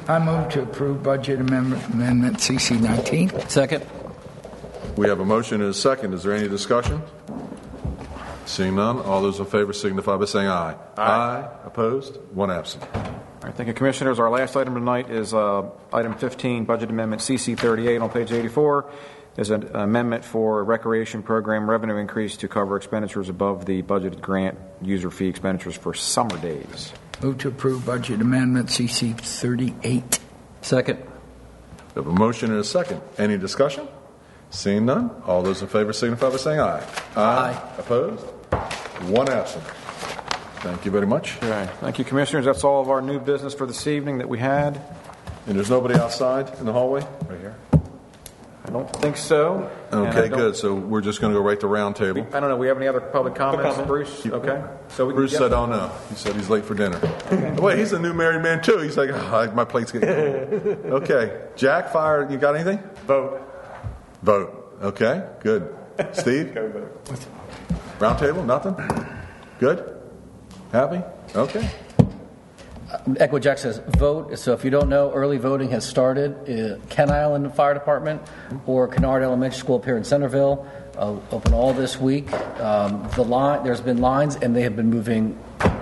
I 0.07 0.17
move 0.17 0.49
to 0.49 0.63
approve 0.63 1.03
budget 1.03 1.39
amendment, 1.39 1.85
amendment 1.93 2.37
CC 2.37 2.81
19. 2.81 3.47
Second. 3.47 3.85
We 4.95 5.07
have 5.07 5.19
a 5.19 5.25
motion 5.25 5.61
and 5.61 5.69
a 5.69 5.73
second. 5.73 6.13
Is 6.13 6.23
there 6.23 6.33
any 6.33 6.47
discussion? 6.47 7.01
Seeing 8.45 8.75
none, 8.75 8.99
all 9.01 9.21
those 9.21 9.39
in 9.39 9.45
favor 9.45 9.73
signify 9.73 10.17
by 10.17 10.25
saying 10.25 10.47
aye. 10.47 10.75
Aye. 10.97 11.47
Opposed? 11.65 12.17
One 12.33 12.49
absent. 12.49 12.83
All 12.95 13.01
right, 13.43 13.55
thank 13.55 13.67
you, 13.67 13.73
Commissioners. 13.73 14.19
Our 14.19 14.29
last 14.29 14.55
item 14.57 14.73
tonight 14.73 15.09
is 15.09 15.33
uh, 15.33 15.69
item 15.93 16.15
15, 16.15 16.65
Budget 16.65 16.89
Amendment 16.89 17.21
CC 17.21 17.57
38 17.57 18.01
on 18.01 18.09
page 18.09 18.31
84. 18.31 18.89
There's 19.35 19.51
an 19.51 19.73
amendment 19.75 20.25
for 20.25 20.63
recreation 20.63 21.23
program 21.23 21.69
revenue 21.69 21.95
increase 21.95 22.35
to 22.37 22.47
cover 22.47 22.75
expenditures 22.75 23.29
above 23.29 23.65
the 23.65 23.83
budgeted 23.83 24.19
grant 24.19 24.57
user 24.81 25.11
fee 25.11 25.27
expenditures 25.27 25.75
for 25.77 25.93
summer 25.93 26.37
days. 26.41 26.91
Move 27.21 27.37
to 27.37 27.49
approve 27.49 27.85
budget 27.85 28.19
amendment 28.19 28.67
CC 28.69 29.17
38. 29.17 30.19
Second. 30.61 30.99
We 31.95 32.01
have 32.01 32.07
a 32.07 32.11
motion 32.11 32.51
and 32.51 32.59
a 32.59 32.63
second. 32.63 33.01
Any 33.17 33.37
discussion? 33.37 33.87
Seeing 34.51 34.85
none, 34.85 35.11
all 35.25 35.43
those 35.43 35.61
in 35.61 35.67
favor 35.67 35.93
signify 35.93 36.29
by 36.29 36.37
saying 36.37 36.59
aye. 36.59 36.83
Aye. 37.15 37.61
Opposed? 37.77 38.25
One 39.09 39.29
absent. 39.29 39.63
Thank 40.61 40.85
you 40.85 40.91
very 40.91 41.07
much. 41.07 41.37
Okay, 41.37 41.69
thank 41.79 41.99
you, 41.99 42.05
Commissioners. 42.05 42.45
That's 42.45 42.63
all 42.63 42.81
of 42.81 42.89
our 42.89 43.01
new 43.01 43.19
business 43.19 43.53
for 43.53 43.65
this 43.65 43.87
evening 43.87 44.17
that 44.17 44.27
we 44.27 44.39
had. 44.39 44.81
And 45.47 45.55
there's 45.55 45.69
nobody 45.69 45.95
outside 45.95 46.51
in 46.59 46.65
the 46.65 46.73
hallway? 46.73 47.01
Right 47.27 47.39
here. 47.39 47.55
I 48.65 48.71
don't 48.71 48.91
think 48.97 49.17
so. 49.17 49.71
Okay, 49.91 50.27
good. 50.29 50.55
So 50.55 50.75
we're 50.75 51.01
just 51.01 51.21
going 51.21 51.31
to 51.33 51.39
go 51.39 51.43
right 51.43 51.59
to 51.59 51.67
round 51.67 51.95
table. 51.95 52.27
I 52.33 52.39
don't 52.39 52.49
know, 52.49 52.57
we 52.57 52.67
have 52.67 52.77
any 52.77 52.87
other 52.87 52.99
public 52.99 53.35
comments, 53.35 53.79
Bruce? 53.87 54.25
Okay. 54.25 54.61
So 54.89 55.05
we 55.07 55.13
Bruce 55.13 55.31
said, 55.35 55.53
"Oh 55.53 55.65
no." 55.65 55.91
He 56.09 56.15
said 56.15 56.35
he's 56.35 56.49
late 56.49 56.65
for 56.65 56.75
dinner. 56.75 56.99
Wait, 57.59 57.79
he's 57.79 57.93
a 57.93 57.99
new 57.99 58.13
married 58.13 58.43
man 58.43 58.61
too. 58.61 58.77
He's 58.79 58.97
like, 58.97 59.09
"Ah, 59.13 59.49
"My 59.55 59.63
plate's 59.65 59.91
getting 59.91 60.09
full." 60.09 60.91
Okay, 61.01 61.41
Jack, 61.55 61.91
fire. 61.91 62.29
You 62.29 62.37
got 62.37 62.55
anything? 62.55 62.77
Vote. 63.07 63.41
Vote. 64.21 64.77
Okay, 64.81 65.25
good. 65.41 65.75
Steve, 66.13 66.53
Go 66.55 66.69
vote. 66.69 67.25
round 67.99 68.19
table. 68.19 68.43
Nothing. 68.43 68.75
Good. 69.59 69.97
Happy. 70.71 71.01
Okay. 71.35 71.69
Echo 73.17 73.37
Jack 73.37 73.59
says 73.59 73.81
vote. 73.97 74.37
So 74.39 74.53
if 74.53 74.63
you 74.63 74.71
don't 74.71 74.89
know, 74.89 75.11
early 75.11 75.37
voting 75.37 75.69
has 75.71 75.85
started. 75.85 76.49
Uh, 76.49 76.77
Kent 76.89 77.11
Island 77.11 77.53
Fire 77.53 77.73
Department 77.73 78.21
or 78.65 78.87
Kennard 78.87 79.21
Elementary 79.21 79.57
School 79.59 79.75
up 79.77 79.85
here 79.85 79.95
in 79.97 80.03
Centreville 80.03 80.65
uh, 80.97 81.15
open 81.31 81.53
all 81.53 81.73
this 81.73 81.99
week. 81.99 82.31
Um, 82.59 83.07
the 83.15 83.23
line, 83.23 83.63
there's 83.63 83.81
been 83.81 83.99
lines, 83.99 84.35
and 84.35 84.55
they 84.55 84.63
have 84.63 84.75
been 84.75 84.89
moving 84.89 85.37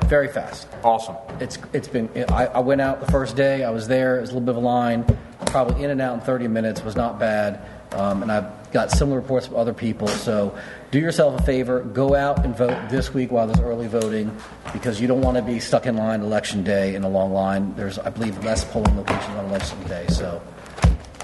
very 0.05 0.27
fast. 0.27 0.67
Awesome. 0.83 1.15
It's 1.39 1.57
it's 1.73 1.87
been. 1.87 2.09
I, 2.29 2.47
I 2.47 2.59
went 2.59 2.81
out 2.81 2.99
the 2.99 3.11
first 3.11 3.35
day. 3.35 3.63
I 3.63 3.69
was 3.71 3.87
there. 3.87 4.17
It 4.17 4.21
was 4.21 4.29
a 4.29 4.33
little 4.33 4.45
bit 4.45 4.55
of 4.57 4.63
a 4.63 4.65
line. 4.65 5.05
Probably 5.47 5.83
in 5.83 5.89
and 5.89 6.01
out 6.01 6.13
in 6.15 6.21
30 6.21 6.47
minutes. 6.49 6.83
Was 6.83 6.95
not 6.95 7.19
bad. 7.19 7.61
Um, 7.97 8.21
and 8.21 8.31
I've 8.31 8.71
got 8.71 8.91
similar 8.91 9.19
reports 9.19 9.47
from 9.47 9.55
other 9.55 9.73
people. 9.73 10.07
So 10.07 10.55
do 10.91 10.99
yourself 10.99 11.39
a 11.39 11.43
favor. 11.43 11.81
Go 11.81 12.15
out 12.15 12.45
and 12.45 12.55
vote 12.55 12.89
this 12.89 13.13
week 13.13 13.31
while 13.31 13.47
there's 13.47 13.59
early 13.59 13.87
voting, 13.87 14.35
because 14.71 15.01
you 15.01 15.07
don't 15.07 15.21
want 15.21 15.35
to 15.37 15.43
be 15.43 15.59
stuck 15.59 15.87
in 15.87 15.97
line 15.97 16.21
election 16.21 16.63
day 16.63 16.95
in 16.95 17.03
a 17.03 17.09
long 17.09 17.33
line. 17.33 17.75
There's, 17.75 17.97
I 17.97 18.09
believe, 18.09 18.43
less 18.43 18.63
polling 18.63 18.95
locations 18.95 19.35
on 19.35 19.45
election 19.45 19.83
day. 19.87 20.05
So 20.09 20.41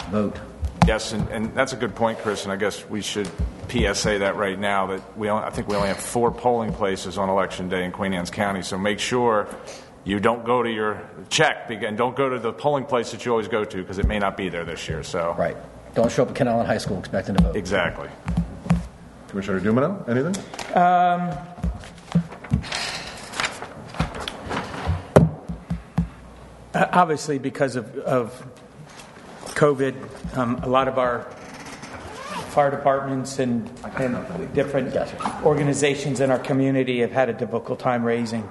vote. 0.10 0.38
Yes, 0.88 1.14
and, 1.14 1.30
and 1.30 1.56
that's 1.56 1.74
a 1.74 1.78
good 1.78 1.96
point, 1.96 2.20
Chris. 2.20 2.44
And 2.44 2.52
I 2.52 2.56
guess 2.56 2.88
we 2.90 3.02
should 3.02 3.30
PSA 3.70 4.20
that 4.20 4.36
right 4.36 4.60
now 4.60 4.88
that 4.88 5.18
we 5.18 5.30
only, 5.30 5.46
I 5.46 5.50
think 5.50 5.68
we 5.68 5.76
only 5.76 5.88
have 5.88 5.98
four 5.98 6.32
polling 6.32 6.74
places 6.74 7.18
on 7.18 7.30
election 7.30 7.70
day 7.70 7.86
in 7.86 7.92
Queen 7.92 8.14
Anne's 8.14 8.30
County. 8.30 8.64
So 8.64 8.78
make 8.78 9.00
sure 9.00 9.48
you 10.04 10.20
don't 10.20 10.44
go 10.44 10.62
to 10.62 10.70
your 10.70 11.10
check 11.30 11.70
and 11.70 11.98
don't 11.98 12.16
go 12.16 12.30
to 12.30 12.40
the 12.40 12.52
polling 12.52 12.86
place 12.86 13.12
that 13.12 13.26
you 13.26 13.32
always 13.32 13.48
go 13.48 13.64
to 13.64 13.78
because 13.78 13.98
it 13.98 14.08
may 14.08 14.20
not 14.20 14.36
be 14.36 14.50
there 14.50 14.66
this 14.66 14.90
year. 14.90 15.04
So 15.04 15.36
right, 15.38 15.56
don't 15.94 16.12
show 16.12 16.24
up 16.24 16.30
at 16.30 16.36
Kent 16.36 16.50
Island 16.50 16.68
High 16.68 16.78
School 16.78 17.00
expecting 17.00 17.36
to 17.36 17.44
vote. 17.44 17.56
Exactly. 17.56 18.10
Commissioner 19.28 19.60
Dumenil, 19.60 20.08
anything? 20.10 20.36
Um, 20.76 21.32
obviously, 26.74 27.40
because 27.40 27.76
of, 27.76 27.96
of 28.00 28.46
COVID, 29.56 30.38
um, 30.38 30.56
a 30.64 30.68
lot 30.68 30.88
of 30.88 30.98
our 30.98 31.24
fire 32.50 32.70
departments 32.70 33.40
and, 33.40 33.68
and 33.98 34.54
different 34.54 34.96
organizations 35.44 36.20
in 36.20 36.30
our 36.30 36.38
community 36.40 37.00
have 37.00 37.12
had 37.12 37.30
a 37.30 37.34
difficult 37.34 37.80
time 37.80 38.04
raising 38.04 38.48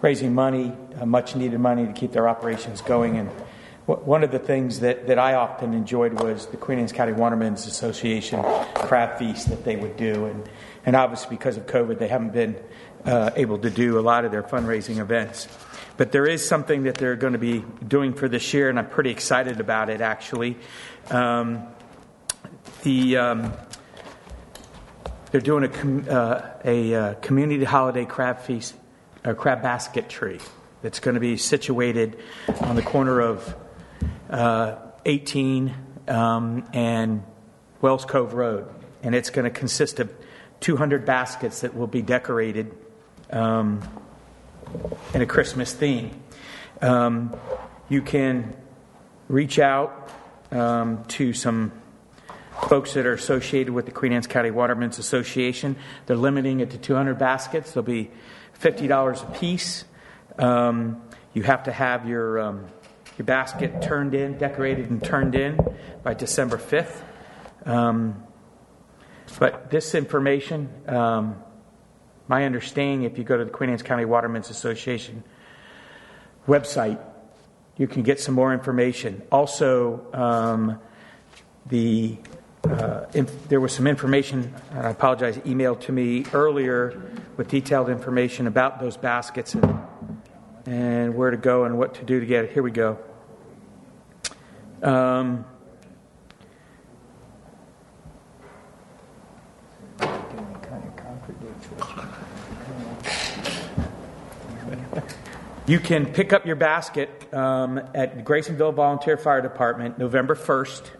raising 0.00 0.34
money, 0.34 0.72
uh, 1.00 1.06
much 1.06 1.36
needed 1.36 1.58
money 1.60 1.86
to 1.86 1.92
keep 1.92 2.10
their 2.12 2.28
operations 2.28 2.80
going. 2.82 3.18
And 3.18 3.28
w- 3.28 3.46
one 3.86 4.22
of 4.22 4.30
the 4.30 4.38
things 4.38 4.80
that, 4.80 5.08
that 5.08 5.18
I 5.18 5.34
often 5.34 5.74
enjoyed 5.74 6.12
was 6.12 6.46
the 6.46 6.56
Queen 6.56 6.78
Anne's 6.78 6.92
County 6.92 7.12
Watermen's 7.12 7.66
Association 7.66 8.40
crab 8.74 9.18
feast 9.18 9.48
that 9.48 9.64
they 9.64 9.74
would 9.74 9.96
do. 9.96 10.26
And, 10.26 10.48
and 10.86 10.94
obviously, 10.94 11.36
because 11.36 11.56
of 11.56 11.66
COVID, 11.66 11.98
they 11.98 12.06
haven't 12.06 12.32
been 12.32 12.56
uh, 13.04 13.30
able 13.34 13.58
to 13.58 13.70
do 13.70 13.98
a 13.98 14.00
lot 14.00 14.24
of 14.24 14.30
their 14.30 14.44
fundraising 14.44 14.98
events. 14.98 15.48
But 15.96 16.12
there 16.12 16.26
is 16.26 16.46
something 16.46 16.84
that 16.84 16.96
they're 16.96 17.16
going 17.16 17.32
to 17.32 17.38
be 17.38 17.64
doing 17.86 18.14
for 18.14 18.28
this 18.28 18.54
year, 18.54 18.70
and 18.70 18.78
I'm 18.78 18.88
pretty 18.88 19.10
excited 19.10 19.60
about 19.60 19.90
it 19.90 20.00
actually. 20.00 20.56
Um, 21.10 21.66
the 22.82 23.16
um, 23.16 23.52
they're 25.30 25.40
doing 25.40 25.64
a, 25.64 25.68
com- 25.68 26.06
uh, 26.08 26.42
a 26.64 26.94
uh, 26.94 27.14
community 27.14 27.64
holiday 27.64 28.04
crab 28.04 28.40
feast, 28.40 28.74
a 29.24 29.34
crab 29.34 29.62
basket 29.62 30.08
tree 30.08 30.38
that's 30.82 31.00
going 31.00 31.14
to 31.14 31.20
be 31.20 31.36
situated 31.36 32.18
on 32.60 32.76
the 32.76 32.82
corner 32.82 33.20
of 33.20 33.54
uh, 34.32 34.76
18 35.04 35.74
um, 36.08 36.68
and 36.72 37.22
Wells 37.80 38.04
Cove 38.04 38.34
Road, 38.34 38.66
and 39.02 39.14
it's 39.14 39.30
going 39.30 39.44
to 39.44 39.50
consist 39.50 40.00
of 40.00 40.12
200 40.60 41.04
baskets 41.04 41.60
that 41.60 41.74
will 41.74 41.86
be 41.86 42.02
decorated 42.02 42.72
um, 43.30 43.80
in 45.14 45.22
a 45.22 45.26
Christmas 45.26 45.72
theme. 45.72 46.22
Um, 46.80 47.36
you 47.88 48.02
can 48.02 48.56
reach 49.28 49.58
out 49.58 50.10
um, 50.50 51.04
to 51.08 51.32
some 51.32 51.72
folks 52.68 52.94
that 52.94 53.06
are 53.06 53.12
associated 53.12 53.72
with 53.72 53.86
the 53.86 53.92
Queen 53.92 54.12
Anne's 54.12 54.26
County 54.26 54.50
Watermen's 54.50 54.98
Association. 54.98 55.76
They're 56.06 56.16
limiting 56.16 56.60
it 56.60 56.70
to 56.70 56.78
200 56.78 57.18
baskets. 57.18 57.72
They'll 57.72 57.82
be 57.82 58.10
$50 58.60 59.22
a 59.22 59.38
piece. 59.38 59.84
Um, 60.38 61.02
you 61.34 61.42
have 61.42 61.64
to 61.64 61.72
have 61.72 62.08
your, 62.08 62.38
um, 62.40 62.66
your 63.18 63.26
basket 63.26 63.82
turned 63.82 64.14
in, 64.14 64.38
decorated 64.38 64.90
and 64.90 65.02
turned 65.02 65.34
in 65.34 65.58
by 66.02 66.14
December 66.14 66.56
5th. 66.56 67.02
Um, 67.66 68.22
but 69.38 69.70
this 69.70 69.94
information, 69.94 70.68
um, 70.86 71.36
my 72.28 72.44
understanding, 72.44 73.04
if 73.04 73.18
you 73.18 73.24
go 73.24 73.36
to 73.36 73.44
the 73.44 73.50
Queen 73.50 73.70
Anne's 73.70 73.82
County 73.82 74.04
Watermen's 74.04 74.50
Association 74.50 75.22
website, 76.46 77.00
you 77.76 77.86
can 77.86 78.02
get 78.02 78.20
some 78.20 78.34
more 78.34 78.52
information. 78.52 79.22
Also, 79.30 80.06
um, 80.12 80.78
the 81.66 82.18
uh, 82.64 83.06
inf- 83.14 83.48
there 83.48 83.60
was 83.60 83.72
some 83.72 83.86
information, 83.86 84.54
I 84.72 84.90
apologize, 84.90 85.36
emailed 85.38 85.80
to 85.82 85.92
me 85.92 86.24
earlier 86.32 87.02
with 87.36 87.48
detailed 87.48 87.88
information 87.88 88.46
about 88.46 88.80
those 88.80 88.96
baskets 88.96 89.54
and, 89.54 89.64
and 90.66 91.14
where 91.14 91.30
to 91.30 91.36
go 91.36 91.64
and 91.64 91.78
what 91.78 91.94
to 91.96 92.04
do 92.04 92.20
to 92.20 92.26
get 92.26 92.44
it. 92.44 92.52
Here 92.52 92.62
we 92.62 92.70
go. 92.70 92.98
Um, 94.82 95.44
You 105.64 105.78
can 105.78 106.06
pick 106.06 106.32
up 106.32 106.44
your 106.44 106.56
basket 106.56 107.32
um, 107.32 107.78
at 107.94 108.24
Grasonville 108.24 108.74
Volunteer 108.74 109.16
Fire 109.16 109.40
Department 109.40 109.96
November 109.96 110.34
1st 110.34 110.90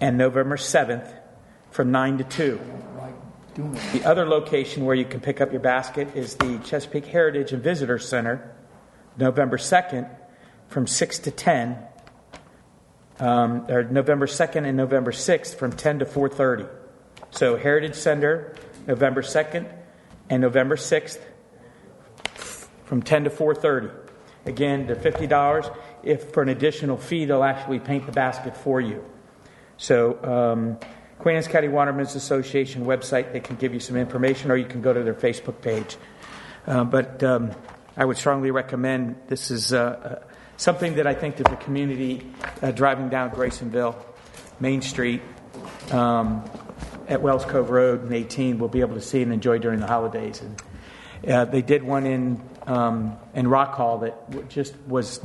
and 0.00 0.18
November 0.18 0.56
7th 0.56 1.14
from 1.70 1.92
9 1.92 2.18
to 2.18 2.24
2. 2.24 2.60
The 3.92 4.02
other 4.04 4.26
location 4.26 4.84
where 4.84 4.96
you 4.96 5.04
can 5.04 5.20
pick 5.20 5.40
up 5.40 5.52
your 5.52 5.60
basket 5.60 6.16
is 6.16 6.34
the 6.34 6.58
Chesapeake 6.64 7.06
Heritage 7.06 7.52
and 7.52 7.62
Visitor 7.62 7.98
Center, 7.98 8.52
November 9.20 9.58
2nd 9.58 10.08
from 10.68 10.86
6 10.86 11.18
to 11.20 11.30
10, 11.30 11.78
um, 13.18 13.66
or 13.68 13.84
November 13.84 14.26
2nd 14.26 14.66
and 14.66 14.76
November 14.76 15.12
6th 15.12 15.54
from 15.54 15.72
10 15.72 16.00
to 16.00 16.04
4.30. 16.04 16.68
So 17.30 17.56
Heritage 17.56 17.94
Center, 17.94 18.56
November 18.86 19.22
2nd 19.22 19.70
and 20.30 20.40
November 20.40 20.76
6th 20.76 21.20
from 22.84 23.02
10 23.02 23.24
to 23.24 23.30
4.30. 23.30 23.92
Again, 24.46 24.86
the 24.86 24.94
$50. 24.94 25.76
If 26.02 26.32
for 26.32 26.42
an 26.42 26.48
additional 26.48 26.96
fee, 26.96 27.26
they'll 27.26 27.44
actually 27.44 27.78
paint 27.78 28.06
the 28.06 28.12
basket 28.12 28.56
for 28.56 28.80
you. 28.80 29.04
So, 29.76 30.22
um, 30.24 30.78
Queen 31.18 31.36
Anne's 31.36 31.48
County 31.48 31.68
Watermen's 31.68 32.14
Association 32.14 32.86
website, 32.86 33.32
they 33.32 33.40
can 33.40 33.56
give 33.56 33.74
you 33.74 33.80
some 33.80 33.96
information, 33.96 34.50
or 34.50 34.56
you 34.56 34.64
can 34.64 34.80
go 34.80 34.94
to 34.94 35.02
their 35.02 35.14
Facebook 35.14 35.60
page. 35.60 35.98
Uh, 36.66 36.84
but 36.84 37.22
um, 37.22 37.50
I 38.00 38.04
would 38.06 38.16
strongly 38.16 38.50
recommend 38.50 39.16
this 39.28 39.50
is 39.50 39.74
uh, 39.74 39.78
uh, 40.22 40.26
something 40.56 40.94
that 40.94 41.06
I 41.06 41.12
think 41.12 41.36
that 41.36 41.50
the 41.50 41.56
community 41.56 42.26
uh, 42.62 42.70
driving 42.70 43.10
down 43.10 43.28
Grasonville, 43.28 43.94
Main 44.58 44.80
Street, 44.80 45.20
um, 45.90 46.42
at 47.08 47.20
Wells 47.20 47.44
Cove 47.44 47.68
Road 47.68 48.02
and 48.02 48.14
18 48.14 48.58
will 48.58 48.68
be 48.68 48.80
able 48.80 48.94
to 48.94 49.02
see 49.02 49.20
and 49.20 49.34
enjoy 49.34 49.58
during 49.58 49.80
the 49.80 49.86
holidays. 49.86 50.40
And 50.40 51.30
uh, 51.30 51.44
they 51.44 51.60
did 51.60 51.82
one 51.82 52.06
in 52.06 52.42
um, 52.66 53.18
in 53.34 53.46
Rock 53.46 53.74
Hall 53.74 53.98
that 53.98 54.48
just 54.48 54.74
was 54.86 55.20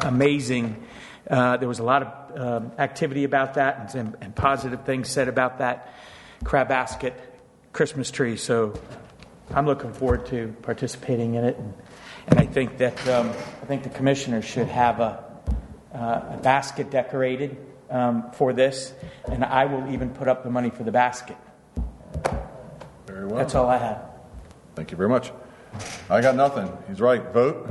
amazing. 0.00 0.84
Uh, 1.30 1.58
there 1.58 1.68
was 1.68 1.78
a 1.78 1.84
lot 1.84 2.02
of 2.02 2.40
um, 2.40 2.72
activity 2.76 3.22
about 3.22 3.54
that 3.54 3.94
and, 3.94 4.16
and, 4.20 4.34
positive 4.34 4.84
things 4.84 5.08
said 5.08 5.28
about 5.28 5.58
that 5.58 5.94
crab 6.42 6.68
basket 6.68 7.14
Christmas 7.72 8.10
tree. 8.10 8.36
So 8.36 8.74
I'm 9.54 9.66
looking 9.66 9.92
forward 9.92 10.26
to 10.26 10.54
participating 10.62 11.34
in 11.34 11.44
it, 11.44 11.56
and, 11.56 11.74
and 12.26 12.38
I 12.38 12.46
think 12.46 12.78
that 12.78 13.08
um, 13.08 13.30
I 13.30 13.66
think 13.66 13.82
the 13.82 13.88
commissioners 13.88 14.44
should 14.44 14.68
have 14.68 15.00
a, 15.00 15.24
uh, 15.94 16.34
a 16.34 16.40
basket 16.42 16.90
decorated 16.90 17.56
um, 17.90 18.30
for 18.32 18.52
this, 18.52 18.92
and 19.26 19.44
I 19.44 19.64
will 19.64 19.90
even 19.92 20.10
put 20.10 20.28
up 20.28 20.44
the 20.44 20.50
money 20.50 20.70
for 20.70 20.82
the 20.82 20.92
basket. 20.92 21.36
Very 23.06 23.26
well. 23.26 23.36
That's 23.36 23.54
all 23.54 23.68
I 23.68 23.78
have. 23.78 24.02
Thank 24.74 24.90
you 24.90 24.96
very 24.96 25.08
much. 25.08 25.32
I 26.10 26.20
got 26.20 26.34
nothing. 26.34 26.70
He's 26.88 27.00
right. 27.00 27.22
Vote. 27.32 27.68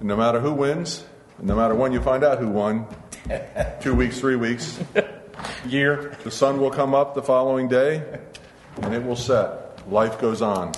No 0.00 0.16
matter 0.16 0.40
who 0.40 0.52
wins, 0.52 1.04
no 1.40 1.56
matter 1.56 1.74
when 1.74 1.92
you 1.92 2.00
find 2.00 2.24
out 2.24 2.38
who 2.38 2.48
won, 2.48 2.86
two 3.80 3.94
weeks, 3.94 4.18
three 4.18 4.36
weeks, 4.36 4.78
year, 5.66 6.16
the 6.24 6.30
sun 6.30 6.60
will 6.60 6.70
come 6.70 6.94
up 6.94 7.14
the 7.14 7.22
following 7.22 7.68
day 7.68 8.20
and 8.82 8.94
it 8.94 9.02
will 9.02 9.16
set. 9.16 9.63
Life 9.88 10.18
goes 10.18 10.42
on. 10.42 10.72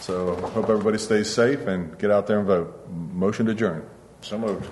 So 0.00 0.34
hope 0.36 0.68
everybody 0.68 0.98
stays 0.98 1.32
safe 1.32 1.66
and 1.66 1.96
get 1.98 2.10
out 2.10 2.26
there 2.26 2.38
and 2.38 2.46
vote. 2.46 2.88
Motion 2.90 3.46
to 3.46 3.52
adjourn. 3.52 3.86
So 4.22 4.38
moved. 4.38 4.68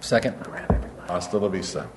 Second. 0.00 0.36
Hasta 1.08 1.38
la 1.38 1.48
vista. 1.48 1.88